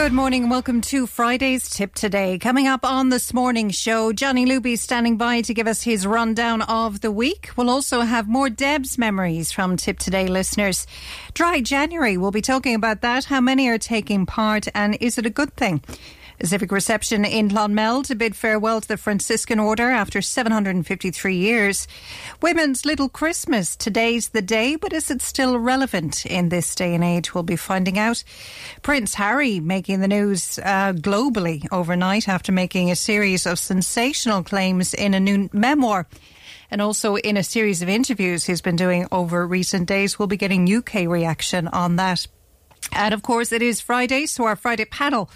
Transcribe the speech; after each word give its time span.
Good 0.00 0.14
morning 0.14 0.44
and 0.44 0.50
welcome 0.50 0.80
to 0.80 1.06
Friday's 1.06 1.68
Tip 1.68 1.94
Today. 1.94 2.38
Coming 2.38 2.66
up 2.66 2.86
on 2.86 3.10
this 3.10 3.34
morning's 3.34 3.78
show, 3.78 4.14
Johnny 4.14 4.46
Luby 4.46 4.78
standing 4.78 5.18
by 5.18 5.42
to 5.42 5.52
give 5.52 5.66
us 5.66 5.82
his 5.82 6.06
rundown 6.06 6.62
of 6.62 7.02
the 7.02 7.12
week. 7.12 7.50
We'll 7.54 7.68
also 7.68 8.00
have 8.00 8.26
more 8.26 8.48
Deb's 8.48 8.96
memories 8.96 9.52
from 9.52 9.76
Tip 9.76 9.98
Today 9.98 10.26
listeners. 10.26 10.86
Dry 11.34 11.60
January, 11.60 12.16
we'll 12.16 12.30
be 12.30 12.40
talking 12.40 12.74
about 12.74 13.02
that, 13.02 13.26
how 13.26 13.42
many 13.42 13.68
are 13.68 13.76
taking 13.76 14.24
part 14.24 14.68
and 14.74 14.96
is 15.02 15.18
it 15.18 15.26
a 15.26 15.30
good 15.30 15.54
thing? 15.54 15.82
Civic 16.42 16.72
reception 16.72 17.24
in 17.24 17.50
Clonmel 17.50 18.02
to 18.04 18.14
bid 18.14 18.34
farewell 18.34 18.80
to 18.80 18.88
the 18.88 18.96
Franciscan 18.96 19.58
Order 19.58 19.90
after 19.90 20.22
753 20.22 21.36
years. 21.36 21.86
Women's 22.40 22.86
Little 22.86 23.10
Christmas. 23.10 23.76
Today's 23.76 24.30
the 24.30 24.40
day, 24.40 24.76
but 24.76 24.92
is 24.92 25.10
it 25.10 25.20
still 25.20 25.58
relevant 25.58 26.24
in 26.24 26.48
this 26.48 26.74
day 26.74 26.94
and 26.94 27.04
age? 27.04 27.34
We'll 27.34 27.42
be 27.42 27.56
finding 27.56 27.98
out. 27.98 28.24
Prince 28.80 29.14
Harry 29.14 29.60
making 29.60 30.00
the 30.00 30.08
news 30.08 30.58
uh, 30.58 30.94
globally 30.94 31.66
overnight 31.70 32.28
after 32.28 32.52
making 32.52 32.90
a 32.90 32.96
series 32.96 33.44
of 33.44 33.58
sensational 33.58 34.42
claims 34.42 34.94
in 34.94 35.12
a 35.12 35.20
new 35.20 35.50
memoir 35.52 36.06
and 36.70 36.80
also 36.80 37.16
in 37.16 37.36
a 37.36 37.42
series 37.42 37.82
of 37.82 37.88
interviews 37.88 38.46
he's 38.46 38.62
been 38.62 38.76
doing 38.76 39.06
over 39.12 39.46
recent 39.46 39.86
days. 39.86 40.18
We'll 40.18 40.28
be 40.28 40.36
getting 40.36 40.72
UK 40.72 41.06
reaction 41.06 41.68
on 41.68 41.96
that. 41.96 42.26
And 42.92 43.14
of 43.14 43.22
course, 43.22 43.52
it 43.52 43.62
is 43.62 43.80
Friday, 43.80 44.26
so 44.26 44.44
our 44.44 44.56
Friday 44.56 44.84
panel 44.84 45.30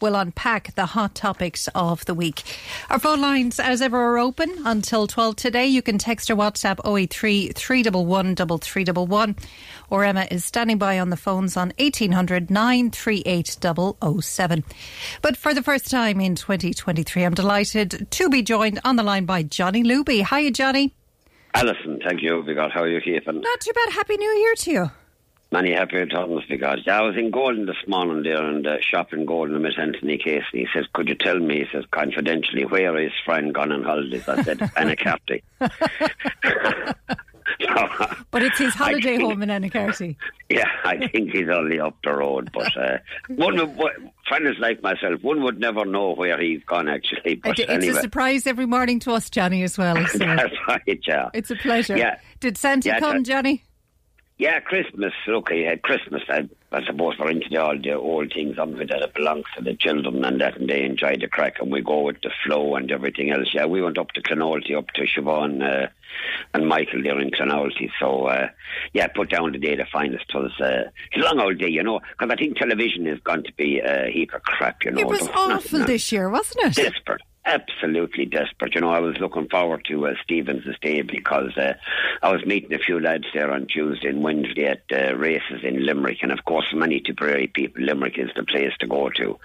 will 0.00 0.14
unpack 0.14 0.74
the 0.74 0.86
hot 0.86 1.14
topics 1.14 1.68
of 1.74 2.04
the 2.04 2.14
week. 2.14 2.42
Our 2.90 2.98
phone 2.98 3.20
lines, 3.20 3.60
as 3.60 3.82
ever, 3.82 3.98
are 3.98 4.18
open 4.18 4.52
until 4.64 5.06
12 5.06 5.36
today. 5.36 5.66
You 5.66 5.82
can 5.82 5.98
text 5.98 6.30
or 6.30 6.36
WhatsApp 6.36 6.80
083 6.84 7.52
311 7.52 8.36
3311 8.36 9.36
or 9.90 10.04
Emma 10.04 10.26
is 10.30 10.44
standing 10.44 10.78
by 10.78 10.98
on 10.98 11.10
the 11.10 11.16
phones 11.16 11.56
on 11.56 11.72
1800 11.78 12.50
938 12.50 13.58
007. 14.20 14.64
But 15.22 15.36
for 15.36 15.54
the 15.54 15.62
first 15.62 15.90
time 15.90 16.20
in 16.20 16.34
2023, 16.34 17.24
I'm 17.24 17.34
delighted 17.34 18.08
to 18.10 18.28
be 18.28 18.42
joined 18.42 18.80
on 18.84 18.96
the 18.96 19.02
line 19.02 19.24
by 19.24 19.42
Johnny 19.42 19.82
Luby. 19.82 20.26
Hiya, 20.26 20.50
Johnny. 20.52 20.94
Alison, 21.54 21.98
thank 22.06 22.22
you. 22.22 22.44
How 22.72 22.82
are 22.82 22.88
you 22.88 23.00
keeping? 23.00 23.40
Not 23.40 23.60
too 23.60 23.72
bad. 23.72 23.92
Happy 23.92 24.16
New 24.16 24.30
Year 24.30 24.54
to 24.54 24.70
you. 24.70 24.90
Many 25.50 25.72
happy 25.72 25.96
returns 25.96 26.42
because 26.46 26.80
I 26.86 27.00
was 27.00 27.16
in 27.16 27.30
Golden 27.30 27.64
this 27.64 27.76
morning 27.86 28.22
there 28.22 28.44
and 28.44 28.66
uh, 28.66 28.76
shopping 28.82 29.24
Golden 29.24 29.56
I 29.56 29.60
met 29.60 29.78
Anthony 29.78 30.18
Case 30.18 30.42
and 30.52 30.60
he 30.60 30.68
says, 30.74 30.84
Could 30.92 31.08
you 31.08 31.14
tell 31.14 31.38
me, 31.38 31.60
he 31.60 31.66
says 31.72 31.84
confidentially, 31.90 32.66
where 32.66 32.98
is 32.98 33.12
Fran 33.24 33.52
gone 33.52 33.72
on 33.72 33.82
holidays? 33.82 34.28
I 34.28 34.42
said, 34.42 34.58
Anacarty. 34.76 35.42
but 38.30 38.42
it's 38.42 38.58
his 38.58 38.74
holiday 38.74 39.16
think, 39.16 39.22
home 39.22 39.42
in 39.42 39.48
Anacarty. 39.48 40.16
Yeah, 40.50 40.64
I 40.82 41.06
think 41.08 41.32
he's 41.32 41.50
only 41.50 41.78
up 41.78 41.94
the 42.02 42.14
road. 42.14 42.50
But 42.54 42.74
uh, 42.74 42.98
one 43.28 43.56
would, 43.76 43.92
friends 44.26 44.56
like 44.58 44.82
myself, 44.82 45.22
one 45.22 45.42
would 45.42 45.60
never 45.60 45.84
know 45.84 46.14
where 46.14 46.40
he's 46.40 46.64
gone 46.64 46.88
actually. 46.88 47.34
But 47.34 47.58
it's 47.58 47.70
anyway. 47.70 47.98
a 47.98 48.00
surprise 48.00 48.46
every 48.46 48.64
morning 48.64 48.98
to 49.00 49.12
us, 49.12 49.28
Johnny, 49.28 49.62
as 49.62 49.76
well. 49.76 49.96
So. 50.06 50.18
That's 50.18 50.54
right, 50.66 51.00
yeah. 51.06 51.28
It's 51.34 51.50
a 51.50 51.56
pleasure. 51.56 51.98
Yeah. 51.98 52.18
Did 52.40 52.56
Santa 52.56 52.88
yeah, 52.88 52.98
come, 52.98 53.24
Johnny? 53.24 53.62
Yeah, 54.38 54.60
Christmas. 54.60 55.12
Look, 55.26 55.50
yeah, 55.52 55.74
Christmas. 55.74 56.22
I, 56.28 56.48
I 56.70 56.84
suppose 56.84 57.18
we're 57.18 57.30
into 57.30 57.48
the, 57.50 57.60
all 57.60 57.76
the 57.76 57.94
old 57.94 58.32
things 58.32 58.56
it 58.56 58.88
that 58.88 59.02
it 59.02 59.14
belongs 59.14 59.46
to 59.56 59.64
the 59.64 59.74
children 59.74 60.24
and 60.24 60.40
that, 60.40 60.56
and 60.56 60.70
they 60.70 60.84
enjoy 60.84 61.16
the 61.16 61.26
crack, 61.26 61.56
and 61.60 61.72
we 61.72 61.80
go 61.82 62.02
with 62.02 62.20
the 62.22 62.30
flow 62.44 62.76
and 62.76 62.88
everything 62.92 63.30
else. 63.30 63.48
Yeah, 63.52 63.66
we 63.66 63.82
went 63.82 63.98
up 63.98 64.12
to 64.12 64.22
Clonoulty, 64.22 64.76
up 64.78 64.86
to 64.92 65.02
Siobhan 65.02 65.60
uh, 65.60 65.88
and 66.54 66.68
Michael 66.68 67.02
there 67.02 67.18
in 67.18 67.32
Clonoulty. 67.32 67.90
So, 67.98 68.26
uh, 68.26 68.48
yeah, 68.92 69.08
put 69.08 69.28
down 69.28 69.50
the 69.50 69.58
day 69.58 69.74
the 69.74 69.86
finest 69.92 70.32
was. 70.32 70.52
Uh, 70.60 70.84
it's 71.10 71.16
a 71.16 71.26
long 71.26 71.40
old 71.40 71.58
day, 71.58 71.68
you 71.68 71.82
know, 71.82 71.98
because 72.12 72.30
I 72.30 72.36
think 72.36 72.58
television 72.58 73.08
is 73.08 73.18
going 73.24 73.42
to 73.42 73.52
be 73.54 73.80
a 73.80 74.08
heap 74.08 74.32
of 74.34 74.42
crap, 74.42 74.84
you 74.84 74.92
know. 74.92 75.00
It 75.00 75.08
was 75.08 75.28
awful 75.34 75.84
this 75.84 76.12
year, 76.12 76.30
wasn't 76.30 76.64
it? 76.64 76.74
Desperate 76.74 77.22
absolutely 77.48 78.26
desperate. 78.26 78.74
You 78.74 78.82
know, 78.82 78.90
I 78.90 79.00
was 79.00 79.16
looking 79.18 79.48
forward 79.48 79.84
to 79.86 80.06
uh, 80.06 80.14
Stevens' 80.22 80.78
day 80.82 81.02
because 81.02 81.56
uh, 81.56 81.74
I 82.22 82.30
was 82.30 82.44
meeting 82.44 82.74
a 82.74 82.78
few 82.78 83.00
lads 83.00 83.24
there 83.32 83.50
on 83.50 83.66
Tuesday 83.66 84.08
and 84.08 84.22
Wednesday 84.22 84.66
at 84.66 84.82
uh, 84.92 85.16
races 85.16 85.60
in 85.64 85.84
Limerick, 85.84 86.18
and 86.22 86.30
of 86.30 86.44
course, 86.44 86.66
many 86.74 87.00
Tipperary 87.00 87.46
people, 87.46 87.82
Limerick 87.82 88.18
is 88.18 88.30
the 88.36 88.44
place 88.44 88.72
to 88.80 88.86
go 88.86 89.08
to. 89.10 89.38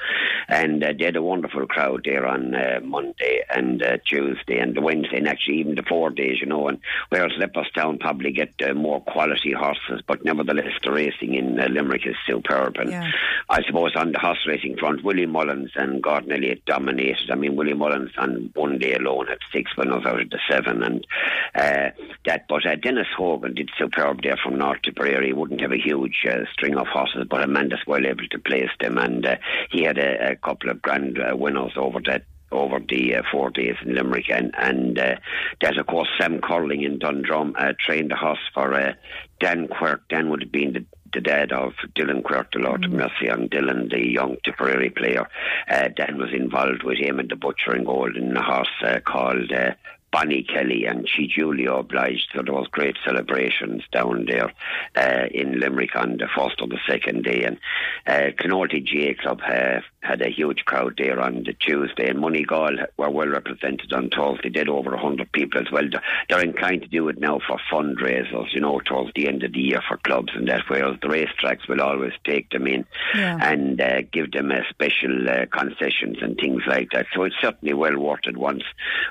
And 0.50 0.84
uh, 0.84 0.94
they 0.98 1.06
had 1.06 1.16
a 1.16 1.22
wonderful 1.22 1.66
crowd 1.66 2.02
there 2.04 2.28
on 2.28 2.54
uh, 2.54 2.82
Monday 2.84 3.44
and 3.50 3.82
uh, 3.82 3.98
Tuesday 4.06 4.60
and 4.60 4.76
the 4.76 4.82
Wednesday, 4.82 5.18
and 5.18 5.28
actually 5.28 5.60
even 5.60 5.76
the 5.76 5.84
four 5.84 6.10
days, 6.10 6.42
you 6.42 6.48
know. 6.48 6.68
And 6.68 6.80
whereas 7.10 7.32
Leopardstown 7.40 8.00
probably 8.02 8.34
get 8.34 8.54
uh, 8.62 8.74
more 8.74 9.02
quality 9.02 9.54
horses, 9.54 10.02
but 10.06 10.26
nevertheless, 10.26 10.74
the 10.84 10.92
racing 10.92 11.36
in 11.36 11.60
uh, 11.60 11.68
Limerick 11.70 12.06
is 12.06 12.16
superb. 12.28 12.76
And 12.78 12.92
yeah. 12.92 13.12
I 13.50 13.64
suppose 13.64 13.96
on 13.96 14.12
the 14.12 14.20
horse 14.20 14.46
racing 14.46 14.78
front, 14.78 15.04
Willie 15.06 15.26
Mullins 15.26 15.72
and 15.76 16.04
Gordon 16.04 16.34
Elliott 16.34 16.66
dominated. 16.66 17.32
I 17.32 17.36
mean, 17.36 17.56
Willie 17.56 17.74
Mullins 17.74 17.93
Mullins 17.94 18.12
on 18.18 18.52
one 18.56 18.78
day 18.78 18.94
alone 18.94 19.28
had 19.28 19.40
six 19.52 19.76
winners 19.78 20.06
out 20.06 20.22
of 20.22 20.30
the 20.30 20.40
seven, 20.50 20.84
and 20.84 21.08
uh, 21.56 21.90
that. 22.26 22.46
But 22.48 22.66
uh, 22.66 22.76
Denis 22.76 23.08
Hogan 23.16 23.54
did 23.54 23.70
superb 23.78 24.22
there 24.24 24.38
from 24.44 24.58
North 24.58 24.82
Tipperary. 24.84 25.28
He 25.28 25.34
wouldn't 25.34 25.62
have 25.62 25.72
a 25.72 25.78
huge 25.78 26.26
uh, 26.30 26.46
string 26.52 26.76
of 26.76 26.88
horses, 26.88 27.26
but 27.30 27.44
Amanda's 27.44 27.86
well 27.88 28.06
able 28.06 28.28
to 28.28 28.40
place 28.40 28.70
them, 28.80 28.98
and 28.98 29.26
uh, 29.26 29.36
he 29.72 29.84
had 29.84 29.98
a, 29.98 30.32
a 30.32 30.36
couple 30.36 30.70
of 30.70 30.82
grand 30.82 31.20
uh, 31.20 31.36
winners 31.36 31.74
over 31.76 32.00
that 32.06 32.26
over 32.52 32.80
the 32.80 33.16
uh, 33.16 33.24
four 33.32 33.50
days 33.50 33.76
in 33.84 33.96
Limerick. 33.96 34.30
And, 34.30 34.54
and 34.58 35.00
uh, 35.00 35.16
there's, 35.60 35.80
of 35.80 35.88
course, 35.88 36.08
Sam 36.20 36.40
Curling 36.40 36.84
in 36.84 37.00
Dundrum 37.00 37.56
uh, 37.58 37.74
trained 37.80 38.12
the 38.12 38.16
horse 38.16 38.38
for 38.54 38.74
uh, 38.76 38.94
Dan 39.40 39.68
Quirke. 39.68 40.08
Dan 40.08 40.30
would 40.30 40.44
have 40.44 40.52
been 40.52 40.74
the 40.74 40.86
the 41.14 41.22
dad 41.22 41.52
of 41.52 41.74
Dillon 41.96 42.24
Quirke, 42.24 42.52
the 42.54 42.60
Lord 42.60 42.82
mm. 42.82 42.86
of 42.86 42.92
Mercy, 42.92 43.48
Dillon, 43.50 43.90
the 43.90 44.06
young 44.06 44.38
Tipperary 44.44 44.90
player. 44.90 45.28
Uh, 45.70 45.90
Dan 45.96 46.18
was 46.18 46.34
involved 46.34 46.84
with 46.84 46.98
him 46.98 47.20
in 47.20 47.28
the 47.28 47.36
butcher 47.36 47.76
in 47.76 47.84
gold 47.84 48.16
in 48.16 48.36
a 48.36 48.44
horse 48.44 48.68
uh, 48.86 49.00
called 49.06 49.52
uh, 49.52 49.72
Bonnie 50.14 50.44
Kelly, 50.44 50.86
and 50.86 51.10
she 51.10 51.26
duly 51.26 51.66
obliged. 51.66 52.30
So 52.36 52.44
there 52.44 52.54
was 52.54 52.68
great 52.68 52.96
celebrations 53.04 53.82
down 53.92 54.28
there 54.28 54.54
uh, 54.96 55.26
in 55.32 55.60
Limerick 55.60 55.96
on 55.96 56.18
the 56.18 56.28
first 56.38 56.62
or 56.62 56.68
the 56.68 56.78
second 56.88 57.24
day. 57.24 57.44
And 57.44 57.58
uh, 58.06 58.30
GA 58.38 59.16
Club 59.16 59.42
uh, 59.44 59.80
had 60.02 60.22
a 60.22 60.30
huge 60.30 60.66
crowd 60.66 60.96
there 60.98 61.20
on 61.20 61.44
the 61.44 61.54
Tuesday, 61.54 62.10
and 62.10 62.20
Moneygall 62.20 62.86
were 62.98 63.10
well 63.10 63.28
represented 63.28 63.92
on 63.92 64.10
Thursday. 64.10 64.50
They 64.50 64.50
did 64.50 64.70
over 64.70 64.92
100 64.92 65.32
people 65.32 65.62
as 65.62 65.72
well. 65.72 65.90
They're 66.30 66.44
inclined 66.44 66.84
to 66.84 66.88
do 66.88 67.08
it 67.10 67.20
now 67.20 67.40
for 67.40 67.58
fundraisers, 67.72 68.54
you 68.54 68.62
know, 68.62 68.80
towards 68.82 69.12
the 69.16 69.28
end 69.28 69.44
of 69.44 69.54
the 69.54 69.60
year 69.60 69.82
for 69.88 69.98
clubs 69.98 70.34
and 70.36 70.48
that, 70.48 70.62
whereas 70.68 71.00
the 71.02 71.08
racetracks 71.08 71.68
will 71.68 71.82
always 71.82 72.14
take 72.24 72.52
them 72.52 72.68
in 72.68 72.86
yeah. 73.16 73.40
and 73.42 73.82
uh, 73.82 74.02
give 74.12 74.32
them 74.32 74.52
uh, 74.52 74.58
special 74.70 75.28
uh, 75.28 75.46
concessions 75.52 76.18
and 76.22 76.38
things 76.38 76.62
like 76.68 76.90
that. 76.92 77.08
So 77.16 77.24
it's 77.24 77.36
certainly 77.42 77.74
well 77.74 77.98
worth 77.98 78.26
it 78.26 78.38
once, 78.38 78.64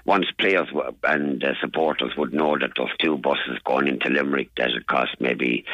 once 0.05 0.27
players 0.39 0.69
and 1.05 1.43
uh, 1.45 1.53
supporters 1.61 2.13
would 2.17 2.33
know 2.33 2.57
that 2.59 2.71
those 2.77 2.91
two 3.01 3.17
buses 3.19 3.59
going 3.65 3.89
into 3.89 4.09
Limerick 4.09 4.51
that 4.57 4.71
it 4.71 4.87
costs 4.87 5.17
maybe 5.21 5.65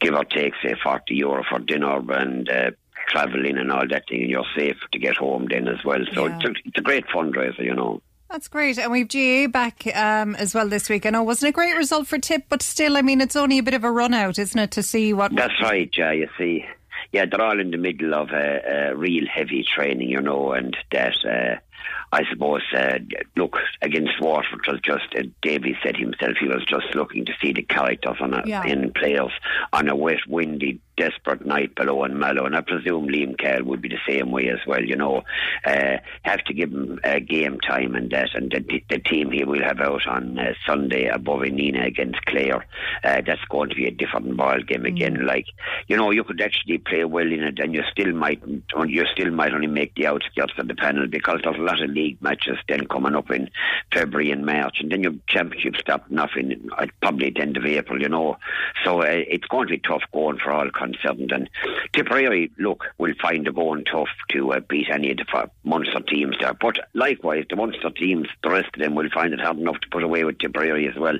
give 0.00 0.14
or 0.14 0.24
take 0.24 0.52
say 0.62 0.74
40 0.82 1.14
euro 1.14 1.44
for 1.48 1.58
dinner 1.58 1.98
and 2.12 2.48
uh, 2.48 2.70
travelling 3.08 3.56
and 3.58 3.70
all 3.70 3.86
that 3.88 4.04
thing, 4.08 4.22
and 4.22 4.30
you're 4.30 4.44
safe 4.56 4.76
to 4.92 4.98
get 4.98 5.16
home 5.16 5.46
then 5.50 5.68
as 5.68 5.84
well. 5.84 6.00
So 6.14 6.26
Yeah. 6.26 6.34
it's, 6.36 6.44
a, 6.44 6.50
it's 6.64 6.78
a 6.78 6.82
great 6.82 7.06
fundraiser, 7.06 7.64
you 7.64 7.74
know. 7.74 8.02
That's 8.30 8.48
great. 8.48 8.76
And 8.76 8.90
we've 8.90 9.06
GA 9.06 9.46
back 9.46 9.86
um, 9.96 10.34
as 10.34 10.52
well 10.52 10.68
this 10.68 10.88
week. 10.88 11.06
I 11.06 11.10
know 11.10 11.22
it 11.22 11.26
wasn't 11.26 11.50
a 11.50 11.52
great 11.52 11.76
result 11.76 12.08
for 12.08 12.18
Tip, 12.18 12.46
but 12.48 12.60
still, 12.60 12.96
I 12.96 13.02
mean, 13.02 13.20
it's 13.20 13.36
only 13.36 13.58
a 13.58 13.62
bit 13.62 13.74
of 13.74 13.84
a 13.84 13.90
run 13.90 14.14
out, 14.14 14.38
isn't 14.40 14.58
it, 14.58 14.72
to 14.72 14.82
see 14.82 15.12
what. 15.12 15.32
That's 15.34 15.62
right, 15.62 15.88
yeah, 15.96 16.10
you 16.10 16.28
see. 16.36 16.64
Yeah, 17.12 17.26
they're 17.30 17.40
all 17.40 17.60
in 17.60 17.70
the 17.70 17.76
middle 17.76 18.14
of 18.14 18.30
uh, 18.32 18.36
uh, 18.36 18.94
real 18.96 19.26
heavy 19.32 19.64
training, 19.64 20.08
you 20.10 20.20
know, 20.20 20.50
and 20.52 20.76
that, 20.90 21.14
uh, 21.24 21.60
I 22.12 22.22
suppose, 22.30 22.62
uh, 22.74 22.98
look, 23.36 23.56
against 23.82 24.20
Waterford 24.20 24.66
was 24.68 24.80
just, 24.80 25.14
uh, 25.18 25.22
Davy 25.42 25.76
said 25.82 25.96
himself, 25.96 26.36
he 26.38 26.46
was 26.46 26.64
just 26.64 26.94
looking 26.94 27.24
to 27.24 27.32
see 27.40 27.52
the 27.52 27.62
characters 27.62 28.16
on 28.20 28.34
a, 28.34 28.42
Yeah. 28.46 28.64
in 28.64 28.92
players 28.92 29.32
on 29.72 29.88
a 29.88 29.96
wet, 29.96 30.20
windy 30.28 30.80
desperate 30.96 31.44
night 31.44 31.74
below 31.74 32.04
in 32.04 32.18
Mallow, 32.18 32.46
and 32.46 32.56
I 32.56 32.60
presume 32.62 33.08
Liam 33.08 33.38
Cahill 33.38 33.64
would 33.64 33.82
be 33.82 33.88
the 33.88 33.98
same 34.08 34.30
way 34.30 34.48
as 34.48 34.60
well. 34.66 34.82
You 34.82 34.96
know, 34.96 35.22
uh, 35.64 35.98
have 36.22 36.42
to 36.44 36.54
give 36.54 36.72
him 36.72 36.98
uh, 37.04 37.18
game 37.18 37.60
time 37.60 37.94
and 37.94 38.10
that, 38.10 38.34
and 38.34 38.50
the, 38.50 38.82
the 38.88 38.98
team 38.98 39.30
he 39.30 39.44
will 39.44 39.62
have 39.62 39.80
out 39.80 40.06
on 40.06 40.38
uh, 40.38 40.54
Sunday 40.66 41.06
above 41.06 41.40
Nenagh 41.40 41.86
against 41.86 42.24
Clare. 42.26 42.64
Uh, 43.04 43.20
that's 43.26 43.44
going 43.50 43.68
to 43.70 43.76
be 43.76 43.86
a 43.86 43.90
different 43.90 44.36
ball 44.36 44.60
game 44.62 44.86
again. 44.86 45.18
Mm. 45.18 45.26
Like 45.26 45.46
you 45.88 45.96
know, 45.96 46.10
you 46.10 46.24
could 46.24 46.40
actually 46.40 46.78
play 46.78 47.04
well 47.04 47.30
in 47.30 47.42
it, 47.42 47.58
and 47.58 47.74
you 47.74 47.82
still 47.90 48.12
might 48.12 48.40
you 48.86 49.04
still 49.12 49.30
might 49.30 49.52
only 49.52 49.66
make 49.66 49.94
the 49.94 50.06
outskirts 50.06 50.54
of 50.58 50.68
the 50.68 50.74
panel 50.74 51.06
because 51.06 51.40
there's 51.44 51.58
a 51.58 51.62
lot 51.66 51.82
of 51.82 51.90
league 51.90 52.20
matches 52.22 52.58
then 52.68 52.86
coming 52.86 53.14
up 53.14 53.30
in 53.30 53.50
February 53.92 54.30
and 54.30 54.46
March, 54.46 54.78
and 54.80 54.90
then 54.90 55.02
your 55.02 55.14
championship 55.28 55.76
stop 55.76 56.04
nothing 56.10 56.68
uh, 56.78 56.86
probably 57.00 57.28
at 57.28 57.34
the 57.34 57.40
end 57.42 57.56
of 57.56 57.66
April. 57.66 58.00
You 58.00 58.08
know, 58.08 58.38
so 58.84 59.02
uh, 59.02 59.06
it's 59.06 59.46
going 59.46 59.68
to 59.68 59.74
be 59.74 59.78
tough 59.78 60.02
going 60.12 60.38
for 60.38 60.52
all 60.52 60.70
concerned. 60.70 61.32
And 61.32 61.48
Tipperary, 61.92 62.50
look, 62.58 62.84
will 62.98 63.14
find 63.20 63.46
it 63.46 63.54
going 63.54 63.84
tough 63.84 64.08
to 64.30 64.52
uh, 64.52 64.60
beat 64.60 64.88
any 64.90 65.10
of 65.10 65.18
the 65.18 65.50
Munster 65.64 66.00
teams 66.00 66.36
there. 66.40 66.54
But 66.54 66.78
likewise, 66.94 67.44
the 67.48 67.56
Munster 67.56 67.90
teams, 67.90 68.28
the 68.42 68.50
rest 68.50 68.68
of 68.74 68.80
them 68.80 68.94
will 68.94 69.10
find 69.10 69.32
it 69.32 69.40
hard 69.40 69.58
enough 69.58 69.80
to 69.80 69.88
put 69.90 70.02
away 70.02 70.24
with 70.24 70.38
Tipperary 70.38 70.88
as 70.88 70.96
well 70.96 71.18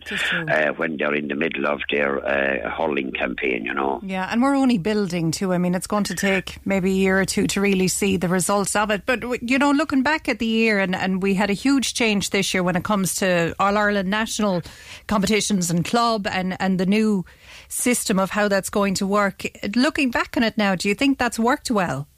uh, 0.49 0.69
when 0.77 0.97
they're 0.97 1.15
in 1.15 1.29
the 1.29 1.35
middle 1.35 1.67
of 1.67 1.81
their 1.91 2.25
uh, 2.25 2.71
hurling 2.71 3.13
campaign. 3.13 3.65
You 3.65 3.75
know. 3.75 4.01
Yeah, 4.03 4.29
and 4.31 4.43
we're 4.43 4.57
only 4.57 4.79
building 4.79 5.31
too. 5.31 5.53
I 5.53 5.59
mean, 5.59 5.75
it's 5.75 5.87
going 5.87 6.05
to 6.05 6.15
take 6.15 6.65
maybe 6.67 6.91
a 6.91 6.95
year 6.95 7.21
or 7.21 7.25
two 7.25 7.47
to 7.49 7.61
really 7.61 7.89
see 7.89 8.17
the 8.17 8.29
results 8.29 8.77
of 8.77 8.91
it. 8.91 9.05
But 9.07 9.23
you 9.43 9.59
know, 9.59 9.71
looking 9.71 10.03
back 10.03 10.29
at 10.29 10.36
the 10.39 10.47
year, 10.47 10.79
and, 10.79 10.95
and 10.95 11.23
we 11.23 11.35
had 11.35 11.51
a 11.51 11.55
huge 11.55 11.95
change 11.95 12.31
this 12.31 12.53
year 12.55 12.63
when 12.63 12.77
it 12.77 12.85
comes 12.85 13.15
to 13.17 13.55
All 13.59 13.77
Ireland 13.77 14.09
national 14.09 14.63
competitions 15.07 15.71
and 15.71 15.85
club 15.85 16.27
and 16.27 16.57
and 16.61 16.79
the 16.79 16.87
new 16.87 17.25
system 17.69 18.19
of 18.19 18.31
how 18.31 18.49
that's 18.49 18.71
going 18.71 18.95
to 18.95 19.07
work. 19.07 19.45
Looking 19.75 20.11
back 20.11 20.37
on 20.37 20.43
it 20.43 20.57
now, 20.57 20.75
do 20.75 20.89
you 20.89 20.95
think 20.95 21.19
that's 21.19 21.39
worked 21.39 21.71
well? 21.71 22.09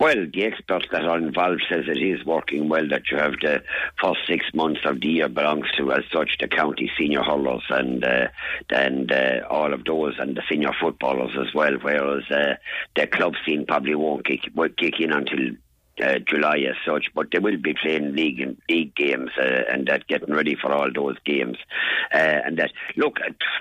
Well, 0.00 0.26
the 0.32 0.44
experts 0.44 0.86
that 0.90 1.04
are 1.04 1.18
involved 1.18 1.62
says 1.70 1.84
it 1.86 2.02
is 2.02 2.24
working 2.26 2.68
well 2.68 2.88
that 2.88 3.02
you 3.10 3.18
have 3.18 3.34
the 3.40 3.62
first 4.02 4.20
six 4.26 4.46
months 4.52 4.80
of 4.84 5.00
the 5.00 5.06
year 5.06 5.28
belongs 5.28 5.66
to 5.76 5.92
as 5.92 6.02
such 6.12 6.38
the 6.40 6.48
county 6.48 6.90
senior 6.98 7.22
hurlers 7.22 7.62
and 7.70 8.04
uh, 8.04 8.26
and 8.70 9.12
uh, 9.12 9.46
all 9.48 9.72
of 9.72 9.84
those 9.84 10.14
and 10.18 10.36
the 10.36 10.42
senior 10.50 10.72
footballers 10.80 11.30
as 11.38 11.54
well. 11.54 11.74
Whereas 11.80 12.28
uh, 12.30 12.54
the 12.96 13.06
club 13.06 13.34
scene 13.46 13.64
probably 13.64 13.94
won't 13.94 14.26
kick, 14.26 14.40
won't 14.54 14.76
kick 14.76 14.98
in 14.98 15.12
until 15.12 15.56
uh, 16.02 16.18
July 16.26 16.58
as 16.68 16.76
such, 16.86 17.06
but 17.14 17.28
they 17.30 17.38
will 17.38 17.56
be 17.56 17.74
playing 17.74 18.14
league 18.14 18.40
and 18.40 18.56
league 18.68 18.94
games 18.94 19.30
uh, 19.38 19.62
and 19.70 19.86
that 19.88 20.06
getting 20.06 20.34
ready 20.34 20.54
for 20.54 20.72
all 20.72 20.88
those 20.92 21.16
games. 21.24 21.58
Uh, 22.14 22.18
and 22.18 22.58
that 22.58 22.72
look, 22.96 23.18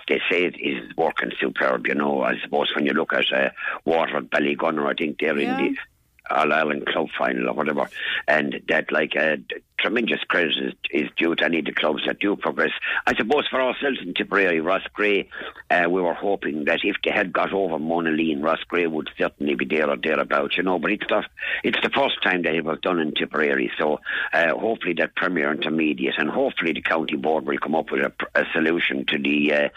they 0.07 0.21
say 0.29 0.45
it 0.45 0.59
is 0.59 0.95
working 0.95 1.31
superb. 1.39 1.87
You 1.87 1.95
know, 1.95 2.21
I 2.21 2.39
suppose 2.43 2.73
when 2.75 2.85
you 2.85 2.93
look 2.93 3.13
at 3.13 3.31
uh, 3.33 3.49
Waterford 3.85 4.29
Ballygunner, 4.29 4.89
I 4.89 4.93
think 4.93 5.19
they're 5.19 5.37
yeah. 5.37 5.59
in 5.59 5.73
the 5.73 6.35
All 6.35 6.53
Ireland 6.53 6.85
Club 6.87 7.07
final 7.17 7.49
or 7.49 7.53
whatever, 7.53 7.89
and 8.27 8.61
that 8.69 8.91
like 8.91 9.15
uh, 9.15 9.37
tremendous 9.81 10.23
credit 10.27 10.53
is, 10.57 10.73
is, 10.91 11.09
due 11.17 11.35
to 11.35 11.45
any 11.45 11.59
of 11.59 11.65
the 11.65 11.73
clubs 11.73 12.03
that 12.05 12.19
do 12.19 12.35
progress. 12.35 12.71
I 13.07 13.15
suppose 13.15 13.47
for 13.49 13.61
ourselves 13.61 13.99
in 14.01 14.13
Tipperary, 14.13 14.59
Ross 14.59 14.83
Gray, 14.93 15.29
uh, 15.69 15.89
we 15.89 16.01
were 16.01 16.13
hoping 16.13 16.65
that 16.65 16.79
if 16.83 16.97
they 17.03 17.11
had 17.11 17.33
got 17.33 17.53
over 17.53 17.79
Mona 17.79 18.11
Monaleen, 18.11 18.41
Roscrea 18.41 18.89
would 18.89 19.09
certainly 19.17 19.55
be 19.55 19.65
there 19.65 19.89
or 19.89 19.97
thereabouts, 19.97 20.57
you 20.57 20.63
know. 20.63 20.79
But 20.79 20.91
it's 20.91 21.07
the 21.07 21.23
it's 21.63 21.79
the 21.81 21.89
first 21.89 22.21
time 22.23 22.43
that 22.43 22.55
it 22.55 22.65
was 22.65 22.79
done 22.81 22.99
in 22.99 23.13
Tipperary, 23.13 23.71
so 23.77 23.99
uh, 24.33 24.49
hopefully 24.55 24.93
that 24.97 25.15
Premier 25.15 25.51
Intermediate 25.51 26.17
and 26.17 26.29
hopefully 26.29 26.73
the 26.73 26.81
county 26.81 27.15
board 27.15 27.45
will 27.45 27.57
come 27.57 27.75
up 27.75 27.91
with 27.91 28.01
a, 28.01 28.13
a 28.35 28.45
solution 28.53 29.05
to 29.07 29.17
the 29.17 29.53
uh, 29.53 29.69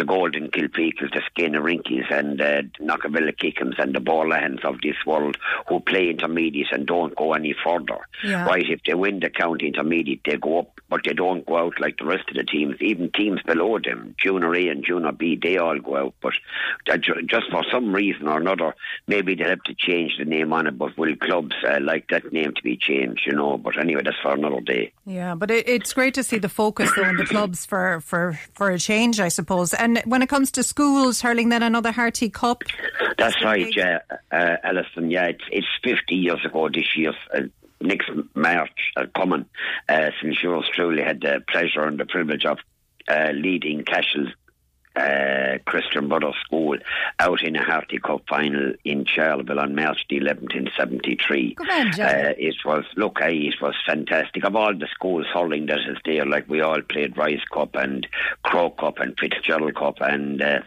the 0.00 0.06
Golden 0.06 0.48
Kilfeacles, 0.48 1.12
the 1.12 1.20
Skenarinkies 1.30 2.10
and 2.10 2.40
uh, 2.40 2.62
Knockavilla 2.80 3.36
Kickhams 3.36 3.78
and 3.78 3.94
the 3.94 4.00
Boherlahans 4.00 4.64
of 4.64 4.80
this 4.80 4.96
world 5.06 5.36
who 5.68 5.80
play 5.80 6.08
intermediate 6.08 6.72
and 6.72 6.86
don't 6.86 7.14
go 7.16 7.34
any 7.34 7.54
further. 7.62 7.98
Yeah. 8.24 8.46
Right, 8.46 8.64
if 8.66 8.80
they 8.86 8.94
win 8.94 9.20
the 9.20 9.28
county 9.28 9.49
intermediate, 9.58 10.20
they 10.24 10.36
go 10.36 10.60
up, 10.60 10.80
but 10.88 11.02
they 11.04 11.12
don't 11.12 11.44
go 11.44 11.58
out 11.58 11.80
like 11.80 11.98
the 11.98 12.06
rest 12.06 12.28
of 12.30 12.36
the 12.36 12.44
teams. 12.44 12.76
Even 12.80 13.10
teams 13.12 13.42
below 13.42 13.78
them, 13.78 14.14
Junior 14.18 14.54
A 14.54 14.68
and 14.68 14.84
Junior 14.84 15.12
B, 15.12 15.38
they 15.40 15.58
all 15.58 15.78
go 15.78 15.96
out. 15.96 16.14
But 16.22 16.32
just 17.26 17.50
for 17.50 17.62
some 17.70 17.94
reason 17.94 18.26
or 18.26 18.38
another, 18.38 18.74
maybe 19.06 19.34
they'll 19.34 19.50
have 19.50 19.62
to 19.64 19.74
change 19.74 20.12
the 20.18 20.24
name 20.24 20.52
on 20.54 20.66
it. 20.66 20.78
But 20.78 20.96
will 20.96 21.16
clubs 21.16 21.54
uh, 21.68 21.78
like 21.82 22.08
that 22.08 22.32
name 22.32 22.54
to 22.54 22.62
be 22.62 22.76
changed, 22.76 23.22
you 23.26 23.34
know? 23.34 23.58
But 23.58 23.78
anyway, 23.78 24.02
that's 24.04 24.16
for 24.22 24.32
another 24.32 24.60
day. 24.60 24.92
Yeah, 25.04 25.34
but 25.34 25.50
it, 25.50 25.68
it's 25.68 25.92
great 25.92 26.14
to 26.14 26.22
see 26.22 26.38
the 26.38 26.48
focus 26.48 26.90
on 26.96 27.16
the 27.16 27.26
clubs 27.26 27.66
for, 27.66 28.00
for, 28.00 28.38
for 28.54 28.70
a 28.70 28.78
change, 28.78 29.20
I 29.20 29.28
suppose. 29.28 29.74
And 29.74 29.90
and 29.90 30.10
when 30.10 30.22
it 30.22 30.28
comes 30.28 30.52
to 30.52 30.62
schools 30.62 31.20
hurling, 31.20 31.48
then 31.48 31.62
another 31.62 31.90
Harty 31.90 32.30
Cup. 32.30 32.62
That's 33.18 33.42
right, 33.44 33.74
yeah, 33.74 33.98
uh, 34.30 34.56
Alison. 34.62 35.10
Yeah, 35.10 35.26
it's, 35.26 35.44
it's 35.50 35.66
50 35.82 36.14
years 36.14 36.44
ago 36.44 36.68
this 36.68 36.96
year. 36.96 37.12
Uh, 37.34 37.42
next 37.80 38.10
March 38.34 38.92
uh, 38.96 39.06
coming, 39.14 39.46
uh, 39.88 40.10
since 40.20 40.42
yours 40.42 40.68
truly 40.74 41.02
had 41.02 41.20
the 41.20 41.42
pleasure 41.48 41.84
and 41.84 41.98
the 41.98 42.06
privilege 42.06 42.44
of 42.44 42.58
uh, 43.08 43.30
leading 43.34 43.84
Cashel 43.84 44.28
uh, 44.96 45.58
Christian 45.66 46.08
Brothers 46.08 46.34
School 46.44 46.76
out 47.18 47.42
in 47.42 47.56
a 47.56 47.62
Harty 47.62 47.98
Cup 47.98 48.22
final 48.28 48.72
in 48.84 49.04
Charleville 49.04 49.60
on 49.60 49.74
March 49.74 50.04
the 50.08 50.18
11th 50.18 50.56
in 50.56 50.68
73. 50.76 51.56
On, 51.60 52.00
uh, 52.00 52.32
it 52.36 52.56
was, 52.64 52.84
look, 52.96 53.18
it 53.20 53.54
was 53.62 53.74
fantastic. 53.86 54.44
Of 54.44 54.56
all 54.56 54.74
the 54.74 54.88
schools 54.92 55.26
hurling 55.32 55.66
that 55.66 55.80
is 55.80 55.98
there, 56.04 56.26
like 56.26 56.48
we 56.48 56.60
all 56.60 56.82
played 56.82 57.16
Rice 57.16 57.44
Cup 57.52 57.76
and 57.76 58.06
Croke 58.42 58.78
Cup 58.78 58.98
and 58.98 59.18
Fitzgerald 59.18 59.76
Cup 59.76 60.00
and 60.00 60.42
uh, 60.42 60.60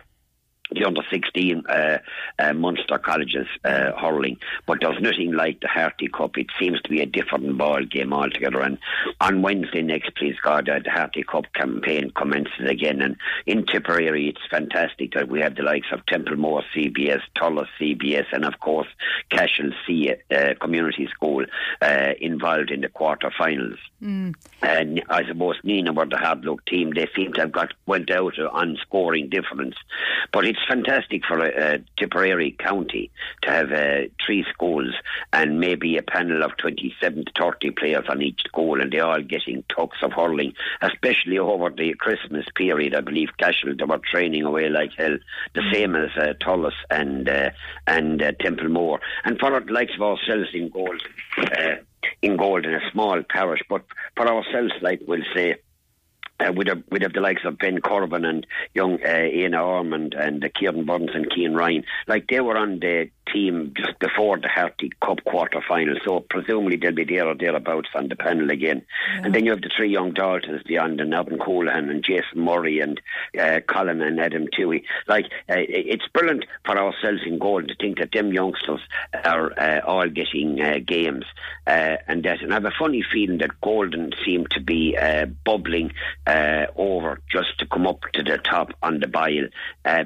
the 0.74 0.86
under 0.86 1.02
16 1.10 1.64
uh, 1.68 1.98
uh, 2.40 2.54
Munster 2.54 2.98
colleges 2.98 3.48
uh, 3.64 3.92
hurling, 3.94 4.38
but 4.66 4.80
there's 4.82 5.02
nothing 5.02 5.34
like 5.34 5.60
the 5.62 5.68
Harty 5.68 6.08
Cup. 6.08 6.38
It 6.38 6.48
seems 6.60 6.82
to 6.82 6.90
be 6.90 7.02
a 7.02 7.06
different 7.06 7.58
ball 7.58 7.84
game 7.84 8.14
altogether. 8.14 8.62
And 8.62 8.78
on 9.22 9.42
Wednesday 9.42 9.82
next, 9.82 10.16
please 10.16 10.36
God, 10.42 10.70
uh, 10.70 10.80
the 10.84 10.92
Harty 10.92 11.24
Cup 11.24 11.46
campaign 11.54 12.12
commences 12.12 12.70
again. 12.70 13.02
And 13.02 13.18
in 13.46 13.66
Tipperary, 13.66 14.30
it's 14.30 14.42
fantastic 14.50 15.14
that 15.14 15.30
we 15.30 15.42
have 15.42 15.56
the 15.56 15.64
likes 15.64 15.88
of 15.92 16.06
Templemore 16.06 16.64
CBS, 16.76 17.22
Thurles 17.36 17.68
CBS, 17.80 18.26
and 18.32 18.46
of 18.46 18.60
course 18.60 18.88
Cashel 19.30 19.72
C 19.86 20.14
uh, 20.32 20.54
Community 20.60 21.08
School 21.08 21.46
uh, 21.82 22.14
involved 22.20 22.72
in 22.72 22.82
the 22.82 22.90
quarter-finals. 22.90 23.80
Mm. 24.02 24.36
And 24.62 25.04
I 25.10 25.26
suppose 25.26 25.56
Nenagh 25.64 25.96
were 25.96 26.06
the 26.06 26.18
hard 26.18 26.46
luck 26.46 26.66
team. 26.66 26.92
They 26.94 27.08
seem 27.16 27.34
to 27.34 27.42
have 27.42 27.52
got 27.52 27.74
went 27.86 28.12
out 28.12 28.38
on 28.40 28.78
scoring 28.82 29.30
difference, 29.30 29.76
but 30.32 30.46
it's 30.46 30.60
fantastic 30.68 31.24
for 31.26 31.40
a, 31.40 31.76
a 31.76 31.80
Tipperary 31.98 32.56
county 32.60 33.12
to 33.44 33.52
have 33.52 33.72
uh, 33.72 34.08
three 34.26 34.46
schools 34.52 34.94
and 35.32 35.60
maybe 35.60 35.98
a 35.98 36.04
panel 36.04 36.44
of 36.44 36.58
27 36.58 37.26
to 37.26 37.32
30 37.40 37.72
players 37.72 38.06
on 38.10 38.22
each 38.22 38.42
school 38.42 38.82
and 38.82 38.92
they're 38.92 39.06
all 39.06 39.22
getting 39.22 39.64
talks 39.70 39.98
of 40.02 40.12
hurling, 40.14 40.54
especially 40.82 41.38
over 41.38 41.70
the 41.70 41.94
Christmas 41.96 42.46
period. 42.56 42.96
I 42.96 43.02
believe 43.02 43.30
Cashel, 43.40 43.76
they 43.78 43.86
were 43.86 44.00
training 44.12 44.44
away 44.44 44.70
like 44.70 44.92
hell, 44.98 45.18
the 45.56 45.62
mm. 45.62 45.74
same 45.74 45.96
as 45.96 46.10
uh, 46.18 46.34
and, 46.90 47.30
uh, 47.30 47.50
and 47.88 48.22
uh, 48.22 48.32
Templemore. 48.40 49.00
And 49.26 49.40
for 49.40 49.60
the 49.60 49.72
likes 49.72 49.96
of 49.96 50.02
ourselves 50.02 50.50
in 50.54 50.70
gold, 50.70 51.02
uh, 51.38 51.76
in 52.22 52.38
gold 52.38 52.66
in 52.66 52.74
a 52.74 52.92
small 52.92 53.22
parish, 53.24 53.62
but 53.70 53.84
for 54.16 54.28
ourselves, 54.28 54.74
like 54.82 55.02
we'll 55.08 55.24
say, 55.36 55.56
uh, 56.44 56.52
we'd, 56.52 56.68
have, 56.68 56.84
we'd 56.90 57.02
have 57.02 57.14
the 57.14 57.22
likes 57.22 57.42
of 57.46 57.58
Ben 57.58 57.80
Corbin 57.80 58.26
and 58.26 58.46
young 58.74 59.00
uh, 59.06 59.24
Ian 59.24 59.56
Ormond 59.56 60.14
and 60.14 60.44
uh, 60.44 60.50
Kieran 60.54 60.86
Burns 60.86 61.12
and 61.14 61.30
Keane 61.30 61.54
Ryan. 61.54 61.84
Like 62.08 62.28
they 62.28 62.40
were 62.40 62.58
on 62.58 62.80
the 62.80 63.10
team 63.32 63.74
just 63.76 63.98
before 64.00 64.38
the 64.40 64.48
Harty 64.48 64.92
Cup 65.02 65.24
quarter 65.24 65.62
final, 65.68 65.96
so 66.04 66.20
presumably 66.22 66.78
they'll 66.78 66.92
be 66.92 67.04
there 67.04 67.28
or 67.28 67.36
thereabouts 67.36 67.90
on 67.96 68.08
the 68.10 68.16
panel 68.16 68.50
again. 68.50 68.84
Yeah. 69.16 69.22
And 69.26 69.36
then 69.36 69.46
you 69.46 69.52
have 69.52 69.62
the 69.62 69.72
three 69.76 69.90
young 69.90 70.14
Daltons 70.14 70.64
beyond, 70.64 71.02
and 71.02 71.14
Alvin 71.14 71.40
Coolan 71.40 71.90
and 71.90 72.04
Jason 72.04 72.40
Murray 72.40 72.80
and 72.80 73.02
uh, 73.40 73.60
Colin 73.68 74.02
and 74.02 74.20
Adam 74.20 74.48
Tui. 74.56 74.84
Like 75.08 75.26
uh, 75.50 75.56
it's 75.58 76.08
brilliant 76.14 76.46
for 76.66 76.78
ourselves 76.78 77.22
in 77.26 77.40
Golden 77.40 77.70
to 77.70 77.76
think 77.76 78.00
that 78.00 78.12
them 78.12 78.34
youngsters 78.34 78.82
are 79.26 79.52
uh, 79.60 79.82
all 79.86 80.10
getting 80.10 80.62
uh, 80.62 80.80
games 80.86 81.26
uh, 81.68 81.98
and 82.08 82.24
that. 82.24 82.42
And 82.42 82.52
I 82.52 82.56
have 82.56 82.66
a 82.66 82.72
funny 82.78 83.04
feeling 83.12 83.40
that 83.40 83.62
Golden 83.62 84.12
seem 84.26 84.48
to 84.52 84.60
be 84.60 84.98
uh, 84.98 85.26
bubbling 85.26 85.92
over 86.76 87.20
just 87.32 87.60
to 87.60 87.66
come 87.66 87.88
up 87.88 88.02
to 88.14 88.24
the 88.24 88.38
top 88.38 88.74
on 88.82 89.00
the 89.00 89.08
bile 89.08 89.48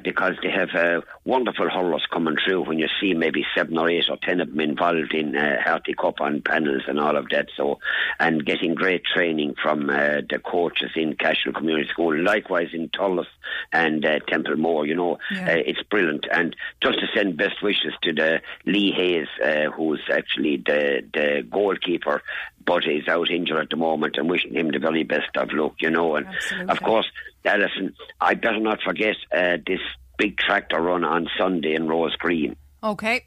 because 0.03 0.33
they 0.41 0.51
have 0.51 0.69
a 0.69 1.03
wonderful 1.25 1.69
hurlers 1.69 2.05
coming 2.11 2.35
through 2.45 2.63
when 2.63 2.79
you 2.79 2.87
see 2.99 3.06
see 3.07 3.13
maybe 3.13 3.45
seven 3.55 3.77
or 3.77 3.89
eight 3.89 4.09
or 4.09 4.17
ten 4.21 4.41
of 4.41 4.49
them 4.49 4.59
involved 4.59 5.13
in 5.13 5.35
uh, 5.35 5.61
Harty 5.63 5.93
Cup 5.93 6.21
on 6.21 6.41
panels 6.41 6.83
and 6.87 6.99
all 6.99 7.15
of 7.15 7.29
that. 7.29 7.47
So, 7.55 7.79
and 8.19 8.45
getting 8.45 8.75
great 8.75 9.03
training 9.05 9.55
from 9.61 9.89
uh, 9.89 10.21
the 10.29 10.39
coaches 10.43 10.91
in 10.95 11.15
Cashel 11.15 11.53
Community 11.53 11.89
School, 11.89 12.17
likewise 12.21 12.69
in 12.73 12.89
Thurles 12.89 13.27
and 13.71 14.05
uh, 14.05 14.19
Templemore. 14.27 14.85
You 14.85 14.95
know, 14.95 15.17
yeah. 15.31 15.53
uh, 15.53 15.63
it's 15.65 15.83
brilliant. 15.83 16.25
And 16.31 16.55
just 16.81 16.99
to 16.99 17.07
send 17.15 17.37
best 17.37 17.61
wishes 17.61 17.93
to 18.03 18.13
the 18.13 18.41
Lee 18.65 18.91
Hayes, 18.91 19.27
uh, 19.43 19.71
who's 19.71 20.01
actually 20.11 20.57
the 20.57 21.01
the 21.13 21.43
goalkeeper 21.49 22.21
but 22.65 22.83
he's 22.83 23.07
out 23.07 23.31
injured 23.31 23.57
at 23.57 23.69
the 23.69 23.77
moment 23.77 24.17
and 24.17 24.29
wishing 24.29 24.53
him 24.53 24.69
the 24.71 24.77
very 24.77 25.03
best 25.03 25.37
of 25.37 25.53
luck, 25.53 25.75
you 25.79 25.89
know. 25.89 26.17
And 26.17 26.27
Absolutely. 26.27 26.69
of 26.69 26.81
course, 26.81 27.05
Alison, 27.45 27.95
I 28.19 28.33
better 28.33 28.59
not 28.59 28.81
forget 28.81 29.15
uh, 29.33 29.55
this 29.65 29.79
big 30.17 30.37
tractor 30.37 30.81
run 30.81 31.05
on 31.05 31.29
Sunday 31.37 31.75
in 31.75 31.87
Rose 31.87 32.15
Green. 32.17 32.57
Okay. 32.83 33.23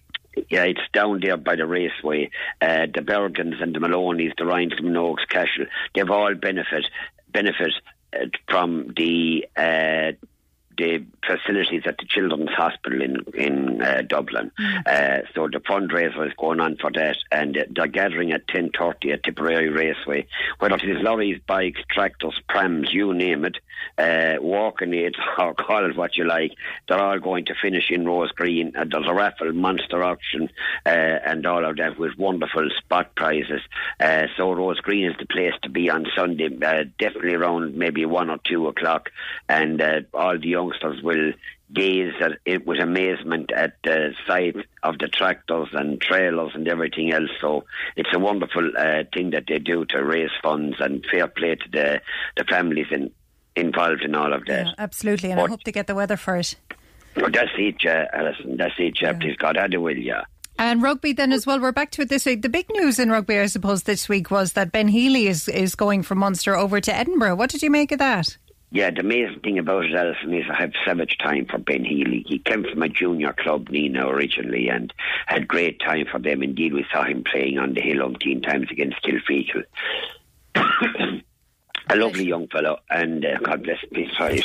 Yeah, 0.48 0.64
it's 0.64 0.80
down 0.92 1.20
there 1.20 1.36
by 1.36 1.56
the 1.56 1.66
raceway. 1.66 2.30
Uh, 2.60 2.86
the 2.86 3.02
Bergens 3.02 3.62
and 3.62 3.74
the 3.74 3.80
Maloney's, 3.80 4.32
the 4.38 4.46
Ryans, 4.46 4.74
the 4.76 4.82
Minogues, 4.82 5.26
Cashel, 5.28 5.66
they've 5.94 6.10
all 6.10 6.34
benefit 6.34 6.86
benefit 7.32 7.72
uh, 8.12 8.26
from 8.48 8.92
the 8.96 9.46
uh, 9.56 10.12
the 10.78 11.04
facilities 11.26 11.82
at 11.84 11.98
the 11.98 12.06
Children's 12.06 12.50
Hospital 12.50 13.02
in 13.02 13.16
in 13.34 13.82
uh, 13.82 14.02
Dublin. 14.06 14.50
Mm. 14.58 14.86
Uh, 14.86 15.26
so 15.34 15.48
the 15.48 15.60
fundraiser 15.60 16.26
is 16.26 16.32
going 16.38 16.60
on 16.60 16.76
for 16.76 16.90
that, 16.92 17.16
and 17.30 17.58
they're 17.70 17.86
gathering 17.86 18.32
at 18.32 18.48
ten 18.48 18.70
thirty 18.76 19.12
at 19.12 19.22
Tipperary 19.22 19.68
Raceway. 19.68 20.26
Whether 20.58 20.76
it 20.76 20.84
is 20.84 21.02
lorries, 21.02 21.40
bikes, 21.46 21.80
tractors, 21.90 22.40
prams, 22.48 22.92
you 22.92 23.12
name 23.12 23.44
it, 23.44 23.58
uh, 23.98 24.34
walking 24.40 24.94
aids, 24.94 25.16
or 25.38 25.54
call 25.54 25.88
it 25.88 25.96
what 25.96 26.16
you 26.16 26.24
like, 26.24 26.52
they're 26.88 27.00
all 27.00 27.18
going 27.18 27.44
to 27.46 27.54
finish 27.60 27.90
in 27.90 28.06
Rose 28.06 28.32
Green. 28.32 28.72
And 28.74 28.90
there's 28.90 29.08
a 29.08 29.14
raffle, 29.14 29.52
monster 29.52 30.02
auction, 30.02 30.48
uh, 30.86 30.88
and 30.88 31.46
all 31.46 31.64
of 31.64 31.76
that 31.76 31.98
with 31.98 32.18
wonderful 32.18 32.68
spot 32.78 33.14
prizes. 33.14 33.62
Uh, 33.98 34.26
so 34.36 34.52
Rose 34.52 34.80
Green 34.80 35.06
is 35.10 35.16
the 35.18 35.26
place 35.26 35.54
to 35.62 35.68
be 35.70 35.90
on 35.90 36.06
Sunday, 36.16 36.46
uh, 36.46 36.84
definitely 36.98 37.34
around 37.34 37.76
maybe 37.76 38.04
one 38.06 38.30
or 38.30 38.38
two 38.44 38.66
o'clock, 38.68 39.10
and 39.48 39.82
all 40.14 40.38
the 40.38 40.48
youngsters 40.48 41.02
will 41.02 41.32
gaze 41.72 42.12
at 42.20 42.38
it 42.44 42.66
with 42.66 42.80
amazement 42.80 43.52
at 43.52 43.76
the 43.84 44.12
sight 44.26 44.56
of 44.82 44.98
the 44.98 45.08
tractors 45.08 45.68
and 45.72 46.00
trailers 46.00 46.52
and 46.54 46.66
everything 46.68 47.12
else. 47.12 47.30
So 47.40 47.64
it's 47.96 48.12
a 48.14 48.18
wonderful 48.18 48.72
uh, 48.76 49.04
thing 49.12 49.30
that 49.30 49.44
they 49.48 49.58
do 49.58 49.84
to 49.86 50.02
raise 50.02 50.30
funds 50.42 50.76
and 50.80 51.04
fair 51.10 51.28
play 51.28 51.54
to 51.56 51.68
the, 51.70 52.00
the 52.36 52.44
families 52.44 52.88
in, 52.90 53.12
involved 53.60 54.02
in 54.02 54.14
all 54.14 54.32
of 54.32 54.44
that. 54.46 54.66
Yeah, 54.66 54.72
absolutely, 54.78 55.30
and 55.30 55.38
but, 55.38 55.44
I 55.44 55.48
hope 55.48 55.64
they 55.64 55.72
get 55.72 55.86
the 55.86 55.94
weather 55.94 56.16
for 56.16 56.36
it. 56.36 56.56
Well, 57.16 57.30
that's 57.30 57.50
it, 57.56 57.76
uh, 57.84 58.06
Alison. 58.12 58.56
That's 58.56 58.74
it, 58.78 59.00
yeah. 59.00 59.12
Please 59.12 59.36
God, 59.36 59.56
I 59.56 59.66
do 59.66 59.80
will, 59.80 59.96
yeah. 59.96 60.22
And 60.58 60.82
rugby 60.82 61.14
then 61.14 61.32
as 61.32 61.46
well. 61.46 61.58
We're 61.58 61.72
back 61.72 61.90
to 61.92 62.02
it 62.02 62.10
this 62.10 62.26
week. 62.26 62.42
The 62.42 62.50
big 62.50 62.68
news 62.70 62.98
in 62.98 63.10
rugby, 63.10 63.38
I 63.38 63.46
suppose, 63.46 63.84
this 63.84 64.08
week 64.10 64.30
was 64.30 64.52
that 64.52 64.72
Ben 64.72 64.88
Healy 64.88 65.26
is, 65.26 65.48
is 65.48 65.74
going 65.74 66.02
from 66.02 66.18
Munster 66.18 66.54
over 66.54 66.82
to 66.82 66.94
Edinburgh. 66.94 67.36
What 67.36 67.48
did 67.48 67.62
you 67.62 67.70
make 67.70 67.92
of 67.92 67.98
that? 67.98 68.36
Yeah, 68.70 68.90
the 68.90 69.00
amazing 69.00 69.40
thing 69.40 69.58
about 69.58 69.86
it, 69.86 69.94
Alison, 69.94 70.34
is 70.34 70.44
I 70.50 70.60
have 70.60 70.72
so 70.86 70.94
much 70.94 71.18
time 71.18 71.46
for 71.46 71.58
Ben 71.58 71.84
Healy. 71.84 72.24
He 72.28 72.38
came 72.38 72.62
from 72.62 72.82
a 72.82 72.88
junior 72.88 73.32
club, 73.32 73.68
Nenagh, 73.68 74.04
originally, 74.04 74.68
and 74.68 74.92
had 75.26 75.48
great 75.48 75.80
time 75.80 76.06
for 76.10 76.20
them. 76.20 76.42
Indeed, 76.42 76.74
we 76.74 76.86
saw 76.92 77.04
him 77.04 77.24
playing 77.24 77.58
on 77.58 77.74
the 77.74 77.80
hill 77.80 78.06
umpteen 78.08 78.46
times 78.46 78.68
against 78.70 79.02
Kilfeacle. 79.02 79.64
a 81.88 81.96
lovely 81.96 82.24
young 82.24 82.48
fellow, 82.48 82.78
and 82.90 83.24
uh, 83.24 83.38
God 83.42 83.62
bless 83.62 83.78
please, 83.92 84.10
sorry, 84.18 84.42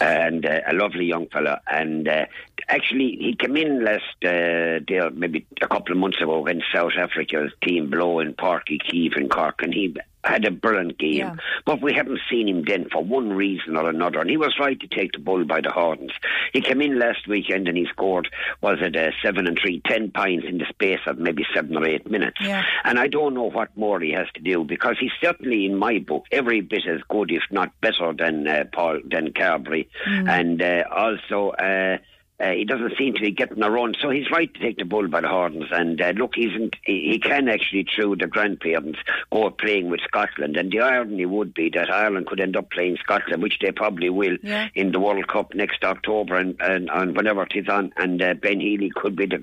and 0.00 0.44
uh, 0.46 0.60
a 0.66 0.74
lovely 0.74 1.04
young 1.04 1.28
fellow. 1.28 1.58
And 1.70 2.08
uh, 2.08 2.26
actually, 2.68 3.16
he 3.20 3.36
came 3.38 3.56
in 3.56 3.84
last 3.84 4.02
uh, 4.24 4.80
there, 4.86 5.10
maybe 5.10 5.46
a 5.60 5.68
couple 5.68 5.92
of 5.92 5.98
months 5.98 6.20
ago 6.20 6.46
against 6.46 6.66
South 6.72 6.92
Africa's 6.98 7.52
team 7.62 7.90
below 7.90 8.20
in 8.20 8.34
Uí 8.34 8.78
Chaoimh 8.80 9.16
in 9.16 9.28
Cork, 9.28 9.62
and 9.62 9.74
he 9.74 9.94
had 10.28 10.44
a 10.44 10.50
brilliant 10.50 10.98
game, 10.98 11.16
yeah. 11.16 11.36
but 11.64 11.82
we 11.82 11.92
haven't 11.92 12.20
seen 12.30 12.48
him 12.48 12.64
then 12.66 12.88
for 12.90 13.02
one 13.02 13.30
reason 13.30 13.76
or 13.76 13.88
another. 13.88 14.20
And 14.20 14.30
he 14.30 14.36
was 14.36 14.54
right 14.60 14.78
to 14.78 14.86
take 14.86 15.12
the 15.12 15.18
bull 15.18 15.44
by 15.44 15.60
the 15.60 15.70
horns. 15.70 16.12
He 16.52 16.60
came 16.60 16.82
in 16.82 16.98
last 16.98 17.26
weekend 17.26 17.66
and 17.66 17.76
he 17.76 17.86
scored, 17.86 18.28
was 18.60 18.78
it 18.80 18.94
a 18.94 19.12
seven 19.22 19.46
and 19.46 19.58
three, 19.60 19.80
ten 19.86 20.10
points 20.10 20.46
in 20.46 20.58
the 20.58 20.66
space 20.68 21.00
of 21.06 21.18
maybe 21.18 21.44
seven 21.54 21.76
or 21.76 21.86
eight 21.86 22.10
minutes. 22.10 22.38
Yeah. 22.40 22.64
And 22.84 22.98
I 22.98 23.08
don't 23.08 23.34
know 23.34 23.50
what 23.50 23.76
more 23.76 24.00
he 24.00 24.12
has 24.12 24.26
to 24.34 24.40
do 24.40 24.64
because 24.64 24.96
he's 25.00 25.12
certainly, 25.20 25.64
in 25.64 25.76
my 25.76 25.98
book, 25.98 26.26
every 26.30 26.60
bit 26.60 26.86
as 26.86 27.00
good, 27.08 27.30
if 27.30 27.42
not 27.50 27.72
better, 27.80 28.12
than 28.12 28.46
uh, 28.46 28.64
Paul 28.72 29.00
than 29.10 29.32
Carbery, 29.32 29.88
mm. 30.06 30.28
and 30.28 30.62
uh, 30.62 30.84
also. 30.90 31.50
Uh, 31.50 31.98
uh, 32.40 32.52
he 32.52 32.64
doesn't 32.64 32.96
seem 32.96 33.14
to 33.14 33.20
be 33.20 33.32
getting 33.32 33.62
a 33.62 33.70
run, 33.70 33.94
so 34.00 34.10
he's 34.10 34.30
right 34.30 34.52
to 34.54 34.60
take 34.60 34.76
the 34.76 34.84
bull 34.84 35.08
by 35.08 35.20
the 35.20 35.28
horns. 35.28 35.64
And 35.72 36.00
uh, 36.00 36.12
look, 36.16 36.34
he's 36.36 36.52
he, 36.84 37.10
he 37.10 37.18
can 37.18 37.48
actually, 37.48 37.84
through 37.94 38.16
the 38.16 38.28
grandparents, 38.28 39.00
go 39.32 39.50
playing 39.50 39.90
with 39.90 40.00
Scotland. 40.02 40.56
And 40.56 40.70
the 40.70 40.80
irony 40.80 41.26
would 41.26 41.52
be 41.52 41.68
that 41.70 41.92
Ireland 41.92 42.26
could 42.26 42.40
end 42.40 42.56
up 42.56 42.70
playing 42.70 42.96
Scotland, 43.02 43.42
which 43.42 43.58
they 43.60 43.72
probably 43.72 44.08
will 44.08 44.36
yeah. 44.42 44.68
in 44.74 44.92
the 44.92 45.00
World 45.00 45.26
Cup 45.26 45.52
next 45.54 45.82
October 45.82 46.36
and, 46.36 46.56
and, 46.60 46.88
and 46.92 47.16
whenever 47.16 47.42
it 47.42 47.56
is 47.56 47.68
on. 47.68 47.92
And 47.96 48.22
uh, 48.22 48.34
Ben 48.34 48.60
Healy 48.60 48.90
could 48.94 49.16
be 49.16 49.26
the. 49.26 49.42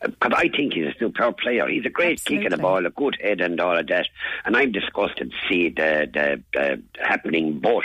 Because 0.00 0.32
I 0.34 0.48
think 0.48 0.72
he's 0.72 0.86
a 0.86 0.98
superb 0.98 1.36
player. 1.36 1.68
He's 1.68 1.84
a 1.84 1.90
great 1.90 2.18
Absolutely. 2.20 2.44
kick 2.44 2.52
of 2.52 2.56
the 2.56 2.62
ball, 2.62 2.86
a 2.86 2.90
good 2.90 3.18
head, 3.20 3.42
and 3.42 3.60
all 3.60 3.78
of 3.78 3.86
that. 3.88 4.08
And 4.46 4.56
I'm 4.56 4.72
disgusted 4.72 5.32
to 5.32 5.48
see 5.48 5.68
the, 5.68 6.08
the, 6.12 6.42
the 6.54 6.82
happening. 6.98 7.58
But 7.58 7.82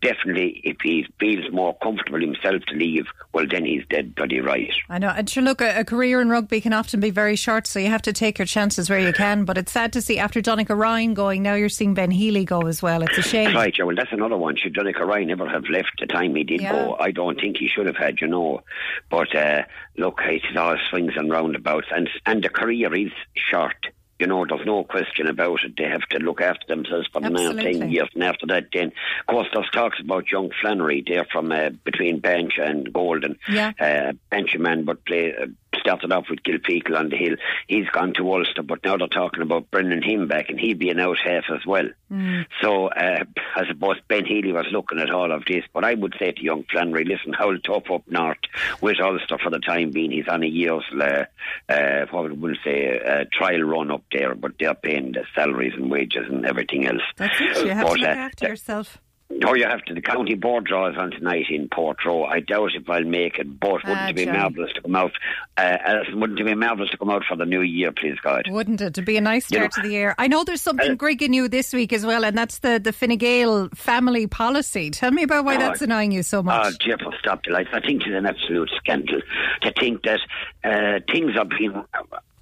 definitely, 0.00 0.62
if 0.64 0.78
he 0.82 1.06
feels 1.20 1.52
more 1.52 1.76
comfortable 1.82 2.20
himself 2.20 2.64
to 2.68 2.74
leave, 2.74 3.04
well, 3.34 3.46
then 3.46 3.66
he's 3.66 3.84
dead 3.90 4.14
bloody 4.14 4.40
right. 4.40 4.72
I 4.88 4.98
know. 4.98 5.12
And 5.14 5.28
sure, 5.28 5.42
look, 5.42 5.60
a, 5.60 5.80
a, 5.80 5.84
career 5.84 6.20
in 6.20 6.30
rugby 6.30 6.60
can 6.60 6.72
often 6.72 7.00
be 7.00 7.10
very 7.10 7.36
short, 7.36 7.66
so 7.66 7.78
you 7.78 7.88
have 7.88 8.02
to 8.02 8.12
take 8.12 8.38
your 8.38 8.46
chances 8.46 8.88
where 8.88 9.00
you 9.00 9.12
can. 9.12 9.44
But 9.44 9.58
it's 9.58 9.72
sad 9.72 9.92
to 9.92 10.00
see 10.00 10.18
after 10.18 10.40
Donnacha 10.40 10.74
Ryan 10.74 11.12
going, 11.12 11.42
now 11.42 11.54
you're 11.54 11.68
seeing 11.68 11.92
Ben 11.92 12.10
Healy 12.10 12.44
go 12.44 12.62
as 12.62 12.80
well. 12.80 13.02
It's 13.02 13.18
a 13.18 13.22
shame. 13.22 13.54
Right, 13.54 13.74
yeah, 13.76 13.84
well, 13.84 13.96
that's 13.96 14.12
another 14.12 14.36
one. 14.36 14.56
Should 14.56 14.74
Donnacha 14.74 15.04
Ryan 15.04 15.28
never 15.28 15.48
have 15.48 15.64
left 15.68 15.92
the 15.98 16.06
time 16.06 16.34
he 16.34 16.44
did 16.44 16.62
yeah. 16.62 16.72
go? 16.72 16.96
I 16.98 17.10
don't 17.10 17.38
think 17.38 17.58
he 17.58 17.68
should 17.68 17.86
have 17.86 17.96
had, 17.96 18.20
you 18.20 18.28
know. 18.28 18.62
But 19.10 19.34
uh, 19.34 19.64
look, 19.98 20.20
it's 20.22 20.44
all 20.56 20.76
swings 20.88 21.12
and 21.16 21.30
roundabouts, 21.30 21.88
and, 21.94 22.08
and 22.24 22.42
the 22.42 22.48
career 22.48 22.94
is 22.94 23.12
short 23.34 23.76
you 24.20 24.26
know, 24.26 24.44
there's 24.46 24.66
no 24.66 24.84
question 24.84 25.26
about 25.26 25.64
it. 25.64 25.76
They 25.76 25.84
have 25.84 26.02
to 26.10 26.18
look 26.18 26.40
after 26.40 26.66
themselves 26.68 27.08
for 27.12 27.20
the 27.20 27.30
next 27.30 27.62
10 27.62 27.90
years. 27.90 28.08
And 28.14 28.22
after 28.22 28.46
that, 28.48 28.66
then, 28.72 28.92
of 29.20 29.26
course, 29.26 29.48
there's 29.52 29.70
talks 29.70 29.98
about 29.98 30.30
young 30.30 30.50
Flannery 30.60 31.02
there 31.06 31.24
from 31.24 31.50
uh, 31.50 31.70
between 31.84 32.20
Bench 32.20 32.58
and 32.58 32.92
Golden. 32.92 33.38
Yeah. 33.48 33.72
Uh, 33.80 34.12
Benjamin, 34.30 34.84
but 34.84 35.04
play, 35.06 35.34
uh, 35.34 35.46
started 35.78 36.12
off 36.12 36.28
with 36.28 36.42
Kilfeacle 36.42 36.96
on 36.96 37.08
the 37.08 37.16
hill. 37.16 37.36
He's 37.66 37.88
gone 37.88 38.12
to 38.14 38.32
Ulster, 38.32 38.62
but 38.62 38.84
now 38.84 38.96
they're 38.96 39.08
talking 39.08 39.42
about 39.42 39.70
bringing 39.70 40.02
him 40.02 40.28
back, 40.28 40.50
and 40.50 40.58
he'd 40.58 40.78
be 40.78 40.90
an 40.90 41.00
out 41.00 41.18
half 41.18 41.44
as 41.52 41.64
well. 41.66 41.88
Mm. 42.10 42.46
So 42.60 42.88
uh, 42.88 43.24
I 43.56 43.66
suppose 43.66 43.96
Ben 44.08 44.24
Healy 44.24 44.52
was 44.52 44.66
looking 44.72 44.98
at 44.98 45.10
all 45.10 45.32
of 45.32 45.44
this, 45.44 45.64
but 45.72 45.84
I 45.84 45.94
would 45.94 46.14
say 46.18 46.32
to 46.32 46.42
young 46.42 46.64
Flannery, 46.70 47.04
listen, 47.04 47.32
hold 47.32 47.62
tough 47.64 47.90
up 47.90 48.02
north 48.08 48.38
with 48.80 49.00
Ulster 49.00 49.38
for 49.38 49.50
the 49.50 49.60
time 49.60 49.90
being. 49.90 50.10
He's 50.10 50.28
on 50.28 50.42
a 50.42 50.46
year's, 50.46 50.84
uh, 50.92 51.24
uh, 51.68 52.06
what 52.10 52.36
would 52.36 52.58
say, 52.64 53.00
uh, 53.00 53.24
trial 53.32 53.62
run 53.62 53.90
up 53.90 54.02
there, 54.12 54.34
but 54.34 54.52
they're 54.58 54.74
paying 54.74 55.12
the 55.12 55.24
salaries 55.34 55.74
and 55.74 55.90
wages 55.90 56.26
and 56.28 56.44
everything 56.46 56.86
else. 56.86 57.02
That's 57.16 57.40
it. 57.40 57.64
You 57.64 57.72
have 57.72 57.86
but, 57.86 57.94
to 57.94 58.00
look 58.00 58.08
uh, 58.08 58.20
after 58.20 58.48
yourself. 58.48 58.98
Oh, 59.44 59.54
you 59.54 59.64
have 59.64 59.84
to. 59.84 59.94
The 59.94 60.00
county 60.00 60.34
board 60.34 60.64
draws 60.64 60.96
on 60.96 61.12
tonight 61.12 61.46
in 61.50 61.68
Portroe. 61.68 62.26
I 62.26 62.40
doubt 62.40 62.74
if 62.74 62.90
I'll 62.90 63.04
make 63.04 63.38
it, 63.38 63.60
but 63.60 63.84
wouldn't 63.84 63.96
ah, 63.96 64.08
it 64.08 64.16
be 64.16 64.26
marvellous 64.26 64.72
to 64.74 64.82
come 64.82 64.96
out? 64.96 65.12
Uh, 65.56 65.78
Alison, 65.84 66.20
wouldn't 66.20 66.40
it 66.40 66.44
be 66.44 66.54
marvellous 66.54 66.90
to 66.90 66.96
come 66.96 67.10
out 67.10 67.22
for 67.24 67.36
the 67.36 67.46
new 67.46 67.62
year, 67.62 67.92
please, 67.92 68.18
God? 68.22 68.46
Wouldn't 68.48 68.80
it? 68.80 68.94
To 68.94 69.02
be 69.02 69.16
a 69.16 69.20
nice 69.20 69.46
start 69.46 69.60
you 69.76 69.82
know, 69.82 69.82
to 69.82 69.88
the 69.88 69.94
year. 69.94 70.14
I 70.18 70.26
know 70.26 70.42
there's 70.42 70.60
something 70.60 70.92
uh, 70.92 70.94
grigging 70.94 71.32
you 71.32 71.48
this 71.48 71.72
week 71.72 71.92
as 71.92 72.04
well, 72.04 72.24
and 72.24 72.36
that's 72.36 72.58
the, 72.58 72.80
the 72.82 72.92
Fine 72.92 73.18
Gael 73.18 73.68
family 73.68 74.26
policy. 74.26 74.90
Tell 74.90 75.12
me 75.12 75.22
about 75.22 75.44
why 75.44 75.56
oh, 75.56 75.58
that's 75.58 75.80
annoying 75.80 76.10
you 76.10 76.24
so 76.24 76.42
much. 76.42 76.66
Oh, 76.66 76.76
Jeff, 76.80 77.00
stop 77.20 77.44
the 77.44 77.52
lights. 77.52 77.70
I 77.72 77.80
think 77.80 78.02
it's 78.02 78.10
an 78.10 78.26
absolute 78.26 78.70
scandal 78.76 79.20
to 79.62 79.72
think 79.78 80.02
that 80.02 80.20
uh, 80.64 81.00
things 81.10 81.36
are 81.36 81.44
being 81.44 81.84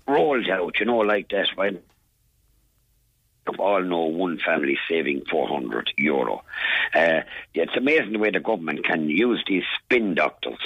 rolled 0.07 0.49
out, 0.49 0.81
you 0.81 0.87
know, 0.87 0.99
like 0.99 1.29
that 1.29 1.49
when 1.55 1.81
all 3.59 3.83
know 3.83 4.05
one 4.05 4.39
family 4.39 4.79
saving 4.89 5.25
400 5.31 5.93
euro. 5.97 6.43
Uh, 6.95 7.21
it's 7.55 7.77
amazing 7.77 8.13
the 8.13 8.19
way 8.19 8.31
the 8.31 8.41
government 8.41 8.85
can 8.85 9.09
use 9.09 9.43
these 9.47 9.65
spin 9.77 10.15
doctors 10.15 10.59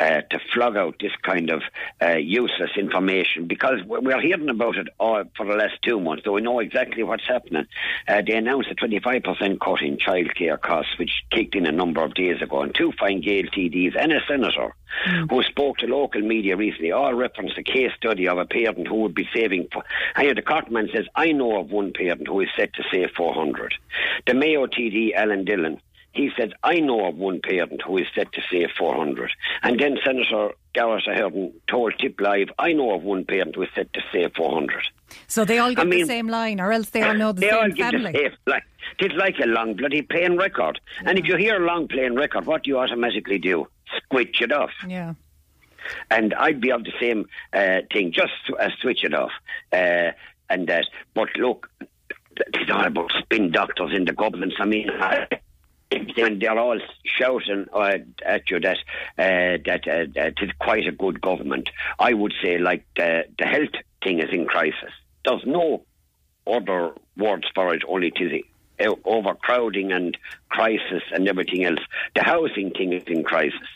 uh, 0.00 0.22
to 0.22 0.38
flog 0.52 0.76
out 0.76 0.96
this 1.00 1.12
kind 1.22 1.50
of 1.50 1.62
uh, 2.02 2.16
useless 2.16 2.70
information 2.76 3.46
because 3.46 3.82
we're 3.84 4.20
hearing 4.20 4.48
about 4.48 4.76
it 4.76 4.88
all 4.98 5.24
for 5.36 5.46
the 5.46 5.54
last 5.54 5.74
two 5.82 6.00
months, 6.00 6.24
so 6.24 6.32
we 6.32 6.40
know 6.40 6.60
exactly 6.60 7.02
what's 7.02 7.26
happening. 7.26 7.66
Uh, 8.08 8.22
they 8.26 8.34
announced 8.34 8.70
a 8.70 8.74
25% 8.74 9.60
cut 9.60 9.82
in 9.82 9.96
childcare 9.96 10.60
costs, 10.60 10.98
which 10.98 11.22
kicked 11.30 11.54
in 11.54 11.66
a 11.66 11.72
number 11.72 12.02
of 12.02 12.14
days 12.14 12.40
ago, 12.42 12.62
and 12.62 12.74
two 12.74 12.92
Fine 12.98 13.20
Gael 13.20 13.44
TDs 13.44 13.96
and 13.96 14.12
a 14.12 14.20
senator 14.26 14.74
mm. 15.06 15.30
who 15.30 15.42
spoke 15.42 15.78
to 15.78 15.86
local 15.86 16.20
media 16.20 16.56
recently 16.56 16.92
all 16.92 17.14
referenced 17.14 17.58
a 17.58 17.62
case 17.62 17.92
study 17.96 18.28
of 18.28 18.38
a 18.38 18.44
parent 18.44 18.86
who 18.86 18.96
would 19.02 19.14
be 19.14 19.28
saving. 19.34 19.68
For, 19.72 19.84
and 20.16 20.36
the 20.36 20.42
Cartman 20.42 20.90
says, 20.94 21.06
I 21.14 21.32
know 21.32 21.60
of 21.60 21.70
one 21.70 21.92
parent 21.92 22.19
who 22.26 22.40
is 22.40 22.48
set 22.56 22.72
to 22.74 22.82
save 22.92 23.10
400. 23.16 23.74
The 24.26 24.34
Mayo 24.34 24.66
TD, 24.66 25.14
Alan 25.14 25.44
Dillon, 25.44 25.80
he 26.12 26.30
said, 26.36 26.54
I 26.62 26.80
know 26.80 27.06
of 27.06 27.16
one 27.16 27.40
parent 27.40 27.82
who 27.86 27.98
is 27.98 28.06
set 28.14 28.32
to 28.32 28.42
save 28.50 28.70
400. 28.76 29.30
And 29.62 29.78
then 29.78 29.96
Senator 30.04 30.50
Garret 30.74 31.06
Ahearn 31.06 31.52
told 31.68 31.94
Tipp 31.98 32.20
Live, 32.20 32.48
I 32.58 32.72
know 32.72 32.94
of 32.94 33.02
one 33.02 33.24
parent 33.24 33.54
who 33.54 33.62
is 33.62 33.68
set 33.74 33.92
to 33.92 34.00
save 34.12 34.32
400. 34.34 34.82
So 35.28 35.44
they 35.44 35.58
all 35.58 35.70
get 35.70 35.80
I 35.80 35.84
mean, 35.84 36.00
the 36.00 36.06
same 36.06 36.28
line, 36.28 36.60
or 36.60 36.72
else 36.72 36.90
they 36.90 37.02
all 37.02 37.14
know 37.14 37.32
the 37.32 37.42
they 37.42 37.50
same 37.50 37.58
all 37.58 37.70
family. 37.70 38.12
The 38.12 38.18
same, 38.18 38.32
like, 38.46 38.64
it's 38.98 39.14
like 39.14 39.36
a 39.42 39.46
long 39.46 39.74
bloody 39.74 40.02
playing 40.02 40.36
record. 40.36 40.80
Yeah. 41.02 41.10
And 41.10 41.18
if 41.18 41.26
you 41.26 41.36
hear 41.36 41.62
a 41.62 41.66
long 41.66 41.86
playing 41.88 42.16
record, 42.16 42.46
what 42.46 42.64
do 42.64 42.70
you 42.70 42.78
automatically 42.78 43.38
do? 43.38 43.68
Switch 44.10 44.40
it 44.40 44.52
off. 44.52 44.70
Yeah. 44.86 45.14
And 46.10 46.34
I'd 46.34 46.60
be 46.60 46.70
of 46.70 46.84
the 46.84 46.92
same 47.00 47.26
uh, 47.52 47.80
thing, 47.92 48.12
just 48.12 48.32
uh, 48.58 48.68
switch 48.80 49.04
it 49.04 49.14
off. 49.14 49.32
Uh, 49.72 50.10
and 50.50 50.66
that. 50.68 50.86
But 51.14 51.28
look, 51.36 51.70
all 52.70 52.84
about 52.84 53.12
spin 53.18 53.50
doctors 53.50 53.92
in 53.94 54.04
the 54.04 54.12
governments. 54.12 54.56
I 54.58 54.64
mean, 54.64 54.90
and 55.90 56.40
they're 56.40 56.58
all 56.58 56.78
shouting 57.04 57.66
uh, 57.72 57.98
at 58.24 58.50
you 58.50 58.60
that 58.60 58.78
uh, 59.18 59.58
that 59.66 59.86
uh, 59.86 60.06
it 60.14 60.38
is 60.40 60.50
quite 60.58 60.86
a 60.86 60.92
good 60.92 61.20
government. 61.20 61.70
I 61.98 62.12
would 62.12 62.34
say, 62.42 62.58
like 62.58 62.84
the, 62.96 63.24
the 63.38 63.46
health 63.46 63.74
thing 64.02 64.20
is 64.20 64.30
in 64.32 64.46
crisis. 64.46 64.92
There's 65.24 65.44
no 65.44 65.84
other 66.46 66.94
words 67.16 67.46
for 67.54 67.74
it, 67.74 67.82
only 67.86 68.12
it 68.14 68.20
is 68.20 68.42
overcrowding 69.04 69.92
and 69.92 70.16
crisis 70.48 71.02
and 71.12 71.28
everything 71.28 71.64
else. 71.64 71.80
The 72.14 72.22
housing 72.22 72.70
thing 72.70 72.92
is 72.92 73.02
in 73.06 73.24
crisis. 73.24 73.68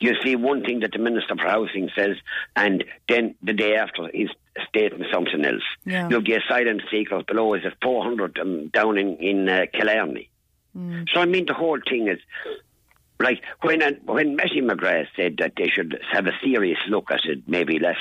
You 0.00 0.14
see 0.22 0.36
one 0.36 0.62
thing 0.62 0.80
that 0.80 0.92
the 0.92 0.98
Minister 0.98 1.36
for 1.36 1.48
Housing 1.48 1.90
says, 1.96 2.16
and 2.54 2.84
then 3.08 3.34
the 3.42 3.52
day 3.52 3.76
after 3.76 4.08
he's 4.12 4.30
stating 4.68 5.04
something 5.12 5.44
else. 5.44 5.62
Yeah. 5.84 6.08
You 6.08 6.16
have 6.16 6.24
the 6.24 6.34
asylum 6.34 6.80
seekers 6.90 7.24
below 7.24 7.54
is 7.54 7.64
at 7.64 7.74
400 7.82 8.38
um, 8.38 8.68
down 8.68 8.98
in, 8.98 9.16
in 9.16 9.48
uh, 9.48 9.66
Killarney. 9.72 10.30
Mm. 10.76 11.08
So, 11.12 11.20
I 11.20 11.26
mean, 11.26 11.46
the 11.46 11.54
whole 11.54 11.80
thing 11.88 12.08
is 12.08 12.18
like 13.18 13.42
when 13.62 13.82
uh, 13.82 13.92
when 14.04 14.36
Mattie 14.36 14.60
McGrath 14.60 15.08
said 15.16 15.36
that 15.38 15.54
they 15.56 15.68
should 15.68 15.98
have 16.12 16.26
a 16.26 16.38
serious 16.42 16.78
look 16.88 17.10
at 17.10 17.24
it, 17.24 17.42
maybe 17.46 17.78
last 17.78 17.98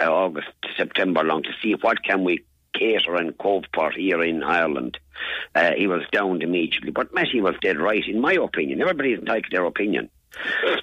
uh, 0.00 0.12
August, 0.12 0.48
September 0.76 1.22
long, 1.22 1.42
to 1.44 1.50
see 1.62 1.74
what 1.80 2.02
can 2.02 2.24
we 2.24 2.44
cater 2.74 3.16
and 3.16 3.36
cope 3.38 3.64
for 3.74 3.90
here 3.90 4.22
in 4.22 4.42
Ireland. 4.42 4.98
Uh, 5.54 5.72
he 5.76 5.86
was 5.86 6.02
downed 6.12 6.42
immediately. 6.42 6.90
But 6.90 7.14
Mattie 7.14 7.40
was 7.40 7.54
dead 7.62 7.78
right, 7.78 8.06
in 8.06 8.20
my 8.20 8.34
opinion. 8.34 8.80
Everybody's 8.80 9.18
entitled 9.18 9.44
to 9.44 9.50
their 9.50 9.64
opinion. 9.64 10.10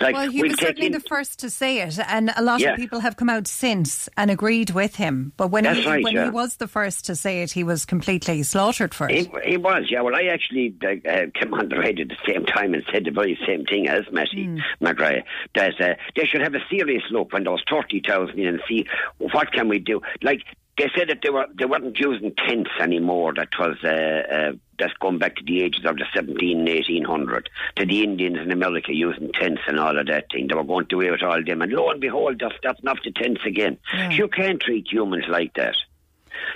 Like, 0.01 0.15
well, 0.15 0.29
he 0.29 0.41
was 0.43 0.55
certainly 0.59 0.87
in- 0.87 0.91
the 0.93 0.99
first 0.99 1.39
to 1.39 1.49
say 1.49 1.79
it, 1.81 1.97
and 2.07 2.31
a 2.35 2.41
lot 2.41 2.59
Yeah. 2.59 2.71
of 2.71 2.77
people 2.77 2.99
have 2.99 3.15
come 3.15 3.29
out 3.29 3.47
since 3.47 4.09
and 4.17 4.29
agreed 4.31 4.71
with 4.71 4.95
him. 4.95 5.33
But 5.37 5.47
when 5.49 5.63
That's 5.63 5.79
he 5.79 5.85
right, 5.87 6.03
when 6.03 6.13
yeah. 6.13 6.25
he 6.25 6.29
was 6.31 6.57
the 6.57 6.67
first 6.67 7.05
to 7.05 7.15
say 7.15 7.41
it, 7.43 7.51
he 7.51 7.63
was 7.63 7.85
completely 7.85 8.43
slaughtered 8.43 8.93
for 8.93 9.09
it. 9.09 9.15
He, 9.43 9.51
he 9.51 9.57
was, 9.57 9.85
yeah. 9.89 10.01
Well, 10.01 10.15
I 10.15 10.23
actually 10.23 10.75
uh, 10.83 10.87
uh, 11.09 11.25
came 11.33 11.53
on 11.53 11.69
the 11.69 11.77
radio 11.77 12.03
at 12.03 12.09
the 12.09 12.17
same 12.33 12.45
time 12.45 12.73
and 12.73 12.83
said 12.91 13.05
the 13.05 13.11
very 13.11 13.37
same 13.45 13.65
thing 13.65 13.87
as 13.87 14.03
Mattie 14.11 14.45
Hmm. 14.45 14.57
McGrath. 14.81 15.23
That 15.55 15.79
uh, 15.79 15.95
they 16.15 16.25
should 16.25 16.41
have 16.41 16.55
a 16.55 16.63
serious 16.69 17.03
look 17.11 17.31
when 17.33 17.43
those 17.43 17.63
30,000 17.69 18.37
in 18.39 18.47
and 18.47 18.61
see 18.67 18.85
what 19.19 19.51
can 19.51 19.67
we 19.69 19.79
do. 19.79 20.01
Like, 20.21 20.41
they 20.77 20.89
said 20.95 21.09
that 21.09 21.19
they, 21.21 21.29
were, 21.29 21.45
they 21.53 21.65
weren't 21.65 21.99
using 21.99 22.33
tents 22.35 22.71
anymore. 22.79 23.33
That 23.33 23.49
was, 23.59 23.77
uh, 23.83 23.87
uh, 23.87 24.51
that's 24.79 24.93
going 24.99 25.19
back 25.19 25.35
to 25.35 25.43
the 25.43 25.61
ages 25.61 25.85
of 25.85 25.97
the 25.97 26.05
17 26.13 26.65
1800. 26.65 27.49
To 27.75 27.85
the 27.85 28.03
Indians 28.03 28.39
in 28.39 28.51
America 28.51 28.93
using 28.93 29.31
tents 29.33 29.61
and 29.67 29.79
all 29.79 29.97
of 29.97 30.07
that 30.07 30.25
thing. 30.31 30.47
They 30.47 30.55
were 30.55 30.63
going 30.63 30.87
to 30.87 30.95
away 30.95 31.11
with 31.11 31.23
all 31.23 31.43
them. 31.43 31.61
And 31.61 31.71
lo 31.71 31.89
and 31.89 32.01
behold, 32.01 32.39
they're 32.39 32.57
starting 32.57 32.87
off 32.87 32.99
the 33.03 33.11
tents 33.11 33.41
again. 33.45 33.77
Yeah. 33.93 34.09
You 34.11 34.27
can't 34.27 34.61
treat 34.61 34.91
humans 34.91 35.25
like 35.27 35.53
that 35.55 35.75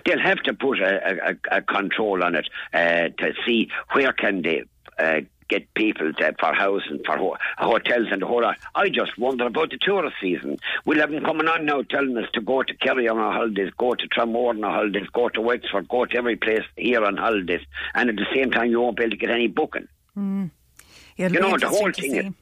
they'll 0.06 0.20
have 0.20 0.42
to 0.44 0.54
put 0.54 0.80
a, 0.80 1.30
a, 1.30 1.58
a 1.58 1.62
control 1.62 2.24
on 2.24 2.36
it 2.36 2.50
uh, 2.74 3.10
to 3.18 3.34
see 3.46 3.70
where 3.92 4.12
can 4.12 4.42
they 4.42 4.64
uh, 4.98 5.22
get 5.50 5.74
people 5.74 6.12
to, 6.14 6.36
for 6.40 6.54
housing, 6.54 7.02
for 7.06 7.18
ho- 7.18 7.38
hotels 7.58 8.08
and 8.12 8.22
the 8.22 8.26
whole 8.28 8.42
lot. 8.42 8.58
I 8.76 8.90
just 8.90 9.18
wonder 9.18 9.46
about 9.46 9.70
the 9.72 9.78
tourist 9.78 10.16
season. 10.22 10.58
We'll 10.86 11.00
have 11.00 11.12
them 11.12 11.24
coming 11.24 11.48
on 11.48 11.66
now 11.66 11.82
telling 11.84 12.18
us 12.18 12.30
to 12.34 12.42
go 12.42 12.64
to 12.64 12.74
Kerry 12.76 13.08
on 13.08 13.18
our 13.18 13.32
holidays, 13.34 13.72
go 13.78 13.94
to 13.96 14.08
Tramore 14.10 14.50
on 14.50 14.64
our 14.64 14.72
holidays, 14.74 15.08
go 15.14 15.30
to 15.30 15.42
Wexford, 15.42 15.88
go 15.88 16.06
to 16.06 16.18
every 16.18 16.36
place 16.36 16.64
here 16.76 17.04
on 17.04 17.18
holidays, 17.18 17.62
and 17.96 18.10
at 18.10 18.16
the 18.16 18.26
same 18.34 18.52
time 18.52 18.70
you 18.72 18.82
won't 18.82 18.98
be 18.98 19.04
able 19.04 19.12
to 19.12 19.18
get 19.18 19.30
any 19.30 19.48
booking. 19.48 19.88
It'll 20.16 21.34
you 21.36 21.40
know, 21.40 21.58
the 21.58 21.68
whole 21.70 21.92
thing 21.92 22.16
is- 22.16 22.34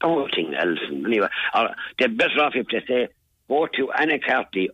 The 0.00 0.08
whole 0.08 0.28
thing, 0.34 0.54
Alison. 0.54 1.06
Anyway, 1.06 1.28
or 1.54 1.70
they're 1.98 2.08
better 2.08 2.40
off 2.42 2.54
if 2.56 2.66
they 2.68 2.82
say, 2.86 3.08
go 3.48 3.66
to 3.66 3.86
Anacarty, 3.88 4.68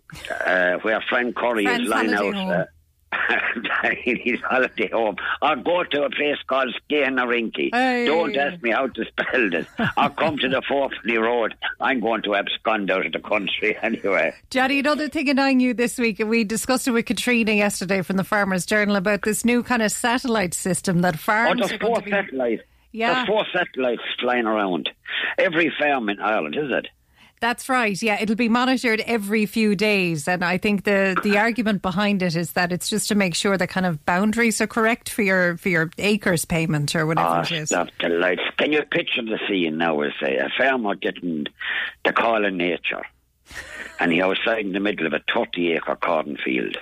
uh, 0.47 0.79
where 0.81 1.00
Fran 1.09 1.33
Curry 1.35 1.64
Frank's 1.64 1.85
is 1.85 1.88
lying 1.90 2.09
out. 2.14 2.35
Uh, 2.61 2.64
in 4.05 4.17
his 4.23 4.40
holiday 4.40 4.88
home, 4.88 5.17
or 5.43 5.57
go 5.57 5.83
to 5.85 6.05
a 6.05 6.11
place 6.11 6.37
called 6.47 6.75
Skenarinky. 6.88 7.71
Hey. 7.73 8.07
Don't 8.07 8.37
ask 8.37 8.62
me 8.62 8.71
how 8.71 8.87
to 8.87 9.05
spell 9.05 9.50
this. 9.50 9.67
Or 9.97 10.11
come 10.11 10.38
to 10.38 10.49
the 10.49 10.62
Fourthly 10.69 11.19
Road. 11.19 11.55
I'm 11.81 12.00
going 12.00 12.23
to 12.23 12.35
abscond 12.37 12.90
out 12.90 13.07
of 13.07 13.12
the 13.12 13.19
country 13.21 13.76
anyway. 13.83 14.33
Johnny, 14.50 14.79
another 14.79 15.09
thing 15.09 15.29
annoying 15.29 15.61
you 15.61 15.75
this 15.75 15.99
week, 15.99 16.21
we 16.25 16.45
discussed 16.45 16.87
it 16.88 16.93
with 16.93 17.07
Katrina 17.07 17.52
yesterday 17.52 18.02
from 18.02 18.17
the 18.17 18.25
Farmers 18.25 18.64
Journal 18.67 18.97
about 18.97 19.23
this 19.23 19.45
new 19.45 19.62
kind 19.62 19.83
of 19.83 19.90
satellite 19.93 20.55
system 20.55 21.00
that 21.02 21.14
Oh, 21.14 21.19
farms 21.19 21.73
are 21.73 21.79
going 21.79 21.95
four 21.95 22.09
satellites. 22.09 22.62
Yeah. 22.93 23.14
There's 23.14 23.26
four 23.29 23.45
satellites 23.52 24.02
flying 24.21 24.47
around. 24.47 24.88
Every 25.38 25.73
farm 25.79 26.09
in 26.09 26.21
Ireland, 26.21 26.57
is 26.57 26.71
it? 26.71 26.88
That's 27.41 27.71
right. 27.71 28.01
Yeah, 28.03 28.21
it'll 28.21 28.37
be 28.37 28.51
monitored 28.51 29.01
every 29.01 29.47
few 29.47 29.75
days, 29.75 30.29
and 30.29 30.45
I 30.45 30.59
think 30.59 30.85
the 30.85 31.19
the 31.23 31.39
argument 31.39 31.81
behind 31.81 32.23
it 32.23 32.37
is 32.37 32.53
that 32.53 32.71
it's 32.71 32.91
just 32.91 33.09
to 33.09 33.15
make 33.15 33.35
sure 33.35 33.57
the 33.57 33.67
kind 33.67 33.87
of 33.87 34.05
boundaries 34.05 34.61
are 34.61 34.67
correct 34.67 35.09
for 35.09 35.23
your 35.23 35.57
for 35.57 35.71
your 35.71 35.91
acres 35.97 36.45
payment 36.45 36.95
or 36.95 37.07
whatever 37.07 37.29
Oh, 37.29 37.41
it 37.41 37.53
ah, 37.53 37.55
is. 37.55 37.69
stop 37.71 37.89
the 37.99 38.11
lights. 38.11 38.43
Can 38.59 38.73
you 38.73 38.83
picture 38.83 39.23
the 39.23 39.39
scene 39.49 39.79
now? 39.79 39.99
As 40.03 40.13
say, 40.23 40.37
a 40.37 40.50
farmer 40.59 40.95
getting 40.95 41.47
the 42.05 42.13
call 42.13 42.45
of 42.45 42.53
nature, 42.53 43.07
and 43.99 44.13
he 44.13 44.21
outside 44.21 44.67
in 44.67 44.73
the 44.73 44.81
middle 44.81 45.07
of 45.07 45.15
a 45.15 45.23
30 45.35 45.73
acre 45.73 45.97
cornfield, 45.97 46.76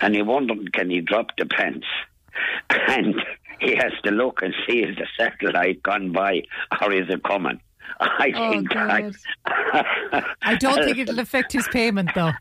and 0.00 0.12
he 0.14 0.22
wondered, 0.22 0.72
can 0.72 0.90
he 0.90 1.00
drop 1.02 1.36
the 1.38 1.46
pants? 1.46 1.86
And 2.88 3.14
he 3.60 3.76
has 3.76 3.92
to 4.02 4.10
look 4.10 4.42
and 4.42 4.52
see 4.66 4.80
is 4.80 4.96
the 4.96 5.06
satellite 5.16 5.84
gone 5.84 6.10
by 6.10 6.42
or 6.82 6.92
is 6.92 7.08
it 7.08 7.22
coming? 7.22 7.60
I 8.00 8.32
Oh, 8.34 8.50
think 8.52 8.68
God. 8.70 9.14
I 10.42 10.56
don't 10.56 10.84
think 10.84 10.98
it'll 10.98 11.18
affect 11.20 11.52
his 11.52 11.66
payment 11.68 12.10
though. 12.14 12.32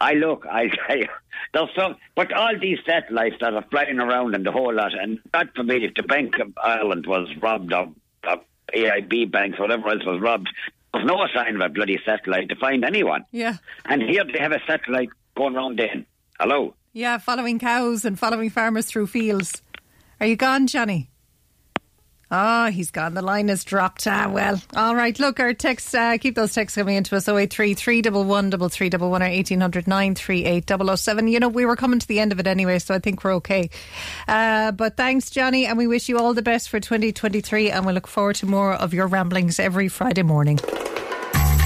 I 0.00 0.12
look, 0.14 0.46
I 0.50 0.68
tell 0.86 0.98
you, 0.98 1.08
there's 1.54 1.68
some, 1.76 1.96
but 2.14 2.32
all 2.32 2.52
these 2.60 2.78
satellites 2.86 3.36
that 3.40 3.54
are 3.54 3.64
flying 3.70 3.98
around 3.98 4.34
and 4.34 4.44
the 4.44 4.52
whole 4.52 4.74
lot, 4.74 4.92
and 4.98 5.18
God 5.32 5.48
forbid 5.56 5.82
if 5.84 5.94
the 5.94 6.02
Bank 6.02 6.38
of 6.38 6.52
Ireland 6.62 7.06
was 7.06 7.28
robbed 7.40 7.72
of, 7.72 7.94
of 8.24 8.40
AIB 8.74 9.30
banks, 9.30 9.58
whatever 9.58 9.88
else 9.88 10.04
was 10.04 10.20
robbed, 10.20 10.48
there's 10.92 11.06
no 11.06 11.26
sign 11.34 11.54
of 11.54 11.60
a 11.60 11.68
bloody 11.68 11.98
satellite 12.04 12.48
to 12.50 12.56
find 12.56 12.84
anyone. 12.84 13.24
Yeah. 13.32 13.56
And 13.86 14.02
here 14.02 14.24
they 14.24 14.38
have 14.40 14.52
a 14.52 14.60
satellite 14.66 15.08
going 15.36 15.54
around 15.56 15.78
then. 15.78 16.06
Hello? 16.38 16.74
Yeah, 16.92 17.18
following 17.18 17.58
cows 17.58 18.04
and 18.04 18.18
following 18.18 18.50
farmers 18.50 18.86
through 18.86 19.06
fields. 19.08 19.62
Are 20.20 20.26
you 20.26 20.36
gone, 20.36 20.66
Johnny? 20.66 21.10
Oh, 22.30 22.66
he's 22.66 22.90
gone. 22.90 23.14
The 23.14 23.22
line 23.22 23.48
has 23.48 23.64
dropped. 23.64 24.06
Ah, 24.06 24.28
well. 24.30 24.60
All 24.76 24.94
right. 24.94 25.18
Look, 25.18 25.40
our 25.40 25.54
texts, 25.54 25.94
uh, 25.94 26.18
keep 26.18 26.34
those 26.34 26.52
texts 26.52 26.76
coming 26.76 26.96
into 26.96 27.16
us 27.16 27.26
083 27.28 27.74
311 27.74 28.50
3311 28.68 29.22
or 29.22 29.34
1800 29.34 29.86
938 29.86 30.98
007. 30.98 31.28
You 31.28 31.40
know, 31.40 31.48
we 31.48 31.64
were 31.64 31.76
coming 31.76 31.98
to 31.98 32.06
the 32.06 32.20
end 32.20 32.32
of 32.32 32.40
it 32.40 32.46
anyway, 32.46 32.78
so 32.80 32.94
I 32.94 32.98
think 32.98 33.24
we're 33.24 33.36
okay. 33.36 33.70
Uh, 34.26 34.72
but 34.72 34.96
thanks, 34.96 35.30
Johnny, 35.30 35.64
and 35.66 35.78
we 35.78 35.86
wish 35.86 36.08
you 36.08 36.18
all 36.18 36.34
the 36.34 36.42
best 36.42 36.68
for 36.68 36.80
2023, 36.80 37.70
and 37.70 37.86
we 37.86 37.92
look 37.94 38.06
forward 38.06 38.36
to 38.36 38.46
more 38.46 38.74
of 38.74 38.92
your 38.92 39.06
ramblings 39.06 39.58
every 39.58 39.88
Friday 39.88 40.22
morning. 40.22 40.58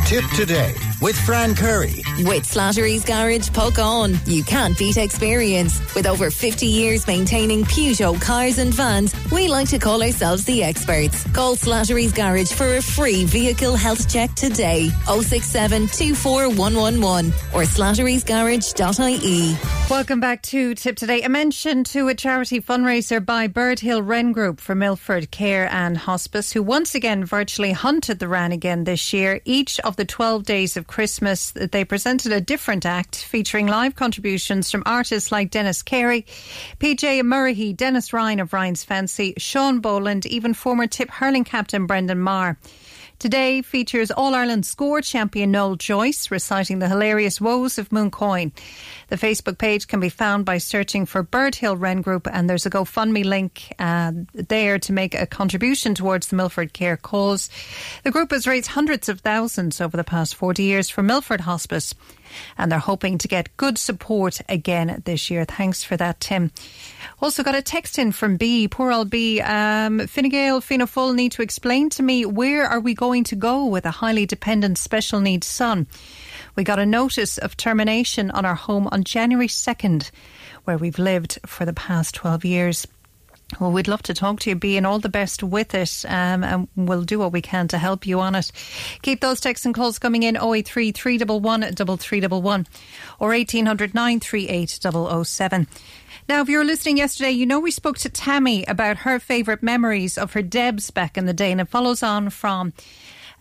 Tip 0.07 0.25
today 0.37 0.75
with 1.03 1.21
Fran 1.21 1.55
Curry. 1.57 2.05
With 2.21 2.45
Slattery's 2.45 3.05
Garage, 3.05 3.49
Puckane. 3.51 4.17
You 4.27 4.45
can't 4.45 4.79
beat 4.79 4.97
experience. 4.97 5.81
With 5.95 6.07
over 6.07 6.31
50 6.31 6.67
years 6.67 7.07
maintaining 7.09 7.65
Peugeot 7.65 8.21
cars 8.21 8.59
and 8.59 8.73
vans, 8.73 9.13
we 9.33 9.49
like 9.49 9.69
to 9.71 9.81
call 9.81 10.03
ourselves 10.03 10.45
the 10.45 10.63
experts. 10.63 11.25
Call 11.33 11.57
Slattery's 11.57 12.13
Garage 12.13 12.53
for 12.53 12.77
a 12.77 12.83
free 12.83 13.25
vehicle 13.25 13.75
health 13.75 14.11
check 14.11 14.33
today. 14.35 14.91
067 15.07 15.89
24111 15.89 17.27
or 17.53 17.63
slatterysgarage.ie. 17.63 19.57
Welcome 19.91 20.21
back 20.21 20.43
to 20.43 20.75
Tip 20.75 20.97
Today. 20.97 21.23
A 21.23 21.29
mention 21.29 21.83
to 21.85 22.09
a 22.09 22.15
charity 22.15 22.61
fundraiser 22.61 23.25
by 23.25 23.49
Bird 23.49 23.81
Hill 23.81 24.03
Wren 24.03 24.33
Group 24.33 24.61
for 24.61 24.75
Milford 24.75 25.31
Care 25.31 25.69
and 25.71 25.99
Hospice, 25.99 26.53
who 26.53 26.63
once 26.63 26.95
again 26.95 27.25
virtually 27.25 27.73
hunted 27.73 28.21
the 28.21 28.29
Wren 28.29 28.53
again 28.53 28.85
this 28.85 29.13
year. 29.13 29.41
Each 29.45 29.81
of 29.81 29.97
the 29.97 30.05
12 30.05 30.45
days 30.45 30.77
of 30.77 30.87
Christmas, 30.93 31.53
they 31.53 31.87
presented 31.87 32.33
a 32.33 32.41
different 32.41 32.85
act 32.85 33.17
featuring 33.17 33.67
live 33.67 33.95
contributions 33.95 34.71
from 34.71 34.83
artists 34.85 35.33
like 35.33 35.51
Dennis 35.51 35.83
Carey, 35.83 36.27
PJ 36.81 37.25
Murray, 37.25 37.73
Dennis 37.73 38.13
Ryan 38.13 38.41
of 38.41 38.53
Ryan's 38.53 38.85
Fancy, 38.85 39.33
Sean 39.39 39.81
Boland, 39.81 40.27
even 40.27 40.53
former 40.53 40.87
Tip 40.87 41.09
hurling 41.09 41.45
captain 41.45 41.87
Brendan 41.87 42.21
Maher. 42.21 42.59
Today 43.23 43.63
features 43.63 44.11
All 44.11 44.35
Ireland 44.35 44.65
Scór 44.65 45.01
champion 45.01 45.53
Noel 45.53 45.77
Joyce 45.77 46.29
reciting 46.33 46.81
the 46.81 46.89
hilarious 46.89 47.41
woes 47.41 47.79
of 47.79 47.91
Mooncoin. 47.91 48.51
The 49.11 49.17
Facebook 49.17 49.59
page 49.59 49.87
can 49.87 50.01
be 50.01 50.09
found 50.09 50.45
by 50.45 50.59
searching 50.59 51.07
for 51.07 51.23
Bird 51.23 51.55
Hill 51.55 51.77
Wren 51.77 52.03
Group, 52.03 52.27
and 52.27 52.51
there's 52.51 52.67
a 52.67 52.71
GoFundMe 52.71 53.25
link 53.25 53.73
uh, 53.79 54.11
there 54.35 54.81
to 54.81 54.93
make 54.93 55.15
a 55.15 55.27
contribution 55.27 55.95
towards 55.95 56.27
the 56.27 56.35
Milford 56.35 56.73
Care 56.73 56.97
cause. 56.97 57.49
The 58.03 58.11
group 58.11 58.33
has 58.33 58.49
raised 58.49 58.67
hundreds 58.67 59.09
of 59.09 59.21
thousands 59.21 59.81
over 59.81 59.97
the 59.97 60.03
past 60.03 60.35
40 60.35 60.65
years 60.65 60.91
for 60.91 61.05
Milford 61.05 61.43
Hospice, 61.43 61.95
and 62.59 62.71
they're 62.71 62.79
hoping 62.79 63.19
to 63.19 63.29
get 63.29 63.57
good 63.57 63.79
support 63.79 64.41
again 64.49 65.03
this 65.05 65.31
year. 65.31 65.45
Thanks 65.45 65.83
for 65.85 65.97
that, 65.97 66.21
Tim. 66.21 66.51
Also 67.21 67.43
got 67.43 67.55
a 67.55 67.63
text 67.63 67.99
in 67.99 68.13
from 68.13 68.37
B, 68.37 68.69
poor 68.69 68.93
old 68.93 69.11
B. 69.11 69.41
Um, 69.41 70.07
Fine 70.07 70.31
Fianna 70.61 70.87
Fáil 70.87 71.15
need 71.15 71.33
to 71.33 71.43
explain 71.43 71.91
to 71.91 72.03
me 72.03 72.25
where 72.27 72.67
are 72.67 72.81
we 72.81 72.95
going 72.95 73.25
to 73.25 73.37
go 73.37 73.67
with 73.67 73.87
a 73.87 73.91
highly 73.91 74.27
dependent 74.27 74.79
special 74.79 75.21
needs 75.21 75.47
son. 75.47 75.87
We 76.57 76.65
got 76.65 76.79
a 76.79 76.87
notice 76.87 77.39
of 77.39 77.57
termination 77.57 78.31
on 78.31 78.45
our 78.45 78.55
home 78.55 78.89
on 78.93 79.05
January 79.05 79.49
2nd, 79.49 80.11
where 80.65 80.77
we've 80.77 80.99
lived 80.99 81.39
for 81.47 81.65
the 81.65 81.73
past 81.73 82.15
12 82.15 82.45
years. 82.45 82.87
Well, 83.61 83.71
we'd 83.71 83.89
love 83.89 84.03
to 84.05 84.15
talk 84.15 84.41
to 84.41 84.51
you, 84.51 84.57
Be, 84.57 84.77
and 84.77 84.87
all 84.87 84.99
the 84.99 85.09
best 85.09 85.43
with 85.43 85.75
it. 85.75 86.05
Um, 86.09 86.43
and 86.43 86.69
we'll 86.75 87.03
do 87.03 87.19
what 87.19 87.33
we 87.33 87.43
can 87.43 87.69
to 87.69 87.79
help 87.79 88.07
you 88.07 88.21
on 88.21 88.35
it. 88.35 88.51
Keep 89.03 89.21
those 89.21 89.41
texts 89.41 89.67
and 89.67 89.75
calls 89.75 89.99
coming 89.99 90.23
in 90.23 90.37
083 90.37 90.93
311 90.93 91.75
3311 91.75 92.67
or 93.21 93.29
1800 93.29 93.95
938 93.95 95.25
007. 95.25 95.67
Now, 96.29 96.41
if 96.41 96.49
you 96.49 96.59
were 96.59 96.65
listening 96.65 96.99
yesterday, 96.99 97.33
you 97.33 97.47
know 97.47 97.59
we 97.59 97.71
spoke 97.71 97.99
to 97.99 98.09
Tammy 98.09 98.65
about 98.65 98.99
her 98.99 99.19
favourite 99.19 99.63
memories 99.63 100.17
of 100.17 100.33
her 100.33 100.43
Debs 100.43 100.91
back 100.91 101.19
in 101.19 101.27
the 101.27 101.33
day, 101.33 101.51
and 101.51 101.61
it 101.61 101.69
follows 101.69 102.03
on 102.03 102.31
from 102.31 102.73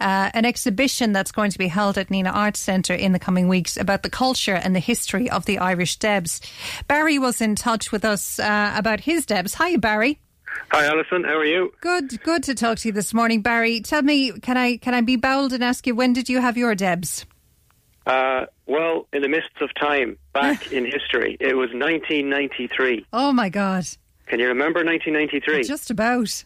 uh, 0.01 0.31
an 0.33 0.45
exhibition 0.45 1.13
that's 1.13 1.31
going 1.31 1.51
to 1.51 1.57
be 1.57 1.67
held 1.67 1.97
at 1.97 2.09
Nenagh 2.09 2.33
Arts 2.33 2.59
Centre 2.59 2.93
in 2.93 3.11
the 3.11 3.19
coming 3.19 3.47
weeks 3.47 3.77
about 3.77 4.03
the 4.03 4.09
culture 4.09 4.55
and 4.55 4.75
the 4.75 4.79
history 4.79 5.29
of 5.29 5.45
the 5.45 5.59
Irish 5.59 5.97
Debs. 5.97 6.41
Barry 6.87 7.19
was 7.19 7.39
in 7.39 7.55
touch 7.55 7.91
with 7.91 8.03
us 8.03 8.39
uh, 8.39 8.73
about 8.75 9.01
his 9.01 9.25
Debs. 9.25 9.53
Hi, 9.55 9.75
Barry. 9.77 10.19
Hi, 10.71 10.85
Alison. 10.85 11.23
How 11.23 11.37
are 11.37 11.45
you? 11.45 11.73
Good, 11.81 12.21
good 12.23 12.43
to 12.43 12.55
talk 12.55 12.79
to 12.79 12.89
you 12.89 12.91
this 12.91 13.13
morning, 13.13 13.41
Barry. 13.41 13.81
Tell 13.81 14.01
me, 14.01 14.31
can 14.31 14.57
I 14.57 14.77
can 14.77 14.93
I 14.93 15.01
be 15.01 15.15
bold 15.15 15.53
and 15.53 15.63
ask 15.63 15.87
you 15.87 15.95
when 15.95 16.13
did 16.13 16.29
you 16.29 16.41
have 16.41 16.57
your 16.57 16.75
Debs? 16.75 17.25
Uh, 18.05 18.45
well, 18.65 19.07
in 19.13 19.21
the 19.21 19.29
mists 19.29 19.61
of 19.61 19.69
time, 19.75 20.17
back 20.33 20.71
in 20.71 20.85
history, 20.85 21.37
it 21.39 21.55
was 21.55 21.69
1993. 21.73 23.05
Oh 23.13 23.31
my 23.31 23.49
God! 23.49 23.85
Can 24.25 24.39
you 24.39 24.47
remember 24.47 24.83
1993? 24.83 25.63
Just 25.63 25.89
about. 25.89 26.43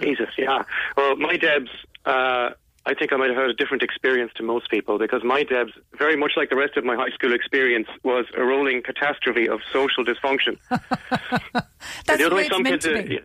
Jesus, 0.00 0.28
yeah. 0.38 0.62
Well, 0.96 1.16
my 1.16 1.36
Debs. 1.36 1.70
Uh, 2.04 2.50
I 2.86 2.94
think 2.94 3.12
I 3.12 3.16
might 3.16 3.28
have 3.30 3.36
had 3.36 3.50
a 3.50 3.54
different 3.54 3.82
experience 3.82 4.32
to 4.36 4.42
most 4.42 4.70
people 4.70 4.98
because 4.98 5.22
my 5.24 5.42
Debs, 5.42 5.72
very 5.98 6.16
much 6.16 6.32
like 6.36 6.50
the 6.50 6.56
rest 6.56 6.76
of 6.76 6.84
my 6.84 6.94
high 6.94 7.10
school 7.10 7.34
experience, 7.34 7.88
was 8.04 8.26
a 8.36 8.42
rolling 8.44 8.82
catastrophe 8.82 9.48
of 9.48 9.60
social 9.72 10.04
dysfunction. 10.04 10.56
That's 10.70 12.22
the, 12.22 12.34
way, 12.34 12.46
it's 12.46 12.58
meant 12.60 12.82
to 12.82 13.02
be. 13.02 13.20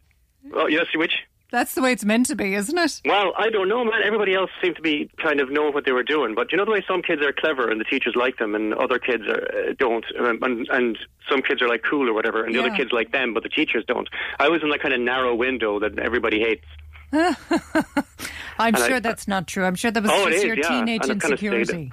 Oh, 0.54 0.68
yes, 0.68 0.86
which? 0.96 1.14
That's 1.52 1.76
the 1.76 1.82
way 1.82 1.92
it's 1.92 2.06
meant 2.06 2.28
to 2.28 2.36
be, 2.36 2.56
isn't 2.56 2.78
it? 2.78 3.02
Well, 3.06 3.34
I 3.38 3.50
don't 3.50 3.68
know, 3.68 3.84
man. 3.84 4.02
Everybody 4.06 4.34
else 4.34 4.50
seemed 4.64 4.78
to 4.78 4.82
be 4.82 5.12
kind 5.22 5.42
of 5.42 5.52
know 5.52 5.70
what 5.70 5.86
they 5.86 5.92
were 5.92 6.02
doing, 6.04 6.34
but 6.34 6.52
you 6.52 6.58
know 6.58 6.64
the 6.66 6.72
way 6.72 6.84
some 6.88 7.02
kids 7.02 7.22
are 7.22 7.34
clever 7.34 7.70
and 7.70 7.80
the 7.80 7.84
teachers 7.86 8.16
like 8.16 8.38
them, 8.38 8.56
and 8.56 8.74
other 8.74 8.98
kids 8.98 9.24
are, 9.28 9.44
uh, 9.70 9.74
don't, 9.78 10.06
um, 10.18 10.40
and, 10.42 10.68
and 10.70 10.98
some 11.30 11.42
kids 11.42 11.62
are 11.62 11.68
like 11.68 11.84
cool 11.88 12.10
or 12.10 12.14
whatever, 12.14 12.46
and 12.46 12.56
the 12.56 12.60
Yeah. 12.60 12.68
other 12.68 12.76
kids 12.78 12.92
like 12.94 13.12
them, 13.12 13.34
but 13.34 13.44
the 13.44 13.50
teachers 13.50 13.84
don't. 13.86 14.08
I 14.40 14.48
was 14.48 14.64
in 14.64 14.70
that 14.70 14.82
kind 14.82 14.94
of 14.94 15.02
narrow 15.02 15.36
window 15.36 15.78
that 15.80 16.00
everybody 16.00 16.40
hates. 16.40 16.66
I'm 18.62 18.76
And 18.76 18.84
I- 18.84 18.88
sure 18.88 19.00
that's 19.00 19.28
not 19.28 19.48
true. 19.48 19.66
I'm 19.66 19.76
sure 19.76 19.92
that 19.92 20.02
was 20.04 20.12
Oh, 20.12 20.26
just 20.30 20.38
is, 20.38 20.44
your 20.44 20.58
yeah. 20.58 20.68
teenage 20.70 21.02
And 21.04 21.12
I've 21.14 21.20
kind 21.20 21.34
of 21.34 21.42
insecurity. 21.44 21.92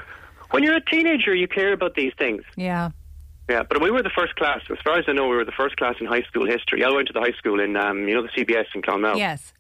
When 0.51 0.63
you're 0.63 0.77
a 0.77 0.85
teenager, 0.85 1.35
you 1.35 1.49
care 1.49 1.73
about 1.73 1.95
these 1.95 2.13
things. 2.19 2.43
Yeah. 2.57 2.91
Yeah, 3.51 3.63
but 3.69 3.81
we 3.83 3.91
were 3.91 4.03
the 4.03 4.11
first 4.11 4.35
class. 4.37 4.61
As 4.71 4.79
far 4.85 4.99
as 4.99 5.05
I 5.09 5.13
know, 5.13 5.27
we 5.29 5.37
were 5.37 5.45
the 5.45 5.53
first 5.53 5.77
class 5.79 5.95
in 6.01 6.07
high 6.07 6.23
school 6.23 6.47
history. 6.47 6.85
I 6.85 6.91
went 6.91 7.07
to 7.09 7.13
the 7.15 7.21
high 7.21 7.33
school 7.39 7.61
in, 7.61 7.77
um, 7.77 8.07
you 8.09 8.15
know, 8.15 8.23
the 8.23 8.29
CBS 8.37 8.67
in 8.75 8.83
Clonmel. 8.83 9.17
Yes. 9.17 9.53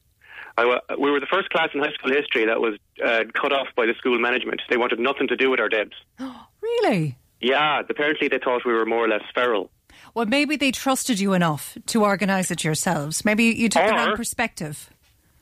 I 0.59 0.79
we 0.99 1.11
were 1.11 1.21
the 1.21 1.27
first 1.27 1.51
class 1.51 1.69
in 1.73 1.81
high 1.81 1.93
school 1.93 2.13
history 2.13 2.45
that 2.47 2.61
was 2.61 2.75
uh, 3.05 3.25
cut 3.41 3.53
off 3.53 3.69
by 3.77 3.87
the 3.87 3.95
school 3.95 4.19
management. 4.19 4.61
They 4.69 4.77
wanted 4.77 4.99
nothing 4.99 5.29
to 5.29 5.37
do 5.37 5.51
with 5.51 5.61
our 5.61 5.69
Debs. 5.69 5.97
Really? 6.61 7.17
Yeah, 7.41 7.81
apparently 7.89 8.29
they 8.29 8.39
thought 8.39 8.65
we 8.67 8.73
were 8.73 8.85
more 8.85 9.05
or 9.05 9.09
less 9.09 9.23
feral. 9.35 9.71
Well, 10.15 10.27
maybe 10.27 10.57
they 10.57 10.71
trusted 10.73 11.19
you 11.21 11.33
enough 11.33 11.79
to 11.87 12.03
organise 12.05 12.51
it 12.51 12.63
yourselves. 12.65 13.25
Maybe 13.25 13.45
you 13.45 13.69
took 13.69 13.85
the 13.87 13.93
Or- 13.93 13.97
wrong 13.97 14.17
perspective. 14.17 14.91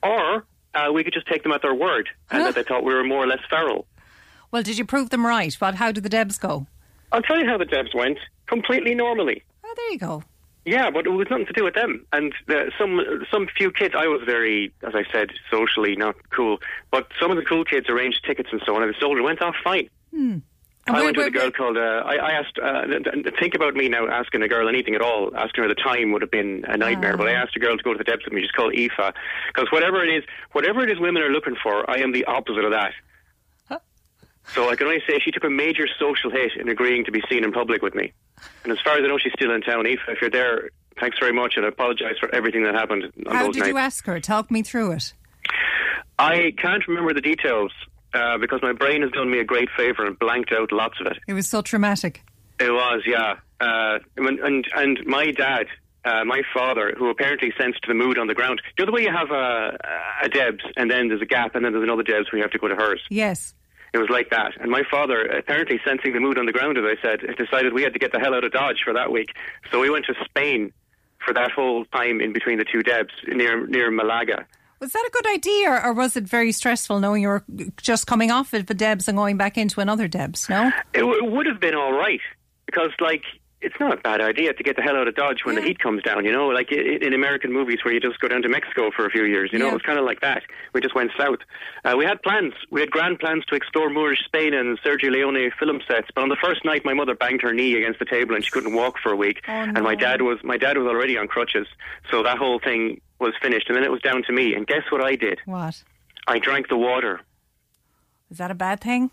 Or 0.03 0.45
uh, 0.77 0.93
we 0.93 1.03
could 1.05 1.13
just 1.15 1.27
take 1.27 1.43
them 1.43 1.53
at 1.53 1.63
their 1.63 1.75
word 1.75 2.09
and 2.31 2.45
that 2.45 2.55
they 2.55 2.63
thought 2.63 2.85
we 2.85 2.95
were 2.95 3.05
more 3.05 3.25
or 3.25 3.27
less 3.27 3.41
feral. 3.49 3.87
Well, 4.51 4.63
did 4.63 4.79
you 4.79 4.85
prove 4.85 5.11
them 5.11 5.27
right? 5.27 5.57
But 5.59 5.75
how 5.77 5.93
did 5.93 6.05
the 6.05 6.09
Debs 6.09 6.39
go? 6.39 6.67
I'll 7.13 7.23
tell 7.23 7.39
you 7.39 7.47
how 7.47 7.59
the 7.59 7.65
Debs 7.65 7.95
went. 7.95 8.19
Completely 8.47 8.95
normally. 8.95 9.43
Oh, 9.65 9.75
there 9.77 9.91
you 9.93 9.99
go. 9.99 10.23
Yeah, 10.65 10.91
but 10.91 11.07
it 11.07 11.11
was 11.11 11.29
nothing 11.31 11.47
to 11.47 11.53
do 11.53 11.63
with 11.65 11.75
them. 11.75 12.05
And 12.13 12.33
uh, 12.49 12.65
some 12.77 13.01
some 13.31 13.47
few 13.57 13.71
kids, 13.71 13.95
I 13.97 14.07
was 14.09 14.23
very, 14.27 14.73
as 14.83 14.95
I 14.95 15.05
said, 15.13 15.31
socially 15.51 15.95
not 15.95 16.17
cool. 16.31 16.59
But 16.91 17.09
some 17.21 17.31
of 17.31 17.37
the 17.37 17.45
cool 17.45 17.65
kids 17.65 17.89
arranged 17.89 18.25
tickets 18.27 18.49
and 18.51 18.61
so 18.67 18.75
on, 18.75 18.83
and 18.83 18.93
the 18.93 18.99
soldier 19.01 19.23
went 19.23 19.41
off 19.43 19.55
fine. 19.63 19.89
And 20.13 20.43
I 20.89 21.03
went 21.03 21.17
with 21.17 21.27
a 21.27 21.31
girl 21.31 21.51
called. 21.51 21.77
Uh, 21.77 21.81
I, 22.05 22.15
I 22.17 22.31
asked. 22.33 22.59
Uh, 22.63 22.85
th- 22.87 23.03
th- 23.03 23.35
think 23.41 23.55
about 23.55 23.75
me 23.75 23.89
now 23.89 24.07
asking 24.09 24.43
a 24.43 24.49
girl 24.49 24.69
anything 24.69 24.95
at 24.95 25.01
all. 25.03 25.35
Asking 25.37 25.65
her 25.65 25.69
the 25.69 25.75
time 25.75 26.13
would 26.13 26.23
have 26.23 26.31
been 26.31 26.65
a 26.69 26.77
nightmare. 26.77 27.17
But 27.17 27.29
I 27.29 27.33
asked 27.33 27.57
a 27.57 27.59
girl 27.59 27.77
to 27.77 27.83
go 27.83 27.93
to 27.93 27.99
the 27.99 28.05
Debs 28.05 28.25
with 28.25 28.33
me. 28.33 28.43
She's 28.43 28.51
called 28.53 28.73
Aoife. 28.75 29.15
Because 29.49 29.71
whatever 29.73 30.05
it 30.05 30.15
is, 30.15 30.25
whatever 30.53 30.83
it 30.85 30.91
is, 30.91 30.99
women 31.01 31.23
are 31.23 31.31
looking 31.31 31.57
for, 31.61 31.89
I 31.91 31.99
am 31.99 32.13
the 32.13 32.25
opposite 32.27 32.65
of 32.65 32.71
that. 32.71 32.93
So 34.55 34.71
I 34.71 34.77
can 34.77 34.87
only 34.87 35.03
say 35.09 35.19
she 35.19 35.33
took 35.33 35.43
a 35.43 35.51
major 35.51 35.89
social 35.99 36.31
hit 36.31 36.53
in 36.57 36.69
agreeing 36.69 37.05
to 37.07 37.11
be 37.11 37.21
seen 37.29 37.43
in 37.43 37.51
public 37.51 37.83
with 37.83 37.97
me. 37.97 38.13
And 38.63 38.73
as 38.73 38.79
far 38.85 38.95
as 38.97 39.01
I 39.03 39.09
know, 39.09 39.19
she's 39.19 39.33
still 39.33 39.53
in 39.53 39.61
town. 39.61 39.87
Aoife, 39.89 39.99
if 40.07 40.21
you're 40.21 40.31
there, 40.31 40.71
thanks 41.01 41.19
very 41.19 41.33
much, 41.33 41.55
and 41.57 41.65
I 41.65 41.69
apologise 41.71 42.17
for 42.21 42.33
everything 42.33 42.63
that 42.63 42.75
happened 42.75 43.13
on 43.27 43.35
How 43.35 43.47
did 43.51 43.57
nights. 43.57 43.69
you 43.69 43.77
ask 43.77 44.07
her? 44.07 44.21
Talk 44.21 44.53
me 44.53 44.63
through 44.63 44.93
it. 44.93 45.15
I 46.17 46.53
can't 46.57 46.87
remember 46.87 47.13
the 47.13 47.21
details 47.21 47.73
uh, 48.17 48.39
because 48.39 48.61
my 48.63 48.73
brain 48.73 49.03
has 49.03 49.11
done 49.13 49.31
me 49.31 49.39
a 49.39 49.45
great 49.45 49.69
favour 49.77 50.07
and 50.07 50.19
blanked 50.19 50.53
out 50.53 50.73
lots 50.73 50.99
of 51.01 51.07
it. 51.07 51.19
It 51.27 51.35
was 51.35 51.47
so 51.47 51.63
traumatic. 51.63 52.23
It 52.59 52.71
was, 52.71 53.03
yeah. 53.07 53.37
Uh, 53.61 53.99
and, 54.17 54.39
and 54.41 54.67
and 54.75 55.07
my 55.07 55.31
dad, 55.31 55.67
uh, 56.05 56.25
my 56.25 56.43
father, 56.55 56.95
who 56.97 57.11
apparently 57.11 57.53
sensed 57.59 57.81
the 57.87 57.95
mood 57.95 58.19
on 58.19 58.27
the 58.27 58.35
ground. 58.35 58.63
You 58.79 58.85
know 58.85 58.91
the 58.91 58.95
way 58.95 59.03
you 59.03 59.13
have 59.13 59.31
a, 59.31 59.79
a 60.23 60.29
Debs 60.29 60.65
and 60.77 60.91
then 60.91 61.09
there's 61.09 61.23
a 61.23 61.27
gap 61.27 61.55
and 61.55 61.65
then 61.65 61.73
there's 61.73 61.85
another 61.85 62.03
Debs 62.03 62.31
where 62.31 62.39
you 62.39 62.43
have 62.45 62.53
to 62.53 62.59
go 62.59 62.69
to 62.69 62.77
hers. 62.77 63.03
Yes. 63.11 63.55
It 63.93 63.99
was 63.99 64.09
like 64.11 64.31
that. 64.31 64.53
And 64.61 64.71
my 64.71 64.83
father, 64.91 65.23
apparently 65.23 65.81
sensing 65.87 66.13
the 66.13 66.21
mood 66.21 66.39
on 66.39 66.47
the 66.47 66.53
ground, 66.53 66.77
as 66.77 66.85
I 66.85 67.01
said, 67.01 67.21
decided 67.39 67.73
we 67.73 67.83
had 67.83 67.95
to 67.95 67.99
get 67.99 68.13
the 68.13 68.19
hell 68.19 68.35
out 68.35 68.45
of 68.45 68.53
Dodge 68.53 68.83
for 68.85 68.93
that 68.93 69.11
week. 69.11 69.31
So 69.71 69.81
we 69.81 69.89
went 69.89 70.05
to 70.07 70.15
Spain 70.25 70.73
for 71.25 71.33
that 71.33 71.51
whole 71.51 71.85
time 71.87 72.21
in 72.21 72.33
between 72.33 72.59
the 72.59 72.65
two 72.65 72.83
Debs 72.83 73.15
near 73.27 73.67
near 73.67 73.91
Malaga. 73.91 74.47
Was 74.81 74.93
that 74.93 75.09
a 75.09 75.11
good 75.11 75.27
idea, 75.29 75.71
or, 75.71 75.93
was 75.95 76.17
it 76.17 76.25
very 76.25 76.53
stressful 76.53 77.01
knowing 77.01 77.23
you 77.23 77.29
were 77.29 77.45
just 77.79 78.07
coming 78.07 78.31
off 78.31 78.53
of 78.53 78.69
a 78.69 78.75
Debs 78.75 79.09
and 79.09 79.17
going 79.17 79.37
back 79.37 79.57
into 79.57 79.81
another 79.81 80.07
Debs? 80.07 80.49
No. 80.51 80.71
It, 80.93 81.01
w- 81.01 81.25
it 81.25 81.31
would 81.31 81.47
have 81.47 81.61
been 81.61 81.75
all 81.75 81.93
right 81.93 82.21
because, 82.67 82.91
like, 83.01 83.25
it's 83.67 83.79
not 83.81 83.93
a 83.93 83.97
bad 83.97 84.21
idea 84.21 84.53
to 84.55 84.63
get 84.63 84.77
the 84.77 84.83
hell 84.83 84.97
out 84.97 85.09
of 85.09 85.15
Dodge 85.17 85.45
when 85.45 85.57
the 85.57 85.61
heat 85.63 85.79
comes 85.79 86.03
down. 86.03 86.25
You 86.25 86.33
know, 86.33 86.47
like 86.49 86.71
in 86.73 87.13
American 87.13 87.53
movies 87.53 87.81
where 87.85 87.93
you 87.93 88.01
just 88.01 88.19
go 88.21 88.29
down 88.29 88.43
to 88.43 88.49
Mexico 88.49 88.91
for 88.95 89.05
a 89.05 89.11
few 89.11 89.25
years. 89.25 89.51
You 89.53 89.59
know, 89.59 89.67
Yeah. 89.67 89.73
it 89.73 89.75
was 89.75 89.83
kind 89.83 89.99
of 89.99 90.05
like 90.05 90.21
that. 90.21 90.43
We 90.73 90.81
just 90.81 90.95
went 90.95 91.11
south. 91.19 91.41
Uh, 91.85 91.95
we 91.99 92.05
had 92.05 92.23
plans. 92.23 92.55
We 92.71 92.81
had 92.81 92.91
grand 92.91 93.19
plans 93.19 93.45
to 93.47 93.55
explore 93.55 93.91
Moorish 93.91 94.25
Spain 94.25 94.55
and 94.55 94.81
Sergio 94.81 95.11
Leone 95.11 95.51
film 95.59 95.81
sets. 95.89 96.09
But 96.15 96.23
on 96.23 96.29
the 96.29 96.37
first 96.37 96.65
night, 96.65 96.85
my 96.85 96.95
mother 96.95 97.15
banged 97.15 97.43
her 97.43 97.53
knee 97.53 97.75
against 97.77 97.99
the 97.99 98.05
table 98.07 98.35
and 98.35 98.45
she 98.45 98.51
couldn't 98.51 98.73
walk 98.75 98.95
for 99.03 99.13
a 99.13 99.17
week. 99.17 99.43
Oh, 99.49 99.53
And 99.53 99.83
my 99.83 99.95
dad 99.97 100.23
was 100.23 100.39
my 100.45 100.57
dad 100.57 100.79
was 100.79 100.87
already 100.87 101.19
on 101.19 101.27
crutches, 101.29 101.67
so 102.11 102.23
that 102.23 102.39
whole 102.39 102.59
thing 102.61 103.01
was 103.19 103.35
finished. 103.43 103.69
And 103.69 103.77
then 103.77 103.85
it 103.85 103.91
was 103.91 104.01
down 104.03 104.23
to 104.25 104.33
me. 104.33 104.55
And 104.55 104.67
guess 104.67 104.83
what 104.91 105.03
I 105.03 105.17
did? 105.17 105.41
What? 105.45 105.83
I 106.29 106.39
drank 106.39 106.69
the 106.69 106.77
water. 106.77 107.21
Is 108.31 108.39
that 108.39 108.51
a 108.51 108.55
bad 108.55 108.81
thing? 108.81 109.11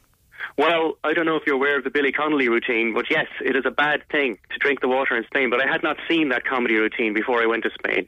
Well, 0.57 0.97
I 1.03 1.13
don't 1.13 1.25
know 1.25 1.35
if 1.35 1.43
you're 1.45 1.55
aware 1.55 1.77
of 1.77 1.83
the 1.83 1.89
Billy 1.89 2.11
Connolly 2.11 2.49
routine, 2.49 2.93
but 2.93 3.09
yes, 3.09 3.27
it 3.43 3.55
is 3.55 3.65
a 3.65 3.71
bad 3.71 4.03
thing 4.11 4.37
to 4.51 4.59
drink 4.59 4.81
the 4.81 4.87
water 4.87 5.15
in 5.15 5.23
Spain. 5.25 5.49
But 5.49 5.61
I 5.61 5.71
had 5.71 5.83
not 5.83 5.97
seen 6.07 6.29
that 6.29 6.45
comedy 6.45 6.75
routine 6.75 7.13
before 7.13 7.41
I 7.41 7.45
went 7.45 7.63
to 7.63 7.71
Spain, 7.71 8.07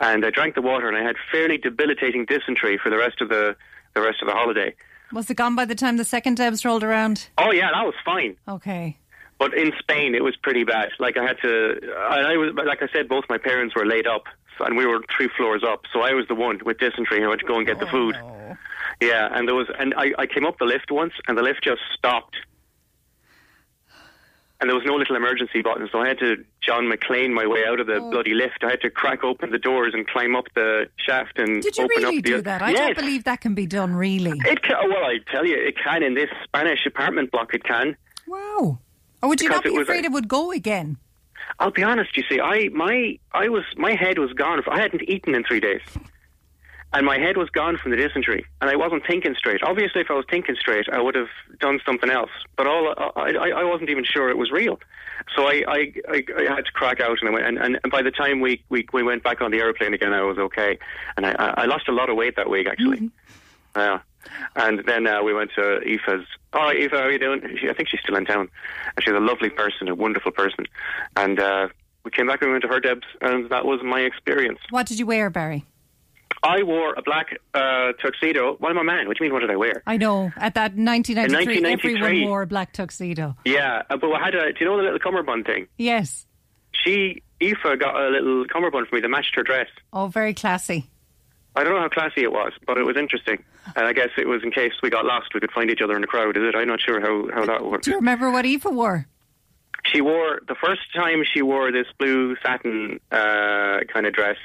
and 0.00 0.24
I 0.24 0.30
drank 0.30 0.54
the 0.54 0.62
water, 0.62 0.88
and 0.88 0.96
I 0.96 1.02
had 1.02 1.16
fairly 1.30 1.58
debilitating 1.58 2.24
dysentery 2.24 2.78
for 2.78 2.90
the 2.90 2.96
rest 2.96 3.20
of 3.20 3.28
the 3.28 3.56
the 3.94 4.00
rest 4.00 4.22
of 4.22 4.28
the 4.28 4.34
holiday. 4.34 4.74
Was 5.12 5.30
it 5.30 5.36
gone 5.36 5.54
by 5.54 5.64
the 5.64 5.76
time 5.76 5.96
the 5.96 6.04
second 6.04 6.36
Debs 6.36 6.64
rolled 6.64 6.82
around? 6.82 7.28
Oh 7.38 7.52
yeah, 7.52 7.70
that 7.72 7.84
was 7.84 7.94
fine. 8.04 8.36
Okay. 8.48 8.96
But 9.38 9.54
in 9.54 9.72
Spain, 9.78 10.14
it 10.14 10.24
was 10.24 10.36
pretty 10.36 10.64
bad. 10.64 10.90
Like 10.98 11.16
I 11.16 11.24
had 11.24 11.38
to, 11.42 11.80
I, 11.96 12.32
I 12.32 12.36
was, 12.36 12.52
like 12.54 12.82
I 12.82 12.88
said, 12.92 13.08
both 13.08 13.24
my 13.28 13.38
parents 13.38 13.74
were 13.74 13.84
laid 13.86 14.06
up, 14.06 14.24
and 14.60 14.76
we 14.76 14.86
were 14.86 15.00
three 15.16 15.28
floors 15.36 15.62
up. 15.64 15.84
So 15.92 16.00
I 16.00 16.12
was 16.14 16.26
the 16.28 16.34
one 16.34 16.60
with 16.64 16.78
dysentery 16.78 17.20
who 17.20 17.30
had 17.30 17.40
to 17.40 17.46
go 17.46 17.58
and 17.58 17.66
get 17.66 17.78
the 17.78 17.86
food. 17.86 18.16
Oh, 18.20 18.56
Yeah, 19.00 19.28
and 19.32 19.48
there 19.48 19.54
was, 19.54 19.68
and 19.78 19.94
I, 19.96 20.12
I 20.18 20.26
came 20.26 20.46
up 20.46 20.58
the 20.58 20.64
lift 20.64 20.90
once, 20.90 21.12
and 21.26 21.36
the 21.36 21.42
lift 21.42 21.64
just 21.64 21.80
stopped, 21.96 22.36
and 24.60 24.70
there 24.70 24.76
was 24.76 24.86
no 24.86 24.94
little 24.94 25.16
emergency 25.16 25.62
button, 25.62 25.88
so 25.92 25.98
I 26.00 26.08
had 26.08 26.18
to 26.20 26.44
John 26.62 26.84
McClane 26.84 27.32
my 27.34 27.46
way 27.46 27.64
out 27.66 27.80
of 27.80 27.86
the 27.86 27.96
oh. 27.96 28.10
bloody 28.10 28.32
lift. 28.32 28.62
I 28.62 28.70
had 28.70 28.80
to 28.82 28.90
crack 28.90 29.22
open 29.22 29.50
the 29.50 29.58
doors 29.58 29.92
and 29.94 30.06
climb 30.06 30.34
up 30.34 30.46
the 30.54 30.88
shaft 30.96 31.38
and 31.38 31.62
Did 31.62 31.76
you 31.76 31.86
really 31.86 32.22
do 32.22 32.40
that? 32.40 32.62
I 32.62 32.70
yes. 32.70 32.78
don't 32.78 32.96
believe 33.04 33.24
that 33.24 33.40
can 33.40 33.54
be 33.54 33.66
done. 33.66 33.94
Really? 33.94 34.38
It 34.46 34.62
can, 34.62 34.76
well, 34.88 35.04
I 35.04 35.18
tell 35.30 35.44
you, 35.44 35.56
it 35.56 35.76
can 35.76 36.02
in 36.02 36.14
this 36.14 36.30
Spanish 36.44 36.86
apartment 36.86 37.30
block. 37.30 37.52
It 37.52 37.64
can. 37.64 37.96
Wow. 38.26 38.78
Or 39.22 39.28
would 39.28 39.40
you 39.40 39.48
Because 39.48 39.64
not 39.64 39.74
be 39.74 39.82
afraid 39.82 40.04
a- 40.04 40.06
it 40.06 40.12
would 40.12 40.28
go 40.28 40.50
again? 40.50 40.96
I'll 41.58 41.70
be 41.70 41.82
honest. 41.82 42.16
You 42.16 42.22
see, 42.28 42.40
I 42.40 42.68
my 42.68 43.18
I 43.32 43.48
was 43.50 43.64
my 43.76 43.94
head 43.94 44.18
was 44.18 44.32
gone. 44.32 44.62
I 44.66 44.80
hadn't 44.80 45.02
eaten 45.02 45.34
in 45.34 45.44
three 45.44 45.60
days, 45.60 45.82
and 46.94 47.04
my 47.04 47.18
head 47.18 47.36
was 47.36 47.50
gone 47.50 47.76
from 47.76 47.90
the 47.90 47.96
dysentery, 47.96 48.46
and 48.60 48.70
I 48.70 48.76
wasn't 48.76 49.06
thinking 49.06 49.34
straight. 49.36 49.62
Obviously, 49.62 50.00
if 50.00 50.10
I 50.10 50.14
was 50.14 50.24
thinking 50.30 50.56
straight, 50.58 50.86
I 50.90 51.00
would 51.00 51.14
have 51.16 51.28
done 51.58 51.80
something 51.84 52.08
else. 52.08 52.30
But 52.56 52.66
all 52.66 52.94
I, 53.16 53.32
I, 53.32 53.48
I 53.48 53.64
wasn't 53.64 53.90
even 53.90 54.04
sure 54.04 54.30
it 54.30 54.38
was 54.38 54.50
real. 54.50 54.78
So 55.36 55.46
I, 55.46 55.64
I, 55.66 55.92
I, 56.08 56.24
I 56.38 56.54
had 56.54 56.64
to 56.66 56.72
crack 56.72 57.00
out, 57.00 57.18
and 57.20 57.28
I 57.28 57.32
went. 57.32 57.46
And, 57.46 57.58
and, 57.58 57.80
and 57.82 57.92
by 57.92 58.02
the 58.02 58.10
time 58.10 58.40
we, 58.40 58.62
we 58.68 58.86
we 58.92 59.02
went 59.02 59.22
back 59.22 59.40
on 59.40 59.50
the 59.50 59.58
airplane 59.58 59.92
again, 59.92 60.14
I 60.14 60.22
was 60.22 60.38
okay, 60.38 60.78
and 61.16 61.26
I, 61.26 61.32
I 61.32 61.64
lost 61.66 61.88
a 61.88 61.92
lot 61.92 62.08
of 62.08 62.16
weight 62.16 62.36
that 62.36 62.48
week 62.48 62.68
actually. 62.68 63.10
Yeah. 63.76 63.98
And 64.56 64.84
then 64.86 65.06
uh, 65.06 65.22
we 65.22 65.34
went 65.34 65.50
to 65.56 65.80
Aoife's. 65.84 66.26
Oh, 66.52 66.70
Aoife, 66.70 66.92
how 66.92 66.98
are 66.98 67.10
you 67.12 67.18
doing? 67.18 67.42
She, 67.60 67.68
I 67.68 67.74
think 67.74 67.88
she's 67.88 68.00
still 68.00 68.16
in 68.16 68.24
town. 68.24 68.48
And 68.96 69.04
she's 69.04 69.12
a 69.12 69.20
lovely 69.20 69.50
person, 69.50 69.88
a 69.88 69.94
wonderful 69.94 70.32
person. 70.32 70.66
And 71.16 71.40
uh, 71.40 71.68
we 72.04 72.10
came 72.10 72.26
back 72.26 72.40
and 72.40 72.50
we 72.50 72.52
went 72.52 72.62
to 72.62 72.68
her 72.68 72.80
Debs, 72.80 73.06
and 73.20 73.50
that 73.50 73.64
was 73.64 73.80
my 73.82 74.00
experience. 74.00 74.60
What 74.70 74.86
did 74.86 74.98
you 74.98 75.06
wear, 75.06 75.28
Barry? 75.28 75.64
I 76.42 76.62
wore 76.62 76.94
a 76.94 77.02
black 77.02 77.38
uh, 77.54 77.92
tuxedo. 78.00 78.56
What 78.56 78.70
am 78.70 78.78
I 78.78 78.82
man? 78.82 79.08
What 79.08 79.16
do 79.16 79.24
you 79.24 79.30
mean? 79.30 79.34
What 79.34 79.40
did 79.40 79.50
I 79.50 79.56
wear? 79.56 79.82
I 79.86 79.96
know. 79.96 80.32
At 80.36 80.54
that 80.54 80.74
1993, 80.76 81.62
1993. 81.62 81.94
everyone 81.96 82.28
wore 82.30 82.42
a 82.42 82.46
black 82.46 82.72
tuxedo. 82.72 83.36
Yeah, 83.44 83.82
uh, 83.88 83.96
but 83.96 84.10
I 84.12 84.24
had 84.24 84.34
a. 84.34 84.52
Do 84.52 84.58
you 84.60 84.66
know 84.66 84.76
the 84.76 84.82
little 84.82 84.98
cummerbund 84.98 85.46
thing? 85.46 85.68
Yes. 85.78 86.26
She, 86.72 87.22
Aoife, 87.42 87.78
got 87.78 87.96
a 87.96 88.08
little 88.08 88.44
cummerbund 88.46 88.88
for 88.88 88.96
me 88.96 89.00
that 89.00 89.08
matched 89.08 89.34
her 89.36 89.42
dress. 89.42 89.68
Oh, 89.92 90.08
very 90.08 90.34
classy. 90.34 90.90
I 91.56 91.62
don't 91.62 91.74
know 91.74 91.80
how 91.80 91.88
classy 91.88 92.22
it 92.22 92.32
was, 92.32 92.52
but 92.66 92.78
it 92.78 92.82
was 92.84 92.96
interesting. 92.96 93.42
And 93.76 93.86
I 93.86 93.92
guess 93.92 94.08
it 94.18 94.26
was 94.26 94.42
in 94.42 94.50
case 94.50 94.72
we 94.82 94.90
got 94.90 95.04
lost, 95.04 95.28
we 95.34 95.40
could 95.40 95.52
find 95.52 95.70
each 95.70 95.80
other 95.80 95.94
in 95.94 96.00
the 96.00 96.06
crowd. 96.06 96.36
Is 96.36 96.42
it? 96.42 96.56
I'm 96.56 96.66
not 96.66 96.80
sure 96.80 97.00
how, 97.00 97.28
how 97.32 97.46
that 97.46 97.64
worked. 97.64 97.84
Do 97.84 97.92
you 97.92 97.96
remember 97.96 98.30
what 98.30 98.44
Aoife 98.44 98.64
wore? 98.64 99.06
She 99.86 100.00
wore 100.00 100.40
the 100.48 100.54
first 100.54 100.80
time 100.94 101.22
she 101.30 101.42
wore 101.42 101.70
this 101.70 101.86
blue 101.98 102.36
satin 102.44 103.00
uh, 103.12 103.80
kind 103.92 104.06
of 104.06 104.14
dress, 104.14 104.36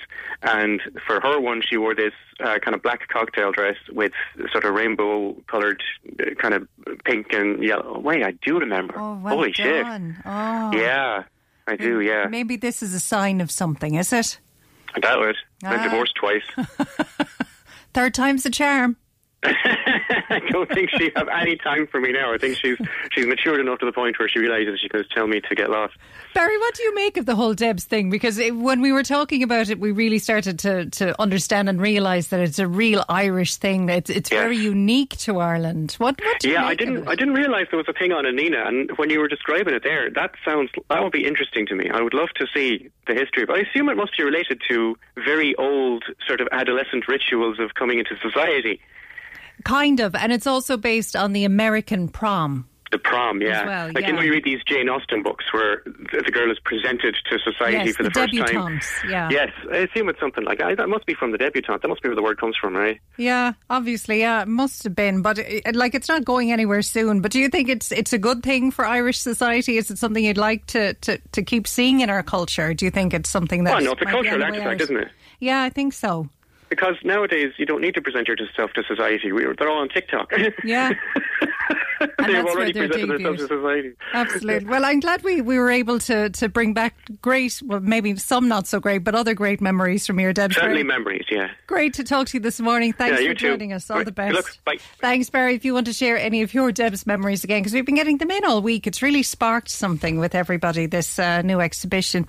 and 0.42 0.82
for 1.08 1.22
her 1.22 1.40
one 1.40 1.62
she 1.68 1.78
wore 1.78 1.96
this 1.96 2.14
uh, 2.40 2.60
kind 2.60 2.76
of 2.76 2.84
black 2.84 3.08
cocktail 3.08 3.52
dress 3.52 3.78
with 3.92 4.12
sort 4.52 4.66
of 4.66 4.74
rainbow 4.74 5.34
coloured 5.48 5.82
uh, 6.20 6.36
kind 6.36 6.54
of 6.54 6.68
pink 7.06 7.34
and 7.34 7.64
yellow. 7.64 8.00
Wait, 8.00 8.24
I 8.24 8.32
do 8.46 8.60
remember. 8.60 8.96
Oh, 8.98 9.20
well 9.24 9.36
Holy 9.36 9.54
shit! 9.54 9.86
Oh. 9.88 10.72
Yeah, 10.74 11.24
I 11.68 11.76
do. 11.78 12.02
Yeah, 12.02 12.28
Maybe 12.28 12.58
this 12.58 12.84
is 12.84 12.94
a 12.94 13.00
sign 13.00 13.40
of 13.42 13.50
something, 13.50 13.96
is 13.96 14.12
it? 14.12 14.40
I 14.94 15.00
doubt 15.00 15.24
it. 15.24 15.36
I'm 15.64 15.84
divorced 15.84 16.16
twice. 16.16 16.44
Third 17.94 18.14
time's 18.14 18.44
the 18.44 18.50
charm. 18.50 18.98
I 19.42 20.42
don't 20.52 20.70
think 20.70 20.90
she 20.98 21.12
have 21.16 21.30
any 21.30 21.56
time 21.56 21.88
for 21.88 22.02
me 22.02 22.12
now. 22.12 22.34
I 22.34 22.38
think 22.38 22.58
she's 22.58 22.78
she's 23.12 23.26
matured 23.26 23.60
enough 23.60 23.80
to 23.80 23.86
the 23.86 23.92
point 23.92 24.20
where 24.20 24.28
she 24.28 24.40
realises 24.40 24.80
she 24.82 24.90
can 24.90 25.04
tell 25.14 25.28
me 25.28 25.40
to 25.42 25.56
get 25.56 25.70
lost. 25.70 25.96
Barry, 26.34 26.58
what 26.58 26.76
do 26.76 26.84
you 26.84 26.94
make 26.94 27.18
of 27.18 27.26
the 27.26 27.36
whole 27.36 27.54
Debs 27.54 27.86
thing? 27.86 28.10
Because 28.10 28.38
it, 28.38 28.56
when 28.56 28.82
we 28.82 28.92
were 28.92 29.04
talking 29.04 29.42
about 29.42 29.70
it, 29.70 29.80
we 29.80 29.92
really 29.92 30.20
started 30.20 30.60
to, 30.60 30.90
to 30.92 31.20
understand 31.22 31.70
and 31.70 31.82
realise 31.82 32.28
that 32.28 32.40
it's 32.40 32.60
a 32.60 32.68
real 32.68 33.04
Irish 33.10 33.56
thing. 33.56 33.90
It's, 33.90 34.10
it's 34.10 34.30
Yes. 34.32 34.42
very 34.42 34.58
unique 34.58 35.18
to 35.20 35.40
Ireland. 35.40 35.94
What, 35.98 36.20
what 36.22 36.40
do 36.40 36.50
you 36.50 36.54
Yeah, 36.56 36.66
I 36.66 36.76
didn't. 36.76 37.08
I 37.08 37.16
didn't 37.16 37.34
realise 37.34 37.68
there 37.72 37.78
was 37.78 37.88
a 37.88 37.94
thing 37.94 38.12
on 38.12 38.26
Anina, 38.26 38.64
and 38.66 38.92
when 38.98 39.10
you 39.10 39.20
were 39.20 39.28
describing 39.28 39.74
it 39.74 39.84
there, 39.84 40.10
that 40.12 40.36
sounds 40.46 40.70
that 40.90 41.02
would 41.02 41.14
be 41.14 41.26
interesting 41.26 41.66
to 41.68 41.76
me. 41.76 41.90
I 41.90 42.02
would 42.02 42.14
love 42.14 42.30
to 42.36 42.46
see 42.54 42.90
the 43.08 43.14
history. 43.14 43.46
But 43.46 43.56
I 43.58 43.60
assume 43.62 43.90
it 43.90 43.98
must 43.98 44.16
be 44.18 44.24
related 44.24 44.62
to 44.70 44.98
very 45.26 45.56
old 45.56 46.04
sort 46.28 46.42
of 46.42 46.48
adolescent 46.52 47.08
rituals 47.08 47.58
of 47.60 47.74
coming 47.74 48.00
into 48.00 48.16
society. 48.22 48.80
Kind 49.64 50.00
of. 50.00 50.16
And 50.16 50.32
it's 50.32 50.48
also 50.48 50.78
based 50.78 51.16
on 51.16 51.34
the 51.34 51.46
American 51.46 52.08
prom. 52.08 52.66
The 52.92 52.98
prom, 52.98 53.40
yeah. 53.40 53.68
Well, 53.68 53.92
like 53.94 54.08
you 54.08 54.14
know, 54.14 54.22
you 54.22 54.32
read 54.32 54.44
these 54.44 54.64
Jane 54.66 54.90
Austen 54.90 55.22
books 55.22 55.46
where 55.54 55.84
the 55.86 56.32
girl 56.32 56.50
is 56.50 56.58
presented 56.66 57.16
to 57.30 57.38
society 57.38 57.86
Yes, 57.90 57.96
for 57.96 58.02
the, 58.02 58.10
the 58.10 58.14
first 58.14 58.36
time. 58.36 58.48
debutantes, 58.48 58.88
yeah. 59.08 59.30
Yes, 59.30 59.52
I 59.72 59.78
assume 59.78 60.10
it's 60.10 60.20
something 60.20 60.44
like 60.44 60.58
that. 60.58 60.78
That 60.78 60.90
must 60.90 61.06
be 61.06 61.14
from 61.14 61.32
the 61.32 61.38
debutante. 61.38 61.84
That 61.84 61.88
must 61.88 62.02
be 62.02 62.10
where 62.10 62.16
the 62.16 62.24
word 62.24 62.40
comes 62.40 62.56
from, 62.60 62.76
right? 62.76 63.00
Yeah, 63.18 63.54
obviously, 63.70 64.22
yeah, 64.22 64.42
it 64.42 64.48
must 64.48 64.84
have 64.86 64.96
been, 64.96 65.22
but 65.22 65.38
it, 65.38 65.76
like 65.76 65.94
it's 65.94 66.10
not 66.10 66.26
going 66.26 66.52
anywhere 66.52 66.82
soon. 66.82 67.22
But 67.22 67.32
do 67.32 67.38
you 67.38 67.50
think 67.50 67.70
it's 67.70 67.92
it's 67.92 68.12
a 68.12 68.18
good 68.18 68.42
thing 68.42 68.72
for 68.72 68.88
Irish 68.88 69.20
society? 69.20 69.78
Is 69.78 69.92
it 69.92 70.00
something 70.00 70.26
you'd 70.26 70.40
like 70.40 70.66
to, 70.68 70.96
to, 70.96 71.20
to 71.34 71.44
keep 71.44 71.68
seeing 71.68 72.02
in 72.02 72.10
our 72.10 72.24
culture? 72.24 72.74
Do 72.74 72.86
you 72.86 72.92
think 72.92 73.14
it's 73.14 73.30
something 73.30 73.66
that? 73.66 73.76
Well, 73.76 73.84
no, 73.84 73.92
it's 73.92 74.02
a 74.02 74.06
might 74.06 74.12
be 74.14 74.18
on 74.18 74.24
cultural 74.24 74.44
artifact, 74.46 74.82
isn't 74.82 74.98
it? 74.98 75.10
Yeah, 75.40 75.62
I 75.62 75.70
think 75.70 75.94
so. 75.94 76.28
Because 76.70 76.96
nowadays 77.04 77.54
you 77.58 77.66
don't 77.66 77.82
need 77.82 77.96
to 77.96 78.02
present 78.02 78.28
yourself 78.28 78.74
to 78.74 78.84
society. 78.84 79.32
We- 79.32 79.46
They're 79.58 79.70
all 79.70 79.80
on 79.80 79.90
TikTok. 79.90 80.32
Yeah. 80.64 80.92
They've 82.00 82.10
that's 82.18 82.30
where 82.46 82.48
already 82.48 82.74
presented 82.74 83.10
themselves 83.10 83.40
to 83.42 83.48
society. 83.48 83.92
Absolutely. 84.14 84.70
Well, 84.70 84.86
I'm 84.86 85.00
glad 85.00 85.22
we, 85.24 85.42
we 85.42 85.58
were 85.60 85.70
able 85.72 86.00
to, 86.00 86.30
to 86.30 86.50
bring 86.50 86.74
back 86.74 86.96
great, 87.22 87.62
well, 87.66 87.80
maybe 87.80 88.16
some 88.18 88.48
not 88.48 88.68
so 88.68 88.80
great, 88.80 89.00
but 89.00 89.16
other 89.16 89.34
great 89.34 89.60
memories 89.62 90.08
from 90.08 90.20
your 90.20 90.32
Debs. 90.34 90.56
Certainly 90.56 90.84
memories, 90.84 91.26
yeah. 91.30 91.50
Great 91.68 91.94
to 91.96 92.04
talk 92.04 92.28
to 92.28 92.38
you 92.38 92.42
this 92.42 92.60
morning. 92.60 92.94
Thanks 92.94 93.22
Yeah, 93.22 93.28
for 93.30 93.34
too. 93.34 93.48
joining 93.50 93.74
us. 93.74 93.90
All 93.90 93.98
Right. 93.98 94.06
the 94.06 94.12
Good 94.12 94.16
best. 94.34 94.36
luck. 94.36 94.58
Bye. 94.66 94.78
Thanks, 95.00 95.30
Barry. 95.30 95.56
If 95.56 95.66
you 95.66 95.74
want 95.74 95.88
to 95.88 95.94
share 95.94 96.18
any 96.18 96.42
of 96.42 96.54
your 96.54 96.72
Deb's 96.72 97.06
memories 97.06 97.44
again, 97.44 97.62
because 97.62 97.74
we've 97.74 97.86
been 97.86 97.96
getting 97.96 98.18
them 98.18 98.32
in 98.32 98.46
all 98.46 98.62
week, 98.62 98.88
it's 98.88 99.02
really 99.02 99.24
sparked 99.24 99.70
something 99.70 100.20
with 100.20 100.36
everybody, 100.36 100.86
this 100.86 101.20
uh, 101.20 101.42
new 101.42 101.60
exhibition. 101.60 102.28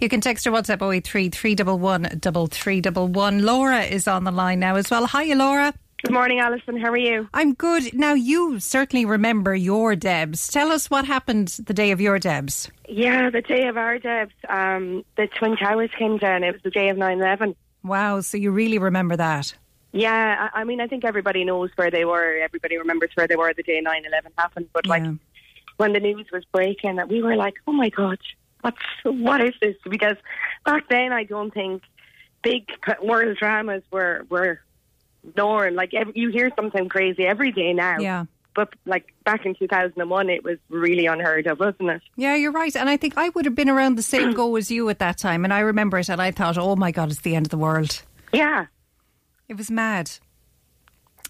You 0.00 0.08
can 0.08 0.20
text 0.20 0.46
or 0.46 0.52
WhatsApp 0.52 0.80
083 0.94 1.30
311 1.30 2.20
3311. 2.20 3.44
Laura 3.44 3.82
is 3.82 4.06
on 4.08 4.24
the 4.24 4.30
line 4.32 4.60
now 4.60 4.76
as 4.76 4.90
well. 4.90 5.06
Hiya, 5.06 5.34
Laura. 5.36 5.74
Good 6.02 6.12
morning, 6.12 6.38
Alison. 6.38 6.76
How 6.78 6.90
are 6.90 6.96
you? 6.96 7.28
I'm 7.34 7.54
good. 7.54 7.92
Now, 7.92 8.14
you 8.14 8.60
certainly 8.60 9.04
remember 9.04 9.54
your 9.54 9.96
Debs. 9.96 10.46
Tell 10.46 10.70
us 10.70 10.88
what 10.88 11.04
happened 11.04 11.48
the 11.66 11.74
day 11.74 11.90
of 11.90 12.00
your 12.00 12.20
Debs. 12.20 12.70
Yeah, 12.88 13.30
the 13.30 13.42
day 13.42 13.66
of 13.66 13.76
our 13.76 13.98
Debs, 13.98 14.32
um, 14.48 15.04
the 15.16 15.26
Twin 15.26 15.56
Towers 15.56 15.90
came 15.98 16.16
down. 16.16 16.44
It 16.44 16.52
was 16.52 16.62
the 16.62 16.70
day 16.70 16.88
of 16.88 16.98
9 16.98 17.18
11. 17.18 17.56
Wow, 17.82 18.20
so 18.20 18.36
you 18.36 18.52
really 18.52 18.78
remember 18.78 19.16
that. 19.16 19.52
Yeah, 19.92 20.48
I, 20.54 20.60
I 20.60 20.64
mean, 20.64 20.80
I 20.80 20.86
think 20.86 21.04
everybody 21.04 21.44
knows 21.44 21.70
where 21.74 21.90
they 21.90 22.04
were. 22.04 22.38
Everybody 22.42 22.76
remembers 22.78 23.10
where 23.14 23.26
they 23.26 23.36
were 23.36 23.52
the 23.52 23.64
day 23.64 23.80
9 23.80 24.02
11 24.06 24.32
happened. 24.38 24.68
But, 24.72 24.86
like, 24.86 25.02
Yeah. 25.02 25.14
when 25.78 25.94
the 25.94 26.00
news 26.00 26.26
was 26.32 26.44
breaking, 26.52 26.94
that 26.96 27.08
we 27.08 27.22
were 27.22 27.34
like, 27.34 27.54
oh 27.66 27.72
my 27.72 27.88
God, 27.88 28.18
what's, 28.60 28.76
what 29.02 29.40
is 29.40 29.54
this? 29.60 29.74
Because 29.90 30.16
back 30.64 30.88
then, 30.88 31.12
I 31.12 31.24
don't 31.24 31.52
think 31.52 31.82
big 32.44 32.68
world 33.02 33.36
dramas 33.36 33.82
were, 33.90 34.24
were 34.30 34.60
known. 35.36 35.74
Like, 35.74 35.94
ev 35.94 36.08
you 36.14 36.30
hear 36.30 36.50
something 36.56 36.88
crazy 36.88 37.24
every 37.26 37.52
day 37.52 37.72
now. 37.72 37.98
Yeah. 37.98 38.24
But, 38.54 38.70
like, 38.86 39.12
back 39.24 39.46
in 39.46 39.54
2001, 39.54 40.30
it 40.30 40.42
was 40.42 40.58
really 40.68 41.06
unheard 41.06 41.46
of, 41.46 41.60
wasn't 41.60 41.90
it? 41.90 42.02
Yeah, 42.16 42.34
you're 42.34 42.50
right. 42.50 42.74
And 42.74 42.88
I 42.88 42.96
think 42.96 43.14
I 43.16 43.28
would 43.28 43.44
have 43.44 43.54
been 43.54 43.68
around 43.68 43.94
the 43.96 44.02
same 44.02 44.32
go 44.34 44.56
as 44.56 44.70
you 44.70 44.88
at 44.88 44.98
that 44.98 45.16
time. 45.18 45.44
And 45.44 45.54
I 45.54 45.60
remember 45.60 45.98
it 45.98 46.08
and 46.08 46.20
I 46.20 46.32
thought, 46.32 46.58
oh 46.58 46.74
my 46.74 46.90
God, 46.90 47.10
it's 47.10 47.20
the 47.20 47.36
end 47.36 47.46
of 47.46 47.50
the 47.50 47.58
world. 47.58 48.02
Yeah. 48.32 48.66
It 49.48 49.56
was 49.56 49.70
mad. 49.70 50.10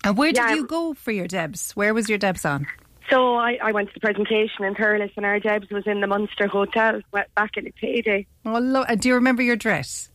And 0.05 0.17
where 0.17 0.33
did 0.33 0.37
Yeah. 0.39 0.55
you 0.55 0.67
go 0.67 0.95
for 0.95 1.11
your 1.13 1.27
Debs? 1.27 1.73
Where 1.73 1.93
was 1.93 2.09
your 2.09 2.19
Debs 2.19 2.45
on? 2.45 2.67
So 3.11 3.35
I, 3.37 3.59
I 3.63 3.73
went 3.73 3.89
to 3.89 3.95
the 3.95 4.01
presentation 4.01 4.65
in 4.65 4.75
Thurles 4.75 5.11
and 5.17 5.27
our 5.27 5.41
Debs 5.41 5.69
was 5.71 5.87
in 5.87 6.01
the 6.01 6.07
Munster 6.07 6.47
Hotel 6.47 7.01
back 7.13 7.57
in 7.57 7.65
the 7.65 7.73
payday. 7.73 8.27
Oh, 8.47 8.59
lo- 8.59 8.85
uh, 8.89 8.95
do 8.95 9.09
you 9.09 9.15
remember 9.15 9.43
your 9.43 9.57
dress? 9.57 10.11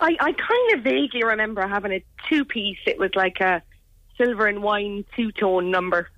I, 0.00 0.16
I 0.20 0.32
kind 0.32 0.74
of 0.74 0.84
vaguely 0.84 1.24
remember 1.24 1.66
having 1.66 1.92
a 1.92 2.04
two 2.28 2.44
piece. 2.44 2.78
It 2.86 2.98
was 2.98 3.10
like 3.14 3.40
a 3.40 3.62
silver 4.16 4.46
and 4.46 4.62
wine 4.62 5.04
two 5.16 5.32
tone 5.32 5.70
number. 5.70 6.08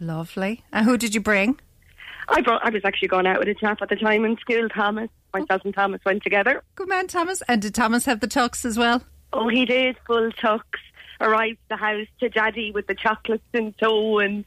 Lovely. 0.00 0.62
And 0.72 0.84
who 0.84 0.96
did 0.96 1.14
you 1.14 1.20
bring? 1.20 1.58
I 2.28 2.42
brought. 2.42 2.64
I 2.64 2.70
was 2.70 2.82
actually 2.84 3.08
going 3.08 3.26
out 3.26 3.38
with 3.38 3.48
a 3.48 3.54
chap 3.54 3.78
at 3.80 3.88
the 3.88 3.96
time 3.96 4.24
in 4.24 4.36
school, 4.36 4.68
Thomas. 4.68 5.08
Myself 5.32 5.62
and 5.64 5.74
Thomas 5.74 6.00
went 6.04 6.22
together. 6.22 6.62
Good 6.74 6.88
man, 6.88 7.06
Thomas. 7.06 7.42
And 7.48 7.60
did 7.62 7.74
Thomas 7.74 8.04
have 8.04 8.20
the 8.20 8.28
tux 8.28 8.64
as 8.64 8.78
well? 8.78 9.02
Oh, 9.32 9.48
he 9.48 9.64
did 9.64 9.96
full 10.06 10.30
tux. 10.32 10.62
Arrived 11.20 11.58
the 11.68 11.76
house 11.76 12.06
to 12.20 12.28
Daddy 12.28 12.70
with 12.70 12.86
the 12.86 12.94
chocolates 12.94 13.42
in 13.52 13.72
tow 13.74 14.18
and 14.18 14.44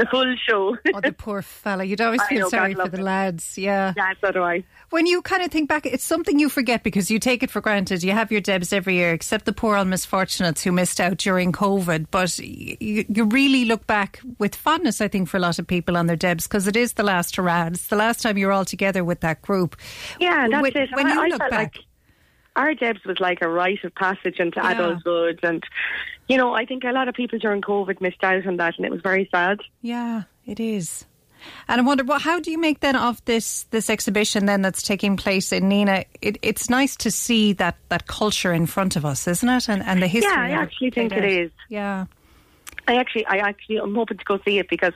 the 0.00 0.06
full 0.06 0.34
show. 0.48 0.76
Oh, 0.94 1.00
the 1.00 1.12
poor 1.12 1.42
fella. 1.42 1.84
You'd 1.84 2.00
always 2.00 2.22
feel 2.28 2.40
know, 2.40 2.48
sorry 2.48 2.74
for 2.74 2.88
the 2.88 2.98
him. 2.98 3.04
lads. 3.04 3.56
Yeah. 3.58 3.92
yeah, 3.96 4.12
so 4.20 4.32
do 4.32 4.42
I. 4.42 4.64
When 4.90 5.06
you 5.06 5.22
kind 5.22 5.42
of 5.42 5.50
think 5.50 5.68
back, 5.68 5.86
it's 5.86 6.02
something 6.02 6.38
you 6.38 6.48
forget 6.48 6.82
because 6.82 7.10
you 7.10 7.18
take 7.18 7.42
it 7.42 7.50
for 7.50 7.60
granted. 7.60 8.02
You 8.02 8.12
have 8.12 8.32
your 8.32 8.40
Debs 8.40 8.72
every 8.72 8.94
year, 8.94 9.12
except 9.12 9.44
the 9.44 9.52
poor 9.52 9.76
unmisfortunates 9.76 10.62
who 10.62 10.72
missed 10.72 11.00
out 11.00 11.18
during 11.18 11.52
COVID. 11.52 12.06
But 12.10 12.38
you, 12.38 13.04
you 13.08 13.24
really 13.24 13.64
look 13.66 13.86
back 13.86 14.20
with 14.38 14.54
fondness, 14.56 15.00
I 15.00 15.08
think, 15.08 15.28
for 15.28 15.36
a 15.36 15.40
lot 15.40 15.58
of 15.58 15.66
people 15.66 15.96
on 15.96 16.06
their 16.06 16.16
Debs 16.16 16.48
because 16.48 16.66
it 16.66 16.76
is 16.76 16.94
the 16.94 17.04
last 17.04 17.36
hurrah. 17.36 17.66
It's 17.66 17.86
the 17.88 17.96
last 17.96 18.22
time 18.22 18.36
you're 18.38 18.52
all 18.52 18.64
together 18.64 19.04
with 19.04 19.20
that 19.20 19.42
group. 19.42 19.76
Yeah, 20.18 20.48
that's 20.48 20.62
when, 20.62 20.76
it. 20.76 20.90
When 20.92 21.06
I, 21.06 21.12
you 21.12 21.20
I 21.20 21.26
look 21.28 21.38
felt 21.38 21.50
back, 21.50 21.76
like 21.76 21.84
our 22.60 22.74
Debs 22.74 23.04
was 23.04 23.18
like 23.20 23.40
a 23.42 23.48
rite 23.48 23.82
of 23.84 23.94
passage 23.94 24.38
into 24.38 24.60
Yeah. 24.60 24.72
adulthood, 24.72 25.40
and 25.42 25.62
you 26.28 26.36
know, 26.36 26.54
I 26.54 26.64
think 26.64 26.84
a 26.84 26.92
lot 26.92 27.08
of 27.08 27.14
people 27.14 27.38
during 27.38 27.60
COVID 27.60 28.00
missed 28.00 28.22
out 28.22 28.46
on 28.46 28.56
that, 28.58 28.76
and 28.76 28.84
it 28.86 28.92
was 28.92 29.00
very 29.00 29.28
sad. 29.30 29.60
yeah, 29.82 30.22
it 30.46 30.60
is. 30.60 31.06
And 31.68 31.80
I 31.80 31.84
wonder, 31.84 32.04
well, 32.04 32.18
how 32.18 32.38
do 32.38 32.50
you 32.50 32.58
make 32.58 32.80
then 32.80 32.96
of 32.96 33.24
this 33.24 33.64
this 33.70 33.88
exhibition 33.88 34.44
then 34.44 34.60
that's 34.60 34.82
taking 34.82 35.16
place 35.16 35.52
in 35.52 35.70
Nenagh? 35.70 36.04
It, 36.20 36.36
it's 36.42 36.68
nice 36.68 36.96
to 36.96 37.10
see 37.10 37.54
that, 37.54 37.76
that 37.88 38.06
culture 38.06 38.52
in 38.52 38.66
front 38.66 38.94
of 38.94 39.06
us, 39.06 39.26
isn't 39.26 39.48
it? 39.48 39.68
And, 39.70 39.82
and 39.82 40.02
the 40.02 40.06
history. 40.06 40.30
Yeah, 40.30 40.42
I 40.42 40.50
actually 40.50 40.90
think 40.90 41.12
it 41.12 41.24
out. 41.24 41.30
is. 41.30 41.50
Yeah. 41.70 42.04
I 42.88 42.96
actually, 42.96 43.24
I 43.26 43.36
actually, 43.38 43.76
I'm 43.78 43.94
hoping 43.94 44.18
to 44.18 44.24
go 44.24 44.38
see 44.44 44.58
it 44.58 44.68
because, 44.68 44.92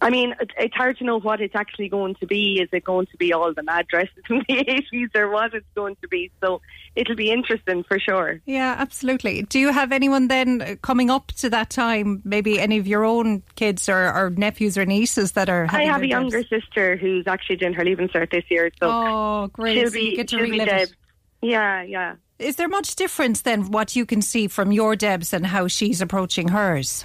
I 0.00 0.10
mean, 0.10 0.34
it's 0.56 0.74
hard 0.76 0.96
to 0.98 1.04
know 1.04 1.18
what 1.18 1.40
it's 1.40 1.56
actually 1.56 1.88
going 1.88 2.14
to 2.16 2.26
be. 2.26 2.60
Is 2.60 2.68
it 2.72 2.84
going 2.84 3.06
to 3.06 3.16
be 3.16 3.32
all 3.32 3.52
the 3.52 3.62
mad 3.64 3.88
dresses 3.88 4.22
from 4.26 4.44
the 4.48 4.54
80s 4.92 5.14
or 5.16 5.28
what 5.30 5.54
it's 5.54 5.66
going 5.74 5.96
to 6.02 6.08
be? 6.08 6.30
So 6.40 6.60
it'll 6.94 7.16
be 7.16 7.32
interesting 7.32 7.82
for 7.82 7.98
sure. 7.98 8.40
Yeah, 8.46 8.76
absolutely. 8.78 9.42
Do 9.42 9.58
you 9.58 9.72
have 9.72 9.90
anyone 9.90 10.28
then 10.28 10.78
coming 10.82 11.10
up 11.10 11.28
to 11.38 11.50
that 11.50 11.70
time? 11.70 12.22
Maybe 12.24 12.60
any 12.60 12.78
of 12.78 12.86
your 12.86 13.04
own 13.04 13.42
kids 13.56 13.88
or, 13.88 14.12
or 14.12 14.30
nephews 14.30 14.78
or 14.78 14.84
nieces 14.86 15.32
that 15.32 15.48
are. 15.48 15.66
I 15.70 15.84
have 15.84 16.02
a 16.02 16.06
younger 16.08 16.42
Debs? 16.44 16.62
sister 16.64 16.96
who's 16.96 17.26
actually 17.26 17.56
doing 17.56 17.72
her 17.74 17.84
leaving 17.84 18.08
cert 18.08 18.30
this 18.30 18.44
year, 18.50 18.70
so 18.80 18.88
Oh, 18.90 19.48
great! 19.52 19.78
she'll 19.78 19.90
So 19.90 19.98
you 19.98 20.10
be 20.10 20.16
get 20.16 20.28
to 20.28 20.36
she'll 20.36 20.44
be 20.44 20.50
relive 20.52 20.68
Deb. 20.68 20.88
it. 20.88 20.94
Yeah, 21.42 21.82
yeah. 21.82 22.14
Is 22.38 22.54
there 22.54 22.68
much 22.68 22.94
difference 22.94 23.42
then 23.42 23.72
what 23.72 23.96
you 23.96 24.06
can 24.06 24.22
see 24.22 24.46
from 24.46 24.70
your 24.70 24.94
Debs 24.94 25.32
and 25.34 25.44
how 25.46 25.66
she's 25.66 26.00
approaching 26.00 26.48
hers? 26.48 27.04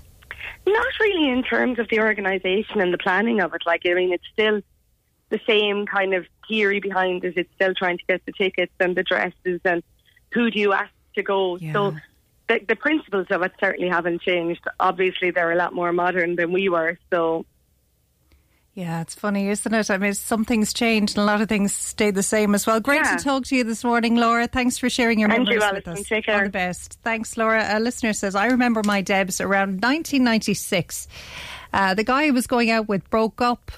Not 0.66 1.00
really 1.00 1.30
in 1.30 1.44
terms 1.44 1.80
of 1.80 1.88
the 1.90 2.00
organisation 2.00 2.82
and 2.82 2.94
the 2.94 2.98
planning 2.98 3.42
of 3.42 3.54
it. 3.54 3.64
Like, 3.66 3.82
I 3.86 3.94
mean, 3.94 4.14
it's 4.14 4.28
still 4.32 4.62
the 5.30 5.40
same 5.48 5.86
kind 5.86 6.14
of 6.14 6.26
theory 6.48 6.80
behind 6.80 7.24
it. 7.24 7.34
It's 7.38 7.50
still 7.56 7.74
trying 7.74 7.98
to 7.98 8.06
get 8.06 8.26
the 8.26 8.32
tickets 8.32 8.74
and 8.80 8.96
the 8.96 9.04
dresses 9.04 9.62
and 9.66 9.84
who 10.32 10.52
do 10.52 10.60
you 10.60 10.74
ask 10.74 10.92
to 11.16 11.24
go. 11.24 11.58
Yeah. 11.58 11.74
So 11.74 11.96
the, 12.48 12.60
the 12.68 12.76
principles 12.76 13.28
of 13.30 13.42
it 13.42 13.54
certainly 13.60 13.90
haven't 13.90 14.22
changed. 14.22 14.62
Obviously, 14.80 15.32
they're 15.32 15.52
a 15.52 15.56
lot 15.56 15.74
more 15.74 15.94
modern 15.94 16.36
than 16.36 16.52
we 16.52 16.70
were. 16.70 16.98
So 17.12 17.46
Yeah, 18.76 19.02
it's 19.02 19.14
funny, 19.14 19.50
isn't 19.50 19.72
it? 19.72 19.92
I 19.92 19.98
mean, 20.00 20.16
some 20.16 20.46
things 20.46 20.74
changed 20.74 21.16
and 21.16 21.22
a 21.24 21.26
lot 21.32 21.42
of 21.42 21.48
things 21.50 21.74
stayed 21.76 22.16
the 22.16 22.24
same 22.24 22.56
as 22.56 22.66
well. 22.66 22.80
Great 22.80 23.02
Yeah. 23.04 23.18
to 23.18 23.24
talk 23.24 23.46
to 23.46 23.56
you 23.56 23.64
this 23.64 23.84
morning, 23.84 24.16
Laura. 24.16 24.48
Thanks 24.48 24.80
for 24.80 24.90
sharing 24.90 25.20
your 25.20 25.30
memories 25.30 25.62
you, 25.62 25.72
with 25.74 25.88
us. 25.88 26.02
Take 26.08 26.28
All 26.28 26.36
care. 26.36 26.44
the 26.46 26.50
best. 26.50 26.98
Thanks, 27.04 27.38
Laura. 27.38 27.78
A 27.78 27.80
listener 27.80 28.14
says, 28.14 28.34
I 28.34 28.48
remember 28.48 28.82
my 28.84 29.02
Debs 29.02 29.40
around 29.40 29.74
1996. 29.84 31.08
Uh, 31.72 31.94
the 31.94 32.04
guy 32.04 32.26
I 32.26 32.32
was 32.32 32.48
going 32.48 32.72
out 32.72 32.88
with 32.90 33.08
broke 33.12 33.42
up. 33.42 33.72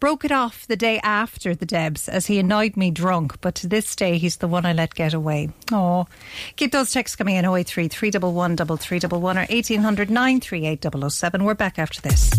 Broke 0.00 0.24
it 0.24 0.30
off 0.32 0.64
the 0.68 0.76
day 0.76 1.00
after 1.02 1.54
the 1.56 1.66
Debs 1.66 2.08
as 2.08 2.26
he 2.26 2.38
annoyed 2.38 2.76
me 2.76 2.90
drunk, 2.92 3.40
but 3.40 3.56
to 3.56 3.66
this 3.66 3.96
day 3.96 4.16
he's 4.16 4.36
the 4.36 4.46
one 4.46 4.64
I 4.64 4.72
let 4.72 4.94
get 4.94 5.12
away. 5.12 5.50
Oh, 5.72 6.06
keep 6.54 6.70
those 6.70 6.92
texts 6.92 7.16
coming 7.16 7.34
in 7.34 7.44
083 7.44 7.88
311 7.88 8.56
3311 8.78 9.36
or 9.36 9.46
1800 9.52 10.08
938 10.08 10.86
007. 11.12 11.42
We're 11.44 11.54
back 11.54 11.80
after 11.80 12.00
this. 12.00 12.30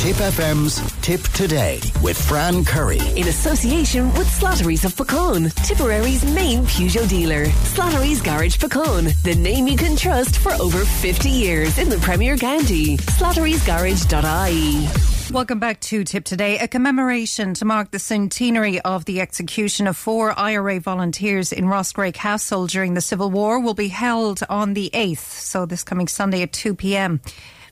Tip 0.00 0.16
FM's 0.16 0.80
Tip 1.02 1.20
Today 1.34 1.78
with 2.02 2.16
Fran 2.16 2.64
Curry. 2.64 3.00
in 3.16 3.28
association 3.28 4.06
with 4.14 4.26
Slattery's 4.28 4.86
of 4.86 4.94
Puckane, 4.94 5.54
Tipperary's 5.66 6.24
main 6.34 6.64
Peugeot 6.64 7.06
dealer. 7.06 7.44
Slattery's 7.44 8.22
Garage 8.22 8.56
Puckane, 8.56 9.12
the 9.24 9.34
name 9.34 9.66
you 9.66 9.76
can 9.76 9.96
trust 9.96 10.38
for 10.38 10.52
over 10.54 10.86
50 10.86 11.28
years 11.28 11.76
in 11.76 11.90
the 11.90 11.98
Premier 11.98 12.38
County. 12.38 12.96
Slattery'sGarage.ie. 12.96 14.88
Welcome 15.34 15.58
back 15.58 15.80
to 15.80 16.02
Tip 16.02 16.24
Today. 16.24 16.58
A 16.58 16.66
commemoration 16.66 17.52
to 17.52 17.66
mark 17.66 17.90
the 17.90 17.98
centenary 17.98 18.80
of 18.80 19.04
the 19.04 19.20
execution 19.20 19.86
of 19.86 19.98
four 19.98 20.32
IRA 20.36 20.80
volunteers 20.80 21.52
in 21.52 21.68
Roscrea 21.68 22.12
Castle 22.12 22.66
during 22.66 22.94
the 22.94 23.02
Civil 23.02 23.30
War 23.30 23.60
will 23.60 23.74
be 23.74 23.88
held 23.88 24.40
on 24.48 24.72
the 24.72 24.88
8th, 24.94 25.18
so 25.18 25.66
this 25.66 25.84
coming 25.84 26.08
Sunday 26.08 26.40
at 26.40 26.54
2 26.54 26.74
pm. 26.74 27.20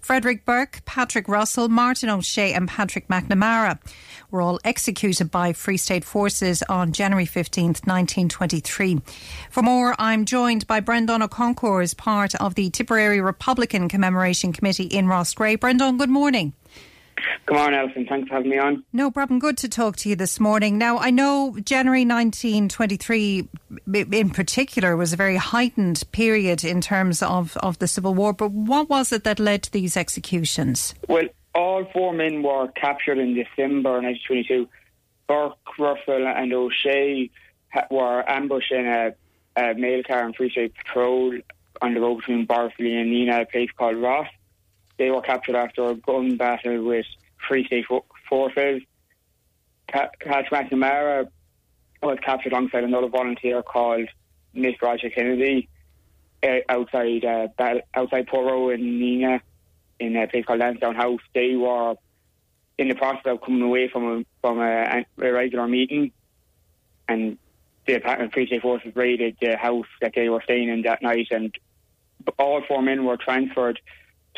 Frederick 0.00 0.44
Burke, 0.44 0.82
Patrick 0.84 1.28
Russell, 1.28 1.68
Martin 1.68 2.10
O'Shea, 2.10 2.52
and 2.52 2.68
Patrick 2.68 3.08
McNamara 3.08 3.78
were 4.30 4.40
all 4.40 4.60
executed 4.64 5.30
by 5.30 5.52
Free 5.52 5.76
State 5.76 6.04
forces 6.04 6.62
on 6.68 6.92
January 6.92 7.26
15th, 7.26 7.86
1923. 7.86 9.00
For 9.50 9.62
more, 9.62 9.94
I'm 9.98 10.24
joined 10.24 10.66
by 10.66 10.80
Brendan 10.80 11.22
O'Concourt 11.22 11.82
as 11.82 11.94
part 11.94 12.34
of 12.36 12.54
the 12.54 12.70
Tipperary 12.70 13.20
Republican 13.20 13.88
Commemoration 13.88 14.52
Committee 14.52 14.84
in 14.84 15.06
Roscrea. 15.06 15.58
Brendan, 15.58 15.98
good 15.98 16.10
morning. 16.10 16.52
Come 17.46 17.56
morning, 17.56 17.78
Alison. 17.78 18.06
Thanks 18.06 18.28
for 18.28 18.34
having 18.34 18.50
me 18.50 18.58
on. 18.58 18.84
No 18.92 19.10
problem. 19.10 19.38
Good 19.38 19.56
to 19.58 19.68
talk 19.68 19.96
to 19.96 20.08
you 20.08 20.16
this 20.16 20.38
morning. 20.38 20.78
Now, 20.78 20.98
I 20.98 21.10
know 21.10 21.56
January 21.62 22.04
1923 22.04 23.48
in 23.94 24.30
particular 24.30 24.96
was 24.96 25.12
a 25.12 25.16
very 25.16 25.36
heightened 25.36 26.04
period 26.12 26.64
in 26.64 26.80
terms 26.80 27.22
of, 27.22 27.56
of 27.58 27.78
the 27.78 27.88
Civil 27.88 28.14
War, 28.14 28.32
but 28.32 28.50
what 28.50 28.88
was 28.88 29.12
it 29.12 29.24
that 29.24 29.38
led 29.38 29.62
to 29.64 29.72
these 29.72 29.96
executions? 29.96 30.94
Well, 31.08 31.28
all 31.54 31.84
four 31.92 32.12
men 32.12 32.42
were 32.42 32.68
captured 32.68 33.18
in 33.18 33.34
December 33.34 34.00
1922. 34.02 34.68
Burke, 35.26 35.78
Russell, 35.78 36.26
and 36.26 36.52
O'Shea 36.52 37.30
were 37.90 38.28
ambushed 38.28 38.72
in 38.72 38.86
a, 38.86 39.14
a 39.56 39.74
mail 39.74 40.02
car 40.02 40.24
and 40.24 40.34
Free 40.34 40.50
State 40.50 40.74
patrol 40.74 41.38
on 41.80 41.94
the 41.94 42.00
road 42.00 42.18
between 42.18 42.46
Borrisoleigh 42.46 43.00
and 43.00 43.12
Nenagh, 43.12 43.42
a 43.42 43.46
place 43.46 43.70
called 43.76 43.96
Ross. 43.96 44.28
They 44.98 45.10
were 45.10 45.22
captured 45.22 45.56
after 45.56 45.88
a 45.88 45.94
gun 45.94 46.36
battle 46.36 46.82
with 46.84 47.06
Free 47.46 47.64
State 47.66 47.86
forces. 48.28 48.82
Ca- 49.90 50.10
Patrick 50.20 50.70
McNamara 50.70 51.28
was 52.02 52.18
captured 52.22 52.52
alongside 52.52 52.84
another 52.84 53.08
volunteer 53.08 53.62
called 53.62 54.08
Miss 54.52 54.74
Roger 54.82 55.10
Kennedy 55.10 55.68
uh, 56.42 56.58
outside 56.68 57.24
uh, 57.24 57.48
outside 57.94 58.26
Portroe 58.26 58.74
in 58.74 58.80
Nenagh 59.00 59.40
in 59.98 60.16
a 60.16 60.26
place 60.28 60.44
called 60.44 60.60
Lansdowne 60.60 60.94
House. 60.94 61.20
They 61.34 61.56
were 61.56 61.94
in 62.76 62.88
the 62.88 62.94
process 62.94 63.22
of 63.26 63.40
coming 63.40 63.62
away 63.62 63.88
from 63.88 64.04
a, 64.04 64.24
from 64.40 64.60
a, 64.60 65.04
a 65.20 65.32
regular 65.32 65.66
meeting, 65.66 66.12
and 67.08 67.38
the 67.86 68.00
Free 68.32 68.46
State 68.46 68.62
Forces 68.62 68.94
raided 68.94 69.36
the 69.40 69.56
house 69.56 69.86
that 70.00 70.12
they 70.14 70.28
were 70.28 70.42
staying 70.42 70.68
in 70.68 70.82
that 70.82 71.02
night, 71.02 71.28
and 71.30 71.52
all 72.38 72.62
four 72.66 72.82
men 72.82 73.04
were 73.04 73.16
transferred 73.16 73.80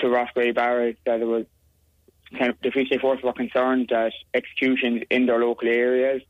to 0.01 0.09
Roscrea 0.09 0.53
Barracks. 0.55 0.99
That 1.07 1.21
it 1.21 1.27
was 1.27 1.47
kind 2.37 2.51
of, 2.51 2.57
the 2.63 2.71
Free 2.71 2.87
State 2.87 3.01
Forces 3.01 3.25
were 3.25 3.33
concerned 3.33 3.89
that 3.91 4.13
executions 4.35 5.03
in 5.11 5.27
their 5.27 5.39
local 5.39 5.69
areas 5.69 6.23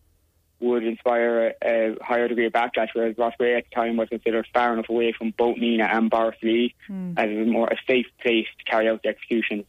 would 0.61 0.85
inspire 0.85 1.55
a, 1.63 1.93
a 1.93 2.05
higher 2.05 2.29
degree 2.29 2.47
of 2.47 2.53
backlash, 2.53 2.89
whereas 2.93 3.17
Roscrea 3.17 3.59
at 3.59 3.65
the 3.71 3.75
time 3.75 3.97
was 3.97 4.09
considered 4.11 4.47
far 4.53 4.75
enough 4.75 4.89
away 4.89 5.13
from 5.13 5.33
both 5.37 5.57
Nenagh 5.57 5.91
and 5.91 6.11
Borrisoleigh 6.11 6.75
as 7.17 7.31
a 7.31 7.45
more 7.47 7.69
a 7.69 7.77
safe 7.87 8.07
place 8.21 8.47
to 8.59 8.65
carry 8.65 8.89
out 8.89 9.03
the 9.03 9.09
executions. 9.09 9.65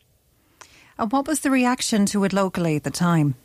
And 0.98 1.12
what 1.12 1.28
was 1.28 1.40
the 1.40 1.50
reaction 1.50 2.06
to 2.08 2.24
it 2.26 2.34
locally 2.34 2.76
at 2.76 2.84
the 2.84 2.92
time? 2.92 3.36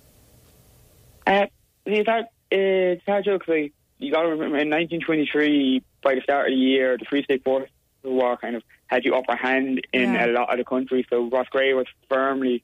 Uh, 1.27 1.47
it's 1.85 2.09
hard, 2.09 2.27
it's 2.51 3.05
hard 3.07 3.25
to 3.25 3.39
because 3.39 3.71
you 3.99 4.13
got 4.13 4.23
to 4.23 4.29
remember 4.29 4.59
in 4.59 4.69
1923, 4.69 5.83
by 6.03 6.17
the 6.17 6.21
start 6.21 6.49
of 6.49 6.53
the 6.53 6.57
year, 6.57 6.99
the 6.99 7.05
Free 7.05 7.23
State 7.23 7.45
Forces 7.45 7.71
war 8.03 8.37
kind 8.37 8.57
of 8.57 8.63
had 8.87 9.03
the 9.03 9.15
upper 9.15 9.37
hand 9.37 9.87
in 9.93 10.15
Yeah. 10.15 10.27
a 10.27 10.29
lot 10.29 10.51
of 10.51 10.59
the 10.59 10.65
country. 10.65 11.07
So 11.11 11.29
Roscrea 11.29 11.75
was 11.75 11.87
firmly 12.09 12.63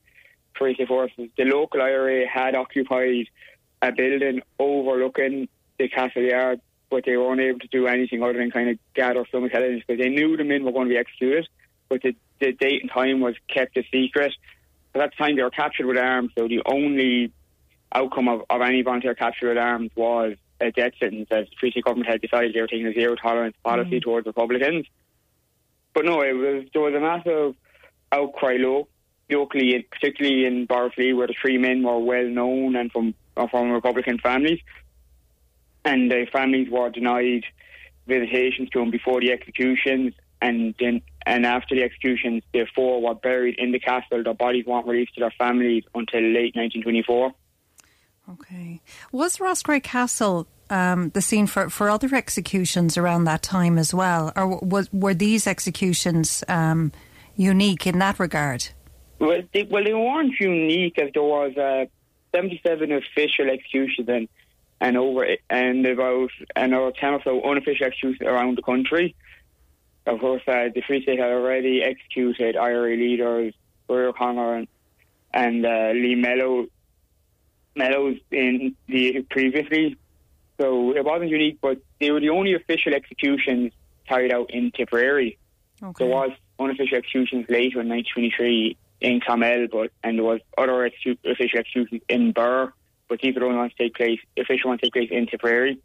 State 0.54 0.86
Forces. 0.86 1.30
The 1.36 1.44
local 1.44 1.82
IRA 1.82 2.26
had 2.28 2.54
occupied 2.54 3.28
a 3.80 3.90
building 3.92 4.42
overlooking 4.58 5.48
the 5.78 5.88
castle 5.88 6.22
yard, 6.22 6.60
but 6.90 7.04
they 7.04 7.16
weren't 7.16 7.40
able 7.40 7.58
to 7.60 7.68
do 7.68 7.86
anything 7.86 8.22
other 8.22 8.34
than 8.34 8.50
kind 8.50 8.70
of 8.70 8.78
gather 8.94 9.26
some 9.32 9.44
intelligence 9.44 9.82
because 9.86 10.00
they 10.00 10.08
knew 10.10 10.36
the 10.36 10.44
men 10.44 10.64
were 10.64 10.72
going 10.72 10.88
to 10.88 10.94
be 10.94 10.98
executed, 10.98 11.48
but 11.88 12.02
the, 12.02 12.14
the 12.40 12.52
date 12.52 12.82
and 12.82 12.90
time 12.90 13.20
was 13.20 13.34
kept 13.48 13.76
a 13.76 13.82
secret. 13.90 14.32
At 14.94 15.00
that 15.00 15.16
time, 15.16 15.36
they 15.36 15.42
were 15.42 15.50
captured 15.50 15.86
with 15.86 15.96
arms, 15.96 16.32
so 16.38 16.46
the 16.46 16.62
only 16.66 17.32
outcome 17.94 18.28
of, 18.28 18.42
of 18.48 18.60
any 18.60 18.82
volunteer 18.82 19.14
capture 19.14 19.48
with 19.48 19.58
arms 19.58 19.90
was 19.96 20.36
a 20.60 20.70
death 20.70 20.92
sentence, 21.00 21.28
as 21.30 21.46
the 21.60 21.70
State 21.70 21.84
government 21.84 22.08
had 22.08 22.20
decided 22.20 22.54
they 22.54 22.60
were 22.60 22.66
taking 22.66 22.86
a 22.86 22.92
zero 22.92 23.16
tolerance 23.16 23.56
policy 23.64 23.98
mm. 23.98 24.02
towards 24.02 24.26
Republicans. 24.26 24.86
But 25.94 26.04
no, 26.04 26.22
it 26.22 26.32
was 26.32 26.64
there 26.72 26.82
was 26.82 26.94
a 26.94 27.00
massive 27.00 27.54
outcry 28.10 28.56
lo- 28.58 28.88
locally, 29.30 29.86
particularly 29.90 30.46
in 30.46 30.66
Borrisoleigh, 30.66 31.16
where 31.16 31.26
the 31.26 31.34
three 31.40 31.58
men 31.58 31.82
were 31.82 31.98
well 31.98 32.26
known 32.26 32.76
and 32.76 32.90
from 32.90 33.14
uh, 33.36 33.46
from 33.48 33.70
Republican 33.70 34.18
families, 34.18 34.60
and 35.84 36.10
the 36.10 36.26
families 36.32 36.68
were 36.70 36.90
denied 36.90 37.44
visitations 38.06 38.68
to 38.70 38.80
them 38.80 38.90
before 38.90 39.20
the 39.20 39.32
executions, 39.32 40.14
and 40.40 40.74
then 40.78 41.02
and 41.26 41.46
after 41.46 41.74
the 41.74 41.82
executions, 41.82 42.42
the 42.52 42.66
four 42.74 43.00
were 43.00 43.14
buried 43.14 43.56
in 43.58 43.72
the 43.72 43.78
castle. 43.78 44.22
Their 44.22 44.34
bodies 44.34 44.66
weren't 44.66 44.86
released 44.86 45.14
to 45.14 45.20
their 45.20 45.34
families 45.38 45.84
until 45.94 46.20
late 46.20 46.56
1924. 46.56 47.32
Okay. 48.32 48.80
Was 49.10 49.40
Roscrea 49.40 49.80
Castle 49.80 50.46
um, 50.70 51.10
the 51.10 51.20
scene 51.20 51.46
for, 51.46 51.68
for 51.68 51.90
other 51.90 52.14
executions 52.14 52.96
around 52.96 53.24
that 53.24 53.42
time 53.42 53.78
as 53.78 53.92
well? 53.92 54.32
Or 54.34 54.58
was, 54.58 54.92
were 54.92 55.14
these 55.14 55.46
executions 55.46 56.42
um, 56.48 56.92
unique 57.36 57.86
in 57.86 57.98
that 57.98 58.18
regard? 58.18 58.68
Well, 59.18 59.42
they, 59.52 59.64
well, 59.64 59.84
they 59.84 59.94
weren't 59.94 60.34
unique 60.40 60.98
as 60.98 61.10
there 61.12 61.22
was 61.22 61.56
uh, 61.56 61.86
77 62.34 62.90
official 62.90 63.50
executions 63.50 64.08
and, 64.08 64.28
and 64.80 64.96
over 64.96 65.26
and 65.50 65.86
about 65.86 66.30
another 66.56 66.92
10 66.98 67.14
or 67.14 67.22
so 67.22 67.42
unofficial 67.42 67.86
executions 67.86 68.26
around 68.26 68.56
the 68.56 68.62
country. 68.62 69.14
Of 70.06 70.18
course, 70.18 70.42
uh, 70.48 70.70
the 70.74 70.82
Free 70.86 71.02
State 71.02 71.20
had 71.20 71.30
already 71.30 71.82
executed 71.82 72.56
IRA 72.56 72.96
leaders 72.96 73.54
Rory 73.88 74.06
O'Connor 74.06 74.54
and, 74.54 74.68
and 75.32 75.66
uh, 75.66 75.92
Liam 75.92 76.20
Mello, 76.20 76.66
Mellows 77.74 78.18
in 78.30 78.76
the 78.88 79.24
previously. 79.30 79.96
So 80.60 80.94
it 80.94 81.04
wasn't 81.04 81.30
unique, 81.30 81.58
but 81.60 81.78
they 82.00 82.10
were 82.10 82.20
the 82.20 82.30
only 82.30 82.54
official 82.54 82.94
executions 82.94 83.72
carried 84.06 84.32
out 84.32 84.50
in 84.50 84.70
Tipperary. 84.70 85.38
Okay. 85.82 86.04
There 86.04 86.14
was 86.14 86.30
unofficial 86.58 86.98
executions 86.98 87.46
later 87.48 87.80
in 87.80 87.88
1923 87.88 88.76
in 89.00 89.20
Clonmel, 89.20 89.68
but 89.70 89.90
and 90.04 90.18
there 90.18 90.24
was 90.24 90.40
other 90.56 90.88
execu- 90.88 91.18
official 91.24 91.58
executions 91.58 92.02
in 92.08 92.32
Birr, 92.32 92.72
but 93.08 93.20
these 93.20 93.36
are 93.36 93.40
the 93.40 93.46
only 93.46 93.58
ones 93.58 93.72
to 93.76 93.84
take 93.84 93.94
place. 93.94 94.20
Official 94.38 94.68
ones 94.68 94.80
take 94.80 94.92
place 94.92 95.08
in 95.10 95.26
Tipperary. 95.26 95.78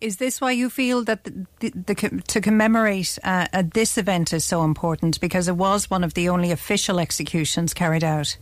Is 0.00 0.16
this 0.16 0.40
why 0.40 0.52
you 0.52 0.70
feel 0.70 1.04
that 1.04 1.24
the, 1.24 1.46
the, 1.60 1.70
the, 1.70 2.22
to 2.28 2.40
commemorate 2.40 3.18
uh, 3.22 3.46
uh, 3.52 3.62
this 3.74 3.98
event 3.98 4.32
is 4.32 4.44
so 4.44 4.64
important? 4.64 5.20
Because 5.20 5.46
it 5.46 5.56
was 5.56 5.90
one 5.90 6.02
of 6.02 6.14
the 6.14 6.30
only 6.30 6.50
official 6.50 6.98
executions 6.98 7.74
carried 7.74 8.02
out. 8.02 8.38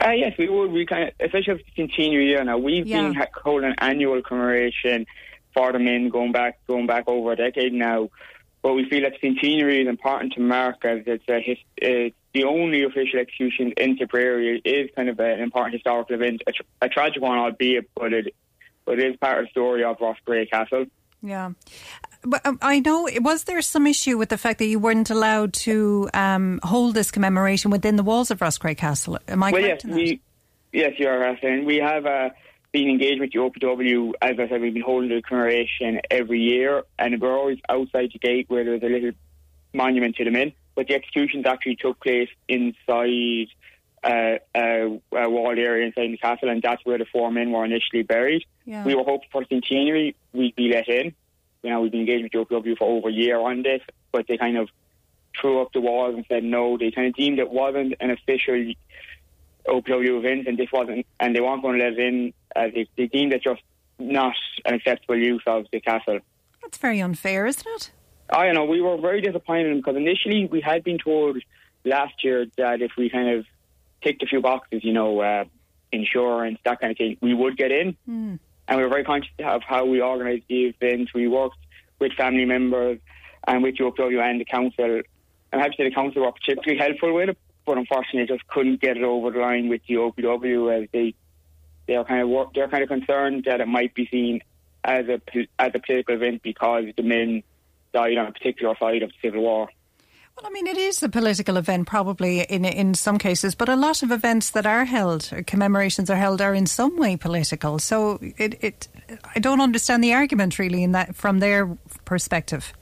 Uh, 0.00 0.10
yes, 0.10 0.36
we 0.38 0.48
would. 0.48 0.72
We 0.72 0.86
kind 0.86 1.08
of 1.08 1.14
officials 1.28 1.60
continue 1.76 2.20
year 2.20 2.42
now. 2.44 2.58
We've 2.58 2.86
Yeah. 2.86 3.02
been 3.02 3.14
ha- 3.14 3.26
holding 3.34 3.74
annual 3.78 4.22
commemoration 4.22 5.06
for 5.54 5.72
the 5.72 5.78
men 5.78 6.08
going 6.08 6.32
back 6.32 6.58
going 6.66 6.86
back 6.86 7.04
over 7.06 7.32
a 7.32 7.36
decade 7.36 7.72
now. 7.72 8.08
But 8.62 8.74
we 8.74 8.88
feel 8.88 9.02
that 9.02 9.14
centenary 9.20 9.82
is 9.82 9.88
important 9.88 10.32
to 10.34 10.40
mark 10.40 10.84
as 10.84 11.02
it's 11.06 11.24
a 11.28 11.40
his, 11.40 11.58
the 12.32 12.44
only 12.44 12.84
official 12.84 13.18
execution 13.18 13.72
in 13.76 13.96
Tipperary 13.98 14.60
is 14.64 14.88
kind 14.96 15.08
of 15.08 15.18
an 15.20 15.40
important 15.40 15.74
historical 15.74 16.14
event, 16.14 16.42
a, 16.46 16.52
tra- 16.52 16.64
a 16.80 16.88
tragic 16.88 17.20
one, 17.20 17.36
albeit, 17.38 17.90
but 17.94 18.12
it, 18.12 18.34
but 18.84 18.98
it 19.00 19.10
is 19.10 19.16
part 19.16 19.38
of 19.38 19.44
the 19.46 19.50
story 19.50 19.82
of 19.84 19.98
Roscrea 20.00 20.46
Castle. 20.48 20.86
Yeah. 21.22 21.50
But 22.24 22.44
um, 22.46 22.58
I 22.62 22.80
know, 22.80 23.08
was 23.20 23.44
there 23.44 23.60
some 23.62 23.86
issue 23.86 24.16
with 24.16 24.28
the 24.28 24.38
fact 24.38 24.58
that 24.60 24.66
you 24.66 24.78
weren't 24.78 25.10
allowed 25.10 25.52
to 25.54 26.08
um, 26.14 26.60
hold 26.62 26.94
this 26.94 27.10
commemoration 27.10 27.70
within 27.70 27.96
the 27.96 28.02
walls 28.02 28.30
of 28.30 28.40
Roscrea 28.40 28.76
Castle? 28.76 29.18
Am 29.28 29.42
I 29.42 29.50
well, 29.50 29.62
correct 29.62 29.84
yes, 29.84 29.84
in 29.84 29.90
that? 29.90 29.96
we, 29.96 30.20
yes, 30.72 30.92
you 30.98 31.08
are, 31.08 31.36
saying 31.40 31.64
we 31.64 31.76
have 31.78 32.06
uh, 32.06 32.30
been 32.70 32.88
engaged 32.88 33.20
with 33.20 33.32
the 33.32 33.38
OPW. 33.38 34.12
As 34.22 34.38
I 34.38 34.48
said, 34.48 34.60
we've 34.60 34.72
been 34.72 34.82
holding 34.82 35.10
the 35.10 35.20
commemoration 35.22 36.00
every 36.10 36.40
year, 36.40 36.84
and 36.98 37.20
we're 37.20 37.36
always 37.36 37.58
outside 37.68 38.10
the 38.12 38.18
gate 38.18 38.48
where 38.48 38.64
there's 38.64 38.82
a 38.82 38.86
little 38.86 39.12
monument 39.72 40.16
to 40.16 40.24
the 40.24 40.30
men. 40.30 40.52
But 40.74 40.86
the 40.86 40.94
executions 40.94 41.44
actually 41.44 41.76
took 41.76 42.00
place 42.00 42.30
inside 42.48 43.48
uh, 44.04 44.38
a, 44.54 45.00
a 45.12 45.28
walled 45.28 45.58
area 45.58 45.86
inside 45.86 46.12
the 46.12 46.18
castle, 46.18 46.48
and 46.48 46.62
that's 46.62 46.84
where 46.84 46.98
the 46.98 47.04
four 47.04 47.30
men 47.30 47.50
were 47.50 47.64
initially 47.64 48.02
buried. 48.02 48.44
Yeah. 48.64 48.84
We 48.84 48.94
were 48.94 49.04
hoping 49.04 49.28
for 49.30 49.42
the 49.42 49.48
centenary 49.48 50.14
we'd 50.32 50.56
be 50.56 50.70
let 50.72 50.88
in. 50.88 51.14
You 51.62 51.70
know, 51.70 51.80
we've 51.80 51.92
been 51.92 52.00
engaged 52.00 52.22
with 52.22 52.48
the 52.48 52.54
OPW 52.54 52.78
for 52.78 52.88
over 52.88 53.08
a 53.08 53.12
year 53.12 53.38
on 53.38 53.62
this, 53.62 53.80
but 54.10 54.26
they 54.26 54.36
kind 54.36 54.56
of 54.56 54.68
threw 55.40 55.62
up 55.62 55.72
the 55.72 55.80
walls 55.80 56.14
and 56.14 56.24
said 56.28 56.44
no. 56.44 56.76
They 56.76 56.90
kind 56.90 57.08
of 57.08 57.14
deemed 57.14 57.38
it 57.38 57.50
wasn't 57.50 57.94
an 58.00 58.10
official 58.10 58.72
OPW 59.66 60.18
event, 60.18 60.48
and 60.48 60.58
this 60.58 60.70
wasn't, 60.72 61.06
and 61.20 61.34
they 61.34 61.40
weren't 61.40 61.62
going 61.62 61.78
to 61.78 61.84
let 61.84 61.92
it 61.94 61.98
in. 62.00 62.34
Uh, 62.54 62.68
they, 62.74 62.88
they 62.96 63.06
deemed 63.06 63.32
it 63.32 63.42
just 63.42 63.62
not 63.98 64.34
an 64.64 64.74
acceptable 64.74 65.16
use 65.16 65.42
of 65.46 65.66
the 65.72 65.80
castle. 65.80 66.18
That's 66.60 66.78
very 66.78 67.00
unfair, 67.00 67.46
isn't 67.46 67.66
it? 67.66 67.90
I 68.30 68.50
know. 68.52 68.64
We 68.64 68.80
were 68.80 68.96
very 68.96 69.20
disappointed 69.20 69.76
because 69.76 69.96
initially 69.96 70.46
we 70.46 70.60
had 70.60 70.84
been 70.84 70.98
told 70.98 71.38
last 71.84 72.24
year 72.24 72.46
that 72.56 72.82
if 72.82 72.92
we 72.96 73.10
kind 73.10 73.28
of 73.38 73.46
ticked 74.02 74.22
a 74.22 74.26
few 74.26 74.40
boxes, 74.40 74.82
you 74.84 74.92
know, 74.92 75.20
uh, 75.20 75.44
insurance, 75.92 76.58
that 76.64 76.80
kind 76.80 76.92
of 76.92 76.96
thing, 76.96 77.18
we 77.20 77.34
would 77.34 77.56
get 77.56 77.70
in. 77.70 77.96
Mm. 78.08 78.38
And 78.68 78.78
we 78.78 78.84
were 78.84 78.90
very 78.90 79.04
conscious 79.04 79.32
of 79.44 79.62
how 79.66 79.84
we 79.84 80.00
organised 80.00 80.44
the 80.48 80.66
event. 80.66 81.10
We 81.14 81.28
worked 81.28 81.56
with 81.98 82.12
family 82.12 82.44
members 82.44 82.98
and 83.46 83.62
with 83.62 83.76
the 83.76 83.84
OPW 83.84 84.20
and 84.22 84.40
the 84.40 84.44
council. 84.44 84.84
And 84.84 85.04
I'm 85.52 85.60
happy 85.60 85.72
to 85.72 85.76
say 85.78 85.88
the 85.88 85.94
council 85.94 86.22
were 86.22 86.32
particularly 86.32 86.78
helpful 86.78 87.12
with 87.12 87.30
it, 87.30 87.38
but 87.66 87.78
unfortunately 87.78 88.26
just 88.26 88.46
couldn't 88.48 88.80
get 88.80 88.96
it 88.96 89.02
over 89.02 89.30
the 89.30 89.40
line 89.40 89.68
with 89.68 89.82
the 89.88 89.94
OPW 89.94 90.82
as 90.82 90.88
they 90.92 91.14
they're 91.86 92.04
kind 92.04 92.22
of 92.22 92.48
they're 92.54 92.68
kind 92.68 92.82
of 92.82 92.88
concerned 92.88 93.44
that 93.44 93.60
it 93.60 93.66
might 93.66 93.94
be 93.94 94.06
seen 94.06 94.40
as 94.84 95.06
a 95.08 95.20
as 95.58 95.72
a 95.74 95.78
political 95.78 96.14
event 96.14 96.42
because 96.42 96.84
the 96.96 97.02
men 97.02 97.42
died 97.92 98.16
on 98.16 98.26
a 98.26 98.32
particular 98.32 98.74
side 98.78 99.02
of 99.02 99.10
the 99.10 99.14
civil 99.20 99.42
war. 99.42 99.68
Well, 100.36 100.46
I 100.46 100.50
mean, 100.50 100.66
it 100.66 100.78
is 100.78 101.02
a 101.02 101.08
political 101.08 101.56
event, 101.56 101.86
probably 101.86 102.40
in 102.40 102.64
in 102.64 102.94
some 102.94 103.18
cases, 103.18 103.54
but 103.54 103.68
a 103.68 103.76
lot 103.76 104.02
of 104.02 104.10
events 104.10 104.50
that 104.50 104.66
are 104.66 104.84
held, 104.84 105.30
or 105.32 105.42
commemorations 105.42 106.08
are 106.10 106.16
held, 106.16 106.40
are 106.40 106.54
in 106.54 106.66
some 106.66 106.96
way 106.96 107.16
political. 107.16 107.78
So 107.78 108.18
it, 108.38 108.56
it 108.62 108.88
I 109.34 109.38
don't 109.40 109.60
understand 109.60 110.02
the 110.02 110.14
argument 110.14 110.58
really 110.58 110.82
in 110.82 110.92
that 110.92 111.14
from 111.14 111.40
their 111.40 111.66
perspective. 112.04 112.72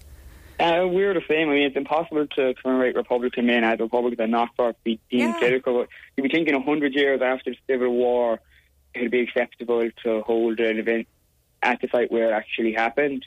Uh, 0.60 0.86
we're 0.86 1.14
the 1.14 1.22
same. 1.26 1.48
I 1.48 1.54
mean, 1.54 1.62
it's 1.62 1.76
impossible 1.76 2.26
to 2.36 2.54
commemorate 2.62 2.94
Republican 2.94 3.46
men 3.46 3.64
as 3.64 3.80
Republicans 3.80 4.20
are 4.20 4.26
not 4.26 4.50
for 4.56 4.74
be 4.84 5.00
deemed 5.10 5.22
Yeah. 5.34 5.38
political. 5.38 5.86
You'd 6.16 6.22
be 6.22 6.28
thinking 6.28 6.54
a 6.54 6.60
hundred 6.60 6.94
years 6.94 7.20
after 7.22 7.50
the 7.50 7.56
Civil 7.66 7.88
War, 7.94 8.40
it'd 8.94 9.10
be 9.10 9.20
acceptable 9.20 9.88
to 10.04 10.20
hold 10.22 10.60
an 10.60 10.78
event 10.78 11.08
at 11.62 11.80
the 11.80 11.88
site 11.88 12.10
where 12.10 12.30
it 12.30 12.32
actually 12.32 12.72
happened. 12.72 13.26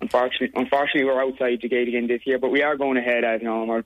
Unfortunately, 0.00 0.50
unfortunately, 0.54 1.04
we're 1.04 1.22
outside 1.22 1.60
the 1.62 1.68
gate 1.68 1.88
again 1.88 2.06
this 2.06 2.26
year, 2.26 2.38
but 2.38 2.50
we 2.50 2.62
are 2.62 2.76
going 2.76 2.96
ahead 2.96 3.24
as 3.24 3.42
normal. 3.42 3.82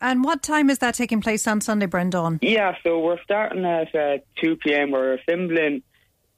And 0.00 0.24
what 0.24 0.42
time 0.42 0.68
is 0.68 0.78
that 0.78 0.94
taking 0.94 1.20
place 1.20 1.46
on 1.46 1.60
Sunday, 1.60 1.86
Brendan? 1.86 2.38
Yeah, 2.42 2.76
so 2.82 3.00
we're 3.00 3.22
starting 3.22 3.64
at 3.64 3.94
uh, 3.94 4.18
2 4.42 4.56
p.m. 4.56 4.90
We're 4.90 5.14
assembling 5.14 5.82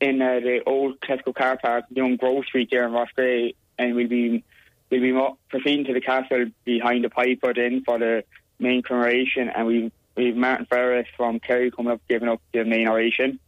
in 0.01 0.23
uh, 0.23 0.41
the 0.41 0.61
old 0.65 1.01
Tesco 1.01 1.35
car 1.35 1.59
park, 1.61 1.87
down 1.93 2.17
Grove 2.17 2.45
Street 2.45 2.69
there 2.71 2.85
in 2.87 2.93
Roscrea, 2.93 3.55
and 3.79 3.97
we'll 3.97 4.09
be 4.09 4.45
we'll 4.91 5.01
be 5.01 5.37
proceeding 5.49 5.85
to 5.87 5.93
the 5.93 6.01
castle 6.01 6.47
behind 6.65 7.05
the 7.05 7.11
piper 7.11 7.53
then 7.53 7.83
for 7.85 7.99
the 7.99 8.25
main 8.61 8.83
commemoration, 8.83 9.49
and 9.49 9.67
we 9.67 9.93
we've 10.17 10.37
Martin 10.37 10.67
Ferris 10.67 11.09
from 11.17 11.41
Kerry 11.41 11.71
coming 11.71 11.93
up 11.93 12.01
giving 12.09 12.29
up 12.29 12.41
the 12.53 12.65
main 12.65 12.87
oration. 12.89 13.41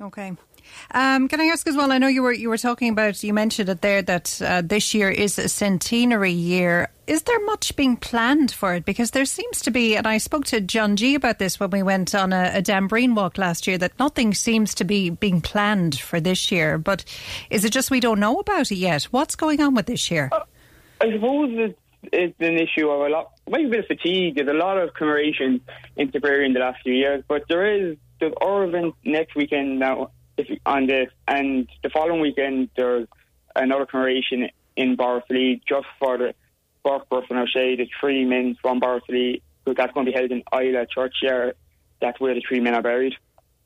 Okay. 0.00 0.32
Um, 0.92 1.28
can 1.28 1.40
I 1.40 1.46
ask 1.46 1.66
as 1.66 1.76
well? 1.76 1.92
I 1.92 1.98
know 1.98 2.08
you 2.08 2.22
were 2.22 2.32
you 2.32 2.48
were 2.48 2.58
talking 2.58 2.88
about 2.88 3.22
you 3.22 3.34
mentioned 3.34 3.68
it 3.68 3.82
there 3.82 4.02
that 4.02 4.40
uh, 4.42 4.62
this 4.62 4.94
year 4.94 5.10
is 5.10 5.38
a 5.38 5.48
centenary 5.48 6.32
year. 6.32 6.88
Is 7.06 7.22
there 7.22 7.44
much 7.44 7.76
being 7.76 7.96
planned 7.96 8.50
for 8.50 8.74
it? 8.74 8.84
Because 8.84 9.12
there 9.12 9.24
seems 9.24 9.62
to 9.62 9.70
be, 9.70 9.96
and 9.96 10.08
I 10.08 10.18
spoke 10.18 10.44
to 10.46 10.60
John 10.60 10.96
G 10.96 11.14
about 11.14 11.38
this 11.38 11.60
when 11.60 11.70
we 11.70 11.82
went 11.82 12.14
on 12.14 12.32
a, 12.32 12.50
a 12.54 12.62
Dan 12.62 12.88
Breen 12.88 13.14
walk 13.14 13.38
last 13.38 13.66
year. 13.66 13.78
That 13.78 13.98
nothing 13.98 14.34
seems 14.34 14.74
to 14.76 14.84
be 14.84 15.10
being 15.10 15.40
planned 15.40 15.98
for 15.98 16.20
this 16.20 16.50
year. 16.50 16.78
But 16.78 17.04
is 17.50 17.64
it 17.64 17.70
just 17.70 17.90
we 17.90 18.00
don't 18.00 18.20
know 18.20 18.38
about 18.38 18.72
it 18.72 18.76
yet? 18.76 19.04
What's 19.04 19.36
going 19.36 19.60
on 19.60 19.74
with 19.74 19.86
this 19.86 20.10
year? 20.10 20.30
I 21.00 21.12
suppose 21.12 21.50
it's, 21.52 21.78
it's 22.12 22.36
an 22.40 22.58
issue 22.58 22.88
of 22.88 23.06
a 23.06 23.08
lot, 23.08 23.32
maybe 23.48 23.66
a 23.66 23.70
bit 23.70 23.80
of 23.80 23.86
fatigue. 23.86 24.36
There's 24.36 24.48
a 24.48 24.52
lot 24.52 24.78
of 24.78 24.94
commemoration 24.94 25.60
in 25.96 26.10
Tipperary 26.10 26.46
in 26.46 26.54
the 26.54 26.60
last 26.60 26.82
few 26.82 26.94
years, 26.94 27.22
but 27.28 27.44
there 27.48 27.66
is 27.66 27.96
the 28.20 28.32
our 28.40 28.64
event 28.64 28.94
next 29.04 29.36
weekend 29.36 29.78
now 29.78 30.10
if, 30.36 30.58
on 30.66 30.86
this, 30.86 31.08
and 31.26 31.68
the 31.82 31.90
following 31.90 32.20
weekend 32.20 32.70
there's 32.76 33.08
another 33.54 33.86
commemoration 33.86 34.48
in 34.76 34.96
Borrisoleigh 34.96 35.60
just 35.68 35.86
for 35.98 36.18
the 36.18 36.34
Burkbus 36.84 37.24
and 37.30 37.38
O'Shea, 37.38 37.76
the 37.76 37.88
three 38.00 38.24
men 38.24 38.56
from 38.60 38.80
Borrisoleigh. 38.80 39.40
So 39.64 39.74
that's 39.76 39.92
going 39.92 40.06
to 40.06 40.12
be 40.12 40.16
held 40.16 40.30
in 40.30 40.42
Isla 40.52 40.86
Churchyard. 40.86 41.56
That's 42.00 42.20
where 42.20 42.34
the 42.34 42.42
three 42.46 42.60
men 42.60 42.74
are 42.74 42.82
buried. 42.82 43.14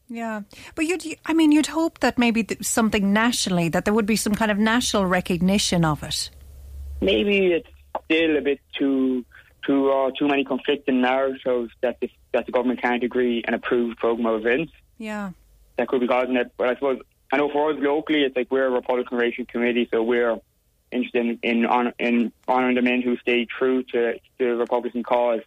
Yeah, 0.08 0.42
but 0.74 0.86
you'd, 0.86 1.04
I 1.26 1.34
mean, 1.34 1.52
you'd 1.52 1.68
hope 1.68 2.00
that 2.00 2.18
maybe 2.18 2.42
th- 2.42 2.64
something 2.64 3.12
nationally, 3.12 3.68
that 3.68 3.84
there 3.84 3.94
would 3.94 4.06
be 4.06 4.16
some 4.16 4.34
kind 4.34 4.50
of 4.50 4.58
national 4.58 5.06
recognition 5.06 5.84
of 5.84 6.02
it. 6.02 6.30
maybe 7.00 7.52
it's 7.52 7.68
still 8.04 8.36
a 8.36 8.40
bit 8.40 8.60
too 8.78 9.24
too 9.66 9.90
uh, 9.90 10.10
too 10.18 10.26
many 10.26 10.44
conflicting 10.44 11.00
narratives 11.00 11.70
that 11.82 11.98
the, 12.00 12.10
that 12.32 12.46
the 12.46 12.52
government 12.52 12.80
can't 12.80 13.04
agree 13.04 13.42
and 13.44 13.54
approve 13.54 13.96
program 13.98 14.26
of 14.26 14.40
events. 14.40 14.72
Yeah. 14.98 15.30
That 15.80 15.88
could 15.88 16.02
be 16.02 16.06
causing 16.06 16.36
it. 16.36 16.52
But 16.58 16.68
I 16.68 16.74
suppose 16.74 17.00
I 17.32 17.38
know 17.38 17.48
for 17.48 17.72
us 17.72 17.78
locally, 17.80 18.22
it's 18.24 18.36
like 18.36 18.50
we're 18.50 18.66
a 18.66 18.70
Republican 18.70 19.16
Relation 19.16 19.46
Committee, 19.46 19.88
so 19.90 20.02
we're 20.02 20.38
interested 20.92 21.24
in 21.24 21.38
in, 21.42 21.92
in 21.98 22.32
honouring 22.46 22.74
the 22.74 22.82
men 22.82 23.00
who 23.00 23.16
stayed 23.16 23.48
true 23.48 23.82
to 23.84 24.20
the 24.38 24.56
Republican 24.56 25.02
cause. 25.02 25.40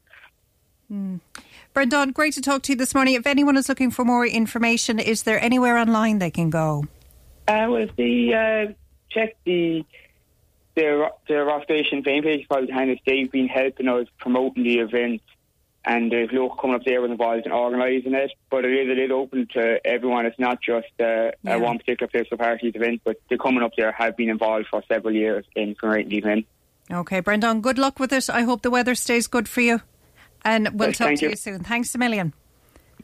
Brendan, 1.73 2.11
great 2.11 2.33
to 2.33 2.41
talk 2.41 2.63
to 2.63 2.71
you 2.71 2.75
this 2.75 2.95
morning. 2.95 3.13
If 3.13 3.27
anyone 3.27 3.57
is 3.57 3.69
looking 3.69 3.91
for 3.91 4.03
more 4.03 4.25
information, 4.25 4.97
is 4.97 5.21
there 5.21 5.39
anywhere 5.39 5.77
online 5.77 6.17
they 6.17 6.31
can 6.31 6.49
go? 6.49 6.85
Uh, 7.47 7.67
well, 7.69 7.75
if 7.75 7.95
they 7.95 8.33
uh, 8.33 8.73
check 9.11 9.35
the 9.45 9.85
the 10.73 11.09
the 11.27 11.43
Rock 11.45 11.63
Station 11.65 12.01
fan 12.01 12.23
page, 12.23 12.47
probably 12.47 12.67
behind 12.67 12.89
us, 12.89 12.97
they've 13.05 13.31
been 13.31 13.47
helping 13.47 13.87
us 13.87 14.07
promoting 14.17 14.63
the 14.63 14.79
event, 14.79 15.21
and 15.85 16.11
there's 16.11 16.29
local 16.31 16.55
coming 16.57 16.75
up 16.75 16.83
there 16.85 17.01
was 17.01 17.11
involved 17.11 17.45
in 17.45 17.51
organising 17.51 18.13
it. 18.13 18.31
But 18.49 18.65
it 18.65 18.71
is 18.73 18.89
it 18.89 18.99
is 18.99 19.11
open 19.11 19.47
to 19.53 19.79
everyone. 19.85 20.25
It's 20.25 20.39
not 20.39 20.61
just 20.61 20.87
uh, 20.99 21.31
Yeah. 21.43 21.55
a 21.55 21.59
one 21.59 21.77
particular 21.79 22.07
political 22.09 22.37
party's 22.37 22.75
event, 22.75 23.01
but 23.03 23.17
the 23.29 23.37
coming 23.37 23.63
up 23.63 23.71
there 23.77 23.91
have 23.91 24.15
been 24.17 24.29
involved 24.29 24.67
for 24.67 24.83
several 24.87 25.13
years 25.13 25.45
in 25.55 25.75
promoting 25.75 26.09
the 26.09 26.17
event. 26.17 26.45
Okay, 26.91 27.19
Brendan, 27.21 27.61
good 27.61 27.77
luck 27.77 27.99
with 27.99 28.11
it. 28.13 28.29
I 28.29 28.41
hope 28.41 28.61
the 28.61 28.69
weather 28.71 28.95
stays 28.95 29.27
good 29.27 29.47
for 29.47 29.61
you. 29.61 29.81
And 30.45 30.69
we'll 30.77 30.89
Yes, 30.89 30.97
talk 30.97 31.15
to 31.15 31.21
you. 31.25 31.29
you. 31.29 31.35
soon. 31.37 31.59
Thanks 31.63 31.95
a 31.95 31.97
million. 31.97 32.33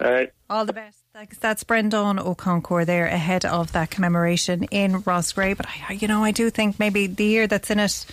All 0.01 0.11
right. 0.11 0.31
All 0.49 0.65
the 0.65 0.73
best. 0.73 0.97
Thanks. 1.13 1.37
That's 1.37 1.63
Brendan 1.63 2.19
O'Concourt 2.19 2.85
there 2.87 3.05
ahead 3.07 3.45
of 3.45 3.71
that 3.71 3.89
commemoration 3.89 4.63
in 4.65 5.01
Roscrea. 5.03 5.55
But, 5.55 5.67
I, 5.89 5.93
you 5.93 6.07
know, 6.07 6.23
I 6.23 6.31
do 6.31 6.49
think 6.49 6.79
maybe 6.79 7.07
the 7.07 7.23
year 7.23 7.47
that's 7.47 7.69
in 7.71 7.79
it, 7.79 8.05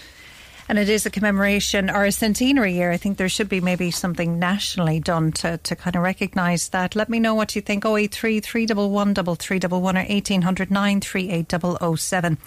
and 0.68 0.78
it 0.78 0.88
is 0.88 1.06
a 1.06 1.10
commemoration 1.10 1.90
or 1.90 2.04
a 2.04 2.12
centenary 2.12 2.74
year, 2.74 2.90
I 2.90 2.96
think 2.96 3.16
there 3.16 3.28
should 3.28 3.48
be 3.48 3.60
maybe 3.60 3.90
something 3.90 4.38
nationally 4.38 5.00
done 5.00 5.32
to, 5.32 5.58
to 5.58 5.76
kind 5.76 5.96
of 5.96 6.02
recognise 6.02 6.68
that. 6.70 6.96
Let 6.96 7.08
me 7.08 7.20
know 7.20 7.34
what 7.34 7.54
you 7.54 7.62
think. 7.62 7.84
083 7.84 8.40
311 8.40 9.14
3311 9.14 9.96
or 9.96 10.14
1800 10.14 10.70
938 10.70 11.98
007. 11.98 12.38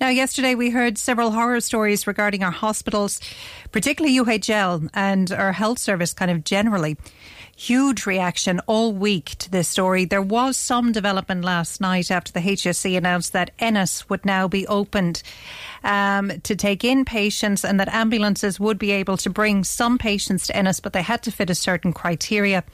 Now, 0.00 0.08
yesterday 0.08 0.54
we 0.54 0.70
heard 0.70 0.98
several 0.98 1.30
horror 1.30 1.60
stories 1.60 2.06
regarding 2.06 2.42
our 2.42 2.50
hospitals, 2.50 3.20
particularly 3.70 4.18
UHL 4.18 4.88
and 4.94 5.30
our 5.30 5.52
health 5.52 5.78
service 5.78 6.12
kind 6.12 6.30
of 6.30 6.42
generally. 6.42 6.96
Huge 7.62 8.06
reaction 8.06 8.58
all 8.66 8.92
week 8.92 9.36
to 9.38 9.48
this 9.48 9.68
story. 9.68 10.04
There 10.04 10.20
was 10.20 10.56
some 10.56 10.90
development 10.90 11.44
last 11.44 11.80
night 11.80 12.10
after 12.10 12.32
the 12.32 12.40
HSE 12.40 12.96
announced 12.96 13.32
that 13.34 13.52
Ennis 13.60 14.10
would 14.10 14.26
now 14.26 14.48
be 14.48 14.66
opened 14.66 15.22
um, 15.84 16.32
to 16.40 16.56
take 16.56 16.82
in 16.82 17.04
patients 17.04 17.64
and 17.64 17.78
that 17.78 17.86
ambulances 17.94 18.58
would 18.58 18.78
be 18.80 18.90
able 18.90 19.16
to 19.18 19.30
bring 19.30 19.62
some 19.62 19.96
patients 19.96 20.48
to 20.48 20.56
Ennis, 20.56 20.80
but 20.80 20.92
they 20.92 21.02
had 21.02 21.22
to 21.22 21.30
fit 21.30 21.50
a 21.50 21.54
certain 21.54 21.92
criteria. 21.92 22.64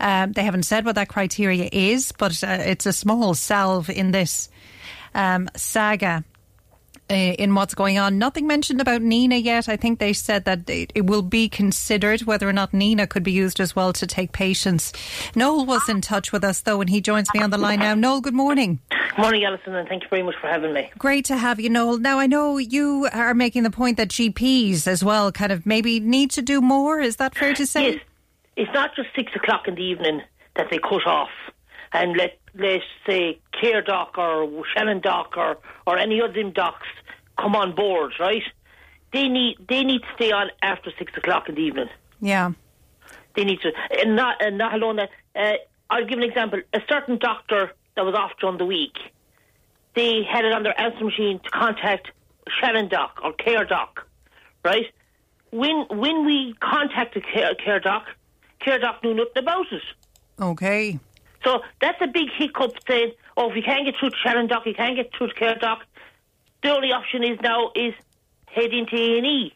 Um, 0.00 0.32
they 0.32 0.44
haven't 0.44 0.62
said 0.62 0.86
what 0.86 0.94
that 0.94 1.10
criteria 1.10 1.68
is, 1.70 2.10
but 2.12 2.42
uh, 2.42 2.60
it's 2.60 2.86
a 2.86 2.94
small 2.94 3.34
salve 3.34 3.90
in 3.90 4.12
this 4.12 4.48
um, 5.14 5.50
saga 5.54 6.24
uh, 7.10 7.14
in 7.14 7.54
what's 7.54 7.74
going 7.74 7.98
on. 7.98 8.18
Nothing 8.18 8.46
mentioned 8.46 8.80
about 8.80 9.02
Nenagh 9.02 9.44
yet. 9.44 9.68
I 9.68 9.76
think 9.76 9.98
they 9.98 10.12
said 10.12 10.44
that 10.44 10.68
it, 10.68 10.92
it 10.94 11.06
will 11.06 11.22
be 11.22 11.48
considered 11.48 12.22
whether 12.22 12.48
or 12.48 12.52
not 12.52 12.72
Nenagh 12.72 13.08
could 13.08 13.22
be 13.22 13.32
used 13.32 13.60
as 13.60 13.76
well 13.76 13.92
to 13.92 14.06
take 14.06 14.32
patients. 14.32 14.92
Noel 15.34 15.66
was 15.66 15.88
in 15.88 16.00
touch 16.00 16.32
with 16.32 16.44
us 16.44 16.60
though, 16.62 16.80
and 16.80 16.90
he 16.90 17.00
joins 17.00 17.28
me 17.34 17.40
on 17.40 17.50
the 17.50 17.58
line 17.58 17.80
now. 17.80 17.94
Noel, 17.94 18.20
good 18.20 18.34
morning. 18.34 18.80
Morning, 19.18 19.44
Alison, 19.44 19.74
and 19.74 19.88
thank 19.88 20.02
you 20.02 20.08
very 20.08 20.22
much 20.22 20.34
for 20.40 20.48
having 20.48 20.72
me. 20.72 20.90
Great 20.98 21.24
to 21.26 21.36
have 21.36 21.60
you, 21.60 21.70
Noel. 21.70 21.98
Now, 21.98 22.18
I 22.18 22.26
know 22.26 22.58
you 22.58 23.08
are 23.12 23.32
making 23.34 23.62
the 23.62 23.70
point 23.70 23.96
that 23.98 24.08
GPs 24.08 24.88
as 24.88 25.04
well 25.04 25.30
kind 25.30 25.52
of 25.52 25.66
maybe 25.66 26.00
need 26.00 26.30
to 26.32 26.42
do 26.42 26.60
more. 26.60 27.00
Is 27.00 27.16
that 27.16 27.34
fair 27.36 27.54
to 27.54 27.66
say? 27.66 27.92
Yes, 27.92 28.00
it's 28.56 28.72
not 28.72 28.96
just 28.96 29.08
six 29.14 29.30
o'clock 29.36 29.68
in 29.68 29.76
the 29.76 29.82
evening 29.82 30.22
that 30.56 30.68
they 30.70 30.78
cut 30.78 31.06
off 31.06 31.30
and 31.92 32.16
let 32.16 32.38
let's 32.56 32.84
say 33.06 33.38
Care 33.60 33.82
Doc 33.82 34.16
or 34.18 34.64
Shannon 34.74 35.00
Doc 35.00 35.36
or, 35.36 35.58
or 35.86 35.98
any 35.98 36.20
of 36.20 36.34
them 36.34 36.52
docs 36.52 36.86
come 37.38 37.56
on 37.56 37.74
board, 37.74 38.12
right? 38.20 38.42
They 39.12 39.28
need 39.28 39.58
they 39.68 39.84
need 39.84 40.02
to 40.02 40.08
stay 40.16 40.32
on 40.32 40.50
after 40.62 40.90
six 40.98 41.16
o'clock 41.16 41.48
in 41.48 41.54
the 41.54 41.60
evening. 41.60 41.88
Yeah. 42.20 42.52
They 43.36 43.44
need 43.44 43.60
to, 43.62 43.72
and 44.00 44.16
not 44.16 44.42
and 44.42 44.58
not 44.58 44.74
alone 44.74 44.96
that. 44.96 45.10
Uh, 45.36 45.54
I'll 45.90 46.06
give 46.06 46.18
an 46.18 46.24
example. 46.24 46.60
A 46.72 46.80
certain 46.88 47.18
doctor 47.18 47.72
that 47.96 48.04
was 48.04 48.14
off 48.14 48.32
during 48.40 48.58
the 48.58 48.64
week, 48.64 48.96
they 49.94 50.22
had 50.28 50.44
it 50.44 50.52
on 50.52 50.62
their 50.62 50.78
answer 50.80 51.04
machine 51.04 51.40
to 51.40 51.50
contact 51.50 52.10
Shannon 52.60 52.88
Doc 52.88 53.20
or 53.22 53.32
Care 53.32 53.64
Doc, 53.64 54.06
right? 54.64 54.86
When 55.50 55.86
when 55.90 56.26
we 56.26 56.54
contacted 56.60 57.24
Care, 57.32 57.54
Care 57.54 57.80
Doc, 57.80 58.06
Care 58.60 58.78
Doc 58.78 59.02
knew 59.04 59.14
nothing 59.14 59.36
about 59.36 59.66
it. 59.70 59.82
Okay. 60.40 60.98
So 61.44 61.60
that's 61.80 62.00
a 62.00 62.06
big 62.06 62.28
hiccup 62.36 62.72
saying, 62.88 63.12
oh, 63.36 63.50
if 63.50 63.56
you 63.56 63.62
can't 63.62 63.84
get 63.84 63.96
through 63.98 64.10
to 64.10 64.16
Shannon 64.22 64.46
Doc, 64.46 64.64
you 64.66 64.74
can't 64.74 64.96
get 64.96 65.10
through 65.16 65.28
to 65.28 65.34
Care 65.34 65.54
Doc, 65.56 65.84
the 66.62 66.70
only 66.70 66.90
option 66.92 67.22
is 67.22 67.38
now 67.42 67.70
is 67.74 67.92
head 68.46 68.72
into 68.72 68.96
A&E. 68.96 69.54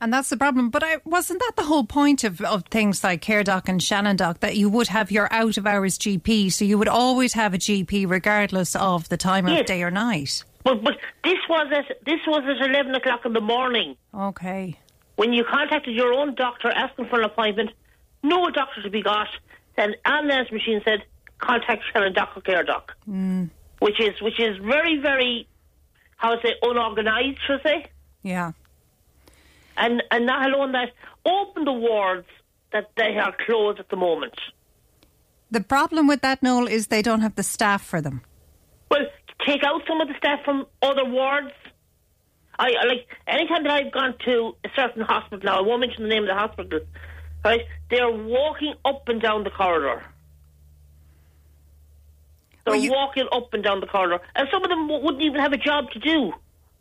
And 0.00 0.12
that's 0.12 0.30
the 0.30 0.36
problem. 0.36 0.70
But 0.70 0.82
I, 0.82 0.96
wasn't 1.04 1.38
that 1.40 1.52
the 1.56 1.62
whole 1.64 1.84
point 1.84 2.24
of, 2.24 2.40
of 2.40 2.64
things 2.64 3.04
like 3.04 3.20
Care 3.20 3.44
Doc 3.44 3.68
and 3.68 3.80
Shannon 3.80 4.16
Doc 4.16 4.40
that 4.40 4.56
you 4.56 4.68
would 4.68 4.88
have 4.88 5.12
your 5.12 5.32
out 5.32 5.56
of 5.58 5.66
hours 5.66 5.96
GP, 5.98 6.50
so 6.52 6.64
you 6.64 6.76
would 6.78 6.88
always 6.88 7.34
have 7.34 7.54
a 7.54 7.58
GP 7.58 8.08
regardless 8.10 8.74
of 8.74 9.08
the 9.10 9.16
time 9.16 9.46
Yes. 9.46 9.60
of 9.60 9.66
day 9.66 9.82
or 9.82 9.90
night? 9.92 10.42
But 10.64 10.82
but 10.82 10.96
this 11.24 11.38
was 11.48 11.70
at 11.72 12.04
this 12.04 12.20
was 12.26 12.42
at 12.48 12.68
eleven 12.68 12.94
o'clock 12.94 13.24
in 13.26 13.32
the 13.32 13.40
morning 13.40 13.96
Okay. 14.14 14.76
when 15.16 15.32
you 15.32 15.44
contacted 15.44 15.94
your 15.94 16.12
own 16.12 16.34
doctor 16.36 16.68
asking 16.70 17.06
for 17.06 17.18
an 17.20 17.24
appointment. 17.26 17.70
No 18.24 18.48
doctor 18.50 18.82
to 18.82 18.90
be 18.90 19.02
got. 19.02 19.28
On 19.78 20.26
the 20.28 20.34
answer 20.34 20.54
machine 20.54 20.80
said 20.84 21.00
contact 21.38 21.82
Shannon 21.92 22.12
Doc 22.12 22.30
or 22.36 22.42
Care 22.42 22.62
Doc, 22.62 22.92
Mm. 23.08 23.50
which 23.80 24.00
is 24.00 24.20
which 24.20 24.38
is 24.38 24.56
very 24.58 24.98
very 24.98 25.46
how 26.16 26.34
to 26.34 26.40
say 26.46 26.54
unorganised, 26.62 27.38
should 27.46 27.60
I 27.60 27.62
say? 27.64 27.86
Yeah. 28.22 28.52
And 29.76 30.02
and 30.10 30.26
not 30.26 30.46
alone 30.48 30.72
that, 30.72 30.90
open 31.24 31.64
the 31.64 31.72
wards 31.72 32.26
that 32.72 32.90
they 32.96 33.16
are 33.18 33.34
closed 33.46 33.80
at 33.80 33.88
the 33.88 33.96
moment. 33.96 34.34
The 35.50 35.60
problem 35.60 36.06
with 36.06 36.20
that, 36.22 36.42
Noel, 36.42 36.66
is 36.66 36.86
they 36.86 37.02
don't 37.02 37.20
have 37.20 37.34
the 37.34 37.42
staff 37.42 37.82
for 37.84 38.00
them. 38.00 38.22
Well, 38.90 39.06
take 39.46 39.62
out 39.64 39.82
some 39.86 40.00
of 40.00 40.08
the 40.08 40.14
staff 40.16 40.40
from 40.44 40.66
other 40.82 41.04
wards. 41.04 41.52
I 42.58 42.68
I 42.80 42.84
like 42.86 43.06
anytime 43.26 43.62
that 43.64 43.72
I've 43.72 43.92
gone 43.92 44.14
to 44.26 44.54
a 44.64 44.68
certain 44.76 45.02
hospital 45.02 45.40
now, 45.44 45.58
I 45.58 45.62
won't 45.62 45.80
mention 45.80 46.02
the 46.04 46.08
name 46.08 46.22
of 46.22 46.28
the 46.28 46.34
hospital, 46.34 46.80
right? 47.44 47.62
They're 47.90 48.10
walking 48.10 48.74
up 48.84 49.08
and 49.08 49.20
down 49.20 49.44
the 49.44 49.50
corridor. 49.50 50.02
They're 52.64 52.90
walking 52.90 53.26
up 53.32 53.52
and 53.54 53.62
down 53.64 53.80
the 53.80 53.86
corridor, 53.86 54.22
and 54.36 54.48
some 54.52 54.62
of 54.62 54.70
them 54.70 54.86
w- 54.86 55.04
wouldn't 55.04 55.22
even 55.22 55.40
have 55.40 55.52
a 55.52 55.56
job 55.56 55.90
to 55.92 55.98
do. 55.98 56.32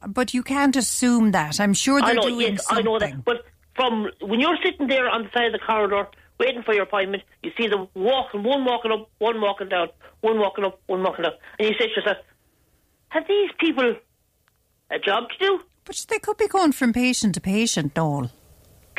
But 0.07 0.33
you 0.33 0.43
can't 0.43 0.75
assume 0.75 1.31
that. 1.31 1.59
I'm 1.59 1.73
sure 1.73 1.99
they're 2.01 2.11
I 2.11 2.13
know, 2.13 2.29
doing 2.29 2.53
yes, 2.53 2.67
something. 2.67 2.87
I 2.87 2.89
know 2.89 2.99
that. 2.99 3.25
But 3.25 3.45
from 3.75 4.09
when 4.21 4.39
you're 4.39 4.57
sitting 4.63 4.87
there 4.87 5.09
on 5.09 5.23
the 5.23 5.29
side 5.31 5.47
of 5.47 5.53
the 5.53 5.59
corridor 5.59 6.07
waiting 6.39 6.63
for 6.63 6.73
your 6.73 6.83
appointment, 6.83 7.23
you 7.43 7.51
see 7.57 7.67
them 7.67 7.87
walking, 7.95 8.43
one 8.43 8.65
walking 8.65 8.91
up, 8.91 9.09
one 9.19 9.41
walking 9.41 9.69
down, 9.69 9.89
one 10.21 10.39
walking 10.39 10.65
up, 10.65 10.79
one 10.87 11.03
walking 11.03 11.23
down, 11.23 11.33
and 11.59 11.67
you 11.67 11.75
say 11.79 11.87
to 11.87 11.95
yourself, 11.95 12.17
"Have 13.09 13.27
these 13.27 13.51
people 13.59 13.95
a 14.91 14.99
job 14.99 15.29
to 15.29 15.37
do?" 15.39 15.61
But 15.85 16.05
they 16.09 16.19
could 16.19 16.37
be 16.37 16.47
going 16.47 16.73
from 16.73 16.93
patient 16.93 17.33
to 17.35 17.41
patient, 17.41 17.95
Noel. 17.95 18.31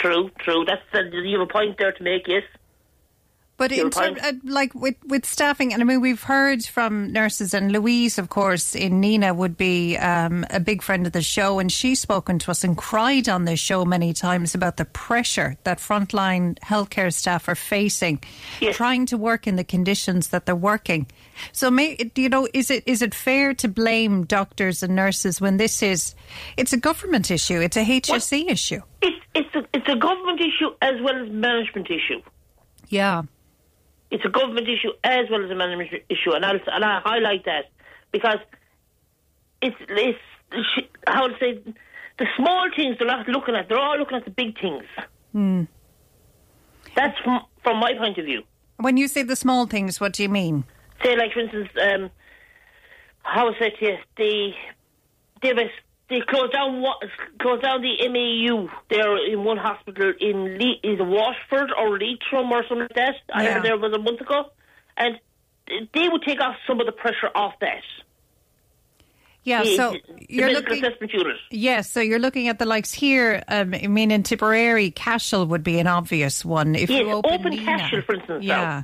True, 0.03 0.30
true. 0.40 0.64
That's 0.64 0.82
uh, 0.92 1.16
you 1.16 1.38
have 1.38 1.48
a 1.48 1.53
point 1.53 1.78
there 1.78 1.92
to 1.92 2.03
make. 2.03 2.26
Yes. 2.26 2.42
But 3.57 3.70
in 3.70 3.90
terms, 3.90 4.18
uh, 4.20 4.32
like 4.42 4.74
with, 4.74 4.96
with 5.07 5.24
staffing, 5.24 5.72
and 5.72 5.80
I 5.80 5.84
mean, 5.84 6.00
we've 6.00 6.22
heard 6.22 6.64
from 6.64 7.12
nurses, 7.12 7.55
and 7.55 7.70
Louise, 7.70 8.18
of 8.18 8.28
course, 8.28 8.74
in 8.74 9.00
Nenagh 9.00 9.36
would 9.36 9.57
be 9.57 9.96
um, 9.98 10.44
a 10.50 10.59
big 10.59 10.82
friend 10.82 11.07
of 11.07 11.12
the 11.12 11.22
show, 11.22 11.61
and 11.61 11.70
she's 11.70 12.00
spoken 12.00 12.40
to 12.40 12.50
us 12.50 12.64
and 12.64 12.76
cried 12.76 13.28
on 13.28 13.44
this 13.44 13.61
show 13.61 13.84
many 13.84 14.12
times 14.12 14.57
about 14.57 14.78
the 14.78 14.84
pressure 14.86 15.57
that 15.62 15.78
frontline 15.78 16.59
healthcare 16.59 17.14
staff 17.14 17.46
are 17.46 17.55
facing, 17.55 18.20
trying 18.72 19.07
to 19.07 19.16
work 19.16 19.46
in 19.46 19.55
the 19.55 19.64
conditions 19.64 20.28
that 20.28 20.44
they're 20.44 20.57
working. 20.57 21.07
So, 21.53 21.70
may, 21.70 22.11
you 22.16 22.30
know, 22.30 22.48
is 22.53 22.68
it 22.68 22.82
is 22.86 23.00
it 23.00 23.14
fair 23.14 23.55
to 23.55 23.68
blame 23.68 24.24
doctors 24.24 24.82
and 24.82 24.96
nurses 24.96 25.40
when 25.40 25.59
this 25.59 25.84
is 25.84 26.16
it's 26.57 26.72
a 26.72 26.78
government 26.78 27.30
issue, 27.30 27.61
it's 27.61 27.76
a 27.76 27.84
HSE 27.84 28.50
issue? 28.50 28.80
It's 29.03 29.22
it's 29.35 29.55
a 29.55 29.64
it's 29.72 29.89
a 29.89 29.97
government 29.97 30.41
issue 30.41 30.70
as 30.80 31.01
well 31.03 31.16
as 31.22 31.30
management 31.30 31.89
issue. 31.91 32.22
Yeah. 32.89 33.22
It's 34.11 34.24
a 34.24 34.28
government 34.28 34.68
issue 34.68 34.93
as 35.03 35.30
well 35.30 35.45
as 35.45 35.51
a 35.51 35.55
management 35.55 35.91
issue, 36.09 36.33
and 36.33 36.45
I'll 36.45 36.59
and 36.66 36.85
I 36.85 37.01
highlight 37.01 37.45
that 37.47 37.70
because 38.11 38.39
it's 39.62 39.76
it's 39.89 40.18
how 41.07 41.28
to 41.28 41.35
say 41.39 41.62
the 42.18 42.26
small 42.37 42.68
things 42.76 42.97
they're 42.99 43.07
not 43.09 43.26
looking 43.28 43.55
at. 43.55 43.68
They're 43.68 43.78
all 43.78 43.99
looking 43.99 44.18
at 44.18 44.24
the 44.24 44.30
big 44.30 44.61
things. 44.61 44.85
Hmm. 45.33 45.64
That's 46.95 47.18
from 47.20 47.43
from 47.62 47.78
my 47.78 47.95
point 47.95 48.18
of 48.18 48.26
view. 48.26 48.43
When 48.76 48.97
you 48.97 49.09
say 49.09 49.22
the 49.22 49.37
small 49.37 49.66
things, 49.66 50.01
what 50.01 50.12
do 50.12 50.22
you 50.22 50.28
mean? 50.28 50.64
Say, 51.03 51.16
like 51.16 51.33
for 51.33 51.41
instance, 51.41 51.68
um, 51.80 52.11
how 53.22 53.49
I 53.49 53.59
said 53.59 53.72
to 53.78 53.87
you, 53.87 54.53
they 56.09 56.20
closed 56.20 56.53
down 56.53 56.80
what 56.82 56.98
closed 57.40 57.62
down 57.62 57.80
the 57.82 58.09
MAU 58.09 58.68
there 58.90 59.16
in 59.26 59.44
one 59.44 59.57
hospital 59.57 60.12
in 60.20 60.59
Le- 60.59 60.80
is 60.82 60.98
Washford 61.00 61.70
or 61.78 61.98
Leitrim 61.98 62.53
or 62.53 62.62
something 62.68 62.78
like 62.80 62.94
that. 62.94 63.14
I 63.32 63.44
Yeah. 63.44 63.55
heard 63.55 63.62
there 63.64 63.78
was 63.78 63.92
a 63.94 63.98
month 63.98 64.20
ago, 64.20 64.50
and 64.96 65.18
they 65.68 66.09
would 66.09 66.22
take 66.22 66.40
off 66.40 66.57
some 66.66 66.80
of 66.80 66.86
the 66.86 66.92
pressure 66.92 67.30
off 67.34 67.55
that. 67.61 67.82
Yeah, 69.44 69.62
The- 69.64 69.76
so 69.76 69.90
the 69.92 70.00
you're 70.28 70.50
looking. 70.53 70.84
Yes, 71.50 71.90
so 71.90 72.00
you're 72.00 72.20
looking 72.20 72.46
at 72.48 72.59
the 72.61 72.66
likes 72.66 72.92
here. 72.94 73.42
Um, 73.48 73.74
I 73.74 73.88
mean, 73.88 74.11
in 74.12 74.22
Tipperary, 74.22 74.90
Cashel 74.92 75.46
would 75.46 75.64
be 75.64 75.78
an 75.80 75.86
obvious 75.88 76.44
one. 76.44 76.74
If 76.76 76.90
Yes, 76.90 77.00
you 77.00 77.11
open, 77.11 77.32
open 77.32 77.53
Nenagh. 77.53 77.64
Cashel, 77.64 78.03
for 78.03 78.14
instance, 78.14 78.44
now. 78.44 78.61
Yeah, 78.62 78.82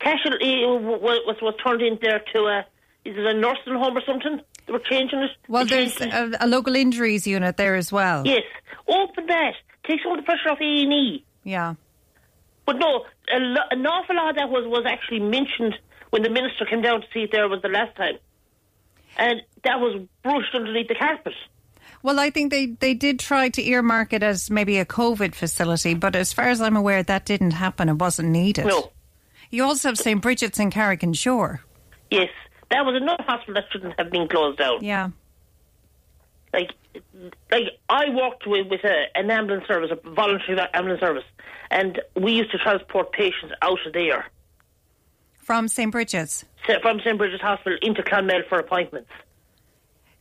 Cashel 0.00 0.32
uh, 0.34 0.76
was 0.98 1.20
was 1.40 1.54
turned 1.64 1.82
in 1.82 1.98
there 2.02 2.20
to 2.32 2.38
a 2.46 2.66
is 3.04 3.16
it 3.16 3.24
a 3.26 3.34
nursing 3.34 3.74
home 3.74 3.96
or 3.96 4.02
something? 4.06 4.40
They 4.66 4.72
were 4.72 4.78
changing 4.78 5.20
it. 5.20 5.30
well, 5.48 5.66
there's 5.66 6.00
a, 6.00 6.30
a 6.40 6.46
local 6.46 6.74
injuries 6.74 7.26
unit 7.26 7.56
there 7.56 7.74
as 7.74 7.92
well. 7.92 8.26
yes, 8.26 8.42
open 8.88 9.26
that. 9.26 9.54
Take 9.86 10.00
some 10.02 10.12
of 10.12 10.18
the 10.18 10.22
pressure 10.22 10.48
off 10.48 10.58
A 10.60 10.64
and 10.82 10.92
E. 10.92 11.24
Yeah. 11.42 11.74
But 12.64 12.78
no, 12.78 13.04
a 13.30 13.38
lo- 13.38 13.68
an 13.70 13.86
awful 13.86 14.16
lot 14.16 14.30
of 14.30 14.36
that 14.36 14.48
was, 14.48 14.66
was 14.66 14.84
actually 14.86 15.20
mentioned 15.20 15.74
when 16.10 16.22
the 16.22 16.30
minister 16.30 16.64
came 16.64 16.80
down 16.80 17.02
to 17.02 17.06
see 17.12 17.20
it 17.24 17.32
there 17.32 17.46
was 17.48 17.60
the 17.60 17.68
last 17.68 17.94
time. 17.96 18.14
And 19.18 19.42
that 19.64 19.80
was 19.80 20.00
brushed 20.22 20.54
underneath 20.54 20.88
the 20.88 20.94
carpet. 20.94 21.34
Well, 22.02 22.18
I 22.18 22.30
think 22.30 22.50
they, 22.50 22.66
they 22.66 22.94
did 22.94 23.18
try 23.18 23.48
to 23.50 23.62
earmark 23.62 24.12
it 24.12 24.22
as 24.22 24.50
maybe 24.50 24.78
a 24.78 24.84
COVID 24.86 25.34
facility, 25.34 25.92
but 25.94 26.16
as 26.16 26.32
far 26.32 26.48
as 26.48 26.60
I'm 26.60 26.76
aware, 26.76 27.02
that 27.02 27.26
didn't 27.26 27.52
happen. 27.52 27.88
It 27.88 27.94
wasn't 27.98 28.30
needed. 28.30 28.66
No. 28.66 28.90
You 29.50 29.64
also 29.64 29.88
have 29.88 29.98
St. 29.98 30.20
Bridget's 30.20 30.58
in 30.58 30.70
Carrick-on-Suir. 30.70 31.60
Yes, 32.10 32.30
that 32.74 32.84
was 32.84 32.96
another 33.00 33.22
hospital 33.22 33.54
that 33.54 33.64
shouldn't 33.70 33.94
have 33.98 34.10
been 34.10 34.28
closed 34.28 34.58
down. 34.58 34.84
Yeah. 34.84 35.10
Like, 36.52 36.70
like 37.50 37.64
I 37.88 38.10
worked 38.10 38.46
with, 38.46 38.68
with 38.68 38.84
a, 38.84 39.06
an 39.14 39.30
ambulance 39.30 39.66
service, 39.66 39.90
a 39.90 40.10
voluntary 40.10 40.58
ambulance 40.74 41.00
service, 41.00 41.24
and 41.70 42.00
we 42.16 42.32
used 42.32 42.50
to 42.52 42.58
transport 42.58 43.12
patients 43.12 43.54
out 43.62 43.78
of 43.86 43.92
there 43.92 44.26
From 45.36 45.68
St. 45.68 45.90
Bridget's. 45.90 46.44
from 46.82 47.00
St 47.00 47.16
Bridget's 47.18 47.42
Hospital 47.42 47.78
into 47.82 48.02
Clonmel 48.02 48.42
for 48.48 48.58
appointments. 48.58 49.10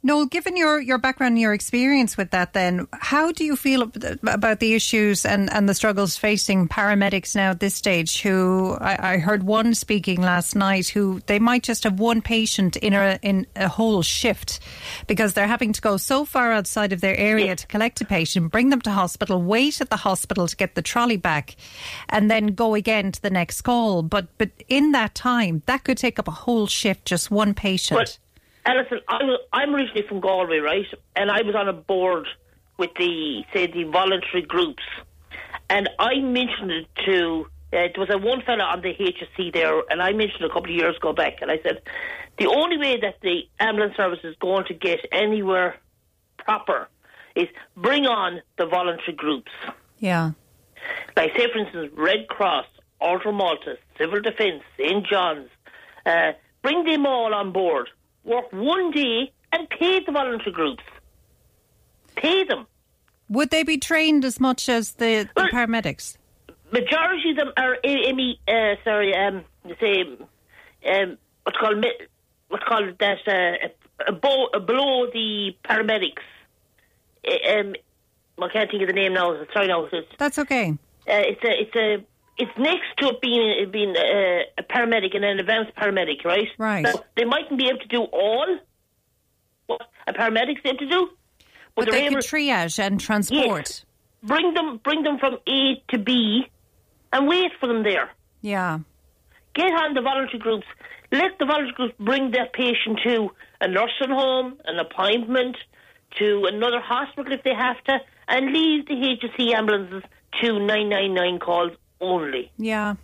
Noel, 0.06 0.26
given 0.26 0.58
your, 0.58 0.82
your 0.82 0.98
background 0.98 1.34
and 1.34 1.40
your 1.40 1.54
experience 1.54 2.18
with 2.18 2.32
that, 2.32 2.52
then, 2.52 2.90
how 2.92 3.32
do 3.32 3.46
you 3.46 3.56
feel 3.56 3.90
about 4.28 4.60
the 4.60 4.74
issues 4.74 5.26
and, 5.26 5.52
and 5.54 5.70
the 5.70 5.74
struggles 5.74 6.18
facing 6.18 6.68
paramedics 6.68 7.38
now 7.38 7.52
at 7.52 7.62
this 7.62 7.74
stage? 7.74 8.22
Who 8.22 8.78
I, 8.82 9.14
I 9.14 9.18
heard 9.20 9.44
one 9.44 9.74
speaking 9.74 10.22
last 10.22 10.58
night, 10.58 10.90
who 10.90 11.22
they 11.28 11.40
might 11.40 11.64
just 11.64 11.86
have 11.86 12.02
one 12.02 12.22
patient 12.22 12.76
in 12.76 12.94
a 12.94 13.18
in 13.22 13.48
a 13.56 13.70
whole 13.70 14.02
shift 14.02 14.60
because 15.08 15.36
they're 15.36 15.48
having 15.48 15.72
to 15.72 15.80
go 15.80 15.96
so 15.96 16.26
far 16.26 16.52
outside 16.52 16.92
of 16.92 17.00
their 17.00 17.16
area 17.16 17.56
to 17.56 17.68
collect 17.68 18.02
a 18.02 18.06
patient, 18.06 18.52
bring 18.52 18.72
them 18.72 18.82
to 18.82 18.92
hospital, 18.92 19.42
wait 19.42 19.80
at 19.80 19.90
the 19.90 19.96
hospital 19.96 20.50
to 20.50 20.56
get 20.58 20.76
the 20.76 20.82
trolley 20.82 21.18
back, 21.18 21.56
and 22.10 22.30
then 22.30 22.48
go 22.48 22.76
again 22.76 23.14
to 23.14 23.22
the 23.22 23.30
next 23.30 23.62
call. 23.62 24.04
But 24.04 24.28
but 24.38 24.50
in 24.68 24.92
that 24.92 25.16
time, 25.16 25.64
that 25.66 25.86
could 25.86 25.98
take 25.98 26.20
up 26.20 26.28
a 26.28 26.32
whole 26.32 26.68
shift, 26.68 27.06
just 27.06 27.32
one 27.32 27.54
patient. 27.54 28.00
But 28.00 28.18
Alison, 28.66 29.00
I 29.08 29.24
was, 29.24 29.40
I'm 29.52 29.76
originally 29.76 30.08
from 30.08 30.20
Galway, 30.20 30.60
right? 30.60 30.86
And 31.16 31.30
I 31.30 31.42
was 31.42 31.56
on 31.56 31.68
a 31.68 31.74
board 31.74 32.28
with 32.78 32.92
the, 32.98 33.44
say, 33.54 33.68
the 33.68 33.84
voluntary 33.84 34.42
groups. 34.42 34.84
And 35.70 35.90
I 36.00 36.20
mentioned 36.20 36.72
it 36.72 36.88
to, 37.06 37.48
uh, 37.74 37.78
there 37.78 37.92
was 37.98 38.10
a 38.10 38.18
one 38.18 38.42
fella 38.42 38.64
on 38.64 38.82
the 38.82 38.94
HSE 38.94 39.54
there, 39.54 39.82
and 39.90 40.02
I 40.02 40.14
mentioned 40.14 40.44
a 40.46 40.50
couple 40.50 40.72
of 40.72 40.76
years 40.76 40.96
ago 40.98 41.14
back, 41.14 41.42
and 41.42 41.52
I 41.52 41.60
said, 41.64 41.82
the 42.38 42.48
only 42.48 42.78
way 42.78 43.00
that 43.02 43.22
the 43.22 43.42
ambulance 43.60 43.96
service 43.96 44.20
is 44.24 44.36
going 44.40 44.66
to 44.66 44.74
get 44.74 45.00
anywhere 45.12 45.78
proper 46.38 46.88
is 47.36 47.48
bring 47.76 48.06
on 48.06 48.42
the 48.58 48.66
voluntary 48.66 49.14
groups. 49.14 49.52
Yeah. 50.00 50.32
Like, 51.16 51.36
say, 51.36 51.52
for 51.52 51.60
instance, 51.60 51.92
Red 51.96 52.28
Cross, 52.28 52.66
Ultra 53.02 53.32
Malta, 53.32 53.78
Civil 53.98 54.22
Defence, 54.22 54.64
St. 54.78 55.06
John's. 55.06 55.50
Uh, 56.06 56.34
bring 56.62 56.84
them 56.86 57.06
all 57.06 57.34
on 57.34 57.52
board. 57.52 57.90
Work 58.24 58.52
one 58.52 58.92
day 58.92 59.32
and 59.52 59.70
pay 59.70 60.00
the 60.04 60.12
voluntary 60.12 60.52
groups. 60.52 60.84
Pay 62.16 62.44
them. 62.46 62.68
Would 63.30 63.50
they 63.50 63.64
be 63.64 63.78
trained 63.78 64.26
as 64.26 64.40
much 64.40 64.70
as 64.70 64.92
the, 64.94 65.28
the 65.36 65.50
paramedics? 65.54 66.18
Majority 66.72 67.32
of 67.32 67.38
them 67.38 67.52
are 67.58 67.78
Amy. 67.84 68.40
Uh, 68.48 68.76
sorry, 68.84 69.16
um, 69.16 69.44
say 69.80 70.02
um, 70.92 71.18
what's 71.44 71.58
called 71.58 71.86
what's 72.50 72.64
called 72.64 72.98
that 73.00 73.28
uh, 73.28 74.12
below 74.12 75.08
the 75.12 75.56
paramedics. 75.66 76.24
Um, 77.26 77.76
I 78.42 78.50
can't 78.50 78.70
think 78.70 78.82
of 78.82 78.88
the 78.88 78.94
name 78.94 79.14
now. 79.14 79.36
Sorry, 79.54 79.68
no. 79.68 79.88
That's 80.18 80.40
okay. 80.40 80.72
uh, 80.72 80.76
it's 81.08 81.44
a 81.44 81.62
it's 81.62 81.76
a 81.76 82.06
it's 82.38 82.52
next 82.58 82.98
to 82.98 83.10
it 83.10 83.22
being 83.22 83.70
being 83.72 83.96
a, 83.96 84.44
a 84.58 84.64
paramedic 84.64 85.16
and 85.16 85.24
an 85.24 85.40
advanced 85.40 85.76
paramedic, 85.76 86.26
right? 86.26 86.48
Right. 86.58 86.88
So 86.88 87.04
they 87.16 87.26
mightn't 87.26 87.58
be 87.58 87.68
able 87.68 87.80
to 87.80 87.88
do 87.88 88.02
all 88.02 88.60
what 89.68 89.82
a 90.08 90.14
paramedic's 90.14 90.62
able 90.66 90.78
to 90.80 90.90
do, 90.90 91.10
But, 91.76 91.86
they're 91.86 92.10
they 92.10 92.10
could 92.10 92.24
triage 92.24 92.80
and 92.80 93.00
transport. 93.00 93.68
Yes, 93.68 93.86
bring 94.24 94.54
them 94.54 94.80
bring 94.84 95.04
them 95.04 95.20
from 95.20 95.38
A 95.48 95.82
to 95.90 96.00
B, 96.00 96.46
and 97.12 97.28
wait 97.28 97.52
for 97.60 97.68
them 97.68 97.84
there. 97.84 98.10
Yeah. 98.42 98.80
Get 99.54 99.72
on 99.72 99.94
the 99.94 100.02
voluntary 100.02 100.40
groups. 100.40 100.66
Let 101.12 101.38
the 101.40 101.46
voluntary 101.46 101.74
groups 101.76 101.96
bring 102.00 102.32
their 102.32 102.48
patient 102.48 103.00
to 103.04 103.30
a 103.62 103.68
nursing 103.68 104.10
home, 104.10 104.58
an 104.66 104.80
appointment, 104.80 105.56
to 106.18 106.46
another 106.52 106.82
hospital 106.82 107.32
if 107.32 107.44
they 107.44 107.54
have 107.54 107.82
to, 107.84 108.00
and 108.28 108.52
leave 108.52 108.88
the 108.88 108.96
HSE 108.96 109.54
ambulances 109.54 110.04
to 110.42 110.60
999 110.60 111.40
calls 111.40 111.72
only. 112.04 112.52
Yeah. 112.58 112.96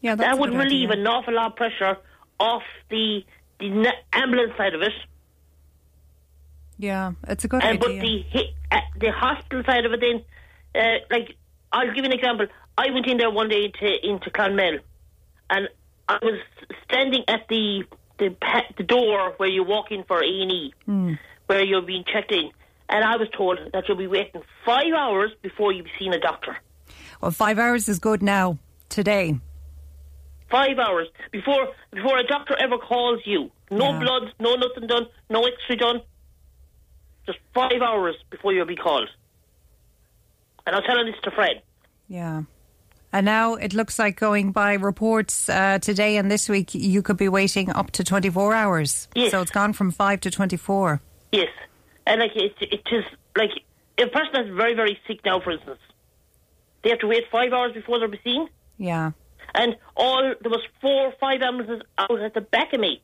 Yeah, 0.00 0.14
that's 0.14 0.30
that 0.30 0.38
would 0.40 0.54
relieve 0.54 0.90
idea. 0.90 1.00
an 1.02 1.06
awful 1.06 1.34
lot 1.34 1.52
of 1.52 1.56
pressure 1.56 1.96
off 2.38 2.62
the 2.90 3.24
the 3.58 3.92
ambulance 4.12 4.52
side 4.56 4.74
of 4.74 4.82
it. 4.82 4.92
Yeah, 6.78 7.12
it's 7.26 7.44
a 7.44 7.48
good 7.48 7.62
And 7.64 7.80
but 7.80 7.88
the 7.88 8.24
uh, 8.70 8.80
the 9.00 9.10
hospital 9.10 9.62
side 9.64 9.86
of 9.86 9.92
it, 9.92 10.00
then, 10.00 10.22
uh, 10.74 10.98
like 11.10 11.34
I'll 11.72 11.86
give 11.88 12.04
you 12.04 12.10
an 12.10 12.12
example. 12.12 12.46
I 12.76 12.90
went 12.90 13.06
in 13.06 13.16
there 13.16 13.30
one 13.30 13.48
day 13.48 13.64
into 13.64 14.06
into 14.06 14.30
Clonmel, 14.30 14.78
and 15.48 15.68
I 16.08 16.18
was 16.22 16.38
standing 16.84 17.24
at 17.28 17.48
the 17.48 17.84
the 18.18 18.34
the 18.76 18.82
door 18.84 19.32
where 19.38 19.48
you 19.48 19.64
walk 19.64 19.90
in 19.90 20.04
for 20.04 20.18
A 20.22 20.42
and 20.42 20.52
E, 20.52 20.74
Hmm. 20.84 21.14
where 21.46 21.64
you're 21.64 21.80
being 21.82 22.04
checked 22.04 22.32
in, 22.32 22.50
and 22.90 23.02
I 23.04 23.16
was 23.16 23.28
told 23.30 23.58
that 23.72 23.88
you'll 23.88 23.96
be 23.96 24.06
waiting 24.06 24.42
five 24.66 24.92
hours 24.94 25.30
before 25.40 25.72
you've 25.72 25.92
seen 25.98 26.12
a 26.12 26.20
doctor. 26.20 26.58
Well, 27.20 27.30
five 27.30 27.58
hours 27.58 27.88
is 27.88 27.98
good 27.98 28.22
now, 28.22 28.58
today. 28.88 29.38
Five 30.50 30.78
hours 30.78 31.08
before 31.32 31.68
before 31.92 32.18
a 32.18 32.24
doctor 32.26 32.54
ever 32.60 32.78
calls 32.78 33.20
you. 33.24 33.50
No 33.70 33.90
Yeah. 33.92 33.98
blood, 33.98 34.32
no 34.38 34.54
nothing 34.54 34.86
done, 34.86 35.06
no 35.28 35.44
X-ray 35.44 35.76
done. 35.76 36.02
Just 37.26 37.38
five 37.52 37.82
hours 37.82 38.14
before 38.30 38.52
you'll 38.52 38.64
be 38.66 38.76
called. 38.76 39.08
And 40.66 40.76
I'm 40.76 40.82
telling 40.84 41.06
this 41.06 41.16
to 41.24 41.30
Fred. 41.32 41.62
Yeah. 42.08 42.42
And 43.12 43.24
now 43.24 43.54
it 43.54 43.72
looks 43.72 43.98
like 43.98 44.16
going 44.16 44.52
by 44.52 44.74
reports 44.74 45.48
uh, 45.48 45.78
today 45.80 46.16
and 46.16 46.30
this 46.30 46.48
week, 46.48 46.74
you 46.74 47.02
could 47.02 47.16
be 47.16 47.28
waiting 47.28 47.70
up 47.70 47.90
to 47.92 48.04
24 48.04 48.52
hours. 48.54 49.08
Yes. 49.14 49.30
So 49.30 49.40
it's 49.40 49.50
gone 49.50 49.72
from 49.72 49.90
5 49.90 50.20
to 50.20 50.30
24. 50.30 51.00
Yes, 51.32 51.48
and 52.06 52.20
like 52.20 52.36
it, 52.36 52.54
it 52.60 52.82
is 52.92 53.04
like 53.36 53.50
if 53.98 54.08
a 54.08 54.10
person 54.10 54.30
that's 54.32 54.48
very 54.50 54.74
very 54.74 54.98
sick 55.08 55.20
now, 55.24 55.40
for 55.40 55.50
instance, 55.50 55.80
they 56.86 56.90
have 56.90 57.00
to 57.00 57.08
wait 57.08 57.24
five 57.32 57.52
hours 57.52 57.72
before 57.72 57.98
they're 57.98 58.08
seen. 58.22 58.48
Yeah. 58.78 59.10
And 59.56 59.76
all 59.96 60.22
there 60.40 60.50
was 60.50 60.62
four, 60.80 61.12
five 61.18 61.42
ambulances 61.42 61.82
out 61.98 62.20
at 62.20 62.32
the 62.34 62.40
back 62.42 62.72
of 62.72 62.78
me. 62.78 63.02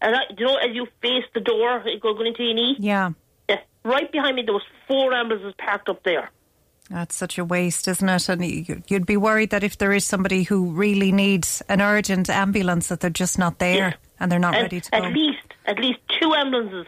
And 0.00 0.16
I, 0.16 0.22
you 0.36 0.44
know, 0.46 0.56
as 0.56 0.74
you 0.74 0.88
face 1.00 1.22
the 1.32 1.40
door, 1.40 1.80
going 2.02 2.26
into 2.26 2.42
an 2.50 2.58
E. 2.58 2.76
Yeah. 2.80 3.10
Yeah, 3.48 3.60
right 3.84 4.10
behind 4.10 4.34
me 4.34 4.42
there 4.42 4.54
was 4.54 4.64
four 4.88 5.12
ambulances 5.14 5.54
parked 5.58 5.88
up 5.88 6.02
there. 6.02 6.30
That's 6.90 7.14
such 7.14 7.38
a 7.38 7.44
waste, 7.44 7.86
isn't 7.86 8.08
it? 8.08 8.28
And 8.28 8.44
you- 8.44 8.82
you'd 8.88 9.06
be 9.06 9.16
worried 9.16 9.50
that 9.50 9.62
if 9.62 9.78
there 9.78 9.92
is 9.92 10.04
somebody 10.04 10.42
who 10.42 10.72
really 10.72 11.12
needs 11.12 11.62
an 11.68 11.80
urgent 11.80 12.28
ambulance, 12.28 12.88
that 12.88 12.98
they're 12.98 13.10
just 13.10 13.38
not 13.38 13.60
there 13.60 13.76
Yeah. 13.76 13.92
and 14.18 14.30
they're 14.32 14.40
not 14.40 14.54
and 14.54 14.64
ready 14.64 14.80
to 14.80 14.94
at 14.94 15.02
go. 15.02 15.08
least, 15.10 15.38
at 15.66 15.78
least 15.78 16.00
two 16.20 16.34
ambulances 16.34 16.86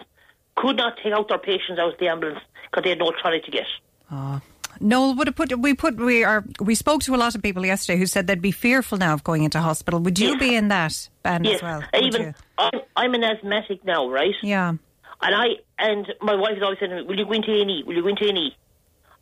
could 0.57 0.77
not 0.77 0.97
take 1.03 1.13
out 1.13 1.29
their 1.29 1.39
patients 1.39 1.79
out 1.79 1.93
of 1.93 1.99
the 2.01 2.09
ambulance 2.09 2.41
because 2.65 2.83
they 2.83 2.91
had 2.91 2.99
no 2.99 3.13
trolley 3.13 3.41
to 3.41 3.51
get. 3.53 3.67
Ah. 4.11 4.41
Noel, 4.85 5.15
would 5.15 5.29
have 5.29 5.35
put 5.35 5.59
we 5.59 5.73
put 5.73 5.97
we 5.97 6.25
are 6.25 6.45
we 6.61 6.75
spoke 6.75 7.03
to 7.05 7.15
a 7.15 7.17
lot 7.17 7.35
of 7.35 7.43
people 7.43 7.65
yesterday 7.65 7.99
who 7.99 8.05
said 8.05 8.27
they'd 8.27 8.43
be 8.43 8.51
fearful 8.51 8.99
now 8.99 9.15
of 9.15 9.25
going 9.25 9.43
into 9.43 9.59
hospital. 9.59 9.99
Would 10.01 10.19
you 10.19 10.33
Yes. 10.33 10.39
be 10.39 10.55
in 10.55 10.69
that 10.69 11.09
band 11.23 11.47
yes, 11.47 11.57
as 11.57 11.63
well? 11.63 11.83
even? 11.99 12.35
I'm, 12.59 12.81
I'm 12.95 13.15
an 13.15 13.25
asthmatic 13.25 13.83
now, 13.85 14.11
right? 14.11 14.35
Yeah. 14.43 14.75
And 15.23 15.35
I 15.35 15.47
and 15.79 16.13
my 16.21 16.35
wife 16.35 16.59
is 16.59 16.63
always 16.63 16.79
saying 16.81 16.91
to 16.91 16.97
me, 16.99 17.03
"Will 17.03 17.19
you 17.19 17.25
go 17.25 17.33
into 17.33 17.51
any? 17.51 17.83
Will 17.87 17.95
you 17.97 18.03
go 18.03 18.09
into 18.09 18.27
A 18.27 18.29
and 18.29 18.37
E?" 18.39 18.57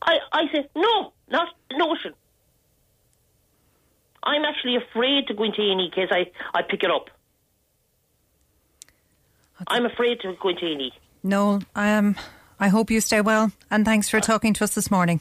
I 0.02 0.14
I 0.32 0.42
said, 0.52 0.68
"No, 0.74 1.12
not 1.30 1.46
notion." 1.70 2.12
I'm 4.24 4.44
actually 4.44 4.76
afraid 4.76 5.28
to 5.28 5.34
go 5.34 5.44
into 5.44 5.62
A 5.62 5.70
and 5.70 5.80
in 5.80 5.90
case 5.92 6.08
I 6.10 6.26
I 6.58 6.62
pick 6.62 6.82
it 6.82 6.90
up. 6.90 7.08
I'm 9.68 9.86
afraid 9.86 10.18
to 10.22 10.34
go 10.42 10.48
into 10.48 10.66
any. 10.66 10.92
Noel, 11.22 11.62
um, 11.76 12.16
I 12.58 12.66
hope 12.66 12.90
you 12.90 13.00
stay 13.00 13.20
well, 13.20 13.52
and 13.70 13.84
thanks 13.84 14.08
for 14.08 14.18
talking 14.18 14.54
to 14.54 14.64
us 14.64 14.74
this 14.74 14.90
morning. 14.90 15.20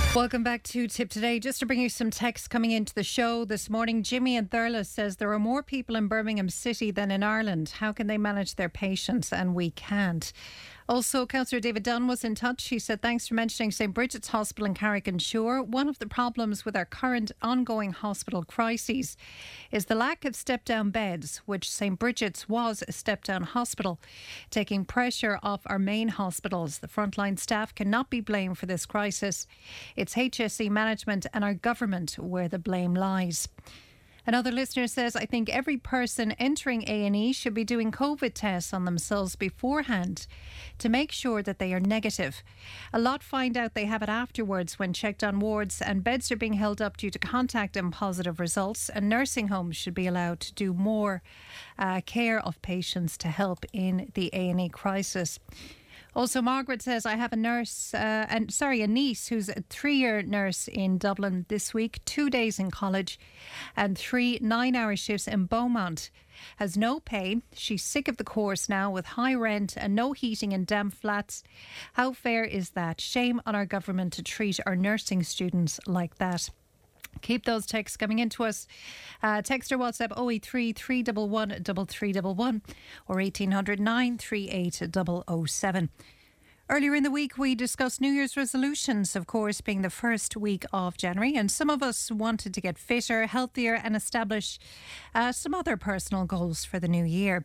Welcome 0.13 0.43
back 0.43 0.63
to 0.63 0.89
Tip 0.89 1.09
Today. 1.09 1.39
Just 1.39 1.61
to 1.61 1.65
bring 1.65 1.79
you 1.79 1.87
some 1.87 2.11
text 2.11 2.49
coming 2.49 2.71
into 2.71 2.93
the 2.93 3.01
show 3.01 3.45
this 3.45 3.69
morning, 3.69 4.03
Jimmy 4.03 4.35
and 4.35 4.51
Thurles 4.51 4.87
says 4.87 5.15
there 5.15 5.31
are 5.31 5.39
more 5.39 5.63
people 5.63 5.95
in 5.95 6.09
Birmingham 6.09 6.49
City 6.49 6.91
than 6.91 7.11
in 7.11 7.23
Ireland. 7.23 7.75
How 7.79 7.93
can 7.93 8.07
they 8.07 8.17
manage 8.17 8.55
their 8.55 8.67
patients? 8.67 9.31
And 9.31 9.55
we 9.55 9.71
can't. 9.71 10.33
Also, 10.91 11.25
Councillor 11.25 11.61
David 11.61 11.83
Dunne 11.83 12.05
was 12.05 12.25
in 12.25 12.35
touch. 12.35 12.67
He 12.67 12.77
said, 12.77 13.01
Thanks 13.01 13.25
for 13.25 13.33
mentioning 13.33 13.71
St. 13.71 13.93
Bridget's 13.93 14.27
Hospital 14.27 14.65
in 14.65 14.73
Carrick-on-Suir. 14.73 15.63
One 15.65 15.87
of 15.87 15.99
the 15.99 16.05
problems 16.05 16.65
with 16.65 16.75
our 16.75 16.83
current 16.83 17.31
ongoing 17.41 17.93
hospital 17.93 18.43
crises 18.43 19.15
is 19.71 19.85
the 19.85 19.95
lack 19.95 20.25
of 20.25 20.35
step 20.35 20.65
down 20.65 20.89
beds, 20.89 21.37
which 21.45 21.71
St. 21.71 21.97
Bridget's 21.97 22.49
was 22.49 22.83
a 22.85 22.91
step 22.91 23.23
down 23.23 23.43
hospital, 23.43 24.01
taking 24.49 24.83
pressure 24.83 25.39
off 25.41 25.61
our 25.67 25.79
main 25.79 26.09
hospitals. 26.09 26.79
The 26.79 26.89
frontline 26.89 27.39
staff 27.39 27.73
cannot 27.73 28.09
be 28.09 28.19
blamed 28.19 28.57
for 28.57 28.65
this 28.65 28.85
crisis. 28.85 29.47
It's 29.95 30.15
HSE 30.15 30.69
management 30.69 31.25
and 31.33 31.45
our 31.45 31.53
government 31.53 32.17
where 32.19 32.49
the 32.49 32.59
blame 32.59 32.93
lies. 32.95 33.47
Another 34.25 34.51
listener 34.51 34.85
says, 34.85 35.15
I 35.15 35.25
think 35.25 35.49
every 35.49 35.77
person 35.77 36.33
entering 36.33 36.83
A&E 36.87 37.33
should 37.33 37.55
be 37.55 37.63
doing 37.63 37.91
COVID 37.91 38.33
tests 38.35 38.73
on 38.73 38.85
themselves 38.85 39.35
beforehand 39.35 40.27
to 40.77 40.89
make 40.89 41.11
sure 41.11 41.41
that 41.41 41.57
they 41.57 41.73
are 41.73 41.79
negative. 41.79 42.43
A 42.93 42.99
lot 42.99 43.23
find 43.23 43.57
out 43.57 43.73
they 43.73 43.85
have 43.85 44.03
it 44.03 44.09
afterwards 44.09 44.77
when 44.77 44.93
checked 44.93 45.23
on 45.23 45.39
wards 45.39 45.81
and 45.81 46.03
beds 46.03 46.31
are 46.31 46.35
being 46.35 46.53
held 46.53 46.81
up 46.81 46.97
due 46.97 47.09
to 47.09 47.17
contact 47.17 47.75
and 47.75 47.91
positive 47.91 48.39
results 48.39 48.89
and 48.89 49.09
nursing 49.09 49.47
homes 49.47 49.75
should 49.75 49.95
be 49.95 50.05
allowed 50.07 50.39
to 50.41 50.53
do 50.53 50.73
more 50.73 51.23
uh, 51.79 52.01
care 52.05 52.39
of 52.39 52.61
patients 52.61 53.17
to 53.17 53.27
help 53.27 53.65
in 53.73 54.11
the 54.13 54.29
A&E 54.33 54.69
crisis. 54.69 55.39
Also, 56.13 56.41
Margaret 56.41 56.81
says, 56.81 57.05
I 57.05 57.15
have 57.15 57.31
a 57.31 57.37
nurse, 57.37 57.93
uh, 57.93 58.25
and 58.29 58.51
sorry, 58.51 58.81
a 58.81 58.87
niece 58.87 59.27
who's 59.27 59.47
a 59.47 59.63
three 59.69 59.95
year 59.95 60.21
nurse 60.21 60.67
in 60.67 60.97
Dublin 60.97 61.45
this 61.47 61.73
week, 61.73 62.03
two 62.03 62.29
days 62.29 62.59
in 62.59 62.69
college, 62.69 63.17
and 63.77 63.97
three 63.97 64.37
nine 64.41 64.75
hour 64.75 64.95
shifts 64.95 65.27
in 65.27 65.45
Beaumont. 65.45 66.11
Has 66.57 66.75
no 66.75 66.99
pay. 66.99 67.41
She's 67.53 67.83
sick 67.83 68.07
of 68.07 68.17
the 68.17 68.23
course 68.23 68.67
now 68.67 68.91
with 68.91 69.05
high 69.05 69.35
rent 69.35 69.75
and 69.77 69.95
no 69.95 70.11
heating 70.11 70.51
in 70.51 70.65
damp 70.65 70.95
flats. 70.95 71.43
How 71.93 72.13
fair 72.13 72.43
is 72.43 72.71
that? 72.71 72.99
Shame 72.99 73.41
on 73.45 73.55
our 73.55 73.65
government 73.65 74.13
to 74.13 74.23
treat 74.23 74.59
our 74.65 74.75
nursing 74.75 75.23
students 75.23 75.79
like 75.87 76.17
that. 76.17 76.49
Keep 77.21 77.45
those 77.45 77.65
texts 77.65 77.97
coming 77.97 78.19
into 78.19 78.43
us. 78.43 78.67
Uh, 79.21 79.41
text 79.41 79.71
or 79.71 79.77
WhatsApp 79.77 80.11
083 80.17 80.73
311 80.73 81.63
3311 81.63 82.61
or 83.07 83.15
1800 83.17 83.79
938 83.79 84.81
007. 85.47 85.89
Earlier 86.71 86.95
in 86.95 87.03
the 87.03 87.11
week, 87.11 87.37
we 87.37 87.53
discussed 87.53 87.99
New 87.99 88.13
Year's 88.13 88.37
resolutions, 88.37 89.13
of 89.13 89.27
course, 89.27 89.59
being 89.59 89.81
the 89.81 89.89
first 89.89 90.37
week 90.37 90.63
of 90.71 90.95
January. 90.95 91.35
And 91.35 91.51
some 91.51 91.69
of 91.69 91.83
us 91.83 92.09
wanted 92.09 92.53
to 92.53 92.61
get 92.61 92.77
fitter, 92.77 93.27
healthier, 93.27 93.73
and 93.73 93.93
establish 93.93 94.57
uh, 95.13 95.33
some 95.33 95.53
other 95.53 95.75
personal 95.75 96.23
goals 96.23 96.63
for 96.63 96.79
the 96.79 96.87
new 96.87 97.03
year. 97.03 97.43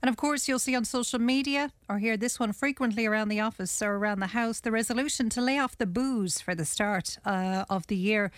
And 0.00 0.08
of 0.08 0.16
course, 0.16 0.46
you'll 0.46 0.60
see 0.60 0.76
on 0.76 0.84
social 0.84 1.18
media 1.18 1.72
or 1.88 1.98
hear 1.98 2.16
this 2.16 2.38
one 2.38 2.52
frequently 2.52 3.06
around 3.06 3.26
the 3.26 3.40
office 3.40 3.82
or 3.82 3.96
around 3.96 4.20
the 4.20 4.28
house 4.28 4.60
the 4.60 4.70
resolution 4.70 5.28
to 5.30 5.40
lay 5.40 5.58
off 5.58 5.76
the 5.76 5.84
booze 5.84 6.40
for 6.40 6.54
the 6.54 6.64
start 6.64 7.18
uh, 7.24 7.64
of 7.68 7.88
the 7.88 7.96
year 7.96 8.30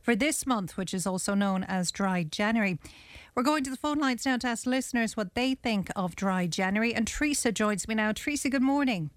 for 0.00 0.14
this 0.14 0.46
month, 0.46 0.76
which 0.76 0.94
is 0.94 1.04
also 1.04 1.34
known 1.34 1.64
as 1.64 1.90
Dry 1.90 2.22
January. 2.22 2.78
We're 3.34 3.42
going 3.42 3.64
to 3.64 3.70
the 3.70 3.76
phone 3.76 3.98
lines 3.98 4.24
now 4.24 4.36
to 4.36 4.46
ask 4.46 4.66
listeners 4.66 5.16
what 5.16 5.34
they 5.34 5.56
think 5.56 5.90
of 5.96 6.14
Dry 6.14 6.46
January. 6.46 6.94
And 6.94 7.08
Teresa 7.08 7.50
joins 7.50 7.88
me 7.88 7.96
now. 7.96 8.12
Teresa, 8.12 8.48
good 8.48 8.62
morning. 8.62 9.10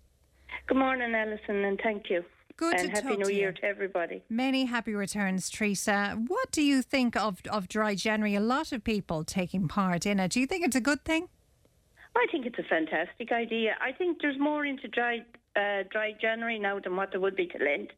Good 0.67 0.77
morning, 0.77 1.13
Alison, 1.13 1.63
and 1.65 1.79
thank 1.81 2.09
you. 2.09 2.23
Good 2.55 2.75
and 2.75 2.91
happy 2.91 3.17
New 3.17 3.29
Year 3.29 3.51
to 3.51 3.63
everybody. 3.65 4.23
Many 4.29 4.65
happy 4.65 4.93
returns, 4.93 5.49
Teresa. 5.49 6.21
What 6.27 6.51
do 6.51 6.61
you 6.61 6.81
think 6.81 7.15
of, 7.15 7.39
of 7.49 7.67
Dry 7.67 7.95
January? 7.95 8.35
A 8.35 8.39
lot 8.39 8.71
of 8.71 8.83
people 8.83 9.23
taking 9.23 9.67
part 9.67 10.05
in 10.05 10.19
it. 10.19 10.31
Do 10.31 10.39
you 10.39 10.45
think 10.45 10.65
it's 10.65 10.75
a 10.75 10.81
good 10.81 11.03
thing? 11.03 11.29
I 12.15 12.27
think 12.31 12.45
it's 12.45 12.59
a 12.59 12.63
fantastic 12.63 13.31
idea. 13.31 13.75
I 13.81 13.91
think 13.91 14.19
there's 14.21 14.37
more 14.39 14.65
into 14.65 14.87
dry 14.87 15.25
uh, 15.55 15.83
dry 15.89 16.11
January 16.21 16.59
now 16.59 16.79
than 16.79 16.95
what 16.95 17.11
there 17.11 17.19
would 17.19 17.35
be 17.35 17.47
to 17.47 17.57
Lent. 17.57 17.91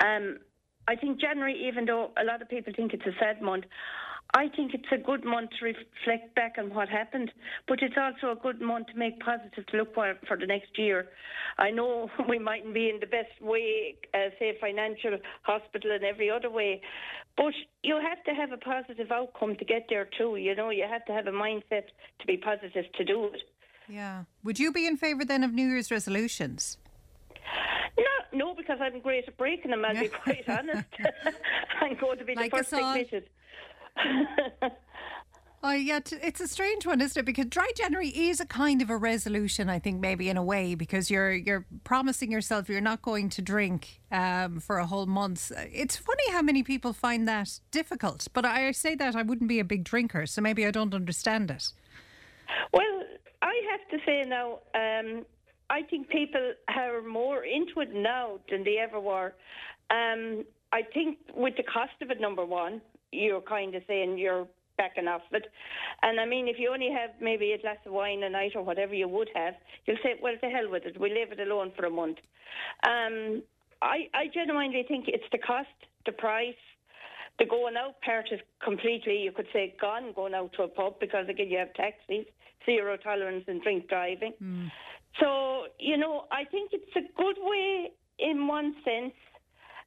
Um, 0.00 0.38
I 0.88 0.96
think 0.96 1.20
January, 1.20 1.68
even 1.68 1.84
though 1.84 2.10
a 2.16 2.24
lot 2.24 2.42
of 2.42 2.48
people 2.48 2.72
think 2.74 2.92
it's 2.94 3.06
a 3.06 3.12
sad 3.18 3.40
month, 3.42 3.64
I 4.36 4.48
think 4.48 4.74
it's 4.74 4.90
a 4.90 4.98
good 4.98 5.24
month 5.24 5.50
to 5.60 5.64
reflect 5.64 6.34
back 6.34 6.56
on 6.58 6.74
what 6.74 6.88
happened, 6.88 7.30
but 7.68 7.78
it's 7.82 7.94
also 7.96 8.32
a 8.32 8.42
good 8.42 8.60
month 8.60 8.88
to 8.88 8.98
make 8.98 9.20
positive 9.20 9.64
to 9.66 9.76
look 9.76 9.94
for, 9.94 10.12
for 10.26 10.36
the 10.36 10.46
next 10.46 10.76
year. 10.76 11.06
I 11.58 11.70
know 11.70 12.10
we 12.28 12.40
mightn't 12.40 12.74
be 12.74 12.90
in 12.90 12.98
the 12.98 13.06
best 13.06 13.40
way, 13.40 13.94
uh, 14.12 14.30
say 14.40 14.58
financial, 14.60 15.18
hospital, 15.42 15.92
and 15.92 16.02
every 16.02 16.30
other 16.30 16.50
way, 16.50 16.82
but 17.36 17.54
you 17.84 17.94
have 17.94 18.24
to 18.24 18.32
have 18.32 18.50
a 18.50 18.56
positive 18.56 19.12
outcome 19.12 19.54
to 19.56 19.64
get 19.64 19.86
there 19.88 20.08
too. 20.18 20.34
You 20.34 20.56
know, 20.56 20.70
you 20.70 20.84
have 20.90 21.04
to 21.06 21.12
have 21.12 21.28
a 21.28 21.32
mindset 21.32 21.86
to 22.18 22.26
be 22.26 22.36
positive 22.36 22.86
to 22.92 23.04
do 23.04 23.26
it. 23.26 23.40
Yeah. 23.88 24.24
Would 24.42 24.58
you 24.58 24.72
be 24.72 24.86
in 24.88 24.96
favour 24.96 25.24
then 25.24 25.44
of 25.44 25.52
New 25.52 25.68
Year's 25.68 25.92
resolutions? 25.92 26.78
No, 27.96 28.46
no, 28.46 28.54
because 28.54 28.78
I'm 28.80 29.00
great 29.00 29.28
at 29.28 29.36
breaking 29.36 29.70
them. 29.70 29.84
I'll 29.84 29.94
be 29.94 30.08
quite 30.08 30.48
honest. 30.48 30.88
I'm 31.80 31.96
going 32.00 32.18
to 32.18 32.24
be 32.24 32.34
Like 32.34 32.50
the 32.50 32.56
first 32.58 32.72
admitted. 32.72 33.28
Oh, 35.66 35.72
yeah, 35.72 36.00
it's 36.22 36.42
a 36.42 36.46
strange 36.46 36.84
one, 36.84 37.00
isn't 37.00 37.18
it? 37.18 37.24
Because 37.24 37.46
dry 37.46 37.70
January 37.74 38.08
is 38.08 38.38
a 38.38 38.44
kind 38.44 38.82
of 38.82 38.90
a 38.90 38.98
resolution, 38.98 39.70
I 39.70 39.78
think, 39.78 39.98
maybe 39.98 40.28
in 40.28 40.36
a 40.36 40.44
way, 40.44 40.74
because 40.74 41.10
you're 41.10 41.32
you're 41.32 41.64
promising 41.84 42.30
yourself 42.30 42.68
you're 42.68 42.82
not 42.82 43.00
going 43.00 43.30
to 43.30 43.40
drink 43.40 44.02
um, 44.12 44.60
for 44.60 44.76
a 44.76 44.84
whole 44.84 45.06
month. 45.06 45.50
It's 45.72 45.96
funny 45.96 46.30
how 46.32 46.42
many 46.42 46.62
people 46.62 46.92
find 46.92 47.26
that 47.28 47.60
difficult. 47.70 48.28
But 48.34 48.44
I 48.44 48.72
say 48.72 48.94
that 48.96 49.16
I 49.16 49.22
wouldn't 49.22 49.48
be 49.48 49.58
a 49.58 49.64
big 49.64 49.84
drinker, 49.84 50.26
so 50.26 50.42
maybe 50.42 50.66
I 50.66 50.70
don't 50.70 50.92
understand 50.92 51.50
it. 51.50 51.72
Well, 52.74 53.04
I 53.40 53.54
have 53.70 53.88
to 53.88 54.04
say 54.04 54.22
now, 54.28 54.58
um, 54.74 55.24
I 55.70 55.80
think 55.80 56.10
people 56.10 56.52
are 56.76 57.00
more 57.00 57.42
into 57.42 57.80
it 57.80 57.94
now 57.94 58.38
than 58.50 58.64
they 58.64 58.76
ever 58.76 59.00
were. 59.00 59.32
Um, 59.88 60.44
I 60.72 60.82
think 60.82 61.16
with 61.34 61.56
the 61.56 61.62
cost 61.62 61.92
of 62.02 62.10
it, 62.10 62.20
number 62.20 62.44
one, 62.44 62.82
you're 63.14 63.40
kind 63.40 63.74
of 63.74 63.82
saying 63.86 64.18
you're 64.18 64.46
backing 64.76 65.08
off 65.08 65.22
it. 65.32 65.46
And 66.02 66.20
I 66.20 66.26
mean, 66.26 66.48
if 66.48 66.56
you 66.58 66.72
only 66.72 66.90
have 66.90 67.10
maybe 67.20 67.52
a 67.52 67.58
glass 67.58 67.78
of 67.86 67.92
wine 67.92 68.22
a 68.22 68.30
night 68.30 68.52
or 68.54 68.62
whatever 68.62 68.94
you 68.94 69.08
would 69.08 69.30
have, 69.34 69.54
you'll 69.86 69.98
say, 70.02 70.14
well, 70.20 70.34
to 70.42 70.48
hell 70.48 70.70
with 70.70 70.84
it. 70.84 70.98
We'll 70.98 71.14
leave 71.14 71.32
it 71.32 71.40
alone 71.40 71.72
for 71.76 71.86
a 71.86 71.90
month. 71.90 72.18
Um, 72.86 73.42
I, 73.82 74.08
I 74.14 74.26
genuinely 74.32 74.84
think 74.86 75.06
it's 75.08 75.24
the 75.32 75.38
cost, 75.38 75.68
the 76.06 76.12
price, 76.12 76.54
the 77.38 77.44
going 77.46 77.74
out 77.76 78.00
part 78.02 78.26
is 78.30 78.40
completely, 78.62 79.18
you 79.18 79.32
could 79.32 79.48
say, 79.52 79.74
gone 79.80 80.12
going 80.14 80.34
out 80.34 80.52
to 80.56 80.62
a 80.62 80.68
pub 80.68 81.00
because 81.00 81.28
again 81.28 81.50
you 81.50 81.58
have 81.58 81.72
taxis, 81.74 82.26
zero 82.64 82.96
tolerance 82.96 83.44
in 83.48 83.60
drink 83.60 83.88
driving. 83.88 84.32
So 85.20 85.64
you 85.78 85.96
know, 85.96 86.24
I 86.30 86.44
think 86.44 86.70
it's 86.72 86.96
a 86.96 87.00
good 87.16 87.36
way 87.38 87.90
in 88.18 88.46
one 88.46 88.74
sense, 88.84 89.14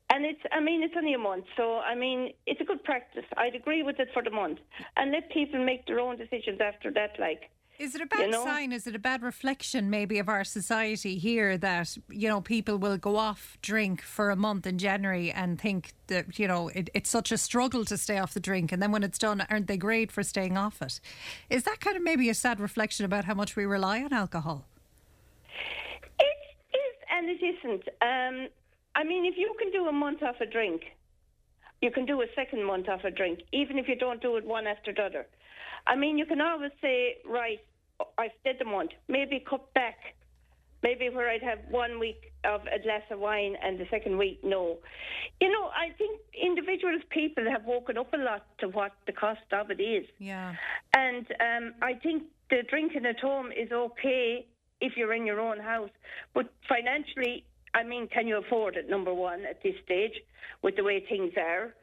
and 0.09 0.25
it's. 0.25 0.39
I 0.51 0.59
mean, 0.59 0.83
it's 0.83 0.93
only 0.97 1.13
a 1.13 1.17
month, 1.17 1.45
so 1.55 1.77
I 1.79 1.95
mean, 1.95 2.33
it's 2.45 2.61
a 2.61 2.63
good 2.63 2.83
practice. 2.83 3.25
I'd 3.35 3.55
agree 3.55 3.83
with 3.83 3.99
it 3.99 4.09
for 4.13 4.23
the 4.23 4.29
month, 4.31 4.59
and 4.95 5.11
let 5.11 5.29
people 5.31 5.63
make 5.63 5.85
their 5.85 5.99
own 5.99 6.17
decisions 6.17 6.59
after 6.61 6.91
that. 6.91 7.19
Like, 7.19 7.49
Is 7.77 7.93
it 7.93 8.01
a 8.01 8.05
bad 8.05 8.31
know? 8.31 8.43
sign? 8.43 8.71
Is 8.71 8.87
it 8.87 8.95
a 8.95 8.99
bad 8.99 9.21
reflection, 9.21 9.89
maybe, 9.89 10.17
of 10.19 10.29
our 10.29 10.43
society 10.43 11.17
here 11.17 11.57
that 11.57 11.97
you 12.09 12.29
know 12.29 12.41
people 12.41 12.77
will 12.77 12.97
go 12.97 13.17
off 13.17 13.57
drink 13.61 14.01
for 14.01 14.29
a 14.29 14.35
month 14.35 14.65
in 14.65 14.77
January 14.77 15.31
and 15.31 15.59
think 15.59 15.93
that 16.07 16.39
you 16.39 16.47
know 16.47 16.69
it, 16.69 16.89
it's 16.93 17.09
such 17.09 17.31
a 17.31 17.37
struggle 17.37 17.83
to 17.85 17.97
stay 17.97 18.17
off 18.17 18.33
the 18.33 18.39
drink, 18.39 18.71
and 18.71 18.81
then 18.81 18.91
when 18.91 19.03
it's 19.03 19.17
done, 19.17 19.45
aren't 19.49 19.67
they 19.67 19.77
great 19.77 20.11
for 20.11 20.23
staying 20.23 20.57
off 20.57 20.81
it? 20.81 20.99
Is 21.49 21.63
that 21.63 21.79
kind 21.81 21.97
of 21.97 22.03
maybe 22.03 22.29
a 22.29 22.33
sad 22.33 22.59
reflection 22.59 23.05
about 23.05 23.25
how 23.25 23.33
much 23.33 23.55
we 23.55 23.65
rely 23.65 24.01
on 24.01 24.13
alcohol? 24.13 24.65
it 26.19 26.77
is 26.77 26.95
and 27.11 27.29
it 27.29 27.41
isn't. 27.43 27.83
Um, 28.01 28.47
I 28.97 29.03
mean, 29.03 29.25
if 29.25 29.35
you 29.37 29.55
can 29.59 29.71
do 29.71 29.87
a 29.87 29.91
month 29.93 30.23
off 30.23 30.41
a 30.41 30.45
drink, 30.47 30.81
you 31.81 31.91
can 31.91 32.07
do 32.07 32.21
a 32.21 32.25
second 32.35 32.65
month 32.65 32.89
off 32.89 33.03
a 33.03 33.11
drink, 33.11 33.41
even 33.53 33.77
if 33.77 33.87
you 33.87 33.95
don't 33.95 34.21
do 34.21 34.35
it 34.37 34.45
one 34.45 34.65
after 34.65 34.91
the 34.91 35.03
other. 35.03 35.27
I 35.85 35.95
mean, 35.95 36.17
you 36.17 36.25
can 36.25 36.41
always 36.41 36.71
say, 36.81 37.17
right, 37.23 37.59
I've 38.17 38.31
did 38.43 38.57
the 38.59 38.65
month, 38.65 38.91
maybe 39.07 39.43
cut 39.47 39.71
back. 39.75 39.97
Maybe 40.83 41.09
where 41.09 41.27
I'd 41.27 41.41
have 41.41 41.59
one 41.69 41.99
week 41.99 42.31
of 42.43 42.61
a 42.61 42.81
glass 42.81 43.01
of 43.09 43.19
wine 43.19 43.55
and 43.63 43.79
the 43.79 43.85
second 43.89 44.17
week 44.17 44.39
no. 44.43 44.77
You 45.41 45.49
know, 45.49 45.69
I 45.75 45.89
think 45.97 46.19
individuals, 46.39 47.01
people 47.09 47.45
have 47.49 47.65
woken 47.65 47.97
up 47.97 48.13
a 48.13 48.17
lot 48.17 48.45
to 48.59 48.67
what 48.67 48.91
the 49.07 49.11
cost 49.11 49.41
of 49.51 49.71
it 49.71 49.81
is. 49.81 50.05
Yeah. 50.19 50.53
And 50.95 51.25
um, 51.39 51.73
I 51.81 51.93
think 51.95 52.23
the 52.51 52.61
drinking 52.69 53.07
at 53.07 53.19
home 53.19 53.51
is 53.51 53.71
okay 53.71 54.45
if 54.79 54.93
you're 54.95 55.13
in 55.13 55.25
your 55.25 55.39
own 55.39 55.59
house. 55.59 55.89
But 56.35 56.53
financially, 56.69 57.43
I 57.77 57.83
mean, 57.83 58.07
can 58.07 58.27
you 58.27 58.37
afford 58.39 58.75
it, 58.75 58.89
number 58.89 59.13
one, 59.13 59.41
at 59.45 59.61
this 59.61 59.75
stage, 59.85 60.13
with 60.63 60.75
the 60.75 60.83
way 60.83 61.03
things 61.07 61.33
are? 61.37 61.73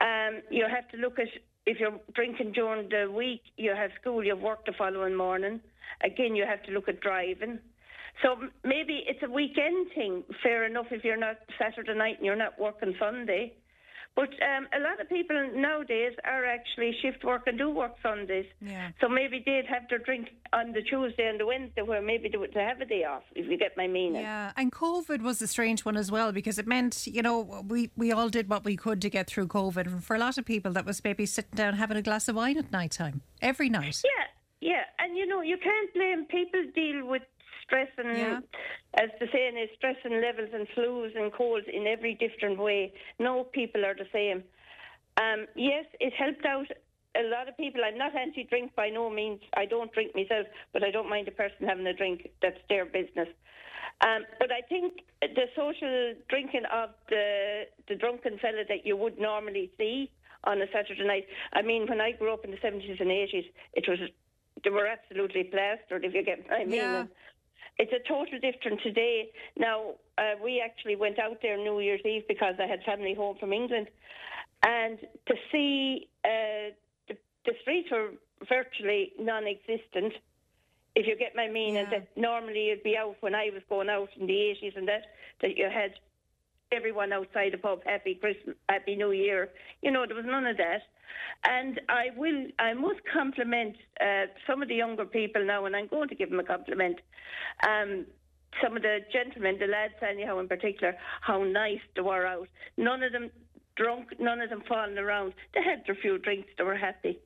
Um, 0.00 0.42
you 0.50 0.66
have 0.68 0.88
to 0.92 0.96
look 0.96 1.18
at 1.18 1.26
if 1.66 1.78
you're 1.78 1.98
drinking 2.14 2.52
during 2.52 2.88
the 2.88 3.10
week, 3.10 3.42
you 3.56 3.72
have 3.74 3.90
school, 4.00 4.24
you 4.24 4.34
have 4.34 4.42
work 4.42 4.66
the 4.66 4.72
following 4.76 5.14
morning. 5.14 5.60
Again, 6.04 6.34
you 6.34 6.44
have 6.44 6.62
to 6.64 6.72
look 6.72 6.88
at 6.88 7.00
driving. 7.00 7.58
So 8.22 8.36
maybe 8.64 9.04
it's 9.06 9.22
a 9.22 9.30
weekend 9.30 9.88
thing. 9.94 10.24
Fair 10.42 10.66
enough 10.66 10.86
if 10.90 11.04
you're 11.04 11.16
not 11.16 11.36
Saturday 11.58 11.94
night 11.94 12.16
and 12.18 12.26
you're 12.26 12.36
not 12.36 12.58
working 12.58 12.94
Sunday. 12.98 13.54
But 14.14 14.28
um, 14.42 14.68
a 14.76 14.80
lot 14.80 15.00
of 15.00 15.08
people 15.08 15.50
nowadays 15.54 16.12
are 16.24 16.44
actually 16.44 16.94
shift 17.00 17.24
work 17.24 17.44
and 17.46 17.56
do 17.56 17.70
work 17.70 17.94
Sundays. 18.02 18.44
Yeah. 18.60 18.90
So 19.00 19.08
maybe 19.08 19.42
they'd 19.44 19.64
have 19.66 19.88
their 19.88 20.00
drink 20.00 20.28
on 20.52 20.72
the 20.72 20.82
Tuesday 20.82 21.26
and 21.28 21.40
the 21.40 21.46
Wednesday, 21.46 21.80
where 21.80 22.02
maybe 22.02 22.28
they 22.28 22.36
would 22.36 22.54
have 22.54 22.80
a 22.82 22.84
day 22.84 23.04
off, 23.04 23.22
if 23.34 23.50
you 23.50 23.56
get 23.56 23.74
my 23.76 23.86
meaning. 23.86 24.20
Yeah, 24.20 24.52
and 24.56 24.70
COVID 24.70 25.22
was 25.22 25.40
a 25.40 25.46
strange 25.46 25.86
one 25.86 25.96
as 25.96 26.10
well 26.10 26.30
because 26.30 26.58
it 26.58 26.66
meant, 26.66 27.06
you 27.06 27.22
know, 27.22 27.64
we, 27.66 27.90
we 27.96 28.12
all 28.12 28.28
did 28.28 28.50
what 28.50 28.64
we 28.64 28.76
could 28.76 29.00
to 29.00 29.08
get 29.08 29.28
through 29.28 29.48
COVID. 29.48 29.86
And 29.86 30.04
for 30.04 30.14
a 30.14 30.18
lot 30.18 30.36
of 30.36 30.44
people, 30.44 30.72
that 30.72 30.84
was 30.84 31.02
maybe 31.02 31.24
sitting 31.24 31.52
down 31.54 31.74
having 31.74 31.96
a 31.96 32.02
glass 32.02 32.28
of 32.28 32.36
wine 32.36 32.58
at 32.58 32.70
night 32.70 32.92
time, 32.92 33.22
every 33.40 33.70
night. 33.70 34.02
Yeah, 34.04 34.26
yeah, 34.60 34.84
and 34.98 35.16
you 35.16 35.26
know 35.26 35.40
you 35.40 35.56
can't 35.56 35.92
blame 35.94 36.26
people 36.26 36.62
deal 36.74 37.06
with 37.06 37.22
stress 37.72 37.88
and, 37.96 38.18
Yeah. 38.18 38.40
as 38.94 39.10
the 39.18 39.28
saying 39.32 39.56
is, 39.56 39.70
stress 39.76 39.96
and 40.04 40.20
levels 40.20 40.50
and 40.52 40.68
flus 40.70 41.16
and 41.16 41.32
colds 41.32 41.66
in 41.68 41.86
every 41.86 42.14
different 42.14 42.58
way. 42.58 42.92
No 43.18 43.44
people 43.44 43.84
are 43.84 43.94
the 43.94 44.08
same. 44.12 44.44
Um, 45.16 45.46
yes, 45.54 45.86
it 46.00 46.12
helped 46.12 46.44
out 46.44 46.66
a 47.14 47.22
lot 47.24 47.48
of 47.48 47.56
people. 47.56 47.82
I'm 47.84 47.98
not 47.98 48.14
anti-drink 48.14 48.74
by 48.74 48.88
no 48.90 49.10
means. 49.10 49.40
I 49.54 49.66
don't 49.66 49.92
drink 49.92 50.14
myself, 50.14 50.46
but 50.72 50.82
I 50.82 50.90
don't 50.90 51.08
mind 51.08 51.28
a 51.28 51.32
person 51.32 51.66
having 51.66 51.86
a 51.86 51.92
drink. 51.94 52.30
That's 52.40 52.58
their 52.68 52.84
business. 52.86 53.28
Um, 54.00 54.24
but 54.38 54.50
I 54.50 54.62
think 54.62 55.04
the 55.20 55.46
social 55.54 56.14
drinking 56.28 56.64
of 56.72 56.90
the 57.08 57.66
the 57.88 57.94
drunken 57.94 58.38
fella 58.38 58.64
that 58.68 58.84
you 58.84 58.96
would 58.96 59.18
normally 59.18 59.70
see 59.78 60.10
on 60.44 60.60
a 60.60 60.66
Saturday 60.72 61.04
night. 61.06 61.26
I 61.52 61.62
mean, 61.62 61.86
when 61.86 62.00
I 62.00 62.12
grew 62.12 62.32
up 62.32 62.44
in 62.44 62.50
the 62.50 62.56
70s 62.56 63.00
and 63.00 63.10
80s, 63.10 63.48
it 63.74 63.86
was 63.88 63.98
they 64.64 64.70
were 64.70 64.86
absolutely 64.86 65.44
plastered. 65.44 66.04
If 66.04 66.14
you 66.14 66.22
get 66.24 66.48
my 66.48 66.60
meaning. 66.64 66.78
Yeah. 66.78 67.04
It's 67.82 67.96
a 68.00 68.08
total 68.14 68.38
different 68.48 68.78
today. 68.88 69.16
Now, 69.56 69.78
uh, 70.16 70.34
we 70.46 70.52
actually 70.68 70.96
went 71.04 71.18
out 71.18 71.38
there 71.42 71.56
New 71.56 71.80
Year's 71.80 72.04
Eve 72.12 72.26
because 72.28 72.54
I 72.64 72.66
had 72.72 72.80
family 72.84 73.14
home 73.22 73.36
from 73.40 73.52
England, 73.52 73.88
and 74.62 74.98
to 75.28 75.34
see 75.50 76.08
uh, 76.24 76.66
the, 77.08 77.16
the 77.46 77.54
streets 77.62 77.88
were 77.90 78.10
virtually 78.48 79.02
non-existent. 79.18 80.12
If 80.94 81.06
you 81.08 81.16
get 81.24 81.32
my 81.34 81.48
meaning, 81.48 81.86
that 81.90 82.06
normally 82.16 82.62
you'd 82.68 82.82
be 82.90 82.96
out 83.02 83.16
when 83.20 83.34
I 83.34 83.46
was 83.56 83.62
going 83.68 83.88
out 83.88 84.10
in 84.18 84.26
the 84.26 84.38
eighties, 84.48 84.74
and 84.76 84.86
that 84.86 85.04
that 85.40 85.56
you 85.56 85.68
had 85.80 85.92
everyone 86.70 87.12
outside 87.12 87.52
the 87.52 87.58
pub, 87.58 87.80
happy 87.84 88.14
Christmas, 88.14 88.56
happy 88.68 88.94
New 88.94 89.12
Year. 89.12 89.50
You 89.82 89.90
know, 89.90 90.04
there 90.06 90.16
was 90.22 90.26
none 90.26 90.46
of 90.46 90.56
that. 90.58 90.82
And 91.44 91.80
I 91.88 92.06
will, 92.16 92.46
I 92.58 92.74
must 92.74 93.00
compliment 93.12 93.76
uh, 94.00 94.26
some 94.46 94.62
of 94.62 94.68
the 94.68 94.76
younger 94.76 95.04
people 95.04 95.44
now, 95.44 95.64
and 95.66 95.74
I'm 95.74 95.88
going 95.88 96.08
to 96.08 96.14
give 96.14 96.30
them 96.30 96.40
a 96.40 96.44
compliment. 96.44 97.00
Um, 97.66 98.06
some 98.62 98.76
of 98.76 98.82
the 98.82 98.98
gentlemen, 99.12 99.58
the 99.58 99.66
lads 99.66 99.94
anyhow 100.02 100.38
in 100.38 100.48
particular, 100.48 100.94
how 101.20 101.42
nice 101.42 101.80
they 101.96 102.02
were 102.02 102.26
out. 102.26 102.48
None 102.76 103.02
of 103.02 103.12
them 103.12 103.30
drunk, 103.76 104.08
none 104.18 104.40
of 104.40 104.50
them 104.50 104.62
falling 104.68 104.98
around. 104.98 105.34
They 105.54 105.62
had 105.62 105.82
their 105.86 105.94
few 105.94 106.18
drinks, 106.18 106.48
they 106.58 106.64
were 106.64 106.76
happy. 106.76 107.18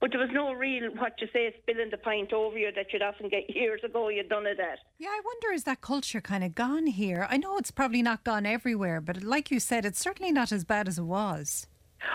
But 0.00 0.10
there 0.10 0.20
was 0.20 0.30
no 0.32 0.52
real, 0.52 0.90
what 0.96 1.20
you 1.20 1.28
say, 1.32 1.54
spilling 1.62 1.90
the 1.90 1.96
pint 1.96 2.32
over 2.32 2.58
you 2.58 2.72
that 2.74 2.92
you'd 2.92 3.02
often 3.02 3.28
get 3.28 3.54
years 3.54 3.82
ago. 3.84 4.08
you'd 4.08 4.28
done 4.28 4.48
of 4.48 4.56
that. 4.56 4.78
Yeah, 4.98 5.10
I 5.10 5.20
wonder 5.24 5.54
is 5.54 5.62
that 5.62 5.80
culture 5.80 6.20
kind 6.20 6.42
of 6.42 6.56
gone 6.56 6.88
here? 6.88 7.24
I 7.30 7.36
know 7.36 7.56
it's 7.56 7.70
probably 7.70 8.02
not 8.02 8.24
gone 8.24 8.44
everywhere, 8.44 9.00
but 9.00 9.22
like 9.22 9.52
you 9.52 9.60
said, 9.60 9.84
it's 9.84 10.00
certainly 10.00 10.32
not 10.32 10.50
as 10.50 10.64
bad 10.64 10.88
as 10.88 10.98
it 10.98 11.04
was. 11.04 11.68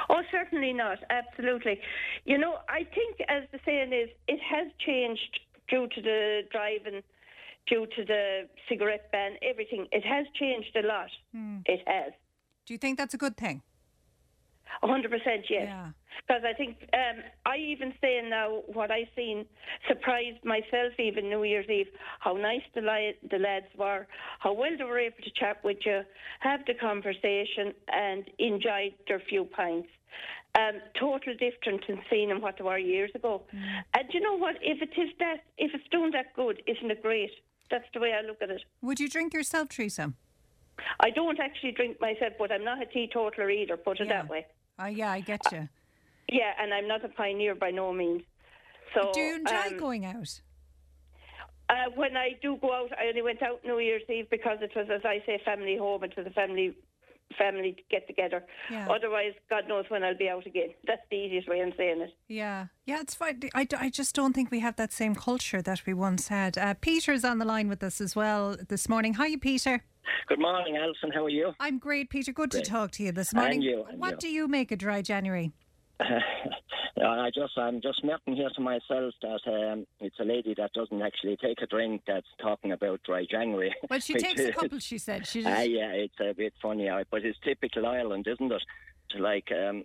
Oh, 0.09 0.21
certainly 0.31 0.73
not. 0.73 0.99
Absolutely. 1.09 1.79
You 2.25 2.37
know, 2.37 2.57
I 2.69 2.83
think, 2.83 3.17
as 3.27 3.43
the 3.51 3.59
saying 3.65 3.93
is, 3.93 4.09
it 4.27 4.39
has 4.41 4.67
changed 4.85 5.39
due 5.69 5.87
to 5.95 6.01
the 6.01 6.41
driving, 6.51 7.01
due 7.67 7.87
to 7.95 8.05
the 8.05 8.47
cigarette 8.69 9.11
ban, 9.11 9.33
everything. 9.41 9.87
It 9.91 10.05
has 10.05 10.25
changed 10.33 10.75
a 10.75 10.85
lot. 10.85 11.09
Hmm. 11.33 11.57
It 11.65 11.81
has. 11.87 12.13
Do 12.65 12.73
you 12.73 12.77
think 12.77 12.97
that's 12.97 13.13
a 13.13 13.17
good 13.17 13.37
thing? 13.37 13.61
A 14.83 14.87
hundred 14.87 15.11
percent, 15.11 15.45
yes. 15.49 15.93
Because 16.27 16.43
I 16.43 16.53
think 16.53 16.77
um, 16.93 17.23
I 17.45 17.57
even 17.57 17.93
say 18.01 18.19
now 18.27 18.61
what 18.67 18.91
I've 18.91 19.07
seen 19.15 19.45
surprised 19.87 20.43
myself 20.43 20.93
even 20.99 21.29
New 21.29 21.43
Year's 21.43 21.69
Eve 21.69 21.87
how 22.19 22.33
nice 22.33 22.63
the, 22.75 22.81
li- 22.81 23.17
the 23.29 23.37
lads 23.37 23.67
were, 23.77 24.07
how 24.39 24.53
well 24.53 24.71
they 24.77 24.83
were 24.83 24.99
able 24.99 25.23
to 25.23 25.31
chat 25.39 25.63
with 25.63 25.77
you, 25.85 26.01
have 26.39 26.61
the 26.65 26.73
conversation, 26.73 27.73
and 27.93 28.25
enjoy 28.39 28.93
their 29.07 29.21
few 29.29 29.45
pints. 29.45 29.89
Um, 30.59 30.81
total 30.99 31.33
different 31.33 31.83
in 31.87 31.99
seeing 32.09 32.29
them 32.29 32.41
what 32.41 32.57
they 32.57 32.63
were 32.63 32.79
years 32.79 33.11
ago. 33.13 33.43
And 33.93 34.05
you 34.11 34.19
know 34.19 34.35
what? 34.35 34.55
If 34.61 34.81
it 34.81 34.99
is 34.99 35.09
that, 35.19 35.43
if 35.57 35.71
it's 35.73 35.87
doing 35.91 36.11
that 36.11 36.33
good, 36.35 36.63
isn't 36.65 36.89
it 36.89 37.03
great? 37.03 37.29
That's 37.69 37.85
the 37.93 37.99
way 37.99 38.13
I 38.13 38.25
look 38.25 38.41
at 38.41 38.49
it. 38.49 38.61
Would 38.81 38.99
you 38.99 39.07
drink 39.07 39.33
yourself, 39.33 39.69
Teresa? 39.69 40.13
I 40.99 41.11
don't 41.11 41.39
actually 41.39 41.71
drink 41.71 42.01
myself, 42.01 42.33
but 42.39 42.51
I'm 42.51 42.63
not 42.63 42.81
a 42.81 42.85
teetotaler 42.85 43.49
either. 43.49 43.77
Put 43.77 43.99
it 43.99 44.09
that 44.09 44.29
way. 44.29 44.47
Oh, 44.79 44.85
yeah, 44.85 45.11
I 45.11 45.21
get 45.21 45.41
you. 45.51 45.67
Yeah, 46.29 46.51
and 46.59 46.73
I'm 46.73 46.87
not 46.87 47.03
a 47.03 47.09
pioneer 47.09 47.55
by 47.55 47.71
no 47.71 47.93
means. 47.93 48.21
So 48.93 49.11
Do 49.13 49.19
you 49.19 49.35
enjoy 49.35 49.67
um, 49.71 49.77
going 49.77 50.05
out? 50.05 50.41
Uh, 51.69 51.89
when 51.95 52.15
I 52.15 52.31
do 52.41 52.57
go 52.61 52.73
out, 52.73 52.91
I 52.97 53.07
only 53.07 53.21
went 53.21 53.41
out 53.41 53.63
New 53.65 53.79
Year's 53.79 54.03
Eve 54.09 54.29
because 54.29 54.59
it 54.61 54.71
was, 54.75 54.87
as 54.93 55.01
I 55.03 55.21
say, 55.25 55.41
family 55.43 55.77
home. 55.77 56.03
It 56.03 56.13
was 56.15 56.25
a 56.25 56.31
family 56.31 56.75
family 57.37 57.75
get 57.89 58.07
together. 58.07 58.43
Yeah. 58.71 58.87
Otherwise, 58.89 59.33
God 59.49 59.67
knows 59.67 59.85
when 59.89 60.03
I'll 60.03 60.17
be 60.17 60.29
out 60.29 60.45
again. 60.45 60.69
That's 60.85 61.01
the 61.09 61.17
easiest 61.17 61.49
way 61.49 61.59
of 61.59 61.73
saying 61.75 62.01
it. 62.01 62.13
Yeah, 62.27 62.67
yeah, 62.85 63.01
it's 63.01 63.15
fine. 63.15 63.41
I, 63.53 63.67
I 63.77 63.89
just 63.89 64.15
don't 64.15 64.33
think 64.33 64.49
we 64.49 64.59
have 64.59 64.75
that 64.77 64.93
same 64.93 65.15
culture 65.15 65.61
that 65.61 65.85
we 65.85 65.93
once 65.93 66.29
had. 66.29 66.57
Uh, 66.57 66.73
Peter's 66.79 67.25
on 67.25 67.39
the 67.39 67.45
line 67.45 67.67
with 67.67 67.83
us 67.83 67.99
as 67.99 68.15
well 68.15 68.55
this 68.69 68.87
morning. 68.87 69.15
Hi, 69.15 69.35
Peter. 69.35 69.83
Good 70.27 70.39
morning, 70.39 70.77
Alison. 70.77 71.11
How 71.11 71.25
are 71.25 71.29
you? 71.29 71.53
I'm 71.59 71.77
great, 71.79 72.09
Peter. 72.09 72.31
Good 72.31 72.51
Great. 72.51 72.63
to 72.63 72.69
talk 72.69 72.91
to 72.91 73.03
you 73.03 73.11
this 73.11 73.33
morning. 73.33 73.55
And 73.55 73.63
you, 73.63 73.85
and 73.89 73.99
what 73.99 74.11
you. 74.11 74.17
do 74.17 74.29
you 74.29 74.47
make 74.47 74.71
of 74.71 74.79
dry 74.79 75.01
January? 75.01 75.51
I 76.99 77.29
just, 77.33 77.57
I'm 77.57 77.81
just 77.81 77.99
smirking 78.01 78.35
here 78.35 78.49
to 78.55 78.61
myself 78.61 79.13
that 79.21 79.39
um, 79.47 79.85
it's 79.99 80.19
a 80.19 80.23
lady 80.23 80.53
that 80.57 80.73
doesn't 80.73 81.01
actually 81.01 81.37
take 81.37 81.61
a 81.61 81.67
drink 81.67 82.01
that's 82.07 82.27
talking 82.41 82.71
about 82.71 83.01
dry 83.03 83.25
January. 83.29 83.73
Well, 83.89 83.99
she 83.99 84.15
takes 84.15 84.41
a 84.41 84.51
couple, 84.51 84.79
she 84.79 84.97
said. 84.97 85.27
She 85.27 85.39
Ah, 85.45 85.57
just, 85.57 85.69
yeah, 85.69 85.91
it's 85.91 86.19
a 86.19 86.33
bit 86.33 86.53
funny, 86.61 86.89
uh, 86.89 87.03
but 87.09 87.23
it's 87.23 87.37
typical 87.43 87.85
Ireland, 87.85 88.27
isn't 88.27 88.51
it? 88.51 88.61
To 89.11 89.21
like, 89.21 89.49
um, 89.51 89.83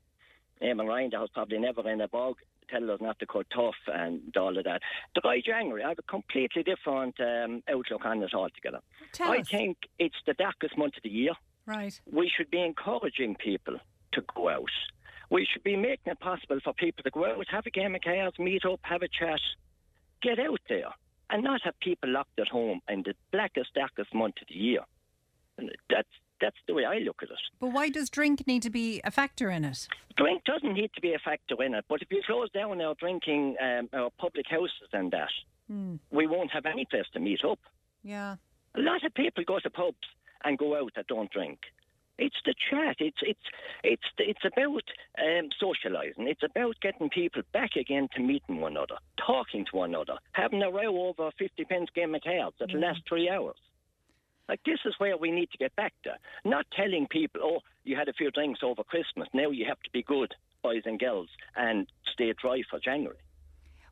Eamon 0.62 0.88
Ryan 0.88 1.10
was 1.14 1.30
probably 1.32 1.58
never 1.58 1.88
in 1.88 2.00
a 2.00 2.08
bog, 2.08 2.36
tell 2.72 2.90
us 2.90 3.00
not 3.00 3.18
to 3.18 3.26
cut 3.26 3.46
tough 3.54 3.74
and 3.86 4.34
all 4.36 4.56
of 4.56 4.64
that. 4.64 4.80
Dry 5.20 5.40
January, 5.44 5.84
I 5.84 5.90
have 5.90 5.98
a 5.98 6.02
completely 6.02 6.62
different 6.62 7.14
um, 7.20 7.62
outlook 7.68 8.04
on 8.04 8.20
this 8.20 8.34
altogether. 8.34 8.80
Tell 9.12 9.30
I 9.32 9.38
us. 9.38 9.48
think 9.50 9.76
it's 9.98 10.16
the 10.26 10.34
darkest 10.34 10.76
month 10.78 10.96
of 10.96 11.02
the 11.02 11.10
year. 11.10 11.32
right. 11.66 12.00
We 12.10 12.30
should 12.34 12.50
be 12.50 12.62
encouraging 12.62 13.36
people 13.36 13.76
to 14.12 14.22
go 14.34 14.48
out. 14.48 14.70
We 15.30 15.46
should 15.50 15.62
be 15.62 15.76
making 15.76 16.12
it 16.12 16.20
possible 16.20 16.58
for 16.62 16.72
people 16.74 17.02
to 17.04 17.10
go 17.10 17.24
out, 17.26 17.46
have 17.50 17.66
a 17.66 17.70
game 17.70 17.94
of 17.94 18.02
cards, 18.02 18.38
meet 18.38 18.64
up, 18.64 18.80
have 18.82 19.02
a 19.02 19.08
chat, 19.08 19.40
get 20.20 20.38
out 20.38 20.60
there, 20.68 20.92
and 21.30 21.42
not 21.42 21.62
have 21.64 21.78
people 21.80 22.10
locked 22.10 22.38
at 22.38 22.48
home 22.48 22.80
in 22.88 23.02
the 23.02 23.14
blackest, 23.30 23.72
darkest 23.74 24.12
month 24.14 24.34
of 24.42 24.48
the 24.48 24.54
year. 24.54 24.80
That's 25.88 26.08
that's 26.42 26.56
the 26.68 26.74
way 26.74 26.84
I 26.84 26.98
look 26.98 27.22
at 27.22 27.30
it. 27.30 27.38
But 27.60 27.68
why 27.72 27.88
does 27.88 28.10
drink 28.10 28.46
need 28.46 28.62
to 28.62 28.70
be 28.70 29.00
a 29.04 29.10
factor 29.10 29.50
in 29.50 29.64
it? 29.64 29.88
Drink 30.16 30.44
doesn't 30.44 30.74
need 30.74 30.90
to 30.94 31.00
be 31.00 31.14
a 31.14 31.18
factor 31.18 31.62
in 31.62 31.72
it, 31.74 31.86
but 31.88 32.02
if 32.02 32.08
you 32.10 32.20
close 32.26 32.50
down 32.50 32.80
our 32.82 32.94
drinking, 32.96 33.56
um, 33.62 33.88
our 33.94 34.10
public 34.18 34.46
houses 34.50 34.88
and 34.92 35.10
that, 35.12 35.30
Hmm. 35.68 35.96
we 36.10 36.26
won't 36.26 36.50
have 36.50 36.66
any 36.66 36.84
place 36.84 37.06
to 37.14 37.20
meet 37.20 37.44
up. 37.44 37.60
Yeah. 38.02 38.36
A 38.74 38.80
lot 38.80 39.04
of 39.04 39.14
people 39.14 39.44
go 39.44 39.58
to 39.60 39.70
pubs 39.70 39.96
and 40.44 40.58
go 40.58 40.76
out 40.76 40.92
that 40.96 41.06
don't 41.06 41.30
drink. 41.30 41.60
It's 42.18 42.36
the 42.44 42.54
chat. 42.70 42.96
It's 42.98 43.16
it's 43.22 43.46
it's 43.82 44.02
it's 44.18 44.44
about 44.44 44.82
um, 45.18 45.48
socialising. 45.60 46.26
It's 46.28 46.42
about 46.42 46.76
getting 46.82 47.08
people 47.08 47.42
back 47.52 47.74
again 47.76 48.08
to 48.14 48.20
meeting 48.20 48.60
one 48.60 48.72
another, 48.72 48.98
talking 49.16 49.64
to 49.70 49.76
one 49.76 49.90
another, 49.90 50.18
having 50.32 50.62
a 50.62 50.70
row 50.70 51.06
over 51.08 51.28
a 51.28 51.32
fifty 51.38 51.64
pence 51.64 51.88
game 51.94 52.14
of 52.14 52.22
cards 52.22 52.56
that'll 52.60 52.80
last 52.80 53.00
three 53.08 53.30
hours. 53.30 53.56
Like 54.48 54.60
this 54.64 54.78
is 54.84 54.94
where 54.98 55.16
we 55.16 55.30
need 55.30 55.50
to 55.52 55.58
get 55.58 55.74
back 55.76 55.92
to. 56.04 56.10
Not 56.44 56.66
telling 56.76 57.06
people, 57.08 57.40
oh, 57.42 57.60
you 57.84 57.96
had 57.96 58.08
a 58.08 58.12
few 58.12 58.30
drinks 58.30 58.60
over 58.62 58.82
Christmas. 58.84 59.28
Now 59.32 59.50
you 59.50 59.64
have 59.66 59.80
to 59.80 59.90
be 59.92 60.02
good, 60.02 60.34
boys 60.62 60.82
and 60.84 60.98
girls, 60.98 61.28
and 61.56 61.86
stay 62.12 62.32
dry 62.40 62.62
for 62.70 62.78
January. 62.80 63.16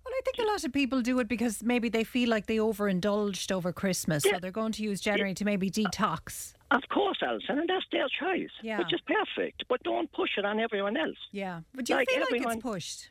Well, 0.05 0.15
I 0.17 0.21
think 0.25 0.39
a 0.39 0.51
lot 0.51 0.65
of 0.65 0.73
people 0.73 1.03
do 1.03 1.19
it 1.21 1.29
because 1.29 1.63
maybe 1.63 1.91
they 1.91 2.05
feel 2.05 2.31
like 2.31 2.47
they 2.47 2.59
overindulged 2.59 3.53
over 3.53 3.71
Christmas, 3.71 4.23
so 4.25 4.39
they're 4.41 4.51
going 4.51 4.73
to 4.73 4.83
use 4.83 4.99
January 5.01 5.35
to 5.35 5.45
maybe 5.45 5.71
detox. 5.71 6.55
Of 6.71 6.83
course, 6.91 7.19
Alison, 7.23 7.59
and 7.59 7.69
that's 7.69 7.85
their 7.93 8.07
choice, 8.09 8.49
Yeah. 8.63 8.79
which 8.79 8.93
is 8.95 9.01
perfect. 9.03 9.65
But 9.69 9.83
don't 9.83 10.11
push 10.13 10.31
it 10.39 10.45
on 10.47 10.59
everyone 10.59 10.97
else. 10.97 11.19
Yeah. 11.33 11.61
But 11.75 11.85
do 11.85 11.93
you 11.93 11.99
Like 11.99 12.09
feel 12.09 12.21
like 12.21 12.29
everyone- 12.33 12.55
it's 12.57 12.63
pushed? 12.63 13.11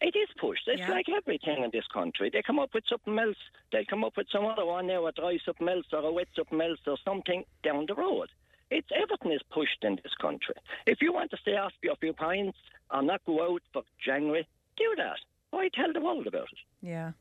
It 0.00 0.14
is 0.14 0.28
pushed. 0.38 0.68
It's 0.68 0.80
Yeah. 0.80 0.90
like 0.90 1.08
everything 1.08 1.64
in 1.64 1.70
this 1.72 1.86
country. 1.88 2.30
They 2.30 2.42
come 2.42 2.58
up 2.60 2.72
with 2.72 2.84
something 2.88 3.18
else. 3.18 3.36
They'll 3.72 3.84
come 3.84 4.04
up 4.04 4.16
with 4.16 4.28
some 4.30 4.46
other 4.46 4.64
one 4.64 4.86
now, 4.86 5.06
a 5.06 5.12
dry 5.12 5.38
something 5.44 5.68
else 5.68 5.86
or 5.92 6.00
a 6.00 6.12
wet 6.12 6.28
something 6.36 6.60
else 6.60 6.78
or 6.86 6.96
something 7.04 7.44
down 7.64 7.86
the 7.86 7.94
road. 7.94 8.28
It's 8.70 8.88
everything 8.94 9.32
is 9.32 9.42
pushed 9.50 9.82
in 9.82 9.96
this 10.02 10.14
country. 10.20 10.54
If 10.86 11.00
you 11.02 11.12
want 11.12 11.30
to 11.32 11.36
stay 11.38 11.56
off 11.56 11.72
your 11.82 11.96
few 11.96 12.12
pints 12.12 12.58
or 12.92 13.02
not 13.02 13.24
go 13.24 13.54
out 13.54 13.62
for 13.72 13.82
January, 14.04 14.46
do 14.76 14.94
that. 14.98 15.18
Why 15.50 15.68
tell 15.68 15.92
the 15.92 16.00
world 16.00 16.26
about 16.26 16.48
it? 16.52 16.58
Yeah. 16.82 17.12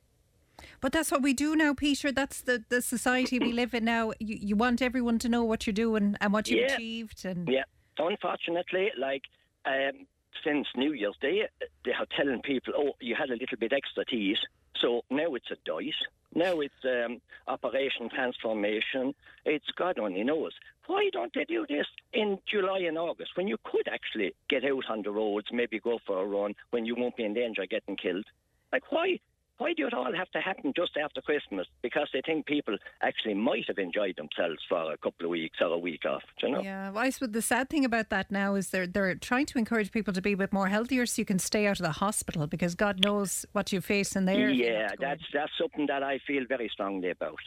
But 0.82 0.92
that's 0.92 1.12
what 1.12 1.22
we 1.22 1.34
do 1.34 1.56
now, 1.56 1.74
Peter. 1.74 2.12
That's 2.12 2.42
the, 2.42 2.64
the 2.70 2.82
society 2.82 3.40
we 3.40 3.54
live 3.54 3.74
in 3.74 3.86
now. 3.86 4.12
You, 4.20 4.38
you 4.40 4.56
want 4.56 4.82
everyone 4.82 5.18
to 5.20 5.30
know 5.30 5.44
what 5.44 5.66
you're 5.66 5.74
doing 5.74 6.16
and 6.20 6.34
what 6.34 6.48
you've 6.50 6.60
Yeah. 6.60 6.76
achieved. 6.76 7.26
And 7.26 7.48
Yeah. 7.48 7.64
Unfortunately, 7.98 8.92
like 8.98 9.24
um, 9.66 10.06
since 10.44 10.68
New 10.76 10.94
Year's 10.94 11.18
Day, 11.22 11.48
they 11.86 11.94
are 11.94 12.06
telling 12.16 12.42
people, 12.42 12.74
"Oh, 12.76 12.96
you 13.00 13.16
had 13.16 13.30
a 13.30 13.36
little 13.36 13.58
bit 13.58 13.74
extra 13.74 14.06
to 14.06 14.16
eat." 14.16 14.40
So 14.80 15.04
now 15.10 15.34
it's 15.36 15.52
a 15.52 15.58
diet. 15.66 15.96
Now 16.36 16.60
it's 16.60 16.84
um, 16.84 17.22
Operation 17.48 18.10
Transformation. 18.10 19.16
It's 19.46 19.70
God 19.76 19.98
only 19.98 20.24
knows. 20.24 20.54
Why 20.86 21.10
don't 21.12 21.34
they 21.34 21.46
do 21.46 21.66
this 21.68 21.88
in 22.14 22.40
July 22.46 22.80
and 22.80 22.98
August 22.98 23.32
when 23.36 23.48
you 23.48 23.58
could 23.64 23.88
actually 23.88 24.34
get 24.50 24.64
out 24.64 24.90
on 24.90 25.02
the 25.02 25.12
roads, 25.12 25.48
maybe 25.52 25.80
go 25.80 26.00
for 26.06 26.22
a 26.22 26.26
run 26.26 26.56
when 26.70 26.86
you 26.86 26.96
won't 26.96 27.18
be 27.18 27.24
in 27.24 27.34
danger 27.34 27.64
of 27.64 27.70
getting 27.70 27.98
killed? 27.98 28.26
Like 28.72 28.92
why? 28.92 29.20
Why 29.58 29.74
do 29.74 29.88
it 29.88 29.94
all 29.94 30.14
have 30.14 30.30
to 30.32 30.40
happen 30.40 30.72
just 30.76 30.98
after 30.98 31.20
Christmas? 31.20 31.66
Because 31.82 32.10
they 32.14 32.22
think 32.24 32.46
people 32.46 32.78
actually 33.02 33.34
might 33.34 33.66
have 33.68 33.80
enjoyed 33.80 34.16
themselves 34.16 34.60
for 34.70 34.94
a 34.94 34.98
couple 34.98 35.26
of 35.26 35.32
weeks 35.32 35.58
or 35.60 35.68
a 35.68 35.78
week 35.78 36.06
off. 36.06 36.22
do 36.40 36.48
You 36.48 36.54
know? 36.54 36.62
yeah, 36.62 36.92
well, 36.92 37.04
I 37.04 37.10
suppose 37.10 37.32
the 37.32 37.42
sad 37.42 37.70
thing 37.70 37.84
about 37.84 38.10
that 38.10 38.30
now 38.30 38.54
is 38.54 38.70
they're 38.70 38.86
they're 38.86 39.16
trying 39.16 39.48
to 39.48 39.58
encourage 39.58 39.92
people 39.92 40.14
to 40.14 40.22
be 40.22 40.34
a 40.34 40.38
bit 40.38 40.54
more 40.54 40.68
healthier 40.68 41.08
so 41.08 41.22
you 41.22 41.26
can 41.26 41.40
stay 41.40 41.66
out 41.66 41.80
of 41.80 41.86
the 41.86 41.94
hospital 41.94 42.46
because 42.46 42.76
God 42.76 43.04
knows 43.04 43.46
what 43.54 43.74
you 43.74 43.82
face 43.82 44.16
in 44.16 44.26
there. 44.26 44.50
Yeah, 44.50 44.92
that's 45.00 45.24
that's 45.34 45.52
something 45.60 45.88
that 45.88 46.04
I 46.04 46.20
feel 46.28 46.46
very 46.48 46.70
strongly 46.72 47.10
about. 47.10 47.40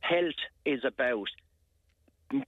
Health 0.00 0.42
is 0.64 0.84
about 0.84 1.28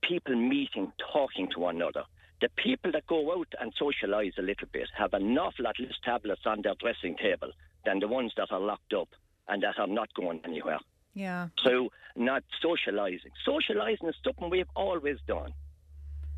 people 0.03 0.35
meeting, 0.35 0.93
talking 1.13 1.49
to 1.53 1.61
one 1.61 1.77
another. 1.77 2.03
The 2.41 2.49
people 2.57 2.91
that 2.93 3.07
go 3.07 3.33
out 3.39 3.55
and 3.61 3.73
socialise 3.77 4.37
a 4.39 4.43
little 4.43 4.67
bit 4.73 4.89
have 4.99 5.15
an 5.15 5.39
awful 5.39 5.65
lot 5.65 5.77
less 5.79 5.93
tablets 6.05 6.43
on 6.47 6.63
their 6.63 6.75
dressing 6.81 7.17
table 7.17 7.53
than 7.85 8.01
the 8.01 8.09
ones 8.09 8.33
that 8.37 8.51
are 8.51 8.61
locked 8.61 8.93
up 8.93 9.09
and 9.49 9.63
that 9.63 9.79
are 9.79 9.87
not 9.87 10.13
going 10.15 10.41
anywhere. 10.45 10.79
Yeah. 11.15 11.49
So 11.63 11.91
not 12.17 12.43
socialising. 12.63 13.31
Socialising 13.47 14.09
is 14.09 14.15
something 14.25 14.51
we've 14.51 14.67
always 14.75 15.19
done. 15.27 15.53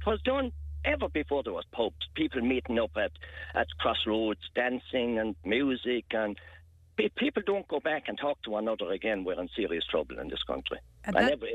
It 0.01 0.07
was 0.07 0.21
done 0.23 0.53
ever 0.85 1.09
before 1.09 1.43
there 1.43 1.53
was 1.53 1.65
pubs. 1.73 1.97
People 2.15 2.43
meeting 2.43 2.79
up 2.79 2.91
at, 2.97 3.13
at 3.55 3.67
crossroads, 3.79 4.41
dancing 4.55 5.19
and 5.19 5.35
music, 5.45 6.05
and 6.13 6.39
people 7.17 7.43
don't 7.45 7.67
go 7.69 7.81
back 7.81 8.05
and 8.09 8.19
talk 8.19 8.41
to 8.43 8.51
one 8.51 8.65
another 8.65 8.93
again. 8.93 9.25
We're 9.25 9.41
in 9.41 9.49
serious 9.57 9.85
trouble 9.87 10.19
in 10.19 10.29
this 10.29 10.43
country. 10.43 10.79
And 11.05 11.17
I 11.17 11.23
that- 11.23 11.31
never 11.31 11.47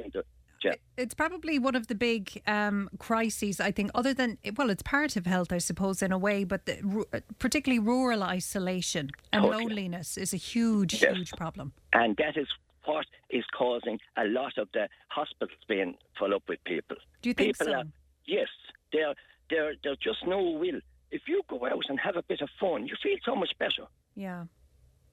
It's 0.98 1.14
probably 1.14 1.58
one 1.60 1.76
of 1.76 1.88
the 1.88 1.96
big 1.96 2.42
um, 2.48 2.90
crises, 3.00 3.60
I 3.60 3.72
think, 3.72 3.92
other 3.96 4.14
than, 4.14 4.38
well, 4.56 4.70
it's 4.70 4.84
part 4.84 5.16
of 5.16 5.26
health, 5.26 5.52
I 5.52 5.58
suppose, 5.58 6.02
in 6.02 6.12
a 6.12 6.18
way, 6.18 6.44
but 6.44 6.66
the, 6.66 6.78
ru- 6.84 7.06
particularly 7.40 7.80
rural 7.80 8.22
isolation 8.24 9.10
and 9.34 9.44
Totally. 9.44 9.64
loneliness 9.64 10.18
is 10.18 10.34
a 10.34 10.38
huge, 10.38 11.02
Yes. 11.02 11.16
huge 11.16 11.32
problem. 11.32 11.74
And 11.94 12.16
that 12.18 12.38
is 12.38 12.48
what 12.86 13.06
is 13.30 13.44
causing 13.58 14.00
a 14.18 14.26
lot 14.26 14.58
of 14.58 14.68
the 14.74 14.88
hospitals 15.10 15.58
being 15.68 15.96
full 16.18 16.34
up 16.34 16.44
with 16.48 16.64
people. 16.66 16.98
Do 17.22 17.30
you 17.30 17.34
think 17.34 17.58
people 17.58 17.74
so? 17.74 17.80
Are, 17.80 17.84
yes, 18.26 18.48
there, 18.92 19.14
there, 19.50 19.74
there's 19.84 19.98
just 19.98 20.26
no 20.26 20.42
will. 20.42 20.80
If 21.12 21.24
you 21.28 21.42
go 21.48 21.66
out 21.66 21.84
and 21.90 22.00
have 22.00 22.16
a 22.16 22.24
bit 22.24 22.42
of 22.42 22.50
fun, 22.60 22.88
you 22.88 22.96
feel 23.02 23.18
so 23.26 23.36
much 23.36 23.52
better. 23.60 23.86
Yeah. 24.16 24.46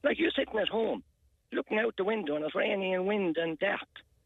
Like 0.03 0.17
you're 0.19 0.31
sitting 0.31 0.57
at 0.59 0.69
home, 0.69 1.03
looking 1.51 1.77
out 1.79 1.95
the 1.97 2.03
window, 2.05 2.35
and 2.35 2.45
it's 2.45 2.55
raining 2.55 2.95
and 2.95 3.05
wind 3.05 3.37
and 3.37 3.59
dark, 3.59 3.81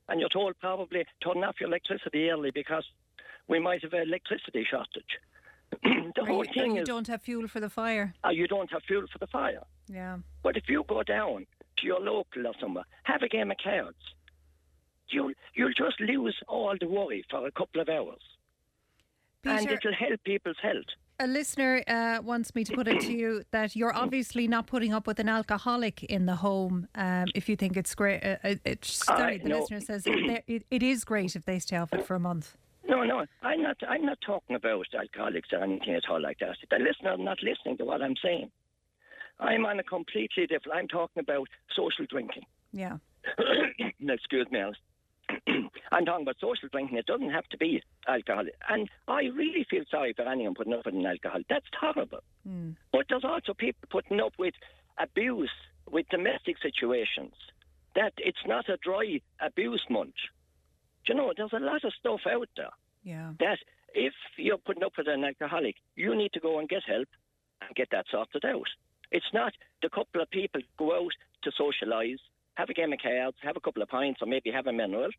and 0.09 0.19
you're 0.19 0.29
told 0.29 0.59
probably 0.59 1.05
turn 1.23 1.43
off 1.43 1.55
your 1.59 1.69
electricity 1.69 2.29
early 2.29 2.51
because 2.51 2.85
we 3.47 3.59
might 3.59 3.81
have 3.83 3.93
an 3.93 4.01
electricity 4.07 4.65
shortage. 4.69 5.13
the 5.83 6.21
Or 6.21 6.25
whole 6.27 6.45
you, 6.45 6.53
thing 6.53 6.75
you 6.75 6.81
is, 6.83 6.87
don't 6.87 7.07
have 7.07 7.21
fuel 7.21 7.47
for 7.47 7.59
the 7.59 7.69
fire. 7.69 8.13
uh, 8.25 8.29
you 8.29 8.47
don't 8.47 8.71
have 8.71 8.83
fuel 8.83 9.05
for 9.11 9.17
the 9.19 9.27
fire. 9.27 9.63
Yeah. 9.87 10.17
But 10.43 10.55
if 10.57 10.63
you 10.69 10.83
go 10.87 11.03
down 11.03 11.45
to 11.77 11.85
your 11.85 11.99
local 11.99 12.47
or 12.47 12.53
somewhere, 12.59 12.85
have 13.03 13.21
a 13.23 13.27
game 13.27 13.51
of 13.51 13.57
cards, 13.63 13.97
you'll 15.09 15.33
you'll 15.55 15.73
just 15.73 15.99
lose 15.99 16.35
all 16.47 16.75
the 16.79 16.87
worry 16.87 17.23
for 17.29 17.45
a 17.47 17.51
couple 17.51 17.81
of 17.81 17.89
hours, 17.89 18.21
and 19.45 19.69
it'll 19.69 19.93
help 19.93 20.23
people's 20.23 20.57
health. 20.61 20.85
A 21.19 21.27
listener 21.27 21.83
uh, 21.87 22.19
wants 22.23 22.55
me 22.55 22.63
to 22.63 22.73
put 22.73 22.87
it 22.87 23.01
to 23.01 23.13
you 23.13 23.43
that 23.51 23.75
you're 23.75 23.95
obviously 23.95 24.47
not 24.47 24.67
putting 24.67 24.93
up 24.93 25.07
with 25.07 25.19
an 25.19 25.29
alcoholic 25.29 26.03
in 26.03 26.25
the 26.25 26.35
home 26.35 26.87
um, 26.95 27.25
if 27.35 27.47
you 27.47 27.55
think 27.55 27.77
it's 27.77 27.93
great. 27.93 28.23
Uh, 28.23 28.37
uh, 28.43 28.55
it's, 28.65 29.05
sorry, 29.05 29.37
the 29.37 29.49
know. 29.49 29.59
listener 29.59 29.79
says 29.79 30.03
it, 30.07 30.43
it, 30.47 30.65
it 30.71 30.83
is 30.83 31.03
great 31.03 31.35
if 31.35 31.45
they 31.45 31.59
stay 31.59 31.77
off 31.77 31.93
it 31.93 32.05
for 32.05 32.15
a 32.15 32.19
month. 32.19 32.57
No, 32.87 33.03
no, 33.03 33.25
I'm 33.41 33.61
not. 33.61 33.77
I'm 33.87 34.05
not 34.05 34.17
talking 34.25 34.55
about 34.55 34.85
alcoholics 34.93 35.49
or 35.53 35.63
anything 35.63 35.95
at 35.95 36.03
all 36.09 36.21
like 36.21 36.39
that. 36.39 36.57
The 36.69 36.79
listener 36.79 37.15
not 37.17 37.41
listening 37.41 37.77
to 37.77 37.85
what 37.85 38.01
I'm 38.01 38.15
saying. 38.21 38.51
I'm 39.39 39.65
on 39.65 39.79
a 39.79 39.83
completely 39.83 40.47
different. 40.47 40.77
I'm 40.77 40.87
talking 40.87 41.21
about 41.21 41.47
social 41.75 42.05
drinking. 42.09 42.43
Yeah. 42.71 42.97
Excuse 43.99 44.47
me, 44.51 44.59
Alice. 44.59 44.77
I'm 45.91 46.05
talking 46.05 46.23
about 46.23 46.35
social 46.39 46.69
drinking. 46.71 46.97
It 46.97 47.05
doesn't 47.05 47.31
have 47.31 47.47
to 47.49 47.57
be 47.57 47.81
alcohol. 48.07 48.45
And 48.69 48.89
I 49.07 49.23
really 49.25 49.65
feel 49.69 49.83
sorry 49.89 50.13
for 50.13 50.23
anyone 50.27 50.55
putting 50.55 50.73
up 50.73 50.85
with 50.85 50.95
an 50.95 51.05
alcohol. 51.05 51.41
That's 51.49 51.65
horrible. 51.79 52.23
Mm. 52.47 52.75
But 52.91 53.05
there's 53.09 53.23
also 53.23 53.53
people 53.53 53.87
putting 53.89 54.19
up 54.19 54.33
with 54.37 54.53
abuse, 54.97 55.51
with 55.89 56.07
domestic 56.09 56.57
situations. 56.61 57.33
That 57.95 58.13
it's 58.17 58.45
not 58.47 58.69
a 58.69 58.77
dry 58.77 59.21
abuse 59.39 59.83
month. 59.89 60.15
Do 61.05 61.13
you 61.13 61.15
know, 61.15 61.33
there's 61.35 61.53
a 61.53 61.59
lot 61.59 61.83
of 61.83 61.93
stuff 61.99 62.21
out 62.29 62.49
there 62.57 62.71
Yeah. 63.03 63.33
that 63.39 63.59
if 63.93 64.13
you're 64.37 64.57
putting 64.57 64.83
up 64.83 64.93
with 64.97 65.07
an 65.07 65.23
alcoholic, 65.23 65.75
you 65.95 66.15
need 66.15 66.33
to 66.33 66.39
go 66.39 66.59
and 66.59 66.67
get 66.67 66.83
help 66.87 67.07
and 67.61 67.75
get 67.75 67.89
that 67.91 68.05
sorted 68.09 68.45
out. 68.45 68.67
It's 69.11 69.31
not 69.33 69.53
the 69.81 69.89
couple 69.89 70.21
of 70.21 70.29
people 70.31 70.61
go 70.77 70.95
out 70.95 71.11
to 71.43 71.51
socialise, 71.51 72.19
have 72.55 72.69
a 72.69 72.73
game 72.73 72.93
of 72.93 72.99
cards, 72.99 73.37
have 73.41 73.57
a 73.57 73.59
couple 73.59 73.81
of 73.81 73.89
pints, 73.89 74.21
or 74.21 74.27
maybe 74.27 74.51
have 74.51 74.67
a 74.67 74.73
mineral, 74.73 75.09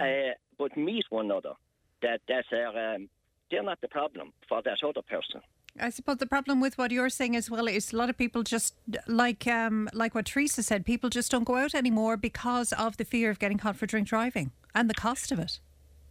uh, 0.00 0.34
but 0.58 0.76
meet 0.76 1.04
one 1.10 1.26
another. 1.26 1.54
That 2.02 2.20
that 2.28 2.44
are 2.52 2.94
um, 2.94 3.08
they're 3.50 3.62
not 3.62 3.80
the 3.80 3.88
problem 3.88 4.32
for 4.48 4.62
that 4.62 4.78
other 4.82 5.02
person. 5.02 5.40
I 5.78 5.90
suppose 5.90 6.16
the 6.16 6.26
problem 6.26 6.60
with 6.60 6.78
what 6.78 6.90
you're 6.90 7.10
saying 7.10 7.36
as 7.36 7.50
well 7.50 7.68
is 7.68 7.92
a 7.92 7.96
lot 7.96 8.10
of 8.10 8.18
people 8.18 8.42
just 8.42 8.74
like 9.06 9.46
um, 9.46 9.88
like 9.92 10.14
what 10.14 10.26
Teresa 10.26 10.62
said. 10.62 10.84
People 10.84 11.10
just 11.10 11.30
don't 11.30 11.44
go 11.44 11.56
out 11.56 11.74
anymore 11.74 12.16
because 12.16 12.72
of 12.72 12.96
the 12.96 13.04
fear 13.04 13.30
of 13.30 13.38
getting 13.38 13.58
caught 13.58 13.76
for 13.76 13.86
drink 13.86 14.08
driving 14.08 14.50
and 14.74 14.90
the 14.90 14.94
cost 14.94 15.30
of 15.30 15.38
it. 15.38 15.60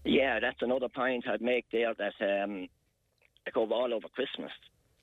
Yeah, 0.05 0.39
that's 0.39 0.61
another 0.61 0.87
point 0.87 1.27
I'd 1.27 1.41
make 1.41 1.65
there. 1.71 1.93
That 1.93 2.43
um, 2.43 2.67
like 3.45 3.57
over 3.57 3.73
all 3.73 3.93
over 3.93 4.07
Christmas, 4.07 4.51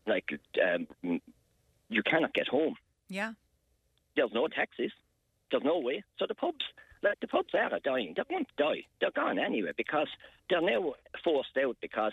like 0.07 0.29
um, 0.63 1.21
you 1.89 2.03
cannot 2.03 2.33
get 2.33 2.49
home. 2.49 2.77
Yeah. 3.09 3.33
There's 4.15 4.33
no 4.33 4.49
taxis. 4.49 4.93
There's 5.51 5.65
no 5.65 5.79
way. 5.79 6.03
So 6.19 6.27
the 6.27 6.35
pubs, 6.35 6.65
like 7.03 7.21
the 7.21 7.29
pubs 7.29 7.55
are 7.55 7.79
dying. 7.85 8.15
They 8.17 8.23
won't 8.31 8.49
die. 8.57 8.85
They're 9.01 9.11
gone 9.11 9.39
anyway 9.39 9.73
because 9.77 10.09
they're 10.51 10.61
now 10.61 10.95
forced 11.23 11.57
out 11.63 11.77
because 11.81 12.13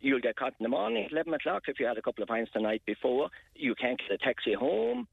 you'll 0.00 0.20
get 0.20 0.36
caught 0.36 0.54
in 0.58 0.64
the 0.64 0.68
morning 0.68 1.04
at 1.04 1.12
11 1.12 1.34
o'clock 1.34 1.64
if 1.68 1.78
you 1.78 1.86
had 1.86 1.98
a 1.98 2.02
couple 2.02 2.22
of 2.22 2.28
pints 2.28 2.50
the 2.54 2.60
night 2.60 2.82
before. 2.86 3.30
You 3.54 3.74
can't 3.74 3.98
get 3.98 4.12
a 4.12 4.18
taxi 4.18 4.54
home. 4.54 5.06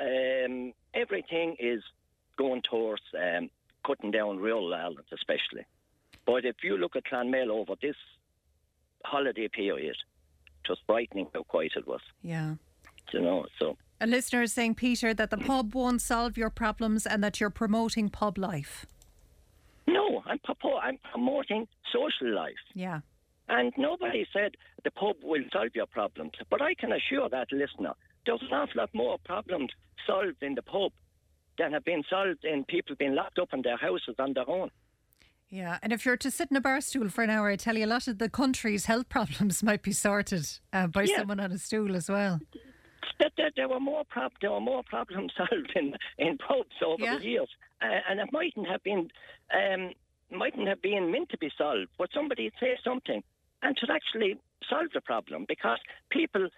Um, 0.00 0.72
everything 0.94 1.56
is 1.58 1.82
going 2.36 2.62
towards 2.62 3.02
um, 3.16 3.50
cutting 3.86 4.10
down 4.10 4.38
rural 4.38 4.74
Ireland, 4.74 5.06
especially. 5.12 5.66
But 6.26 6.44
if 6.44 6.56
you 6.62 6.76
look 6.76 6.96
at 6.96 7.04
Clonmel 7.04 7.50
over 7.50 7.74
this 7.80 7.96
holiday 9.04 9.48
period, 9.48 9.96
it 10.64 10.68
was 10.68 10.78
frightening 10.86 11.28
how 11.34 11.42
quiet 11.42 11.72
it 11.76 11.86
was. 11.86 12.00
Yeah. 12.22 12.54
You 13.12 13.20
know, 13.20 13.46
so 13.58 13.76
A 14.02 14.06
listener 14.06 14.42
is 14.42 14.52
saying, 14.52 14.74
Peter, 14.74 15.14
that 15.14 15.30
the 15.30 15.36
pub 15.38 15.74
won't 15.76 16.02
solve 16.02 16.36
your 16.36 16.50
problems 16.50 17.06
and 17.06 17.22
that 17.22 17.38
you're 17.40 17.50
promoting 17.50 18.08
pub 18.10 18.36
life. 18.36 18.84
no, 19.86 20.22
I'm, 20.26 20.40
I'm 20.82 20.98
promoting 21.12 21.68
social 21.92 22.34
life. 22.34 22.62
Yeah. 22.74 23.00
And 23.48 23.72
nobody 23.76 24.26
said 24.32 24.52
the 24.84 24.90
pub 24.90 25.16
will 25.22 25.44
solve 25.52 25.70
your 25.74 25.86
problems. 25.86 26.32
But 26.50 26.60
I 26.62 26.74
can 26.74 26.90
assure 26.92 27.28
that 27.28 27.52
listener, 27.52 27.92
there's 28.26 28.42
an 28.42 28.52
awful 28.52 28.80
lot 28.80 28.90
more 28.92 29.18
problems 29.24 29.70
solved 30.06 30.42
in 30.42 30.54
the 30.56 30.62
pub 30.62 30.90
than 31.58 31.72
have 31.72 31.84
been 31.84 32.02
solved 32.10 32.44
in 32.44 32.64
people 32.64 32.96
being 32.98 33.14
locked 33.14 33.38
up 33.38 33.52
in 33.52 33.62
their 33.62 33.76
houses 33.76 34.16
on 34.18 34.32
their 34.32 34.48
own. 34.48 34.70
Yeah, 35.48 35.78
and 35.82 35.92
if 35.92 36.04
you're 36.06 36.16
to 36.16 36.30
sit 36.30 36.48
in 36.50 36.56
a 36.56 36.60
bar 36.62 36.80
stool 36.80 37.08
for 37.10 37.22
an 37.22 37.30
hour, 37.30 37.50
I 37.50 37.56
tell 37.56 37.76
you, 37.76 37.84
a 37.84 37.86
lot 37.86 38.08
of 38.08 38.18
the 38.18 38.30
country's 38.30 38.86
health 38.86 39.08
problems 39.16 39.62
might 39.62 39.82
be 39.82 39.92
sorted 39.92 40.48
uh, 40.72 40.86
by 40.88 41.02
Yeah. 41.04 41.18
someone 41.18 41.38
on 41.40 41.52
a 41.52 41.58
stool 41.58 41.94
as 41.94 42.08
well. 42.08 42.40
That, 43.18 43.32
that 43.38 43.52
there 43.56 43.68
were 43.68 43.80
more 43.80 44.04
prob- 44.04 44.32
there 44.40 44.50
were 44.50 44.60
more 44.60 44.82
problems 44.82 45.32
solved 45.36 45.72
in 45.74 45.94
in 46.18 46.38
pubs 46.38 46.76
over 46.84 47.02
Yeah. 47.02 47.18
the 47.18 47.24
years, 47.24 47.48
uh, 47.80 47.86
and 48.08 48.20
it 48.20 48.28
mightn't 48.32 48.66
have 48.68 48.82
been 48.82 49.10
um, 49.54 49.92
mightn't 50.30 50.68
have 50.68 50.82
been 50.82 51.10
meant 51.10 51.30
to 51.30 51.38
be 51.38 51.50
solved. 51.56 51.88
But 51.98 52.10
somebody 52.14 52.50
say 52.60 52.76
something, 52.84 53.22
and 53.62 53.76
to 53.78 53.86
actually 53.92 54.38
solve 54.68 54.88
the 54.94 55.00
problem 55.00 55.44
because 55.48 55.78
people 56.10 56.48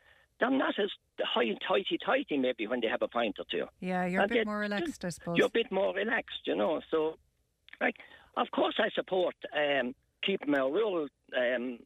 they're 0.41 0.51
not 0.51 0.79
as 0.79 0.91
high 1.23 1.55
tighty 1.67 1.99
tighty 2.05 2.37
maybe 2.39 2.67
when 2.67 2.81
they 2.81 2.89
have 2.89 3.03
a 3.03 3.09
pint 3.09 3.37
or 3.39 3.45
two. 3.51 3.67
Yeah, 3.81 4.05
you're 4.07 4.23
a 4.25 4.29
bit 4.29 4.47
more 4.47 4.59
relaxed, 4.59 5.05
I 5.05 5.11
suppose. 5.11 5.37
You're 5.39 5.47
a 5.47 5.51
bit 5.51 5.71
more 5.71 5.95
relaxed, 5.95 6.41
you 6.45 6.57
know. 6.57 6.81
So, 6.91 7.17
like, 7.81 7.97
of 8.37 8.51
course, 8.51 8.75
I 8.79 8.89
support 8.95 9.35
um, 9.57 9.95
keeping 10.25 10.55
our 10.55 10.71
rural 10.71 11.07
um, 11.37 11.79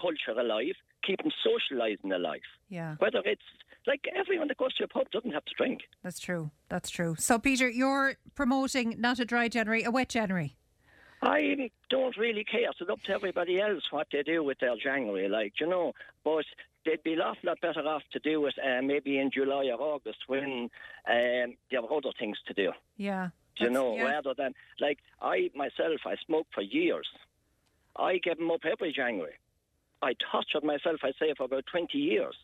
culture 0.00 0.38
alive, 0.38 0.74
keeping 1.04 1.32
socialising 1.44 2.14
alive. 2.14 2.40
Yeah, 2.68 2.94
Whether 2.98 3.22
it's 3.24 3.42
like 3.86 4.04
everyone 4.14 4.48
that 4.48 4.56
goes 4.56 4.74
to 4.74 4.84
a 4.84 4.88
pub 4.88 5.10
doesn't 5.10 5.32
have 5.32 5.44
to 5.44 5.54
drink. 5.56 5.82
that's 6.02 6.18
true. 6.18 6.50
That's 6.68 6.90
true. 6.90 7.14
So, 7.18 7.38
Peter, 7.38 7.68
you're 7.68 8.14
promoting 8.34 8.96
not 8.98 9.18
a 9.20 9.24
dry 9.24 9.48
January, 9.48 9.84
a 9.84 9.90
wet 9.90 10.08
January. 10.08 10.56
I 11.22 11.70
don't 11.88 12.16
really 12.16 12.44
care. 12.44 12.68
It's 12.70 12.90
up 12.90 13.02
to 13.04 13.12
everybody 13.12 13.60
else 13.60 13.82
what 13.90 14.08
they 14.12 14.22
do 14.22 14.42
with 14.44 14.58
their 14.58 14.76
January, 14.76 15.28
like, 15.28 15.54
you 15.60 15.66
know. 15.66 15.92
But 16.24 16.44
they'd 16.84 17.02
be 17.02 17.14
an 17.14 17.20
awful 17.20 17.48
lot 17.48 17.60
better 17.60 17.80
off 17.80 18.02
to 18.12 18.18
do 18.18 18.44
it 18.46 18.54
uh, 18.62 18.82
maybe 18.82 19.18
in 19.18 19.30
July 19.30 19.66
or 19.66 19.80
August 19.80 20.18
when 20.26 20.68
um, 21.08 21.54
they 21.70 21.76
have 21.76 21.84
other 21.84 22.10
things 22.18 22.36
to 22.46 22.54
do. 22.54 22.72
Yeah. 22.96 23.30
you 23.58 23.70
know, 23.70 23.96
yeah. 23.96 24.04
rather 24.04 24.34
than 24.36 24.52
like 24.80 24.98
I 25.22 25.50
myself, 25.54 26.00
I 26.04 26.16
smoked 26.26 26.52
for 26.54 26.62
years. 26.62 27.08
I 27.96 28.18
gave 28.18 28.38
them 28.38 28.50
up 28.50 28.60
every 28.70 28.92
January. 28.92 29.34
I 30.02 30.14
tortured 30.30 30.64
myself, 30.64 31.00
I 31.02 31.12
say, 31.18 31.32
for 31.36 31.44
about 31.44 31.64
twenty 31.70 31.98
years. 31.98 32.36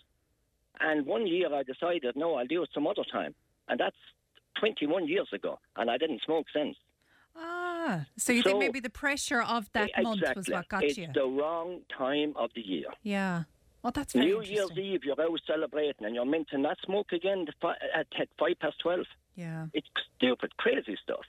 And 0.81 1.07
one 1.07 1.27
year 1.27 1.53
I 1.55 1.63
decided, 1.63 2.17
no, 2.17 2.35
I'll 2.35 2.47
do 2.47 2.63
it 2.63 2.71
some 2.75 2.87
other 2.87 3.05
time, 3.11 3.35
and 3.69 3.79
that's 3.79 3.97
twenty-one 4.59 5.07
years 5.09 5.29
ago, 5.33 5.59
and 5.77 5.91
I 5.91 5.99
didn't 5.99 6.23
smoke 6.25 6.47
since. 6.55 6.77
Ah, 7.37 8.07
so 8.19 8.33
you 8.33 8.43
think 8.43 8.59
maybe 8.59 8.81
the 8.81 8.91
pressure 8.91 9.41
of 9.43 9.71
that 9.73 9.91
month 10.03 10.23
was 10.37 10.49
what 10.49 10.69
got 10.69 10.83
it's 10.85 10.99
you? 10.99 11.09
the 11.15 11.25
wrong 11.25 11.81
time 11.97 12.35
of 12.37 12.51
the 12.55 12.61
year. 12.61 12.87
Yeah. 13.03 13.45
Well, 13.83 13.91
that's 13.93 14.13
very 14.13 14.27
New. 14.27 14.43
Year's 14.43 14.71
Eve, 14.77 15.01
you're 15.05 15.21
out 15.21 15.41
celebrating, 15.47 16.05
and 16.07 16.15
you're 16.15 16.25
meant 16.27 16.49
to 16.51 16.59
not 16.59 16.79
smoke 16.85 17.13
again 17.13 17.47
at 17.49 17.55
fi- 17.61 17.77
at 17.95 18.07
at 18.21 18.29
five 18.39 18.59
past 18.61 18.77
twelve. 18.81 19.07
Yeah. 19.35 19.67
It's 19.73 19.87
stupid, 20.17 20.57
crazy 20.57 20.97
stuff. 21.03 21.25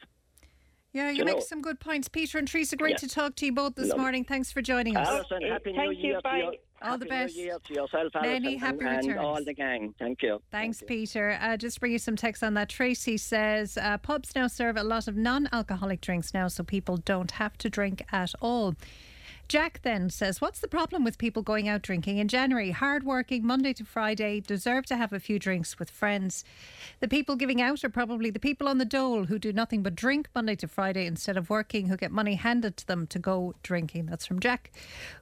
Yeah, 0.92 1.10
you 1.10 1.20
you 1.20 1.26
make 1.26 1.36
know- 1.36 1.40
some 1.42 1.62
good 1.62 1.80
points. 1.80 2.08
Peter 2.08 2.38
and 2.38 2.48
Teresa, 2.48 2.76
great 2.76 2.92
Yeah. 2.92 2.98
to 2.98 3.08
talk 3.10 3.36
to 3.38 3.46
you 3.48 3.52
both 3.54 3.76
this 3.76 3.88
Lovely. 3.90 4.02
morning. 4.02 4.24
Thanks 4.26 4.52
for 4.52 4.62
joining 4.62 4.96
us. 4.98 5.08
Alison, 5.08 5.42
happy 5.44 5.72
New 5.72 5.78
Thank 5.78 5.98
you. 5.98 6.04
Year 6.04 6.16
to 6.18 6.22
Bye. 6.22 6.38
you. 6.38 6.54
All 6.84 6.98
the 6.98 7.06
Happy 7.06 7.16
New 7.16 7.26
best. 7.26 7.36
Year 7.36 7.58
to 7.66 7.74
yourself, 7.74 8.12
Many 8.22 8.58
happy 8.58 8.86
and, 8.86 9.06
and 9.10 9.20
all 9.20 9.44
the 9.44 9.54
gang. 9.54 9.94
Thank 9.98 10.22
you. 10.22 10.42
Thanks, 10.52 10.84
Peter. 10.86 11.38
Uh, 11.42 11.56
just 11.56 11.80
bring 11.80 11.94
you 11.94 12.00
some 12.00 12.16
text 12.16 12.44
on 12.44 12.54
that. 12.56 12.68
Tracy 12.70 13.18
says 13.18 13.78
uh, 13.78 13.98
pubs 14.00 14.36
now 14.36 14.48
serve 14.48 14.76
a 14.76 14.84
lot 14.84 15.08
of 15.08 15.16
non 15.16 15.48
alcoholic 15.54 16.02
drinks 16.02 16.34
now, 16.34 16.48
so 16.50 16.64
people 16.64 16.98
don't 16.98 17.32
have 17.32 17.58
to 17.60 17.70
drink 17.70 18.04
at 18.12 18.34
all. 18.42 18.76
Jack 19.48 19.82
then 19.84 20.10
says, 20.10 20.42
What's 20.42 20.60
the 20.60 20.68
problem 20.68 21.04
with 21.04 21.18
people 21.18 21.44
going 21.44 21.68
out 21.68 21.82
drinking 21.82 22.18
in 22.18 22.28
January? 22.28 22.72
Hard 22.72 23.04
working, 23.04 23.46
Monday 23.46 23.74
to 23.74 23.86
Friday, 23.86 24.40
deserve 24.40 24.86
to 24.88 24.96
have 24.96 25.14
a 25.14 25.20
few 25.20 25.38
drinks 25.38 25.78
with 25.78 25.90
friends. 25.90 26.44
The 27.02 27.08
people 27.08 27.36
giving 27.36 27.62
out 27.62 27.84
are 27.84 27.90
probably 27.90 28.30
the 28.30 28.40
people 28.40 28.68
on 28.68 28.78
the 28.78 28.86
dole 28.86 29.26
who 29.26 29.38
do 29.38 29.54
nothing 29.54 29.84
but 29.84 29.96
drink 29.96 30.30
Monday 30.34 30.56
to 30.56 30.68
Friday 30.68 31.06
instead 31.06 31.38
of 31.38 31.50
working, 31.50 31.88
who 31.88 31.98
get 31.98 32.12
money 32.12 32.36
handed 32.36 32.78
to 32.78 32.88
them 32.88 33.06
to 33.08 33.20
go 33.20 33.54
drinking. 33.64 34.08
That's 34.08 34.26
from 34.26 34.40
Jack, 34.40 34.72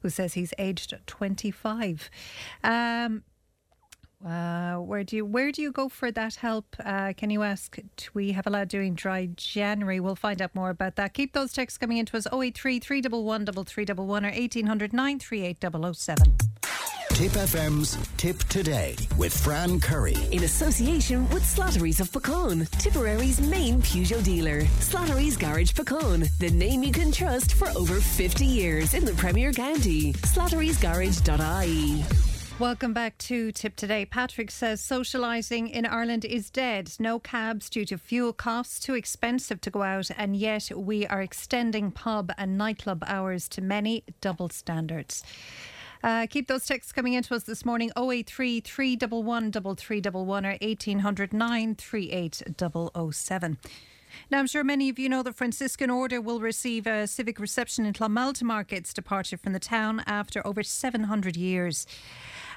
who 0.02 0.10
says 0.10 0.36
he's 0.36 0.54
aged 0.58 0.94
25. 1.08 2.10
Um, 2.64 3.24
uh, 4.26 4.76
where 4.76 5.04
do 5.04 5.16
you 5.16 5.26
where 5.26 5.52
do 5.52 5.62
you 5.62 5.72
go 5.72 5.90
for 5.90 6.12
that 6.12 6.36
help? 6.36 6.76
Uh, 6.84 7.14
can 7.16 7.30
you 7.30 7.44
ask? 7.44 7.78
We 8.14 8.34
have 8.34 8.48
a 8.48 8.50
lad 8.50 8.68
doing 8.68 8.94
dry 8.94 9.30
January? 9.36 10.00
We'll 10.00 10.16
find 10.16 10.42
out 10.42 10.54
more 10.54 10.70
about 10.70 10.96
that. 10.98 11.14
Keep 11.14 11.34
those 11.34 11.54
texts 11.54 11.78
coming 11.78 11.98
into 11.98 12.18
us 12.18 12.28
083 12.32 12.80
311 12.80 13.66
3311 13.66 14.26
or 14.26 14.32
1800 14.32 14.94
938 14.94 15.96
007. 15.96 16.38
Tip 17.14 17.34
FM's 17.34 17.98
Tip 18.18 18.40
Today 18.46 18.96
with 19.18 19.32
Fran 19.32 19.80
Curry. 19.80 20.16
In 20.32 20.44
association 20.44 21.30
with 21.30 21.44
Slattery's 21.44 22.00
of 22.00 22.10
Puckane, 22.10 22.70
Tipperary's 22.80 23.40
main 23.40 23.82
Peugeot 23.82 24.24
dealer. 24.24 24.62
Slattery's 24.80 25.38
Garage 25.38 25.74
Puckane, 25.74 26.28
the 26.40 26.50
name 26.50 26.84
you 26.84 26.92
can 26.92 27.12
trust 27.12 27.54
for 27.54 27.68
over 27.78 28.00
50 28.00 28.46
years 28.46 28.94
in 28.94 29.06
the 29.06 29.14
Premier 29.14 29.52
County. 29.52 30.14
Slattery'sGarage.ie. 30.14 32.31
Welcome 32.62 32.94
back 32.94 33.18
to 33.18 33.52
Tip 33.52 33.76
Today. 33.76 34.06
Patrick 34.06 34.52
says 34.52 34.84
socialising 34.84 35.72
in 35.72 35.88
Ireland 35.88 36.26
is 36.26 36.52
dead. 36.52 36.92
No 37.00 37.18
cabs 37.18 37.72
due 37.72 37.86
to 37.86 37.98
fuel 37.98 38.34
costs, 38.34 38.80
too 38.80 38.94
expensive 38.94 39.60
to 39.62 39.72
go 39.72 39.82
out, 39.82 40.12
and 40.16 40.36
yet 40.36 40.70
we 40.78 41.08
are 41.08 41.24
extending 41.24 41.90
pub 41.90 42.32
and 42.38 42.60
nightclub 42.60 43.04
hours 43.08 43.50
to 43.50 43.62
many 43.62 44.04
double 44.22 44.50
standards. 44.50 45.24
Uh, 46.04 46.28
keep 46.30 46.48
those 46.48 46.68
texts 46.68 46.92
coming 46.92 47.14
into 47.14 47.34
us 47.34 47.46
this 47.46 47.66
morning 47.66 47.90
083 47.98 48.60
311 48.60 49.52
3311 49.52 50.46
or 50.46 50.58
1800 50.62 51.34
938 51.34 52.44
Now, 54.30 54.40
I'm 54.40 54.48
sure 54.48 54.64
many 54.64 54.90
of 54.90 55.00
you 55.00 55.10
know 55.10 55.24
the 55.24 55.34
Franciscan 55.34 55.90
Order 55.90 56.22
will 56.22 56.40
receive 56.40 56.86
a 56.86 57.08
civic 57.08 57.40
reception 57.40 57.86
in 57.86 57.94
Clonmalta 57.94 58.44
Market's 58.44 58.94
departure 58.94 59.38
from 59.38 59.54
the 59.54 59.60
town 59.60 60.04
after 60.06 60.46
over 60.46 60.64
700 60.64 61.36
years. 61.36 61.88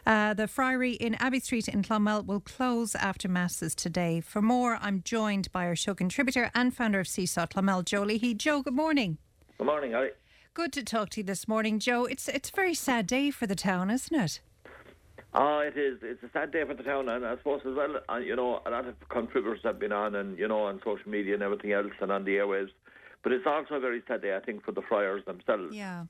Uh, 0.07 0.35
the 0.35 0.47
friary 0.47 0.93
in 0.93 1.15
Abbey 1.15 1.41
Street 1.41 1.67
in 1.67 1.83
Clonmel 1.83 2.25
will 2.27 2.41
close 2.41 2.95
after 2.95 3.27
masses 3.29 3.75
today. 3.75 4.21
For 4.21 4.43
more, 4.43 4.79
I'm 4.81 5.03
joined 5.03 5.51
by 5.51 5.65
our 5.65 5.77
show 5.77 5.95
contributor 5.95 6.51
and 6.55 6.75
founder 6.75 7.01
of 7.01 7.09
Seesaw 7.09 7.47
Clonmel, 7.47 7.85
Joe 7.85 8.03
Leahy. 8.03 8.35
Joe, 8.35 8.61
good 8.61 8.75
morning. 8.75 9.17
Good 9.57 9.67
morning, 9.67 9.93
Harry. 9.93 10.11
Good 10.53 10.73
to 10.75 10.85
talk 10.85 11.09
to 11.11 11.21
you 11.21 11.25
this 11.25 11.49
morning, 11.49 11.79
Joe. 11.79 12.05
It's 12.05 12.29
it's 12.29 12.51
a 12.51 12.55
very 12.55 12.75
sad 12.75 13.07
day 13.07 13.31
for 13.31 13.47
the 13.47 13.57
town, 13.57 13.91
isn't 13.91 14.15
it? 14.15 14.41
Oh, 15.33 15.59
it 15.59 15.77
is. 15.77 15.99
It's 16.03 16.23
a 16.23 16.31
sad 16.33 16.53
day 16.53 16.65
for 16.65 16.75
the 16.75 16.85
town, 16.85 17.09
and 17.09 17.27
I 17.27 17.37
suppose 17.39 17.63
as 17.67 17.75
well, 17.75 17.97
uh, 18.09 18.17
you 18.19 18.37
know, 18.37 18.61
a 18.65 18.71
lot 18.71 18.87
of 18.87 18.95
contributors 19.09 19.61
have 19.65 19.81
been 19.81 19.91
on, 19.91 20.15
and 20.15 20.39
you 20.39 20.47
know, 20.47 20.65
on 20.65 20.81
social 20.85 21.11
media 21.11 21.35
and 21.35 21.43
everything 21.43 21.73
else, 21.73 21.93
and 22.01 22.13
on 22.13 22.25
the 22.25 22.33
airwaves. 22.33 22.71
But 23.25 23.33
it's 23.33 23.47
also 23.47 23.77
a 23.77 23.81
very 23.81 24.03
sad 24.07 24.23
day, 24.23 24.37
I 24.37 24.41
think, 24.41 24.65
for 24.65 24.73
the 24.73 24.83
friars 24.83 25.25
themselves. 25.25 25.75
Yeah. 25.75 26.05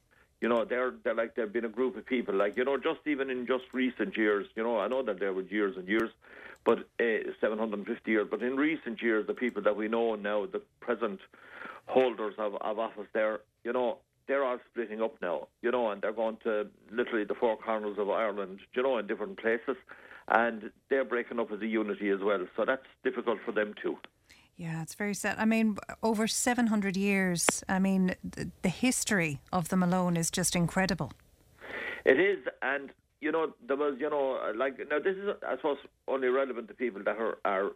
You 0.44 0.50
know, 0.50 0.66
they're 0.66 0.92
they're 1.02 1.14
like 1.14 1.36
they've 1.36 1.50
been 1.50 1.64
a 1.64 1.70
group 1.70 1.96
of 1.96 2.04
people, 2.04 2.34
like 2.34 2.58
you 2.58 2.66
know, 2.66 2.76
just 2.76 3.00
even 3.06 3.30
in 3.30 3.46
just 3.46 3.64
recent 3.72 4.14
years. 4.14 4.46
You 4.54 4.62
know, 4.62 4.78
I 4.78 4.88
know 4.88 5.02
that 5.02 5.18
there 5.18 5.32
were 5.32 5.40
years 5.40 5.74
and 5.78 5.88
years, 5.88 6.10
but 6.66 6.80
uh, 7.00 7.32
750 7.40 8.10
years. 8.10 8.28
But 8.30 8.42
in 8.42 8.54
recent 8.58 9.00
years, 9.00 9.26
the 9.26 9.32
people 9.32 9.62
that 9.62 9.74
we 9.74 9.88
know 9.88 10.16
now, 10.16 10.44
the 10.44 10.60
present 10.80 11.20
holders 11.86 12.34
of, 12.36 12.56
of 12.56 12.78
office, 12.78 13.06
there, 13.14 13.40
you 13.64 13.72
know, 13.72 13.96
they're 14.28 14.44
all 14.44 14.58
splitting 14.70 15.00
up 15.00 15.14
now, 15.22 15.48
you 15.62 15.70
know, 15.70 15.90
and 15.90 16.02
they're 16.02 16.12
going 16.12 16.36
to 16.44 16.66
literally 16.92 17.24
the 17.24 17.34
four 17.34 17.56
corners 17.56 17.96
of 17.96 18.10
Ireland, 18.10 18.58
you 18.74 18.82
know, 18.82 18.98
in 18.98 19.06
different 19.06 19.38
places, 19.38 19.76
and 20.28 20.70
they're 20.90 21.06
breaking 21.06 21.40
up 21.40 21.52
as 21.52 21.62
a 21.62 21.66
unity 21.66 22.10
as 22.10 22.20
well. 22.20 22.46
So 22.54 22.66
that's 22.66 22.84
difficult 23.02 23.38
for 23.46 23.52
them 23.52 23.72
too. 23.82 23.96
Yeah, 24.56 24.82
it's 24.82 24.94
very 24.94 25.14
sad. 25.14 25.36
I 25.38 25.44
mean, 25.44 25.76
over 26.02 26.28
700 26.28 26.96
years. 26.96 27.64
I 27.68 27.78
mean, 27.78 28.14
the, 28.22 28.50
the 28.62 28.68
history 28.68 29.40
of 29.52 29.68
them 29.68 29.82
alone 29.82 30.16
is 30.16 30.30
just 30.30 30.54
incredible. 30.54 31.12
It 32.04 32.20
is, 32.20 32.38
and 32.62 32.90
you 33.20 33.32
know, 33.32 33.54
there 33.66 33.76
was, 33.76 33.96
you 33.98 34.10
know, 34.10 34.38
uh, 34.44 34.52
like 34.56 34.78
now 34.90 34.98
this 34.98 35.16
is, 35.16 35.30
I 35.46 35.56
suppose, 35.56 35.78
only 36.06 36.28
relevant 36.28 36.68
to 36.68 36.74
people 36.74 37.02
that 37.04 37.16
are, 37.16 37.38
are 37.44 37.70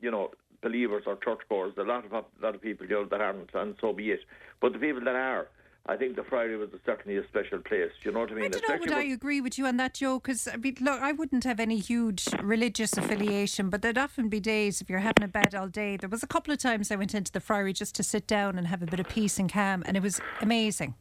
you 0.00 0.10
know, 0.10 0.30
believers 0.62 1.04
or 1.06 1.16
churchgoers. 1.16 1.74
A 1.78 1.82
lot 1.82 2.04
of 2.06 2.12
a 2.12 2.24
lot 2.42 2.54
of 2.54 2.62
people, 2.62 2.86
you 2.86 2.94
know, 2.94 3.04
that 3.04 3.20
aren't, 3.20 3.54
and 3.54 3.76
so 3.80 3.92
be 3.92 4.10
it. 4.10 4.20
But 4.60 4.72
the 4.72 4.78
people 4.78 5.04
that 5.04 5.14
are, 5.14 5.48
I 5.88 5.96
think 5.96 6.16
the 6.16 6.24
Friday 6.24 6.56
was 6.56 6.68
certainly 6.84 7.16
a 7.16 7.26
special 7.28 7.58
place. 7.58 7.92
You 8.02 8.10
know 8.10 8.20
what 8.20 8.32
I 8.32 8.34
mean? 8.34 8.44
I 8.46 8.48
don't 8.48 8.68
know, 8.68 8.76
would 8.80 8.92
I 8.92 9.04
agree 9.04 9.40
with 9.40 9.56
you 9.56 9.66
on 9.66 9.76
that, 9.76 9.94
Joe? 9.94 10.18
Because, 10.18 10.48
I 10.48 10.56
mean, 10.56 10.76
look, 10.80 11.00
I 11.00 11.12
wouldn't 11.12 11.44
have 11.44 11.60
any 11.60 11.78
huge 11.78 12.26
religious 12.42 12.96
affiliation, 12.96 13.70
but 13.70 13.82
there'd 13.82 13.98
often 13.98 14.28
be 14.28 14.40
days 14.40 14.80
if 14.80 14.90
you're 14.90 14.98
having 14.98 15.22
a 15.22 15.28
bad 15.28 15.54
all 15.54 15.68
day. 15.68 15.96
There 15.96 16.08
was 16.08 16.24
a 16.24 16.26
couple 16.26 16.52
of 16.52 16.58
times 16.58 16.90
I 16.90 16.96
went 16.96 17.14
into 17.14 17.30
the 17.30 17.40
Friary 17.40 17.72
just 17.72 17.94
to 17.96 18.02
sit 18.02 18.26
down 18.26 18.58
and 18.58 18.66
have 18.66 18.82
a 18.82 18.86
bit 18.86 18.98
of 18.98 19.08
peace 19.08 19.38
and 19.38 19.50
calm, 19.50 19.84
and 19.86 19.96
it 19.96 20.02
was 20.02 20.20
amazing. 20.40 20.94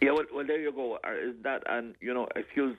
Yeah, 0.00 0.10
well, 0.10 0.24
well, 0.34 0.44
there 0.44 0.60
you 0.60 0.72
go. 0.72 0.98
Is 1.06 1.36
that 1.44 1.62
and 1.70 1.94
you 2.00 2.12
know, 2.12 2.26
excuse 2.34 2.76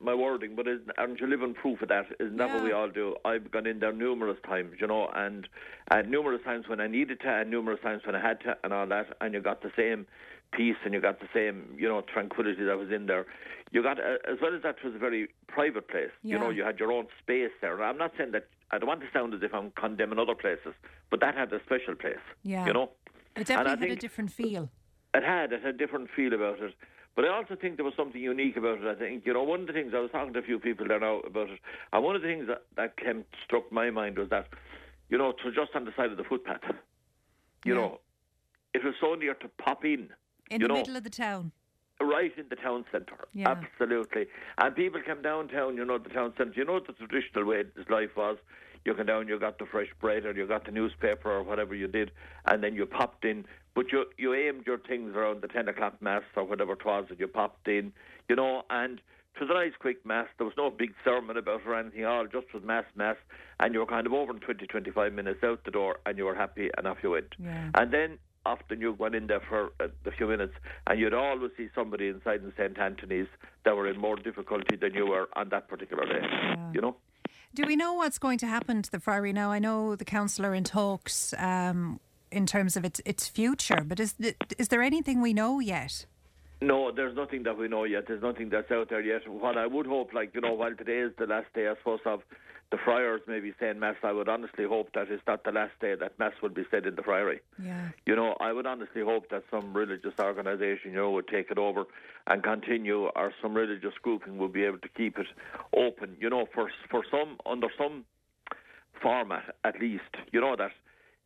my 0.00 0.12
wording, 0.12 0.56
but 0.56 0.66
isn't, 0.66 0.90
aren't 0.98 1.20
you 1.20 1.26
living 1.28 1.54
proof 1.54 1.80
of 1.82 1.88
that? 1.88 2.06
Isn't 2.18 2.36
that 2.36 2.52
what 2.52 2.64
we 2.64 2.72
all 2.72 2.90
do? 2.90 3.14
I've 3.24 3.50
gone 3.50 3.66
in 3.66 3.78
there 3.78 3.92
numerous 3.92 4.38
times, 4.44 4.72
you 4.80 4.88
know, 4.88 5.08
and 5.14 5.46
and 5.88 6.10
numerous 6.10 6.42
times 6.44 6.68
when 6.68 6.80
I 6.80 6.88
needed 6.88 7.20
to, 7.20 7.28
and 7.28 7.48
numerous 7.48 7.80
times 7.80 8.02
when 8.04 8.16
I 8.16 8.20
had 8.20 8.40
to, 8.40 8.56
and 8.64 8.72
all 8.72 8.88
that, 8.88 9.06
and 9.20 9.34
you 9.34 9.40
got 9.40 9.62
the 9.62 9.70
same 9.76 10.06
peace 10.56 10.76
and 10.84 10.94
you 10.94 11.00
got 11.00 11.20
the 11.20 11.28
same, 11.34 11.74
you 11.76 11.88
know, 11.88 12.00
tranquility 12.02 12.64
that 12.64 12.78
was 12.78 12.90
in 12.90 13.06
there. 13.06 13.26
You 13.72 13.82
got 13.82 13.98
uh, 13.98 14.18
as 14.32 14.38
well 14.40 14.54
as 14.54 14.62
that 14.62 14.76
was 14.84 14.94
a 14.94 14.98
very 14.98 15.28
private 15.48 15.88
place. 15.88 16.10
yeah. 16.22 16.34
You 16.34 16.38
know, 16.38 16.50
you 16.50 16.62
had 16.64 16.78
your 16.78 16.92
own 16.92 17.06
space 17.22 17.50
there. 17.60 17.82
I'm 17.82 17.98
not 17.98 18.12
saying 18.16 18.32
that. 18.32 18.46
I 18.70 18.78
don't 18.78 18.88
want 18.88 19.00
to 19.00 19.06
sound 19.12 19.34
as 19.34 19.42
if 19.42 19.52
I'm 19.54 19.70
condemning 19.72 20.18
other 20.18 20.34
places, 20.34 20.74
but 21.10 21.20
that 21.20 21.34
had 21.34 21.52
a 21.52 21.60
special 21.64 21.94
place. 21.94 22.24
Yeah. 22.42 22.66
You 22.66 22.72
know. 22.72 22.90
It 23.36 23.46
definitely 23.46 23.88
had 23.88 23.98
a 23.98 24.00
different 24.00 24.30
feel. 24.32 24.70
it 25.14 25.24
had. 25.24 25.52
It 25.52 25.62
had 25.62 25.74
a 25.74 25.78
different 25.78 26.08
feel 26.14 26.32
about 26.32 26.60
it. 26.60 26.74
But 27.16 27.24
I 27.24 27.28
also 27.28 27.54
think 27.54 27.76
there 27.76 27.84
was 27.84 27.94
something 27.96 28.20
unique 28.20 28.56
about 28.56 28.78
it. 28.82 28.86
I 28.86 28.94
think, 28.98 29.24
you 29.24 29.32
know, 29.32 29.44
one 29.44 29.60
of 29.60 29.66
the 29.68 29.72
things, 29.72 29.92
I 29.94 30.00
was 30.00 30.10
talking 30.10 30.32
to 30.32 30.40
a 30.40 30.42
few 30.42 30.58
people 30.58 30.88
there 30.88 30.98
now 30.98 31.20
about 31.20 31.48
it, 31.50 31.60
and 31.92 32.02
one 32.02 32.16
of 32.16 32.22
the 32.22 32.28
things 32.28 32.48
that, 32.48 32.62
that 32.76 32.96
came, 32.96 33.24
struck 33.44 33.70
my 33.70 33.90
mind 33.90 34.18
was 34.18 34.28
that, 34.30 34.48
you 35.10 35.18
know, 35.18 35.30
it 35.30 35.36
was 35.44 35.54
just 35.54 35.70
on 35.76 35.84
the 35.84 35.92
side 35.96 36.10
of 36.10 36.16
the 36.16 36.24
footpath. 36.24 36.62
You 37.64 37.74
know, 37.74 38.00
it 38.74 38.82
was 38.84 38.94
so 39.00 39.14
near 39.14 39.34
to 39.34 39.48
pop 39.64 39.84
in. 39.84 40.08
In 40.50 40.60
the 40.60 40.68
know, 40.68 40.74
middle 40.74 40.96
of 40.96 41.04
the 41.04 41.10
town. 41.10 41.52
right 42.00 42.32
in 42.36 42.46
the 42.50 42.56
town 42.56 42.84
centre. 42.92 43.26
Yeah. 43.32 43.50
Absolutely. 43.50 44.26
And 44.58 44.74
people 44.74 45.00
come 45.04 45.22
downtown, 45.22 45.76
you 45.76 45.84
know, 45.84 45.98
the 45.98 46.10
town 46.10 46.34
centre. 46.36 46.52
You 46.56 46.64
know 46.64 46.74
what 46.74 46.86
the 46.86 46.92
traditional 46.92 47.44
way 47.44 47.62
this 47.76 47.88
life 47.88 48.16
was? 48.16 48.36
You 48.84 48.94
come 48.94 49.06
down, 49.06 49.28
you 49.28 49.38
got 49.38 49.58
the 49.58 49.64
fresh 49.64 49.88
bread 50.00 50.26
or 50.26 50.32
you 50.32 50.46
got 50.46 50.66
the 50.66 50.70
newspaper 50.70 51.30
or 51.30 51.42
whatever 51.42 51.74
you 51.74 51.88
did, 51.88 52.10
and 52.44 52.62
then 52.62 52.74
you 52.74 52.84
popped 52.84 53.24
in. 53.24 53.46
But 53.74 53.90
you 53.90 54.04
you 54.18 54.34
aimed 54.34 54.66
your 54.66 54.78
things 54.78 55.16
around 55.16 55.40
the 55.40 55.48
10 55.48 55.68
o'clock 55.68 56.02
mass 56.02 56.22
or 56.36 56.44
whatever 56.44 56.74
it 56.74 56.84
was, 56.84 57.06
and 57.08 57.18
you 57.18 57.26
popped 57.26 57.66
in, 57.66 57.92
you 58.28 58.36
know, 58.36 58.62
and 58.68 59.00
it 59.34 59.40
was 59.40 59.48
a 59.50 59.54
nice 59.54 59.72
quick 59.80 60.04
mass. 60.04 60.26
There 60.36 60.46
was 60.46 60.54
no 60.58 60.68
big 60.70 60.92
sermon 61.02 61.38
about 61.38 61.62
it 61.62 61.66
or 61.66 61.74
anything 61.74 62.02
at 62.02 62.08
all, 62.08 62.26
just 62.26 62.52
was 62.52 62.62
mass, 62.62 62.84
mass, 62.94 63.16
and 63.58 63.72
you 63.72 63.80
were 63.80 63.86
kind 63.86 64.06
of 64.06 64.12
over 64.12 64.32
in 64.32 64.40
20, 64.40 64.66
25 64.66 65.12
minutes 65.14 65.42
out 65.42 65.64
the 65.64 65.70
door, 65.70 65.96
and 66.04 66.18
you 66.18 66.26
were 66.26 66.34
happy, 66.34 66.70
and 66.76 66.86
off 66.86 66.98
you 67.02 67.12
went. 67.12 67.34
Yeah. 67.42 67.70
And 67.74 67.90
then 67.90 68.18
often 68.46 68.80
you 68.80 68.92
went 68.92 69.14
in 69.14 69.26
there 69.26 69.40
for 69.48 69.72
a, 69.80 69.86
a 70.06 70.10
few 70.16 70.26
minutes, 70.26 70.54
and 70.86 70.98
you'd 70.98 71.14
always 71.14 71.50
see 71.56 71.68
somebody 71.74 72.08
inside 72.08 72.42
in 72.42 72.52
St 72.56 72.78
Anthony's 72.78 73.28
that 73.64 73.76
were 73.76 73.88
in 73.88 73.98
more 73.98 74.16
difficulty 74.16 74.76
than 74.76 74.94
you 74.94 75.06
were 75.06 75.28
on 75.34 75.48
that 75.50 75.68
particular 75.68 76.04
day. 76.06 76.26
You 76.72 76.80
know. 76.80 76.96
Do 77.54 77.64
we 77.66 77.76
know 77.76 77.92
what's 77.94 78.18
going 78.18 78.38
to 78.38 78.46
happen 78.46 78.82
to 78.82 78.90
the 78.90 78.98
Friary 78.98 79.32
now? 79.32 79.50
I 79.52 79.60
know 79.60 79.94
the 79.94 80.04
council 80.04 80.44
are 80.44 80.54
in 80.54 80.64
talks 80.64 81.32
um, 81.38 82.00
in 82.32 82.46
terms 82.46 82.76
of 82.76 82.84
its 82.84 83.00
its 83.04 83.28
future, 83.28 83.82
but 83.86 84.00
is 84.00 84.14
is 84.58 84.68
there 84.68 84.82
anything 84.82 85.20
we 85.20 85.32
know 85.32 85.60
yet? 85.60 86.06
No, 86.60 86.90
there's 86.90 87.14
nothing 87.14 87.42
that 87.42 87.58
we 87.58 87.68
know 87.68 87.84
yet. 87.84 88.06
There's 88.06 88.22
nothing 88.22 88.48
that's 88.48 88.70
out 88.70 88.88
there 88.88 89.02
yet. 89.02 89.28
What 89.28 89.58
I 89.58 89.66
would 89.66 89.86
hope, 89.86 90.14
like, 90.14 90.34
you 90.34 90.40
know, 90.40 90.54
while 90.54 90.74
today 90.74 91.00
is 91.00 91.12
the 91.18 91.26
last 91.26 91.52
day, 91.52 91.68
I 91.68 91.74
suppose, 91.76 92.00
of 92.06 92.20
the 92.74 92.80
friars 92.84 93.20
may 93.28 93.38
be 93.38 93.52
saying 93.60 93.78
Mass, 93.78 93.94
I 94.02 94.10
would 94.10 94.28
honestly 94.28 94.64
hope 94.64 94.88
that 94.94 95.06
it's 95.08 95.22
not 95.28 95.44
the 95.44 95.52
last 95.52 95.78
day 95.80 95.94
that 95.94 96.18
Mass 96.18 96.32
will 96.42 96.48
be 96.48 96.64
said 96.72 96.86
in 96.86 96.96
the 96.96 97.02
friary. 97.02 97.38
Yeah. 97.62 97.90
You 98.04 98.16
know, 98.16 98.34
I 98.40 98.52
would 98.52 98.66
honestly 98.66 99.02
hope 99.02 99.30
that 99.30 99.44
some 99.48 99.72
religious 99.72 100.14
organisation, 100.18 100.90
you 100.90 100.96
know, 100.96 101.12
would 101.12 101.28
take 101.28 101.52
it 101.52 101.58
over 101.58 101.84
and 102.26 102.42
continue, 102.42 103.04
or 103.14 103.32
some 103.40 103.54
religious 103.54 103.94
grouping 104.02 104.38
will 104.38 104.48
be 104.48 104.64
able 104.64 104.78
to 104.78 104.88
keep 104.88 105.18
it 105.18 105.28
open, 105.72 106.16
you 106.18 106.28
know, 106.28 106.46
for 106.52 106.68
for 106.90 107.04
some, 107.08 107.36
under 107.46 107.68
some 107.78 108.04
format 109.00 109.54
at 109.62 109.78
least, 109.80 110.12
you 110.32 110.40
know, 110.40 110.56
that 110.56 110.72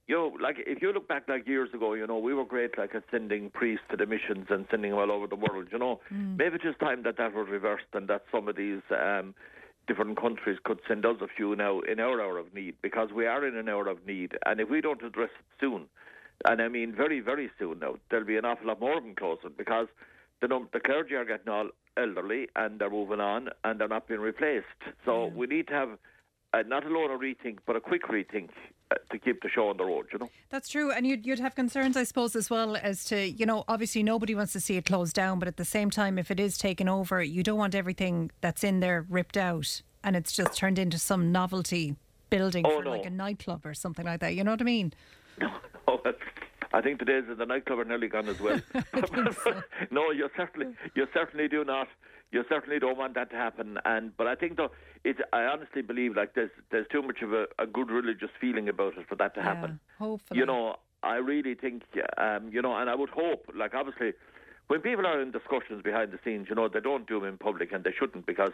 you 0.06 0.16
know, 0.16 0.36
like 0.42 0.56
if 0.58 0.82
you 0.82 0.92
look 0.92 1.08
back 1.08 1.28
like 1.28 1.46
years 1.46 1.70
ago, 1.72 1.94
you 1.94 2.06
know, 2.06 2.18
we 2.18 2.34
were 2.34 2.44
great 2.44 2.76
like 2.76 2.94
at 2.94 3.04
sending 3.10 3.48
priests 3.50 3.84
to 3.90 3.96
the 3.96 4.04
missions 4.06 4.46
and 4.50 4.66
sending 4.70 4.90
them 4.90 5.00
all 5.00 5.10
over 5.12 5.26
the 5.26 5.36
world. 5.36 5.68
You 5.72 5.78
know, 5.78 6.00
Mm. 6.12 6.36
maybe 6.38 6.58
it's 6.62 6.78
time 6.78 7.02
that 7.04 7.16
that 7.16 7.34
was 7.34 7.46
reversed 7.48 7.92
and 7.94 8.06
that 8.08 8.22
some 8.32 8.48
of 8.48 8.56
these 8.56 8.82
um, 8.90 9.34
different 9.88 10.20
countries 10.20 10.58
could 10.64 10.78
send 10.86 11.04
us 11.04 11.16
a 11.20 11.26
few 11.26 11.56
now 11.56 11.80
in 11.80 11.98
our 11.98 12.20
hour 12.20 12.38
of 12.38 12.54
need 12.54 12.74
because 12.82 13.10
we 13.12 13.26
are 13.26 13.46
in 13.46 13.56
an 13.56 13.68
hour 13.68 13.88
of 13.88 14.06
need, 14.06 14.36
and 14.46 14.60
if 14.60 14.68
we 14.68 14.80
don't 14.80 15.02
address 15.02 15.30
it 15.38 15.46
soon, 15.60 15.86
and 16.44 16.62
I 16.62 16.68
mean 16.68 16.94
very 16.94 17.20
very 17.20 17.50
soon 17.58 17.80
now, 17.80 17.96
there'll 18.10 18.26
be 18.26 18.36
an 18.36 18.44
awful 18.44 18.68
lot 18.68 18.80
more 18.80 18.98
of 18.98 19.02
them 19.02 19.14
closing 19.16 19.54
because 19.56 19.88
the 20.40 20.48
num- 20.48 20.68
the 20.72 20.80
clergy 20.80 21.14
are 21.14 21.24
getting 21.24 21.48
all 21.48 21.70
elderly 21.96 22.46
and 22.54 22.78
they're 22.78 22.90
moving 22.90 23.20
on 23.20 23.48
and 23.64 23.80
they're 23.80 23.88
not 23.88 24.06
being 24.06 24.20
replaced. 24.20 24.66
So 25.04 25.32
we 25.34 25.46
need 25.46 25.66
to 25.68 25.74
have 25.74 25.88
uh, 26.54 26.62
not 26.66 26.86
alone 26.86 27.10
a 27.10 27.18
rethink, 27.18 27.58
but 27.66 27.74
a 27.74 27.80
quick 27.80 28.02
rethink 28.04 28.50
Uh, 28.90 28.94
to 29.10 29.18
keep 29.18 29.42
the 29.42 29.50
show 29.50 29.68
on 29.68 29.76
the 29.76 29.84
road. 29.84 30.06
You 30.12 30.18
know. 30.18 30.30
That's 30.48 30.66
true. 30.68 30.90
And 30.90 31.06
you'd, 31.06 31.26
you'd 31.26 31.40
have 31.40 31.54
concerns, 31.54 31.94
I 31.94 32.04
suppose, 32.04 32.34
as 32.34 32.48
well 32.48 32.74
as 32.74 33.04
to, 33.06 33.28
you 33.28 33.44
know, 33.44 33.64
obviously 33.68 34.02
nobody 34.02 34.34
wants 34.34 34.54
to 34.54 34.60
see 34.60 34.78
it 34.78 34.86
closed 34.86 35.14
down, 35.14 35.38
but 35.38 35.46
at 35.46 35.58
the 35.58 35.64
same 35.66 35.90
time, 35.90 36.18
if 36.18 36.30
it 36.30 36.40
is 36.40 36.56
taken 36.56 36.88
over, 36.88 37.22
you 37.22 37.42
don't 37.42 37.58
want 37.58 37.74
everything 37.74 38.30
that's 38.40 38.64
in 38.64 38.80
there 38.80 39.04
ripped 39.10 39.36
out 39.36 39.82
and 40.02 40.16
it's 40.16 40.32
just 40.32 40.56
turned 40.56 40.78
into 40.78 40.98
some 40.98 41.30
novelty 41.32 41.96
building 42.30 42.64
Oh, 42.66 42.78
for 42.78 42.84
no. 42.84 42.90
like 42.92 43.04
a 43.04 43.10
nightclub 43.10 43.66
or 43.66 43.74
something 43.74 44.06
like 44.06 44.20
that. 44.20 44.34
You 44.34 44.42
know 44.44 44.52
what 44.52 44.60
I 44.62 44.64
mean? 44.64 44.92
Oh, 45.90 45.98
that's, 46.04 46.18
I 46.74 46.82
think 46.82 46.98
the 46.98 47.06
days 47.06 47.24
of 47.30 47.38
the 47.38 47.46
nightclub 47.46 47.78
are 47.78 47.84
nearly 47.84 48.08
gone 48.08 48.28
as 48.28 48.38
well. 48.40 48.60
no, 49.90 50.10
you 50.10 50.28
certainly, 50.36 50.74
you 50.94 51.06
certainly 51.14 51.48
do 51.48 51.64
not. 51.64 51.88
You 52.30 52.44
certainly 52.48 52.78
don't 52.78 52.98
want 52.98 53.14
that 53.14 53.30
to 53.30 53.36
happen. 53.36 53.78
And 53.84 54.16
but 54.16 54.26
I 54.26 54.34
think 54.34 54.56
though, 54.56 54.70
it, 55.04 55.16
I 55.32 55.44
honestly 55.44 55.82
believe 55.82 56.16
like 56.16 56.34
there's 56.34 56.50
there's 56.70 56.86
too 56.92 57.02
much 57.02 57.22
of 57.22 57.32
a, 57.32 57.46
a 57.58 57.66
good 57.66 57.90
religious 57.90 58.30
feeling 58.40 58.68
about 58.68 58.98
it 58.98 59.08
for 59.08 59.16
that 59.16 59.34
to 59.36 59.42
happen. 59.42 59.80
Yeah, 59.82 60.06
hopefully. 60.06 60.40
You 60.40 60.46
know, 60.46 60.76
I 61.02 61.16
really 61.16 61.54
think, 61.54 61.82
um, 62.18 62.50
you 62.52 62.60
know, 62.60 62.76
and 62.76 62.90
I 62.90 62.94
would 62.94 63.10
hope, 63.10 63.50
like 63.54 63.74
obviously. 63.74 64.12
When 64.66 64.82
people 64.82 65.06
are 65.06 65.18
in 65.18 65.30
discussions 65.30 65.82
behind 65.82 66.12
the 66.12 66.18
scenes, 66.22 66.48
you 66.50 66.54
know, 66.54 66.68
they 66.68 66.80
don't 66.80 67.06
do 67.08 67.20
them 67.20 67.26
in 67.30 67.38
public 67.38 67.72
and 67.72 67.84
they 67.84 67.92
shouldn't 67.98 68.26
because 68.26 68.50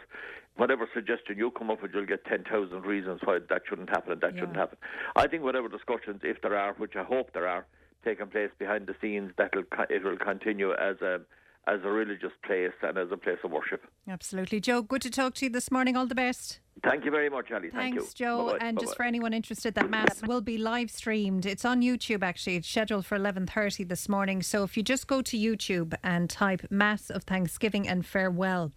whatever 0.55 0.87
suggestion 0.93 1.37
you 1.37 1.51
come 1.51 1.69
up 1.69 1.81
with, 1.81 1.91
you'll 1.93 2.05
get 2.05 2.23
10,000 2.23 2.85
reasons 2.85 3.19
why 3.25 3.39
that 3.49 3.63
shouldn't 3.67 3.89
happen 3.89 4.13
and 4.13 4.21
that 4.21 4.31
shouldn't 4.35 4.55
happen. 4.55 4.77
I 5.17 5.27
think 5.27 5.43
whatever 5.43 5.67
discussions, 5.67 6.21
if 6.23 6.41
there 6.41 6.57
are, 6.57 6.73
which 6.75 6.95
I 6.95 7.03
hope 7.03 7.33
there 7.33 7.49
are, 7.49 7.65
taking 8.05 8.27
place 8.27 8.49
behind 8.57 8.87
the 8.87 8.95
scenes, 9.01 9.33
that'll 9.37 9.63
it 9.89 10.05
will 10.05 10.15
continue 10.15 10.71
as 10.71 11.01
a 11.01 11.19
as 11.67 11.79
a 11.83 11.89
religious 11.89 12.31
place 12.45 12.73
and 12.83 12.97
as 12.97 13.07
a 13.11 13.17
place 13.17 13.39
of 13.43 13.51
worship. 13.51 13.83
Absolutely. 14.07 14.59
Joe, 14.59 14.81
good 14.81 15.01
to 15.01 15.09
talk 15.09 15.33
to 15.35 15.45
you 15.45 15.51
this 15.51 15.71
morning. 15.71 15.97
All 15.97 16.05
the 16.05 16.15
best. 16.15 16.59
Thank 16.83 17.05
you 17.05 17.11
very 17.11 17.29
much, 17.29 17.51
Ali. 17.51 17.69
Thank 17.69 17.95
Thanks, 17.95 18.19
you. 18.19 18.25
Joe. 18.25 18.45
Bye-bye. 18.47 18.57
And 18.61 18.77
just 18.77 18.91
Bye-bye. 18.91 18.95
for 18.97 19.03
anyone 19.03 19.33
interested, 19.33 19.73
that 19.75 19.89
mass 19.89 20.21
will 20.27 20.41
be 20.41 20.57
live 20.57 20.91
streamed. 20.91 21.45
It's 21.45 21.65
on 21.65 21.81
YouTube 21.81 22.21
actually. 22.21 22.57
It's 22.57 22.67
scheduled 22.67 23.05
for 23.05 23.15
eleven 23.15 23.47
thirty 23.47 23.83
this 23.83 24.07
morning. 24.09 24.43
So 24.43 24.63
if 24.63 24.77
you 24.77 24.83
just 24.83 25.07
go 25.07 25.21
to 25.21 25.37
YouTube 25.37 25.95
and 26.03 26.29
type 26.29 26.67
"Mass 26.69 27.09
of 27.09 27.23
Thanksgiving 27.23 27.87
and 27.87 28.05
Farewell." 28.05 28.71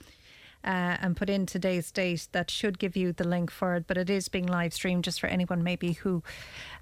Uh, 0.64 0.98
and 1.00 1.16
put 1.16 1.30
in 1.30 1.46
today's 1.46 1.90
date. 1.92 2.28
That 2.32 2.50
should 2.50 2.78
give 2.80 2.96
you 2.96 3.12
the 3.12 3.26
link 3.26 3.50
for 3.50 3.76
it, 3.76 3.84
but 3.86 3.96
it 3.96 4.10
is 4.10 4.28
being 4.28 4.46
live 4.46 4.74
streamed 4.74 5.04
just 5.04 5.20
for 5.20 5.28
anyone 5.28 5.62
maybe 5.62 5.92
who 5.92 6.22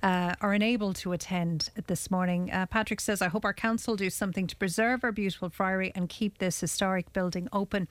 uh, 0.03 0.35
are 0.41 0.55
unable 0.55 0.95
to 0.95 1.13
attend 1.13 1.69
this 1.87 2.11
morning. 2.11 2.51
Uh, 2.51 2.65
Patrick 2.67 3.01
says, 3.01 3.21
I 3.21 3.29
hope 3.29 3.45
our 3.45 3.53
council 3.53 3.95
do 3.95 4.09
something 4.09 4.47
to 4.47 4.57
preserve 4.57 5.05
our 5.05 5.13
beautiful 5.13 5.51
friary 5.51 5.93
and 5.95 6.09
keep 6.09 6.39
this 6.39 6.59
historic 6.59 7.13
building 7.13 7.49
open. 7.53 7.87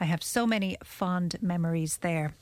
I 0.00 0.06
have 0.06 0.22
so 0.24 0.46
many 0.46 0.76
fond 0.82 1.36
memories 1.40 1.98
there. 1.98 2.34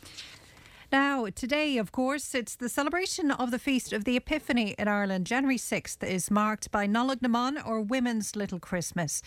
Now, 0.92 1.26
today, 1.32 1.78
of 1.78 1.92
course, 1.92 2.34
it's 2.34 2.56
the 2.56 2.68
celebration 2.68 3.30
of 3.30 3.52
the 3.52 3.60
Feast 3.60 3.92
of 3.92 4.04
the 4.04 4.16
Epiphany 4.16 4.74
in 4.76 4.88
Ireland. 4.88 5.24
January 5.24 5.56
6th 5.56 6.02
is 6.02 6.32
marked 6.32 6.72
by 6.72 6.88
Nollaig 6.88 7.22
na 7.22 7.28
mBan 7.28 7.64
or 7.64 7.80
Women's 7.80 8.34
Little 8.34 8.58
Christmas. 8.58 9.22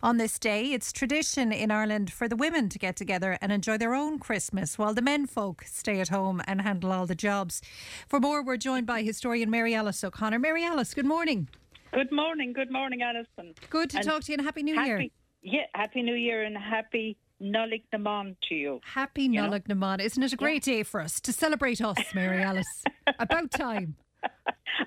On 0.00 0.18
this 0.18 0.38
day, 0.38 0.72
it's 0.72 0.92
tradition 0.92 1.50
in 1.50 1.72
Ireland 1.72 2.12
for 2.12 2.28
the 2.28 2.36
women 2.36 2.68
to 2.68 2.78
get 2.78 2.94
together 2.94 3.36
and 3.42 3.50
enjoy 3.50 3.78
their 3.78 3.96
own 3.96 4.20
Christmas 4.20 4.78
while 4.78 4.94
the 4.94 5.02
men 5.02 5.26
folk 5.26 5.64
stay 5.64 5.98
at 5.98 6.08
home 6.08 6.40
and 6.46 6.60
handle 6.60 6.92
all 6.92 7.06
the 7.06 7.16
jobs. 7.16 7.62
For 8.06 8.20
more, 8.20 8.40
we're 8.44 8.56
joined 8.56 8.86
by 8.86 9.02
historian 9.02 9.50
Mary 9.50 9.74
Alice 9.74 10.04
O'Connor. 10.04 10.38
Mary 10.38 10.64
Alice, 10.64 10.94
good 10.94 11.06
morning. 11.06 11.48
Good 11.92 12.12
morning, 12.12 12.52
good 12.52 12.70
morning, 12.70 13.02
Alison. 13.02 13.54
Good 13.70 13.90
to 13.90 13.96
And 13.96 14.06
talk 14.06 14.22
to 14.22 14.30
you 14.30 14.38
and 14.38 14.46
Happy 14.46 14.62
New 14.62 14.76
happy, 14.76 14.88
Year. 14.88 15.08
Yeah, 15.42 15.66
Happy 15.74 16.02
New 16.02 16.14
Year 16.14 16.44
and 16.44 16.56
Happy 16.56 17.16
Nollaig 17.40 17.82
na 17.92 17.98
mBan 17.98 18.36
to 18.48 18.54
you. 18.54 18.80
Happy 18.84 19.22
You 19.24 19.42
Naman. 19.42 20.00
Isn't 20.00 20.22
it 20.22 20.32
a 20.32 20.36
great 20.36 20.64
day 20.64 20.82
for 20.82 21.00
us 21.00 21.20
to 21.20 21.32
celebrate 21.32 21.80
us, 21.80 21.98
Mary 22.14 22.42
Alice? 22.42 22.84
About 23.18 23.50
time. 23.50 23.96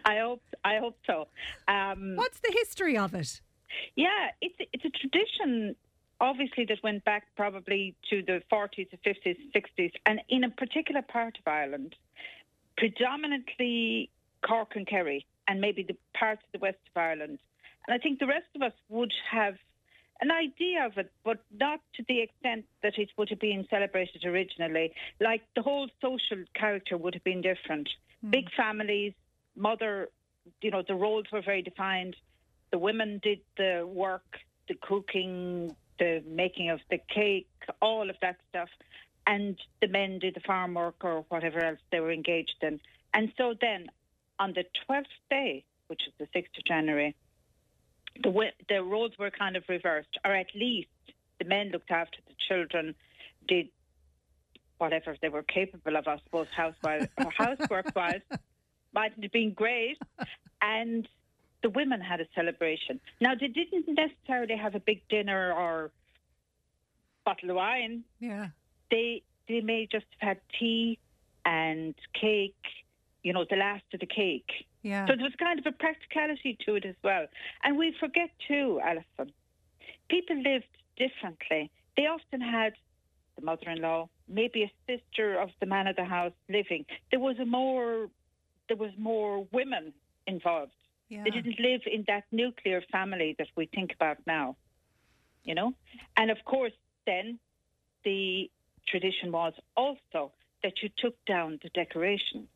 I 0.06 0.18
hope 0.18 0.42
I 0.64 0.78
hope 0.78 0.98
so. 1.06 1.28
Um, 1.68 2.16
What's 2.16 2.40
the 2.40 2.52
history 2.52 2.98
of 2.98 3.14
it? 3.14 3.42
Yeah, 3.96 4.30
it's 4.42 4.56
it's 4.74 4.86
a 4.86 4.90
tradition, 4.90 5.76
obviously 6.20 6.66
that 6.66 6.80
went 6.84 7.04
back 7.06 7.28
probably 7.36 7.96
to 8.10 8.22
the 8.22 8.42
40s, 8.52 8.90
50s, 9.06 9.38
60s, 9.56 9.94
and 10.06 10.22
in 10.30 10.44
a 10.44 10.50
particular 10.50 11.02
part 11.02 11.38
of 11.38 11.48
Ireland, 11.48 11.96
predominantly 12.78 14.10
Cork 14.46 14.76
and 14.76 14.86
Kerry, 14.88 15.26
and 15.48 15.62
maybe 15.62 15.84
the 15.84 15.96
parts 16.18 16.42
of 16.46 16.60
the 16.60 16.64
west 16.64 16.80
of 16.94 17.00
Ireland. 17.00 17.40
And 17.88 17.96
I 17.96 17.98
think 17.98 18.20
the 18.20 18.28
rest 18.28 18.46
of 18.56 18.62
us 18.62 18.74
would 18.90 19.14
have 19.32 19.56
an 20.22 20.32
idea 20.32 20.86
of 20.86 20.98
it, 20.98 21.12
but 21.24 21.40
not 21.60 21.80
to 21.96 22.04
the 22.08 22.22
extent 22.22 22.66
that 22.84 22.98
it 22.98 23.10
would 23.18 23.30
have 23.30 23.40
been 23.40 23.66
celebrated 23.70 24.24
originally. 24.24 24.94
Like 25.20 25.42
the 25.56 25.64
whole 25.64 25.90
social 26.00 26.44
character 26.54 26.96
would 26.96 27.16
have 27.16 27.24
been 27.24 27.42
different. 27.42 27.90
Hmm. 28.22 28.30
Big 28.30 28.46
families, 28.56 29.14
mother, 29.56 30.10
you 30.62 30.70
know, 30.70 30.84
the 30.88 30.96
roles 30.96 31.26
were 31.32 31.42
very 31.42 31.64
defined. 31.64 32.16
The 32.72 32.78
women 32.78 33.20
did 33.24 33.40
the 33.58 33.88
work, 33.92 34.38
the 34.68 34.76
cooking, 34.76 35.76
the 35.98 36.24
making 36.28 36.70
of 36.70 36.80
the 36.90 37.00
cake, 37.14 37.50
all 37.82 38.10
of 38.10 38.16
that 38.22 38.38
stuff. 38.50 38.70
And 39.26 39.58
the 39.82 39.88
men 39.88 40.20
did 40.20 40.36
the 40.36 40.40
farm 40.42 40.76
work 40.76 41.04
or 41.04 41.26
whatever 41.30 41.60
else 41.60 41.80
they 41.92 42.00
were 42.00 42.12
engaged 42.12 42.56
in. 42.62 42.80
And 43.14 43.32
so 43.38 43.56
then 43.60 43.88
on 44.40 44.54
the 44.54 44.66
12th 44.88 45.06
day, 45.30 45.64
which 45.88 46.02
is 46.08 46.14
the 46.18 46.26
6th 46.40 46.58
of 46.58 46.66
January, 46.66 47.16
the 48.22 48.52
the 48.70 48.84
roles 48.84 49.12
were 49.18 49.32
kind 49.32 49.56
of 49.56 49.64
reversed, 49.70 50.18
or 50.26 50.34
at 50.34 50.48
least 50.56 50.90
the 51.40 51.46
men 51.46 51.70
looked 51.70 51.92
after 51.92 52.18
the 52.28 52.34
children, 52.48 52.96
did 53.48 53.68
whatever 54.78 55.16
they 55.22 55.30
were 55.30 55.44
capable 55.44 55.96
of, 55.96 56.08
I 56.08 56.18
suppose, 56.24 56.48
housewives 56.56 57.08
or 57.18 57.32
housework 57.38 57.96
wise. 57.96 58.22
Mightn't 58.94 59.24
have 59.24 59.32
been 59.32 59.54
great, 59.54 59.98
and 60.62 61.08
the 61.64 61.70
women 61.70 62.02
had 62.02 62.20
a 62.20 62.26
celebration. 62.36 63.00
Now 63.20 63.34
they 63.40 63.48
didn't 63.48 63.88
necessarily 63.88 64.58
have 64.58 64.76
a 64.76 64.80
big 64.80 65.08
dinner 65.08 65.54
or 65.54 65.92
bottle 67.24 67.52
of 67.52 67.56
wine. 67.56 68.04
Yeah. 68.20 68.48
They 68.90 69.24
they 69.48 69.62
may 69.62 69.88
just 69.92 70.06
have 70.20 70.30
had 70.30 70.38
tea 70.60 71.00
and 71.46 71.96
cake, 72.20 72.56
you 73.24 73.34
know, 73.34 73.46
the 73.50 73.56
last 73.56 73.84
of 73.94 74.00
the 74.00 74.06
cake. 74.06 74.52
Yeah. 74.84 75.06
So 75.08 75.16
there 75.16 75.24
was 75.24 75.36
kind 75.38 75.60
of 75.60 75.66
a 75.66 75.72
practicality 75.72 76.58
to 76.66 76.76
it 76.76 76.86
as 76.86 76.96
well. 77.04 77.28
And 77.64 77.78
we 77.78 77.96
forget 78.00 78.30
too, 78.48 78.80
Alison, 78.84 79.34
people 80.10 80.42
lived 80.42 80.66
differently. 80.98 81.72
They 81.98 82.08
often 82.08 82.42
had 82.42 82.74
the 83.36 83.46
mother 83.46 83.70
in 83.70 83.82
law, 83.82 84.10
maybe 84.28 84.64
a 84.64 84.72
sister 84.88 85.40
of 85.40 85.50
the 85.60 85.66
man 85.66 85.88
of 85.88 85.96
the 85.96 86.06
house 86.06 86.34
living. 86.50 86.86
There 87.12 87.20
was 87.20 87.38
a 87.40 87.46
more 87.46 88.10
there 88.68 88.78
was 88.78 88.92
more 88.98 89.46
women 89.52 89.94
involved. 90.28 90.72
Yeah. 91.10 91.24
They 91.26 91.30
didn't 91.30 91.60
live 91.60 91.82
in 91.86 92.06
that 92.08 92.24
nuclear 92.32 92.82
family 92.92 93.36
that 93.38 93.48
we 93.56 93.66
think 93.66 93.94
about 93.94 94.18
now. 94.26 94.56
You 95.44 95.56
know? 95.56 95.74
And 96.18 96.32
of 96.32 96.38
course 96.46 96.74
then 97.06 97.40
the 98.04 98.50
tradition 98.88 99.32
was 99.32 99.54
also 99.76 100.32
that 100.64 100.82
you 100.82 100.90
took 100.98 101.16
down 101.26 101.60
the 101.62 101.70
decorations. 101.70 102.48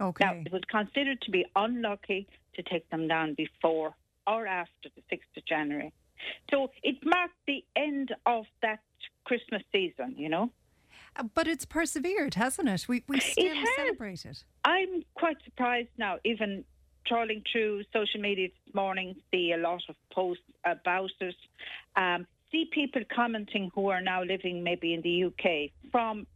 Okay. 0.00 0.24
Now, 0.24 0.32
it 0.44 0.52
was 0.52 0.62
considered 0.70 1.20
to 1.22 1.30
be 1.30 1.44
unlucky 1.56 2.28
to 2.54 2.62
take 2.62 2.88
them 2.90 3.08
down 3.08 3.34
before 3.34 3.94
or 4.26 4.46
after 4.46 4.88
the 4.94 5.02
6th 5.16 5.36
of 5.36 5.44
January. 5.46 5.92
So 6.50 6.70
it 6.82 6.96
marked 7.04 7.34
the 7.46 7.64
end 7.76 8.14
of 8.26 8.44
that 8.62 8.80
Christmas 9.24 9.62
season, 9.72 10.14
you 10.16 10.28
know. 10.28 10.50
Uh, 11.16 11.24
But 11.34 11.48
it's 11.48 11.64
persevered, 11.64 12.34
hasn't 12.34 12.68
it? 12.68 12.86
We, 12.88 13.04
we 13.08 13.20
still 13.20 13.54
has. 13.54 13.68
celebrate 13.76 14.24
it. 14.26 14.44
I'm 14.64 15.02
quite 15.14 15.36
surprised 15.44 15.88
now, 15.96 16.18
even 16.24 16.64
trawling 17.06 17.42
through 17.50 17.84
social 17.92 18.20
media 18.20 18.48
this 18.48 18.74
morning, 18.74 19.16
see 19.30 19.52
a 19.52 19.56
lot 19.56 19.82
of 19.88 19.96
posts 20.12 20.42
about 20.64 21.10
it. 21.20 21.34
Um, 21.96 22.26
see 22.52 22.68
people 22.70 23.02
commenting 23.14 23.70
who 23.74 23.88
are 23.88 24.00
now 24.00 24.22
living 24.22 24.62
maybe 24.62 24.92
in 24.94 25.02
the 25.02 25.24
UK 25.24 25.70
from 25.90 26.26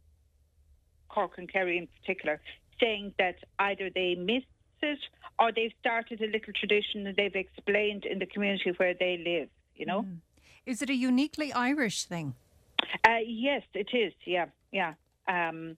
Cork 1.09 1.37
and 1.37 1.51
Kerry 1.51 1.77
in 1.77 1.87
particular, 1.87 2.41
saying 2.83 3.13
that 3.17 3.35
either 3.59 3.89
they 3.93 4.15
missed 4.15 4.45
it 4.81 4.99
or 5.39 5.51
they've 5.51 5.73
started 5.79 6.21
a 6.21 6.27
little 6.27 6.53
tradition 6.53 7.03
that 7.05 7.15
they've 7.15 7.35
explained 7.35 8.05
in 8.05 8.19
the 8.19 8.25
community 8.25 8.73
where 8.77 8.93
they 8.93 9.21
live, 9.25 9.49
you 9.75 9.85
know? 9.85 10.05
Is 10.65 10.81
it 10.81 10.89
a 10.89 10.95
uniquely 10.95 11.51
Irish 11.53 12.05
thing? 12.05 12.35
Uh, 13.07 13.17
yes, 13.25 13.63
it 13.73 13.89
is. 13.93 14.13
Yeah, 14.25 14.47
yeah. 14.71 14.93
Um, 15.27 15.77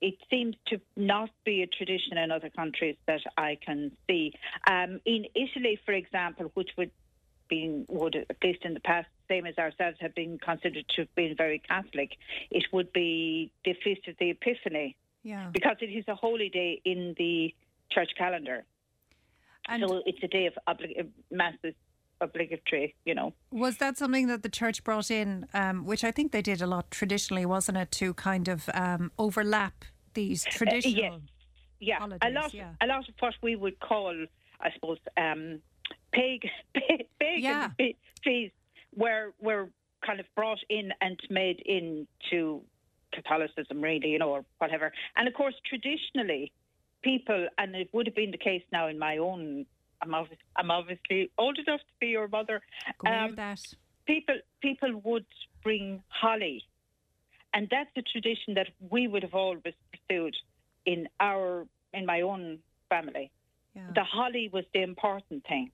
it 0.00 0.14
seems 0.30 0.56
to 0.68 0.80
not 0.96 1.30
be 1.44 1.62
a 1.62 1.66
tradition 1.66 2.16
in 2.16 2.30
other 2.30 2.48
countries 2.48 2.96
that 3.06 3.20
I 3.36 3.58
can 3.64 3.92
see. 4.08 4.32
Um, 4.66 5.00
in 5.04 5.26
Italy, 5.34 5.78
for 5.84 5.92
example, 5.92 6.50
which 6.54 6.70
would 6.78 6.90
be 7.48 7.84
would 7.88 8.14
at 8.14 8.36
least 8.42 8.64
in 8.64 8.74
the 8.74 8.80
past, 8.80 9.08
same 9.28 9.44
as 9.44 9.58
ourselves, 9.58 9.98
have 10.00 10.14
been 10.14 10.38
considered 10.38 10.86
to 10.96 11.02
have 11.02 11.14
been 11.14 11.36
very 11.36 11.58
Catholic, 11.58 12.16
it 12.50 12.64
would 12.72 12.92
be 12.92 13.52
the 13.64 13.74
feast 13.84 14.08
of 14.08 14.14
the 14.18 14.30
Epiphany 14.30 14.96
Yeah. 15.22 15.50
because 15.52 15.76
it 15.80 15.86
is 15.86 16.04
a 16.08 16.14
holy 16.14 16.48
day 16.48 16.80
in 16.84 17.14
the 17.18 17.54
church 17.90 18.10
calendar. 18.16 18.64
so 19.78 20.02
it's 20.06 20.18
a 20.22 20.28
day 20.28 20.46
of 20.46 20.54
oblig- 20.68 21.08
mass 21.30 21.54
is 21.62 21.74
obligatory, 22.20 22.94
you 23.04 23.14
know. 23.14 23.32
Was 23.50 23.78
that 23.78 23.96
something 23.98 24.26
that 24.28 24.42
the 24.42 24.48
church 24.48 24.82
brought 24.84 25.10
in, 25.10 25.46
um, 25.54 25.84
which 25.84 26.04
I 26.04 26.10
think 26.10 26.32
they 26.32 26.42
did 26.42 26.60
a 26.62 26.66
lot 26.66 26.90
traditionally, 26.90 27.46
wasn't 27.46 27.78
it, 27.78 27.90
to 27.92 28.14
kind 28.14 28.48
of 28.48 28.68
um, 28.74 29.12
overlap 29.18 29.84
these 30.14 30.44
traditional? 30.44 31.14
Uh, 31.16 31.18
yeah, 31.80 32.04
a 32.22 32.30
lot, 32.30 32.52
yeah. 32.52 32.72
a 32.82 32.86
lot 32.86 33.08
of 33.08 33.14
what 33.20 33.34
we 33.42 33.56
would 33.56 33.78
call, 33.80 34.14
I 34.60 34.70
suppose, 34.74 34.98
um, 35.16 35.60
pagan, 36.12 36.50
pagan 37.20 37.42
Yeah. 37.42 37.68
fe- 37.78 37.96
feasts 38.22 38.56
were 38.94 39.32
were 39.40 39.70
kind 40.04 40.20
of 40.20 40.26
brought 40.34 40.58
in 40.68 40.92
and 41.00 41.18
made 41.30 41.60
into 41.64 42.62
Catholicism, 43.12 43.80
really, 43.80 44.08
you 44.08 44.18
know, 44.18 44.30
or 44.30 44.44
whatever. 44.58 44.92
And 45.16 45.28
of 45.28 45.34
course, 45.34 45.54
traditionally, 45.66 46.52
people, 47.02 47.48
and 47.58 47.74
it 47.74 47.88
would 47.92 48.06
have 48.06 48.14
been 48.14 48.30
the 48.30 48.38
case 48.38 48.62
now 48.72 48.88
in 48.88 48.98
my 48.98 49.18
own. 49.18 49.66
I'm, 50.02 50.10
obvi- 50.10 50.38
I'm 50.56 50.70
obviously 50.70 51.30
old 51.38 51.58
enough 51.58 51.80
to 51.80 51.94
be 52.00 52.08
your 52.08 52.28
mother. 52.28 52.60
Um, 53.06 53.34
that. 53.36 53.60
people 54.06 54.36
people 54.60 55.00
would 55.04 55.26
bring 55.62 56.02
holly, 56.08 56.64
and 57.52 57.68
that's 57.70 57.90
a 57.96 58.02
tradition 58.02 58.54
that 58.54 58.68
we 58.88 59.06
would 59.08 59.22
have 59.22 59.34
always 59.34 59.74
pursued 59.92 60.36
in 60.86 61.08
our 61.20 61.66
in 61.92 62.06
my 62.06 62.22
own 62.22 62.58
family. 62.88 63.30
The 63.94 64.04
holly 64.04 64.50
was 64.52 64.64
the 64.72 64.82
important 64.82 65.46
thing, 65.46 65.70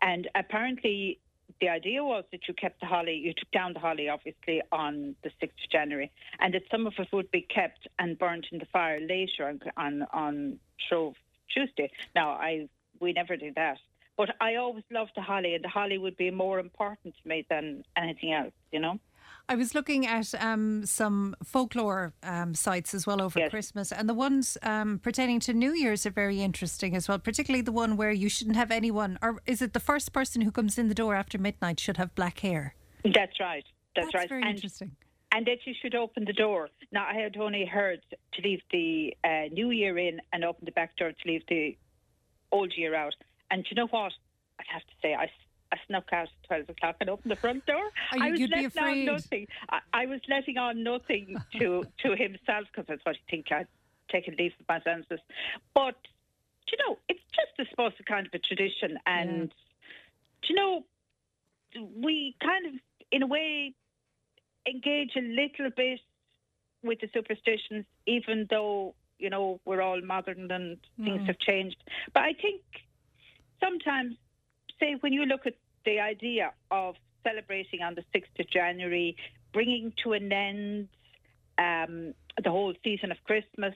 and 0.00 0.28
apparently 0.34 1.20
the 1.60 1.68
idea 1.68 2.02
was 2.02 2.24
that 2.32 2.48
you 2.48 2.54
kept 2.54 2.80
the 2.80 2.86
holly, 2.86 3.14
you 3.14 3.32
took 3.32 3.50
down 3.50 3.72
the 3.72 3.80
holly 3.80 4.08
obviously 4.08 4.62
on 4.72 5.14
the 5.22 5.30
sixth 5.40 5.58
of 5.64 5.70
January, 5.70 6.10
and 6.40 6.54
that 6.54 6.62
some 6.70 6.86
of 6.86 6.94
it 6.98 7.08
would 7.12 7.30
be 7.30 7.42
kept 7.42 7.86
and 7.98 8.18
burnt 8.18 8.46
in 8.52 8.58
the 8.58 8.66
fire 8.66 9.00
later 9.00 9.48
on 9.48 9.60
on, 9.76 10.06
on 10.12 10.58
Shrove 10.88 11.14
Tuesday. 11.52 11.90
Now 12.14 12.30
I 12.30 12.68
we 13.00 13.12
never 13.12 13.36
did 13.36 13.54
that. 13.56 13.78
But 14.16 14.30
I 14.40 14.56
always 14.56 14.84
loved 14.90 15.12
the 15.16 15.22
holly, 15.22 15.54
and 15.54 15.64
the 15.64 15.68
holly 15.68 15.98
would 15.98 16.16
be 16.16 16.30
more 16.30 16.60
important 16.60 17.14
to 17.20 17.28
me 17.28 17.44
than 17.50 17.84
anything 17.96 18.32
else, 18.32 18.52
you 18.70 18.78
know? 18.78 19.00
I 19.46 19.56
was 19.56 19.74
looking 19.74 20.06
at 20.06 20.34
um, 20.40 20.86
some 20.86 21.36
folklore 21.44 22.14
um, 22.22 22.54
sites 22.54 22.94
as 22.94 23.06
well 23.06 23.20
over 23.20 23.48
Christmas, 23.50 23.92
and 23.92 24.08
the 24.08 24.14
ones 24.14 24.56
um, 24.62 24.98
pertaining 24.98 25.38
to 25.40 25.52
New 25.52 25.72
Year's 25.72 26.06
are 26.06 26.10
very 26.10 26.40
interesting 26.40 26.96
as 26.96 27.08
well. 27.08 27.18
Particularly 27.18 27.60
the 27.60 27.72
one 27.72 27.98
where 27.98 28.10
you 28.10 28.30
shouldn't 28.30 28.56
have 28.56 28.70
anyone, 28.70 29.18
or 29.20 29.42
is 29.44 29.60
it 29.60 29.74
the 29.74 29.80
first 29.80 30.12
person 30.12 30.40
who 30.40 30.50
comes 30.50 30.78
in 30.78 30.88
the 30.88 30.94
door 30.94 31.14
after 31.14 31.36
midnight 31.36 31.78
should 31.78 31.98
have 31.98 32.14
black 32.14 32.40
hair? 32.40 32.74
That's 33.04 33.38
right. 33.38 33.64
That's, 33.94 34.06
That's 34.06 34.14
right. 34.14 34.28
very 34.28 34.42
and, 34.42 34.54
interesting. 34.54 34.92
And 35.32 35.46
that 35.46 35.58
you 35.66 35.74
should 35.80 35.94
open 35.94 36.24
the 36.24 36.32
door. 36.32 36.70
Now, 36.90 37.06
I 37.06 37.14
had 37.14 37.36
only 37.36 37.66
heard 37.66 38.00
to 38.10 38.42
leave 38.42 38.60
the 38.72 39.14
uh, 39.24 39.52
new 39.52 39.70
year 39.70 39.98
in 39.98 40.20
and 40.32 40.44
open 40.44 40.64
the 40.64 40.72
back 40.72 40.96
door 40.96 41.12
to 41.12 41.28
leave 41.28 41.42
the 41.48 41.76
old 42.50 42.72
year 42.76 42.94
out. 42.94 43.14
And 43.50 43.62
do 43.62 43.68
you 43.70 43.76
know 43.76 43.88
what? 43.88 44.12
I'd 44.58 44.66
have 44.72 44.82
to 44.82 44.94
say, 45.02 45.14
I, 45.14 45.28
I 45.74 45.86
snuck 45.86 46.08
out 46.12 46.28
at 46.28 46.46
12 46.48 46.68
o'clock 46.70 46.96
and 47.00 47.10
opened 47.10 47.30
the 47.30 47.36
front 47.36 47.66
door. 47.66 47.82
Oh, 48.12 48.16
you- 48.16 48.22
I 48.24 48.30
was 48.30 48.40
letting 48.40 48.78
on 48.78 49.04
nothing. 49.04 49.46
I, 49.68 49.78
I 49.92 50.06
was 50.06 50.20
letting 50.28 50.58
on 50.58 50.82
nothing 50.82 51.36
to, 51.58 51.84
to 52.02 52.14
himself 52.16 52.66
because 52.70 52.86
that's 52.88 53.04
what 53.04 53.16
he 53.16 53.22
think 53.30 53.50
I'd 53.52 53.66
taken 54.10 54.36
leave 54.38 54.52
of 54.60 54.66
my 54.68 54.80
senses. 54.82 55.20
But, 55.74 55.96
you 56.70 56.78
know, 56.86 56.98
it's 57.08 57.22
just, 57.34 57.52
I 57.58 57.70
suppose, 57.70 57.92
a 58.00 58.04
kind 58.04 58.26
of 58.26 58.34
a 58.34 58.38
tradition. 58.38 58.98
And, 59.06 59.48
do 60.42 60.48
you 60.48 60.54
know, 60.54 60.84
we 61.96 62.36
kind 62.42 62.66
of, 62.66 62.72
in 63.10 63.22
a 63.22 63.26
way, 63.26 63.74
engage 64.66 65.12
a 65.16 65.20
little 65.20 65.70
bit 65.76 66.00
with 66.82 67.00
the 67.00 67.08
superstitions, 67.12 67.84
even 68.06 68.46
though 68.50 68.94
you 69.18 69.30
know 69.30 69.60
we're 69.64 69.80
all 69.80 70.00
modern 70.02 70.50
and 70.50 70.76
things 71.02 71.20
Mm. 71.22 71.26
have 71.26 71.38
changed. 71.38 71.76
But 72.12 72.24
I 72.24 72.32
think 72.34 72.60
sometimes, 73.60 74.16
say, 74.80 74.96
when 75.00 75.12
you 75.12 75.24
look 75.24 75.46
at 75.46 75.54
the 75.84 76.00
idea 76.00 76.52
of 76.70 76.94
celebrating 77.22 77.82
on 77.82 77.94
the 77.94 78.04
sixth 78.12 78.32
of 78.38 78.48
January, 78.50 79.16
bringing 79.52 79.92
to 80.02 80.12
an 80.12 80.32
end 80.32 80.88
um, 81.58 82.14
the 82.42 82.50
whole 82.50 82.74
season 82.82 83.10
of 83.10 83.18
Christmas, 83.24 83.74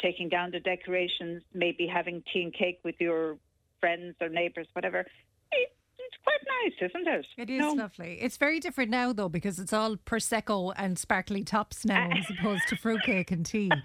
taking 0.00 0.28
down 0.28 0.50
the 0.50 0.60
decorations, 0.60 1.42
maybe 1.52 1.86
having 1.86 2.22
tea 2.32 2.42
and 2.42 2.54
cake 2.54 2.80
with 2.84 2.96
your 2.98 3.36
friends 3.80 4.14
or 4.20 4.28
neighbours, 4.28 4.66
whatever. 4.72 5.00
It, 5.00 5.72
it's 5.98 6.16
quite 6.22 6.40
nice, 6.62 6.90
isn't 6.90 7.08
it? 7.08 7.26
It 7.36 7.50
is 7.50 7.74
lovely. 7.74 8.18
It's 8.20 8.36
very 8.36 8.60
different 8.60 8.90
now, 8.90 9.12
though, 9.12 9.28
because 9.28 9.58
it's 9.58 9.72
all 9.72 9.96
prosecco 9.96 10.72
and 10.76 10.98
sparkly 10.98 11.44
tops 11.44 11.84
now, 11.84 12.10
as 12.16 12.26
opposed 12.38 12.68
to 12.68 12.76
fruitcake 12.76 13.30
and 13.30 13.44
tea. 13.44 13.70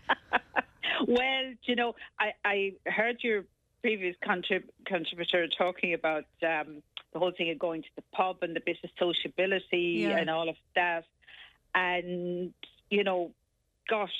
Well, 1.07 1.53
you 1.63 1.75
know, 1.75 1.95
I, 2.19 2.33
I 2.45 2.73
heard 2.85 3.17
your 3.23 3.45
previous 3.81 4.15
contrib- 4.23 4.69
contributor 4.85 5.47
talking 5.57 5.93
about 5.93 6.25
um, 6.43 6.83
the 7.13 7.19
whole 7.19 7.31
thing 7.31 7.49
of 7.49 7.57
going 7.59 7.81
to 7.81 7.89
the 7.95 8.03
pub 8.13 8.37
and 8.41 8.55
the 8.55 8.59
bit 8.59 8.77
of 8.83 8.89
sociability 8.99 10.05
Yeah. 10.09 10.17
and 10.17 10.29
all 10.29 10.47
of 10.49 10.55
that. 10.75 11.05
And, 11.73 12.53
you 12.89 13.03
know, 13.03 13.31
gosh, 13.87 14.13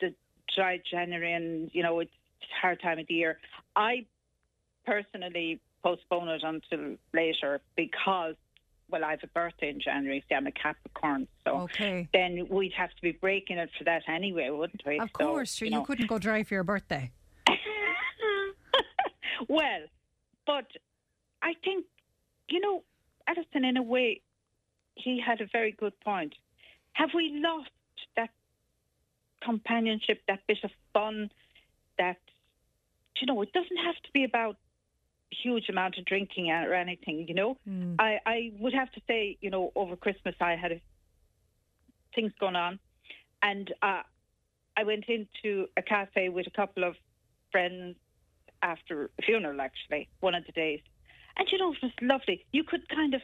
the 0.00 0.14
dry 0.54 0.80
January 0.90 1.32
and, 1.32 1.70
you 1.72 1.82
know, 1.82 2.00
it's 2.00 2.10
a 2.42 2.60
hard 2.60 2.80
time 2.80 2.98
of 2.98 3.06
the 3.06 3.14
year. 3.14 3.38
I 3.76 4.06
personally 4.86 5.60
postpone 5.82 6.28
it 6.28 6.42
until 6.42 6.96
later 7.12 7.60
because, 7.76 8.34
well, 8.90 9.04
I 9.04 9.12
have 9.12 9.20
a 9.24 9.28
birthday 9.28 9.70
in 9.70 9.80
January. 9.80 10.24
See, 10.28 10.34
I'm 10.34 10.46
a 10.46 10.52
Capricorn. 10.52 11.26
So 11.44 11.62
Okay. 11.62 12.08
then 12.12 12.46
we'd 12.48 12.72
have 12.74 12.90
to 12.90 13.02
be 13.02 13.12
breaking 13.12 13.58
it 13.58 13.70
for 13.78 13.84
that 13.84 14.02
anyway, 14.08 14.50
wouldn't 14.50 14.82
we? 14.86 14.98
Of 15.00 15.10
So, 15.18 15.26
course, 15.26 15.54
sure, 15.54 15.66
you, 15.66 15.74
know. 15.74 15.84
couldn't 15.84 16.06
go 16.06 16.18
dry 16.18 16.42
for 16.44 16.54
your 16.54 16.64
birthday. 16.64 17.10
Well, 19.48 19.80
but 20.46 20.66
I 21.42 21.54
think, 21.64 21.86
you 22.50 22.60
know, 22.60 22.82
Edison, 23.28 23.64
in 23.64 23.76
a 23.76 23.82
way, 23.82 24.20
he 24.94 25.20
had 25.24 25.40
a 25.40 25.46
very 25.52 25.72
good 25.72 25.98
point. 26.00 26.34
Have 26.92 27.10
we 27.14 27.40
lost 27.42 27.70
that 28.16 28.30
companionship, 29.42 30.20
that 30.28 30.40
bit 30.46 30.58
of 30.64 30.70
fun, 30.92 31.30
that, 31.98 32.18
you 33.20 33.26
know, 33.26 33.40
it 33.42 33.52
doesn't 33.52 33.76
have 33.84 33.96
to 33.96 34.10
be 34.12 34.24
about 34.24 34.56
huge 35.30 35.68
amount 35.68 35.96
of 35.96 36.04
drinking 36.04 36.50
or 36.50 36.74
anything, 36.74 37.26
you 37.28 37.34
know? 37.34 37.56
I, 38.00 38.18
I 38.26 38.52
would 38.58 38.74
have 38.74 38.90
to 38.92 39.00
say, 39.06 39.38
you 39.40 39.50
know, 39.50 39.72
over 39.76 39.96
Christmas 39.96 40.34
I 40.40 40.56
had 40.56 40.72
a, 40.72 40.80
things 42.14 42.32
going 42.40 42.56
on 42.56 42.78
and 43.42 43.72
uh, 43.82 44.02
I 44.76 44.84
went 44.84 45.04
into 45.08 45.66
a 45.76 45.82
cafe 45.82 46.28
with 46.28 46.46
a 46.46 46.50
couple 46.50 46.84
of 46.84 46.96
friends 47.52 47.96
after 48.62 49.10
a 49.18 49.22
funeral, 49.22 49.60
actually, 49.60 50.08
one 50.20 50.34
of 50.34 50.44
the 50.46 50.52
days. 50.52 50.80
And 51.36 51.48
you 51.50 51.58
know, 51.58 51.72
it 51.72 51.78
was 51.82 51.92
lovely. 52.02 52.44
You 52.52 52.64
could 52.64 52.88
kind 52.88 53.14
of, 53.14 53.22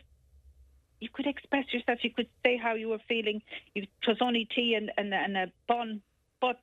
you 1.01 1.09
could 1.13 1.27
express 1.27 1.73
yourself. 1.73 1.99
You 2.03 2.11
could 2.11 2.29
say 2.45 2.57
how 2.57 2.75
you 2.75 2.89
were 2.89 3.01
feeling. 3.09 3.43
It 3.75 3.89
was 4.07 4.19
only 4.21 4.49
tea 4.55 4.75
and, 4.75 4.91
and, 4.97 5.13
and 5.13 5.37
a 5.37 5.53
bun, 5.69 6.01
but 6.41 6.59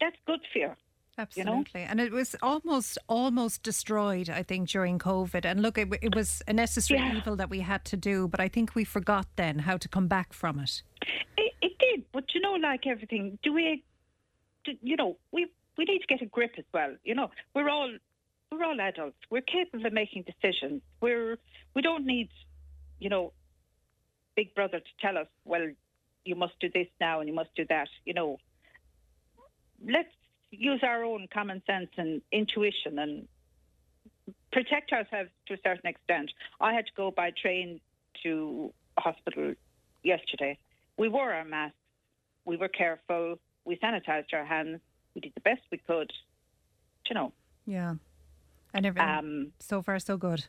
that's 0.00 0.16
good 0.26 0.40
for 0.52 0.58
you. 0.58 0.72
Absolutely. 1.18 1.80
And 1.82 1.98
it 1.98 2.12
was 2.12 2.36
almost 2.42 2.98
almost 3.08 3.62
destroyed, 3.62 4.28
I 4.28 4.42
think, 4.42 4.68
during 4.68 4.98
COVID. 4.98 5.46
And 5.46 5.62
look, 5.62 5.78
it, 5.78 5.88
it 6.02 6.14
was 6.14 6.42
a 6.46 6.52
necessary 6.52 7.00
Yeah. 7.00 7.16
evil 7.16 7.36
that 7.36 7.48
we 7.48 7.60
had 7.60 7.86
to 7.86 7.96
do, 7.96 8.28
but 8.28 8.38
I 8.38 8.48
think 8.48 8.74
we 8.74 8.84
forgot 8.84 9.26
then 9.36 9.60
how 9.60 9.78
to 9.78 9.88
come 9.88 10.08
back 10.08 10.34
from 10.34 10.58
it. 10.58 10.82
It, 11.38 11.52
it 11.62 11.78
did, 11.78 12.04
but 12.12 12.34
you 12.34 12.40
know, 12.42 12.52
like 12.54 12.86
everything, 12.86 13.38
do 13.42 13.54
we, 13.54 13.82
do, 14.64 14.72
you 14.82 14.96
know, 14.96 15.16
we 15.32 15.46
we 15.78 15.84
need 15.84 16.00
to 16.00 16.06
get 16.06 16.20
a 16.20 16.26
grip 16.26 16.52
as 16.58 16.64
well. 16.74 16.94
You 17.04 17.14
know, 17.14 17.30
we're 17.54 17.70
all 17.70 17.90
we're 18.50 18.64
all 18.64 18.80
adults. 18.80 19.16
We're 19.30 19.42
capable 19.42 19.86
of 19.86 19.92
making 19.92 20.24
decisions. 20.24 20.82
We're 21.00 21.38
we 21.74 21.82
don't 21.82 22.06
need, 22.06 22.28
you 22.98 23.10
know, 23.10 23.32
Big 24.34 24.54
Brother 24.54 24.80
to 24.80 24.90
tell 25.00 25.18
us, 25.18 25.26
well, 25.44 25.68
you 26.24 26.34
must 26.34 26.54
do 26.60 26.68
this 26.72 26.86
now 27.00 27.20
and 27.20 27.28
you 27.28 27.34
must 27.34 27.50
do 27.54 27.64
that. 27.68 27.88
You 28.04 28.14
know, 28.14 28.38
let's 29.86 30.08
use 30.50 30.80
our 30.82 31.04
own 31.04 31.28
common 31.32 31.62
sense 31.66 31.90
and 31.96 32.22
intuition 32.32 32.98
and 32.98 33.28
protect 34.52 34.92
ourselves 34.92 35.30
to 35.46 35.54
a 35.54 35.58
certain 35.62 35.88
extent. 35.88 36.30
I 36.60 36.72
had 36.72 36.86
to 36.86 36.92
go 36.96 37.10
by 37.10 37.30
train 37.30 37.80
to 38.22 38.72
a 38.96 39.00
hospital 39.00 39.54
yesterday. 40.02 40.58
We 40.96 41.08
wore 41.08 41.32
our 41.32 41.44
masks. 41.44 41.76
We 42.44 42.56
were 42.56 42.68
careful. 42.68 43.38
We 43.64 43.76
sanitized 43.76 44.32
our 44.32 44.44
hands. 44.44 44.80
We 45.14 45.20
did 45.20 45.32
the 45.34 45.40
best 45.40 45.60
we 45.70 45.78
could. 45.78 46.12
You 47.08 47.14
know, 47.14 47.32
Yeah. 47.66 47.94
And 48.74 48.86
every, 48.86 49.00
Um, 49.00 49.52
so 49.58 49.82
far, 49.82 49.98
so 49.98 50.16
good. 50.16 50.44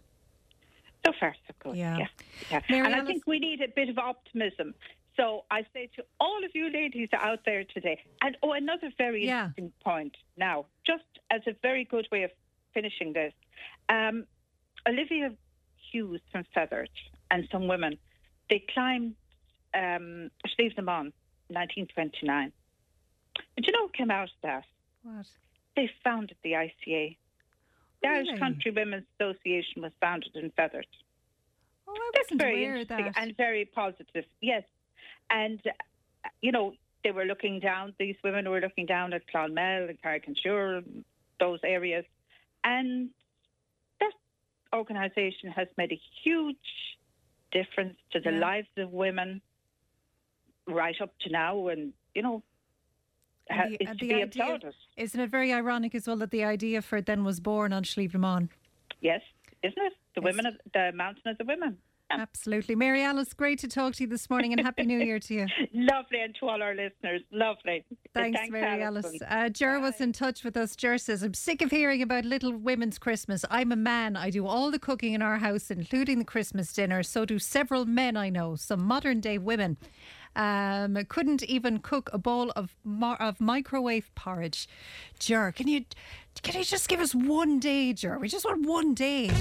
so 1.06 1.14
far 1.19 1.35
so 1.48 1.53
good. 1.60 1.76
Yeah. 1.77 1.98
Yeah. 1.98 2.07
yeah. 2.52 2.61
Mary 2.69 2.85
And 2.85 2.95
I 2.95 3.06
think 3.06 3.26
we 3.27 3.39
need 3.39 3.61
a 3.61 3.68
bit 3.69 3.88
of 3.89 3.98
optimism. 3.98 4.73
So 5.15 5.45
I 5.49 5.65
say 5.73 5.89
to 5.95 6.03
all 6.19 6.44
of 6.44 6.52
you 6.53 6.69
ladies 6.69 7.10
out 7.14 7.39
there 7.45 7.64
today, 7.64 8.03
and 8.22 8.38
oh, 8.44 8.52
another 8.52 8.91
very 8.98 9.26
Yeah. 9.26 9.45
interesting 9.57 9.72
point 9.84 10.15
now, 10.35 10.65
just 10.85 11.06
as 11.31 11.41
a 11.48 11.53
very 11.61 11.85
good 11.85 12.07
way 12.11 12.23
of 12.23 12.31
finishing 12.73 13.14
this. 13.14 13.34
Um, 13.89 14.26
Olivia 14.88 15.34
Hughes 15.91 16.22
from 16.31 16.44
Fethard 16.56 16.89
and 17.31 17.48
some 17.52 17.68
women, 17.68 17.98
they 18.49 18.64
climbed 18.73 19.15
um, 19.73 20.30
Slieve 20.56 20.76
na 20.77 20.84
Mon, 20.84 21.14
1929. 21.49 22.52
And 23.56 23.65
you 23.65 23.72
know 23.72 23.84
what 23.84 23.94
came 23.94 24.11
out 24.11 24.30
of 24.30 24.41
that? 24.44 24.64
What? 25.03 25.26
They 25.76 25.89
founded 26.03 26.38
the 26.44 26.52
ICA. 26.53 27.18
The 28.02 28.10
Irish 28.10 28.28
Really? 28.28 28.40
Country 28.40 28.72
Women's 28.72 29.06
Association 29.19 29.82
was 29.82 29.91
founded 29.99 30.36
in 30.36 30.52
Fethard. 30.52 30.84
Oh, 31.88 31.94
I 31.95 32.11
That's 32.14 32.26
wasn't 32.28 32.41
very 32.41 32.64
aware 32.65 32.78
interesting 32.78 33.06
that. 33.14 33.18
and 33.22 33.38
very 33.38 33.65
positive. 33.65 34.26
Yes, 34.41 34.64
and 35.30 35.60
uh, 35.65 36.30
you 36.41 36.52
know 36.52 36.74
they 37.03 37.11
were 37.11 37.26
looking 37.26 37.60
down. 37.60 37.94
These 37.98 38.18
women 38.24 38.49
were 38.49 38.60
looking 38.60 38.86
down 38.86 39.14
at 39.14 39.26
Clonmel 39.28 39.90
and 39.90 40.02
Carrick-on-Suir, 40.02 40.84
those 41.40 41.60
areas, 41.64 42.06
and 42.64 43.10
that 43.99 44.11
organisation 44.74 45.49
has 45.52 45.68
made 45.78 45.91
a 45.91 46.02
huge 46.24 46.98
difference 47.52 47.98
to 48.11 48.19
the 48.19 48.32
Yeah. 48.32 48.40
lives 48.40 48.68
of 48.78 48.91
women 48.91 49.41
right 50.68 50.99
up 51.02 51.18
to 51.19 51.30
now, 51.30 51.68
and 51.69 51.94
you 52.14 52.22
know. 52.22 52.44
Ha- 53.49 53.65
the- 53.69 53.78
it's 53.80 53.90
and 53.90 53.99
to 53.99 54.06
be 54.06 54.14
idea- 54.14 54.26
applauded. 54.26 54.74
Isn't 54.98 55.19
it 55.19 55.30
very 55.30 55.53
ironic 55.53 55.95
as 55.95 56.07
well 56.07 56.18
that 56.18 56.32
the 56.32 56.44
idea 56.44 56.82
for 56.82 56.98
it 56.98 57.06
then 57.06 57.24
was 57.24 57.40
born 57.40 57.74
on 57.74 57.84
Schlievemon? 57.84 58.49
Yes, 59.02 59.22
isn't 59.64 59.78
it? 59.82 59.94
The 60.15 60.22
Yes. 60.22 60.24
women, 60.24 60.45
of, 60.48 60.53
the 60.74 60.91
mountain 60.94 61.28
of 61.32 61.38
the 61.38 61.45
women. 61.45 61.78
Absolutely. 62.10 62.74
Mary 62.74 63.03
Alice, 63.03 63.34
great 63.34 63.60
to 63.60 63.68
talk 63.68 63.94
to 63.95 64.03
you 64.03 64.07
this 64.07 64.30
morning 64.30 64.53
and 64.53 64.61
Happy 64.65 64.84
New 64.84 64.98
Year 64.98 65.19
to 65.19 65.34
you. 65.34 65.45
Lovely, 65.74 66.22
and 66.22 66.34
to 66.40 66.48
all 66.48 66.64
our 66.64 66.74
listeners, 66.74 67.22
lovely. 67.32 67.84
Thanks, 68.14 68.40
Thanks, 68.40 68.49
Mary. 68.49 68.82
Alice. 68.82 69.11
Uh, 69.28 69.49
Ger 69.49 69.78
was 69.82 69.99
in 69.99 70.14
touch 70.14 70.45
with 70.45 70.56
us. 70.56 70.78
Jer 70.78 70.98
says, 70.98 71.22
I'm 71.22 71.34
sick 71.34 71.61
of 71.61 71.69
hearing 71.69 72.02
about 72.02 72.24
little 72.24 72.56
women's 72.56 72.98
Christmas. 72.98 73.44
I'm 73.52 73.74
a 73.74 73.76
man. 73.76 74.15
I 74.15 74.30
do 74.30 74.48
all 74.48 74.72
the 74.72 74.80
cooking 74.80 75.11
in 75.15 75.22
our 75.22 75.38
house, 75.40 75.69
including 75.69 76.19
the 76.19 76.24
Christmas 76.26 76.72
dinner. 76.72 77.03
So 77.03 77.26
do 77.26 77.40
several 77.40 77.84
men 77.86 78.15
I 78.15 78.30
know, 78.30 78.56
some 78.56 78.84
modern 78.86 79.19
day 79.19 79.38
women. 79.38 79.76
Um, 80.38 80.97
couldn't 81.09 81.43
even 81.43 81.80
cook 81.80 82.09
a 82.14 82.18
bowl 82.18 82.51
of 82.55 82.76
mar- 82.84 83.18
of 83.19 83.41
microwave 83.41 84.14
porridge. 84.15 84.69
Ger, 85.19 85.51
can 85.51 85.68
you 85.68 85.84
can 86.43 86.59
you 86.59 86.64
just 86.64 86.88
give 86.88 86.99
us 86.99 87.14
one 87.15 87.59
day, 87.59 87.91
Ger? 87.91 88.19
We 88.19 88.30
just 88.30 88.45
want 88.45 88.65
one 88.65 88.93
day. 88.93 89.31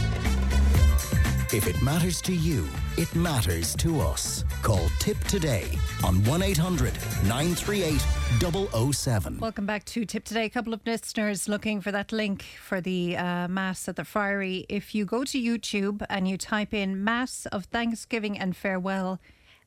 If 1.53 1.69
it 1.69 1.81
matters 1.81 2.21
to 2.23 2.35
you, 2.35 2.67
it 2.97 3.15
matters 3.15 3.77
to 3.77 4.01
us. 4.01 4.43
Call 4.63 4.89
Tip 4.99 5.17
today 5.25 5.69
on 6.03 6.25
1 6.25 6.43
800 6.43 6.93
938 7.25 8.93
007. 8.93 9.39
Welcome 9.39 9.65
back 9.65 9.85
to 9.85 10.05
Tip 10.05 10.25
Today. 10.25 10.47
A 10.47 10.51
couple 10.51 10.75
of 10.75 10.81
listeners 10.85 11.49
looking 11.49 11.81
for 11.81 11.93
that 11.93 12.11
link 12.11 12.43
for 12.43 12.81
the 12.81 13.17
uh, 13.17 13.47
Mass 13.47 13.89
at 13.89 13.95
the 13.95 14.05
Friary. 14.05 14.67
If 14.69 14.93
you 14.93 15.05
go 15.05 15.23
to 15.23 15.41
YouTube 15.41 16.05
and 16.11 16.27
you 16.27 16.37
type 16.37 16.75
in 16.75 17.05
Mass 17.05 17.47
of 17.53 17.67
Thanksgiving 17.67 18.37
and 18.37 18.57
Farewell, 18.57 19.21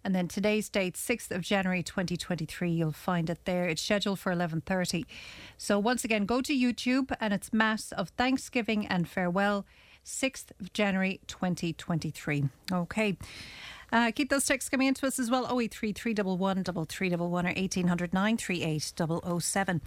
and 0.03 0.15
then 0.15 0.27
today's 0.27 0.69
date, 0.69 0.95
6th 0.95 1.31
of 1.31 1.41
January 1.41 1.83
2023, 1.83 2.71
you'll 2.71 2.91
find 2.91 3.29
it 3.29 3.39
there. 3.45 3.67
It's 3.67 3.81
scheduled 3.81 4.19
for 4.19 4.33
11.30. 4.33 5.05
So 5.57 5.77
once 5.77 6.03
again, 6.03 6.25
go 6.25 6.41
to 6.41 6.53
YouTube 6.53 7.15
and 7.19 7.33
it's 7.33 7.51
Mass 7.51 7.91
of 7.91 8.09
Thanksgiving 8.09 8.87
and 8.87 9.07
Farewell, 9.07 9.65
6th 10.05 10.51
of 10.59 10.71
January 10.73 11.19
2023. 11.27 12.45
Okay. 12.71 13.17
Uh, 13.91 14.11
keep 14.11 14.29
those 14.29 14.45
texts 14.45 14.69
coming 14.69 14.87
into 14.87 15.05
us 15.07 15.19
as 15.19 15.29
well. 15.29 15.45
083 15.45 15.93
311 15.93 16.63
3311 16.63 17.45
or 17.45 17.61
1800 17.61 18.13
938 18.13 19.41
007. 19.41 19.81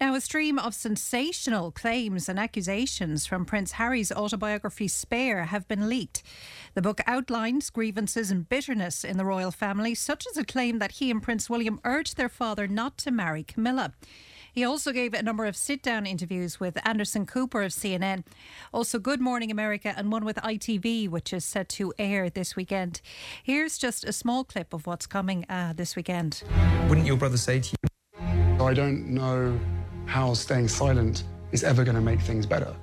Now, 0.00 0.14
a 0.14 0.20
stream 0.20 0.60
of 0.60 0.76
sensational 0.76 1.72
claims 1.72 2.28
and 2.28 2.38
accusations 2.38 3.26
from 3.26 3.44
Prince 3.44 3.72
Harry's 3.72 4.12
autobiography 4.12 4.86
Spare 4.86 5.46
have 5.46 5.66
been 5.66 5.88
leaked. 5.88 6.22
The 6.74 6.82
book 6.82 7.00
outlines 7.04 7.68
grievances 7.68 8.30
and 8.30 8.48
bitterness 8.48 9.02
in 9.02 9.16
the 9.16 9.24
royal 9.24 9.50
family, 9.50 9.96
such 9.96 10.24
as 10.30 10.36
a 10.36 10.44
claim 10.44 10.78
that 10.78 10.92
he 10.92 11.10
and 11.10 11.20
Prince 11.20 11.50
William 11.50 11.80
urged 11.82 12.16
their 12.16 12.28
father 12.28 12.68
not 12.68 12.96
to 12.98 13.10
marry 13.10 13.42
Camilla. 13.42 13.92
He 14.52 14.62
also 14.62 14.92
gave 14.92 15.14
a 15.14 15.22
number 15.22 15.46
of 15.46 15.56
sit 15.56 15.82
down 15.82 16.06
interviews 16.06 16.60
with 16.60 16.78
Anderson 16.86 17.26
Cooper 17.26 17.64
of 17.64 17.72
CNN, 17.72 18.22
also 18.72 19.00
Good 19.00 19.20
Morning 19.20 19.50
America, 19.50 19.92
and 19.96 20.12
one 20.12 20.24
with 20.24 20.36
ITV, 20.36 21.08
which 21.08 21.32
is 21.32 21.44
set 21.44 21.68
to 21.70 21.92
air 21.98 22.30
this 22.30 22.54
weekend. 22.54 23.00
Here's 23.42 23.76
just 23.76 24.04
a 24.04 24.12
small 24.12 24.44
clip 24.44 24.72
of 24.72 24.86
what's 24.86 25.08
coming 25.08 25.44
uh, 25.48 25.72
this 25.72 25.96
weekend. 25.96 26.44
Wouldn't 26.88 27.06
your 27.06 27.16
brother 27.16 27.36
say 27.36 27.58
to 27.58 27.76
you, 27.82 28.64
I 28.64 28.74
don't 28.74 29.08
know 29.08 29.58
how 30.08 30.32
staying 30.32 30.66
silent 30.66 31.24
is 31.52 31.62
ever 31.62 31.84
going 31.84 31.94
to 31.94 32.00
make 32.00 32.20
things 32.20 32.46
better. 32.46 32.74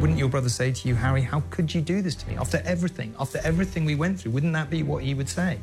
wouldn't 0.00 0.18
your 0.18 0.28
brother 0.28 0.50
say 0.50 0.70
to 0.70 0.88
you, 0.88 0.94
Harry, 0.94 1.22
how 1.22 1.42
could 1.48 1.72
you 1.72 1.80
do 1.80 2.02
this 2.02 2.14
to 2.14 2.28
me? 2.28 2.36
After 2.36 2.60
everything, 2.64 3.14
after 3.18 3.38
everything 3.42 3.84
we 3.86 3.94
went 3.94 4.20
through, 4.20 4.32
wouldn't 4.32 4.52
that 4.52 4.68
be 4.68 4.82
what 4.82 5.02
he 5.02 5.14
would 5.14 5.28
say? 5.28 5.58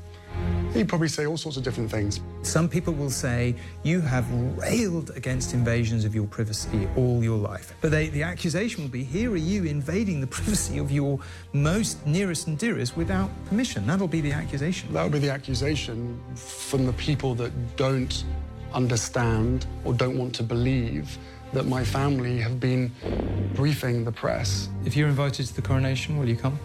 He'd 0.74 0.88
probably 0.88 1.10
say 1.10 1.26
all 1.26 1.38
sorts 1.38 1.58
of 1.58 1.64
different 1.64 1.92
things. 1.92 2.22
Some 2.42 2.70
people 2.70 2.94
will 2.94 3.10
say 3.10 3.56
you 3.84 4.02
have 4.02 4.26
railed 4.58 5.12
against 5.16 5.54
invasions 5.54 6.06
of 6.06 6.16
your 6.16 6.26
privacy 6.28 6.88
all 6.96 7.24
your 7.24 7.38
life. 7.38 7.74
But 7.82 7.92
they, 7.92 8.08
the 8.08 8.24
accusation 8.24 8.84
will 8.84 8.90
be 8.90 9.04
here 9.04 9.32
are 9.32 9.38
you 9.38 9.66
invading 9.66 10.22
the 10.22 10.28
privacy 10.38 10.78
of 10.80 10.92
your 10.92 11.20
most 11.54 12.06
nearest 12.08 12.48
and 12.48 12.58
dearest 12.58 12.96
without 12.98 13.30
permission. 13.46 13.86
That'll 13.86 14.08
be 14.08 14.22
the 14.22 14.32
accusation. 14.32 14.94
That'll 14.94 15.12
be 15.12 15.20
the 15.20 15.32
accusation 15.32 16.20
from 16.36 16.86
the 16.86 16.94
people 16.94 17.36
that 17.36 17.52
don't 17.76 18.24
understand 18.74 19.66
or 19.84 19.94
don't 19.94 20.18
want 20.18 20.36
to 20.36 20.44
believe 20.44 21.18
that 21.54 21.66
my 21.66 21.84
family 21.84 22.38
have 22.40 22.60
been 22.60 22.92
briefing 23.56 24.04
the 24.04 24.12
press. 24.12 24.70
If 24.86 24.96
you're 24.96 25.08
invited 25.08 25.48
to 25.48 25.56
the 25.56 25.62
coronation, 25.62 26.18
will 26.18 26.30
you 26.30 26.36
come? 26.36 26.60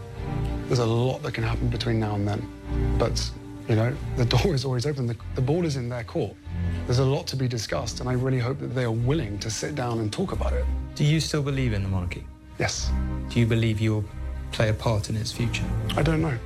There's 0.66 0.78
a 0.78 0.86
lot 0.86 1.22
that 1.22 1.32
can 1.32 1.44
happen 1.44 1.68
between 1.68 2.00
now 2.00 2.14
and 2.14 2.26
then. 2.26 2.96
But, 2.98 3.30
you 3.68 3.76
know, 3.76 3.94
the 4.16 4.24
door 4.24 4.54
is 4.54 4.64
always 4.64 4.86
open. 4.86 5.06
The, 5.06 5.16
the 5.34 5.40
ball 5.40 5.64
is 5.64 5.76
in 5.76 5.88
their 5.88 6.04
court. 6.04 6.34
There's 6.86 6.98
a 6.98 7.04
lot 7.04 7.26
to 7.28 7.36
be 7.36 7.48
discussed, 7.48 8.00
and 8.00 8.08
I 8.08 8.12
really 8.12 8.38
hope 8.38 8.58
that 8.60 8.74
they 8.74 8.84
are 8.84 8.92
willing 8.92 9.38
to 9.38 9.50
sit 9.50 9.74
down 9.74 10.00
and 10.00 10.12
talk 10.12 10.32
about 10.32 10.52
it. 10.52 10.64
Do 10.94 11.04
you 11.04 11.20
still 11.20 11.42
believe 11.42 11.72
in 11.72 11.82
the 11.82 11.88
monarchy? 11.88 12.24
Yes. 12.58 12.90
Do 13.30 13.40
you 13.40 13.46
believe 13.46 13.80
you'll 13.80 14.04
play 14.52 14.68
a 14.68 14.74
part 14.74 15.08
in 15.10 15.16
its 15.16 15.32
future? 15.32 15.64
I 15.96 16.02
don't 16.02 16.20
know. 16.20 16.38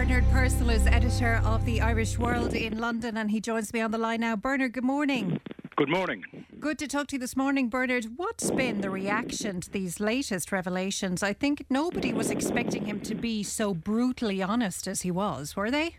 Bernard 0.00 0.30
Purcell 0.30 0.70
is 0.70 0.86
editor 0.86 1.42
of 1.44 1.62
the 1.66 1.82
Irish 1.82 2.18
World 2.18 2.54
in 2.54 2.78
London, 2.78 3.18
and 3.18 3.30
he 3.30 3.38
joins 3.38 3.70
me 3.74 3.82
on 3.82 3.90
the 3.90 3.98
line 3.98 4.20
now. 4.20 4.34
Bernard, 4.34 4.72
good 4.72 4.82
morning. 4.82 5.42
Good 5.76 5.90
morning. 5.90 6.24
Good 6.58 6.78
to 6.78 6.88
talk 6.88 7.08
to 7.08 7.16
you 7.16 7.20
this 7.20 7.36
morning, 7.36 7.68
Bernard. 7.68 8.06
What's 8.16 8.50
been 8.50 8.80
the 8.80 8.88
reaction 8.88 9.60
to 9.60 9.70
these 9.70 10.00
latest 10.00 10.52
revelations? 10.52 11.22
I 11.22 11.34
think 11.34 11.66
nobody 11.68 12.14
was 12.14 12.30
expecting 12.30 12.86
him 12.86 13.00
to 13.00 13.14
be 13.14 13.42
so 13.42 13.74
brutally 13.74 14.42
honest 14.42 14.88
as 14.88 15.02
he 15.02 15.10
was, 15.10 15.54
were 15.54 15.70
they? 15.70 15.96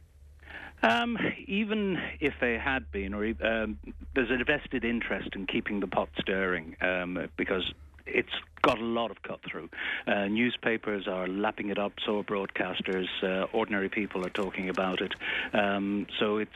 Um, 0.81 1.15
even 1.45 1.99
if 2.19 2.33
they 2.41 2.57
had 2.57 2.91
been, 2.91 3.13
or 3.13 3.23
um, 3.45 3.77
there's 4.15 4.31
a 4.31 4.43
vested 4.43 4.83
interest 4.83 5.29
in 5.35 5.45
keeping 5.45 5.79
the 5.79 5.85
pot 5.85 6.09
stirring 6.19 6.75
um, 6.81 7.29
because 7.37 7.71
it's 8.05 8.29
got 8.61 8.79
a 8.79 8.83
lot 8.83 9.11
of 9.11 9.21
cut 9.23 9.39
through. 9.49 9.69
Uh, 10.07 10.25
newspapers 10.25 11.07
are 11.07 11.27
lapping 11.27 11.69
it 11.69 11.79
up, 11.79 11.93
so 12.05 12.19
are 12.19 12.23
broadcasters. 12.23 13.07
Uh, 13.23 13.47
ordinary 13.53 13.89
people 13.89 14.25
are 14.25 14.29
talking 14.29 14.69
about 14.69 15.01
it. 15.01 15.13
Um, 15.53 16.07
so 16.19 16.37
it's 16.37 16.51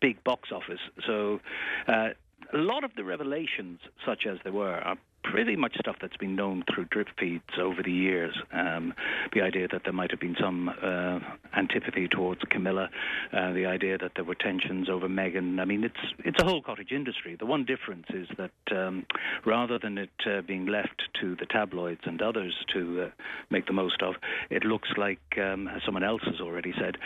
big 0.00 0.22
box 0.24 0.50
office. 0.52 0.80
So 1.06 1.40
uh, 1.88 2.08
a 2.52 2.58
lot 2.58 2.84
of 2.84 2.94
the 2.96 3.04
revelations, 3.04 3.80
such 4.04 4.26
as 4.26 4.38
they 4.44 4.50
were, 4.50 4.74
are 4.74 4.96
pretty 5.30 5.56
much 5.56 5.76
stuff 5.78 5.96
that's 6.00 6.16
been 6.16 6.36
known 6.36 6.64
through 6.72 6.86
drip 6.86 7.08
feeds 7.18 7.44
over 7.60 7.82
the 7.82 7.92
years. 7.92 8.34
Um, 8.52 8.94
the 9.32 9.42
idea 9.42 9.68
that 9.68 9.82
there 9.84 9.92
might 9.92 10.10
have 10.10 10.20
been 10.20 10.36
some 10.40 10.68
uh, 10.68 11.18
antipathy 11.56 12.08
towards 12.08 12.40
Camilla, 12.50 12.88
uh, 13.32 13.52
the 13.52 13.66
idea 13.66 13.98
that 13.98 14.12
there 14.14 14.24
were 14.24 14.34
tensions 14.34 14.88
over 14.88 15.08
Meghan. 15.08 15.60
I 15.60 15.64
mean, 15.64 15.84
it's 15.84 16.14
it's 16.24 16.40
a 16.40 16.44
whole 16.44 16.62
cottage 16.62 16.92
industry. 16.92 17.36
The 17.38 17.46
one 17.46 17.64
difference 17.64 18.06
is 18.10 18.28
that 18.38 18.76
um, 18.76 19.06
rather 19.44 19.78
than 19.78 19.98
it 19.98 20.10
uh, 20.26 20.42
being 20.42 20.66
left 20.66 21.02
to 21.20 21.36
the 21.36 21.46
tabloids 21.46 22.02
and 22.04 22.22
others 22.22 22.54
to 22.74 23.02
uh, 23.02 23.10
make 23.50 23.66
the 23.66 23.72
most 23.72 24.02
of, 24.02 24.14
it 24.50 24.64
looks 24.64 24.88
like, 24.96 25.20
um, 25.38 25.68
as 25.68 25.82
someone 25.84 26.04
else 26.04 26.22
has 26.24 26.40
already 26.40 26.72
said. 26.78 26.96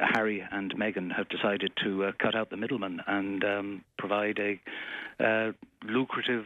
Harry 0.00 0.44
and 0.50 0.74
Meghan 0.76 1.14
have 1.14 1.28
decided 1.28 1.72
to 1.84 2.04
uh, 2.04 2.12
cut 2.18 2.34
out 2.34 2.50
the 2.50 2.56
middleman 2.56 3.00
and 3.06 3.44
um, 3.44 3.84
provide 3.98 4.38
a 4.38 4.60
uh, 5.24 5.52
lucrative 5.84 6.44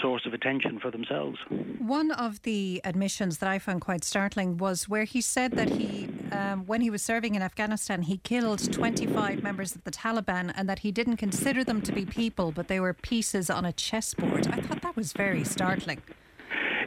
source 0.00 0.26
of 0.26 0.34
attention 0.34 0.78
for 0.78 0.90
themselves. 0.90 1.38
One 1.78 2.10
of 2.10 2.42
the 2.42 2.80
admissions 2.84 3.38
that 3.38 3.48
I 3.48 3.58
found 3.58 3.80
quite 3.80 4.04
startling 4.04 4.58
was 4.58 4.88
where 4.88 5.04
he 5.04 5.20
said 5.20 5.52
that 5.52 5.70
he, 5.70 6.08
um, 6.32 6.66
when 6.66 6.80
he 6.80 6.90
was 6.90 7.02
serving 7.02 7.34
in 7.34 7.42
Afghanistan, 7.42 8.02
he 8.02 8.18
killed 8.18 8.72
25 8.72 9.42
members 9.42 9.74
of 9.74 9.84
the 9.84 9.90
Taliban 9.90 10.52
and 10.56 10.68
that 10.68 10.80
he 10.80 10.92
didn't 10.92 11.16
consider 11.16 11.64
them 11.64 11.80
to 11.82 11.92
be 11.92 12.04
people, 12.04 12.52
but 12.52 12.68
they 12.68 12.80
were 12.80 12.92
pieces 12.92 13.48
on 13.48 13.64
a 13.64 13.72
chessboard. 13.72 14.46
I 14.48 14.60
thought 14.60 14.82
that 14.82 14.96
was 14.96 15.12
very 15.12 15.44
startling. 15.44 16.02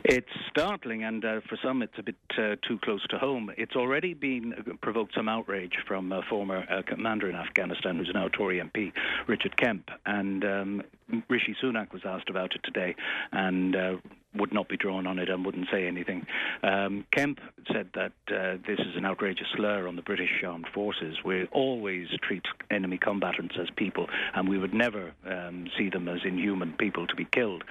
It's 0.06 0.28
startling, 0.50 1.04
and 1.04 1.24
uh, 1.26 1.42
for 1.48 1.58
some, 1.64 1.82
it's 1.82 1.98
a 1.98 2.04
bit 2.04 2.16
uh, 2.38 2.56
too 2.68 2.80
close 2.84 3.06
to 3.08 3.18
home. 3.18 3.52
It's 3.58 3.76
already 3.76 4.14
been 4.14 4.54
uh, 4.54 4.74
provoked 4.82 5.14
some 5.16 5.28
outrage 5.28 5.74
from 5.88 6.12
a 6.12 6.22
former 6.30 6.66
uh, 6.70 6.82
commander 6.86 7.30
in 7.30 7.36
Afghanistan, 7.36 7.98
who's 7.98 8.12
now 8.14 8.28
Tory 8.30 8.60
MP, 8.60 8.94
Richard 9.28 9.58
Kemp, 9.58 9.90
and 10.06 10.46
um, 10.46 10.84
Rishi 11.28 11.56
Sunak 11.62 11.92
was 11.92 12.04
asked 12.06 12.30
about 12.30 12.56
it 12.56 12.62
today, 12.64 12.96
and 13.32 13.76
uh, 13.76 13.96
would 14.36 14.54
not 14.54 14.70
be 14.70 14.78
drawn 14.78 15.08
on 15.08 15.20
it 15.20 15.30
and 15.30 15.46
wouldn't 15.46 15.68
say 15.72 15.88
anything. 15.88 16.26
Um, 16.64 17.06
Kemp 17.12 17.40
said 17.72 17.90
that 17.96 18.14
uh, 18.30 18.58
this 18.66 18.80
is 18.80 18.96
an 18.96 19.06
outrageous 19.06 19.48
slur 19.56 19.88
on 19.88 19.96
the 19.96 20.02
British 20.02 20.44
armed 20.46 20.68
forces. 20.74 21.18
We 21.26 21.46
always 21.52 22.08
treat 22.22 22.44
enemy 22.70 22.98
combatants 22.98 23.56
as 23.60 23.68
people, 23.76 24.08
and 24.36 24.48
we 24.48 24.58
would 24.58 24.74
never 24.74 25.12
um, 25.26 25.68
see 25.78 25.90
them 25.90 26.08
as 26.08 26.20
inhuman 26.24 26.74
people 26.78 27.08
to 27.08 27.16
be 27.16 27.26
killed. 27.26 27.64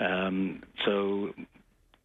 Um, 0.00 0.62
so 0.84 1.34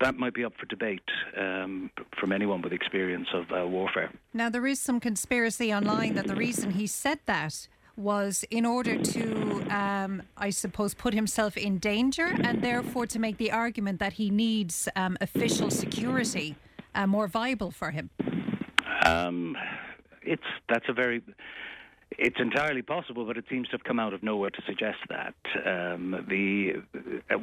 that 0.02 0.18
might 0.18 0.34
be 0.34 0.44
up 0.44 0.54
for 0.60 0.66
debate 0.66 1.00
um, 1.38 1.90
from 2.20 2.32
anyone 2.32 2.62
with 2.62 2.74
experience 2.74 3.28
of 3.34 3.46
uh, 3.52 3.68
warfare. 3.68 4.12
Now, 4.34 4.50
there 4.50 4.66
is 4.68 4.80
some 4.80 5.00
conspiracy 5.00 5.74
online 5.74 6.16
that 6.16 6.28
the 6.28 6.36
reason 6.36 6.72
he 6.72 6.88
said 6.88 7.20
that 7.26 7.68
was 7.98 8.44
in 8.50 8.66
order 8.66 8.98
to, 8.98 9.62
um, 9.70 10.24
I 10.38 10.50
suppose, 10.50 10.94
put 10.94 11.14
himself 11.14 11.58
in 11.58 11.78
danger 11.78 12.36
and 12.44 12.62
therefore 12.62 13.06
to 13.08 13.20
make 13.20 13.38
the 13.38 13.52
argument 13.52 14.00
that 14.00 14.14
he 14.14 14.30
needs 14.30 14.88
um, 14.96 15.18
official 15.22 15.70
security 15.70 16.56
uh, 16.96 17.06
more 17.06 17.28
viable 17.28 17.72
for 17.72 17.92
him. 17.92 18.10
Um, 19.06 19.58
it's 20.24 20.44
that's 20.70 20.86
a 20.90 20.94
very 20.94 21.22
it's 22.18 22.40
entirely 22.40 22.82
possible, 22.82 23.26
but 23.26 23.38
it 23.38 23.46
seems 23.50 23.68
to 23.70 23.72
have 23.72 23.84
come 23.84 24.00
out 24.00 24.14
of 24.14 24.22
nowhere 24.22 24.50
to 24.50 24.62
suggest 24.68 24.98
that. 25.10 25.34
Um, 25.66 26.26
the 26.28 26.82
uh, 27.30 27.38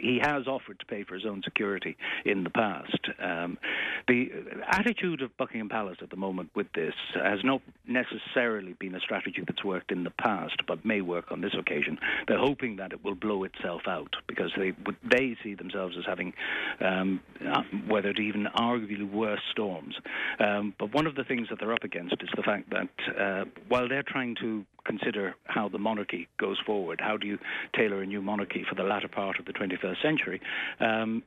he 0.00 0.20
has 0.22 0.46
offered 0.46 0.78
to 0.80 0.86
pay 0.86 1.02
for 1.02 1.14
his 1.14 1.26
own 1.26 1.42
security 1.42 1.96
in 2.24 2.44
the 2.44 2.50
past. 2.50 2.98
Um, 3.20 3.58
the 4.06 4.28
attitude 4.68 5.22
of 5.22 5.36
Buckingham 5.36 5.68
Palace 5.68 5.98
at 6.00 6.10
the 6.10 6.16
moment 6.16 6.50
with 6.54 6.68
this 6.74 6.94
has 7.14 7.40
not 7.42 7.60
necessarily 7.88 8.74
been 8.74 8.94
a 8.94 9.00
strategy 9.00 9.42
that's 9.46 9.64
worked 9.64 9.90
in 9.90 10.04
the 10.04 10.10
past, 10.10 10.56
but 10.66 10.84
may 10.84 11.00
work 11.00 11.32
on 11.32 11.40
this 11.40 11.54
occasion. 11.58 11.98
They're 12.28 12.38
hoping 12.38 12.76
that 12.76 12.92
it 12.92 13.04
will 13.04 13.14
blow 13.14 13.44
itself 13.44 13.82
out 13.88 14.14
because 14.28 14.52
they 14.56 14.72
they 15.10 15.36
see 15.42 15.54
themselves 15.54 15.96
as 15.98 16.04
having 16.06 16.32
um, 16.80 17.20
uh, 17.44 17.62
weathered 17.88 18.20
even 18.20 18.46
arguably 18.56 19.10
worse 19.10 19.42
storms. 19.50 19.96
Um, 20.38 20.74
but 20.78 20.94
one 20.94 21.06
of 21.06 21.16
the 21.16 21.24
things 21.24 21.48
that 21.50 21.58
they're 21.58 21.72
up 21.72 21.84
against 21.84 22.14
is 22.20 22.28
the 22.36 22.42
fact 22.42 22.70
that 22.70 23.20
uh, 23.20 23.44
while 23.68 23.88
they're 23.88 24.03
trying 24.04 24.36
to 24.40 24.64
consider 24.84 25.34
how 25.44 25.68
the 25.68 25.78
monarchy 25.78 26.28
goes 26.38 26.58
forward. 26.64 27.00
How 27.02 27.16
do 27.16 27.26
you 27.26 27.38
tailor 27.74 28.02
a 28.02 28.06
new 28.06 28.22
monarchy 28.22 28.64
for 28.68 28.74
the 28.74 28.82
latter 28.82 29.08
part 29.08 29.38
of 29.38 29.46
the 29.46 29.52
21st 29.52 30.02
century? 30.02 30.40
Um, 30.80 31.22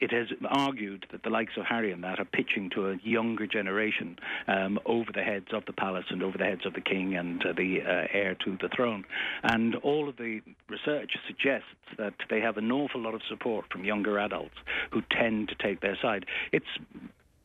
it 0.00 0.10
has 0.12 0.26
argued 0.48 1.06
that 1.12 1.22
the 1.22 1.30
likes 1.30 1.52
of 1.56 1.64
Harry 1.64 1.92
and 1.92 2.02
that 2.04 2.18
are 2.18 2.24
pitching 2.24 2.70
to 2.74 2.90
a 2.90 2.96
younger 3.02 3.46
generation 3.46 4.18
um, 4.48 4.78
over 4.86 5.10
the 5.14 5.22
heads 5.22 5.48
of 5.52 5.64
the 5.66 5.72
palace 5.72 6.06
and 6.10 6.22
over 6.22 6.36
the 6.38 6.44
heads 6.44 6.66
of 6.66 6.74
the 6.74 6.80
king 6.80 7.16
and 7.16 7.44
uh, 7.44 7.52
the 7.52 7.78
uh, 7.82 8.06
heir 8.12 8.36
to 8.44 8.58
the 8.60 8.68
throne. 8.74 9.04
And 9.42 9.76
all 9.76 10.08
of 10.08 10.16
the 10.16 10.40
research 10.68 11.12
suggests 11.26 11.66
that 11.98 12.14
they 12.30 12.40
have 12.40 12.56
an 12.56 12.70
awful 12.72 13.00
lot 13.00 13.14
of 13.14 13.22
support 13.28 13.66
from 13.70 13.84
younger 13.84 14.18
adults 14.18 14.56
who 14.90 15.02
tend 15.10 15.48
to 15.48 15.54
take 15.54 15.80
their 15.80 15.98
side. 16.00 16.26
It's 16.52 16.66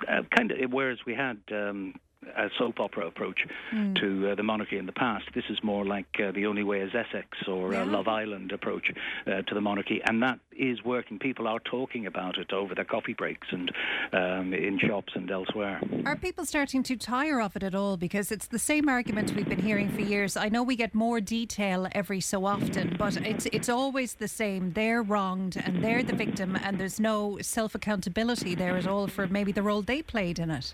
uh, 0.08 0.22
kind 0.36 0.52
of 0.52 0.72
whereas 0.72 1.00
we 1.06 1.16
had 1.16 1.38
um, 1.52 1.96
a 2.36 2.50
soap 2.58 2.80
opera 2.80 3.08
approach 3.08 3.40
mm. 3.74 4.00
to 4.00 4.32
uh, 4.32 4.36
the 4.36 4.44
monarchy 4.44 4.78
in 4.78 4.86
the 4.86 4.92
past. 4.92 5.26
This 5.34 5.46
is 5.50 5.58
more 5.64 5.86
like 5.86 6.08
uh, 6.24 6.32
the 6.32 6.46
only 6.46 6.64
way 6.64 6.82
is 6.82 6.92
Essex 6.94 7.28
or 7.48 7.74
uh, 7.74 7.84
yeah. 7.84 7.92
Love 7.92 8.08
Island 8.08 8.52
approach 8.52 8.92
uh, 9.26 9.42
to 9.42 9.54
the 9.54 9.62
monarchy, 9.62 10.02
and 10.06 10.22
that 10.24 10.40
is 10.58 10.84
working. 10.84 11.20
People 11.20 11.48
are 11.48 11.60
talking 11.60 12.06
about 12.06 12.38
it 12.38 12.52
over 12.52 12.74
their 12.76 12.86
coffee 12.86 13.14
breaks 13.14 13.48
and 13.52 13.72
um, 14.14 14.54
in 14.54 14.80
shops 14.80 15.14
and 15.16 15.30
elsewhere. 15.30 15.82
Are 16.06 16.16
people 16.16 16.46
starting 16.46 16.84
to 16.84 16.96
tire 16.96 17.42
of 17.42 17.56
it 17.56 17.64
at 17.64 17.76
all? 17.76 17.98
Because 17.98 18.32
it's 18.32 18.48
the 18.48 18.60
same 18.60 18.90
argument 18.90 19.34
we've 19.36 19.50
been 19.50 19.62
hearing 19.62 19.90
for 19.90 20.02
years. 20.02 20.36
I 20.36 20.50
know 20.50 20.64
we 20.64 20.76
get 20.76 20.94
more 20.96 21.22
detail 21.22 21.88
every 21.92 22.22
so 22.22 22.46
often, 22.46 22.96
but 22.98 23.18
it's 23.18 23.46
it's 23.48 23.70
always 23.70 24.16
the 24.16 24.28
same. 24.28 24.74
They're 24.74 25.04
wronged 25.04 25.58
and 25.64 25.84
they're 25.84 26.04
the 26.04 26.16
victim, 26.16 26.56
and 26.56 26.80
there's 26.80 27.00
no 27.00 27.38
self 27.42 27.76
accountability 27.76 28.56
there 28.56 28.78
at 28.78 28.88
all 28.88 29.08
for 29.08 29.28
maybe 29.28 29.52
the 29.52 29.64
role 29.64 29.82
they 29.82 30.02
played 30.02 30.40
in 30.40 30.50
it. 30.52 30.74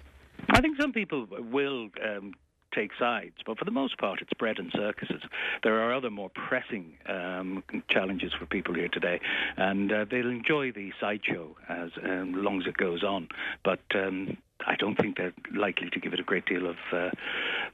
I 0.49 0.61
think 0.61 0.79
some 0.79 0.93
people 0.93 1.27
will 1.51 1.89
um, 2.03 2.33
take 2.73 2.91
sides, 2.99 3.35
but 3.45 3.57
for 3.57 3.65
the 3.65 3.71
most 3.71 3.97
part, 3.97 4.21
it's 4.21 4.33
bread 4.33 4.57
and 4.59 4.71
circuses. 4.75 5.21
There 5.63 5.79
are 5.81 5.93
other 5.93 6.09
more 6.09 6.29
pressing 6.29 6.97
um, 7.07 7.63
challenges 7.89 8.33
for 8.33 8.45
people 8.45 8.73
here 8.73 8.89
today, 8.89 9.19
and 9.57 9.91
uh, 9.91 10.05
they'll 10.09 10.29
enjoy 10.29 10.71
the 10.71 10.91
sideshow 10.99 11.55
as 11.69 11.91
um, 12.03 12.43
long 12.43 12.61
as 12.61 12.67
it 12.67 12.77
goes 12.77 13.03
on. 13.03 13.27
But 13.63 13.81
um, 13.95 14.37
I 14.65 14.75
don't 14.75 14.95
think 14.95 15.17
they're 15.17 15.33
likely 15.53 15.89
to 15.89 15.99
give 15.99 16.13
it 16.13 16.19
a 16.19 16.23
great 16.23 16.45
deal 16.45 16.67
of 16.67 16.77
uh, 16.91 17.09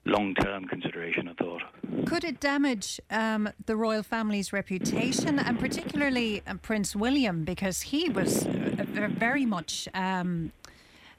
long-term 0.06 0.66
consideration 0.66 1.28
or 1.28 1.34
thought. 1.36 1.62
Could 2.06 2.24
it 2.24 2.40
damage 2.40 3.00
um, 3.12 3.50
the 3.66 3.76
royal 3.76 4.04
family's 4.04 4.52
reputation, 4.52 5.40
and 5.40 5.60
particularly 5.60 6.42
uh, 6.48 6.56
Prince 6.62 6.96
William, 6.96 7.44
because 7.44 7.82
he 7.82 8.10
was 8.10 8.46
uh, 8.46 8.86
very 9.10 9.46
much 9.46 9.88
um, 9.94 10.52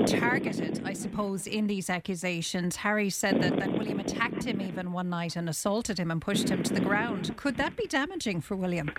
targeted, 0.07 0.83
I 0.85 0.93
suppose, 0.93 1.47
in 1.47 1.67
these 1.67 1.91
accusations. 1.91 2.77
Harry 2.77 3.11
said 3.11 3.43
that, 3.43 3.59
that 3.59 3.73
William 3.73 4.01
attacked 4.01 4.45
him 4.45 4.61
even 4.61 4.93
one 4.93 5.11
night 5.11 5.37
and 5.37 5.49
assaulted 5.49 5.99
him 5.99 6.11
and 6.11 6.21
pushed 6.21 6.49
him 6.49 6.63
to 6.63 6.75
the 6.75 6.81
ground. 6.81 7.37
Could 7.37 7.57
that 7.57 7.77
be 7.77 7.87
damaging 7.87 8.41
for 8.41 8.57
William? 8.57 8.91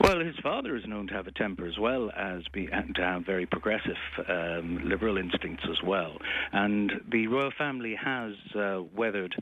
Well, 0.00 0.20
his 0.20 0.36
father 0.42 0.76
is 0.76 0.86
known 0.86 1.08
to 1.08 1.14
have 1.14 1.26
a 1.26 1.32
temper 1.32 1.66
as 1.66 1.76
well 1.78 2.10
as 2.16 2.42
be 2.52 2.68
and 2.72 2.94
to 2.94 3.02
have 3.02 3.26
very 3.26 3.46
progressive 3.46 3.96
um, 4.28 4.80
liberal 4.84 5.18
instincts 5.18 5.64
as 5.68 5.82
well. 5.82 6.18
And 6.52 6.92
the 7.10 7.26
royal 7.26 7.50
family 7.58 7.96
has 7.96 8.34
uh, 8.54 8.82
weathered 8.94 9.34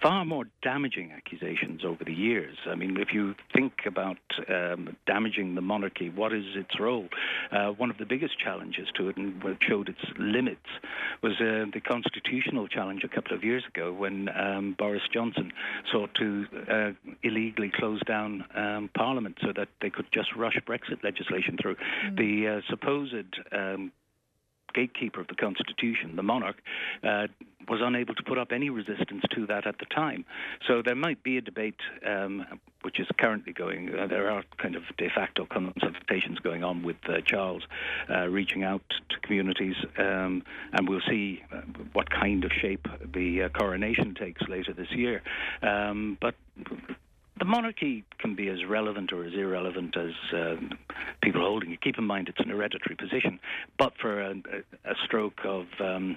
far 0.00 0.24
more 0.24 0.44
damaging 0.62 1.12
accusations 1.12 1.84
over 1.84 2.04
the 2.04 2.12
years. 2.12 2.56
I 2.66 2.74
mean, 2.74 2.96
if 2.98 3.12
you 3.12 3.34
think 3.54 3.86
about 3.86 4.18
um, 4.48 4.96
damaging 5.06 5.54
the 5.54 5.60
monarchy, 5.60 6.10
what 6.10 6.32
is 6.32 6.44
its 6.54 6.78
role? 6.78 7.08
Uh, 7.50 7.68
one 7.68 7.90
of 7.90 7.98
the 7.98 8.06
biggest 8.06 8.38
challenges 8.38 8.88
to 8.96 9.08
it 9.08 9.16
and 9.16 9.42
what 9.42 9.56
showed 9.60 9.88
its 9.88 10.00
limits 10.18 10.66
was 11.22 11.32
uh, 11.40 11.66
the 11.72 11.80
constitutional 11.80 12.68
challenge 12.68 13.04
a 13.04 13.08
couple 13.08 13.34
of 13.36 13.44
years 13.44 13.64
ago 13.66 13.92
when 13.92 14.28
um, 14.28 14.74
Boris 14.78 15.02
Johnson 15.12 15.52
sought 15.90 16.14
to 16.14 16.46
uh, 16.68 17.10
illegally 17.22 17.70
close 17.70 18.00
down 18.02 18.44
um, 18.54 18.90
Parliament 18.94 19.38
so 19.40 19.52
that 19.54 19.68
they 19.80 19.90
could 19.90 20.06
just 20.10 20.34
rush 20.34 20.58
Brexit 20.66 21.02
legislation 21.02 21.56
through. 21.60 21.76
Mm. 22.04 22.16
The 22.16 22.48
uh, 22.48 22.60
supposed 22.68 23.38
um, 23.52 23.92
gatekeeper 24.76 25.20
of 25.20 25.28
the 25.28 25.34
Constitution, 25.34 26.16
the 26.16 26.22
monarch, 26.22 26.56
uh, 27.02 27.26
was 27.68 27.80
unable 27.82 28.14
to 28.14 28.22
put 28.22 28.38
up 28.38 28.52
any 28.52 28.70
resistance 28.70 29.22
to 29.34 29.46
that 29.46 29.66
at 29.66 29.78
the 29.78 29.86
time. 29.86 30.24
So 30.68 30.82
there 30.84 30.94
might 30.94 31.22
be 31.22 31.36
a 31.36 31.40
debate 31.40 31.80
um, 32.06 32.44
which 32.82 33.00
is 33.00 33.08
currently 33.18 33.52
going. 33.52 33.92
Uh, 33.92 34.06
there 34.06 34.30
are 34.30 34.44
kind 34.58 34.76
of 34.76 34.82
de 34.96 35.08
facto 35.08 35.46
consultations 35.46 36.38
going 36.38 36.62
on 36.62 36.84
with 36.84 36.96
uh, 37.08 37.14
Charles, 37.26 37.64
uh, 38.08 38.28
reaching 38.28 38.62
out 38.62 38.82
to 39.10 39.16
communities, 39.26 39.74
um, 39.98 40.44
and 40.72 40.88
we'll 40.88 41.00
see 41.08 41.42
uh, 41.52 41.62
what 41.94 42.08
kind 42.10 42.44
of 42.44 42.52
shape 42.60 42.86
the 43.12 43.42
uh, 43.42 43.48
coronation 43.58 44.14
takes 44.14 44.42
later 44.48 44.72
this 44.72 44.92
year. 44.92 45.22
Um, 45.62 46.16
but 46.20 46.36
the 47.38 47.44
monarchy 47.44 48.04
can 48.18 48.34
be 48.34 48.48
as 48.48 48.64
relevant 48.64 49.12
or 49.12 49.24
as 49.24 49.34
irrelevant 49.34 49.96
as 49.96 50.12
uh, 50.34 50.56
people 51.22 51.42
holding 51.42 51.72
it. 51.72 51.80
Keep 51.82 51.98
in 51.98 52.04
mind 52.04 52.28
it's 52.28 52.40
an 52.40 52.48
hereditary 52.48 52.96
position, 52.96 53.38
but 53.78 53.92
for 54.00 54.20
a, 54.20 54.34
a 54.84 54.94
stroke 55.04 55.40
of 55.44 55.66
um, 55.80 56.16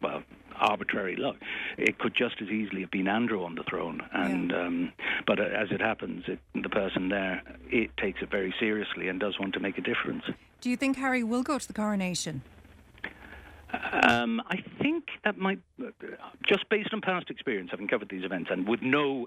well, 0.00 0.22
arbitrary 0.56 1.16
luck, 1.16 1.36
it 1.78 1.98
could 1.98 2.14
just 2.14 2.36
as 2.40 2.48
easily 2.48 2.82
have 2.82 2.90
been 2.90 3.08
Andrew 3.08 3.44
on 3.44 3.54
the 3.54 3.64
throne. 3.64 4.00
And 4.12 4.50
yeah. 4.50 4.66
um, 4.66 4.92
but 5.26 5.40
uh, 5.40 5.44
as 5.44 5.68
it 5.70 5.80
happens, 5.80 6.24
it, 6.28 6.38
the 6.54 6.68
person 6.68 7.08
there 7.08 7.42
it 7.70 7.96
takes 7.96 8.22
it 8.22 8.30
very 8.30 8.54
seriously 8.58 9.08
and 9.08 9.18
does 9.18 9.38
want 9.38 9.54
to 9.54 9.60
make 9.60 9.78
a 9.78 9.82
difference. 9.82 10.24
Do 10.60 10.70
you 10.70 10.76
think 10.76 10.96
Harry 10.96 11.22
will 11.24 11.42
go 11.42 11.58
to 11.58 11.66
the 11.66 11.74
coronation? 11.74 12.42
Um, 14.08 14.40
I 14.46 14.62
think 14.80 15.04
that 15.24 15.36
might, 15.36 15.58
uh, 15.82 15.90
just 16.46 16.68
based 16.68 16.90
on 16.92 17.00
past 17.00 17.28
experience, 17.28 17.70
having 17.72 17.88
covered 17.88 18.08
these 18.08 18.24
events, 18.24 18.50
and 18.52 18.68
with 18.68 18.82
no 18.82 19.26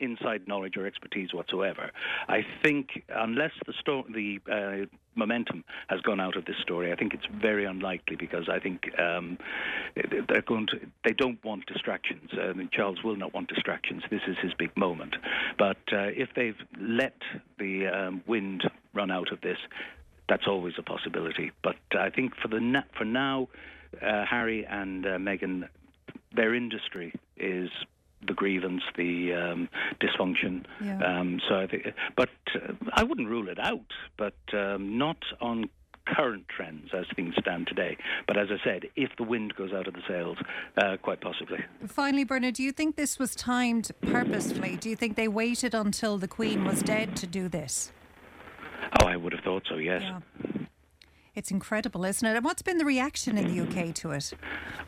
inside 0.00 0.48
knowledge 0.48 0.76
or 0.76 0.86
expertise 0.86 1.32
whatsoever. 1.32 1.90
I 2.28 2.40
think 2.62 3.04
unless 3.08 3.52
the 3.66 3.72
sto- 3.80 4.06
the 4.12 4.38
uh, 4.50 4.86
momentum 5.14 5.64
has 5.88 6.00
gone 6.00 6.20
out 6.20 6.36
of 6.36 6.44
this 6.44 6.56
story, 6.62 6.92
I 6.92 6.96
think 6.96 7.14
it's 7.14 7.26
very 7.40 7.64
unlikely 7.64 8.16
because 8.16 8.48
I 8.48 8.58
think 8.58 8.90
um, 8.98 9.38
they're 9.94 10.42
going 10.42 10.66
to 10.68 10.80
they 11.04 11.12
don't 11.12 11.42
want 11.44 11.66
distractions. 11.66 12.30
Uh, 12.32 12.52
Charles 12.72 13.02
will 13.02 13.16
not 13.16 13.34
want 13.34 13.48
distractions. 13.48 14.02
This 14.10 14.22
is 14.26 14.36
his 14.42 14.52
big 14.54 14.76
moment. 14.76 15.16
But 15.58 15.78
uh, 15.92 16.10
if 16.14 16.30
they've 16.34 16.60
let 16.80 17.16
the 17.58 17.86
um, 17.86 18.22
wind 18.26 18.64
run 18.94 19.10
out 19.10 19.32
of 19.32 19.40
this, 19.40 19.58
that's 20.28 20.46
always 20.46 20.74
a 20.78 20.82
possibility. 20.82 21.50
But 21.62 21.76
I 21.98 22.10
think 22.10 22.34
for 22.40 22.48
the 22.48 22.60
na- 22.60 22.88
for 22.96 23.04
now, 23.04 23.48
uh, 24.00 24.24
Harry 24.24 24.64
and 24.64 25.04
uh, 25.04 25.10
Meghan, 25.18 25.68
their 26.34 26.54
industry 26.54 27.12
is 27.36 27.68
the 28.26 28.34
grievance, 28.34 28.82
the 28.96 29.34
um, 29.34 29.68
dysfunction. 30.00 30.64
Yeah. 30.82 30.98
Um, 31.02 31.40
so 31.48 31.56
I 31.56 31.66
think, 31.66 31.86
but 32.16 32.28
uh, 32.54 32.72
I 32.92 33.02
wouldn't 33.02 33.28
rule 33.28 33.48
it 33.48 33.58
out, 33.58 33.92
but 34.16 34.34
um, 34.52 34.98
not 34.98 35.18
on 35.40 35.68
current 36.06 36.48
trends 36.48 36.90
as 36.92 37.06
things 37.14 37.34
stand 37.38 37.66
today. 37.66 37.96
But 38.26 38.36
as 38.36 38.48
I 38.50 38.62
said, 38.64 38.86
if 38.96 39.10
the 39.16 39.22
wind 39.22 39.54
goes 39.54 39.72
out 39.72 39.86
of 39.86 39.94
the 39.94 40.02
sails, 40.08 40.38
uh, 40.76 40.96
quite 41.00 41.20
possibly. 41.20 41.58
Finally, 41.86 42.24
Bernard, 42.24 42.54
do 42.54 42.62
you 42.62 42.72
think 42.72 42.96
this 42.96 43.18
was 43.18 43.34
timed 43.34 43.90
purposefully? 44.02 44.76
Do 44.76 44.90
you 44.90 44.96
think 44.96 45.16
they 45.16 45.28
waited 45.28 45.74
until 45.74 46.18
the 46.18 46.28
Queen 46.28 46.64
was 46.64 46.82
dead 46.82 47.16
to 47.16 47.26
do 47.26 47.48
this? 47.48 47.92
Oh, 49.00 49.06
I 49.06 49.16
would 49.16 49.32
have 49.32 49.44
thought 49.44 49.64
so. 49.68 49.76
Yes. 49.76 50.02
Yeah. 50.02 50.20
It's 51.40 51.50
incredible, 51.50 52.04
isn't 52.04 52.28
it? 52.28 52.36
And 52.36 52.44
what's 52.44 52.60
been 52.60 52.76
the 52.76 52.84
reaction 52.84 53.38
in 53.38 53.46
the 53.48 53.62
UK 53.62 53.94
to 53.94 54.10
it? 54.10 54.34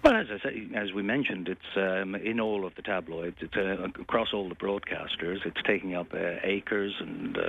Well, 0.05 0.15
as 0.15 0.27
I 0.31 0.39
say, 0.51 0.69
as 0.75 0.93
we 0.93 1.01
mentioned, 1.01 1.49
it's 1.49 1.77
um, 1.77 2.15
in 2.15 2.41
all 2.41 2.67
of 2.67 2.75
the 2.75 2.83
tabloids. 2.83 3.37
It's 3.41 3.57
uh, 3.57 3.85
across 3.99 4.35
all 4.35 4.51
the 4.51 4.55
broadcasters. 4.55 5.47
It's 5.47 5.63
taking 5.67 5.95
up 5.95 6.13
uh, 6.13 6.35
acres 6.43 6.93
and 7.01 7.39
uh, 7.39 7.41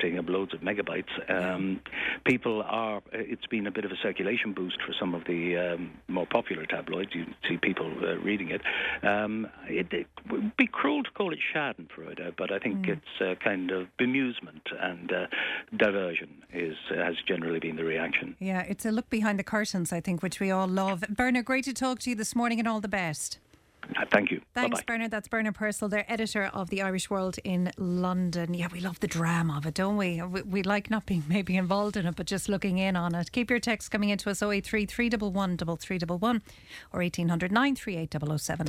taking 0.00 0.18
up 0.18 0.28
loads 0.28 0.52
of 0.52 0.60
megabytes. 0.60 1.08
Um, 1.30 1.80
people 2.26 2.62
are. 2.66 3.00
It's 3.12 3.46
been 3.46 3.66
a 3.66 3.70
bit 3.70 3.86
of 3.86 3.90
a 3.90 3.96
circulation 4.02 4.52
boost 4.52 4.82
for 4.86 4.92
some 5.00 5.14
of 5.14 5.24
the 5.24 5.56
um, 5.56 5.90
more 6.08 6.26
popular 6.26 6.66
tabloids. 6.66 7.14
You 7.14 7.24
see 7.48 7.56
people 7.56 7.90
uh, 8.02 8.16
reading 8.18 8.50
it. 8.50 8.60
Um, 9.02 9.48
it. 9.66 9.90
it. 9.94 10.08
would 10.30 10.54
be 10.58 10.66
cruel 10.66 11.02
to 11.04 11.10
call 11.12 11.32
it 11.32 11.38
Schadenfreude, 11.54 12.36
but 12.36 12.52
I 12.52 12.58
think 12.58 12.72
Mm. 12.82 12.88
it's 12.96 13.20
uh, 13.20 13.34
kind 13.42 13.70
of 13.70 13.86
bemusement 13.98 14.64
and 14.80 15.12
uh, 15.12 15.26
diversion 15.76 16.28
is 16.52 16.76
has 16.90 17.14
generally 17.26 17.60
been 17.60 17.76
the 17.76 17.84
reaction. 17.84 18.34
Yeah, 18.42 18.62
it's 18.62 18.84
a 18.84 18.90
look 18.90 19.08
behind 19.08 19.38
the 19.38 19.44
curtains, 19.44 19.92
I 19.92 20.00
think, 20.00 20.20
which 20.20 20.40
we 20.40 20.50
all 20.50 20.66
love. 20.66 21.04
Bernard, 21.08 21.44
great 21.44 21.64
to 21.64 21.72
talk 21.72 22.00
to 22.00 22.10
you 22.10 22.16
this 22.16 22.34
morning 22.34 22.58
and 22.58 22.66
all 22.66 22.80
the 22.80 22.88
best. 22.88 23.38
Uh, 23.96 24.04
thank 24.10 24.30
you. 24.30 24.40
Thanks, 24.54 24.80
Bye-bye. 24.80 24.84
Bernard. 24.86 25.10
That's 25.10 25.28
Bernard 25.28 25.54
Purcell, 25.54 25.88
their 25.88 26.10
editor 26.10 26.50
of 26.52 26.70
the 26.70 26.82
Irish 26.82 27.08
World 27.08 27.36
in 27.44 27.70
London. 27.76 28.54
Yeah, 28.54 28.68
we 28.72 28.80
love 28.80 28.98
the 29.00 29.06
drama 29.06 29.56
of 29.58 29.66
it, 29.66 29.74
don't 29.74 29.96
we? 29.96 30.20
We, 30.22 30.42
we 30.42 30.62
like 30.62 30.90
not 30.90 31.06
being 31.06 31.24
maybe 31.28 31.56
involved 31.56 31.96
in 31.96 32.06
it, 32.06 32.16
but 32.16 32.26
just 32.26 32.48
looking 32.48 32.78
in 32.78 32.96
on 32.96 33.14
it. 33.14 33.30
Keep 33.30 33.50
your 33.50 33.60
texts 33.60 33.88
coming 33.88 34.10
into 34.10 34.28
us 34.30 34.42
083 34.42 34.86
311 34.86 35.56
3311 35.56 36.42
or 36.92 37.00
1800 37.00 37.52
938 37.52 38.40
007. 38.40 38.68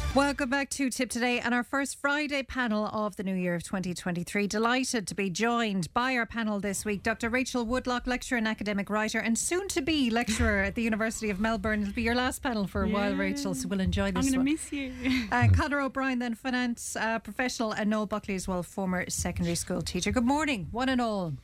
Welcome 0.13 0.49
back 0.49 0.69
to 0.71 0.89
Tip 0.89 1.09
Today 1.09 1.39
and 1.39 1.53
our 1.53 1.63
first 1.63 1.97
Friday 2.01 2.43
panel 2.43 2.85
of 2.87 3.15
the 3.15 3.23
new 3.23 3.33
year 3.33 3.55
of 3.55 3.63
2023. 3.63 4.45
Delighted 4.45 5.07
to 5.07 5.15
be 5.15 5.29
joined 5.29 5.87
by 5.93 6.17
our 6.17 6.25
panel 6.25 6.59
this 6.59 6.83
week, 6.83 7.01
Dr. 7.01 7.29
Rachel 7.29 7.65
Woodlock, 7.65 8.07
lecturer 8.07 8.37
and 8.37 8.45
academic 8.45 8.89
writer, 8.89 9.19
and 9.19 9.37
soon 9.37 9.69
to 9.69 9.81
be 9.81 10.09
lecturer 10.09 10.63
at 10.63 10.75
the 10.75 10.81
University 10.81 11.29
of 11.29 11.39
Melbourne. 11.39 11.83
It'll 11.83 11.93
be 11.93 12.01
your 12.01 12.15
last 12.15 12.43
panel 12.43 12.67
for 12.67 12.83
a 12.83 12.89
while, 12.89 13.15
Rachel, 13.15 13.55
so 13.55 13.69
we'll 13.69 13.79
enjoy 13.79 14.11
this 14.11 14.25
I'm 14.25 14.33
going 14.33 14.45
to 14.45 14.51
miss 14.51 14.73
you. 14.73 14.93
Uh, 15.31 15.47
Conor 15.53 15.79
O'Brien, 15.79 16.19
then 16.19 16.35
finance 16.35 16.97
uh, 16.97 17.19
professional, 17.19 17.71
and 17.71 17.89
Noel 17.89 18.05
Buckley 18.05 18.35
as 18.35 18.49
well, 18.49 18.63
former 18.63 19.09
secondary 19.09 19.55
school 19.55 19.81
teacher. 19.81 20.11
Good 20.11 20.25
morning, 20.25 20.67
one 20.71 20.89
and 20.89 20.99
all. 20.99 21.35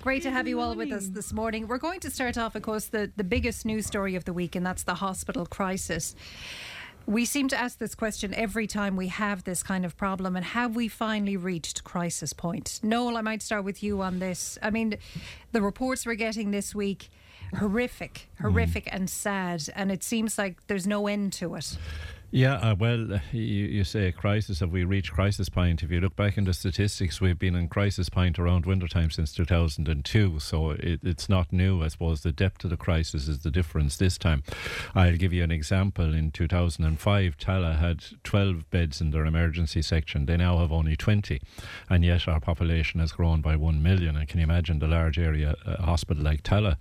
Great 0.00 0.22
to 0.22 0.30
have 0.30 0.46
you 0.46 0.60
all 0.60 0.76
with 0.76 0.92
us 0.92 1.08
this 1.08 1.32
morning. 1.32 1.66
We're 1.66 1.78
going 1.78 1.98
to 2.00 2.10
start 2.10 2.38
off, 2.38 2.54
of 2.54 2.62
course, 2.62 2.86
the, 2.86 3.10
the 3.16 3.24
biggest 3.24 3.66
news 3.66 3.86
story 3.86 4.14
of 4.14 4.26
the 4.26 4.32
week, 4.32 4.54
and 4.54 4.64
that's 4.64 4.84
the 4.84 4.94
hospital 4.94 5.44
crisis. 5.44 6.14
We 7.06 7.24
seem 7.24 7.48
to 7.48 7.58
ask 7.58 7.78
this 7.78 7.94
question 7.94 8.32
every 8.34 8.66
time 8.66 8.96
we 8.96 9.08
have 9.08 9.44
this 9.44 9.62
kind 9.62 9.84
of 9.84 9.96
problem, 9.96 10.36
and 10.36 10.44
have 10.44 10.76
we 10.76 10.88
finally 10.88 11.36
reached 11.36 11.84
crisis 11.84 12.32
point? 12.32 12.80
Noel, 12.82 13.16
I 13.16 13.22
might 13.22 13.42
start 13.42 13.64
with 13.64 13.82
you 13.82 14.02
on 14.02 14.18
this. 14.18 14.58
I 14.62 14.70
mean, 14.70 14.96
the 15.52 15.62
reports 15.62 16.06
we're 16.06 16.14
getting 16.14 16.50
this 16.50 16.74
week 16.74 17.08
horrific, 17.58 18.28
horrific, 18.40 18.86
mm. 18.86 18.94
and 18.94 19.10
sad, 19.10 19.64
and 19.74 19.90
it 19.92 20.02
seems 20.02 20.38
like 20.38 20.66
there's 20.66 20.86
no 20.86 21.06
end 21.06 21.32
to 21.34 21.54
it. 21.56 21.76
Yeah, 22.34 22.54
uh, 22.54 22.74
well, 22.74 23.12
uh, 23.12 23.18
you, 23.30 23.42
you 23.42 23.84
say 23.84 24.10
crisis. 24.10 24.60
Have 24.60 24.70
we 24.70 24.84
reached 24.84 25.12
crisis 25.12 25.50
point? 25.50 25.82
If 25.82 25.90
you 25.90 26.00
look 26.00 26.16
back 26.16 26.38
into 26.38 26.54
statistics, 26.54 27.20
we've 27.20 27.38
been 27.38 27.54
in 27.54 27.68
crisis 27.68 28.08
point 28.08 28.38
around 28.38 28.64
wintertime 28.64 29.10
since 29.10 29.34
2002. 29.34 30.38
So 30.40 30.70
it, 30.70 31.00
it's 31.02 31.28
not 31.28 31.52
new. 31.52 31.82
I 31.82 31.88
suppose 31.88 32.22
the 32.22 32.32
depth 32.32 32.64
of 32.64 32.70
the 32.70 32.78
crisis 32.78 33.28
is 33.28 33.40
the 33.40 33.50
difference 33.50 33.98
this 33.98 34.16
time. 34.16 34.44
I'll 34.94 35.18
give 35.18 35.34
you 35.34 35.44
an 35.44 35.50
example. 35.50 36.14
In 36.14 36.30
2005, 36.30 37.36
Tallaght 37.36 37.78
had 37.78 38.02
12 38.24 38.70
beds 38.70 39.02
in 39.02 39.10
their 39.10 39.26
emergency 39.26 39.82
section. 39.82 40.24
They 40.24 40.38
now 40.38 40.56
have 40.56 40.72
only 40.72 40.96
20. 40.96 41.38
And 41.90 42.02
yet 42.02 42.26
our 42.26 42.40
population 42.40 42.98
has 43.00 43.12
grown 43.12 43.42
by 43.42 43.56
1 43.56 43.82
million. 43.82 44.16
And 44.16 44.26
can 44.26 44.40
you 44.40 44.44
imagine 44.44 44.78
the 44.78 44.88
large 44.88 45.18
area 45.18 45.54
uh, 45.66 45.82
hospital 45.82 46.24
like 46.24 46.42
Tallaght 46.42 46.78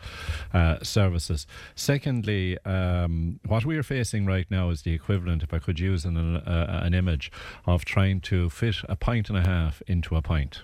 uh, 0.54 0.82
services? 0.82 1.46
Secondly, 1.76 2.58
um, 2.64 3.42
what 3.46 3.66
we 3.66 3.78
are 3.78 3.84
facing 3.84 4.26
right 4.26 4.50
now 4.50 4.70
is 4.70 4.84
the 4.84 4.94
equivalent 4.94 5.41
if 5.42 5.54
I 5.54 5.60
could 5.60 5.80
use 5.80 6.06
an, 6.06 6.18
uh, 6.18 6.82
an 6.84 6.94
image 6.94 7.32
of 7.66 7.86
trying 7.86 8.22
to 8.22 8.50
fit 8.50 8.78
a 8.88 8.96
pint 8.96 9.30
and 9.30 9.38
a 9.38 9.42
half 9.42 9.82
into 9.88 10.16
a 10.16 10.22
pint. 10.22 10.62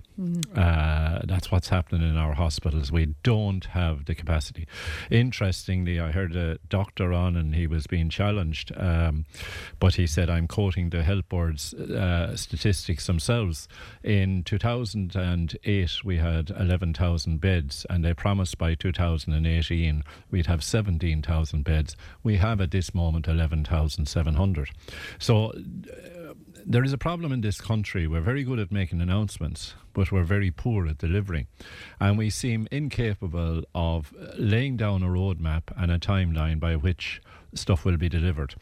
Uh, 0.56 1.20
that's 1.26 1.52
what's 1.52 1.70
happening 1.70 2.08
in 2.08 2.18
our 2.18 2.34
hospitals. 2.34 2.92
We 2.92 3.14
don't 3.24 3.66
have 3.66 4.06
the 4.06 4.16
capacity. 4.16 4.68
Interestingly, 5.12 6.00
I 6.00 6.12
heard 6.12 6.36
a 6.36 6.58
doctor 6.70 7.14
on 7.14 7.36
and 7.36 7.54
he 7.54 7.68
was 7.68 7.86
being 7.86 8.10
challenged, 8.10 8.72
um, 8.78 9.26
but 9.80 9.96
he 9.96 10.08
said, 10.08 10.30
I'm 10.30 10.48
quoting 10.48 10.90
the 10.90 11.04
health 11.04 11.30
board's 11.30 11.74
uh, 11.74 12.36
statistics 12.36 13.06
themselves. 13.06 13.68
In 14.04 14.44
2008, 14.44 16.04
we 16.04 16.18
had 16.18 16.50
11,000 16.58 17.40
beds, 17.40 17.86
and 17.90 18.04
they 18.04 18.14
promised 18.14 18.58
by 18.58 18.74
2018 18.74 20.04
we'd 20.32 20.48
have 20.48 20.64
17,000 20.64 21.64
beds. 21.64 21.96
We 22.24 22.38
have 22.38 22.60
at 22.62 22.72
this 22.72 22.94
moment 22.96 23.28
11,700. 23.28 24.70
So 25.20 25.52
uh, 25.52 26.34
there 26.66 26.84
is 26.84 26.92
a 26.92 26.98
problem 26.98 27.32
in 27.32 27.42
this 27.42 27.62
country. 27.62 28.08
We're 28.08 28.22
very 28.22 28.44
good 28.44 28.60
at 28.60 28.72
making 28.72 29.02
announcements, 29.02 29.74
but 29.98 30.12
we're 30.12 30.24
very 30.24 30.52
poor 30.52 30.88
at 30.88 31.00
delivering. 31.00 31.48
And 32.00 32.20
we 32.20 32.30
seem 32.30 32.68
incapable 32.72 33.64
of 33.74 34.14
laying 34.38 34.78
down 34.78 35.02
a 35.02 35.08
roadmap 35.08 35.64
and 35.76 35.92
a 35.92 35.98
timeline 35.98 36.60
by 36.60 36.76
which 36.76 37.20
stuff 37.56 37.84
will 37.84 37.98
be 37.98 38.08
delivered. 38.08 38.54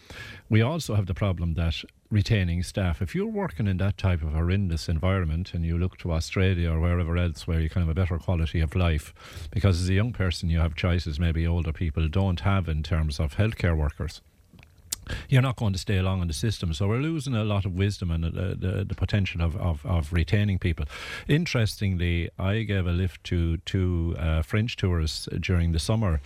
We 0.49 0.61
also 0.61 0.95
have 0.95 1.07
the 1.07 1.13
problem 1.13 1.55
that 1.55 1.83
retaining 2.09 2.63
staff, 2.63 3.01
if 3.01 3.13
you're 3.13 3.27
working 3.27 3.67
in 3.67 3.75
that 3.77 3.97
type 3.97 4.21
of 4.21 4.31
horrendous 4.31 4.87
environment 4.87 5.53
and 5.53 5.65
you 5.65 5.77
look 5.77 5.97
to 5.97 6.13
Australia 6.13 6.71
or 6.71 6.79
wherever 6.79 7.17
else 7.17 7.45
where 7.45 7.59
you 7.59 7.69
can 7.69 7.81
have 7.81 7.89
a 7.89 7.93
better 7.93 8.17
quality 8.17 8.61
of 8.61 8.73
life, 8.73 9.13
because 9.51 9.81
as 9.81 9.89
a 9.89 9.93
young 9.93 10.13
person 10.13 10.49
you 10.49 10.59
have 10.59 10.73
choices 10.73 11.19
maybe 11.19 11.45
older 11.45 11.73
people 11.73 12.07
don't 12.07 12.39
have 12.39 12.69
in 12.69 12.81
terms 12.81 13.19
of 13.19 13.35
healthcare 13.35 13.75
workers 13.75 14.21
you're 15.29 15.41
not 15.41 15.55
going 15.55 15.73
to 15.73 15.79
stay 15.79 16.01
long 16.01 16.21
in 16.21 16.27
the 16.27 16.33
system. 16.33 16.73
So 16.73 16.87
we're 16.87 16.99
losing 16.99 17.35
a 17.35 17.43
lot 17.43 17.65
of 17.65 17.73
wisdom 17.73 18.11
and 18.11 18.23
the, 18.23 18.55
the, 18.55 18.85
the 18.85 18.95
potential 18.95 19.41
of, 19.41 19.55
of, 19.57 19.85
of, 19.85 20.13
retaining 20.13 20.59
people. 20.59 20.85
Interestingly, 21.27 22.29
I 22.37 22.61
gave 22.63 22.87
a 22.87 22.91
lift 22.91 23.23
to 23.25 23.57
two 23.57 24.15
uh, 24.17 24.41
French 24.41 24.75
tourists 24.75 25.27
during 25.39 25.71
the 25.71 25.79
summer. 25.79 26.21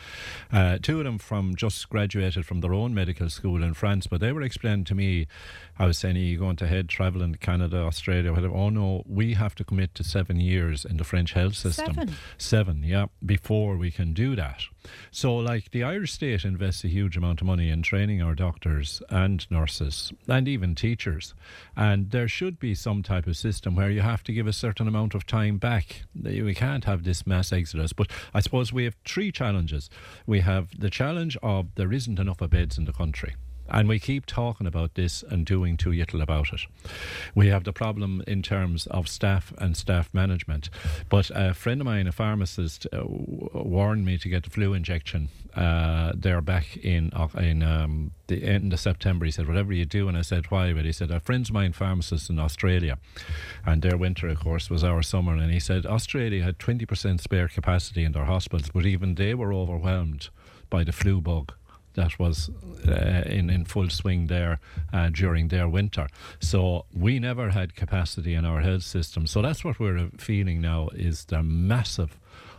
Uh, 0.52 0.78
two 0.82 1.00
of 1.00 1.06
them 1.06 1.18
from 1.18 1.56
just 1.56 1.90
graduated 1.90 2.46
from 2.46 2.62
their 2.62 2.74
own 2.74 2.94
medical 2.94 3.30
school 3.30 3.64
in 3.64 3.74
France, 3.74 4.08
but 4.08 4.20
they 4.22 4.32
were 4.32 4.42
explaining 4.42 4.86
to 4.86 4.96
me, 4.96 5.28
I 5.80 5.86
was 5.86 5.98
saying, 5.98 6.18
are 6.18 6.20
you 6.20 6.38
going 6.38 6.58
to 6.58 6.68
head 6.68 6.90
traveling 6.90 7.32
to 7.32 7.40
Canada, 7.40 7.78
Australia, 7.78 8.34
whatever? 8.34 8.54
Oh 8.54 8.70
no, 8.70 9.04
we 9.08 9.36
have 9.36 9.56
to 9.56 9.64
commit 9.64 9.96
to 9.96 10.04
seven 10.04 10.38
years 10.38 10.84
in 10.84 10.98
the 10.98 11.06
French 11.06 11.32
health 11.32 11.56
system. 11.56 11.96
Seven? 11.96 12.16
Seven, 12.38 12.84
yeah, 12.84 13.06
before 13.26 13.78
we 13.78 13.90
can 13.90 14.14
do 14.14 14.36
that. 14.36 14.64
So, 15.10 15.36
like, 15.38 15.72
the 15.72 15.84
Irish 15.84 16.12
state 16.12 16.44
invests 16.44 16.84
a 16.84 16.90
huge 16.90 17.16
amount 17.16 17.40
of 17.40 17.48
money 17.48 17.70
in 17.70 17.82
training 17.82 18.22
our 18.22 18.36
doctors 18.36 19.02
and 19.10 19.50
nurses 19.50 20.12
and 20.28 20.50
even 20.50 20.76
teachers. 20.76 21.34
And 21.78 22.12
there 22.12 22.28
should 22.28 22.60
be 22.60 22.76
some 22.76 23.02
type 23.02 23.26
of 23.26 23.38
system 23.38 23.76
where 23.76 23.90
you 23.90 24.02
have 24.02 24.24
to 24.24 24.34
give 24.34 24.48
a 24.48 24.54
certain 24.54 24.88
amount 24.88 25.16
of 25.16 25.26
time 25.26 25.60
back. 25.60 26.04
We 26.14 26.54
can't 26.54 26.86
have 26.86 27.04
this 27.04 27.26
mass 27.26 27.54
exodus. 27.54 27.94
But 27.94 28.12
I 28.34 28.42
suppose 28.42 28.74
we 28.74 28.84
have 28.84 28.96
three 29.06 29.32
challenges. 29.32 29.90
We 30.26 30.42
have 30.42 30.78
the 30.78 30.90
challenge 30.90 31.38
of 31.42 31.76
there 31.76 31.94
isn't 31.94 32.20
enough 32.20 32.42
of 32.42 32.50
beds 32.50 32.78
in 32.78 32.84
the 32.84 32.94
country. 32.94 33.36
And 33.70 33.88
we 33.88 34.00
keep 34.00 34.26
talking 34.26 34.68
about 34.68 34.96
this 34.96 35.24
and 35.24 35.46
doing 35.46 35.78
too 35.78 35.92
little 35.92 36.22
about 36.22 36.54
it. 36.54 36.62
We 37.36 37.48
have 37.48 37.64
the 37.64 37.74
problem 37.74 38.24
in 38.28 38.42
terms 38.42 38.88
of 38.88 39.08
staff 39.08 39.54
and 39.58 39.78
staff 39.78 40.10
management. 40.14 40.70
But 41.10 41.32
a 41.34 41.54
friend 41.54 41.82
of 41.82 41.86
mine, 41.86 42.08
a 42.08 42.12
pharmacist, 42.12 42.88
uh, 42.92 43.04
warned 43.06 44.06
me 44.06 44.18
to 44.18 44.30
get 44.30 44.44
the 44.44 44.50
flu 44.50 44.74
injection. 44.74 45.30
Uh, 45.56 46.14
they're 46.16 46.42
back 46.42 46.78
in 46.78 47.12
in 47.40 47.64
um, 47.64 48.12
the 48.28 48.44
end 48.44 48.72
of 48.72 48.80
September. 48.80 49.26
He 49.26 49.32
said, 49.32 49.48
"Whatever 49.48 49.74
you 49.74 49.86
do," 49.86 50.08
and 50.08 50.18
I 50.18 50.22
said, 50.22 50.52
"Why?" 50.52 50.74
But 50.74 50.86
he 50.86 50.92
said, 50.92 51.12
"A 51.12 51.20
friend's 51.20 51.50
of 51.50 51.54
mine, 51.54 51.74
pharmacist 51.74 52.30
in 52.30 52.40
Australia, 52.40 52.98
and 53.66 53.82
their 53.82 53.98
winter, 53.98 54.28
of 54.28 54.40
course, 54.40 54.70
was 54.70 54.84
our 54.84 55.02
summer." 55.02 55.36
And 55.36 55.52
he 55.52 55.60
said 55.60 55.86
Australia 55.86 56.44
had 56.44 56.60
twenty 56.60 56.86
percent 56.86 57.22
spare 57.22 57.48
capacity 57.48 58.04
in 58.04 58.12
their 58.12 58.26
hospitals, 58.26 58.72
but 58.74 58.86
even 58.86 59.16
they 59.16 59.34
were 59.34 59.54
overwhelmed 59.54 60.30
by 60.70 60.84
the 60.84 60.92
flu 60.92 61.20
bug 61.20 61.54
that 61.94 62.20
was 62.20 62.50
uh, 62.88 63.24
in, 63.26 63.50
in 63.50 63.66
full 63.66 63.90
swing 63.90 64.28
there 64.28 64.60
uh, 64.94 65.10
during 65.10 65.50
their 65.50 65.68
winter. 65.68 66.08
So 66.40 66.86
we 66.94 67.20
never 67.20 67.50
had 67.50 67.76
capacity 67.76 68.34
in 68.34 68.46
our 68.46 68.62
health 68.62 68.84
system. 68.84 69.28
So 69.28 69.42
that's 69.42 69.64
what 69.64 69.80
we're 69.80 70.10
feeling 70.18 70.62
now 70.62 70.90
is 70.94 71.26
the 71.26 71.44
massive 71.44 72.18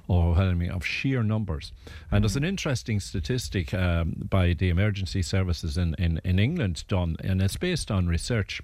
overwhelming 0.09 0.71
of 0.71 0.85
sheer 0.85 1.23
numbers. 1.23 1.73
And 2.11 2.25
there's 2.25 2.37
an 2.37 2.45
interesting 2.45 2.99
statistic 3.01 3.73
um, 3.73 4.27
by 4.29 4.55
the 4.55 4.69
emergency 4.69 5.23
services 5.23 5.79
in, 5.79 5.95
in, 5.95 6.21
in 6.25 6.39
England 6.39 6.85
done, 6.89 7.17
and 7.23 7.41
it's 7.41 7.57
based 7.57 7.91
on 7.91 8.09
research. 8.09 8.61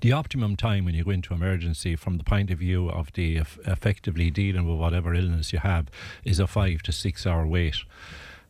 The 0.00 0.12
optimum 0.12 0.56
time 0.56 0.84
when 0.84 0.94
you 0.94 1.04
go 1.04 1.10
into 1.10 1.34
emergency, 1.34 1.94
from 1.96 2.16
the 2.16 2.24
point 2.24 2.50
of 2.50 2.58
view 2.58 2.88
of 2.88 3.12
the 3.12 3.38
eff- 3.38 3.58
effectively 3.66 4.30
dealing 4.30 4.66
with 4.66 4.78
whatever 4.78 5.14
illness 5.14 5.52
you 5.52 5.58
have, 5.58 5.88
is 6.24 6.38
a 6.38 6.46
five 6.46 6.82
to 6.82 6.92
six 6.92 7.26
hour 7.26 7.46
wait 7.46 7.76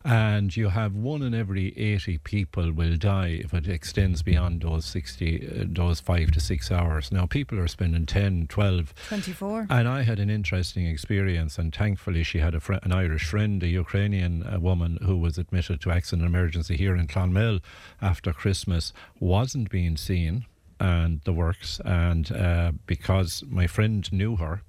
and 0.03 0.55
you 0.55 0.69
have 0.69 0.95
one 0.95 1.21
in 1.21 1.33
every 1.33 1.77
80 1.77 2.19
people 2.19 2.71
will 2.71 2.97
die 2.97 3.39
if 3.43 3.53
it 3.53 3.67
extends 3.67 4.21
beyond 4.21 4.61
those 4.61 4.85
60 4.85 5.47
uh, 5.47 5.65
those 5.67 5.99
5 5.99 6.31
to 6.31 6.39
6 6.39 6.71
hours. 6.71 7.11
Now 7.11 7.25
people 7.25 7.59
are 7.59 7.67
spending 7.67 8.05
10 8.05 8.47
12 8.47 8.93
24 9.07 9.67
and 9.69 9.87
I 9.87 10.03
had 10.03 10.19
an 10.19 10.29
interesting 10.29 10.85
experience 10.85 11.57
and 11.57 11.73
thankfully 11.73 12.23
she 12.23 12.39
had 12.39 12.55
a 12.55 12.59
fr- 12.59 12.73
an 12.83 12.91
Irish 12.91 13.25
friend 13.25 13.61
a 13.63 13.67
Ukrainian 13.67 14.43
uh, 14.43 14.59
woman 14.59 14.97
who 15.03 15.17
was 15.17 15.37
admitted 15.37 15.81
to 15.81 15.91
accident 15.91 16.27
emergency 16.27 16.77
here 16.77 16.95
in 16.95 17.07
Clonmel 17.07 17.59
after 18.01 18.33
Christmas 18.33 18.93
wasn't 19.19 19.69
being 19.69 19.97
seen 19.97 20.45
and 20.81 21.21
the 21.25 21.33
works 21.33 21.79
and 21.85 22.31
uh, 22.31 22.71
because 22.87 23.43
my 23.47 23.67
friend 23.67 24.11
knew 24.11 24.35
her 24.35 24.63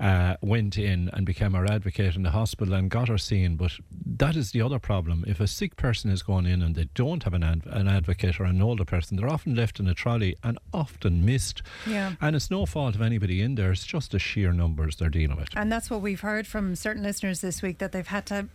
uh, 0.00 0.36
went 0.40 0.78
in 0.78 1.10
and 1.12 1.26
became 1.26 1.54
our 1.54 1.66
advocate 1.66 2.16
in 2.16 2.22
the 2.22 2.30
hospital 2.30 2.72
and 2.72 2.90
got 2.90 3.08
her 3.08 3.18
seen. 3.18 3.56
But 3.56 3.72
that 4.06 4.36
is 4.36 4.52
the 4.52 4.62
other 4.62 4.78
problem. 4.78 5.22
If 5.26 5.38
a 5.38 5.46
sick 5.46 5.76
person 5.76 6.10
is 6.10 6.22
going 6.22 6.46
in 6.46 6.62
and 6.62 6.74
they 6.74 6.88
don't 6.94 7.22
have 7.24 7.34
an, 7.34 7.42
an 7.42 7.88
advocate 7.88 8.40
or 8.40 8.44
an 8.44 8.62
older 8.62 8.86
person, 8.86 9.18
they're 9.18 9.28
often 9.28 9.54
left 9.54 9.78
in 9.78 9.86
a 9.86 9.92
trolley 9.92 10.34
and 10.42 10.58
often 10.72 11.26
missed. 11.26 11.62
Yeah. 11.86 12.14
And 12.22 12.34
it's 12.34 12.50
no 12.50 12.64
fault 12.64 12.94
of 12.94 13.02
anybody 13.02 13.42
in 13.42 13.56
there, 13.56 13.70
it's 13.70 13.84
just 13.84 14.12
the 14.12 14.18
sheer 14.18 14.52
numbers 14.52 14.96
they're 14.96 15.10
dealing 15.10 15.36
with. 15.36 15.48
And 15.54 15.70
that's 15.70 15.90
what 15.90 16.00
we've 16.00 16.22
heard 16.22 16.46
from 16.46 16.74
certain 16.74 17.02
listeners 17.02 17.42
this 17.42 17.60
week 17.60 17.76
that 17.78 17.92
they've 17.92 18.06
had 18.06 18.24
to 18.26 18.46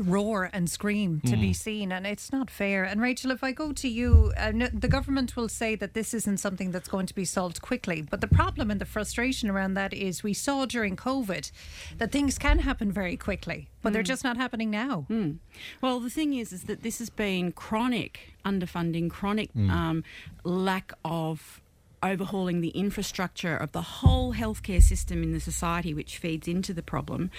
roar 0.00 0.50
and 0.52 0.68
scream 0.70 1.20
to 1.26 1.36
be 1.36 1.50
Mm. 1.50 1.56
seen, 1.56 1.92
and 1.92 2.06
it's 2.06 2.32
not 2.32 2.50
fair. 2.50 2.84
And 2.84 3.00
Rachel, 3.00 3.30
if 3.30 3.44
I 3.44 3.52
go 3.52 3.72
to 3.72 3.88
you, 3.88 4.32
uh, 4.36 4.52
the 4.72 4.88
government 4.88 5.36
will 5.36 5.48
say 5.48 5.74
that 5.76 5.94
this 5.94 6.14
isn't 6.14 6.38
something 6.38 6.70
that's 6.70 6.88
going 6.88 7.06
to 7.06 7.14
be 7.14 7.24
solved 7.24 7.60
quickly. 7.60 8.02
But 8.02 8.20
the 8.20 8.28
problem 8.28 8.70
and 8.70 8.80
the 8.80 8.84
frustration 8.84 9.50
around 9.50 9.74
that 9.74 9.92
is 9.92 10.22
we 10.22 10.32
saw 10.34 10.64
during 10.66 10.96
COVID 10.96 11.50
that 11.98 12.10
things 12.12 12.38
can 12.38 12.60
happen 12.60 12.90
very 12.92 13.16
quickly, 13.16 13.68
but 13.82 13.92
they're 13.92 14.02
Mm. 14.02 14.06
just 14.14 14.24
not 14.24 14.36
happening 14.36 14.70
now. 14.70 15.06
Mm. 15.10 15.38
Well, 15.80 16.00
the 16.00 16.10
thing 16.10 16.34
is, 16.34 16.52
is 16.52 16.64
that 16.64 16.82
this 16.82 16.98
has 16.98 17.10
been 17.10 17.52
chronic 17.52 18.34
underfunding, 18.44 19.10
chronic 19.10 19.52
Mm. 19.54 19.70
um, 19.70 20.04
lack 20.44 20.92
of 21.04 21.60
overhauling 22.02 22.60
the 22.60 22.70
infrastructure 22.70 23.56
of 23.56 23.72
the 23.72 23.82
whole 23.82 24.34
healthcare 24.34 24.82
system 24.82 25.22
in 25.22 25.32
the 25.32 25.40
society, 25.40 25.94
which 25.94 26.18
feeds 26.18 26.48
into 26.48 26.72
the 26.72 26.82
problem, 26.82 27.30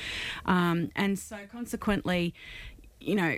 um, 0.46 0.92
and 0.96 1.18
so 1.20 1.38
consequently, 1.52 2.34
you 3.00 3.16
know. 3.16 3.38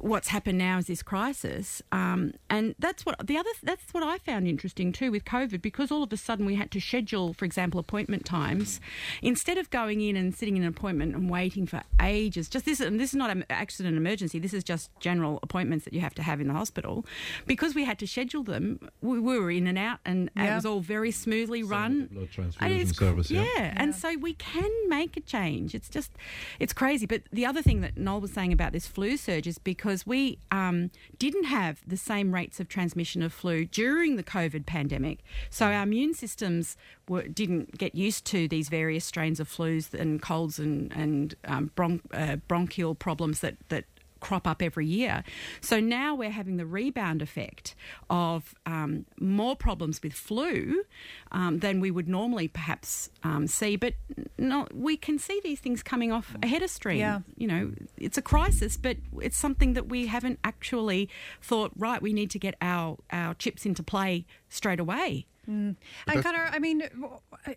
What's 0.00 0.28
happened 0.28 0.58
now 0.58 0.78
is 0.78 0.86
this 0.86 1.02
crisis, 1.02 1.82
um, 1.92 2.32
and 2.50 2.74
that's 2.78 3.06
what 3.06 3.24
the 3.26 3.36
other. 3.36 3.50
That's 3.62 3.92
what 3.92 4.02
I 4.02 4.18
found 4.18 4.48
interesting 4.48 4.90
too 4.90 5.10
with 5.12 5.24
COVID, 5.24 5.62
because 5.62 5.92
all 5.92 6.02
of 6.02 6.12
a 6.12 6.16
sudden 6.16 6.44
we 6.46 6.54
had 6.56 6.70
to 6.72 6.80
schedule, 6.80 7.34
for 7.34 7.44
example, 7.44 7.78
appointment 7.78 8.24
times, 8.24 8.80
instead 9.20 9.58
of 9.58 9.70
going 9.70 10.00
in 10.00 10.16
and 10.16 10.34
sitting 10.34 10.56
in 10.56 10.62
an 10.62 10.68
appointment 10.68 11.14
and 11.14 11.30
waiting 11.30 11.66
for 11.66 11.82
ages. 12.00 12.48
Just 12.48 12.64
this, 12.64 12.80
and 12.80 12.98
this 12.98 13.10
is 13.10 13.16
not 13.16 13.30
an 13.30 13.44
accident 13.50 13.96
emergency. 13.96 14.38
This 14.38 14.54
is 14.54 14.64
just 14.64 14.90
general 14.98 15.38
appointments 15.42 15.84
that 15.84 15.92
you 15.92 16.00
have 16.00 16.14
to 16.14 16.22
have 16.22 16.40
in 16.40 16.48
the 16.48 16.54
hospital, 16.54 17.04
because 17.46 17.74
we 17.74 17.84
had 17.84 17.98
to 18.00 18.06
schedule 18.06 18.42
them. 18.42 18.80
We, 19.02 19.20
we 19.20 19.38
were 19.38 19.50
in 19.50 19.66
and 19.66 19.78
out, 19.78 19.98
and 20.04 20.30
it 20.34 20.54
was 20.54 20.64
all 20.66 20.80
very 20.80 21.10
smoothly 21.10 21.62
run. 21.62 22.06
blood 22.06 22.22
And 22.22 22.30
transfusion 22.30 22.72
it's- 22.80 22.96
service, 22.96 23.30
yeah. 23.30 23.44
yeah, 23.56 23.74
and 23.76 23.94
so 23.94 24.16
we 24.18 24.34
can 24.34 24.70
make 24.88 25.16
a 25.16 25.20
change. 25.20 25.74
It's 25.74 25.88
just, 25.88 26.10
it's 26.58 26.72
crazy. 26.72 27.06
But 27.06 27.22
the 27.30 27.44
other 27.46 27.60
thing 27.62 27.82
that 27.82 27.96
Noel 27.98 28.22
was 28.22 28.32
saying 28.32 28.52
about 28.52 28.72
this 28.72 28.86
flu 28.86 29.16
surge 29.16 29.46
is 29.46 29.58
because 29.58 29.91
we 30.06 30.38
um, 30.50 30.90
didn't 31.18 31.44
have 31.44 31.82
the 31.86 31.96
same 31.96 32.32
rates 32.32 32.60
of 32.60 32.68
transmission 32.68 33.22
of 33.22 33.32
flu 33.32 33.64
during 33.64 34.16
the 34.16 34.22
COVID 34.22 34.66
pandemic, 34.66 35.18
so 35.50 35.66
our 35.66 35.82
immune 35.82 36.14
systems 36.14 36.76
were, 37.08 37.22
didn't 37.22 37.78
get 37.78 37.94
used 37.94 38.24
to 38.26 38.48
these 38.48 38.68
various 38.68 39.04
strains 39.04 39.40
of 39.40 39.48
flus 39.48 39.92
and 39.94 40.20
colds 40.22 40.58
and 40.58 40.92
and 40.92 41.34
um, 41.44 41.70
bron- 41.74 42.02
uh, 42.12 42.36
bronchial 42.48 42.94
problems 42.94 43.40
that 43.40 43.56
that 43.68 43.84
crop 44.22 44.46
up 44.46 44.62
every 44.62 44.86
year. 44.86 45.24
So 45.60 45.80
now 45.80 46.14
we're 46.14 46.30
having 46.30 46.56
the 46.56 46.64
rebound 46.64 47.20
effect 47.20 47.74
of 48.08 48.54
um, 48.64 49.04
more 49.20 49.54
problems 49.54 50.00
with 50.02 50.14
flu 50.14 50.84
um, 51.32 51.58
than 51.58 51.80
we 51.80 51.90
would 51.90 52.08
normally 52.08 52.48
perhaps 52.48 53.10
um, 53.22 53.46
see. 53.46 53.76
But 53.76 53.94
no, 54.38 54.66
we 54.72 54.96
can 54.96 55.18
see 55.18 55.40
these 55.42 55.60
things 55.60 55.82
coming 55.82 56.12
off 56.12 56.34
ahead 56.42 56.62
of 56.62 56.70
stream. 56.70 57.00
Yeah. 57.00 57.20
You 57.36 57.48
know, 57.48 57.72
it's 57.98 58.16
a 58.16 58.22
crisis, 58.22 58.76
but 58.76 58.96
it's 59.20 59.36
something 59.36 59.74
that 59.74 59.88
we 59.88 60.06
haven't 60.06 60.38
actually 60.44 61.10
thought, 61.42 61.72
right, 61.76 62.00
we 62.00 62.12
need 62.12 62.30
to 62.30 62.38
get 62.38 62.54
our, 62.62 62.98
our 63.10 63.34
chips 63.34 63.66
into 63.66 63.82
play 63.82 64.24
straight 64.48 64.80
away. 64.80 65.26
Mm. 65.50 65.74
And 66.06 66.22
Connor, 66.22 66.48
I 66.52 66.60
mean, 66.60 66.88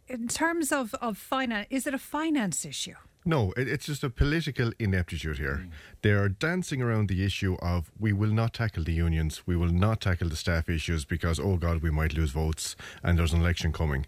in 0.08 0.28
terms 0.28 0.72
of 0.72 0.96
of 0.96 1.20
finance, 1.20 1.68
is 1.70 1.86
it 1.86 1.94
a 1.94 2.00
finance 2.00 2.66
issue? 2.66 2.96
No, 3.26 3.52
it, 3.58 3.68
it's 3.68 3.88
just 3.88 4.04
a 4.04 4.10
political 4.10 4.72
ineptitude 4.78 5.40
here. 5.40 5.64
Mm. 5.64 5.70
They 6.04 6.12
are 6.12 6.30
dancing 6.30 6.82
around 6.82 7.10
the 7.10 7.26
issue 7.26 7.58
of 7.62 7.92
we 8.00 8.14
will 8.14 8.32
not 8.32 8.54
tackle 8.54 8.84
the 8.84 8.94
unions, 8.94 9.42
we 9.48 9.56
will 9.56 9.72
not 9.72 10.00
tackle 10.02 10.30
the 10.30 10.36
staff 10.36 10.70
issues 10.70 11.06
because, 11.06 11.40
oh 11.40 11.58
God, 11.58 11.82
we 11.82 11.90
might 11.90 12.14
lose 12.14 12.32
votes 12.32 12.76
and 13.04 13.18
there's 13.18 13.34
an 13.34 13.42
election 13.42 13.74
coming. 13.74 14.06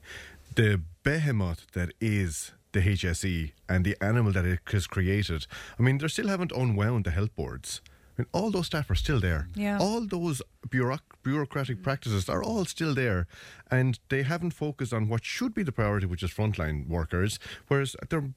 The 0.55 0.81
behemoth 1.03 1.65
that 1.73 1.93
is 1.99 2.51
the 2.73 2.81
HSE 2.81 3.51
and 3.67 3.83
the 3.83 3.95
animal 4.01 4.31
that 4.33 4.45
it 4.45 4.59
has 4.71 4.85
created, 4.85 5.47
I 5.79 5.81
mean, 5.81 5.97
they 5.97 6.07
still 6.07 6.27
haven't 6.27 6.51
unwound 6.51 7.05
the 7.05 7.11
health 7.11 7.35
boards. 7.35 7.81
I 8.17 8.21
mean, 8.21 8.27
all 8.33 8.51
those 8.51 8.67
staff 8.67 8.89
are 8.89 8.95
still 8.95 9.19
there. 9.19 9.47
Yeah. 9.55 9.77
All 9.79 10.05
those 10.05 10.41
bureauc- 10.67 11.06
bureaucratic 11.27 11.83
practices 11.83 12.29
are 12.29 12.41
all 12.41 12.63
still 12.63 12.93
there, 12.93 13.27
and 13.69 13.99
they 14.07 14.23
haven't 14.23 14.51
focused 14.51 14.93
on 14.93 15.09
what 15.09 15.25
should 15.25 15.53
be 15.53 15.61
the 15.61 15.73
priority, 15.73 16.05
which 16.05 16.23
is 16.23 16.31
frontline 16.31 16.87
workers. 16.87 17.37
Whereas 17.67 17.97
they're 18.09 18.29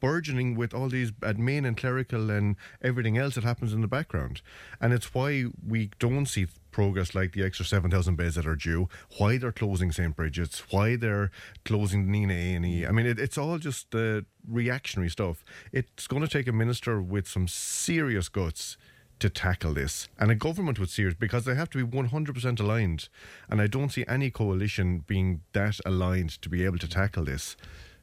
burgeoning 0.00 0.54
with 0.54 0.72
all 0.72 0.88
these 0.88 1.10
admin 1.30 1.66
and 1.66 1.76
clerical 1.76 2.30
and 2.30 2.54
everything 2.80 3.18
else 3.18 3.34
that 3.34 3.42
happens 3.42 3.72
in 3.72 3.80
the 3.80 3.88
background, 3.88 4.42
and 4.80 4.92
it's 4.92 5.12
why 5.12 5.46
we 5.66 5.90
don't 5.98 6.26
see 6.26 6.46
progress 6.70 7.14
like 7.14 7.32
the 7.32 7.42
extra 7.42 7.64
7,000 7.64 8.16
beds 8.16 8.36
that 8.36 8.46
are 8.46 8.54
due, 8.54 8.88
why 9.18 9.38
they're 9.38 9.50
closing 9.50 9.90
St. 9.90 10.14
Brigid's, 10.14 10.60
why 10.70 10.94
they're 10.94 11.30
closing 11.64 12.06
Nenagh 12.06 12.62
A&E. 12.62 12.86
I 12.86 12.90
mean, 12.92 13.06
it, 13.06 13.18
it's 13.18 13.38
all 13.38 13.58
just 13.58 13.94
uh, 13.94 14.20
reactionary 14.46 15.08
stuff. 15.08 15.42
It's 15.72 16.06
going 16.06 16.22
to 16.22 16.28
take 16.28 16.46
a 16.46 16.52
minister 16.52 17.00
with 17.00 17.26
some 17.26 17.48
serious 17.48 18.28
guts 18.28 18.76
to 19.18 19.30
tackle 19.30 19.74
this 19.74 20.08
and 20.18 20.30
a 20.30 20.34
government 20.34 20.78
with 20.78 20.90
serious 20.90 21.14
because 21.14 21.44
they 21.44 21.54
have 21.54 21.70
to 21.70 21.84
be 21.84 21.96
100% 21.96 22.60
aligned 22.60 23.08
and 23.48 23.60
I 23.60 23.66
don't 23.66 23.90
see 23.90 24.04
any 24.08 24.30
coalition 24.30 25.04
being 25.06 25.42
that 25.52 25.78
aligned 25.84 26.40
to 26.42 26.48
be 26.48 26.64
able 26.64 26.78
to 26.78 26.88
tackle 26.88 27.24
this. 27.24 27.56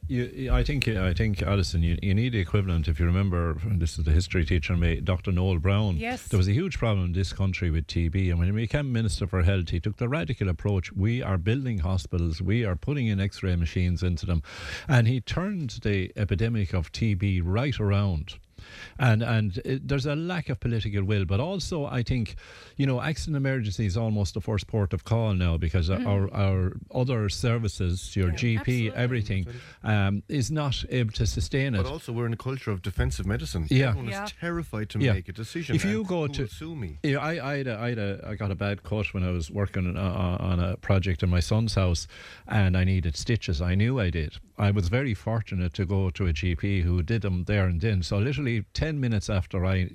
You, 0.06 0.52
I 0.52 0.62
think, 0.62 0.86
I 0.86 1.14
think, 1.14 1.40
Alison, 1.40 1.82
you, 1.82 1.96
you 2.02 2.12
need 2.12 2.32
the 2.32 2.38
equivalent. 2.38 2.88
If 2.88 3.00
you 3.00 3.06
remember, 3.06 3.56
this 3.64 3.98
is 3.98 4.04
the 4.04 4.10
history 4.10 4.44
teacher, 4.44 4.76
me, 4.76 5.00
Dr. 5.00 5.32
Noel 5.32 5.58
Browne. 5.58 5.96
Yes. 5.96 6.28
There 6.28 6.36
was 6.36 6.48
a 6.48 6.52
huge 6.52 6.78
problem 6.78 7.06
in 7.06 7.12
this 7.14 7.32
country 7.32 7.70
with 7.70 7.86
TB, 7.86 8.28
and 8.28 8.38
when 8.38 8.48
he 8.48 8.52
became 8.52 8.92
Minister 8.92 9.26
for 9.26 9.42
Health, 9.42 9.70
he 9.70 9.80
took 9.80 9.96
the 9.96 10.08
radical 10.08 10.50
approach. 10.50 10.92
We 10.92 11.22
are 11.22 11.38
building 11.38 11.78
hospitals, 11.78 12.42
we 12.42 12.66
are 12.66 12.76
putting 12.76 13.06
in 13.06 13.18
X-ray 13.18 13.56
machines 13.56 14.02
into 14.02 14.26
them, 14.26 14.42
and 14.88 15.08
he 15.08 15.22
turned 15.22 15.80
the 15.82 16.12
epidemic 16.16 16.74
of 16.74 16.92
TB 16.92 17.40
right 17.42 17.80
around. 17.80 18.34
And 18.98 19.22
and 19.22 19.58
it, 19.64 19.88
there's 19.88 20.06
a 20.06 20.14
lack 20.16 20.48
of 20.48 20.60
political 20.60 21.04
will, 21.04 21.24
but 21.24 21.40
also 21.40 21.86
I 21.86 22.02
think, 22.02 22.36
you 22.76 22.86
know, 22.86 23.00
accident 23.00 23.36
emergency 23.36 23.86
is 23.86 23.96
almost 23.96 24.34
the 24.34 24.40
first 24.40 24.66
port 24.66 24.92
of 24.92 25.04
call 25.04 25.34
now 25.34 25.56
because 25.58 25.88
Mm. 25.88 26.06
our 26.06 26.34
our 26.34 26.72
other 26.94 27.28
services, 27.28 28.16
your 28.16 28.30
GP, 28.30 28.92
everything, 28.94 29.46
um, 29.82 30.22
is 30.28 30.50
not 30.50 30.84
able 30.90 31.12
to 31.12 31.26
sustain 31.26 31.74
it. 31.74 31.82
But 31.82 31.86
also, 31.92 32.12
we're 32.12 32.26
in 32.26 32.32
a 32.32 32.36
culture 32.36 32.70
of 32.70 32.82
defensive 32.82 33.26
medicine. 33.26 33.66
Yeah. 33.70 33.88
Everyone 33.88 34.08
Yeah. 34.10 34.24
is 34.24 34.32
terrified 34.40 34.88
to 34.90 34.98
Yeah. 34.98 35.12
make 35.14 35.28
a 35.28 35.32
decision. 35.32 35.76
If 35.76 35.84
you 35.84 36.04
go 36.04 36.26
to 36.26 36.46
sue 36.48 36.74
me. 36.74 36.98
Yeah, 37.02 37.18
I, 37.18 37.52
I, 37.52 37.56
had 37.58 37.66
a, 37.66 37.78
I, 37.78 37.88
had 37.90 37.98
a, 37.98 38.28
I 38.30 38.34
got 38.34 38.50
a 38.50 38.54
bad 38.54 38.82
cut 38.82 39.12
when 39.14 39.22
I 39.22 39.30
was 39.30 39.50
working 39.50 39.96
uh, 39.96 40.36
on 40.40 40.60
a 40.60 40.76
project 40.76 41.22
in 41.22 41.30
my 41.30 41.40
son's 41.40 41.74
house, 41.74 42.06
and 42.46 42.76
I 42.76 42.84
needed 42.84 43.16
stitches. 43.16 43.60
I 43.60 43.74
knew 43.74 44.00
I 44.00 44.10
did. 44.10 44.38
I 44.56 44.70
was 44.70 44.88
very 44.88 45.14
fortunate 45.14 45.74
to 45.74 45.84
go 45.84 46.10
to 46.10 46.26
a 46.26 46.32
GP 46.32 46.82
who 46.82 47.02
did 47.02 47.22
them 47.22 47.44
there 47.44 47.66
and 47.66 47.80
then. 47.80 48.02
So 48.02 48.18
literally 48.18 48.64
ten 48.72 49.00
minutes 49.00 49.28
after 49.28 49.64
I 49.66 49.90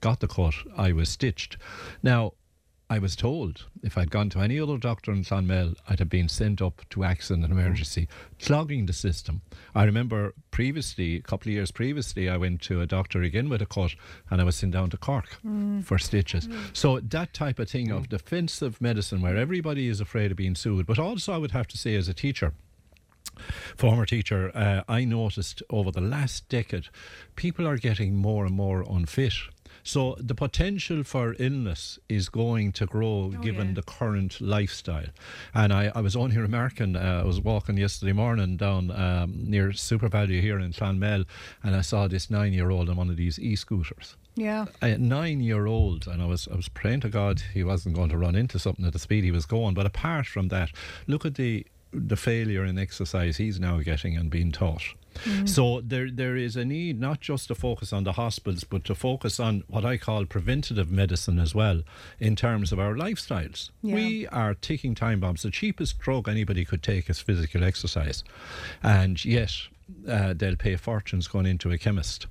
got 0.00 0.20
the 0.20 0.28
cut, 0.28 0.54
I 0.76 0.92
was 0.92 1.08
stitched. 1.08 1.56
Now. 2.02 2.32
I 2.90 2.98
was 2.98 3.16
told 3.16 3.68
if 3.82 3.96
I'd 3.96 4.10
gone 4.10 4.28
to 4.30 4.40
any 4.40 4.60
other 4.60 4.76
doctor 4.76 5.12
in 5.12 5.24
Clonmel, 5.24 5.76
I'd 5.88 5.98
have 5.98 6.10
been 6.10 6.28
sent 6.28 6.60
up 6.60 6.82
to 6.90 7.04
accident 7.04 7.42
and 7.46 7.54
mm. 7.54 7.58
emergency, 7.58 8.06
clogging 8.38 8.84
the 8.84 8.92
system. 8.92 9.40
I 9.74 9.84
remember 9.84 10.34
previously, 10.50 11.16
a 11.16 11.22
couple 11.22 11.48
of 11.48 11.54
years 11.54 11.70
previously, 11.70 12.28
I 12.28 12.36
went 12.36 12.60
to 12.62 12.82
a 12.82 12.86
doctor 12.86 13.22
again 13.22 13.48
with 13.48 13.62
a 13.62 13.66
cut 13.66 13.94
and 14.28 14.42
I 14.42 14.44
was 14.44 14.56
sent 14.56 14.72
down 14.72 14.90
to 14.90 14.98
Cork 14.98 15.38
Mm. 15.42 15.82
for 15.86 15.98
stitches. 15.98 16.48
Mm. 16.48 16.76
So 16.76 17.00
that 17.00 17.32
type 17.32 17.58
of 17.58 17.70
thing 17.70 17.90
of 17.90 18.02
mm. 18.02 18.08
defensive 18.10 18.78
medicine 18.78 19.22
where 19.22 19.38
everybody 19.38 19.88
is 19.88 20.02
afraid 20.02 20.30
of 20.30 20.36
being 20.36 20.54
sued, 20.54 20.84
but 20.84 20.98
also 20.98 21.32
I 21.32 21.38
would 21.38 21.52
have 21.52 21.68
to 21.68 21.78
say 21.78 21.94
as 21.94 22.08
a 22.08 22.14
teacher, 22.14 22.52
former 23.76 24.06
teacher, 24.06 24.50
uh, 24.54 24.82
I 24.88 25.04
noticed 25.04 25.62
over 25.70 25.90
the 25.90 26.00
last 26.00 26.48
decade, 26.48 26.86
people 27.36 27.66
are 27.66 27.78
getting 27.78 28.16
more 28.16 28.44
and 28.46 28.54
more 28.54 28.82
unfit. 28.88 29.34
So 29.84 30.14
the 30.20 30.34
potential 30.36 31.02
for 31.02 31.34
illness 31.40 31.98
is 32.08 32.28
going 32.28 32.70
to 32.72 32.86
grow 32.86 33.30
given 33.42 33.74
the 33.74 33.82
current 33.82 34.40
lifestyle. 34.40 35.06
And 35.54 35.72
I, 35.72 35.90
I 35.92 36.00
was 36.00 36.14
on 36.14 36.30
here 36.30 36.44
American. 36.44 36.94
Uh, 36.94 37.22
I 37.24 37.26
was 37.26 37.40
walking 37.40 37.76
yesterday 37.78 38.12
morning 38.12 38.56
down 38.56 38.92
um, 38.92 39.32
near 39.50 39.70
SuperValu 39.70 40.40
here 40.40 40.60
in 40.60 40.72
Clonmel, 40.72 41.24
and 41.64 41.74
I 41.74 41.80
saw 41.80 42.06
this 42.06 42.30
nine-year-old 42.30 42.90
on 42.90 42.96
one 42.96 43.10
of 43.10 43.16
these 43.16 43.40
e-scooters 43.40 44.16
Yeah. 44.36 44.66
a 44.80 44.96
nine-year-old, 44.98 46.06
and 46.06 46.22
I 46.22 46.26
was 46.26 46.46
I 46.46 46.54
was 46.54 46.68
praying 46.68 47.00
to 47.00 47.08
God 47.08 47.42
he 47.52 47.64
wasn't 47.64 47.96
going 47.96 48.10
to 48.10 48.18
run 48.18 48.36
into 48.36 48.60
something 48.60 48.86
at 48.86 48.92
the 48.92 49.00
speed 49.00 49.24
he 49.24 49.32
was 49.32 49.46
going. 49.46 49.74
But 49.74 49.86
apart 49.86 50.26
from 50.26 50.46
that, 50.48 50.70
look 51.08 51.26
at 51.26 51.34
the 51.34 51.66
the 51.92 52.16
failure 52.16 52.64
in 52.64 52.78
exercise 52.78 53.36
he's 53.36 53.60
now 53.60 53.78
getting 53.80 54.16
and 54.16 54.30
being 54.30 54.52
taught. 54.52 54.82
Mm. 55.24 55.48
So 55.48 55.80
there 55.82 56.10
there 56.10 56.36
is 56.36 56.56
a 56.56 56.64
need 56.64 56.98
not 56.98 57.20
just 57.20 57.48
to 57.48 57.54
focus 57.54 57.92
on 57.92 58.04
the 58.04 58.12
hospitals, 58.12 58.64
but 58.64 58.84
to 58.84 58.94
focus 58.94 59.38
on 59.38 59.62
what 59.68 59.84
I 59.84 59.98
call 59.98 60.24
preventative 60.24 60.90
medicine 60.90 61.38
as 61.38 61.54
well, 61.54 61.82
in 62.18 62.34
terms 62.34 62.72
of 62.72 62.78
our 62.78 62.94
lifestyles. 62.94 63.70
Yeah. 63.82 63.94
We 63.94 64.26
are 64.28 64.54
ticking 64.54 64.94
time 64.94 65.20
bombs. 65.20 65.42
The 65.42 65.50
cheapest 65.50 65.98
drug 65.98 66.28
anybody 66.28 66.64
could 66.64 66.82
take 66.82 67.10
is 67.10 67.20
physical 67.20 67.62
exercise, 67.62 68.24
and 68.82 69.22
yet 69.22 69.52
uh, 70.08 70.32
they'll 70.34 70.56
pay 70.56 70.76
fortunes 70.76 71.28
going 71.28 71.46
into 71.46 71.70
a 71.70 71.78
chemist. 71.78 72.26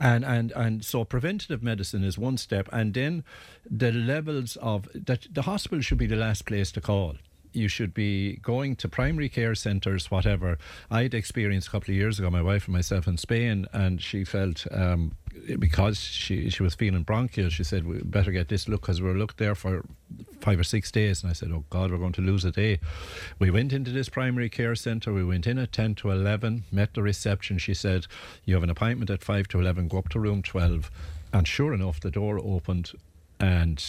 And, 0.00 0.24
and 0.24 0.50
and 0.52 0.84
so 0.84 1.04
preventative 1.04 1.62
medicine 1.62 2.02
is 2.02 2.18
one 2.18 2.36
step, 2.36 2.68
and 2.72 2.94
then 2.94 3.22
the 3.70 3.92
levels 3.92 4.56
of 4.56 4.88
that 4.94 5.28
the 5.32 5.42
hospital 5.42 5.82
should 5.82 5.98
be 5.98 6.06
the 6.06 6.16
last 6.16 6.46
place 6.46 6.72
to 6.72 6.80
call. 6.80 7.14
You 7.54 7.68
should 7.68 7.94
be 7.94 8.36
going 8.42 8.74
to 8.76 8.88
primary 8.88 9.28
care 9.28 9.54
centres, 9.54 10.10
whatever. 10.10 10.58
I'd 10.90 11.14
experienced 11.14 11.68
a 11.68 11.70
couple 11.70 11.92
of 11.92 11.96
years 11.96 12.18
ago, 12.18 12.28
my 12.28 12.42
wife 12.42 12.66
and 12.66 12.74
myself 12.74 13.06
in 13.06 13.16
Spain, 13.16 13.66
and 13.72 14.02
she 14.02 14.24
felt 14.24 14.66
um, 14.72 15.12
because 15.60 15.98
she 16.00 16.50
she 16.50 16.64
was 16.64 16.74
feeling 16.74 17.04
bronchial, 17.04 17.50
she 17.50 17.62
said 17.62 17.86
we 17.86 17.98
better 18.02 18.32
get 18.32 18.48
this 18.48 18.68
look 18.68 18.80
because 18.82 19.00
we 19.00 19.08
were 19.08 19.14
looked 19.14 19.38
there 19.38 19.54
for 19.54 19.84
five 20.40 20.58
or 20.58 20.64
six 20.64 20.90
days, 20.90 21.22
and 21.22 21.30
I 21.30 21.32
said, 21.32 21.52
oh 21.52 21.64
God, 21.70 21.92
we're 21.92 21.98
going 21.98 22.12
to 22.14 22.22
lose 22.22 22.44
a 22.44 22.50
day. 22.50 22.80
We 23.38 23.52
went 23.52 23.72
into 23.72 23.92
this 23.92 24.08
primary 24.08 24.48
care 24.48 24.74
centre. 24.74 25.12
We 25.12 25.24
went 25.24 25.46
in 25.46 25.58
at 25.58 25.70
ten 25.70 25.94
to 25.96 26.10
eleven, 26.10 26.64
met 26.72 26.94
the 26.94 27.02
reception. 27.02 27.58
She 27.58 27.74
said, 27.74 28.06
you 28.44 28.54
have 28.54 28.64
an 28.64 28.70
appointment 28.70 29.10
at 29.10 29.22
five 29.22 29.46
to 29.48 29.60
eleven. 29.60 29.86
Go 29.86 29.98
up 29.98 30.08
to 30.10 30.18
room 30.18 30.42
twelve, 30.42 30.90
and 31.32 31.46
sure 31.46 31.72
enough, 31.72 32.00
the 32.00 32.10
door 32.10 32.38
opened. 32.38 32.92
And 33.40 33.84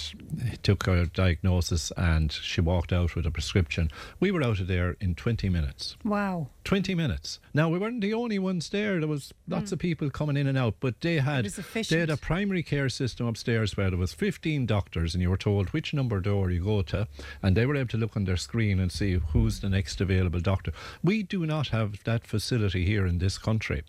took 0.64 0.86
her 0.86 1.06
diagnosis, 1.06 1.92
and 1.96 2.32
she 2.32 2.62
walked 2.62 2.92
out 2.92 3.16
with 3.16 3.26
a 3.26 3.32
prescription. 3.32 3.92
We 4.20 4.32
were 4.32 4.44
out 4.44 4.60
of 4.60 4.68
there 4.68 4.98
in 5.00 5.16
20 5.16 5.50
minutes. 5.50 5.96
Wow. 6.04 6.48
20 6.66 6.96
minutes. 6.96 7.40
Now, 7.54 7.70
we 7.70 7.78
weren't 7.78 8.02
the 8.02 8.14
only 8.14 8.40
ones 8.40 8.70
there. 8.70 9.00
There 9.00 9.08
was 9.08 9.34
lots 9.48 9.72
of 9.72 9.80
people 9.80 10.10
coming 10.10 10.36
in 10.36 10.48
and 10.48 10.58
out, 10.58 10.76
but 10.80 11.00
they 11.02 11.18
had, 11.18 11.46
they 11.46 12.00
had 12.00 12.10
a 12.10 12.18
primary 12.18 12.64
care 12.64 12.90
system 12.90 13.28
upstairs 13.28 13.78
where 13.78 13.92
there 13.92 14.00
was 14.00 14.14
15 14.14 14.66
doctors 14.66 15.14
and 15.14 15.22
you 15.22 15.30
were 15.30 15.38
told 15.38 15.70
which 15.70 15.94
number 15.94 16.20
door 16.20 16.50
you 16.50 16.64
go 16.64 16.82
to 16.82 17.08
and 17.44 17.56
they 17.56 17.66
were 17.66 17.76
able 17.76 17.90
to 17.90 17.98
look 17.98 18.18
on 18.18 18.26
their 18.26 18.38
screen 18.38 18.80
and 18.80 18.92
see 18.92 19.14
who's 19.14 19.60
the 19.60 19.70
next 19.70 20.02
available 20.02 20.40
doctor. 20.40 20.72
We 21.04 21.22
do 21.22 21.46
not 21.46 21.68
have 21.68 22.04
that 22.04 22.26
facility 22.26 22.84
here 22.86 23.06
in 23.06 23.20
this 23.20 23.38
country. 23.38 23.84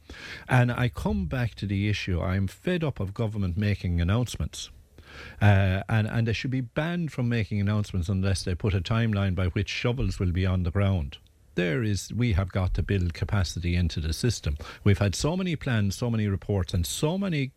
And 0.49 0.71
I 0.71 0.89
come 0.91 1.27
back 1.27 1.55
to 1.57 1.67
the 1.67 1.89
issue. 1.89 2.21
I'm 2.21 2.47
fed 2.47 2.85
up 2.85 3.01
of 3.01 3.15
government 3.15 3.57
making 3.57 4.01
announcements. 4.01 4.71
Uh, 5.41 5.83
and, 5.89 6.07
and 6.07 6.27
they 6.27 6.33
should 6.33 6.51
be 6.51 6.61
banned 6.61 7.13
from 7.13 7.29
making 7.29 7.61
announcements 7.61 8.09
unless 8.09 8.43
they 8.43 8.55
put 8.55 8.75
a 8.75 8.81
timeline 8.81 9.35
by 9.35 9.47
which 9.47 9.69
shovels 9.69 10.19
will 10.19 10.33
be 10.33 10.47
on 10.47 10.63
the 10.63 10.71
ground. 10.71 11.19
There 11.55 11.83
is, 11.83 12.13
we 12.13 12.35
have 12.35 12.53
got 12.53 12.75
to 12.75 12.83
build 12.83 13.15
capacity 13.15 13.77
into 13.77 13.99
the 14.01 14.13
system. 14.13 14.57
We've 14.85 14.99
had 14.99 15.15
so 15.15 15.37
many 15.37 15.57
plans, 15.57 15.97
so 15.97 16.11
many 16.11 16.29
reports, 16.29 16.75
and 16.75 16.87
so 16.87 17.17
many 17.17 17.53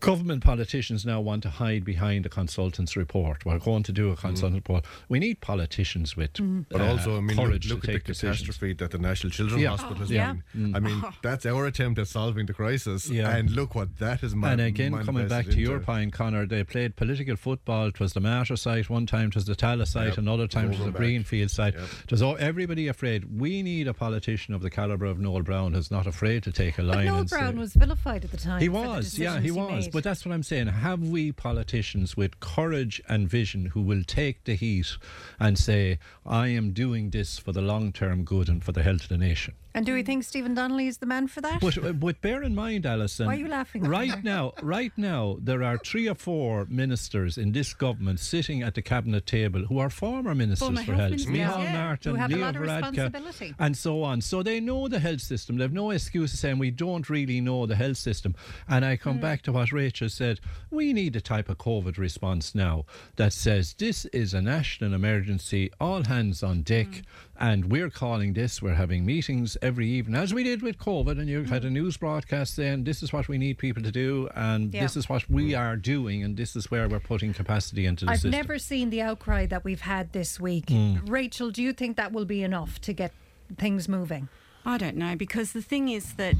government 0.00 0.44
politicians 0.44 1.04
now 1.04 1.20
want 1.20 1.42
to 1.42 1.50
hide 1.50 1.84
behind 1.84 2.24
a 2.26 2.28
consultant's 2.28 2.96
report. 2.96 3.44
We're 3.44 3.58
going 3.58 3.82
to 3.84 3.92
do 3.92 4.10
a 4.10 4.16
consultant 4.16 4.62
mm. 4.64 4.68
report. 4.68 4.84
We 5.08 5.18
need 5.18 5.40
politicians 5.40 6.16
with 6.16 6.32
mm. 6.34 6.60
uh, 6.62 6.64
But 6.70 6.80
uh, 6.80 6.84
also, 6.90 7.16
I 7.16 7.20
mean, 7.20 7.36
look, 7.36 7.46
courage 7.46 7.70
look 7.70 7.82
to 7.82 7.92
at 7.94 8.04
the 8.04 8.12
decisions. 8.12 8.40
catastrophe 8.40 8.74
that 8.74 8.90
the 8.92 8.98
National 8.98 9.30
Children's 9.30 9.62
Yeah. 9.62 9.70
Hospital 9.70 9.96
has 9.96 10.10
Yeah. 10.10 10.34
been. 10.54 10.72
Mm. 10.72 10.76
I 10.76 10.80
mean, 10.80 11.02
that's 11.22 11.46
our 11.46 11.66
attempt 11.66 11.98
at 11.98 12.08
solving 12.08 12.46
the 12.46 12.54
crisis. 12.54 13.08
Yeah. 13.10 13.34
And 13.34 13.50
look 13.50 13.74
what 13.74 13.98
that 13.98 14.20
has 14.20 14.34
man- 14.34 14.52
and 14.52 14.60
again, 14.62 14.92
coming 14.92 15.04
back 15.04 15.14
manifested 15.46 15.54
to 15.54 15.60
your 15.60 15.74
into. 15.74 15.86
point, 15.86 16.12
Connor, 16.12 16.46
they 16.46 16.64
played 16.64 16.96
political 16.96 17.36
football. 17.36 17.86
It 17.88 18.00
was 18.00 18.12
the 18.12 18.20
Mater 18.20 18.56
site, 18.56 18.88
one 18.88 19.06
time 19.06 19.28
it 19.28 19.34
was 19.34 19.46
the 19.46 19.56
Tallaght 19.56 19.88
site, 19.88 20.08
Yep. 20.08 20.18
another 20.18 20.46
time 20.46 20.66
it 20.72 20.78
was 20.78 20.84
the. 20.86 20.98
Greenfield 20.98 21.50
site. 21.50 21.74
Yep. 21.74 21.88
There's 22.08 22.22
all, 22.22 22.36
everybody 22.40 22.88
afraid. 22.88 23.38
We 23.40 23.62
need 23.62 23.86
a 23.86 23.94
politician 23.94 24.52
of 24.54 24.62
the 24.62 24.70
calibre 24.70 25.08
of 25.08 25.18
Noel 25.20 25.42
Browne 25.42 25.74
who's 25.74 25.90
not 25.90 26.06
afraid 26.06 26.42
to 26.44 26.50
take 26.52 26.78
a 26.78 26.82
But 26.82 26.96
line 26.96 27.06
Noel 27.06 27.18
and 27.20 27.30
say- 27.30 27.36
Brown 27.36 27.58
was 27.58 27.74
vilified 27.74 28.24
at 28.24 28.30
the 28.30 28.36
time. 28.36 28.60
he 28.60 28.68
was, 28.68 29.18
yeah, 29.18 29.34
decisions 29.40 29.44
he 29.44 29.50
was. 29.52 29.84
made. 29.86 29.87
But 29.92 30.04
that's 30.04 30.24
what 30.24 30.32
I'm 30.32 30.42
saying. 30.42 30.68
Have 30.68 31.00
we 31.00 31.32
politicians 31.32 32.16
with 32.16 32.40
courage 32.40 33.00
and 33.08 33.28
vision 33.28 33.66
who 33.66 33.82
will 33.82 34.02
take 34.04 34.44
the 34.44 34.54
heat 34.54 34.96
and 35.38 35.58
say, 35.58 35.98
I 36.26 36.48
am 36.48 36.72
doing 36.72 37.10
this 37.10 37.38
for 37.38 37.52
the 37.52 37.62
long 37.62 37.92
term 37.92 38.24
good 38.24 38.48
and 38.48 38.62
for 38.62 38.72
the 38.72 38.82
health 38.82 39.02
of 39.02 39.08
the 39.08 39.18
nation? 39.18 39.54
And 39.78 39.86
do 39.86 39.94
we 39.94 40.02
think 40.02 40.24
Stephen 40.24 40.54
Donnelly 40.54 40.88
is 40.88 40.98
the 40.98 41.06
man 41.06 41.28
for 41.28 41.40
that? 41.40 41.60
But, 41.60 41.78
uh, 41.78 41.92
but 41.92 42.20
bear 42.20 42.42
in 42.42 42.52
mind, 42.52 42.84
Alison. 42.84 43.26
Why 43.28 43.34
are 43.34 43.38
you 43.38 43.46
laughing? 43.46 43.84
Right 43.84 44.24
now, 44.24 44.52
right 44.60 44.90
now, 44.96 45.36
there 45.40 45.62
are 45.62 45.78
three 45.78 46.08
or 46.08 46.16
four 46.16 46.66
ministers 46.68 47.38
in 47.38 47.52
this 47.52 47.74
government 47.74 48.18
sitting 48.18 48.60
at 48.60 48.74
the 48.74 48.82
cabinet 48.82 49.24
table 49.24 49.66
who 49.66 49.78
are 49.78 49.88
former 49.88 50.34
ministers 50.34 50.66
Former 50.66 50.82
for 50.82 50.94
health 50.94 51.10
ministers, 51.10 51.32
yeah, 51.32 51.72
Martin, 51.74 52.16
who 52.16 52.20
have 52.20 52.32
a 52.32 52.34
Leo 52.34 52.52
Varadkar, 52.52 53.54
and 53.60 53.76
so 53.76 54.02
on. 54.02 54.20
So 54.20 54.42
they 54.42 54.58
know 54.58 54.88
the 54.88 54.98
health 54.98 55.20
system. 55.20 55.58
They've 55.58 55.72
no 55.72 55.92
excuse 55.92 56.32
of 56.32 56.40
saying 56.40 56.58
we 56.58 56.72
don't 56.72 57.08
really 57.08 57.40
know 57.40 57.64
the 57.66 57.76
health 57.76 57.98
system. 57.98 58.34
And 58.68 58.84
I 58.84 58.96
come 58.96 59.20
back 59.20 59.42
to 59.42 59.52
what 59.52 59.70
Rachel 59.70 60.08
said. 60.08 60.40
We 60.72 60.92
need 60.92 61.14
a 61.14 61.20
type 61.20 61.48
of 61.48 61.58
COVID 61.58 61.98
response 61.98 62.52
now 62.52 62.84
that 63.14 63.32
says 63.32 63.74
this 63.78 64.06
is 64.06 64.34
a 64.34 64.42
national 64.42 64.92
emergency, 64.92 65.70
all 65.80 66.02
hands 66.02 66.42
on 66.42 66.62
deck, 66.62 66.88
Hmm. 66.88 67.00
And 67.40 67.70
we're 67.70 67.90
calling 67.90 68.32
this. 68.32 68.60
We're 68.60 68.74
having 68.74 69.06
meetings 69.06 69.56
every 69.62 69.88
evening, 69.88 70.20
as 70.20 70.34
we 70.34 70.42
did 70.42 70.62
with 70.62 70.78
COVID. 70.78 71.18
And 71.18 71.28
you 71.28 71.44
had 71.44 71.64
a 71.64 71.70
news 71.70 71.96
broadcast 71.96 72.54
saying 72.54 72.84
this 72.84 73.02
is 73.02 73.12
what 73.12 73.28
we 73.28 73.38
need 73.38 73.58
people 73.58 73.82
to 73.82 73.92
do, 73.92 74.28
and 74.34 74.72
Yeah. 74.74 74.82
this 74.82 74.96
is 74.96 75.08
what 75.08 75.28
we 75.30 75.54
are 75.54 75.76
doing, 75.76 76.22
and 76.24 76.36
this 76.36 76.56
is 76.56 76.70
where 76.70 76.88
we're 76.88 77.00
putting 77.00 77.32
capacity 77.32 77.86
into 77.86 78.04
the 78.04 78.12
system. 78.14 78.28
I've 78.30 78.32
system. 78.34 78.48
never 78.48 78.58
seen 78.58 78.90
the 78.90 79.02
outcry 79.02 79.46
that 79.46 79.64
we've 79.64 79.82
had 79.82 80.12
this 80.12 80.40
week. 80.40 80.66
Mm. 80.66 81.08
Rachel, 81.08 81.50
do 81.50 81.62
you 81.62 81.72
think 81.72 81.96
that 81.96 82.12
will 82.12 82.24
be 82.24 82.42
enough 82.42 82.80
to 82.82 82.92
get 82.92 83.12
things 83.56 83.88
moving? 83.88 84.28
I 84.66 84.76
don't 84.76 84.96
know 84.96 85.16
because 85.16 85.52
the 85.52 85.62
thing 85.62 85.88
is 85.88 86.14
that 86.14 86.34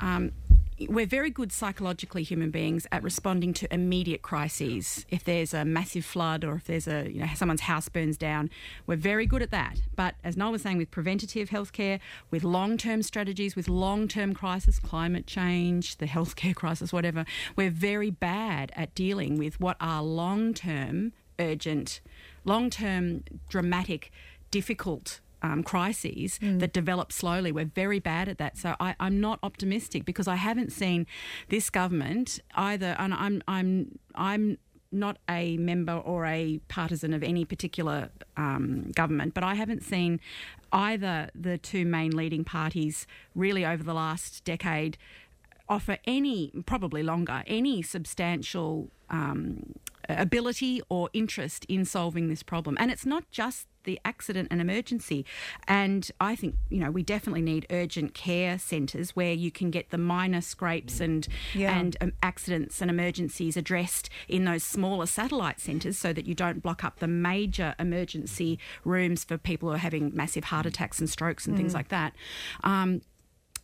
um, 0.00 0.32
we're 0.80 1.06
very 1.06 1.30
good 1.30 1.52
psychologically 1.52 2.22
human 2.22 2.50
beings 2.50 2.86
at 2.90 3.02
responding 3.02 3.52
to 3.54 3.72
immediate 3.72 4.22
crises. 4.22 5.06
If 5.08 5.24
there's 5.24 5.54
a 5.54 5.64
massive 5.64 6.04
flood 6.04 6.44
or 6.44 6.56
if 6.56 6.64
there's 6.64 6.88
a 6.88 7.10
you 7.10 7.20
know 7.20 7.28
someone's 7.34 7.62
house 7.62 7.88
burns 7.88 8.16
down, 8.16 8.50
we're 8.86 8.96
very 8.96 9.26
good 9.26 9.42
at 9.42 9.50
that. 9.50 9.80
But 9.94 10.16
as 10.24 10.36
Noel 10.36 10.52
was 10.52 10.62
saying, 10.62 10.78
with 10.78 10.90
preventative 10.90 11.50
healthcare, 11.50 12.00
with 12.30 12.44
long-term 12.44 13.02
strategies, 13.02 13.54
with 13.54 13.68
long-term 13.68 14.34
crisis, 14.34 14.78
climate 14.78 15.26
change, 15.26 15.98
the 15.98 16.06
healthcare 16.06 16.54
crisis, 16.62 16.92
whatever, 16.92 17.24
we're 17.56 17.70
very 17.70 18.10
bad 18.10 18.72
at 18.74 18.94
dealing 18.94 19.38
with 19.38 19.60
what 19.60 19.76
are 19.80 20.02
long-term, 20.02 21.12
urgent, 21.38 22.00
long-term, 22.44 23.24
dramatic, 23.48 24.10
difficult 24.50 25.20
um, 25.44 25.62
crises 25.62 26.38
that 26.40 26.72
develop 26.72 27.12
slowly. 27.12 27.52
We're 27.52 27.66
very 27.66 28.00
bad 28.00 28.28
at 28.30 28.38
that. 28.38 28.56
So 28.56 28.74
I, 28.80 28.96
I'm 28.98 29.20
not 29.20 29.38
optimistic 29.42 30.06
because 30.06 30.26
I 30.26 30.36
haven't 30.36 30.72
seen 30.72 31.06
this 31.50 31.68
government 31.68 32.40
either, 32.54 32.96
and 32.98 33.12
I'm 33.12 33.42
I'm 33.46 33.98
I'm 34.14 34.58
not 34.90 35.18
a 35.28 35.56
member 35.58 35.92
or 35.92 36.24
a 36.24 36.60
partisan 36.68 37.12
of 37.12 37.22
any 37.22 37.44
particular 37.44 38.10
um, 38.36 38.90
government, 38.94 39.34
but 39.34 39.44
I 39.44 39.54
haven't 39.54 39.82
seen 39.82 40.20
either 40.72 41.30
the 41.34 41.58
two 41.58 41.84
main 41.84 42.16
leading 42.16 42.44
parties 42.44 43.06
really 43.34 43.66
over 43.66 43.82
the 43.82 43.94
last 43.94 44.44
decade 44.44 44.96
offer 45.68 45.98
any, 46.06 46.52
probably 46.66 47.02
longer, 47.02 47.42
any 47.46 47.82
substantial 47.82 48.90
um, 49.10 49.74
ability 50.08 50.82
or 50.88 51.08
interest 51.12 51.64
in 51.68 51.84
solving 51.84 52.28
this 52.28 52.42
problem. 52.42 52.76
And 52.78 52.90
it's 52.90 53.06
not 53.06 53.30
just 53.30 53.66
the 53.84 54.00
accident 54.04 54.48
and 54.50 54.60
emergency. 54.62 55.26
And 55.68 56.10
I 56.18 56.36
think, 56.36 56.56
you 56.70 56.78
know, 56.80 56.90
we 56.90 57.02
definitely 57.02 57.42
need 57.42 57.66
urgent 57.70 58.14
care 58.14 58.58
centres 58.58 59.14
where 59.14 59.34
you 59.34 59.50
can 59.50 59.70
get 59.70 59.90
the 59.90 59.98
minor 59.98 60.40
scrapes 60.40 61.00
and 61.00 61.28
Yeah. 61.54 61.78
and 61.78 61.94
um, 62.00 62.12
accidents 62.22 62.80
and 62.80 62.90
emergencies 62.90 63.58
addressed 63.58 64.08
in 64.26 64.44
those 64.46 64.64
smaller 64.64 65.04
satellite 65.06 65.60
centres 65.60 65.98
so 65.98 66.14
that 66.14 66.26
you 66.26 66.34
don't 66.34 66.62
block 66.62 66.82
up 66.82 66.98
the 67.00 67.06
major 67.08 67.74
emergency 67.78 68.58
rooms 68.84 69.22
for 69.22 69.36
people 69.36 69.68
who 69.68 69.74
are 69.74 69.78
having 69.78 70.10
massive 70.14 70.44
heart 70.44 70.64
attacks 70.64 70.98
and 70.98 71.10
strokes 71.10 71.46
and 71.46 71.54
things 71.56 71.72
Mm. 71.72 71.76
like 71.76 71.88
that. 71.88 72.14
Um, 72.62 73.02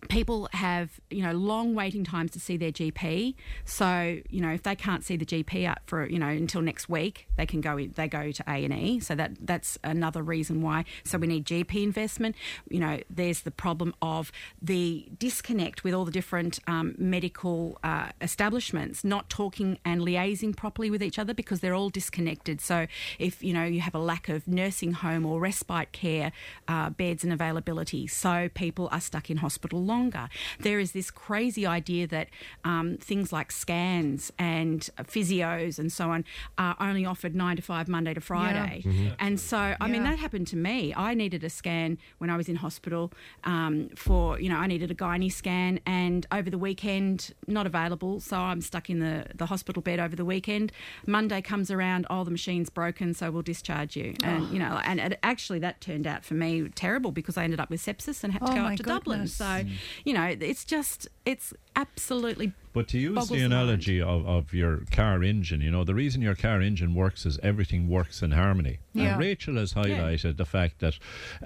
people 0.09 0.49
have 0.53 1.01
you 1.11 1.23
know 1.23 1.33
long 1.33 1.75
waiting 1.75 2.05
times 2.05 2.31
to 2.33 2.41
see 2.41 2.57
their 2.57 2.73
GP. 2.73 3.35
So 3.65 4.21
you 4.29 4.41
know 4.41 4.51
if 4.51 4.63
they 4.63 4.75
can't 4.75 5.05
see 5.05 5.17
the 5.17 5.27
GP 5.27 5.69
up 5.69 5.83
for 5.87 6.07
you 6.09 6.19
know 6.19 6.29
until 6.29 6.63
next 6.63 6.89
week, 6.89 7.27
they 7.37 7.47
can 7.47 7.61
go 7.61 7.87
they 7.87 8.09
go 8.09 8.33
to 8.33 8.45
A 8.49 8.65
and 8.65 8.73
E. 8.73 9.01
So 9.01 9.15
that 9.15 9.33
that's 9.41 9.79
another 9.85 10.23
reason 10.23 10.63
why. 10.63 10.85
So 11.05 11.19
we 11.19 11.27
need 11.27 11.45
GP 11.45 11.83
investment. 11.83 12.37
You 12.69 12.81
know 12.81 13.01
there's 13.09 13.41
the 13.41 13.51
problem 13.51 13.95
of 14.01 14.33
the 14.61 15.09
disconnect 15.19 15.85
with 15.85 15.95
all 15.95 16.05
the 16.05 16.13
different 16.13 16.59
um, 16.67 16.95
medical 16.99 17.79
uh, 17.83 18.11
establishments 18.21 19.05
not 19.05 19.29
talking 19.29 19.79
and 19.85 20.01
liaising 20.01 20.57
properly 20.57 20.91
with 20.91 21.03
each 21.03 21.19
other 21.19 21.35
because 21.35 21.61
they're 21.61 21.75
all 21.75 21.91
disconnected. 21.91 22.61
So 22.61 22.87
if 23.19 23.43
you 23.43 23.53
know 23.53 23.65
you 23.65 23.81
have 23.81 23.95
a 23.95 23.99
lack 23.99 24.29
of 24.29 24.47
nursing 24.49 24.93
home 24.93 25.27
or 25.27 25.41
respite 25.41 25.93
care 25.93 26.33
uh, 26.69 26.91
beds 26.91 27.25
and 27.25 27.33
availability, 27.33 28.07
so 28.07 28.49
people 28.55 28.89
are 28.91 29.01
stuck 29.01 29.31
in 29.31 29.39
hospital 29.39 29.90
longer. 29.91 30.29
There 30.67 30.79
is 30.85 30.91
this 30.93 31.11
crazy 31.11 31.65
idea 31.67 32.07
that 32.17 32.29
um, 32.65 32.97
things 33.11 33.29
like 33.33 33.51
scans 33.53 34.33
and 34.39 34.79
physios 35.15 35.79
and 35.79 35.91
so 35.99 36.05
on 36.15 36.25
are 36.59 36.77
only 36.81 37.05
offered 37.12 37.35
nine 37.35 37.57
to 37.57 37.62
five, 37.62 37.87
Monday 37.97 38.15
to 38.15 38.21
Friday. 38.21 38.83
Mhm. 38.85 39.15
And 39.19 39.35
so, 39.51 39.61
I 39.81 39.87
mean, 39.93 40.05
that 40.05 40.19
happened 40.19 40.47
to 40.49 40.57
me. 40.57 40.95
I 41.09 41.15
needed 41.15 41.43
a 41.45 41.51
scan 41.51 41.99
when 42.19 42.31
I 42.31 42.37
was 42.37 42.49
in 42.49 42.57
hospital 42.57 43.12
um, 43.45 43.75
for, 44.05 44.41
you 44.41 44.49
know, 44.49 44.57
I 44.65 44.67
needed 44.67 44.91
a 44.91 44.95
gynae 44.95 45.33
scan, 45.33 45.81
and 45.87 46.27
over 46.33 46.49
the 46.51 46.59
weekend, 46.59 47.35
not 47.47 47.67
available. 47.67 48.21
So 48.21 48.37
I'm 48.37 48.61
stuck 48.61 48.89
in 48.91 48.99
the, 49.01 49.27
the 49.35 49.47
hospital 49.47 49.83
bed 49.83 49.99
over 50.01 50.15
the 50.17 50.25
weekend. 50.25 50.73
Monday 51.07 51.41
comes 51.43 51.71
around, 51.71 52.07
oh, 52.11 52.23
the 52.25 52.31
machine's 52.31 52.71
broken, 52.71 53.12
so 53.15 53.31
we'll 53.33 53.43
discharge 53.55 53.97
you. 53.97 54.15
And, 54.23 54.41
Oh. 54.45 54.53
you 54.53 54.59
know, 54.59 54.81
and 54.85 55.01
it, 55.01 55.19
actually 55.23 55.59
that 55.61 55.81
turned 55.81 56.07
out 56.07 56.25
for 56.25 56.35
me 56.35 56.69
terrible 56.75 57.11
because 57.12 57.37
I 57.37 57.45
ended 57.45 57.61
up 57.61 57.69
with 57.71 57.81
sepsis 57.85 58.23
and 58.25 58.33
had 58.33 58.41
to 58.47 58.53
Oh, 58.53 58.55
go 58.55 58.65
up 58.67 58.77
to 58.77 58.83
Dublin. 58.83 59.27
So, 59.27 59.45
Mm. 59.45 59.71
You 60.05 60.12
know, 60.12 60.35
it's 60.40 60.65
just, 60.65 61.09
it's 61.24 61.52
absolutely. 61.77 62.52
But 62.73 62.87
to 62.89 62.99
use 62.99 63.29
the 63.29 63.41
analogy 63.41 64.01
of, 64.01 64.27
of 64.29 64.55
your 64.55 64.83
car 64.93 65.25
engine, 65.25 65.61
you 65.61 65.71
know, 65.73 65.83
the 65.83 65.95
reason 65.95 66.23
your 66.23 66.37
car 66.37 66.61
engine 66.63 66.95
works 66.95 67.27
is 67.27 67.39
everything 67.43 67.89
works 67.89 68.23
in 68.23 68.31
harmony. 68.31 68.79
Yeah. 68.93 69.13
And 69.13 69.21
Rachel 69.21 69.57
has 69.57 69.75
highlighted 69.75 70.37
the 70.37 70.45
fact 70.45 70.79
that 70.79 70.95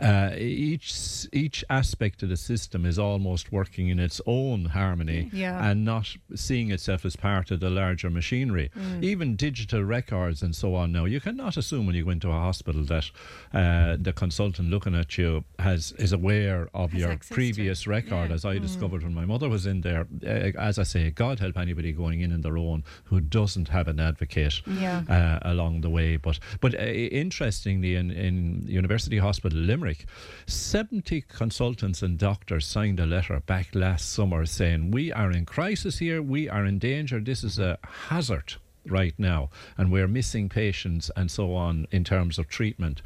uh, 0.00 0.34
each 0.36 1.26
each 1.32 1.64
aspect 1.70 2.22
of 2.22 2.28
the 2.28 2.36
system 2.36 2.84
is 2.84 2.98
almost 2.98 3.52
working 3.52 3.88
in 3.88 3.98
its 3.98 4.20
own 4.26 4.66
harmony 4.66 5.30
Yeah. 5.32 5.70
and 5.70 5.84
not 5.84 6.14
seeing 6.34 6.70
itself 6.70 7.04
as 7.04 7.16
part 7.16 7.50
of 7.50 7.60
the 7.60 7.70
larger 7.70 8.10
machinery. 8.10 8.70
Mm. 8.76 9.02
Even 9.02 9.36
digital 9.36 9.82
records 9.82 10.42
and 10.42 10.54
so 10.54 10.74
on 10.74 10.92
now, 10.92 11.04
you 11.06 11.20
cannot 11.20 11.56
assume 11.56 11.86
when 11.86 11.94
you 11.94 12.04
go 12.04 12.10
into 12.10 12.28
a 12.30 12.32
hospital 12.32 12.84
that 12.84 13.10
uh, 13.52 13.96
the 14.00 14.12
consultant 14.12 14.68
looking 14.70 14.94
at 14.94 15.16
you 15.18 15.44
has 15.58 15.92
is 15.98 16.12
aware 16.12 16.68
of 16.74 16.92
Has 16.92 17.00
your 17.00 17.10
access 17.12 17.28
to 17.28 17.34
it. 17.34 17.36
previous 17.36 17.86
record, 17.86 18.28
Yeah. 18.28 18.34
as 18.34 18.44
I 18.44 18.56
Mm. 18.58 18.62
discovered 18.62 19.02
when 19.02 19.14
my 19.14 19.24
mother 19.24 19.48
was 19.48 19.66
in 19.66 19.80
there. 19.80 20.06
Uh, 20.22 20.52
as 20.70 20.78
I 20.78 20.82
say, 20.84 21.10
God 21.14 21.40
help 21.40 21.56
anybody 21.56 21.92
going 21.92 22.20
in 22.20 22.32
on 22.32 22.40
their 22.42 22.56
own 22.58 22.84
who 23.04 23.20
doesn't 23.20 23.68
have 23.68 23.88
an 23.88 24.00
advocate 24.00 24.60
Yeah. 24.66 25.02
uh, 25.08 25.38
along 25.50 25.80
the 25.82 25.90
way. 25.90 26.16
But 26.16 26.38
but 26.60 26.74
uh, 26.74 26.82
interestingly, 26.84 27.94
in, 27.96 28.10
in 28.10 28.64
University 28.66 29.18
Hospital 29.18 29.58
Limerick, 29.58 30.06
70 30.46 31.22
consultants 31.22 32.02
and 32.02 32.18
doctors 32.18 32.66
signed 32.66 33.00
a 33.00 33.06
letter 33.06 33.40
back 33.40 33.74
last 33.74 34.12
summer 34.12 34.46
saying, 34.46 34.90
We 34.90 35.12
are 35.12 35.30
in 35.30 35.44
crisis 35.46 35.98
here, 35.98 36.22
we 36.22 36.48
are 36.48 36.64
in 36.64 36.78
danger, 36.78 37.20
this 37.20 37.44
is 37.44 37.58
a 37.58 37.78
hazard 38.08 38.54
right 38.86 39.14
now, 39.18 39.48
and 39.78 39.90
we're 39.90 40.06
missing 40.08 40.48
patients 40.50 41.10
and 41.16 41.30
so 41.30 41.54
on 41.54 41.86
in 41.90 42.04
terms 42.04 42.38
of 42.38 42.48
treatment. 42.48 43.00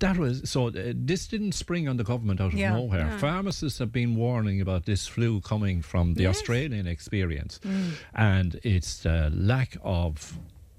That 0.00 0.16
was 0.16 0.48
so. 0.48 0.68
Uh, 0.68 0.92
this 0.94 1.26
didn't 1.26 1.52
spring 1.52 1.88
on 1.88 1.96
the 1.96 2.04
government 2.04 2.40
out 2.40 2.52
of 2.52 2.58
Yeah. 2.58 2.74
nowhere. 2.74 3.00
Yeah. 3.00 3.18
Pharmacists 3.18 3.78
have 3.80 3.90
been 3.92 4.14
warning 4.14 4.60
about 4.60 4.84
this 4.86 5.06
flu 5.08 5.40
coming 5.40 5.82
from 5.82 6.14
the 6.14 6.22
Yes. 6.22 6.36
Australian 6.36 6.86
experience, 6.86 7.58
Mm. 7.64 7.90
and 8.14 8.60
it's 8.62 9.00
the 9.02 9.30
lack 9.34 9.76
of. 9.82 10.38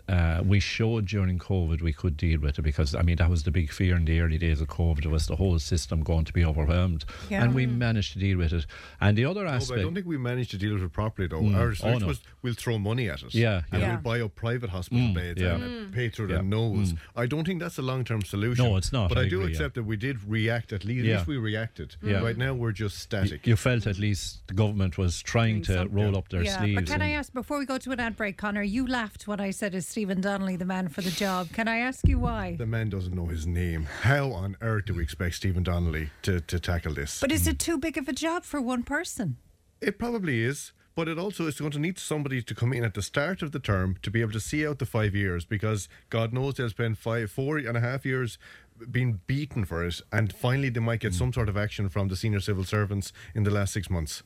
Uh, 0.10 0.42
we 0.44 0.60
showed 0.60 1.06
during 1.06 1.38
COVID 1.38 1.82
we 1.82 1.94
could 1.94 2.18
deal 2.18 2.40
with 2.40 2.58
it 2.58 2.62
because 2.64 2.96
I 2.96 3.04
mean 3.04 3.18
that 3.18 3.30
was 3.30 3.44
the 3.44 3.52
big 3.52 3.72
fear 3.72 3.96
in 3.96 4.06
the 4.06 4.20
early 4.22 4.40
days 4.40 4.60
of 4.60 4.68
COVID 4.68 5.06
was 5.06 5.28
the 5.28 5.36
whole 5.36 5.60
system 5.60 6.02
going 6.02 6.26
to 6.26 6.34
be 6.34 6.44
overwhelmed, 6.44 7.06
Yeah. 7.30 7.44
and 7.44 7.54
we 7.54 7.66
Mm. 7.68 7.78
managed 7.78 8.14
to 8.14 8.20
deal 8.20 8.38
with 8.40 8.52
it. 8.54 8.66
And 9.00 9.16
the 9.18 9.26
other 9.26 9.44
No, 9.44 9.52
but 9.52 9.56
aspect, 9.58 9.80
I 9.80 9.84
don't 9.84 9.94
think 9.94 10.08
we 10.08 10.18
managed 10.18 10.52
to 10.52 10.58
deal 10.58 10.74
with 10.74 10.84
it 10.84 10.92
properly, 10.94 11.28
though. 11.28 11.42
Mm. 11.42 11.56
Our 11.56 11.74
Oh, 11.84 11.98
no. 12.00 12.08
was 12.08 12.22
we'll 12.42 12.56
throw 12.56 12.80
money 12.80 13.08
at 13.10 13.22
it. 13.22 13.36
Yeah, 13.36 13.62
And 13.72 13.82
yeah. 13.82 13.90
we'll 13.94 14.02
buy 14.02 14.22
up 14.22 14.34
private 14.36 14.70
hospital 14.72 15.10
Mm, 15.10 15.14
beds 15.14 15.42
yeah. 15.42 15.56
and 15.56 15.64
Mm. 15.64 15.94
pay 15.94 16.10
through 16.10 16.30
Yeah. 16.30 16.36
their 16.36 16.44
nose. 16.44 16.94
Mm. 16.94 16.98
I 17.16 17.26
don't 17.28 17.46
think 17.46 17.60
that's 17.62 17.78
a 17.78 17.82
long 17.84 18.04
term 18.04 18.22
solution. 18.24 18.66
No, 18.66 18.78
it's 18.78 18.92
not, 18.92 19.10
But 19.10 19.18
I 19.20 19.22
I, 19.24 19.30
do 19.30 19.42
agree, 19.42 19.52
accept 19.52 19.76
that 19.76 19.84
we 19.84 19.96
did 19.98 20.18
react 20.28 20.74
at 20.74 20.86
least. 20.86 21.06
Yeah. 21.06 21.14
At 21.14 21.18
least 21.20 21.28
we 21.28 21.38
reacted. 21.38 21.96
Yeah. 22.02 22.20
Right 22.22 22.38
now, 22.38 22.54
we're 22.56 22.72
just 22.72 22.98
static. 22.98 23.46
you 23.46 23.56
felt 23.56 23.86
at 23.86 24.00
least 24.00 24.48
the 24.48 24.54
government 24.56 24.98
was 24.98 25.22
trying 25.22 25.62
to 25.64 25.88
roll 25.92 26.18
up 26.18 26.30
their 26.30 26.44
yeah, 26.44 26.58
sleeves. 26.58 26.76
but 26.76 26.86
can 26.88 27.02
I 27.02 27.12
ask 27.12 27.32
before 27.34 27.60
we 27.60 27.66
go 27.66 27.78
to 27.78 27.92
an 27.92 28.00
ad 28.00 28.16
break, 28.18 28.38
Connor? 28.38 28.64
You 28.64 28.88
laughed 28.88 29.28
when 29.28 29.40
I 29.40 29.52
said, 29.52 29.76
"Is 29.76 29.86
Stephen 30.00 30.22
Donnelly 30.22 30.56
the 30.56 30.64
man 30.64 30.88
for 30.88 31.02
the 31.02 31.12
job?" 31.12 31.52
Can 31.52 31.68
I 31.68 31.80
ask 31.80 32.08
you 32.08 32.20
why? 32.20 32.56
The 32.56 32.66
man 32.66 32.90
doesn't 32.90 33.14
know 33.14 33.26
his 33.26 33.46
name. 33.46 33.84
How 34.04 34.32
on 34.32 34.56
earth 34.62 34.86
do 34.86 34.94
we 34.94 35.04
expect 35.04 35.36
Stephen 35.36 35.62
Donnelly 35.62 36.12
to, 36.22 36.40
to 36.40 36.58
tackle 36.58 36.94
this? 36.94 37.20
But 37.20 37.34
is 37.34 37.48
it 37.48 37.60
too 37.60 37.78
big 37.78 37.98
of 37.98 38.08
a 38.08 38.14
job 38.14 38.46
for 38.46 38.62
one 38.62 38.84
person? 38.84 39.36
It 39.82 40.00
probably 40.00 40.42
is, 40.42 40.72
but 40.96 41.10
it 41.10 41.20
also 41.20 41.48
is 41.48 41.60
going 41.60 41.74
to 41.74 41.80
need 41.80 42.00
somebody 42.00 42.42
to 42.42 42.56
come 42.56 42.72
in 42.72 42.86
at 42.86 42.94
the 42.94 43.02
start 43.02 43.42
of 43.42 43.52
the 43.52 43.60
term 43.60 43.98
to 44.02 44.10
be 44.10 44.22
able 44.22 44.32
to 44.32 44.40
see 44.40 44.66
out 44.66 44.80
the 44.80 44.86
five 44.86 45.14
years 45.14 45.44
because 45.44 45.90
God 46.10 46.32
knows 46.32 46.54
they'll 46.54 46.70
spend 46.70 46.98
five, 46.98 47.30
four 47.30 47.58
and 47.58 47.76
a 47.76 47.82
half 47.82 48.06
years 48.06 48.38
being 48.90 49.20
beaten 49.28 49.66
for 49.66 49.84
it, 49.86 50.00
and 50.14 50.32
finally 50.32 50.70
they 50.70 50.80
might 50.80 51.02
get 51.02 51.12
hmm. 51.12 51.18
some 51.18 51.34
sort 51.34 51.50
of 51.50 51.58
action 51.58 51.90
from 51.90 52.08
the 52.08 52.16
senior 52.16 52.40
civil 52.40 52.64
servants 52.64 53.12
in 53.36 53.44
the 53.44 53.52
last 53.52 53.74
six 53.74 53.90
months. 53.90 54.24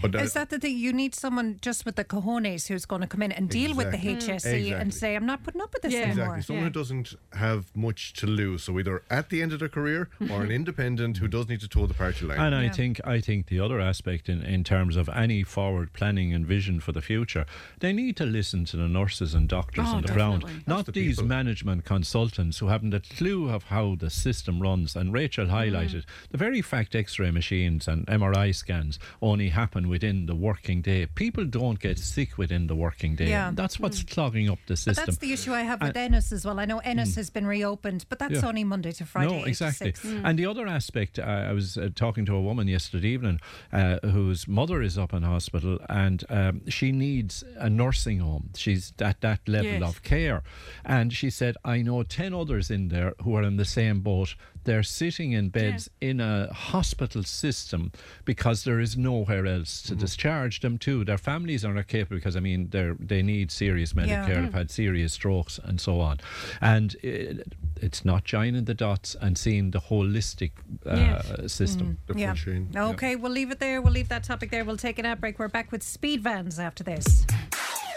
But 0.00 0.14
uh, 0.14 0.18
Is 0.18 0.32
that 0.34 0.48
the 0.50 0.58
thing? 0.58 0.76
You 0.78 0.92
need 0.92 1.14
someone 1.14 1.58
just 1.60 1.84
with 1.84 1.96
the 1.96 2.04
cojones 2.04 2.68
who's 2.68 2.84
going 2.86 3.00
to 3.02 3.08
come 3.08 3.20
in 3.22 3.32
and 3.32 3.48
deal 3.48 3.74
with 3.74 3.90
the 3.90 3.96
Exactly. 4.10 4.34
HSE 4.34 4.54
and 4.54 4.88
Exactly. 4.88 4.90
say, 4.92 5.16
"I'm 5.16 5.26
not 5.26 5.42
putting 5.42 5.60
up 5.60 5.72
with 5.72 5.82
this 5.82 5.92
anymore." 5.94 6.10
Exactly. 6.36 6.42
Someone 6.42 6.64
who 6.66 6.70
doesn't 6.70 7.14
have 7.34 7.66
much 7.76 8.12
to 8.14 8.26
lose. 8.28 8.62
So 8.64 8.78
either 8.78 9.02
at 9.10 9.28
the 9.30 9.42
end 9.42 9.52
of 9.52 9.58
their 9.58 9.68
career 9.68 10.08
or 10.30 10.42
an 10.44 10.50
independent 10.52 11.18
who 11.18 11.26
does 11.28 11.48
need 11.48 11.60
to 11.60 11.68
toe 11.68 11.86
the 11.86 11.94
party 11.94 12.24
line. 12.26 12.38
And 12.40 12.54
I 12.54 12.68
think 12.68 13.00
I 13.06 13.20
think 13.20 13.46
the 13.46 13.58
other 13.58 13.80
aspect 13.80 14.28
in, 14.28 14.42
in 14.42 14.62
terms 14.62 14.94
of 14.96 15.08
any 15.08 15.42
forward 15.42 15.92
planning 15.92 16.32
and 16.32 16.46
vision 16.46 16.78
for 16.78 16.92
the 16.92 17.02
future, 17.02 17.44
they 17.80 17.92
need 17.92 18.16
to 18.18 18.24
listen 18.24 18.64
to 18.66 18.76
the 18.76 18.88
nurses 18.88 19.34
and 19.34 19.48
doctors 19.48 19.86
Oh, 19.88 19.96
on 19.96 20.02
the 20.02 20.12
ground, 20.12 20.42
definitely. 20.42 20.64
not 20.66 20.86
the 20.86 20.92
these 20.92 21.16
people. 21.16 21.28
management 21.28 21.84
consultants 21.84 22.58
who 22.58 22.68
haven't 22.68 22.94
a 22.94 23.00
clue 23.00 23.50
of 23.50 23.64
how 23.64 23.96
the 23.98 24.10
system 24.10 24.60
runs. 24.62 24.94
And 24.94 25.12
Rachel 25.12 25.46
highlighted 25.46 26.04
the 26.30 26.38
very 26.38 26.62
fact 26.62 26.94
X-ray 26.94 27.32
machines 27.32 27.88
and 27.88 28.06
MRI 28.06 28.54
scans 28.54 28.98
only 29.20 29.48
happen 29.48 29.71
within 29.80 30.26
the 30.26 30.34
working 30.34 30.82
day. 30.82 31.06
People 31.06 31.44
don't 31.44 31.78
get 31.80 31.98
sick 31.98 32.36
within 32.38 32.66
the 32.66 32.74
working 32.74 33.16
day. 33.16 33.28
Yeah. 33.30 33.50
That's 33.54 33.80
what's 33.80 34.02
clogging 34.02 34.48
up 34.50 34.58
the 34.66 34.72
But 34.74 34.78
system. 34.78 35.04
that's 35.06 35.18
the 35.18 35.32
issue 35.32 35.52
I 35.52 35.62
have 35.62 35.80
with 35.80 35.96
And- 35.96 36.14
Ennis 36.14 36.32
as 36.32 36.44
well. 36.44 36.60
I 36.60 36.64
know 36.66 36.78
Ennis 36.80 37.14
has 37.16 37.30
been 37.30 37.46
reopened, 37.46 38.04
but 38.08 38.18
that's 38.18 38.34
Yeah. 38.42 38.46
only 38.46 38.64
Monday 38.64 38.92
to 38.92 39.06
Friday. 39.06 39.30
No, 39.38 39.44
exactly. 39.44 39.92
six. 39.94 40.04
And 40.04 40.38
the 40.38 40.46
other 40.46 40.66
aspect, 40.66 41.18
uh, 41.18 41.22
I 41.22 41.52
was 41.52 41.76
uh, 41.78 41.88
talking 41.94 42.24
to 42.26 42.34
a 42.34 42.40
woman 42.42 42.68
yesterday 42.68 43.08
evening 43.08 43.40
uh, 43.72 43.98
whose 44.06 44.46
mother 44.46 44.82
is 44.82 44.98
up 44.98 45.12
in 45.14 45.22
hospital 45.22 45.78
and 45.88 46.22
um, 46.28 46.68
she 46.68 46.92
needs 46.92 47.42
a 47.56 47.70
nursing 47.70 48.18
home. 48.18 48.50
She's 48.56 48.92
at 49.00 49.20
that 49.22 49.40
level 49.48 49.70
Yes. 49.72 49.82
of 49.82 50.02
care. 50.02 50.42
And 50.84 51.12
she 51.12 51.30
said, 51.30 51.56
I 51.64 51.82
know 51.82 52.02
10 52.02 52.34
others 52.34 52.70
in 52.70 52.88
there 52.88 53.14
who 53.22 53.34
are 53.36 53.42
in 53.42 53.56
the 53.56 53.64
same 53.64 54.00
boat. 54.00 54.34
They're 54.64 54.82
sitting 54.82 55.32
in 55.32 55.48
beds 55.50 55.90
in 56.00 56.20
a 56.20 56.52
hospital 56.52 57.22
system 57.24 57.92
because 58.24 58.64
there 58.64 58.80
is 58.80 58.96
nowhere 58.96 59.46
else 59.46 59.82
to 59.82 59.94
discharge 59.94 60.60
them 60.60 60.78
to. 60.78 61.04
Their 61.04 61.18
families 61.18 61.64
are 61.64 61.74
not 61.74 61.88
capable 61.88 62.16
because, 62.16 62.36
I 62.36 62.40
mean, 62.40 62.68
they 62.70 62.92
they 62.98 63.22
need 63.22 63.50
serious 63.50 63.94
medical 63.94 64.16
Yeah. 64.18 64.26
care. 64.26 64.36
Mm. 64.36 64.42
They've 64.44 64.54
had 64.54 64.70
serious 64.70 65.12
strokes 65.12 65.58
and 65.62 65.80
so 65.80 66.00
on. 66.00 66.18
And 66.60 66.94
it, 67.02 67.54
it's 67.80 68.04
not 68.04 68.24
joining 68.24 68.64
the 68.64 68.74
dots 68.74 69.16
and 69.20 69.36
seeing 69.36 69.70
the 69.72 69.80
holistic 69.80 70.52
uh, 70.86 70.96
Yes. 70.96 71.52
system. 71.52 71.98
The 72.06 72.14
yeah. 72.18 72.34
full 72.34 72.52
chain. 72.52 72.68
Okay, 72.74 73.16
we'll 73.16 73.32
leave 73.32 73.50
it 73.50 73.58
there. 73.58 73.80
We'll 73.82 73.92
leave 73.92 74.08
that 74.08 74.24
topic 74.24 74.50
there. 74.50 74.64
We'll 74.64 74.76
take 74.76 74.98
an 74.98 75.06
ad 75.06 75.20
break. 75.20 75.38
We're 75.38 75.48
back 75.48 75.72
with 75.72 75.82
speed 75.82 76.22
vans 76.22 76.58
after 76.58 76.84
this. 76.84 77.26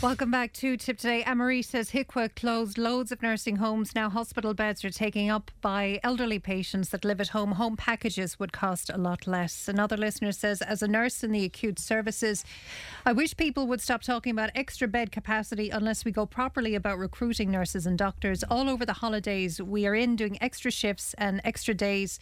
Welcome 0.00 0.30
back 0.30 0.52
to 0.52 0.76
Tip 0.76 0.98
Today. 0.98 1.24
Anne-Marie 1.24 1.62
says 1.62 1.90
HIQA 1.90 2.36
closed 2.36 2.78
loads 2.78 3.10
of 3.10 3.20
nursing 3.20 3.56
homes. 3.56 3.96
Now 3.96 4.08
hospital 4.08 4.54
beds 4.54 4.84
are 4.84 4.90
taking 4.90 5.28
up 5.28 5.50
by 5.60 5.98
elderly 6.04 6.38
patients 6.38 6.90
that 6.90 7.04
live 7.04 7.20
at 7.20 7.28
home. 7.28 7.50
Home 7.52 7.76
packages 7.76 8.38
would 8.38 8.52
cost 8.52 8.90
a 8.90 8.96
lot 8.96 9.26
less. 9.26 9.66
Another 9.66 9.96
listener 9.96 10.30
says, 10.30 10.62
as 10.62 10.84
a 10.84 10.88
nurse 10.88 11.24
in 11.24 11.32
the 11.32 11.44
acute 11.44 11.80
services, 11.80 12.44
I 13.04 13.12
wish 13.12 13.36
people 13.36 13.66
would 13.66 13.80
stop 13.80 14.02
talking 14.02 14.30
about 14.30 14.50
extra 14.54 14.86
bed 14.86 15.10
capacity 15.10 15.70
unless 15.70 16.04
we 16.04 16.12
go 16.12 16.26
properly 16.26 16.76
about 16.76 16.98
recruiting 16.98 17.50
nurses 17.50 17.84
and 17.84 17.98
doctors. 17.98 18.44
All 18.44 18.70
over 18.70 18.86
the 18.86 18.92
holidays, 18.92 19.60
we 19.60 19.84
are 19.84 19.96
in 19.96 20.14
doing 20.14 20.38
extra 20.40 20.70
shifts 20.70 21.12
and 21.18 21.40
extra 21.42 21.74
days 21.74 22.20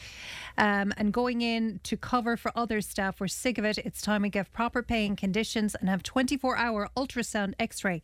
um, 0.57 0.95
and 0.97 1.13
going 1.13 1.43
in 1.43 1.81
to 1.83 1.99
cover 1.99 2.39
for 2.39 2.53
other 2.57 2.81
staff. 2.81 3.21
We're 3.21 3.29
sick 3.29 3.59
of 3.59 3.67
it. 3.67 3.77
It's 3.77 4.01
time 4.01 4.23
we 4.23 4.31
give 4.31 4.51
proper 4.55 4.83
paying 4.83 5.15
conditions 5.15 5.75
and 5.75 5.91
have 5.91 6.03
24 6.03 6.57
hour 6.57 6.89
ultrasound 6.97 7.53
x 7.67 7.85
ray 7.85 8.01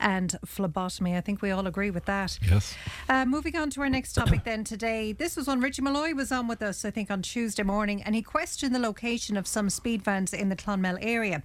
and 0.00 0.36
phlebotomy. 0.44 1.16
I 1.16 1.20
think 1.20 1.40
we 1.40 1.50
all 1.50 1.66
agree 1.66 1.90
with 1.90 2.06
that. 2.06 2.38
Yes. 2.42 2.74
Uh, 3.08 3.24
moving 3.24 3.56
on 3.56 3.70
to 3.70 3.80
our 3.82 3.88
next 3.88 4.12
topic 4.14 4.42
then 4.44 4.64
today. 4.64 5.12
This 5.12 5.36
was 5.36 5.46
when 5.46 5.60
Richie 5.60 5.82
Molloy 5.82 6.14
was 6.14 6.32
on 6.32 6.48
with 6.48 6.62
us, 6.62 6.84
I 6.84 6.90
think, 6.90 7.10
on 7.10 7.22
Tuesday 7.22 7.62
morning, 7.62 8.02
and 8.02 8.14
he 8.14 8.22
questioned 8.22 8.74
the 8.74 8.78
location 8.90 9.36
of 9.36 9.46
some 9.46 9.70
speed 9.70 10.02
vans 10.02 10.32
in 10.34 10.48
the 10.48 10.56
Clonmel 10.56 10.98
area. 11.00 11.42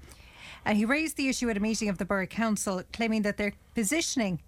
And 0.66 0.78
he 0.78 0.86
raised 0.86 1.16
the 1.16 1.30
issue 1.30 1.50
at 1.50 1.58
a 1.58 1.60
meeting 1.60 1.90
of 1.90 1.98
the 2.00 2.06
Borough 2.06 2.26
Council, 2.26 2.84
claiming 2.92 3.22
that 3.22 3.38
their 3.38 3.54
positioning 3.76 4.42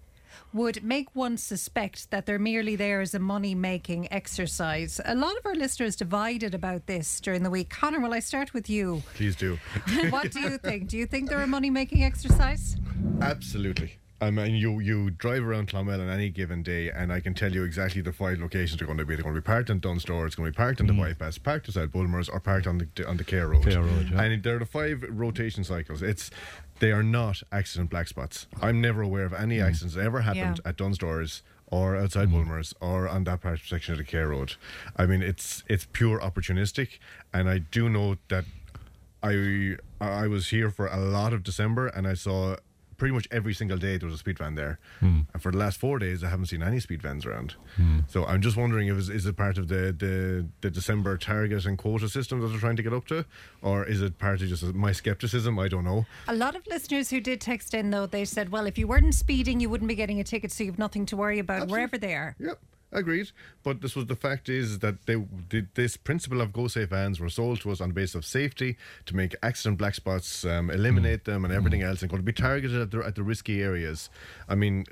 would 0.52 0.82
make 0.82 1.14
one 1.14 1.36
suspect 1.36 2.10
that 2.10 2.26
they're 2.26 2.38
merely 2.38 2.76
there 2.76 3.00
as 3.00 3.14
a 3.14 3.18
money 3.18 3.54
making 3.54 4.12
exercise. 4.12 5.00
A 5.04 5.14
lot 5.14 5.36
of 5.36 5.46
our 5.46 5.54
listeners 5.54 5.96
divided 5.96 6.54
about 6.54 6.86
this 6.86 7.20
during 7.20 7.42
the 7.42 7.50
week. 7.50 7.70
Connor, 7.70 8.00
will 8.00 8.14
I 8.14 8.20
start 8.20 8.52
with 8.52 8.68
you? 8.68 9.02
Please 9.14 9.36
do. 9.36 9.58
what 10.10 10.30
do 10.30 10.40
you 10.40 10.58
think? 10.58 10.88
Do 10.88 10.96
you 10.96 11.06
think 11.06 11.28
they're 11.28 11.42
a 11.42 11.46
money 11.46 11.70
making 11.70 12.04
exercise? 12.04 12.76
Absolutely. 13.20 13.98
I 14.22 14.30
mean, 14.30 14.54
you 14.54 14.78
you 14.78 15.10
drive 15.10 15.42
around 15.42 15.68
Clonmel 15.68 16.00
on 16.00 16.08
any 16.08 16.30
given 16.30 16.62
day, 16.62 16.90
and 16.90 17.12
I 17.12 17.18
can 17.18 17.34
tell 17.34 17.52
you 17.52 17.64
exactly 17.64 18.02
the 18.02 18.12
five 18.12 18.38
locations 18.38 18.78
they're 18.78 18.86
going 18.86 18.98
to 18.98 19.04
be. 19.04 19.16
They're 19.16 19.24
going 19.24 19.34
to 19.34 19.40
be 19.40 19.44
parked 19.44 19.68
in 19.68 19.80
Dunnes 19.80 20.02
Store, 20.02 20.26
it's 20.26 20.36
going 20.36 20.46
to 20.46 20.52
be 20.52 20.56
parked 20.56 20.80
on 20.80 20.86
the 20.86 20.92
mm. 20.92 21.00
bypass, 21.00 21.38
parked 21.38 21.66
beside 21.66 21.90
Bulmers, 21.90 22.28
or 22.28 22.38
parked 22.38 22.68
on 22.68 22.78
the 22.78 23.08
on 23.08 23.16
the 23.16 23.24
Cahir 23.24 23.48
Road. 23.48 23.64
Cahir 23.64 23.82
Road, 23.82 24.10
yeah. 24.12 24.22
And 24.22 24.42
there 24.44 24.54
are 24.54 24.58
the 24.60 24.64
five 24.64 25.04
rotation 25.08 25.64
cycles. 25.64 26.02
It's 26.02 26.30
they 26.78 26.92
are 26.92 27.02
not 27.02 27.42
accident 27.50 27.90
black 27.90 28.08
spots. 28.08 28.46
I'm 28.60 28.80
never 28.80 29.02
aware 29.02 29.24
of 29.24 29.32
any 29.32 29.58
mm. 29.58 29.66
accidents 29.66 29.94
that 29.94 30.04
ever 30.04 30.22
happened 30.22 30.60
Yeah. 30.64 30.68
at 30.68 30.76
Dunnes 30.76 30.96
Stores 30.96 31.42
or 31.66 31.96
outside 31.96 32.28
mm. 32.28 32.32
Bulmers 32.32 32.74
or 32.80 33.08
on 33.08 33.24
that 33.24 33.40
part 33.40 33.60
section 33.64 33.92
of 33.92 33.98
the 33.98 34.04
Cahir 34.04 34.28
Road. 34.28 34.54
I 34.96 35.06
mean, 35.06 35.22
it's 35.22 35.64
it's 35.68 35.86
pure 35.92 36.20
opportunistic, 36.20 36.98
and 37.32 37.48
I 37.48 37.58
do 37.58 37.88
know 37.88 38.16
that 38.28 38.44
I 39.22 39.76
I 40.00 40.26
was 40.26 40.48
here 40.48 40.70
for 40.70 40.86
a 40.86 40.98
lot 40.98 41.32
of 41.32 41.42
December, 41.42 41.86
and 41.86 42.06
I 42.06 42.14
saw 42.14 42.56
pretty 43.02 43.12
much 43.12 43.26
every 43.32 43.52
single 43.52 43.78
day 43.78 43.98
there 43.98 44.06
was 44.06 44.14
a 44.14 44.18
speed 44.18 44.38
van 44.38 44.54
there. 44.54 44.78
Hmm. 45.00 45.22
And 45.32 45.42
for 45.42 45.50
the 45.50 45.58
last 45.58 45.76
four 45.76 45.98
days, 45.98 46.22
I 46.22 46.28
haven't 46.28 46.46
seen 46.46 46.62
any 46.62 46.78
speed 46.78 47.02
vans 47.02 47.26
around. 47.26 47.56
So 48.06 48.24
I'm 48.26 48.40
just 48.40 48.56
wondering 48.56 48.86
if 48.86 48.96
it's, 48.96 49.08
is 49.08 49.26
it 49.26 49.36
part 49.36 49.58
of 49.58 49.66
the, 49.66 49.92
the 49.92 50.46
the 50.60 50.70
December 50.70 51.18
target 51.18 51.66
and 51.66 51.76
quota 51.76 52.08
system 52.08 52.40
that 52.40 52.46
they're 52.46 52.60
trying 52.60 52.76
to 52.76 52.82
get 52.84 52.92
up 52.92 53.06
to, 53.08 53.24
or 53.60 53.84
is 53.84 54.00
it 54.02 54.20
part 54.20 54.40
of 54.40 54.46
just 54.46 54.62
my 54.72 54.92
skepticism? 54.92 55.58
I 55.58 55.66
don't 55.66 55.82
know. 55.82 56.06
A 56.28 56.34
lot 56.36 56.54
of 56.54 56.64
listeners 56.68 57.10
who 57.10 57.20
did 57.20 57.40
text 57.40 57.74
in, 57.74 57.90
though, 57.90 58.06
they 58.06 58.24
said, 58.24 58.50
well, 58.52 58.66
if 58.66 58.78
you 58.78 58.86
weren't 58.86 59.16
speeding, 59.16 59.58
you 59.58 59.68
wouldn't 59.68 59.88
be 59.88 59.96
getting 59.96 60.20
a 60.20 60.24
ticket, 60.24 60.52
so 60.52 60.62
you've 60.62 60.78
nothing 60.78 61.04
to 61.06 61.16
worry 61.16 61.40
about 61.40 61.66
wherever 61.66 61.98
they 61.98 62.14
are. 62.14 62.36
Yep. 62.38 62.60
Agreed, 62.94 63.30
but 63.62 63.80
this 63.80 63.96
was 63.96 64.06
the 64.06 64.16
fact 64.16 64.50
is 64.50 64.80
that 64.80 65.06
they 65.06 65.16
did 65.48 65.68
this 65.74 65.96
principle 65.96 66.42
of 66.42 66.50
GoSafe 66.50 66.88
vans 66.88 67.20
were 67.20 67.30
sold 67.30 67.62
to 67.62 67.70
us 67.70 67.80
on 67.80 67.88
the 67.88 67.94
basis 67.94 68.14
of 68.14 68.26
safety 68.26 68.76
to 69.06 69.16
make 69.16 69.34
accident 69.42 69.78
black 69.78 69.94
spots, 69.94 70.44
um, 70.44 70.70
eliminate 70.70 71.24
them, 71.24 71.42
and 71.46 71.54
everything 71.54 71.80
else, 71.80 72.02
and 72.02 72.10
going 72.10 72.20
to 72.20 72.24
be 72.24 72.34
targeted 72.34 72.78
at 72.82 72.90
the, 72.90 72.98
at 72.98 73.14
the 73.14 73.22
risky 73.22 73.62
areas. 73.62 74.10
I 74.46 74.56
mean, 74.56 74.84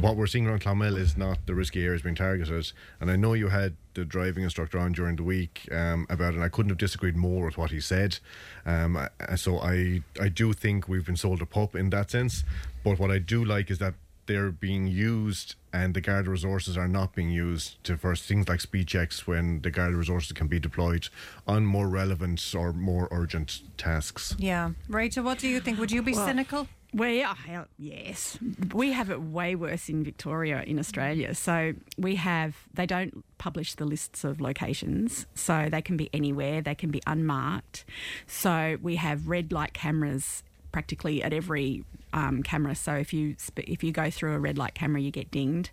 what 0.00 0.16
we're 0.16 0.26
seeing 0.26 0.46
around 0.46 0.60
Clonmel 0.60 0.98
is 0.98 1.16
not 1.16 1.46
the 1.46 1.54
risky 1.54 1.82
areas 1.84 2.02
being 2.02 2.14
targeted. 2.14 2.72
And 3.00 3.10
I 3.10 3.16
know 3.16 3.32
you 3.32 3.48
had 3.48 3.76
the 3.94 4.04
driving 4.04 4.44
instructor 4.44 4.78
on 4.78 4.92
during 4.92 5.16
the 5.16 5.22
week 5.22 5.66
um, 5.72 6.06
about 6.10 6.34
it, 6.34 6.36
and 6.36 6.44
I 6.44 6.50
couldn't 6.50 6.68
have 6.68 6.78
disagreed 6.78 7.16
more 7.16 7.46
with 7.46 7.56
what 7.56 7.70
he 7.70 7.80
said. 7.80 8.18
Um, 8.66 9.08
so 9.36 9.58
I 9.58 10.02
I 10.20 10.28
do 10.28 10.52
think 10.52 10.88
we've 10.88 11.06
been 11.06 11.16
sold 11.16 11.40
a 11.40 11.46
pup 11.46 11.74
in 11.74 11.88
that 11.90 12.10
sense. 12.10 12.44
But 12.84 12.98
what 12.98 13.10
I 13.10 13.18
do 13.18 13.42
like 13.42 13.70
is 13.70 13.78
that 13.78 13.94
they're 14.26 14.50
being 14.50 14.86
used 14.86 15.54
and 15.72 15.94
the 15.94 16.00
Garda 16.00 16.30
resources 16.30 16.76
are 16.76 16.88
not 16.88 17.14
being 17.14 17.30
used 17.30 17.82
to 17.84 17.96
for 17.96 18.16
things 18.16 18.48
like 18.48 18.60
speed 18.60 18.88
checks 18.88 19.26
when 19.26 19.60
the 19.62 19.70
Garda 19.70 19.96
resources 19.96 20.32
can 20.32 20.46
be 20.46 20.58
deployed 20.58 21.08
on 21.46 21.66
more 21.66 21.88
relevant 21.88 22.54
or 22.56 22.72
more 22.72 23.08
urgent 23.10 23.60
tasks. 23.76 24.34
Yeah. 24.38 24.70
Rachel, 24.88 25.24
what 25.24 25.38
do 25.38 25.48
you 25.48 25.60
think? 25.60 25.78
Would 25.78 25.90
you 25.90 26.02
be 26.02 26.12
Well, 26.12 26.26
cynical? 26.26 26.68
We 26.94 27.22
are, 27.22 27.34
hell, 27.34 27.66
yes. 27.78 28.38
We 28.72 28.92
have 28.92 29.10
it 29.10 29.20
way 29.20 29.54
worse 29.54 29.90
in 29.90 30.02
Victoria, 30.02 30.62
in 30.62 30.78
Australia. 30.78 31.34
So 31.34 31.74
we 31.98 32.14
have, 32.14 32.56
they 32.72 32.86
don't 32.86 33.22
publish 33.36 33.74
the 33.74 33.84
lists 33.84 34.24
of 34.24 34.40
locations. 34.40 35.26
So 35.34 35.68
they 35.70 35.82
can 35.82 35.98
be 35.98 36.08
anywhere, 36.14 36.62
they 36.62 36.74
can 36.74 36.90
be 36.90 37.02
unmarked. 37.06 37.84
So 38.26 38.78
we 38.80 38.96
have 38.96 39.28
red 39.28 39.52
light 39.52 39.74
cameras 39.74 40.42
practically 40.72 41.22
at 41.22 41.34
every 41.34 41.84
um, 42.16 42.42
camera. 42.42 42.74
So 42.74 42.94
if 42.94 43.12
you 43.12 43.36
sp- 43.38 43.68
if 43.68 43.84
you 43.84 43.92
go 43.92 44.10
through 44.10 44.34
a 44.34 44.38
red 44.38 44.56
light 44.58 44.74
camera, 44.74 45.00
you 45.00 45.10
get 45.12 45.30
dinged. 45.30 45.70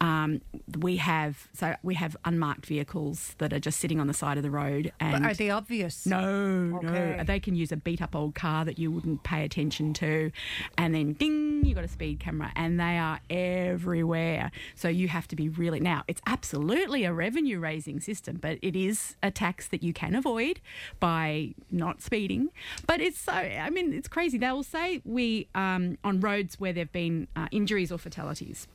Um, 0.00 0.40
we 0.78 0.96
have 0.96 1.48
so 1.52 1.74
we 1.82 1.94
have 1.94 2.16
unmarked 2.24 2.66
vehicles 2.66 3.34
that 3.38 3.52
are 3.52 3.60
just 3.60 3.78
sitting 3.78 4.00
on 4.00 4.06
the 4.08 4.14
side 4.14 4.36
of 4.38 4.42
the 4.42 4.50
road. 4.50 4.92
And 4.98 5.22
But 5.22 5.30
are 5.30 5.34
they 5.34 5.50
obvious? 5.50 6.06
no, 6.06 6.80
Okay. 6.82 7.16
no. 7.18 7.24
They 7.24 7.38
can 7.40 7.54
use 7.54 7.70
a 7.70 7.76
beat 7.76 8.00
up 8.02 8.16
old 8.16 8.34
car 8.34 8.64
that 8.64 8.78
you 8.78 8.90
wouldn't 8.90 9.22
pay 9.22 9.44
attention 9.44 9.92
to, 9.94 10.32
and 10.78 10.94
then 10.94 11.12
ding, 11.12 11.64
you 11.64 11.74
got 11.74 11.84
a 11.84 11.88
speed 11.88 12.18
camera, 12.20 12.50
and 12.56 12.80
they 12.80 12.96
are 12.98 13.20
everywhere. 13.28 14.50
So 14.74 14.88
you 14.88 15.08
have 15.08 15.28
to 15.28 15.36
be 15.36 15.48
really. 15.48 15.80
Now, 15.80 16.04
it's 16.08 16.22
absolutely 16.26 17.04
a 17.04 17.12
revenue 17.12 17.58
raising 17.58 18.00
system, 18.00 18.38
but 18.40 18.58
it 18.62 18.74
is 18.76 19.16
a 19.22 19.30
tax 19.30 19.68
that 19.68 19.82
you 19.82 19.92
can 19.92 20.14
avoid 20.14 20.60
by 21.00 21.54
not 21.70 22.00
speeding. 22.02 22.48
But 22.86 23.00
it's 23.00 23.18
so, 23.20 23.32
I 23.32 23.68
mean, 23.70 23.92
it's 23.92 24.08
crazy. 24.08 24.38
They 24.38 24.50
will 24.52 24.62
say 24.62 25.02
we, 25.04 25.48
um, 25.54 25.81
Um, 25.82 25.98
on 26.04 26.20
roads 26.20 26.60
where 26.60 26.72
there 26.72 26.84
have 26.84 26.92
been 26.92 27.28
uh, 27.36 27.48
injuries 27.50 27.90
or 27.92 27.98
fatalities. 27.98 28.68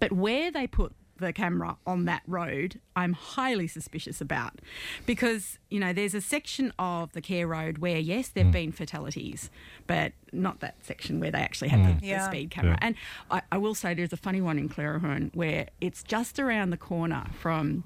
But 0.00 0.12
where 0.12 0.50
they 0.50 0.66
put 0.66 0.92
the 1.18 1.32
camera 1.32 1.76
on 1.86 2.06
that 2.06 2.22
road, 2.26 2.80
I'm 2.96 3.12
highly 3.12 3.68
suspicious 3.68 4.20
about 4.20 4.60
because, 5.06 5.58
you 5.70 5.78
know, 5.78 5.92
there's 5.92 6.14
a 6.14 6.20
section 6.20 6.72
of 6.78 7.12
the 7.12 7.20
Cahir 7.20 7.46
road 7.46 7.78
where, 7.78 7.98
yes, 7.98 8.28
there 8.28 8.44
have 8.44 8.50
mm. 8.50 8.54
been 8.54 8.72
fatalities, 8.72 9.50
but 9.86 10.12
not 10.32 10.60
that 10.60 10.76
section 10.82 11.20
where 11.20 11.30
they 11.30 11.38
actually 11.38 11.68
have 11.68 11.86
the, 11.86 11.92
mm. 11.92 12.00
the 12.00 12.06
Yeah. 12.06 12.26
speed 12.26 12.50
camera. 12.50 12.72
Yeah. 12.72 12.86
And 12.86 12.94
I, 13.30 13.42
I 13.52 13.58
will 13.58 13.74
say 13.74 13.94
there's 13.94 14.12
a 14.12 14.16
funny 14.16 14.40
one 14.40 14.58
in 14.58 14.68
Clerihan 14.68 15.34
where 15.34 15.68
it's 15.80 16.02
just 16.02 16.40
around 16.40 16.70
the 16.70 16.76
corner 16.76 17.26
from 17.38 17.84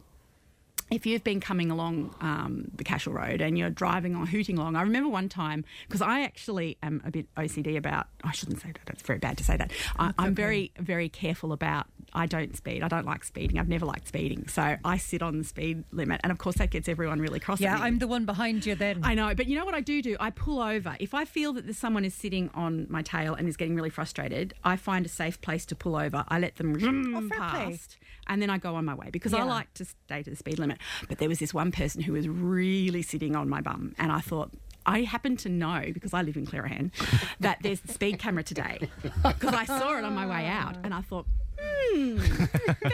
if 0.91 1.07
you've 1.07 1.25
been 1.25 1.41
coming 1.41 1.71
along 1.71 2.15
um, 2.21 2.71
the 2.75 2.85
Cashel 2.85 3.13
Road 3.13 3.41
and 3.41 3.59
you're 3.59 3.71
driving 3.71 4.17
or 4.17 4.27
hooting 4.27 4.59
along, 4.59 4.77
I 4.77 4.83
remember 4.83 5.09
one 5.09 5.29
time 5.29 5.65
because 5.87 6.01
I 6.01 6.23
actually 6.23 6.79
am 6.83 7.03
a 7.05 7.11
bit 7.11 7.27
OCD 7.37 7.77
about. 7.77 8.07
I 8.25 8.33
shouldn't 8.33 8.61
say 8.61 8.73
that. 8.73 8.95
It's 8.95 9.03
very 9.03 9.19
bad 9.19 9.39
to 9.39 9.45
say 9.45 9.57
that. 9.57 9.73
I, 9.99 10.13
I'm 10.19 10.35
very, 10.35 10.73
very 10.79 11.09
careful 11.09 11.53
about. 11.53 11.87
I 12.15 12.27
don't 12.27 12.57
speed. 12.57 12.83
I 12.83 12.89
don't 12.89 13.05
like 13.05 13.23
speeding. 13.23 13.59
I've 13.59 13.69
never 13.69 13.85
liked 13.85 14.09
speeding. 14.09 14.49
So 14.49 14.77
I 14.85 14.97
sit 14.97 15.23
on 15.23 15.39
the 15.39 15.45
speed 15.45 15.85
limit, 15.93 16.21
and 16.23 16.33
of 16.33 16.39
course 16.39 16.57
that 16.57 16.71
gets 16.71 16.89
everyone 16.89 17.21
really 17.21 17.41
cross. 17.41 17.61
Yeah. 17.61 17.77
I'm 17.79 17.99
the 17.99 18.09
one 18.09 18.25
behind 18.25 18.65
you 18.65 18.75
then. 18.75 19.01
I 19.03 19.15
know, 19.15 19.35
but 19.35 19.47
you 19.47 19.59
know 19.59 19.65
what 19.65 19.75
I 19.75 19.81
do 19.81 20.01
do? 20.01 20.17
I 20.19 20.31
pull 20.31 20.61
over. 20.61 20.97
If 21.01 21.15
I 21.15 21.25
feel 21.25 21.53
that 21.55 21.65
there's 21.65 21.79
someone 21.79 22.05
is 22.05 22.15
sitting 22.15 22.51
on 22.55 22.87
my 22.89 23.03
tail 23.03 23.35
and 23.35 23.49
is 23.49 23.57
getting 23.57 23.75
really 23.75 23.91
frustrated, 23.91 24.55
I 24.65 24.77
find 24.77 25.05
a 25.05 25.09
safe 25.09 25.41
place 25.41 25.67
to 25.67 25.75
pull 25.75 25.97
over. 25.97 26.25
I 26.29 26.39
let 26.39 26.57
them 26.57 26.79
fair 27.29 27.51
play. 27.51 27.79
And 28.29 28.43
then 28.43 28.51
I 28.51 28.59
go 28.59 28.75
on 28.75 28.85
my 28.85 28.95
way 28.95 29.09
because 29.11 29.33
I 29.35 29.43
like 29.43 29.73
to 29.75 29.85
stay 29.85 30.23
to 30.23 30.31
the 30.31 30.37
speed 30.37 30.59
limit. 30.59 30.79
But 31.09 31.19
there 31.19 31.29
was 31.29 31.39
this 31.39 31.55
one 31.55 31.73
person 31.73 32.03
who 32.03 32.13
was 32.13 32.29
really 32.29 33.03
sitting 33.03 33.35
on 33.37 33.49
my 33.49 33.61
bum, 33.61 33.95
and 33.99 34.13
I 34.13 34.21
thought. 34.21 34.51
I 34.87 35.03
happen 35.03 35.37
to 35.39 35.51
know 35.51 35.83
because 35.93 36.15
I 36.15 36.23
live 36.23 36.39
in 36.39 36.47
Clerihan 36.47 36.93
that 37.41 37.59
there's 37.61 37.81
the 37.81 37.93
speed 37.93 38.19
camera 38.19 38.43
today 38.43 38.89
because 39.23 39.53
I 39.53 39.67
saw 39.67 39.99
it 39.99 40.05
on 40.05 40.15
my 40.15 40.27
way 40.27 40.47
out 40.47 40.77
and 40.83 40.95
I 40.95 41.03
thought, 41.03 41.27
hmm, 41.61 42.19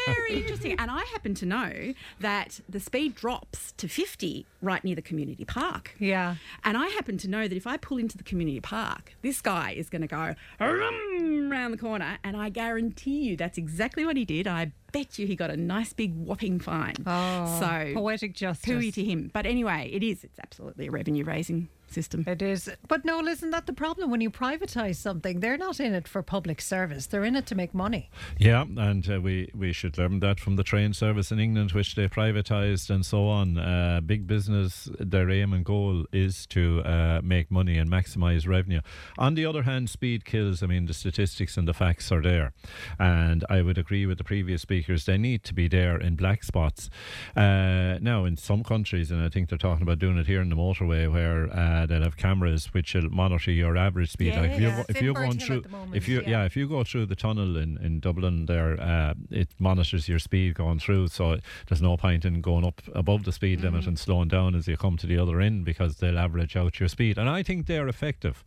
very 0.07 0.41
interesting. 0.41 0.79
And 0.79 0.91
I 0.91 1.03
happen 1.13 1.35
to 1.35 1.47
know 1.47 1.95
that 2.21 2.61
the 2.69 2.81
speed 2.81 3.15
drops 3.15 3.73
to 3.73 3.89
50 3.89 4.47
right 4.63 4.83
near 4.85 4.95
the 4.95 5.03
community 5.03 5.45
park. 5.45 5.95
Yeah. 5.99 6.37
And 6.65 6.77
I 6.77 6.89
happen 6.89 7.19
to 7.19 7.29
know 7.29 7.49
that 7.49 7.57
if 7.57 7.67
I 7.67 7.77
pull 7.77 7.99
into 7.99 8.17
the 8.17 8.25
community 8.25 8.61
park, 8.61 9.15
this 9.23 9.41
guy 9.41 9.73
is 9.73 9.91
going 9.91 10.03
to 10.03 10.09
go 10.09 10.35
around 10.61 11.71
the 11.71 11.79
corner. 11.79 12.19
And 12.25 12.37
I 12.37 12.49
guarantee 12.49 13.23
you 13.23 13.37
that's 13.37 13.59
exactly 13.59 14.05
what 14.05 14.17
he 14.17 14.25
did. 14.25 14.47
I 14.47 14.73
bet 14.93 15.19
you 15.19 15.27
he 15.27 15.35
got 15.35 15.51
a 15.51 15.57
nice 15.57 15.93
big 15.93 16.15
whopping 16.15 16.61
fine. 16.61 16.95
Oh, 17.07 17.59
so 17.61 17.93
poetic 17.95 18.35
justice. 18.35 18.71
Pooey 18.71 18.95
to 18.95 19.05
him. 19.05 19.31
But 19.33 19.45
anyway, 19.45 19.91
it 19.93 20.03
is. 20.03 20.25
It's 20.25 20.39
absolutely 20.39 20.87
a 20.87 20.91
revenue 20.91 21.25
raising 21.25 21.69
system. 21.95 22.25
It 22.27 22.43
is. 22.43 22.71
But 22.89 23.05
no, 23.05 23.25
isn't 23.27 23.51
that 23.51 23.67
the 23.67 23.73
problem 23.73 24.11
when 24.11 24.21
you 24.21 24.31
privatise 24.31 24.97
something? 24.97 25.41
They're 25.41 25.57
not 25.57 25.81
in 25.81 25.95
it 25.95 26.07
for 26.09 26.23
public 26.23 26.61
service. 26.61 27.07
They're 27.07 27.25
in 27.25 27.37
it 27.37 27.47
to 27.47 27.55
make 27.55 27.73
money. 27.73 28.11
Yeah, 28.39 28.65
and 28.77 29.09
uh, 29.11 29.21
we, 29.21 29.51
we 29.55 29.73
should 29.73 29.97
learn 29.97 30.21
that 30.21 30.41
from 30.41 30.57
the 30.57 30.65
train 30.65 30.93
service 30.93 31.31
in 31.31 31.39
England, 31.39 31.73
which 31.73 31.95
they 31.95 32.09
privatised 32.09 32.91
and 32.91 33.07
so 33.07 33.29
on. 33.29 33.59
Uh, 33.59 34.01
big 34.05 34.27
business, 34.27 34.89
their 34.99 35.31
aim 35.31 35.53
and 35.53 35.65
goal 35.65 36.05
is 36.13 36.47
to 36.49 36.83
uh, 36.83 37.21
make 37.23 37.51
money 37.51 37.79
and 37.79 37.91
maximise 37.91 38.47
revenue. 38.47 38.81
On 39.19 39.35
the 39.35 39.47
other 39.47 39.63
hand, 39.63 39.89
speed 39.89 40.25
kills. 40.25 40.63
I 40.63 40.67
mean, 40.67 40.87
the 40.87 40.95
statistics 40.95 41.57
and 41.57 41.69
the 41.69 41.75
facts 41.75 42.11
are 42.11 42.23
there. 42.23 42.53
And 42.99 43.45
I 43.49 43.63
would 43.63 43.79
agree 43.79 44.07
with 44.07 44.19
the 44.19 44.25
previous 44.25 44.63
speakers, 44.63 45.05
they 45.05 45.19
need 45.19 45.45
to 45.45 45.55
be 45.55 45.69
there 45.69 45.97
in 45.99 46.17
black 46.17 46.43
spots. 46.45 46.91
Uh, 47.37 47.99
now, 48.01 48.25
in 48.25 48.37
some 48.37 48.65
countries, 48.65 49.11
and 49.11 49.23
I 49.23 49.29
think 49.29 49.49
they're 49.49 49.59
talking 49.59 49.83
about 49.83 49.99
doing 49.99 50.19
it 50.19 50.27
here 50.27 50.41
in 50.41 50.49
the 50.49 50.57
motorway, 50.57 51.11
where 51.11 51.45
they'll 51.87 52.03
have 52.03 52.17
cameras 52.17 52.73
which 52.75 52.95
will 52.95 53.11
monitor 53.11 53.51
your 53.51 53.77
average 53.77 54.11
speed. 54.13 54.35
Yeah, 54.35 54.41
like 54.43 54.51
if 54.53 54.61
you're, 54.61 54.71
go- 54.77 54.85
if 54.89 55.03
you're 55.03 55.15
going 55.15 55.39
through, 55.39 55.65
moment, 55.71 55.95
if 55.97 56.09
you 56.09 56.21
yeah. 56.23 56.29
yeah, 56.31 56.45
if 56.45 56.57
you 56.57 56.69
go 56.69 56.85
through 56.85 57.07
the 57.07 57.17
tunnel 57.17 57.57
in, 57.57 57.79
in 57.79 58.01
Dublin, 58.01 58.47
there 58.47 58.81
uh, 58.81 59.15
it 59.31 59.49
monitors 59.59 60.09
your 60.09 60.19
speed 60.19 60.55
going 60.55 60.79
through. 60.79 61.09
So 61.09 61.39
there's 61.69 61.83
no 61.83 61.97
point 61.97 62.25
in 62.25 62.41
going 62.41 62.65
up 62.67 62.83
above 62.95 63.25
the 63.25 63.33
speed 63.33 63.61
Mm. 63.61 63.65
limit 63.65 63.87
and 63.87 63.99
slowing 63.99 64.29
down 64.29 64.55
as 64.55 64.67
you 64.67 64.77
come 64.77 64.97
to 64.97 65.07
the 65.07 65.19
other 65.19 65.41
end 65.41 65.65
because 65.65 65.97
they'll 65.99 66.19
average 66.19 66.57
out 66.57 66.81
your 66.81 66.89
speed. 66.89 67.19
And 67.19 67.29
I 67.29 67.43
think 67.43 67.67
they're 67.67 67.89
effective. 67.89 68.43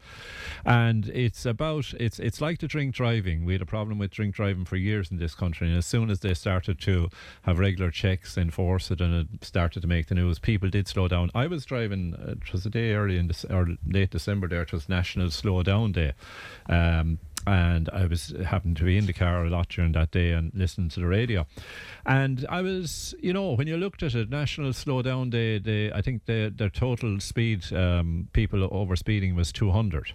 And 0.66 1.10
it's 1.10 1.46
about 1.46 1.94
it's 2.00 2.20
it's 2.20 2.42
like 2.42 2.60
the 2.60 2.68
drink 2.68 2.94
driving. 2.96 3.46
We 3.46 3.54
had 3.54 3.62
a 3.62 3.66
problem 3.66 4.00
with 4.00 4.12
drink 4.12 4.36
driving 4.36 4.66
for 4.66 4.76
years 4.76 5.12
in 5.12 5.18
this 5.18 5.36
country, 5.36 5.68
and 5.70 5.78
as 5.78 5.86
soon 5.86 6.10
as 6.10 6.20
they 6.20 6.34
started 6.34 6.80
to 6.82 7.10
have 7.44 7.60
regular 7.60 7.92
checks, 7.92 8.38
enforce 8.38 8.92
it, 8.92 9.02
and 9.02 9.14
it 9.14 9.46
started 9.46 9.82
to 9.82 9.88
make 9.88 10.08
the 10.08 10.16
news, 10.16 10.40
people 10.40 10.70
did 10.70 10.88
slow 10.88 11.08
down. 11.08 11.30
I 11.34 11.48
was 11.48 11.66
driving. 11.66 12.16
Uh, 12.16 12.32
it 12.32 12.52
was 12.52 12.66
a 12.66 12.70
day 12.70 12.94
early 12.94 13.18
in 13.18 13.27
Or 13.50 13.68
late 13.86 14.12
December. 14.12 14.48
There, 14.48 14.62
it 14.62 14.74
was 14.74 14.90
National 14.90 15.32
Slow 15.32 15.64
Down 15.64 15.92
Day. 15.92 16.14
Um, 16.68 17.20
and 17.46 17.90
I 17.94 18.06
was 18.06 18.34
happened 18.46 18.76
to 18.78 18.84
be 18.84 18.98
in 18.98 19.06
the 19.06 19.14
car 19.14 19.46
a 19.46 19.50
lot 19.50 19.70
during 19.70 19.94
that 19.94 20.12
day 20.12 20.32
and 20.32 20.52
listening 20.54 20.90
to 20.90 21.00
the 21.00 21.08
radio. 21.08 21.48
And 22.06 22.46
I 22.50 22.62
was, 22.62 23.16
you 23.22 23.32
know, 23.32 23.54
when 23.54 23.68
you 23.68 23.78
looked 23.78 24.04
at 24.04 24.16
it, 24.16 24.30
National 24.30 24.74
Slow 24.74 25.02
Down 25.02 25.30
Day, 25.30 25.58
they, 25.58 25.92
I 25.92 26.02
think 26.02 26.26
the, 26.26 26.54
their 26.54 26.70
total 26.70 27.22
speed, 27.22 27.72
um, 27.72 28.28
people 28.34 28.68
over 28.70 28.98
speeding 28.98 29.34
was 29.34 29.54
200 29.54 30.14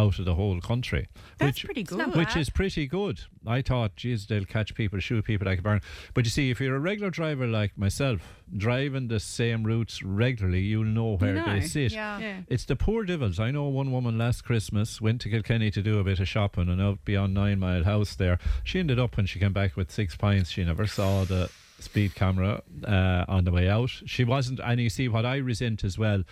out 0.00 0.18
of 0.18 0.24
the 0.24 0.34
whole 0.34 0.60
country. 0.60 1.08
That's 1.38 1.56
which, 1.56 1.64
pretty 1.64 1.82
good. 1.82 2.14
Which 2.16 2.36
is 2.36 2.50
pretty 2.50 2.86
good. 2.86 3.20
I 3.46 3.62
thought, 3.62 3.96
geez, 3.96 4.26
they'll 4.26 4.44
catch 4.44 4.74
people, 4.74 4.98
shoot 4.98 5.24
people 5.24 5.46
like 5.46 5.58
a 5.58 5.62
burn. 5.62 5.80
But 6.14 6.24
you 6.24 6.30
see, 6.30 6.50
if 6.50 6.60
you're 6.60 6.76
a 6.76 6.80
regular 6.80 7.10
driver 7.10 7.46
like 7.46 7.76
myself, 7.76 8.20
driving 8.56 9.08
the 9.08 9.20
same 9.20 9.64
routes 9.64 10.02
regularly, 10.02 10.60
you'll 10.60 10.84
know 10.84 11.16
where 11.16 11.34
know. 11.34 11.44
they 11.44 11.60
sit. 11.60 11.92
Yeah. 11.92 12.18
Yeah. 12.18 12.40
It's 12.48 12.64
the 12.64 12.76
poor 12.76 13.04
devils. 13.04 13.38
I 13.38 13.50
know 13.50 13.64
one 13.68 13.92
woman 13.92 14.18
last 14.18 14.42
Christmas 14.42 15.00
went 15.00 15.20
to 15.22 15.30
Kilkenny 15.30 15.70
to 15.70 15.82
do 15.82 15.98
a 15.98 16.04
bit 16.04 16.20
of 16.20 16.28
shopping 16.28 16.68
and 16.68 16.80
out 16.80 17.04
beyond 17.04 17.34
Nine 17.34 17.58
Mile 17.58 17.84
House 17.84 18.14
there. 18.14 18.38
She 18.64 18.78
ended 18.78 18.98
up 18.98 19.16
when 19.16 19.26
she 19.26 19.38
came 19.38 19.52
back 19.52 19.76
with 19.76 19.90
six 19.90 20.16
pints. 20.16 20.50
She 20.50 20.64
never 20.64 20.86
saw 20.86 21.24
the 21.24 21.50
speed 21.82 22.14
camera 22.14 22.62
uh, 22.84 23.24
on 23.28 23.44
the 23.44 23.50
way 23.50 23.68
out. 23.68 23.90
She 24.06 24.24
wasn't, 24.24 24.60
and 24.60 24.80
you 24.80 24.90
see 24.90 25.08
what 25.08 25.24
I 25.26 25.36
resent 25.36 25.84
as 25.84 25.98
well 25.98 26.22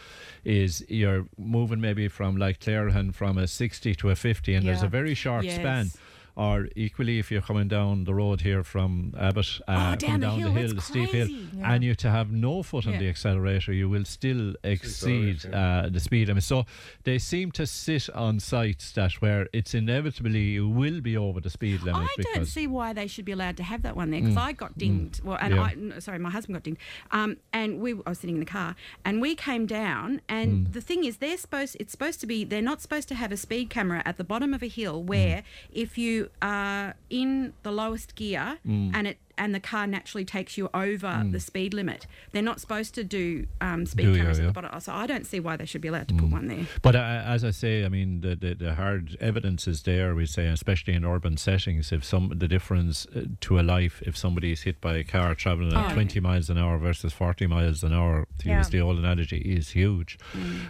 is 0.44 0.84
you're 0.88 1.26
moving 1.38 1.80
maybe 1.80 2.08
from 2.08 2.36
like 2.36 2.60
Clerihan 2.60 3.14
from 3.14 3.38
a 3.38 3.46
60 3.46 3.94
to 3.96 4.10
a 4.10 4.14
50, 4.14 4.54
and 4.54 4.66
there's 4.66 4.82
a 4.82 4.88
very 4.88 5.14
short 5.14 5.44
Yes. 5.44 5.56
span. 5.56 5.90
Or 6.38 6.68
equally, 6.76 7.18
if 7.18 7.32
you're 7.32 7.42
coming 7.42 7.66
down 7.66 8.04
the 8.04 8.14
road 8.14 8.40
here 8.42 8.62
from 8.62 9.12
Abbott, 9.18 9.60
uh, 9.66 9.72
Oh, 9.72 9.96
down 9.96 9.98
come 9.98 10.20
the 10.20 10.30
hill, 10.30 10.52
the 10.52 10.60
hill, 10.60 10.74
the 10.74 10.80
steep 10.80 11.10
hill. 11.10 11.26
Yeah. 11.28 11.72
and 11.74 11.82
you 11.82 11.96
to 11.96 12.10
have 12.10 12.30
no 12.30 12.62
foot 12.62 12.86
on 12.86 12.92
Yeah. 12.92 13.00
the 13.00 13.08
accelerator, 13.08 13.72
you 13.72 13.88
will 13.88 14.04
still 14.04 14.54
exceed 14.62 15.44
uh, 15.52 15.88
the 15.90 15.98
speed 15.98 16.28
limit. 16.28 16.44
So 16.44 16.64
they 17.02 17.18
seem 17.18 17.50
to 17.52 17.66
sit 17.66 18.08
on 18.10 18.38
sites 18.38 18.92
that 18.92 19.14
where 19.14 19.48
it's 19.52 19.74
inevitably 19.74 20.44
you 20.58 20.68
will 20.68 21.00
be 21.00 21.16
over 21.16 21.40
the 21.40 21.50
speed 21.50 21.82
limit. 21.82 22.08
I 22.18 22.22
don't 22.34 22.44
see 22.46 22.68
why 22.68 22.92
they 22.92 23.08
should 23.08 23.24
be 23.24 23.32
allowed 23.32 23.56
to 23.56 23.64
have 23.64 23.82
that 23.82 23.96
one 23.96 24.10
there 24.12 24.20
because 24.20 24.36
Mm. 24.36 24.42
I 24.48 24.52
got 24.52 24.78
dinged. 24.78 25.24
Well, 25.24 25.38
and 25.40 25.54
Yeah. 25.56 25.62
I 25.96 25.98
sorry, 25.98 26.20
my 26.20 26.30
husband 26.30 26.54
got 26.54 26.62
dinged. 26.62 26.80
Um, 27.10 27.38
and 27.52 27.80
we 27.80 27.94
I 28.06 28.10
was 28.10 28.18
sitting 28.20 28.36
in 28.36 28.40
the 28.40 28.46
car 28.46 28.76
and 29.04 29.20
we 29.20 29.34
came 29.34 29.66
down. 29.66 30.20
And 30.28 30.68
Mm. 30.68 30.72
the 30.72 30.80
thing 30.80 31.02
is, 31.04 31.16
they're 31.16 31.36
supposed 31.36 31.76
it's 31.80 31.90
supposed 31.90 32.20
to 32.20 32.26
be 32.28 32.44
they're 32.44 32.62
not 32.62 32.80
supposed 32.80 33.08
to 33.08 33.16
have 33.16 33.32
a 33.32 33.36
speed 33.36 33.70
camera 33.70 34.02
at 34.04 34.18
the 34.18 34.24
bottom 34.24 34.54
of 34.54 34.62
a 34.62 34.68
hill 34.68 35.02
Mm. 35.02 35.06
where 35.06 35.42
if 35.72 35.98
you 35.98 36.27
are 36.42 36.94
in 37.10 37.52
the 37.62 37.70
lowest 37.72 38.14
gear 38.14 38.58
Mm. 38.66 38.90
and 38.94 39.06
it 39.06 39.18
and 39.38 39.54
the 39.54 39.60
car 39.60 39.86
naturally 39.86 40.24
takes 40.24 40.58
you 40.58 40.68
over 40.74 41.06
Mm. 41.08 41.32
the 41.32 41.40
speed 41.40 41.72
limit. 41.74 42.06
They're 42.32 42.42
not 42.42 42.60
supposed 42.60 42.94
to 42.96 43.04
do 43.04 43.46
um, 43.60 43.86
speed 43.86 44.04
Do 44.06 44.16
cameras 44.16 44.38
yeah. 44.38 44.44
Mm. 44.44 44.48
at 44.48 44.54
the 44.54 44.60
bottom. 44.62 44.80
So 44.80 44.92
I 44.92 45.06
don't 45.06 45.26
see 45.26 45.40
why 45.40 45.56
they 45.56 45.64
should 45.66 45.80
be 45.80 45.88
allowed 45.88 46.08
to 46.08 46.14
put 46.14 46.28
one 46.30 46.46
there. 46.48 46.66
But 46.82 46.96
uh, 46.96 47.22
as 47.24 47.44
I 47.44 47.50
say, 47.50 47.84
I 47.84 47.88
mean, 47.88 48.20
the, 48.20 48.36
the, 48.36 48.54
the 48.54 48.74
hard 48.74 49.16
evidence 49.20 49.66
is 49.66 49.82
there. 49.84 50.14
We 50.14 50.26
say, 50.26 50.46
especially 50.46 50.94
in 50.94 51.04
urban 51.04 51.36
settings, 51.36 51.92
if 51.92 52.04
some 52.04 52.32
the 52.36 52.48
difference 52.48 53.06
uh, 53.14 53.24
to 53.40 53.58
a 53.60 53.62
life 53.62 54.02
if 54.06 54.16
somebody 54.16 54.52
is 54.52 54.62
hit 54.62 54.80
by 54.80 54.96
a 54.96 55.04
car 55.04 55.34
traveling 55.34 55.72
at 55.72 55.90
Oh, 55.92 55.94
20 55.94 56.20
miles 56.20 56.50
an 56.50 56.58
hour 56.58 56.78
versus 56.78 57.12
40 57.12 57.46
miles 57.46 57.82
an 57.82 57.92
hour, 57.92 58.26
to 58.40 58.48
Yeah. 58.48 58.58
use 58.58 58.68
the 58.70 58.80
old 58.80 58.98
analogy, 58.98 59.38
is 59.38 59.70
huge. 59.70 60.18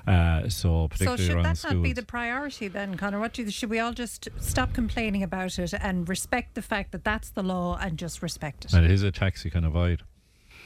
Uh, 0.06 0.48
so 0.48 0.88
So 0.94 1.16
should 1.16 1.34
around 1.36 1.42
that 1.44 1.58
schools. 1.58 1.74
not 1.74 1.82
be 1.82 1.92
the 1.92 2.02
priority 2.02 2.68
then, 2.68 2.96
Connor? 2.96 3.18
What 3.20 3.32
do 3.34 3.42
you, 3.42 3.50
should 3.50 3.70
we 3.70 3.78
all 3.78 3.92
just 3.92 4.28
stop 4.38 4.72
complaining 4.74 5.22
about 5.22 5.58
it 5.58 5.74
and 5.74 6.08
respect 6.08 6.54
the 6.54 6.62
fact 6.62 6.92
that 6.92 7.04
that's 7.04 7.30
the 7.30 7.42
law 7.42 7.78
and 7.80 7.98
just 7.98 8.22
respect 8.22 8.57
it? 8.64 8.72
and 8.72 8.84
it 8.84 8.90
is 8.90 9.02
a 9.02 9.10
tax 9.12 9.44
you 9.44 9.50
can 9.50 9.64
avoid. 9.64 10.02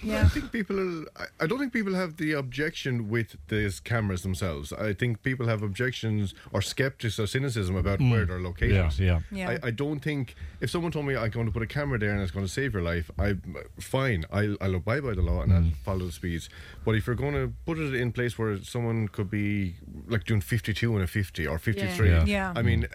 Yeah. 0.05 0.23
I 0.23 0.29
think 0.31 0.51
people. 0.51 0.81
Are, 0.81 1.05
I- 1.17 1.45
I 1.45 1.47
don't 1.47 1.61
think 1.61 1.73
people 1.73 1.95
have 1.95 2.17
the 2.17 2.33
objection 2.33 3.09
with 3.09 3.37
these 3.47 3.79
cameras 3.79 4.23
themselves. 4.23 4.73
I 4.73 4.95
think 4.95 5.23
people 5.23 5.47
have 5.47 5.63
objections 5.63 6.35
or 6.53 6.61
skeptics 6.61 7.21
or 7.21 7.29
cynicism 7.29 7.77
about 7.77 8.01
Mm. 8.01 8.11
where 8.11 8.25
they're 8.25 8.41
located. 8.41 8.73
Yeah, 8.75 8.91
yeah. 8.99 9.21
Yeah. 9.31 9.51
I, 9.63 9.69
I 9.69 9.71
don't 9.71 10.01
think 10.01 10.35
if 10.61 10.71
someone 10.71 10.91
told 10.91 11.07
me 11.07 11.15
I'm 11.15 11.31
going 11.31 11.47
to 11.47 11.53
put 11.53 11.63
a 11.63 11.69
camera 11.69 12.01
there 12.01 12.11
and 12.11 12.21
it's 12.21 12.33
going 12.33 12.45
to 12.45 12.51
save 12.51 12.73
your 12.75 12.83
life, 12.83 13.13
I 13.17 13.37
fine. 13.79 14.25
I'll, 14.33 14.57
I'll 14.61 14.75
abide 14.75 15.05
by 15.05 15.15
the 15.15 15.23
law 15.23 15.43
and 15.43 15.53
Mm. 15.53 15.57
I'll 15.67 15.71
follow 15.85 16.07
the 16.07 16.13
speeds. 16.13 16.49
But 16.85 16.97
if 16.97 17.07
you're 17.07 17.15
going 17.15 17.35
to 17.35 17.53
put 17.65 17.79
it 17.79 17.95
in 17.95 18.11
place 18.11 18.37
where 18.37 18.61
someone 18.65 19.07
could 19.07 19.31
be 19.31 19.77
like 20.09 20.25
doing 20.25 20.41
52 20.41 20.95
and 20.97 21.05
a 21.05 21.07
50 21.07 21.47
or 21.47 21.59
53, 21.61 22.09
Yeah. 22.09 22.25
Yeah. 22.25 22.53
I 22.57 22.63
mean, 22.63 22.89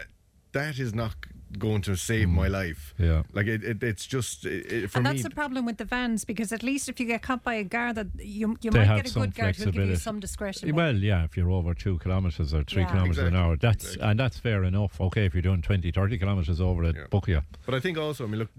that 0.51 0.77
is 0.77 0.93
not 0.93 1.15
going 1.57 1.81
to 1.83 1.95
save 1.95 2.29
my 2.29 2.47
life. 2.47 2.93
Mm. 2.99 3.05
Yeah. 3.05 3.23
Like 3.33 3.47
it, 3.47 3.63
it 3.63 3.83
it's 3.83 4.05
just 4.05 4.45
it, 4.45 4.71
it, 4.71 4.91
for 4.91 4.99
and 4.99 5.07
me. 5.07 5.11
that's 5.13 5.23
the 5.23 5.29
problem 5.29 5.65
with 5.65 5.77
the 5.77 5.85
vans 5.85 6.25
because 6.25 6.51
at 6.51 6.63
least 6.63 6.89
if 6.89 6.99
you 6.99 7.05
get 7.05 7.21
caught 7.21 7.43
by 7.43 7.55
a 7.55 7.63
guard, 7.63 7.95
that 7.95 8.07
you 8.19 8.57
you 8.61 8.71
They 8.71 8.85
might 8.85 9.03
get 9.03 9.11
a 9.11 9.13
good 9.13 9.35
guard 9.35 9.55
who'll 9.55 9.71
give 9.71 9.87
you 9.87 9.95
some 9.95 10.19
discretion. 10.19 10.75
Well, 10.75 10.95
yeah, 10.95 11.23
if 11.23 11.37
you're 11.37 11.51
over 11.51 11.73
two 11.73 11.99
kilometres 11.99 12.53
or 12.53 12.63
three 12.63 12.83
Yeah. 12.83 12.91
kilometres 12.91 13.17
an 13.19 13.35
hour, 13.35 13.55
that's 13.57 13.85
exactly. 13.85 14.09
and 14.09 14.19
that's 14.19 14.37
fair 14.39 14.63
enough. 14.63 14.99
Okay, 14.99 15.25
if 15.25 15.33
you're 15.33 15.41
doing 15.41 15.61
20, 15.61 15.91
30 15.91 16.17
kilometres 16.17 16.59
over 16.61 16.83
it, 16.83 16.95
Yeah. 16.95 17.07
book 17.09 17.27
you. 17.27 17.41
But 17.65 17.75
I 17.75 17.79
think 17.79 17.97
also, 17.97 18.23
I 18.25 18.27
mean, 18.27 18.39
look, 18.39 18.49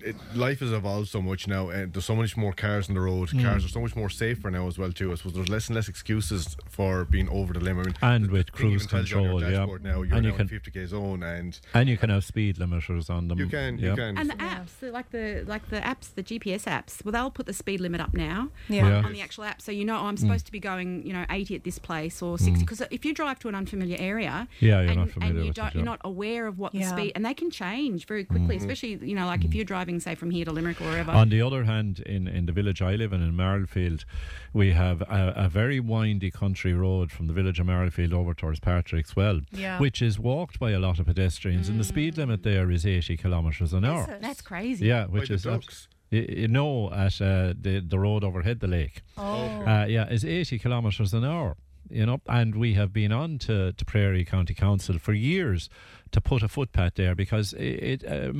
it, 0.00 0.16
life 0.34 0.60
has 0.60 0.72
evolved 0.72 1.08
so 1.08 1.20
much 1.20 1.46
now, 1.46 1.68
and 1.68 1.92
there's 1.92 2.04
so 2.04 2.16
much 2.16 2.36
more 2.36 2.52
cars 2.52 2.88
on 2.88 2.94
the 2.94 3.00
road. 3.00 3.28
Mm. 3.30 3.42
Cars 3.44 3.64
are 3.64 3.68
so 3.68 3.80
much 3.80 3.94
more 3.96 4.08
safer 4.08 4.50
now 4.50 4.66
as 4.66 4.78
well 4.78 4.92
too. 4.92 5.12
I 5.12 5.16
suppose 5.16 5.34
there's 5.34 5.48
less 5.48 5.66
and 5.68 5.76
less 5.76 5.88
excuses 5.88 6.56
for 6.68 7.04
being 7.04 7.28
over 7.28 7.52
the 7.52 7.60
limit. 7.60 7.96
I 8.00 8.06
mean, 8.06 8.14
And 8.14 8.24
the 8.26 8.32
with 8.32 8.52
cruise 8.52 8.82
even 8.84 8.88
tells 8.88 9.10
you 9.10 9.16
control, 9.16 9.42
yeah. 9.42 9.66
Now 9.82 10.02
you're 10.02 10.14
And 10.14 10.24
you 10.24 10.30
now 10.30 10.36
can- 10.36 10.48
in 10.48 10.60
50k 10.60 10.86
zone, 10.86 11.22
and 11.22 11.58
And 11.74 11.88
you 11.88 11.96
can 11.96 12.10
have 12.10 12.24
speed 12.24 12.56
limiters 12.56 13.10
on 13.10 13.28
them. 13.28 13.38
you 13.38 13.46
can, 13.46 13.78
yeah. 13.78 13.90
you 13.90 13.96
can. 13.96 14.18
And 14.18 14.30
the 14.30 14.34
apps, 14.34 14.92
like 14.92 15.10
the 15.10 15.44
like 15.46 15.68
the 15.68 15.80
apps, 15.80 16.14
the 16.14 16.22
GPS 16.22 16.64
apps, 16.64 17.04
well, 17.04 17.12
they'll 17.12 17.30
put 17.30 17.46
the 17.46 17.52
speed 17.52 17.80
limit 17.80 18.00
up 18.00 18.14
now 18.14 18.50
Yeah. 18.68 18.88
Yeah. 18.88 19.06
on 19.06 19.12
the 19.12 19.20
actual 19.20 19.44
app, 19.44 19.60
so 19.60 19.72
you 19.72 19.84
know 19.84 19.98
oh, 19.98 20.06
I'm 20.06 20.16
supposed 20.16 20.44
mm. 20.44 20.46
to 20.46 20.52
be 20.52 20.60
going, 20.60 21.04
you 21.06 21.12
know, 21.12 21.24
80 21.28 21.56
at 21.56 21.64
this 21.64 21.78
place 21.78 22.22
or 22.22 22.36
mm. 22.36 22.40
60. 22.40 22.60
Because 22.60 22.82
if 22.90 23.04
you 23.04 23.12
drive 23.12 23.38
to 23.40 23.48
an 23.48 23.54
unfamiliar 23.54 23.96
area, 23.98 24.48
Yeah, 24.60 24.80
you're 24.80 24.90
and, 24.90 25.00
not 25.00 25.10
familiar 25.10 25.30
and 25.34 25.38
you 25.44 25.48
with 25.48 25.56
don't, 25.56 25.66
yeah. 25.66 25.72
you're 25.74 25.84
not 25.84 26.00
aware 26.04 26.46
of 26.46 26.58
what 26.58 26.72
the 26.72 26.84
speed, 26.84 27.12
and 27.14 27.24
they 27.24 27.34
can 27.34 27.50
change 27.50 28.06
very 28.06 28.24
quickly, 28.24 28.56
mm. 28.56 28.60
especially 28.60 28.98
you 29.02 29.14
know, 29.14 29.26
like 29.26 29.44
if 29.44 29.54
you're 29.54 29.64
driving, 29.64 29.87
say, 29.98 30.14
from 30.14 30.30
here 30.30 30.44
to 30.44 30.52
Limerick 30.52 30.80
or 30.80 30.84
wherever. 30.84 31.10
On 31.12 31.28
the 31.30 31.40
other 31.40 31.64
hand, 31.64 32.00
in, 32.00 32.28
in 32.28 32.46
the 32.46 32.52
village 32.52 32.80
I 32.82 32.94
live 32.96 33.12
in, 33.12 33.22
in 33.22 33.34
Marlfield, 33.34 34.04
we 34.52 34.72
have 34.72 35.00
a, 35.02 35.32
a 35.36 35.48
very 35.48 35.80
windy 35.80 36.30
country 36.30 36.72
road 36.74 37.10
from 37.10 37.26
the 37.26 37.32
village 37.32 37.58
of 37.58 37.66
Marlfield 37.66 38.12
over 38.12 38.34
towards 38.34 38.60
Patrick's 38.60 39.16
Well, 39.16 39.40
Yeah. 39.50 39.78
which 39.80 40.02
is 40.02 40.18
walked 40.18 40.58
by 40.60 40.70
a 40.72 40.78
lot 40.78 40.98
of 40.98 41.06
pedestrians, 41.06 41.68
and 41.68 41.80
the 41.80 41.84
speed 41.84 42.16
limit 42.18 42.42
there 42.42 42.70
is 42.70 42.84
80 42.86 43.16
kilometres 43.16 43.72
an 43.72 43.84
hour. 43.84 44.18
That's 44.20 44.42
crazy. 44.42 44.86
Yeah, 44.86 45.06
which 45.06 45.28
the 45.28 45.34
is 45.34 45.42
ducks. 45.44 45.88
y- 46.12 46.26
you 46.28 46.48
know 46.48 46.92
at 46.92 47.20
uh, 47.20 47.54
the 47.60 47.80
the 47.86 47.98
road 47.98 48.22
overhead 48.24 48.60
the 48.60 48.68
lake. 48.68 49.02
Oh. 49.16 49.62
Uh, 49.66 49.86
yeah, 49.88 50.08
is 50.08 50.24
80 50.24 50.58
kilometres 50.58 51.14
an 51.14 51.24
hour. 51.24 51.56
You 51.90 52.04
know, 52.04 52.20
and 52.28 52.54
we 52.54 52.74
have 52.74 52.92
been 52.92 53.12
on 53.12 53.38
to, 53.38 53.72
to 53.72 53.84
Prairie 53.86 54.22
County 54.26 54.52
Council 54.52 54.98
for 54.98 55.14
years 55.14 55.70
to 56.12 56.20
put 56.20 56.42
a 56.42 56.48
footpath 56.48 56.94
there 56.94 57.14
because 57.14 57.52
it, 57.54 58.02
it 58.02 58.04
uh, 58.06 58.32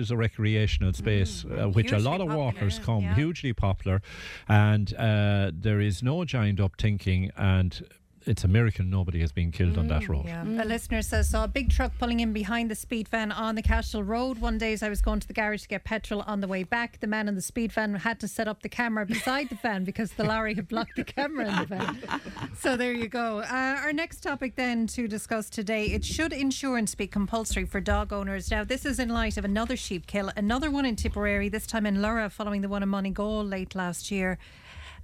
is 0.00 0.10
a 0.10 0.16
recreational 0.16 0.92
space 0.92 1.44
uh, 1.44 1.68
which 1.68 1.92
a 1.92 1.98
lot 1.98 2.20
of 2.20 2.28
popular, 2.28 2.36
walkers 2.36 2.78
come, 2.78 3.02
yeah. 3.02 3.14
hugely 3.14 3.52
popular, 3.52 4.02
and 4.48 4.94
uh, 4.96 5.50
there 5.52 5.80
is 5.80 6.02
no 6.02 6.24
giant 6.24 6.60
up 6.60 6.72
thinking 6.78 7.30
and 7.36 7.86
it's 8.26 8.44
a 8.44 8.48
miracle 8.48 8.84
nobody 8.84 9.20
has 9.20 9.30
been 9.30 9.52
killed 9.52 9.78
on 9.78 9.86
that 9.86 10.08
road. 10.08 10.24
Yeah. 10.26 10.42
A 10.42 10.64
listener 10.64 11.00
says, 11.02 11.28
saw 11.28 11.44
a 11.44 11.48
big 11.48 11.70
truck 11.70 11.92
pulling 11.98 12.20
in 12.20 12.32
behind 12.32 12.70
the 12.70 12.74
speed 12.74 13.08
van 13.08 13.30
on 13.30 13.54
the 13.54 13.62
Cashel 13.62 14.02
Road. 14.02 14.38
One 14.38 14.58
day 14.58 14.72
as 14.72 14.82
I 14.82 14.88
was 14.88 15.00
going 15.00 15.20
to 15.20 15.28
the 15.28 15.32
garage 15.32 15.62
to 15.62 15.68
get 15.68 15.84
petrol 15.84 16.22
on 16.26 16.40
the 16.40 16.48
way 16.48 16.64
back, 16.64 16.98
the 17.00 17.06
man 17.06 17.28
in 17.28 17.36
the 17.36 17.42
speed 17.42 17.72
van 17.72 17.94
had 17.94 18.18
to 18.20 18.28
set 18.28 18.48
up 18.48 18.62
the 18.62 18.68
camera 18.68 19.06
beside 19.06 19.48
the 19.48 19.54
van 19.54 19.84
because 19.84 20.12
the 20.12 20.24
lorry 20.24 20.54
had 20.54 20.66
blocked 20.66 20.96
the 20.96 21.04
camera 21.04 21.48
in 21.48 21.56
the 21.56 21.66
van. 21.66 21.98
So 22.58 22.76
there 22.76 22.92
you 22.92 23.08
go. 23.08 23.40
Uh, 23.40 23.80
our 23.82 23.92
next 23.92 24.22
topic 24.22 24.56
then 24.56 24.86
to 24.88 25.06
discuss 25.06 25.50
today, 25.50 25.86
it 25.86 26.04
should 26.04 26.32
insurance 26.32 26.94
be 26.94 27.06
compulsory 27.06 27.66
for 27.66 27.80
dog 27.80 28.12
owners? 28.12 28.50
Now 28.50 28.64
this 28.64 28.86
is 28.86 28.98
in 28.98 29.10
light 29.10 29.36
of 29.36 29.44
another 29.44 29.76
sheep 29.76 30.06
kill, 30.06 30.32
another 30.36 30.70
one 30.70 30.86
in 30.86 30.96
Tipperary, 30.96 31.48
this 31.48 31.66
time 31.66 31.84
in 31.84 31.98
Lorrha 31.98 32.30
following 32.30 32.62
the 32.62 32.68
one 32.68 32.82
in 32.82 32.88
Moneygall 32.88 33.48
late 33.48 33.74
last 33.74 34.10
year. 34.10 34.38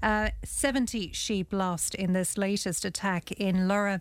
Uh, 0.03 0.31
70 0.45 1.13
sheep 1.13 1.53
lost 1.53 1.95
in 1.95 2.13
this 2.13 2.37
latest 2.37 2.85
attack 2.85 3.33
in 3.33 3.69
Lorrha. 3.69 4.01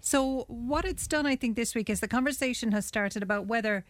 So, 0.00 0.44
what 0.48 0.84
it's 0.84 1.06
done, 1.06 1.24
I 1.26 1.34
think, 1.34 1.56
this 1.56 1.74
week 1.74 1.88
is 1.88 2.00
the 2.00 2.08
conversation 2.08 2.72
has 2.72 2.84
started 2.84 3.22
about 3.22 3.46
whether 3.46 3.84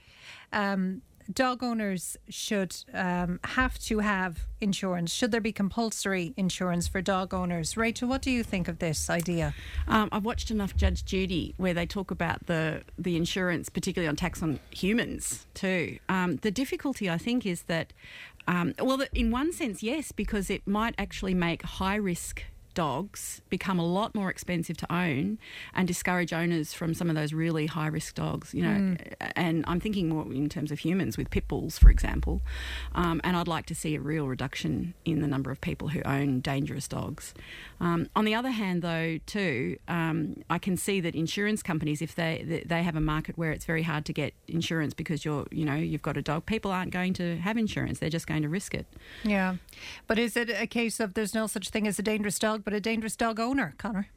um, 0.52 1.02
dog 1.32 1.62
owners 1.62 2.16
should 2.28 2.76
um, 2.92 3.40
have 3.44 3.78
to 3.80 4.00
have 4.00 4.46
insurance. 4.60 5.12
Should 5.12 5.32
there 5.32 5.40
be 5.40 5.52
compulsory 5.52 6.34
insurance 6.36 6.86
for 6.88 7.00
dog 7.00 7.32
owners? 7.32 7.76
Rachel, 7.76 8.08
what 8.08 8.22
do 8.22 8.30
you 8.30 8.42
think 8.42 8.68
of 8.68 8.78
this 8.78 9.08
idea? 9.08 9.54
Um, 9.88 10.08
I've 10.12 10.24
watched 10.24 10.50
enough 10.50 10.76
Judge 10.76 11.04
Judy 11.04 11.54
where 11.56 11.74
they 11.74 11.86
talk 11.86 12.10
about 12.10 12.46
the 12.46 12.82
the 12.98 13.16
insurance, 13.16 13.68
particularly 13.68 14.08
on 14.08 14.16
tax 14.16 14.42
on 14.42 14.60
humans 14.70 15.46
too. 15.54 15.98
Um, 16.08 16.36
the 16.36 16.50
difficulty, 16.50 17.08
I 17.10 17.18
think, 17.18 17.46
is 17.46 17.62
that 17.62 17.92
um, 18.46 18.74
well, 18.78 19.02
in 19.14 19.30
one 19.30 19.52
sense, 19.52 19.82
yes, 19.82 20.12
because 20.12 20.50
it 20.50 20.66
might 20.66 20.94
actually 20.98 21.34
make 21.34 21.62
high 21.62 21.96
risk 21.96 22.42
dogs 22.74 23.40
become 23.48 23.78
a 23.78 23.86
lot 23.86 24.14
more 24.14 24.30
expensive 24.30 24.76
to 24.78 24.92
own 24.92 25.38
and 25.74 25.88
discourage 25.88 26.32
owners 26.32 26.74
from 26.74 26.94
some 26.94 27.08
of 27.08 27.16
those 27.16 27.32
really 27.32 27.66
high 27.66 27.86
risk 27.86 28.14
dogs, 28.14 28.52
you 28.52 28.62
know. 28.62 28.96
Mm. 28.96 29.14
And 29.36 29.64
I'm 29.66 29.80
thinking 29.80 30.08
more 30.08 30.24
in 30.32 30.48
terms 30.48 30.70
of 30.70 30.80
humans 30.80 31.16
with 31.16 31.30
pit 31.30 31.48
bulls, 31.48 31.78
for 31.78 31.90
example. 31.90 32.42
Um, 32.94 33.20
and 33.24 33.36
I'd 33.36 33.48
like 33.48 33.66
to 33.66 33.74
see 33.74 33.94
a 33.94 34.00
real 34.00 34.26
reduction 34.26 34.94
in 35.04 35.20
the 35.20 35.28
number 35.28 35.50
of 35.50 35.60
people 35.60 35.88
who 35.88 36.02
own 36.02 36.40
dangerous 36.40 36.88
dogs. 36.88 37.34
Um, 37.80 38.08
on 38.16 38.24
the 38.24 38.34
other 38.34 38.50
hand, 38.50 38.82
though, 38.82 39.18
too, 39.26 39.78
um, 39.88 40.42
I 40.50 40.58
can 40.58 40.76
see 40.76 41.00
that 41.00 41.14
insurance 41.14 41.62
companies, 41.62 42.02
if 42.02 42.14
they 42.14 42.62
they 42.66 42.82
have 42.82 42.96
a 42.96 43.00
market 43.00 43.36
where 43.38 43.52
it's 43.52 43.64
very 43.64 43.82
hard 43.82 44.04
to 44.06 44.12
get 44.12 44.34
insurance 44.48 44.94
because 44.94 45.24
you're, 45.24 45.46
you 45.50 45.64
know, 45.64 45.74
you've 45.74 46.02
got 46.02 46.16
a 46.16 46.22
dog, 46.22 46.46
people 46.46 46.70
aren't 46.70 46.92
going 46.92 47.12
to 47.14 47.36
have 47.38 47.56
insurance. 47.56 47.98
They're 47.98 48.10
just 48.10 48.26
going 48.26 48.42
to 48.42 48.48
risk 48.48 48.74
it. 48.74 48.86
Yeah. 49.22 49.56
But 50.06 50.18
is 50.18 50.36
it 50.36 50.50
a 50.50 50.66
case 50.66 51.00
of 51.00 51.14
there's 51.14 51.34
no 51.34 51.46
such 51.46 51.70
thing 51.70 51.86
as 51.86 51.98
a 51.98 52.02
dangerous 52.02 52.38
dog, 52.38 52.63
but 52.64 52.72
a 52.74 52.80
dangerous 52.80 53.16
dog 53.16 53.38
owner, 53.40 53.74
Connor? 53.78 54.08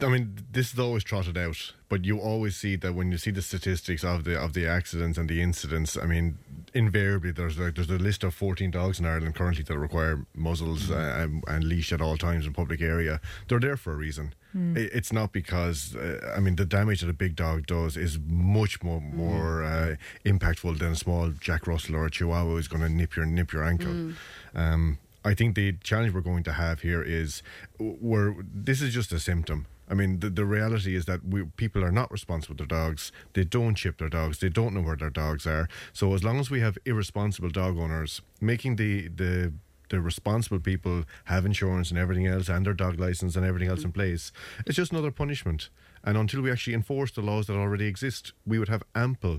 I 0.00 0.06
mean, 0.08 0.36
this 0.52 0.72
is 0.72 0.78
always 0.78 1.02
trotted 1.02 1.36
out, 1.36 1.72
but 1.88 2.04
you 2.04 2.20
always 2.20 2.54
see 2.54 2.76
that 2.76 2.94
when 2.94 3.10
you 3.10 3.18
see 3.18 3.32
the 3.32 3.42
statistics 3.42 4.04
of 4.04 4.22
the 4.22 4.38
of 4.38 4.52
the 4.52 4.64
accidents 4.64 5.18
and 5.18 5.28
the 5.28 5.42
incidents. 5.42 5.96
I 6.00 6.06
mean, 6.06 6.38
invariably 6.72 7.32
there's 7.32 7.58
like 7.58 7.74
there's 7.74 7.90
a 7.90 7.98
list 7.98 8.22
of 8.22 8.32
14 8.32 8.70
dogs 8.70 9.00
in 9.00 9.06
Ireland 9.06 9.34
currently 9.34 9.64
that 9.64 9.76
require 9.76 10.24
muzzles 10.36 10.88
uh, 10.88 11.16
and, 11.18 11.42
and 11.48 11.64
leash 11.64 11.92
at 11.92 12.00
all 12.00 12.16
times 12.16 12.46
in 12.46 12.52
public 12.52 12.80
area. 12.80 13.20
They're 13.48 13.58
there 13.58 13.76
for 13.76 13.92
a 13.92 13.96
reason. 13.96 14.34
Mm. 14.54 14.76
It- 14.76 14.92
It's 14.94 15.12
not 15.12 15.32
because 15.32 15.96
uh, 15.96 16.32
I 16.36 16.38
mean 16.38 16.54
the 16.54 16.64
damage 16.64 17.00
that 17.00 17.10
a 17.10 17.12
big 17.24 17.34
dog 17.34 17.66
does 17.66 17.96
is 17.96 18.20
much 18.28 18.84
more 18.84 19.00
more 19.00 19.64
uh, 19.64 19.96
impactful 20.24 20.78
than 20.78 20.92
a 20.92 20.96
small 20.96 21.30
Jack 21.40 21.66
Russell 21.66 21.96
or 21.96 22.06
a 22.06 22.10
Chihuahua 22.10 22.54
is 22.58 22.68
going 22.68 22.82
to 22.84 22.88
nip 22.88 23.16
your 23.16 23.26
nip 23.26 23.52
your 23.52 23.64
ankle. 23.64 23.88
Mm. 23.94 24.14
Um, 24.54 24.98
I 25.26 25.34
think 25.34 25.56
the 25.56 25.72
challenge 25.82 26.14
we're 26.14 26.20
going 26.20 26.44
to 26.44 26.52
have 26.52 26.82
here 26.82 27.02
is 27.02 27.42
we're 27.78 28.36
this 28.54 28.80
is 28.80 28.94
just 28.94 29.12
a 29.12 29.18
symptom. 29.18 29.66
I 29.88 29.94
mean, 29.94 30.20
the, 30.20 30.30
the 30.30 30.44
reality 30.44 30.96
is 30.96 31.04
that 31.06 31.24
we, 31.24 31.44
people 31.56 31.84
are 31.84 31.92
not 31.92 32.10
responsible 32.10 32.54
with 32.54 32.68
their 32.68 32.78
dogs. 32.78 33.12
They 33.34 33.44
don't 33.44 33.74
chip 33.74 33.98
their 33.98 34.08
dogs. 34.08 34.38
They 34.38 34.48
don't 34.48 34.72
know 34.74 34.82
where 34.82 34.96
their 34.96 35.10
dogs 35.10 35.46
are. 35.46 35.68
So 35.92 36.14
as 36.14 36.24
long 36.24 36.38
as 36.40 36.50
we 36.50 36.60
have 36.60 36.76
irresponsible 36.84 37.50
dog 37.50 37.76
owners 37.78 38.22
making 38.40 38.76
the 38.76 39.08
the 39.08 39.52
the 39.88 40.00
responsible 40.00 40.60
people 40.60 41.04
have 41.24 41.44
insurance 41.44 41.90
and 41.90 41.98
everything 41.98 42.26
else 42.26 42.48
and 42.48 42.64
their 42.64 42.74
dog 42.74 42.98
license 42.98 43.36
and 43.36 43.44
everything 43.44 43.68
else 43.68 43.84
in 43.84 43.92
place, 43.92 44.32
it's 44.64 44.76
just 44.76 44.92
another 44.92 45.10
punishment. 45.10 45.70
And 46.04 46.16
until 46.16 46.40
we 46.40 46.52
actually 46.52 46.74
enforce 46.74 47.10
the 47.10 47.22
laws 47.22 47.46
that 47.46 47.56
already 47.56 47.86
exist, 47.86 48.32
we 48.44 48.58
would 48.60 48.68
have 48.68 48.84
ample 48.94 49.38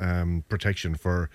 um, 0.00 0.44
protection 0.48 0.94
for 0.94 1.30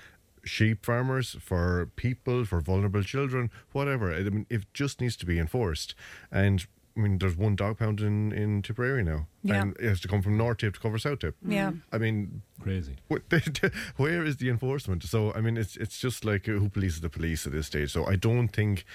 sheep 0.45 0.85
farmers, 0.85 1.35
for 1.39 1.89
people, 1.95 2.45
for 2.45 2.61
vulnerable 2.61 3.03
children, 3.03 3.51
whatever. 3.71 4.13
I 4.13 4.23
mean, 4.23 4.45
it 4.49 4.65
just 4.73 5.01
needs 5.01 5.15
to 5.17 5.25
be 5.25 5.39
enforced. 5.39 5.95
And 6.31 6.65
I 6.97 7.01
mean, 7.01 7.17
there's 7.17 7.35
one 7.35 7.55
dog 7.55 7.77
pound 7.77 7.99
in, 7.99 8.31
in 8.31 8.61
Tipperary 8.61 9.03
now. 9.03 9.27
Yeah. 9.43 9.61
And 9.61 9.75
it 9.77 9.87
has 9.87 9.99
to 10.01 10.07
come 10.07 10.21
from 10.21 10.37
North 10.37 10.59
Tip 10.59 10.75
to 10.75 10.79
cover 10.79 10.97
South 10.97 11.19
Tip. 11.19 11.35
Yeah. 11.45 11.73
I 11.91 11.97
mean, 11.97 12.41
crazy. 12.61 12.95
Where 13.97 14.23
is 14.23 14.37
the 14.37 14.49
enforcement? 14.49 15.03
So, 15.03 15.33
I 15.33 15.41
mean, 15.41 15.57
it's 15.57 15.75
it's 15.75 15.99
just 15.99 16.23
like 16.23 16.45
who 16.45 16.69
polices 16.69 17.01
the 17.01 17.09
police 17.09 17.45
at 17.45 17.51
this 17.51 17.67
stage. 17.67 17.91
So, 17.91 18.05
I 18.05 18.15
don't 18.15 18.47
think 18.47 18.85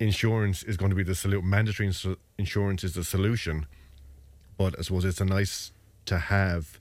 insurance 0.00 0.62
is 0.62 0.76
going 0.78 0.90
to 0.90 0.96
be 0.96 1.02
the 1.02 1.14
solution. 1.14 1.48
Mandatory 1.48 1.88
ins- 1.88 2.06
insurance 2.38 2.84
is 2.84 2.94
the 2.94 3.04
solution. 3.04 3.66
But 4.56 4.78
I 4.78 4.82
suppose 4.82 5.04
it's 5.04 5.20
a 5.20 5.24
nice 5.26 5.72
to 6.06 6.18
have 6.18 6.80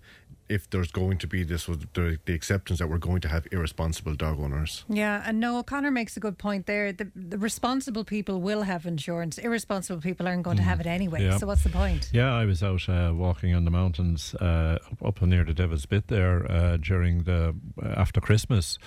if 0.51 0.69
there's 0.69 0.91
going 0.91 1.17
to 1.19 1.27
be 1.27 1.43
this 1.43 1.67
with 1.67 1.91
the, 1.93 2.19
the 2.25 2.33
acceptance 2.33 2.79
that 2.79 2.87
we're 2.89 2.97
going 3.09 3.21
to 3.21 3.27
have 3.29 3.47
irresponsible 3.51 4.15
dog 4.15 4.39
owners. 4.39 4.83
Yeah, 4.89 5.23
and 5.25 5.39
no, 5.39 5.63
Connor 5.63 5.91
makes 5.91 6.17
a 6.17 6.19
good 6.19 6.37
point 6.37 6.65
there. 6.65 6.91
The, 6.93 7.07
the 7.15 7.37
responsible 7.37 8.03
people 8.03 8.41
will 8.41 8.63
have 8.63 8.85
insurance. 8.85 9.37
Irresponsible 9.37 10.01
people 10.01 10.27
aren't 10.27 10.43
going 10.43 10.57
to 10.57 10.63
have 10.63 10.79
it 10.79 10.87
anyway. 10.87 11.23
Yeah. 11.23 11.37
So 11.37 11.47
what's 11.47 11.63
the 11.63 11.69
point? 11.69 12.09
Yeah, 12.13 12.33
I 12.33 12.45
was 12.45 12.61
out 12.61 12.87
uh, 12.89 13.13
walking 13.15 13.55
on 13.55 13.65
the 13.65 13.71
mountains 13.71 14.35
uh, 14.35 14.77
up 15.03 15.21
near 15.21 15.43
the 15.45 15.53
Devil's 15.53 15.85
Bit 15.85 16.07
there 16.07 16.51
uh, 16.51 16.77
during 16.77 17.23
the 17.23 17.55
after 17.83 18.19
Christmas, 18.21 18.77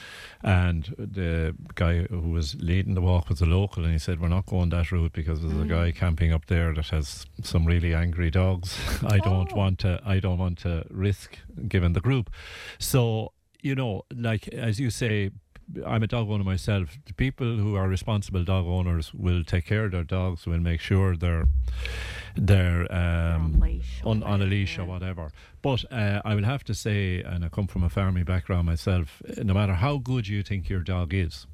and 0.43 0.95
the 0.99 1.55
guy 1.75 2.03
who 2.05 2.31
was 2.31 2.55
leading 2.61 2.95
the 2.95 3.01
walk 3.01 3.29
was 3.29 3.41
a 3.41 3.47
local, 3.47 3.85
and 3.85 3.93
he 3.93 3.99
said, 3.99 4.21
"We're 4.21 4.29
not 4.29 4.47
going 4.47 4.69
that 4.71 4.93
route 4.93 5.13
because 5.13 5.41
there's 5.41 5.53
a 5.53 5.57
Mm. 5.65 5.69
guy 5.69 5.91
camping 5.93 6.33
up 6.33 6.47
there 6.47 6.75
that 6.75 6.89
has 6.89 7.27
some 7.43 7.65
really 7.65 7.95
angry 7.95 8.31
dogs. 8.31 8.79
I 9.07 9.19
don't 9.19 9.51
Oh. 9.53 9.57
want 9.57 9.79
to. 9.81 10.01
I 10.05 10.21
don't 10.21 10.39
want 10.39 10.59
to 10.59 10.85
risk 10.91 11.39
given 11.69 11.93
the 11.93 12.01
group." 12.01 12.31
So 12.79 13.33
you 13.63 13.75
know, 13.75 14.03
like 14.15 14.49
as 14.49 14.79
you 14.79 14.91
say, 14.91 15.31
I'm 15.87 16.03
a 16.03 16.07
dog 16.07 16.29
owner 16.31 16.45
myself. 16.45 16.99
The 17.07 17.15
people 17.15 17.57
who 17.57 17.75
are 17.77 17.89
responsible 17.89 18.45
dog 18.45 18.67
owners 18.67 19.15
will 19.15 19.43
take 19.45 19.65
care 19.67 19.87
of 19.87 19.93
their 19.93 20.05
dogs, 20.05 20.47
will 20.47 20.61
make 20.61 20.81
sure 20.81 21.17
they're 21.17 21.47
they're 22.37 22.93
um, 22.93 23.63
on, 24.05 24.23
on 24.23 24.43
a 24.43 24.45
leash 24.45 24.79
or 24.79 24.85
whatever. 24.85 25.31
But 25.63 25.85
uh, 25.91 26.21
I 26.25 26.35
will 26.35 26.45
have 26.45 26.65
to 26.65 26.75
say, 26.75 27.23
and 27.23 27.45
I 27.45 27.49
come 27.49 27.67
from 27.67 27.83
a 27.85 27.89
farming 27.89 28.25
background 28.25 28.67
myself, 28.67 29.23
no 29.43 29.55
matter 29.55 29.75
how 29.75 29.99
good 29.99 30.29
you 30.29 30.43
think 30.43 30.69
your 30.69 30.81
dog 30.81 31.15
is, 31.15 31.47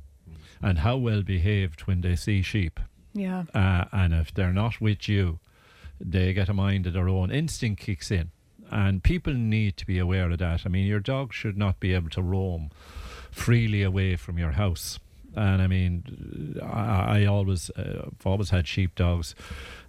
and 0.62 0.78
how 0.78 0.96
well 0.96 1.22
behaved 1.22 1.82
when 1.82 2.00
they 2.00 2.16
see 2.16 2.42
sheep, 2.42 2.80
Yeah. 3.14 3.44
uh, 3.54 3.84
and 3.92 4.12
if 4.14 4.32
they're 4.34 4.52
not 4.52 4.80
with 4.80 5.08
you, 5.08 5.38
they 6.00 6.32
get 6.32 6.48
a 6.48 6.54
mind 6.54 6.86
of 6.86 6.94
their 6.94 7.08
own. 7.08 7.30
Instinct 7.30 7.82
kicks 7.82 8.10
in. 8.10 8.30
And 8.70 9.02
people 9.02 9.32
need 9.32 9.76
to 9.78 9.86
be 9.86 9.98
aware 9.98 10.30
of 10.30 10.38
that. 10.38 10.62
I 10.64 10.68
mean, 10.68 10.86
your 10.86 11.00
dog 11.00 11.32
should 11.32 11.58
not 11.58 11.80
be 11.80 11.92
able 11.92 12.10
to 12.10 12.22
roam 12.22 12.70
freely 13.30 13.82
away 13.82 14.16
from 14.16 14.38
your 14.38 14.52
house. 14.52 14.98
And 15.34 15.62
I 15.62 15.66
mean, 15.66 16.58
I, 16.62 17.20
I 17.20 17.24
always, 17.26 17.70
uh, 17.70 18.06
I've 18.06 18.26
always 18.26 18.50
had 18.50 18.66
sheep 18.66 18.94
dogs, 18.94 19.34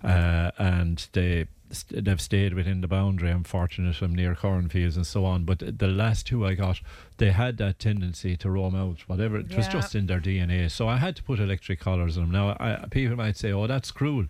uh, 0.04 0.52
and 0.58 1.08
they 1.14 1.48
they've 1.90 2.22
stayed 2.22 2.54
within 2.54 2.82
the 2.82 2.88
boundary. 2.88 3.30
I'm 3.32 3.44
fortunate 3.44 4.02
I'm 4.02 4.14
near 4.14 4.36
cornfields 4.36 4.98
and 4.98 5.08
so 5.08 5.26
on. 5.26 5.46
But 5.46 5.80
the 5.80 5.88
last 5.88 6.28
two 6.28 6.46
I 6.46 6.54
got, 6.54 6.82
they 7.18 7.32
had 7.32 7.58
that 7.58 7.80
tendency 7.80 8.36
to 8.38 8.50
roam 8.50 8.76
out. 8.76 9.08
Whatever 9.08 9.38
it 9.38 9.56
was 9.56 9.68
just 9.68 9.96
in 9.96 10.08
their 10.08 10.20
DNA. 10.20 10.70
So 10.70 10.88
I 10.88 10.98
had 10.98 11.16
to 11.18 11.24
put 11.24 11.40
electric 11.40 11.80
collars 11.80 12.18
on 12.18 12.24
them. 12.24 12.32
Now 12.32 12.58
I, 12.60 12.86
people 12.90 13.16
might 13.16 13.38
say, 13.38 13.52
"Oh, 13.52 13.68
that's 13.68 13.92
cruel." 13.92 14.26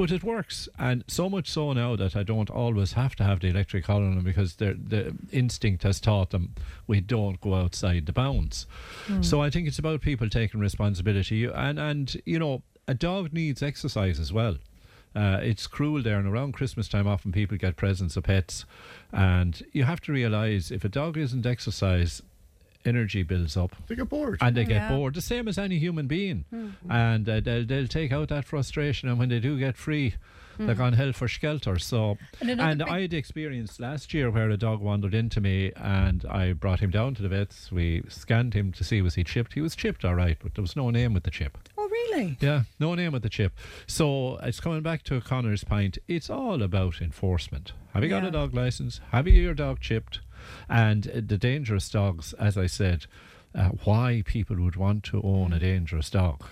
But 0.00 0.12
it 0.12 0.24
works, 0.24 0.66
and 0.78 1.04
so 1.08 1.28
much 1.28 1.50
so 1.50 1.74
now 1.74 1.94
that 1.94 2.16
I 2.16 2.22
don't 2.22 2.48
always 2.48 2.94
have 2.94 3.14
to 3.16 3.24
have 3.24 3.40
the 3.40 3.48
electric 3.48 3.84
collar 3.84 4.06
on 4.06 4.14
them 4.14 4.24
because 4.24 4.54
their 4.54 4.72
the 4.72 5.14
instinct 5.30 5.82
has 5.82 6.00
taught 6.00 6.30
them 6.30 6.54
we 6.86 7.02
don't 7.02 7.38
go 7.42 7.54
outside 7.54 8.06
the 8.06 8.12
bounds. 8.14 8.66
Hmm. 9.06 9.20
So 9.20 9.42
I 9.42 9.50
think 9.50 9.68
it's 9.68 9.78
about 9.78 10.00
people 10.00 10.30
taking 10.30 10.58
responsibility, 10.58 11.44
and 11.44 11.78
and 11.78 12.18
you 12.24 12.38
know 12.38 12.62
a 12.88 12.94
dog 12.94 13.34
needs 13.34 13.62
exercise 13.62 14.18
as 14.18 14.32
well. 14.32 14.56
Uh, 15.14 15.40
it's 15.42 15.66
cruel 15.66 16.02
there, 16.02 16.18
and 16.18 16.26
around 16.26 16.52
Christmas 16.52 16.88
time, 16.88 17.06
often 17.06 17.30
people 17.30 17.58
get 17.58 17.76
presents 17.76 18.16
of 18.16 18.24
pets, 18.24 18.64
and 19.12 19.62
you 19.72 19.84
have 19.84 20.00
to 20.00 20.12
realise 20.12 20.70
if 20.70 20.82
a 20.82 20.88
dog 20.88 21.18
isn't 21.18 21.44
exercised, 21.44 22.22
energy 22.84 23.22
builds 23.22 23.56
up. 23.56 23.74
They 23.86 23.96
get 23.96 24.08
bored, 24.08 24.38
and 24.40 24.56
they 24.56 24.64
get 24.64 24.82
Yeah. 24.82 24.88
bored. 24.88 25.14
The 25.14 25.20
same 25.20 25.48
as 25.48 25.58
any 25.58 25.78
human 25.78 26.06
being, 26.06 26.44
Mm. 26.52 26.72
and 26.88 27.28
uh, 27.28 27.40
they'll 27.40 27.64
they'll 27.64 27.86
take 27.88 28.12
out 28.12 28.28
that 28.28 28.44
frustration, 28.44 29.08
and 29.08 29.18
when 29.18 29.28
they 29.28 29.40
do 29.40 29.58
get 29.58 29.76
free. 29.76 30.14
They're 30.58 30.74
Mm. 30.74 30.78
gone 30.78 30.92
hell 30.92 31.12
for 31.14 31.26
skelter. 31.26 31.78
So, 31.78 32.18
And 32.38 32.50
and, 32.60 32.82
I 32.82 33.00
had 33.00 33.14
experience 33.14 33.80
last 33.80 34.12
year 34.12 34.30
where 34.30 34.50
a 34.50 34.58
dog 34.58 34.80
wandered 34.82 35.14
into 35.14 35.40
me, 35.40 35.72
and 35.74 36.22
I 36.26 36.52
brought 36.52 36.80
him 36.80 36.90
down 36.90 37.14
to 37.14 37.22
the 37.22 37.30
vets. 37.30 37.72
We 37.72 38.02
scanned 38.08 38.52
him 38.52 38.70
to 38.72 38.84
see 38.84 39.00
was 39.00 39.14
he 39.14 39.24
chipped. 39.24 39.54
He 39.54 39.62
was 39.62 39.74
chipped, 39.74 40.04
all 40.04 40.14
right, 40.16 40.36
but 40.42 40.54
there 40.54 40.60
was 40.60 40.76
no 40.76 40.90
name 40.90 41.14
with 41.14 41.22
the 41.22 41.30
chip. 41.30 41.56
Oh, 41.78 41.88
really? 41.88 42.36
Yeah, 42.40 42.64
no 42.78 42.94
name 42.94 43.12
with 43.12 43.22
the 43.22 43.30
chip. 43.30 43.56
So 43.86 44.36
it's 44.42 44.60
coming 44.60 44.82
back 44.82 45.02
to 45.04 45.18
Connor's 45.22 45.64
point. 45.64 45.96
It's 46.08 46.28
all 46.28 46.62
about 46.62 47.00
enforcement. 47.00 47.72
Have 47.94 48.02
you 48.02 48.10
got 48.10 48.24
Yeah. 48.24 48.28
a 48.28 48.32
dog 48.32 48.52
license? 48.52 49.00
Have 49.12 49.26
you 49.26 49.40
your 49.40 49.54
dog 49.54 49.80
chipped? 49.80 50.20
And 50.68 51.08
uh, 51.08 51.20
the 51.26 51.38
dangerous 51.38 51.88
dogs, 51.88 52.32
as 52.34 52.56
I 52.56 52.66
said, 52.66 53.06
uh, 53.54 53.70
why 53.84 54.22
people 54.26 54.56
would 54.60 54.76
want 54.76 55.02
to 55.04 55.20
own 55.22 55.52
a 55.52 55.58
dangerous 55.58 56.08
dog. 56.10 56.44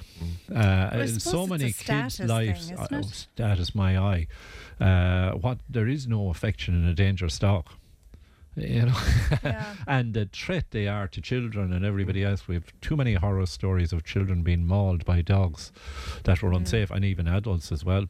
Uh, 0.52 0.90
I 0.92 1.00
in 1.02 1.20
so 1.20 1.46
many 1.46 1.72
kids' 1.72 2.20
lives, 2.20 2.68
thing, 2.68 2.78
uh, 2.78 2.86
oh, 2.90 3.02
status 3.02 3.74
my 3.74 3.96
eye. 3.96 4.26
Uh, 4.80 5.32
what 5.32 5.58
there 5.68 5.86
is 5.86 6.06
no 6.06 6.30
affection 6.30 6.74
in 6.74 6.88
a 6.88 6.94
dangerous 6.94 7.38
dog. 7.38 7.66
You 8.56 8.86
know, 8.86 8.98
and 9.86 10.14
the 10.14 10.28
threat 10.32 10.72
they 10.72 10.88
are 10.88 11.06
to 11.06 11.20
children 11.20 11.72
and 11.72 11.84
everybody 11.84 12.24
else. 12.24 12.48
We 12.48 12.56
have 12.56 12.72
too 12.80 12.96
many 12.96 13.14
horror 13.14 13.46
stories 13.46 13.92
of 13.92 14.02
children 14.02 14.42
being 14.42 14.66
mauled 14.66 15.04
by 15.04 15.22
dogs 15.22 15.70
that 16.24 16.42
were 16.42 16.52
unsafe, 16.52 16.90
and 16.90 17.04
even 17.04 17.28
adults 17.28 17.70
as 17.70 17.84
well. 17.84 18.06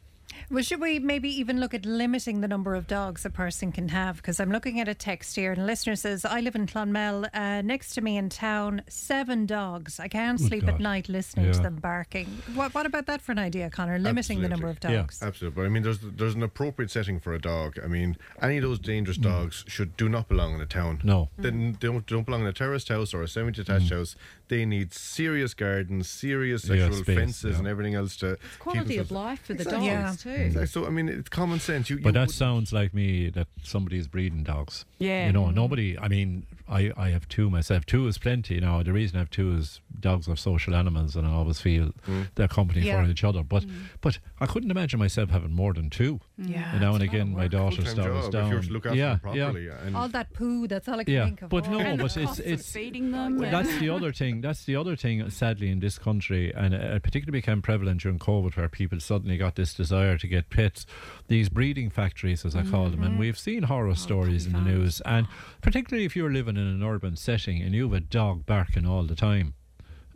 Well, 0.51 0.62
should 0.62 0.81
we 0.81 0.98
maybe 0.98 1.28
even 1.28 1.60
look 1.60 1.74
at 1.74 1.85
limiting 1.85 2.40
the 2.40 2.48
number 2.48 2.74
of 2.74 2.86
dogs 2.86 3.24
a 3.24 3.31
person 3.31 3.73
can 3.73 3.89
have? 3.89 4.16
Because 4.16 4.40
I'm 4.40 4.51
looking 4.51 4.81
at 4.81 4.89
a 4.89 4.94
text 4.94 5.36
here, 5.36 5.52
and 5.52 5.60
a 5.62 5.65
listener 5.65 5.97
says, 5.97 6.24
I 6.24 6.40
live 6.40 6.55
in 6.55 6.66
Clonmel. 6.66 7.27
Uh, 7.35 7.62
next 7.62 7.94
to 7.94 8.01
me 8.01 8.16
in 8.16 8.28
town, 8.28 8.82
seven 8.89 9.47
dogs. 9.47 10.01
I 10.01 10.09
can't 10.09 10.40
Oh, 10.40 10.47
sleep 10.47 10.66
at 10.69 10.81
night 10.81 11.09
listening 11.09 11.52
to 11.52 11.60
them 11.60 11.77
barking. 11.77 12.27
What, 12.55 12.74
what 12.74 12.86
about 12.86 13.06
that 13.06 13.20
for 13.23 13.32
an 13.32 13.39
idea, 13.39 13.70
Connor? 13.70 13.98
Limiting 13.98 14.40
the 14.43 14.48
number 14.48 14.69
of 14.69 14.81
dogs. 14.81 15.23
Absolutely. 15.23 15.56
But 15.62 15.66
I 15.66 15.69
mean, 15.69 15.82
there's 15.82 15.98
there's 16.01 16.35
an 16.35 16.43
appropriate 16.43 16.90
setting 16.90 17.19
for 17.20 17.32
a 17.35 17.40
dog. 17.40 17.78
I 17.82 17.86
mean, 17.86 18.16
any 18.43 18.56
of 18.59 18.62
those 18.62 18.78
dangerous 18.78 19.19
Mm. 19.19 19.23
dogs 19.23 19.65
should 19.66 19.97
do 19.97 20.09
not 20.09 20.28
belong 20.28 20.55
in 20.55 20.60
a 20.60 20.66
town. 20.66 21.01
No. 21.02 21.28
They 21.39 21.51
they 21.51 21.73
don't, 21.89 22.06
don't 22.06 22.24
belong 22.24 22.43
in 22.43 22.47
a 22.47 22.52
terraced 22.52 22.89
house 22.89 23.12
or 23.15 23.23
a 23.23 23.28
semi-detached 23.28 23.90
Mm. 23.90 23.97
house. 23.98 24.16
They 24.48 24.64
need 24.64 24.92
serious 24.94 25.54
gardens, 25.54 26.08
serious 26.08 26.64
Yeah, 26.64 26.76
sexual 26.86 27.02
space, 27.04 27.16
fences, 27.18 27.52
yeah. 27.52 27.58
and 27.58 27.66
everything 27.66 27.94
else 27.94 28.16
to 28.18 28.36
keep 28.36 28.58
Quality 28.58 28.96
of 28.98 29.10
life 29.10 29.40
for 29.42 29.54
the 29.54 29.62
Exactly. 29.62 29.88
dogs 29.90 30.22
too. 30.22 30.30
Exactly. 30.30 30.66
So 30.66 30.86
I 30.86 30.90
mean, 30.90 31.08
it's 31.08 31.28
common 31.28 31.60
sense. 31.60 31.90
You, 31.90 31.98
But 32.00 32.14
that 32.14 32.30
sounds 32.30 32.72
like 32.72 32.94
me 32.94 33.28
that 33.30 33.48
somebody's 33.62 34.08
breeding 34.08 34.42
dogs. 34.44 34.84
Yeah. 34.98 35.26
You 35.26 35.32
know, 35.32 35.44
Mhm. 35.46 35.54
nobody, 35.54 35.98
I 35.98 36.08
mean, 36.08 36.46
I, 36.68 36.92
I 36.96 37.10
have 37.10 37.28
two 37.28 37.48
myself. 37.50 37.86
Two 37.86 38.06
is 38.08 38.18
plenty. 38.18 38.60
Now, 38.60 38.82
the 38.82 38.92
reason 38.92 39.16
I 39.16 39.20
have 39.20 39.30
two 39.30 39.54
is 39.56 39.80
dogs 40.00 40.28
are 40.28 40.36
social 40.36 40.74
animals 40.74 41.16
and 41.16 41.26
I 41.26 41.30
always 41.30 41.60
feel 41.60 41.92
mm. 42.06 42.28
they're 42.34 42.46
company 42.48 42.82
Yeah. 42.86 43.02
for 43.04 43.10
each 43.10 43.24
other. 43.24 43.42
But 43.42 43.64
mm. 43.64 43.72
but 44.00 44.18
I 44.40 44.46
couldn't 44.46 44.70
imagine 44.70 44.98
myself 44.98 45.30
having 45.30 45.52
more 45.52 45.72
than 45.74 45.90
two. 45.90 46.20
Mm. 46.40 46.50
Yeah. 46.50 46.72
And 46.72 46.80
now 46.80 46.94
and 46.94 47.02
It's 47.02 47.12
a 47.12 47.16
lot 47.16 47.22
again, 47.22 47.32
my 47.34 47.42
work. 47.44 47.50
daughter's 47.50 47.84
Full-time 47.92 47.96
dog 47.96 48.16
is 48.16 48.24
job, 48.24 48.26
if 48.26 48.32
down. 48.32 48.48
you 48.50 48.56
were 48.56 48.62
to 48.62 48.72
look 48.72 48.86
after 48.86 48.98
yeah, 48.98 49.08
them 49.10 49.20
properly, 49.20 49.66
yeah. 49.66 49.86
and- 49.86 49.96
All 49.96 50.08
that 50.08 50.32
poo, 50.32 50.66
that's 50.68 50.88
all 50.88 51.00
I 51.00 51.04
can 51.04 51.14
Yeah, 51.14 51.24
think 51.24 51.42
of. 51.42 51.48
but 51.50 51.68
no, 51.70 51.78
but 51.96 52.04
it's 52.04 52.14
Costs 52.14 52.40
it's 52.40 52.70
feeding 52.72 53.10
them. 53.12 53.38
well, 53.38 53.50
that's 53.50 53.76
the 53.78 53.88
other 53.90 54.12
thing. 54.12 54.38
That's 54.40 54.65
the 54.65 54.77
other 54.77 54.97
thing. 54.97 55.28
Sadly, 55.31 55.70
in 55.70 55.81
this 55.81 55.98
country, 55.98 56.52
and 56.55 56.74
it 56.74 57.02
particularly 57.02 57.39
became 57.39 57.62
prevalent 57.62 58.02
during 58.02 58.19
COVID, 58.19 58.56
where 58.56 58.69
people 58.69 59.01
suddenly 59.01 59.36
got 59.36 59.56
this 59.56 59.74
desire 59.74 60.19
to 60.19 60.28
get 60.28 60.51
pets. 60.51 60.86
These 61.28 61.48
breeding 61.48 61.90
factories, 61.90 62.44
as 62.44 62.55
I 62.55 62.65
call 62.65 62.90
them, 62.90 63.02
and 63.02 63.12
mm-hmm. 63.12 63.20
we've 63.20 63.39
seen 63.39 63.65
horror 63.65 63.89
oh, 63.89 63.94
stories 63.94 64.47
in 64.47 64.52
the 64.52 64.60
news. 64.60 65.01
And 65.02 65.27
particularly 65.62 66.05
if 66.05 66.16
you're 66.16 66.32
living 66.32 66.56
in 66.56 66.66
an 66.66 66.82
urban 66.82 67.16
setting 67.16 67.62
and 67.62 67.74
you 67.74 67.85
have 67.85 67.93
a 67.93 68.01
dog 68.01 68.47
barking 68.47 68.86
all 68.86 69.05
the 69.05 69.15
time. 69.15 69.55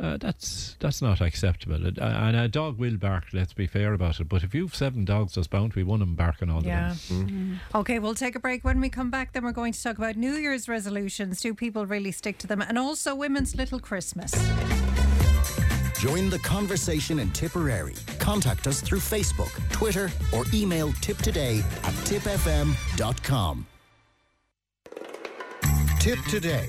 Uh, 0.03 0.17
that's 0.17 0.77
that's 0.81 1.01
not 1.01 1.21
acceptable, 1.21 1.87
It- 1.87 1.97
uh, 2.01 2.05
and 2.05 2.37
a 2.37 2.49
dog 2.49 2.77
will 2.77 2.97
bark. 2.97 3.27
Let's 3.33 3.53
be 3.53 3.69
fair 3.69 3.93
about 3.95 4.19
it. 4.19 4.29
But 4.29 4.43
if 4.43 4.53
you've 4.53 4.75
seven 4.75 5.05
dogs, 5.05 5.35
there's 5.35 5.47
bound 5.47 5.71
to 5.73 5.77
be 5.77 5.85
one 5.85 6.03
of 6.03 6.09
them 6.09 6.17
barking 6.17 6.51
all 6.51 6.61
the 6.61 6.67
Yeah. 6.67 6.97
time. 7.09 7.61
Okay, 7.73 8.01
we'll 8.01 8.17
take 8.17 8.35
a 8.35 8.41
break. 8.41 8.65
When 8.65 8.81
we 8.81 8.89
come 8.89 9.11
back, 9.11 9.33
then 9.33 9.45
we're 9.45 9.53
going 9.53 9.73
to 9.73 9.81
talk 9.81 9.99
about 9.99 10.17
New 10.17 10.33
Year's 10.35 10.69
resolutions. 10.69 11.41
Do 11.41 11.55
people 11.55 11.87
really 11.87 12.11
stick 12.11 12.39
to 12.39 12.49
them? 12.49 12.61
And 12.61 12.79
also 12.79 13.15
Women's 13.15 13.55
Little 13.55 13.79
Christmas. 13.79 14.33
Join 16.01 16.31
the 16.31 16.41
conversation 16.43 17.21
in 17.21 17.31
Tipperary. 17.31 17.95
Contact 18.19 18.67
us 18.67 18.81
through 18.81 18.99
Facebook, 18.99 19.53
Twitter, 19.71 20.11
or 20.33 20.45
email 20.53 20.91
tiptoday 20.95 21.61
at 21.85 21.95
tipfm.com. 22.09 23.67
Tip 26.01 26.19
Today 26.29 26.69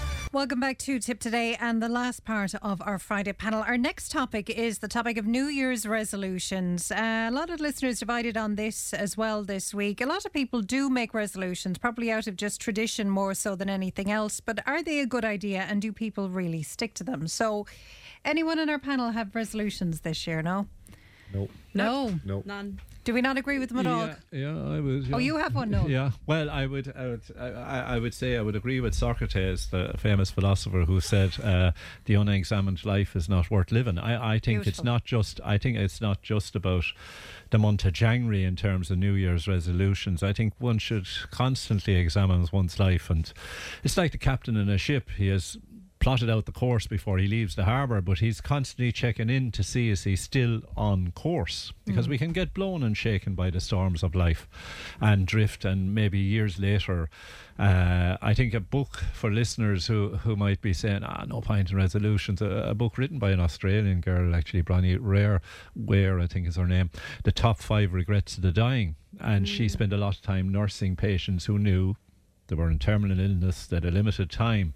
Welcome 0.33 0.61
back 0.61 0.77
to 0.77 0.97
Tip 0.97 1.19
Today 1.19 1.57
and 1.59 1.83
the 1.83 1.89
last 1.89 2.23
part 2.23 2.55
of 2.61 2.81
our 2.85 2.97
Friday 2.97 3.33
panel. 3.33 3.63
Our 3.63 3.77
next 3.77 4.11
topic 4.11 4.49
is 4.49 4.79
the 4.79 4.87
topic 4.87 5.17
of 5.17 5.25
New 5.25 5.47
Year's 5.47 5.85
resolutions. 5.85 6.89
Uh, 6.89 7.27
a 7.29 7.31
lot 7.31 7.49
of 7.49 7.59
listeners 7.59 7.99
divided 7.99 8.37
on 8.37 8.55
this 8.55 8.93
as 8.93 9.17
well 9.17 9.43
this 9.43 9.73
week. 9.73 9.99
A 9.99 10.05
lot 10.05 10.25
of 10.25 10.31
people 10.31 10.61
do 10.61 10.89
make 10.89 11.13
resolutions, 11.13 11.77
probably 11.77 12.09
out 12.09 12.27
of 12.27 12.37
just 12.37 12.61
tradition 12.61 13.09
more 13.09 13.33
so 13.33 13.57
than 13.57 13.69
anything 13.69 14.09
else. 14.09 14.39
But 14.39 14.65
are 14.65 14.81
they 14.81 15.01
a 15.01 15.05
good 15.05 15.25
idea 15.25 15.65
and 15.67 15.81
do 15.81 15.91
people 15.91 16.29
really 16.29 16.63
stick 16.63 16.93
to 16.93 17.03
them? 17.03 17.27
So, 17.27 17.65
anyone 18.23 18.57
in 18.57 18.69
our 18.69 18.79
panel 18.79 19.11
have 19.11 19.35
resolutions 19.35 19.99
this 19.99 20.25
year? 20.25 20.41
No? 20.41 20.65
No. 21.33 21.49
No. 21.73 22.19
No. 22.23 22.41
None. 22.45 22.79
Do 23.03 23.13
we 23.13 23.21
not 23.21 23.37
agree 23.37 23.57
with 23.57 23.69
them 23.69 23.79
at 23.79 23.87
all? 23.87 24.07
Yeah, 24.07 24.15
yeah, 24.31 24.75
I 24.75 24.79
would. 24.79 25.09
Oh, 25.11 25.17
you 25.17 25.37
have 25.37 25.55
one, 25.55 25.71
no? 25.71 25.87
Yeah. 25.87 26.11
Well, 26.27 26.49
I 26.49 26.67
would. 26.67 26.93
I 26.95 27.07
would. 27.07 27.21
I, 27.39 27.95
I 27.95 27.99
would 27.99 28.13
say 28.13 28.37
I 28.37 28.41
would 28.41 28.55
agree 28.55 28.79
with 28.79 28.93
Socrates, 28.93 29.67
the 29.67 29.95
famous 29.97 30.29
philosopher, 30.29 30.85
who 30.85 31.01
said 31.01 31.39
uh, 31.43 31.71
the 32.05 32.13
unexamined 32.13 32.85
life 32.85 33.15
is 33.15 33.27
not 33.27 33.49
worth 33.49 33.71
living. 33.71 33.97
I, 33.97 34.35
I 34.35 34.39
think 34.39 34.67
it's 34.67 34.83
not 34.83 35.03
just. 35.03 35.39
I 35.43 35.57
think 35.57 35.77
it's 35.77 35.99
not 35.99 36.21
just 36.21 36.55
about 36.55 36.85
the 37.49 37.57
month 37.57 37.85
of 37.85 37.93
January 37.93 38.43
in 38.43 38.55
terms 38.55 38.91
of 38.91 38.97
New 38.97 39.13
Year's 39.13 39.47
resolutions. 39.47 40.21
I 40.21 40.31
think 40.33 40.53
one 40.59 40.77
should 40.77 41.07
constantly 41.31 41.95
examine 41.95 42.47
one's 42.51 42.79
life, 42.79 43.09
and 43.09 43.31
it's 43.83 43.97
like 43.97 44.11
the 44.11 44.17
captain 44.19 44.55
in 44.55 44.69
a 44.69 44.77
ship. 44.77 45.09
He 45.17 45.27
has 45.29 45.57
plotted 46.01 46.29
out 46.31 46.45
the 46.45 46.51
course 46.51 46.87
before 46.87 47.19
he 47.19 47.27
leaves 47.27 47.55
the 47.55 47.63
harbour, 47.63 48.01
but 48.01 48.19
he's 48.19 48.41
constantly 48.41 48.91
checking 48.91 49.29
in 49.29 49.51
to 49.51 49.63
see 49.63 49.89
is 49.89 50.03
he 50.03 50.15
still 50.15 50.61
on 50.75 51.11
course 51.11 51.71
because 51.85 52.09
we 52.09 52.17
can 52.17 52.31
get 52.31 52.53
blown 52.53 52.81
and 52.81 52.97
shaken 52.97 53.35
by 53.35 53.51
the 53.51 53.61
storms 53.61 54.01
of 54.01 54.15
life 54.15 54.49
and 54.99 55.27
drift, 55.27 55.63
and 55.63 55.93
maybe 55.93 56.17
years 56.17 56.59
later. 56.59 57.09
Uh, 57.59 58.17
I 58.21 58.33
think 58.33 58.55
a 58.55 58.59
book 58.59 59.03
for 59.13 59.29
listeners 59.29 59.85
who, 59.85 60.15
who 60.23 60.35
might 60.35 60.61
be 60.61 60.73
saying, 60.73 61.03
ah, 61.03 61.25
no 61.27 61.41
point 61.41 61.69
in 61.69 61.77
resolutions, 61.77 62.41
a, 62.41 62.47
a 62.47 62.73
book 62.73 62.97
written 62.97 63.19
by 63.19 63.29
an 63.29 63.39
Australian 63.39 64.01
girl, 64.01 64.33
actually, 64.33 64.63
Bronnie 64.63 64.97
Rare, 64.99 65.41
Ware, 65.75 66.19
I 66.19 66.25
think 66.25 66.47
is 66.47 66.55
her 66.55 66.65
name, 66.65 66.89
The 67.23 67.31
Top 67.31 67.59
Five 67.59 67.93
Regrets 67.93 68.37
of 68.37 68.41
the 68.41 68.51
Dying. 68.51 68.95
And 69.19 69.47
she 69.47 69.69
spent 69.69 69.93
a 69.93 69.97
lot 69.97 70.15
of 70.15 70.23
time 70.23 70.49
nursing 70.49 70.95
patients 70.95 71.45
who 71.45 71.59
knew 71.59 71.95
they 72.47 72.55
were 72.55 72.69
in 72.69 72.79
terminal 72.79 73.19
illness, 73.19 73.65
that 73.67 73.85
a 73.85 73.91
limited 73.91 74.29
time. 74.29 74.73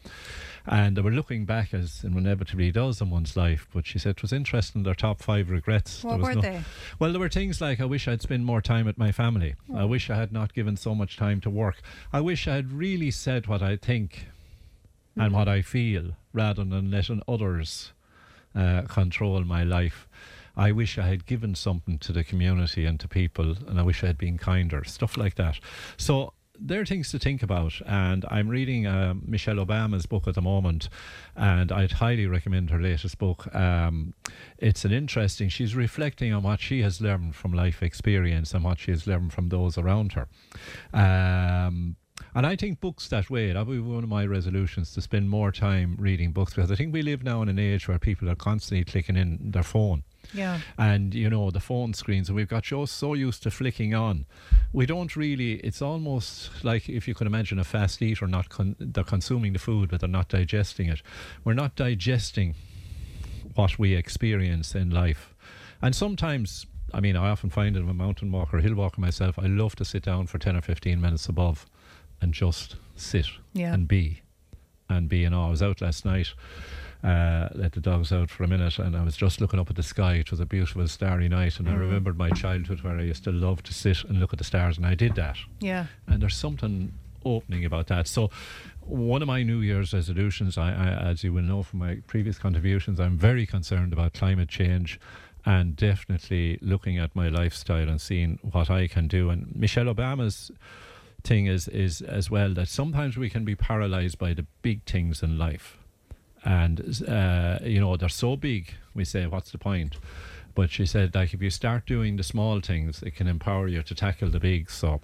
And 0.68 0.98
they 0.98 1.02
were 1.02 1.12
looking 1.12 1.46
back, 1.46 1.74
as 1.74 2.04
inevitably 2.04 2.72
does 2.72 3.00
in 3.00 3.10
one's 3.12 3.38
life. 3.38 3.68
But 3.74 3.86
she 3.86 4.00
said 4.00 4.12
it 4.18 4.22
was 4.22 4.34
interesting, 4.34 4.82
their 4.84 4.96
top 4.96 5.22
five 5.22 5.50
regrets. 5.50 6.04
What 6.04 6.20
were 6.20 6.36
they? 6.36 6.62
Well, 6.98 7.12
there 7.12 7.20
were 7.20 7.30
things 7.30 7.62
like 7.62 7.80
I 7.80 7.86
wish 7.86 8.08
I'd 8.08 8.22
spent 8.22 8.44
more 8.44 8.62
time 8.62 8.86
with 8.86 8.98
my 8.98 9.12
family. 9.12 9.56
I 9.74 9.82
Oh. 9.82 9.88
wish 9.88 10.10
I 10.10 10.16
had 10.16 10.32
not 10.32 10.54
given 10.54 10.76
so 10.78 10.96
much 10.96 11.18
time 11.18 11.40
to 11.42 11.50
work. 11.50 11.82
I 12.12 12.22
wish 12.22 12.48
I 12.48 12.56
had 12.56 12.72
really 12.72 13.12
said 13.12 13.46
what 13.48 13.62
I 13.62 13.76
think 13.78 14.28
and 15.16 15.34
what 15.34 15.48
I 15.48 15.62
feel 15.62 16.14
rather 16.34 16.64
than 16.64 16.90
letting 16.92 17.22
others 17.28 17.92
uh, 18.56 18.82
control 18.84 19.44
my 19.44 19.64
life. 19.64 20.08
I 20.58 20.72
wish 20.72 20.98
I 20.98 21.08
had 21.08 21.26
given 21.26 21.54
something 21.56 22.00
to 22.00 22.12
the 22.14 22.24
community 22.24 22.86
and 22.86 23.00
to 23.02 23.08
people, 23.08 23.56
and 23.68 23.80
I 23.80 23.84
wish 23.84 24.04
I 24.04 24.08
had 24.08 24.18
been 24.18 24.38
kinder. 24.38 24.84
Stuff 24.86 25.16
like 25.18 25.36
that. 25.36 25.60
So 25.98 26.34
there 26.60 26.82
are 26.82 26.86
things 26.86 27.12
to 27.12 27.20
think 27.20 27.44
about, 27.44 27.74
and 27.86 28.26
I'm 28.30 28.48
reading 28.48 28.88
um, 28.88 29.24
Michelle 29.26 29.56
Obama's 29.56 30.06
book 30.06 30.28
at 30.28 30.36
the 30.36 30.42
moment, 30.42 30.90
and 31.36 31.72
I'd 31.72 31.94
highly 31.94 32.28
recommend 32.28 32.70
her 32.70 32.80
latest 32.80 33.18
book. 33.18 33.54
Um, 33.56 34.14
it's 34.58 34.86
an 34.86 34.92
interesting. 34.92 35.50
She's 35.50 35.76
reflecting 35.76 36.34
on 36.34 36.44
what 36.44 36.60
she 36.60 36.82
has 36.82 37.02
learned 37.02 37.36
from 37.36 37.54
life 37.54 37.84
experience 37.84 38.54
and 38.54 38.64
what 38.64 38.80
she 38.80 38.92
has 38.92 39.08
learned 39.08 39.34
from 39.34 39.50
those 39.50 39.78
around 39.78 40.14
her. 40.14 40.28
Um, 40.94 41.96
and 42.34 42.46
I 42.46 42.56
think 42.56 42.80
books 42.80 43.08
that 43.10 43.30
way, 43.30 43.52
that 43.52 43.66
would 43.66 43.74
be 43.74 43.80
one 43.80 44.04
of 44.04 44.10
my 44.10 44.26
resolutions 44.26 44.94
to 44.94 45.02
spend 45.02 45.30
more 45.30 45.52
time 45.52 45.96
reading 46.00 46.32
books 46.32 46.54
because 46.54 46.72
I 46.72 46.76
think 46.76 46.94
we 46.94 47.02
live 47.02 47.24
now 47.24 47.42
in 47.42 47.50
an 47.50 47.60
age 47.60 47.88
where 47.88 48.00
people 48.00 48.30
are 48.30 48.36
constantly 48.36 48.84
clicking 48.84 49.18
in 49.18 49.52
their 49.52 49.64
phone. 49.64 50.04
Yeah. 50.36 50.60
And, 50.78 51.14
you 51.14 51.30
know, 51.30 51.50
the 51.52 51.60
phone 51.60 51.94
screens, 51.94 52.28
and 52.30 52.36
we've 52.36 52.48
got 52.48 52.66
shows 52.66 52.92
so 52.92 53.14
used 53.14 53.44
to 53.44 53.52
flicking 53.52 53.94
on. 53.94 54.26
We 54.74 54.86
don't 54.86 55.16
really, 55.16 55.54
it's 55.56 55.82
almost 55.82 56.64
like 56.64 56.90
if 56.90 57.08
you 57.08 57.14
could 57.16 57.28
imagine 57.28 57.58
a 57.60 57.64
fast 57.64 58.02
eater, 58.02 58.28
not 58.28 58.50
con- 58.50 58.76
they're 58.80 59.04
consuming 59.04 59.54
the 59.54 59.60
food, 59.60 59.90
but 59.90 60.02
they're 60.02 60.10
not 60.10 60.28
digesting 60.30 60.90
it. 60.90 61.02
We're 61.44 61.54
not 61.54 61.76
digesting 61.76 62.56
what 63.56 63.80
we 63.80 63.96
experience 63.96 64.76
in 64.76 64.90
life. 64.90 65.34
And 65.82 65.96
sometimes, 65.96 66.66
I 66.94 67.00
mean, 67.00 67.16
I 67.16 67.30
often 67.30 67.50
find 67.50 67.76
it 67.76 67.80
I'm 67.80 67.90
a 67.90 67.94
mountain 67.94 68.32
walker, 68.32 68.58
hill 68.60 68.76
walker 68.76 69.00
myself, 69.00 69.40
I 69.40 69.46
love 69.48 69.76
to 69.78 69.86
sit 69.86 70.04
down 70.04 70.28
for 70.28 70.38
10 70.38 70.56
or 70.58 70.62
15 70.62 71.00
minutes 71.00 71.28
above 71.30 71.66
and 72.22 72.34
just 72.34 72.76
sit 72.96 73.28
Yeah. 73.54 73.74
and 73.74 73.88
be 73.88 74.22
and 74.90 75.10
being 75.10 75.34
all. 75.34 75.48
I 75.48 75.50
was 75.50 75.64
out 75.64 75.82
last 75.82 76.06
night. 76.06 76.34
Uh, 77.06 77.50
let 77.54 77.74
the 77.74 77.80
dogs 77.80 78.12
out 78.12 78.32
for 78.32 78.44
a 78.44 78.48
minute, 78.48 78.80
and 78.80 78.98
I 78.98 79.04
was 79.04 79.16
just 79.16 79.40
looking 79.40 79.60
up 79.60 79.70
at 79.70 79.76
the 79.76 79.84
sky. 79.84 80.16
It 80.16 80.32
was 80.32 80.40
a 80.40 80.46
beautiful 80.46 80.88
starry 80.88 81.30
night, 81.30 81.60
and 81.60 81.70
I 81.70 81.74
Mhm. 81.74 81.80
remembered 81.82 82.18
my 82.18 82.32
childhood 82.32 82.82
where 82.82 82.98
I 82.98 83.04
used 83.04 83.24
to 83.26 83.32
love 83.32 83.62
to 83.64 83.74
sit 83.74 84.04
and 84.06 84.20
look 84.20 84.34
at 84.34 84.40
the 84.40 84.44
stars, 84.44 84.78
and 84.78 84.88
I 84.88 84.96
did 84.96 85.14
that. 85.16 85.38
Yeah. 85.60 85.86
And 86.08 86.20
there's 86.20 86.36
something 86.36 86.94
opening 87.24 87.64
about 87.64 87.86
that. 87.88 88.08
So, 88.08 88.32
one 88.82 89.22
of 89.22 89.28
my 89.28 89.44
New 89.44 89.60
Year's 89.60 89.94
resolutions, 89.94 90.58
I, 90.58 90.72
I, 90.72 90.88
as 91.12 91.24
you 91.24 91.32
will 91.32 91.44
know 91.44 91.62
from 91.62 91.78
my 91.80 91.98
previous 92.08 92.40
contributions, 92.40 93.00
I'm 93.00 93.18
very 93.20 93.46
concerned 93.46 93.94
about 93.94 94.14
climate 94.14 94.50
change 94.50 95.00
and 95.46 95.76
definitely 95.76 96.58
looking 96.60 96.98
at 96.98 97.16
my 97.16 97.30
lifestyle 97.30 97.88
and 97.88 98.02
seeing 98.02 98.40
what 98.42 98.72
I 98.72 98.88
can 98.88 99.08
do. 99.08 99.30
And 99.30 99.56
Michelle 99.56 99.94
Obama's 99.94 100.50
thing 101.24 101.46
is, 101.46 101.68
is 101.68 102.02
as 102.02 102.32
well 102.32 102.52
that 102.56 102.68
sometimes 102.68 103.16
we 103.16 103.30
can 103.30 103.46
be 103.46 103.56
paralyzed 103.56 104.18
by 104.18 104.34
the 104.34 104.48
big 104.64 104.84
things 104.86 105.22
in 105.22 105.38
life. 105.38 105.78
And, 106.46 107.04
uh, 107.08 107.60
you 107.64 107.80
know, 107.80 107.98
they're 107.98 108.08
so 108.10 108.36
big, 108.36 108.74
we 108.94 109.04
say, 109.04 109.26
what's 109.26 109.52
the 109.52 109.58
point? 109.58 109.98
But 110.54 110.70
she 110.72 110.86
said, 110.86 111.14
like, 111.16 111.34
if 111.34 111.42
you 111.42 111.50
start 111.50 111.86
doing 111.86 112.16
the 112.18 112.24
small 112.24 112.62
things, 112.62 113.02
it 113.04 113.16
can 113.16 113.28
empower 113.28 113.68
you 113.68 113.82
to 113.84 113.96
tackle 113.96 114.30
the 114.30 114.40
big. 114.40 114.70
So, 114.70 115.02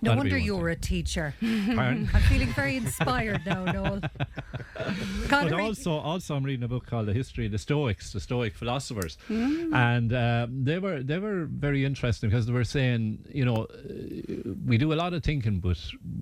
No 0.00 0.10
that'll 0.10 0.14
be 0.24 0.30
wonder 0.30 0.38
you 0.38 0.52
thing. 0.54 0.62
were 0.62 0.68
a 0.70 0.76
teacher. 0.76 1.34
I'm 1.42 2.06
feeling 2.30 2.52
very 2.54 2.76
inspired 2.76 3.44
now, 3.44 3.64
Noel. 3.72 4.00
But 5.28 5.52
also, 5.52 5.92
also, 5.92 6.36
I'm 6.36 6.44
reading 6.44 6.64
a 6.64 6.68
book 6.68 6.86
called 6.86 7.06
"The 7.06 7.12
History 7.12 7.46
of 7.46 7.52
the 7.52 7.58
Stoics," 7.58 8.12
the 8.12 8.20
Stoic 8.20 8.54
philosophers, 8.54 9.18
Mm. 9.28 9.74
and 9.74 10.12
uh, 10.12 10.46
they 10.50 10.78
were 10.78 11.02
they 11.02 11.18
were 11.18 11.46
very 11.46 11.84
interesting 11.84 12.30
because 12.30 12.46
they 12.46 12.52
were 12.52 12.64
saying, 12.64 13.18
you 13.32 13.44
know, 13.44 13.64
uh, 13.64 14.52
we 14.66 14.78
do 14.78 14.92
a 14.92 14.98
lot 15.02 15.12
of 15.12 15.22
thinking, 15.22 15.58
but 15.60 15.78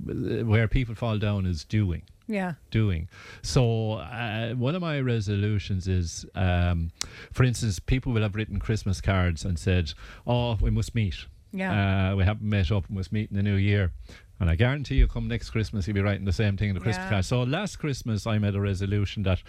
uh, 0.08 0.44
where 0.44 0.66
people 0.68 0.94
fall 0.94 1.18
down 1.18 1.46
is 1.46 1.64
doing. 1.64 2.02
Yeah. 2.28 2.54
Doing. 2.70 3.08
So, 3.42 3.92
uh, 3.94 4.52
one 4.54 4.74
of 4.74 4.80
my 4.80 5.00
resolutions 5.00 5.88
is, 5.88 6.24
um, 6.34 6.90
for 7.32 7.44
instance, 7.44 7.78
people 7.78 8.12
will 8.12 8.22
have 8.22 8.34
written 8.36 8.58
Christmas 8.58 9.00
cards 9.00 9.44
and 9.44 9.58
said, 9.58 9.92
"Oh, 10.26 10.56
we 10.60 10.70
must 10.70 10.94
meet." 10.94 11.26
Yeah. 11.52 12.12
Uh, 12.12 12.16
we 12.16 12.24
haven't 12.24 12.48
met 12.48 12.70
up 12.72 12.88
We 12.88 12.96
must 12.96 13.12
meet 13.12 13.30
in 13.30 13.36
the 13.36 13.42
new 13.42 13.56
year. 13.56 13.92
And 14.40 14.48
I 14.50 14.56
guarantee 14.56 14.96
you, 14.96 15.06
come 15.06 15.28
next 15.28 15.50
Christmas, 15.50 15.86
you'll 15.86 15.94
be 15.94 16.00
writing 16.00 16.24
the 16.24 16.32
same 16.32 16.56
thing 16.56 16.70
in 16.70 16.74
the 16.74 16.80
Christmas 16.80 17.04
Yeah. 17.04 17.10
card. 17.10 17.24
So 17.26 17.42
last 17.42 17.76
Christmas, 17.76 18.26
I 18.26 18.38
made 18.38 18.54
a 18.56 18.60
resolution 18.60 19.22
that 19.24 19.40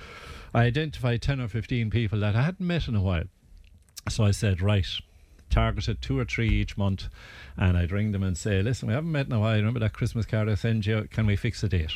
I 0.53 0.65
identified 0.65 1.21
10 1.21 1.39
or 1.39 1.47
15 1.47 1.89
people 1.89 2.19
that 2.19 2.35
I 2.35 2.43
hadn't 2.43 2.65
met 2.67 2.87
in 2.87 2.95
a 2.95 3.01
while. 3.01 3.23
So 4.09 4.23
I 4.23 4.31
said, 4.31 4.61
right, 4.61 4.85
targeted 5.49 6.01
two 6.01 6.19
or 6.19 6.25
three 6.25 6.49
each 6.49 6.77
month. 6.77 7.07
And 7.57 7.75
I'd 7.77 7.91
ring 7.91 8.11
them 8.11 8.21
and 8.21 8.37
say, 8.37 8.61
listen, 8.61 8.87
we 8.87 8.93
haven't 8.93 9.11
met 9.11 9.25
in 9.27 9.31
a 9.31 9.39
while. 9.39 9.55
Remember 9.55 9.79
that 9.79 9.93
Christmas 9.93 10.25
card 10.27 10.47
I 10.49 10.55
sent 10.55 10.85
you? 10.85 11.07
Can 11.09 11.25
we 11.25 11.35
fix 11.37 11.63
a 11.63 11.69
date? 11.69 11.93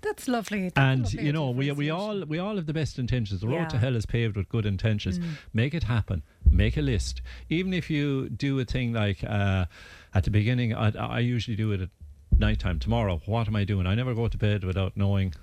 That's 0.00 0.28
lovely. 0.28 0.70
That's 0.70 0.78
and 0.78 1.04
lovely 1.04 1.24
you 1.24 1.32
know 1.32 1.50
we 1.50 1.70
we 1.72 1.90
all 1.90 2.24
we 2.24 2.38
all 2.38 2.56
have 2.56 2.66
the 2.66 2.72
best 2.72 2.98
intentions. 2.98 3.40
The 3.40 3.48
road 3.48 3.70
to 3.70 3.78
hell 3.78 3.96
is 3.96 4.06
paved 4.06 4.36
with 4.36 4.48
good 4.48 4.66
intentions. 4.66 5.18
Mm. 5.18 5.30
Make 5.52 5.74
it 5.74 5.84
happen. 5.84 6.22
Make 6.50 6.76
a 6.76 6.82
list. 6.82 7.20
Even 7.48 7.72
if 7.72 7.90
you 7.90 8.28
do 8.28 8.58
a 8.60 8.64
thing 8.64 8.92
like 8.92 9.24
uh, 9.24 9.66
at 10.14 10.24
the 10.24 10.30
beginning, 10.30 10.74
I, 10.74 10.90
I 10.96 11.18
usually 11.20 11.56
do 11.56 11.72
it 11.72 11.80
at 11.80 11.88
nighttime. 12.36 12.78
Tomorrow, 12.78 13.20
what 13.26 13.48
am 13.48 13.56
I 13.56 13.64
doing? 13.64 13.86
I 13.86 13.94
never 13.94 14.14
go 14.14 14.28
to 14.28 14.38
bed 14.38 14.64
without 14.64 14.96
knowing 14.96 15.34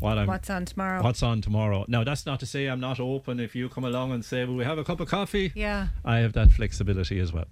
what 0.00 0.18
I'm. 0.18 0.26
What's 0.26 0.50
on 0.50 0.64
tomorrow? 0.64 1.02
What's 1.02 1.22
on 1.22 1.40
tomorrow? 1.40 1.84
Now 1.88 2.04
that's 2.04 2.26
not 2.26 2.40
to 2.40 2.46
say 2.46 2.66
I'm 2.66 2.80
not 2.80 2.98
open. 2.98 3.38
If 3.40 3.54
you 3.54 3.68
come 3.68 3.84
along 3.84 4.12
and 4.12 4.24
say, 4.24 4.44
"Will 4.44 4.56
we 4.56 4.64
have 4.64 4.78
a 4.78 4.84
cup 4.84 5.00
of 5.00 5.08
coffee?" 5.08 5.52
Yeah. 5.54 5.88
I 6.04 6.18
have 6.18 6.32
that 6.34 6.50
flexibility 6.50 7.20
as 7.20 7.32
well. 7.32 7.46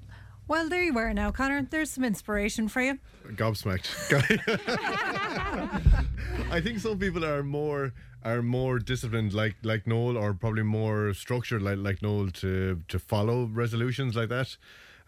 Well, 0.50 0.68
there 0.68 0.82
you 0.82 0.98
are 0.98 1.14
now, 1.14 1.30
Connor. 1.30 1.62
There's 1.62 1.92
some 1.92 2.02
inspiration 2.02 2.66
for 2.66 2.82
you. 2.82 2.98
Gobsmacked. 3.36 3.86
I 6.50 6.60
think 6.60 6.80
some 6.80 6.98
people 6.98 7.24
are 7.24 7.44
more 7.44 7.92
are 8.24 8.42
more 8.42 8.80
disciplined 8.80 9.32
like 9.32 9.54
like 9.62 9.86
Noel 9.86 10.16
or 10.16 10.34
probably 10.34 10.64
more 10.64 11.14
structured 11.14 11.62
like 11.62 11.78
like 11.78 12.02
Noel 12.02 12.30
to 12.42 12.82
to 12.88 12.98
follow 12.98 13.44
resolutions 13.44 14.16
like 14.16 14.28
that. 14.30 14.56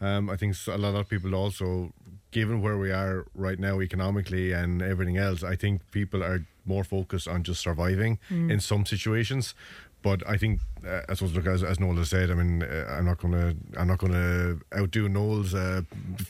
Um, 0.00 0.30
I 0.30 0.36
think 0.36 0.54
a 0.68 0.78
lot 0.78 0.94
of 0.94 1.08
people 1.08 1.34
also, 1.34 1.92
given 2.30 2.62
where 2.62 2.78
we 2.78 2.92
are 2.92 3.26
right 3.34 3.58
now 3.58 3.80
economically 3.80 4.52
and 4.52 4.80
everything 4.80 5.18
else, 5.18 5.42
I 5.42 5.56
think 5.56 5.80
people 5.90 6.22
are 6.22 6.46
more 6.64 6.84
focused 6.84 7.26
on 7.26 7.42
just 7.42 7.60
surviving 7.60 8.20
Mm. 8.30 8.52
in 8.52 8.60
some 8.60 8.86
situations. 8.86 9.56
But 10.02 10.28
I 10.28 10.36
think, 10.36 10.60
uh, 10.84 11.02
I 11.08 11.14
suppose, 11.14 11.34
look 11.34 11.46
as, 11.46 11.62
as 11.62 11.78
Noel 11.78 11.94
has 11.96 12.10
said, 12.10 12.30
I 12.30 12.34
mean, 12.34 12.62
uh, 12.62 12.86
I'm 12.90 13.04
not 13.04 13.18
gonna, 13.18 13.54
I'm 13.76 13.86
not 13.86 13.98
gonna 13.98 14.56
outdo 14.76 15.08
Noel's 15.08 15.54
uh, 15.54 15.82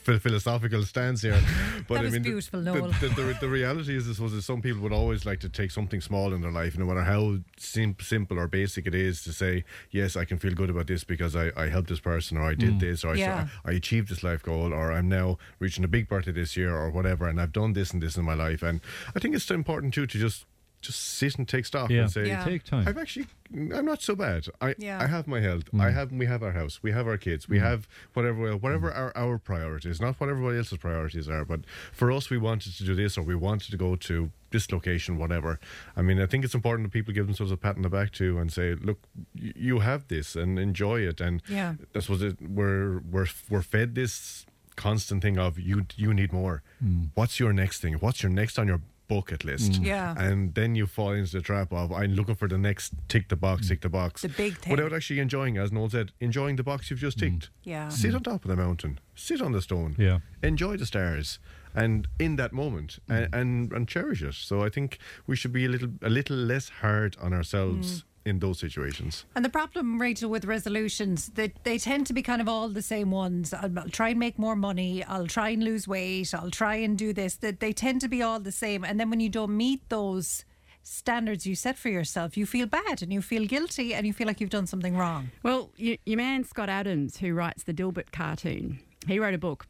philosophical 0.06 0.82
stance 0.84 1.22
here. 1.22 1.40
But 1.88 1.94
That 2.02 2.06
I 2.06 2.10
mean, 2.10 2.22
the- 2.22 2.30
beautiful, 2.30 2.62
the, 2.62 2.72
Noel. 2.74 2.90
the, 3.00 3.08
the, 3.08 3.36
the 3.40 3.48
reality 3.48 3.96
is, 3.96 4.08
I 4.08 4.12
suppose, 4.12 4.32
that 4.32 4.42
some 4.42 4.60
people 4.62 4.82
would 4.82 4.92
always 4.92 5.24
like 5.26 5.40
to 5.40 5.48
take 5.48 5.70
something 5.70 6.00
small 6.00 6.32
in 6.32 6.40
their 6.42 6.50
life, 6.52 6.78
no 6.78 6.84
matter 6.84 7.02
how 7.02 7.38
sim- 7.58 7.96
simple 8.00 8.38
or 8.38 8.46
basic 8.46 8.86
it 8.86 8.94
is, 8.94 9.22
to 9.24 9.32
say, 9.32 9.64
yes, 9.90 10.16
I 10.16 10.24
can 10.24 10.38
feel 10.38 10.52
good 10.54 10.70
about 10.70 10.86
this 10.86 11.02
because 11.04 11.34
I, 11.34 11.50
I 11.56 11.68
helped 11.68 11.88
this 11.88 12.00
person, 12.00 12.36
or 12.38 12.42
I 12.42 12.54
did 12.54 12.72
Mm. 12.74 12.80
this, 12.80 13.04
or 13.04 13.12
I, 13.12 13.14
Yeah. 13.16 13.48
I 13.64 13.72
achieved 13.72 14.08
this 14.08 14.22
life 14.22 14.42
goal, 14.42 14.72
or 14.72 14.92
I'm 14.92 15.08
now 15.08 15.38
reaching 15.58 15.84
a 15.84 15.88
big 15.88 16.08
birthday 16.08 16.32
this 16.32 16.56
year, 16.56 16.74
or 16.74 16.90
whatever, 16.90 17.26
and 17.28 17.40
I've 17.40 17.52
done 17.52 17.72
this 17.72 17.90
and 17.92 18.02
this 18.02 18.16
in 18.16 18.24
my 18.24 18.34
life. 18.34 18.62
And 18.62 18.80
I 19.14 19.18
think 19.18 19.34
it's 19.34 19.50
important 19.50 19.92
too 19.94 20.06
to 20.06 20.18
just 20.18 20.44
just 20.82 21.00
sit 21.00 21.36
and 21.38 21.48
take 21.48 21.64
stock 21.64 21.88
Yeah. 21.90 22.02
and 22.02 22.10
say, 22.10 22.26
Yeah. 22.26 22.44
Take 22.44 22.64
time. 22.64 22.86
I've 22.86 22.98
actually, 22.98 23.26
I'm 23.54 23.84
not 23.86 24.02
so 24.02 24.14
bad. 24.14 24.46
I, 24.60 24.74
Yeah. 24.78 25.00
I 25.00 25.06
have 25.06 25.26
my 25.26 25.40
health. 25.40 25.64
I 25.78 25.90
have, 25.90 26.12
we 26.12 26.26
have 26.26 26.42
our 26.42 26.52
house. 26.52 26.80
We 26.82 26.92
have 26.92 27.06
our 27.06 27.16
kids. 27.16 27.48
We 27.48 27.58
Mm. 27.58 27.62
have 27.62 27.88
whatever, 28.14 28.56
whatever 28.56 28.92
our, 28.92 29.12
our 29.16 29.38
priorities, 29.38 30.00
not 30.00 30.18
what 30.20 30.28
everybody 30.28 30.58
else's 30.58 30.78
priorities 30.78 31.28
are. 31.28 31.44
But 31.44 31.60
for 31.92 32.10
us, 32.12 32.28
we 32.30 32.36
wanted 32.38 32.74
to 32.76 32.84
do 32.84 32.94
this, 32.94 33.16
or 33.16 33.22
we 33.22 33.34
wanted 33.34 33.70
to 33.70 33.76
go 33.76 33.96
to 33.96 34.30
this 34.50 34.70
location, 34.70 35.16
whatever. 35.16 35.58
I 35.96 36.02
mean, 36.02 36.20
I 36.20 36.26
think 36.26 36.44
it's 36.44 36.54
important 36.54 36.86
that 36.86 36.92
people 36.92 37.14
give 37.14 37.26
themselves 37.26 37.52
a 37.52 37.56
pat 37.56 37.76
on 37.76 37.82
the 37.82 37.88
back 37.88 38.10
too, 38.12 38.38
and 38.38 38.52
say, 38.52 38.74
look, 38.74 38.98
y- 39.34 39.52
you 39.56 39.78
have 39.78 40.08
this, 40.08 40.36
and 40.36 40.58
enjoy 40.58 41.00
it. 41.00 41.20
And 41.20 41.42
Yeah. 41.48 41.74
that's 41.92 42.08
what 42.10 42.20
it, 42.20 42.36
we're 42.42 42.98
we're 42.98 43.26
we're 43.48 43.62
fed 43.62 43.94
this 43.94 44.44
constant 44.76 45.22
thing 45.22 45.38
of 45.38 45.58
you 45.58 45.86
you 45.96 46.12
need 46.14 46.32
more. 46.32 46.62
Mm. 46.84 47.10
What's 47.14 47.38
your 47.38 47.52
next 47.52 47.80
thing? 47.80 47.94
What's 47.94 48.22
your 48.22 48.32
next 48.32 48.58
on 48.58 48.66
your 48.68 48.80
bucket 49.14 49.44
list? 49.44 49.72
Mm. 49.72 49.86
Yeah. 49.86 50.14
And 50.16 50.54
then 50.54 50.74
you 50.74 50.86
fall 50.86 51.12
into 51.12 51.32
the 51.32 51.42
trap 51.42 51.72
of 51.72 51.92
I'm 51.92 52.14
looking 52.14 52.34
for 52.34 52.48
the 52.48 52.58
next 52.58 52.94
tick 53.08 53.28
the 53.28 53.36
box, 53.36 53.68
tick 53.68 53.80
the 53.80 53.88
box. 53.88 54.22
The 54.22 54.28
big 54.28 54.58
thing. 54.58 54.70
Without 54.72 54.92
actually 54.92 55.20
enjoying, 55.20 55.58
as 55.58 55.72
Noel 55.72 55.90
said, 55.90 56.12
enjoying 56.20 56.56
the 56.56 56.62
box 56.62 56.90
you've 56.90 57.00
just 57.00 57.18
mm. 57.18 57.32
ticked. 57.32 57.50
Yeah. 57.64 57.88
Sit 57.88 58.12
mm. 58.12 58.16
on 58.16 58.22
top 58.22 58.44
of 58.44 58.48
the 58.48 58.56
mountain. 58.56 58.98
Sit 59.14 59.40
on 59.40 59.52
the 59.52 59.62
stone. 59.62 59.94
Yeah. 59.98 60.18
Enjoy 60.42 60.76
the 60.76 60.86
stars. 60.86 61.38
And 61.74 62.06
in 62.18 62.36
that 62.36 62.52
moment, 62.52 62.98
mm. 63.08 63.16
and, 63.16 63.34
and 63.34 63.72
and 63.72 63.88
cherish 63.88 64.22
it. 64.22 64.34
So 64.34 64.62
I 64.62 64.68
think 64.68 64.98
we 65.26 65.36
should 65.36 65.52
be 65.52 65.64
a 65.64 65.68
little 65.68 65.90
a 66.02 66.10
little 66.10 66.36
less 66.36 66.68
hard 66.68 67.16
on 67.20 67.32
ourselves 67.32 68.04
in 68.24 68.38
those 68.38 68.58
situations. 68.58 69.24
And 69.34 69.44
the 69.44 69.48
problem, 69.50 70.00
Rachel, 70.00 70.30
with 70.30 70.44
resolutions, 70.44 71.30
that 71.30 71.64
they 71.64 71.78
tend 71.78 72.06
to 72.06 72.12
be 72.12 72.22
kind 72.22 72.40
of 72.40 72.48
all 72.48 72.68
the 72.68 72.82
same 72.82 73.10
ones. 73.10 73.52
I'll, 73.52 73.78
I'll 73.78 73.88
try 73.88 74.10
and 74.10 74.18
make 74.18 74.38
more 74.38 74.56
money. 74.56 75.04
I'll 75.04 75.26
try 75.26 75.50
and 75.50 75.62
lose 75.62 75.88
weight. 75.88 76.34
I'll 76.34 76.50
try 76.50 76.76
and 76.76 76.96
do 76.96 77.12
this. 77.12 77.36
That 77.36 77.60
they 77.60 77.72
tend 77.72 78.00
to 78.02 78.08
be 78.08 78.22
all 78.22 78.40
the 78.40 78.52
same. 78.52 78.84
And 78.84 78.98
then 78.98 79.10
when 79.10 79.20
you 79.20 79.28
don't 79.28 79.56
meet 79.56 79.88
those 79.88 80.44
standards 80.82 81.46
you 81.46 81.54
set 81.54 81.78
for 81.78 81.88
yourself, 81.88 82.36
you 82.36 82.46
feel 82.46 82.66
bad 82.66 83.02
and 83.02 83.12
you 83.12 83.22
feel 83.22 83.46
guilty 83.46 83.94
and 83.94 84.06
you 84.06 84.12
feel 84.12 84.26
like 84.26 84.40
you've 84.40 84.50
done 84.50 84.66
something 84.66 84.96
wrong. 84.96 85.30
Well, 85.42 85.70
you, 85.76 85.98
your 86.04 86.16
man 86.16 86.44
Scott 86.44 86.68
Adams, 86.68 87.18
who 87.18 87.34
writes 87.34 87.64
the 87.64 87.72
Dilbert 87.72 88.12
cartoon, 88.12 88.80
he 89.06 89.18
wrote 89.18 89.34
a 89.34 89.38
book. 89.38 89.66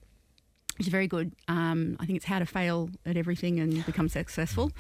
Is 0.78 0.88
very 0.88 1.06
good. 1.06 1.32
Um, 1.48 1.96
I 2.00 2.06
think 2.06 2.16
it's 2.16 2.24
how 2.24 2.38
to 2.38 2.46
fail 2.46 2.90
at 3.04 3.16
everything 3.16 3.60
and 3.60 3.84
become 3.84 4.08
successful. 4.08 4.72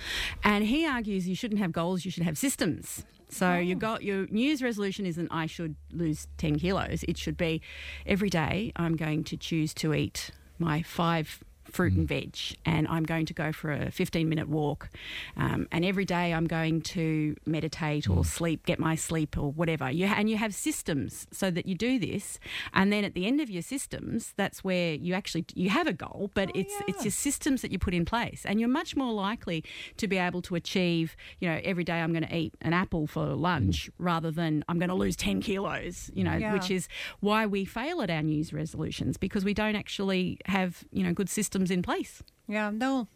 And 0.42 0.64
he 0.64 0.86
argues 0.86 1.28
you 1.28 1.34
shouldn't 1.34 1.60
have 1.60 1.72
goals; 1.72 2.04
you 2.04 2.10
should 2.10 2.22
have 2.22 2.38
systems. 2.38 3.04
So 3.28 3.56
you 3.56 3.74
got 3.74 4.02
your 4.02 4.26
New 4.26 4.42
Year's 4.42 4.62
resolution 4.62 5.06
isn't 5.06 5.28
I 5.30 5.46
should 5.46 5.74
lose 5.90 6.28
ten 6.36 6.58
kilos. 6.58 7.02
It 7.08 7.16
should 7.16 7.36
be 7.36 7.62
every 8.06 8.28
day 8.28 8.72
I'm 8.76 8.96
going 8.96 9.24
to 9.24 9.36
choose 9.36 9.72
to 9.74 9.94
eat 9.94 10.30
my 10.58 10.82
five 10.82 11.42
fruit 11.72 11.92
and 11.94 12.06
mm. 12.06 12.08
veg, 12.08 12.58
and 12.64 12.86
I'm 12.88 13.04
going 13.04 13.26
to 13.26 13.34
go 13.34 13.52
for 13.52 13.72
a 13.72 13.90
15 13.90 14.28
minute 14.28 14.48
walk. 14.48 14.90
Um, 15.36 15.66
and 15.72 15.84
every 15.84 16.04
day 16.04 16.32
I'm 16.32 16.46
going 16.46 16.82
to 16.82 17.36
meditate 17.46 18.08
or 18.08 18.18
mm. 18.18 18.26
sleep, 18.26 18.66
get 18.66 18.78
my 18.78 18.94
sleep 18.94 19.36
or 19.38 19.50
whatever. 19.52 19.90
You 19.90 20.06
and 20.06 20.28
you 20.28 20.36
have 20.36 20.54
systems 20.54 21.26
so 21.32 21.50
that 21.50 21.66
you 21.66 21.74
do 21.74 21.98
this, 21.98 22.38
and 22.72 22.92
then 22.92 23.04
at 23.04 23.14
the 23.14 23.26
end 23.26 23.40
of 23.40 23.50
your 23.50 23.62
systems, 23.62 24.34
that's 24.36 24.62
where 24.62 24.94
you 24.94 25.14
actually 25.14 25.44
you 25.54 25.70
have 25.70 25.86
a 25.86 25.92
goal, 25.92 26.30
but 26.34 26.48
oh, 26.48 26.58
it's 26.58 26.74
it's 26.86 27.04
your 27.04 27.12
systems 27.12 27.62
that 27.62 27.72
you 27.72 27.78
put 27.78 27.94
in 27.94 28.04
place, 28.04 28.44
and 28.44 28.60
you're 28.60 28.68
much 28.68 28.96
more 28.96 29.12
likely 29.12 29.64
to 29.96 30.06
be 30.06 30.18
able 30.18 30.42
to 30.42 30.54
achieve. 30.54 31.16
You 31.40 31.48
know, 31.48 31.60
every 31.64 31.84
day 31.84 32.00
I'm 32.00 32.12
going 32.12 32.26
to 32.26 32.36
eat 32.36 32.54
an 32.60 32.72
apple 32.72 33.06
for 33.06 33.26
lunch 33.34 33.86
mm. 33.86 33.92
rather 33.98 34.30
than 34.30 34.64
I'm 34.68 34.78
going 34.78 34.88
to 34.88 34.94
lose 34.94 35.16
10 35.16 35.40
kilos. 35.40 36.10
You 36.14 36.24
know, 36.24 36.36
Yeah. 36.36 36.52
which 36.52 36.70
is 36.70 36.88
why 37.20 37.46
we 37.46 37.64
fail 37.64 38.02
at 38.02 38.10
our 38.10 38.22
New 38.22 38.34
Year's 38.34 38.52
resolutions 38.52 39.16
because 39.16 39.44
we 39.44 39.54
don't 39.54 39.76
actually 39.76 40.38
have 40.46 40.84
you 40.92 41.02
know 41.02 41.12
good 41.12 41.28
systems 41.28 41.61
in 41.70 41.82
place. 41.82 42.22
Yeah, 42.48 42.70
no. 42.70 43.08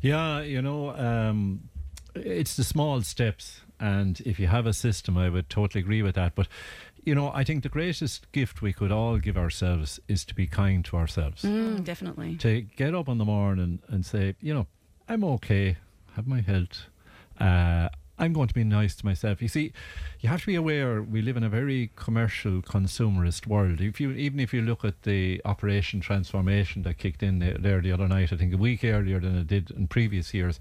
Yeah, 0.00 0.40
you 0.42 0.62
know, 0.62 0.90
um, 0.90 1.68
it's 2.14 2.56
the 2.56 2.64
small 2.64 3.02
steps, 3.02 3.60
and 3.78 4.20
if 4.20 4.38
you 4.38 4.46
have 4.46 4.66
a 4.66 4.72
system, 4.72 5.16
I 5.16 5.28
would 5.28 5.48
totally 5.50 5.82
agree 5.82 6.02
with 6.02 6.14
that. 6.14 6.34
But 6.34 6.48
you 7.04 7.14
know, 7.14 7.30
I 7.34 7.44
think 7.44 7.62
the 7.62 7.68
greatest 7.70 8.30
gift 8.32 8.60
we 8.62 8.72
could 8.72 8.92
all 8.92 9.18
give 9.18 9.36
ourselves 9.38 9.98
is 10.06 10.24
to 10.26 10.34
be 10.34 10.46
kind 10.46 10.84
to 10.84 10.96
ourselves. 10.96 11.42
Mm, 11.42 11.82
definitely. 11.82 12.36
To 12.36 12.60
get 12.60 12.94
up 12.94 13.08
in 13.08 13.18
the 13.18 13.24
morning 13.24 13.80
and 13.88 14.04
say, 14.04 14.34
you 14.40 14.52
know, 14.52 14.66
I'm 15.08 15.24
okay, 15.24 15.76
have 16.14 16.26
my 16.26 16.40
health, 16.40 16.86
Uh, 17.38 17.88
I'm 18.20 18.34
going 18.34 18.48
to 18.48 18.54
be 18.54 18.64
nice 18.64 18.94
to 18.96 19.06
myself. 19.06 19.40
You 19.40 19.48
see, 19.48 19.72
you 20.20 20.28
have 20.28 20.40
to 20.42 20.46
be 20.46 20.54
aware 20.54 21.02
we 21.02 21.22
live 21.22 21.38
in 21.38 21.42
a 21.42 21.48
very 21.48 21.90
commercial, 21.96 22.60
consumerist 22.60 23.46
world. 23.46 23.80
If 23.80 23.98
you 23.98 24.12
even 24.12 24.38
if 24.38 24.52
you 24.52 24.60
look 24.60 24.84
at 24.84 25.02
the 25.04 25.40
Operation 25.46 26.00
Transformation 26.00 26.82
that 26.82 26.98
kicked 26.98 27.22
in 27.22 27.38
there, 27.38 27.80
the 27.80 27.92
other 27.92 28.06
night, 28.06 28.30
I 28.30 28.36
think 28.36 28.52
a 28.52 28.58
week 28.58 28.84
earlier 28.84 29.20
than 29.20 29.38
it 29.38 29.46
did 29.46 29.70
in 29.70 29.88
previous 29.88 30.34
years, 30.34 30.60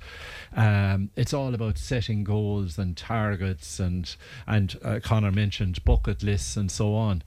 um, 0.56 1.10
it's 1.18 1.34
all 1.34 1.53
about 1.53 1.77
setting 1.77 2.23
goals 2.23 2.77
and 2.77 2.95
targets, 2.95 3.77
and 3.77 4.15
and 4.48 4.80
uh, 4.81 4.99
Connor 5.03 5.31
mentioned 5.31 5.84
bucket 5.84 6.23
lists 6.23 6.56
and 6.56 6.72
so 6.72 6.95
on 6.95 7.23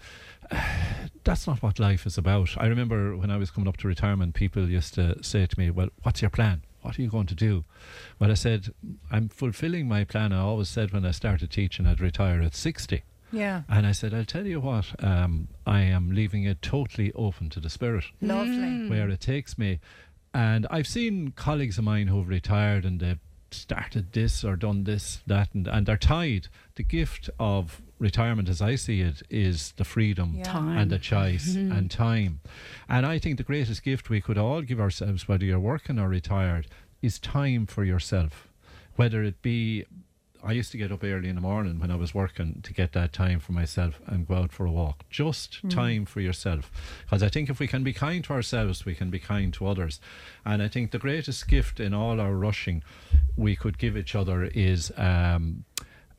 that's 1.25 1.47
not 1.47 1.63
what 1.63 1.79
life 1.79 2.07
is 2.07 2.19
about. 2.19 2.51
I 2.57 2.67
remember 2.67 3.17
when 3.17 3.31
I 3.31 3.37
was 3.37 3.51
coming 3.51 3.69
up 3.69 3.77
to 3.79 3.89
retirement, 3.89 4.35
people 4.35 4.69
used 4.69 4.95
to 4.95 5.23
say 5.23 5.47
to 5.47 5.59
me, 5.59 5.71
Well, 5.71 5.91
what's 6.03 6.23
your 6.23 6.31
plan? 6.31 6.63
What 6.83 6.99
are 6.99 7.03
you 7.03 7.09
going 7.09 7.27
to 7.27 7.35
do? 7.35 7.65
Well, 8.19 8.31
I 8.31 8.35
said, 8.35 8.75
I'm 9.11 9.29
fulfilling 9.29 9.89
my 9.89 10.05
plan. 10.05 10.33
I 10.33 10.41
always 10.41 10.69
said 10.69 10.93
when 10.93 11.07
I 11.07 11.13
started 11.13 11.51
teaching, 11.51 11.87
I'd 11.87 12.01
retire 12.01 12.43
at 12.43 12.55
60. 12.55 13.03
Yeah. 13.33 13.63
And 13.69 13.87
I 13.87 13.93
said, 13.93 14.13
I'll 14.13 14.25
tell 14.25 14.47
you 14.47 14.61
what, 14.61 15.03
um, 15.03 15.49
I 15.67 15.81
am 15.83 16.11
leaving 16.11 16.45
it 16.45 16.61
totally 16.61 17.13
open 17.15 17.49
to 17.51 17.61
the 17.61 17.71
spirit. 17.71 18.05
Lovely. 18.21 18.53
Mm. 18.53 18.91
Where 18.91 19.09
it 19.09 19.21
takes 19.21 19.57
me. 19.57 19.81
And 20.35 20.67
I've 20.71 20.87
seen 20.87 21.33
colleagues 21.33 21.79
of 21.79 21.85
mine 21.85 22.09
who've 22.09 22.29
retired 22.29 22.85
and 22.85 23.01
they've 23.01 23.19
started 23.51 24.13
this 24.13 24.45
or 24.45 24.57
done 24.57 24.85
this, 24.85 25.21
that, 25.27 25.49
and, 25.55 25.67
and 25.69 25.87
they're 25.87 25.97
tied. 25.97 26.49
The 26.75 26.83
gift 26.83 27.31
of 27.39 27.83
retirement, 28.03 28.49
as 28.49 28.61
I 28.61 28.75
see 28.75 29.01
it, 29.01 29.23
is 29.31 29.73
the 29.77 29.85
freedom 29.85 30.35
Yeah. 30.37 30.81
And 30.81 30.91
the 30.91 30.99
choice 30.99 31.57
Mhm. 31.57 31.71
and 31.79 31.91
time. 31.91 32.41
And 32.89 33.07
I 33.07 33.19
think 33.19 33.37
the 33.39 33.45
greatest 33.45 33.83
gift 33.85 34.11
we 34.11 34.21
could 34.21 34.37
all 34.37 34.61
give 34.63 34.81
ourselves, 34.81 35.27
whether 35.29 35.45
you're 35.45 35.61
working 35.61 35.99
or 35.99 36.09
retired, 36.09 36.67
is 37.01 37.19
time 37.19 37.67
for 37.67 37.85
yourself. 37.85 38.49
Whether 38.97 39.23
it 39.23 39.41
be, 39.41 39.85
I 40.45 40.53
used 40.53 40.73
to 40.73 40.79
get 40.79 40.91
up 40.93 41.05
early 41.05 41.29
in 41.29 41.37
the 41.37 41.41
morning 41.41 41.79
when 41.79 41.91
I 41.93 41.97
was 41.97 42.13
working 42.15 42.61
to 42.63 42.73
get 42.75 42.93
that 42.93 43.13
time 43.13 43.39
for 43.39 43.53
myself 43.53 44.01
and 44.07 44.27
go 44.27 44.35
out 44.35 44.53
for 44.53 44.67
a 44.67 44.73
walk. 44.73 45.05
Just 45.09 45.63
Mm. 45.63 45.71
time 45.71 46.05
for 46.05 46.21
yourself. 46.21 46.71
Because 47.05 47.23
I 47.23 47.29
think 47.29 47.49
if 47.49 47.61
we 47.61 47.69
can 47.69 47.85
be 47.85 47.93
kind 47.93 48.25
to 48.25 48.33
ourselves, 48.33 48.85
we 48.85 48.95
can 48.95 49.09
be 49.11 49.21
kind 49.21 49.55
to 49.55 49.67
others. 49.67 50.01
And 50.45 50.61
I 50.61 50.69
think 50.69 50.91
the 50.91 50.99
greatest 50.99 51.47
gift 51.49 51.79
in 51.79 51.95
all 51.95 52.21
our 52.21 52.35
rushing 52.35 52.83
we 53.37 53.55
could 53.57 53.79
give 53.79 53.97
each 53.97 54.15
other 54.17 54.45
is. 54.45 54.91
Um, 54.97 55.65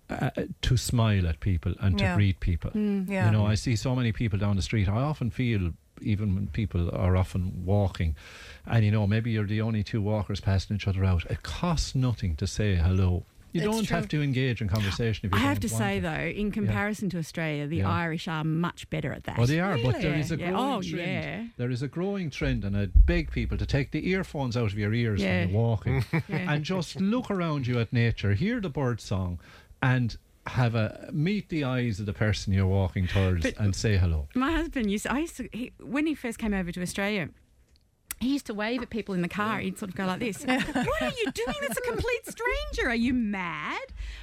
uh, 0.10 0.30
to 0.62 0.78
smile 0.78 1.28
at 1.28 1.40
people 1.40 1.74
and 1.80 1.98
to 1.98 2.04
Yeah. 2.04 2.16
greet 2.16 2.40
people. 2.40 2.72
Mm. 2.72 3.10
Yeah. 3.10 3.26
You 3.28 3.32
know, 3.32 3.46
I 3.46 3.56
see 3.56 3.76
so 3.76 3.96
many 3.96 4.12
people 4.12 4.38
down 4.40 4.56
the 4.56 4.62
street. 4.62 4.88
I 4.90 5.02
often 5.02 5.30
feel, 5.32 5.72
even 6.02 6.36
when 6.36 6.48
people 6.48 6.90
are 6.96 7.16
often 7.16 7.64
walking, 7.66 8.16
and 8.66 8.84
you 8.86 8.92
know, 8.92 9.08
maybe 9.08 9.32
you're 9.32 9.48
the 9.48 9.62
only 9.62 9.84
two 9.84 10.02
walkers 10.02 10.40
passing 10.42 10.76
each 10.76 10.88
other 10.88 11.04
out. 11.06 11.26
It 11.30 11.44
costs 11.44 11.96
nothing 11.96 12.36
to 12.38 12.48
say 12.48 12.76
hello. 12.76 13.26
You 13.54 13.62
It's 13.62 13.70
don't 13.72 13.86
true. 13.86 13.96
have 13.98 14.08
to 14.08 14.22
engage 14.24 14.64
in 14.64 14.68
conversation 14.68 15.28
if 15.28 15.34
I 15.36 15.38
you 15.38 15.44
have 15.44 15.60
to 15.60 15.70
say, 15.70 16.00
though, 16.00 16.10
in 16.42 16.50
comparison 16.52 17.08
to 17.12 17.20
Australia, 17.20 17.68
the 17.68 17.78
Yeah. 17.78 17.90
Irish 17.92 18.28
are 18.28 18.44
much 18.44 18.90
better 18.90 19.14
at 19.14 19.26
that. 19.26 19.38
Well, 19.38 19.46
they 19.46 19.60
are, 19.60 19.78
but 19.78 20.02
there 20.02 20.14
Yeah, 20.16 20.18
is 20.18 20.32
a 20.32 20.38
yeah. 20.38 20.50
growing 20.50 20.74
Oh, 20.74 20.82
trend. 20.82 20.96
yeah. 20.98 21.48
There 21.58 21.70
is 21.70 21.84
a 21.84 21.88
growing 21.88 22.32
trend, 22.32 22.66
and 22.66 22.76
I 22.76 22.88
beg 22.88 23.30
people 23.32 23.60
to 23.60 23.66
take 23.68 23.92
the 23.92 24.10
earphones 24.10 24.58
out 24.58 24.72
of 24.72 24.78
your 24.80 24.92
ears 24.92 25.22
Yeah. 25.22 25.42
when 25.42 25.50
you're 25.52 25.60
walking 25.62 26.04
and 26.30 26.64
just 26.64 27.00
look 27.00 27.30
around 27.30 27.68
you 27.68 27.80
at 27.80 27.94
nature, 27.94 28.34
hear 28.34 28.60
the 28.60 28.70
bird 28.72 29.00
song, 29.00 29.40
and 29.84 30.18
have 30.48 30.76
a 30.76 31.10
meet 31.14 31.50
the 31.50 31.64
eyes 31.64 32.00
of 32.00 32.06
the 32.06 32.14
person 32.14 32.52
you're 32.54 32.66
walking 32.66 33.08
towards 33.08 33.44
But- 33.44 33.60
and 33.60 33.76
say 33.76 33.98
hello. 33.98 34.28
My 34.36 34.52
husband 34.52 34.90
used 34.92 35.04
to, 35.04 35.12
I 35.14 35.20
used 35.20 35.38
to, 35.38 35.48
he, 35.54 35.72
when 35.80 36.06
he 36.08 36.16
first 36.16 36.38
came 36.40 36.54
over 36.54 36.72
to 36.72 36.82
Australia, 36.82 37.30
he 38.24 38.34
used 38.34 38.46
to 38.48 38.54
wave 38.54 38.82
at 38.82 38.90
people 38.90 39.14
in 39.16 39.22
the 39.22 39.28
car. 39.30 39.60
He'd 39.60 39.78
sort 39.78 39.90
of 39.90 39.96
go 39.96 40.06
like 40.06 40.20
this. 40.20 40.44
what 40.46 41.02
are 41.02 41.12
you 41.22 41.32
doing? 41.32 41.58
That's 41.62 41.78
a 41.78 41.82
complete 41.82 42.26
stranger. 42.28 42.90
Are 42.90 42.96
you 42.96 43.14
mad? 43.14 43.82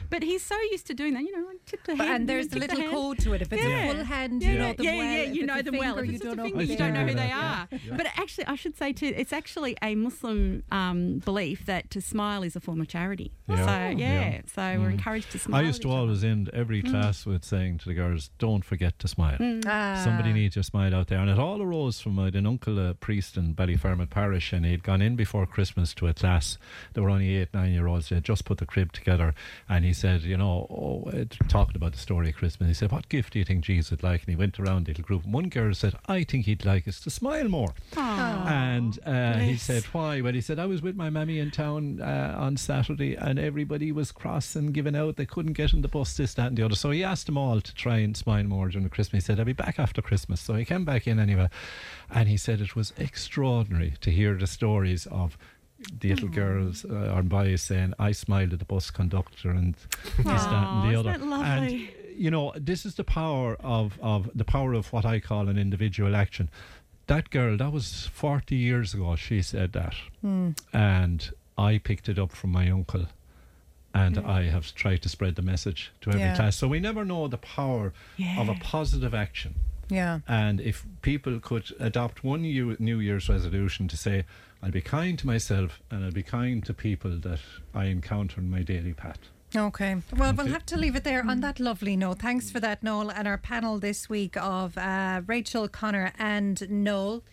But 0.09 0.23
he's 0.25 0.43
so 0.43 0.57
used 0.73 0.87
to 0.89 0.95
doing 0.95 1.15
that. 1.15 1.23
You 1.23 1.33
know, 1.41 1.47
like 1.47 1.65
tip 1.67 1.85
the 1.85 1.95
hand. 1.97 2.11
and 2.11 2.29
there's 2.29 2.49
tip 2.49 2.57
a 2.57 2.59
little 2.61 2.81
hand. 2.81 2.91
code 2.93 3.19
to 3.21 3.33
it. 3.35 3.43
If 3.43 3.53
it's 3.53 3.63
a 3.65 3.93
full 3.95 4.05
hand, 4.05 4.43
you 4.43 4.59
know 4.59 4.73
them 4.73 4.85
yeah, 4.85 4.97
well. 4.97 5.05
Yeah, 5.05 5.19
If 5.23 5.37
you 5.37 5.47
know 5.47 5.59
a 5.59 5.63
them 5.63 5.77
well. 5.79 5.99
If 5.99 6.05
it's 6.11 6.13
just 6.13 6.25
don't 6.25 6.33
a 6.33 6.37
know 6.37 6.43
finger, 6.45 6.57
who 6.57 6.63
you 6.63 6.69
they 6.69 6.77
don't 6.77 6.93
know 6.95 7.01
are. 7.01 7.07
who 7.09 7.15
they 7.15 7.29
Yeah. 7.29 7.67
are. 7.93 7.97
But 7.97 8.07
actually, 8.17 8.47
I 8.47 8.55
should 8.57 8.77
say 8.77 8.93
too, 8.93 9.13
it's 9.17 9.33
actually 9.33 9.77
a 9.83 9.95
Muslim 9.95 10.63
um, 10.73 11.19
belief 11.25 11.67
that 11.67 11.91
to 11.93 12.01
smile 12.01 12.43
is 12.43 12.57
a 12.57 12.61
form 12.61 12.81
of 12.81 12.89
charity. 12.89 13.31
Yeah. 13.49 13.57
So 13.57 13.97
yeah, 13.99 14.21
Yeah. 14.31 14.41
so 14.55 14.63
we're 14.81 14.89
Mm. 14.89 14.93
encouraged 14.99 15.31
to 15.33 15.39
smile. 15.39 15.61
I 15.63 15.65
used 15.67 15.83
to 15.83 15.91
always 15.91 16.25
end 16.25 16.51
every 16.53 16.83
Mm. 16.83 16.91
class 16.91 17.25
with 17.27 17.45
saying 17.45 17.79
to 17.79 17.89
the 17.89 17.95
girls, 17.95 18.31
"Don't 18.39 18.65
forget 18.65 18.99
to 19.01 19.07
smile." 19.09 19.39
Mm. 19.39 19.65
Ah. 19.67 20.01
Somebody 20.03 20.33
needs 20.33 20.57
your 20.57 20.63
smile 20.65 20.95
out 20.95 21.07
there, 21.09 21.19
and 21.21 21.31
it 21.31 21.39
all 21.39 21.63
arose 21.63 22.01
from 22.01 22.19
I 22.19 22.25
had 22.27 22.37
an 22.37 22.47
uncle, 22.47 22.79
a 22.79 22.95
priest 22.95 23.37
in 23.37 23.53
Ballyfermot 23.91 24.11
Parish, 24.11 24.53
and 24.53 24.65
he'd 24.65 24.83
gone 24.83 25.03
in 25.03 25.17
before 25.17 25.47
Christmas 25.47 25.95
to 25.95 26.07
a 26.07 26.15
class. 26.15 26.59
There 26.95 27.03
were 27.03 27.11
only 27.11 27.37
eight, 27.37 27.53
nine 27.53 27.73
year 27.73 27.87
olds. 27.87 28.09
They 28.09 28.17
had 28.17 28.25
just 28.25 28.45
put 28.45 28.59
the 28.59 28.67
crib 28.67 28.93
together, 28.93 29.35
and 29.69 29.85
he 29.85 29.93
said, 29.93 30.23
"You 30.23 30.37
know, 30.37 30.67
oh, 30.71 31.11
uh, 31.11 31.25
talking 31.49 31.77
about 31.77 31.93
the 31.93 31.99
story 31.99 32.31
of 32.31 32.37
Christmas." 32.37 32.69
He 32.69 32.75
said, 32.75 32.93
"What 32.93 33.09
gift 33.09 33.33
do 33.33 33.39
you 33.39 33.45
think 33.45 33.65
Jesus 33.65 33.91
would 33.91 34.03
like?" 34.03 34.23
And 34.23 34.31
he 34.31 34.37
went 34.37 34.59
around 34.59 34.87
the 34.87 34.91
little 34.91 35.05
group. 35.05 35.25
And 35.25 35.33
one 35.33 35.49
girl 35.49 35.75
said, 35.75 35.95
"I 36.07 36.25
think 36.25 36.47
he'd 36.47 36.65
like 36.65 36.87
us 36.87 37.01
to 37.01 37.11
smile 37.11 37.49
more." 37.49 37.75
And 38.51 38.99
uh, 39.07 39.39
he 39.39 39.57
said, 39.57 39.85
Why? 39.87 40.21
Well, 40.21 40.33
he 40.33 40.41
said, 40.41 40.59
I 40.59 40.67
was 40.67 40.83
with 40.83 40.97
my 40.97 41.11
mammy 41.11 41.39
in 41.39 41.51
town 41.51 42.01
uh, 42.01 42.35
on 42.39 42.57
Saturday 42.57 43.15
and 43.15 43.39
everybody 43.39 43.93
was 43.93 44.13
cross 44.13 44.57
and 44.57 44.75
giving 44.75 44.97
out. 44.97 45.17
They 45.17 45.27
couldn't 45.27 45.53
get 45.55 45.75
on 45.75 45.83
the 45.83 45.89
bus, 45.89 46.17
this, 46.17 46.35
that, 46.35 46.49
and 46.49 46.57
the 46.57 46.65
other. 46.65 46.75
So 46.75 46.91
he 46.91 47.05
asked 47.05 47.27
them 47.27 47.39
all 47.39 47.61
to 47.61 47.75
try 47.75 47.99
and 47.99 48.17
smile 48.17 48.45
more 48.45 48.69
during 48.69 48.89
Christmas. 48.89 49.25
He 49.25 49.27
said, 49.27 49.39
I'll 49.39 49.47
be 49.47 49.53
back 49.53 49.79
after 49.79 50.03
Christmas. 50.03 50.41
So 50.41 50.55
he 50.55 50.65
came 50.65 50.85
back 50.85 51.07
in 51.07 51.19
anyway. 51.19 51.49
And 52.11 52.29
he 52.29 52.37
said 52.37 52.61
it 52.61 52.77
was 52.77 52.93
extraordinary 52.99 53.80
to 54.01 54.11
hear 54.11 54.35
the 54.35 54.47
stories 54.47 55.07
of 55.07 55.37
the 56.01 56.11
little 56.11 56.29
girls 56.29 56.85
uh, 56.85 57.15
or 57.17 57.23
boys 57.23 57.63
saying, 57.63 57.95
I 57.99 58.13
smiled 58.13 58.53
at 58.53 58.59
the 58.59 58.65
bus 58.67 58.91
conductor 58.91 59.51
and 59.51 59.75
this, 60.19 60.27
that, 60.27 60.67
and 60.69 60.93
the 60.93 60.99
other. 60.99 61.11
And 61.11 61.89
you 62.17 62.31
know, 62.31 62.53
this 62.55 62.85
is 62.85 62.95
the 62.97 63.05
power 63.05 63.57
of, 63.61 63.99
of 64.03 64.31
the 64.35 64.45
power 64.45 64.75
of 64.75 64.93
what 64.93 65.05
I 65.07 65.21
call 65.21 65.49
an 65.49 65.57
individual 65.59 66.15
action. 66.15 66.51
That 67.07 67.31
girl, 67.31 67.57
that 67.57 67.73
was 67.73 68.09
40 68.13 68.55
years 68.55 68.93
ago, 68.95 69.17
she 69.17 69.41
said 69.43 69.73
that. 69.73 69.95
Hmm. 70.21 70.51
And 70.73 71.31
I 71.57 71.79
picked 71.79 72.09
it 72.09 72.19
up 72.19 72.33
from 72.33 72.51
my 72.53 72.69
uncle. 72.71 73.07
And 73.93 74.15
Mm. 74.17 74.27
I 74.27 74.43
have 74.45 74.73
tried 74.77 75.03
to 75.03 75.09
spread 75.09 75.35
the 75.35 75.43
message 75.43 75.91
to 76.03 76.11
every 76.11 76.21
Yeah. 76.21 76.37
class. 76.37 76.55
So 76.57 76.69
we 76.69 76.79
never 76.79 77.05
know 77.05 77.27
the 77.27 77.39
power 77.39 77.93
of 78.39 78.49
a 78.49 78.55
positive 78.55 79.15
action. 79.15 79.55
Yeah. 79.91 80.21
And 80.29 80.61
if 80.61 80.87
people 81.03 81.41
could 81.41 81.75
adopt 81.79 82.25
one 82.25 82.43
New 82.43 82.77
New 82.79 83.01
Year's 83.01 83.29
resolution 83.29 83.89
to 83.89 83.97
say, 83.97 84.25
I'll 84.63 84.71
be 84.71 84.81
kind 84.81 85.19
to 85.19 85.27
myself 85.27 85.81
and 85.91 86.05
I'll 86.05 86.13
be 86.13 86.23
kind 86.23 86.65
to 86.67 86.75
people 86.75 87.17
that 87.19 87.41
I 87.75 87.87
encounter 87.87 88.41
in 88.41 88.51
my 88.51 88.63
daily 88.63 88.93
path. 88.93 89.19
Okay. 89.57 89.97
Well, 90.17 90.33
we'll 90.33 90.47
have 90.47 90.67
to 90.67 90.77
leave 90.77 90.95
it 90.95 91.03
there 91.03 91.27
on 91.27 91.41
that 91.41 91.59
lovely 91.59 91.97
note. 91.97 92.21
Thanks 92.21 92.51
for 92.51 92.61
that, 92.61 92.83
Noel. 92.85 93.11
And 93.11 93.27
our 93.27 93.39
panel 93.39 93.79
this 93.81 94.09
week 94.09 94.37
of 94.37 94.79
uh, 94.79 95.23
Rachel, 95.27 95.67
Connor, 95.67 96.13
and 96.19 96.71
Noel. 96.71 97.25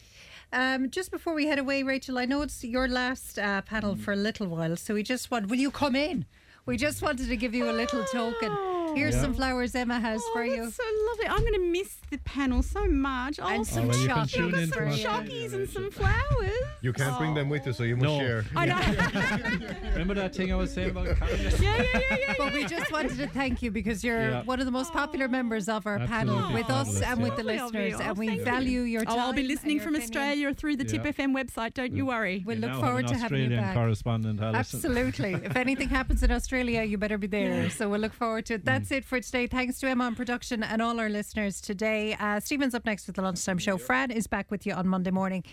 Um, 0.51 0.89
just 0.89 1.11
before 1.11 1.35
we 1.35 1.45
head 1.45 1.59
away, 1.59 1.83
Rachel, 1.83 2.17
I 2.17 2.25
know 2.25 2.41
it's 2.41 2.63
your 2.63 2.87
last 2.87 3.37
uh, 3.37 3.61
panel 3.61 3.95
for 3.95 4.13
a 4.13 4.15
little 4.15 4.47
while, 4.47 4.75
so 4.77 4.93
we 4.93 5.03
just 5.03 5.29
want, 5.29 5.49
will 5.49 5.57
you 5.57 5.69
come 5.69 5.95
in? 5.95 6.25
We 6.65 6.77
just 6.77 7.01
wanted 7.01 7.27
to 7.27 7.35
give 7.35 7.53
you 7.53 7.69
a 7.69 7.71
little 7.71 8.03
token. 8.05 8.76
Here's 8.97 9.15
Yeah. 9.15 9.21
some 9.21 9.33
flowers 9.33 9.75
Emma 9.75 9.99
has 9.99 10.21
oh, 10.23 10.33
for 10.33 10.43
you. 10.43 10.61
Oh, 10.61 10.65
That's 10.65 10.75
so 10.75 10.83
lovely. 11.09 11.27
I'm 11.27 11.39
going 11.41 11.53
to 11.53 11.71
miss 11.71 11.97
the 12.09 12.17
panel 12.19 12.63
so 12.63 12.85
much. 12.87 13.39
Oh, 13.41 13.47
And 13.47 13.65
some 13.65 13.85
Oh, 13.85 13.87
well, 13.89 13.97
you 13.99 14.07
can 14.07 14.17
chockies 14.17 14.31
tune 14.31 14.55
in 14.55 14.67
some 14.69 14.77
from 14.77 14.89
chockies 14.91 15.53
and 15.53 15.69
some 15.69 15.91
flowers. 15.91 16.51
You 16.81 16.93
can't 16.93 17.17
bring 17.17 17.33
them 17.33 17.49
with 17.49 17.65
you, 17.67 17.73
so 17.73 17.83
you 17.83 17.95
must 17.97 18.05
No. 18.05 18.19
share. 18.19 18.45
I 18.55 18.65
know. 18.65 18.79
Remember 19.91 20.13
that 20.15 20.33
thing 20.35 20.51
I 20.51 20.55
was 20.55 20.71
saying 20.73 20.91
about 20.91 21.07
kindness? 21.19 21.59
yeah, 21.59 21.75
yeah, 21.77 22.01
yeah, 22.09 22.17
yeah. 22.27 22.33
But 22.37 22.53
we 22.53 22.65
just 22.65 22.91
wanted 22.91 23.17
to 23.17 23.27
thank 23.27 23.61
you 23.61 23.71
because 23.71 24.03
you're 24.03 24.29
Yeah. 24.29 24.43
one 24.43 24.59
of 24.59 24.65
the 24.65 24.71
most 24.71 24.93
popular 24.93 25.27
members 25.27 25.67
of 25.69 25.85
our 25.87 25.99
panel 25.99 26.35
Absolutely 26.37 26.61
with 26.61 26.69
us 26.71 26.87
fabulous, 26.99 27.03
and 27.11 27.21
with 27.23 27.35
the 27.35 27.43
Lovely 27.43 27.57
of 27.59 27.73
you. 27.73 27.79
listeners, 27.81 28.01
Oh, 28.01 28.09
and 28.09 28.17
we 28.17 28.39
value 28.39 28.81
your 28.81 29.03
time. 29.05 29.15
Oh. 29.15 29.19
I'll 29.19 29.33
be 29.33 29.43
listening 29.43 29.79
from. 29.79 29.95
Australia 29.97 30.53
through 30.53 30.75
the 30.77 30.85
Tip 30.85 31.03
FM 31.03 31.33
website. 31.35 31.73
Don't 31.73 31.93
you 31.95 32.05
worry. 32.05 32.43
We'll 32.45 32.59
look 32.59 32.71
forward 32.79 33.07
to 33.07 33.15
having 33.17 33.37
you 33.39 33.43
Australian 33.45 33.63
back. 33.63 33.73
correspondent, 33.73 34.39
Alison. 34.41 34.59
Absolutely. 34.59 35.33
if 35.33 35.55
anything 35.55 35.89
happens 35.89 36.21
in 36.23 36.31
Australia, 36.31 36.83
you 36.83 36.97
better 36.97 37.17
be 37.17 37.27
there. 37.27 37.69
So 37.69 37.89
we'll 37.89 37.99
look 37.99 38.13
forward 38.13 38.45
to 38.47 38.53
it. 38.55 38.65
That's 38.65 38.86
it 38.91 39.05
for 39.05 39.19
today. 39.19 39.47
Thanks 39.47 39.79
to 39.79 39.87
Emma 39.87 40.05
on 40.05 40.15
production 40.15 40.63
and 40.63 40.81
all 40.81 40.99
our 40.99 41.09
listeners 41.09 41.61
today. 41.61 42.15
Uh, 42.19 42.39
Stephen's 42.39 42.75
up 42.75 42.85
next 42.85 43.07
with 43.07 43.15
the 43.15 43.21
lunchtime 43.21 43.57
show. 43.57 43.77
Fran 43.77 44.11
is 44.11 44.27
back 44.27 44.51
with 44.51 44.65
you 44.65 44.73
on 44.73 44.87
Monday 44.87 45.11
morning. 45.11 45.43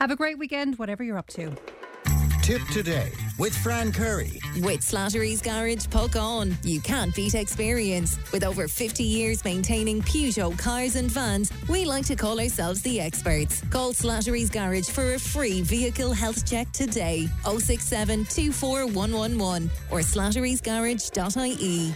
Have 0.00 0.10
a 0.10 0.16
great 0.16 0.38
weekend, 0.38 0.78
whatever 0.78 1.02
you're 1.02 1.18
up 1.18 1.28
to. 1.28 1.54
Tip 2.42 2.62
today 2.72 3.12
with 3.38 3.56
Fran 3.56 3.92
Curry. 3.92 4.40
With 4.56 4.80
Slattery's 4.80 5.40
Garage 5.40 5.86
Puckane. 5.86 6.56
you 6.64 6.80
can't 6.80 7.14
beat 7.14 7.34
experience. 7.36 8.18
With 8.32 8.42
over 8.42 8.66
50 8.66 9.04
years 9.04 9.44
maintaining 9.44 10.02
Peugeot 10.02 10.58
cars 10.58 10.96
and 10.96 11.08
vans, 11.08 11.52
we 11.68 11.84
like 11.84 12.04
to 12.06 12.16
call 12.16 12.40
ourselves 12.40 12.82
the 12.82 13.00
experts. 13.00 13.62
Call 13.70 13.92
Slattery's 13.92 14.50
Garage 14.50 14.88
for 14.88 15.14
a 15.14 15.20
free 15.20 15.62
vehicle 15.62 16.12
health 16.12 16.44
check 16.44 16.70
today. 16.72 17.28
067 17.44 18.24
24111 18.24 19.70
or 19.92 20.00
slatterysgarage.ie. 20.00 21.94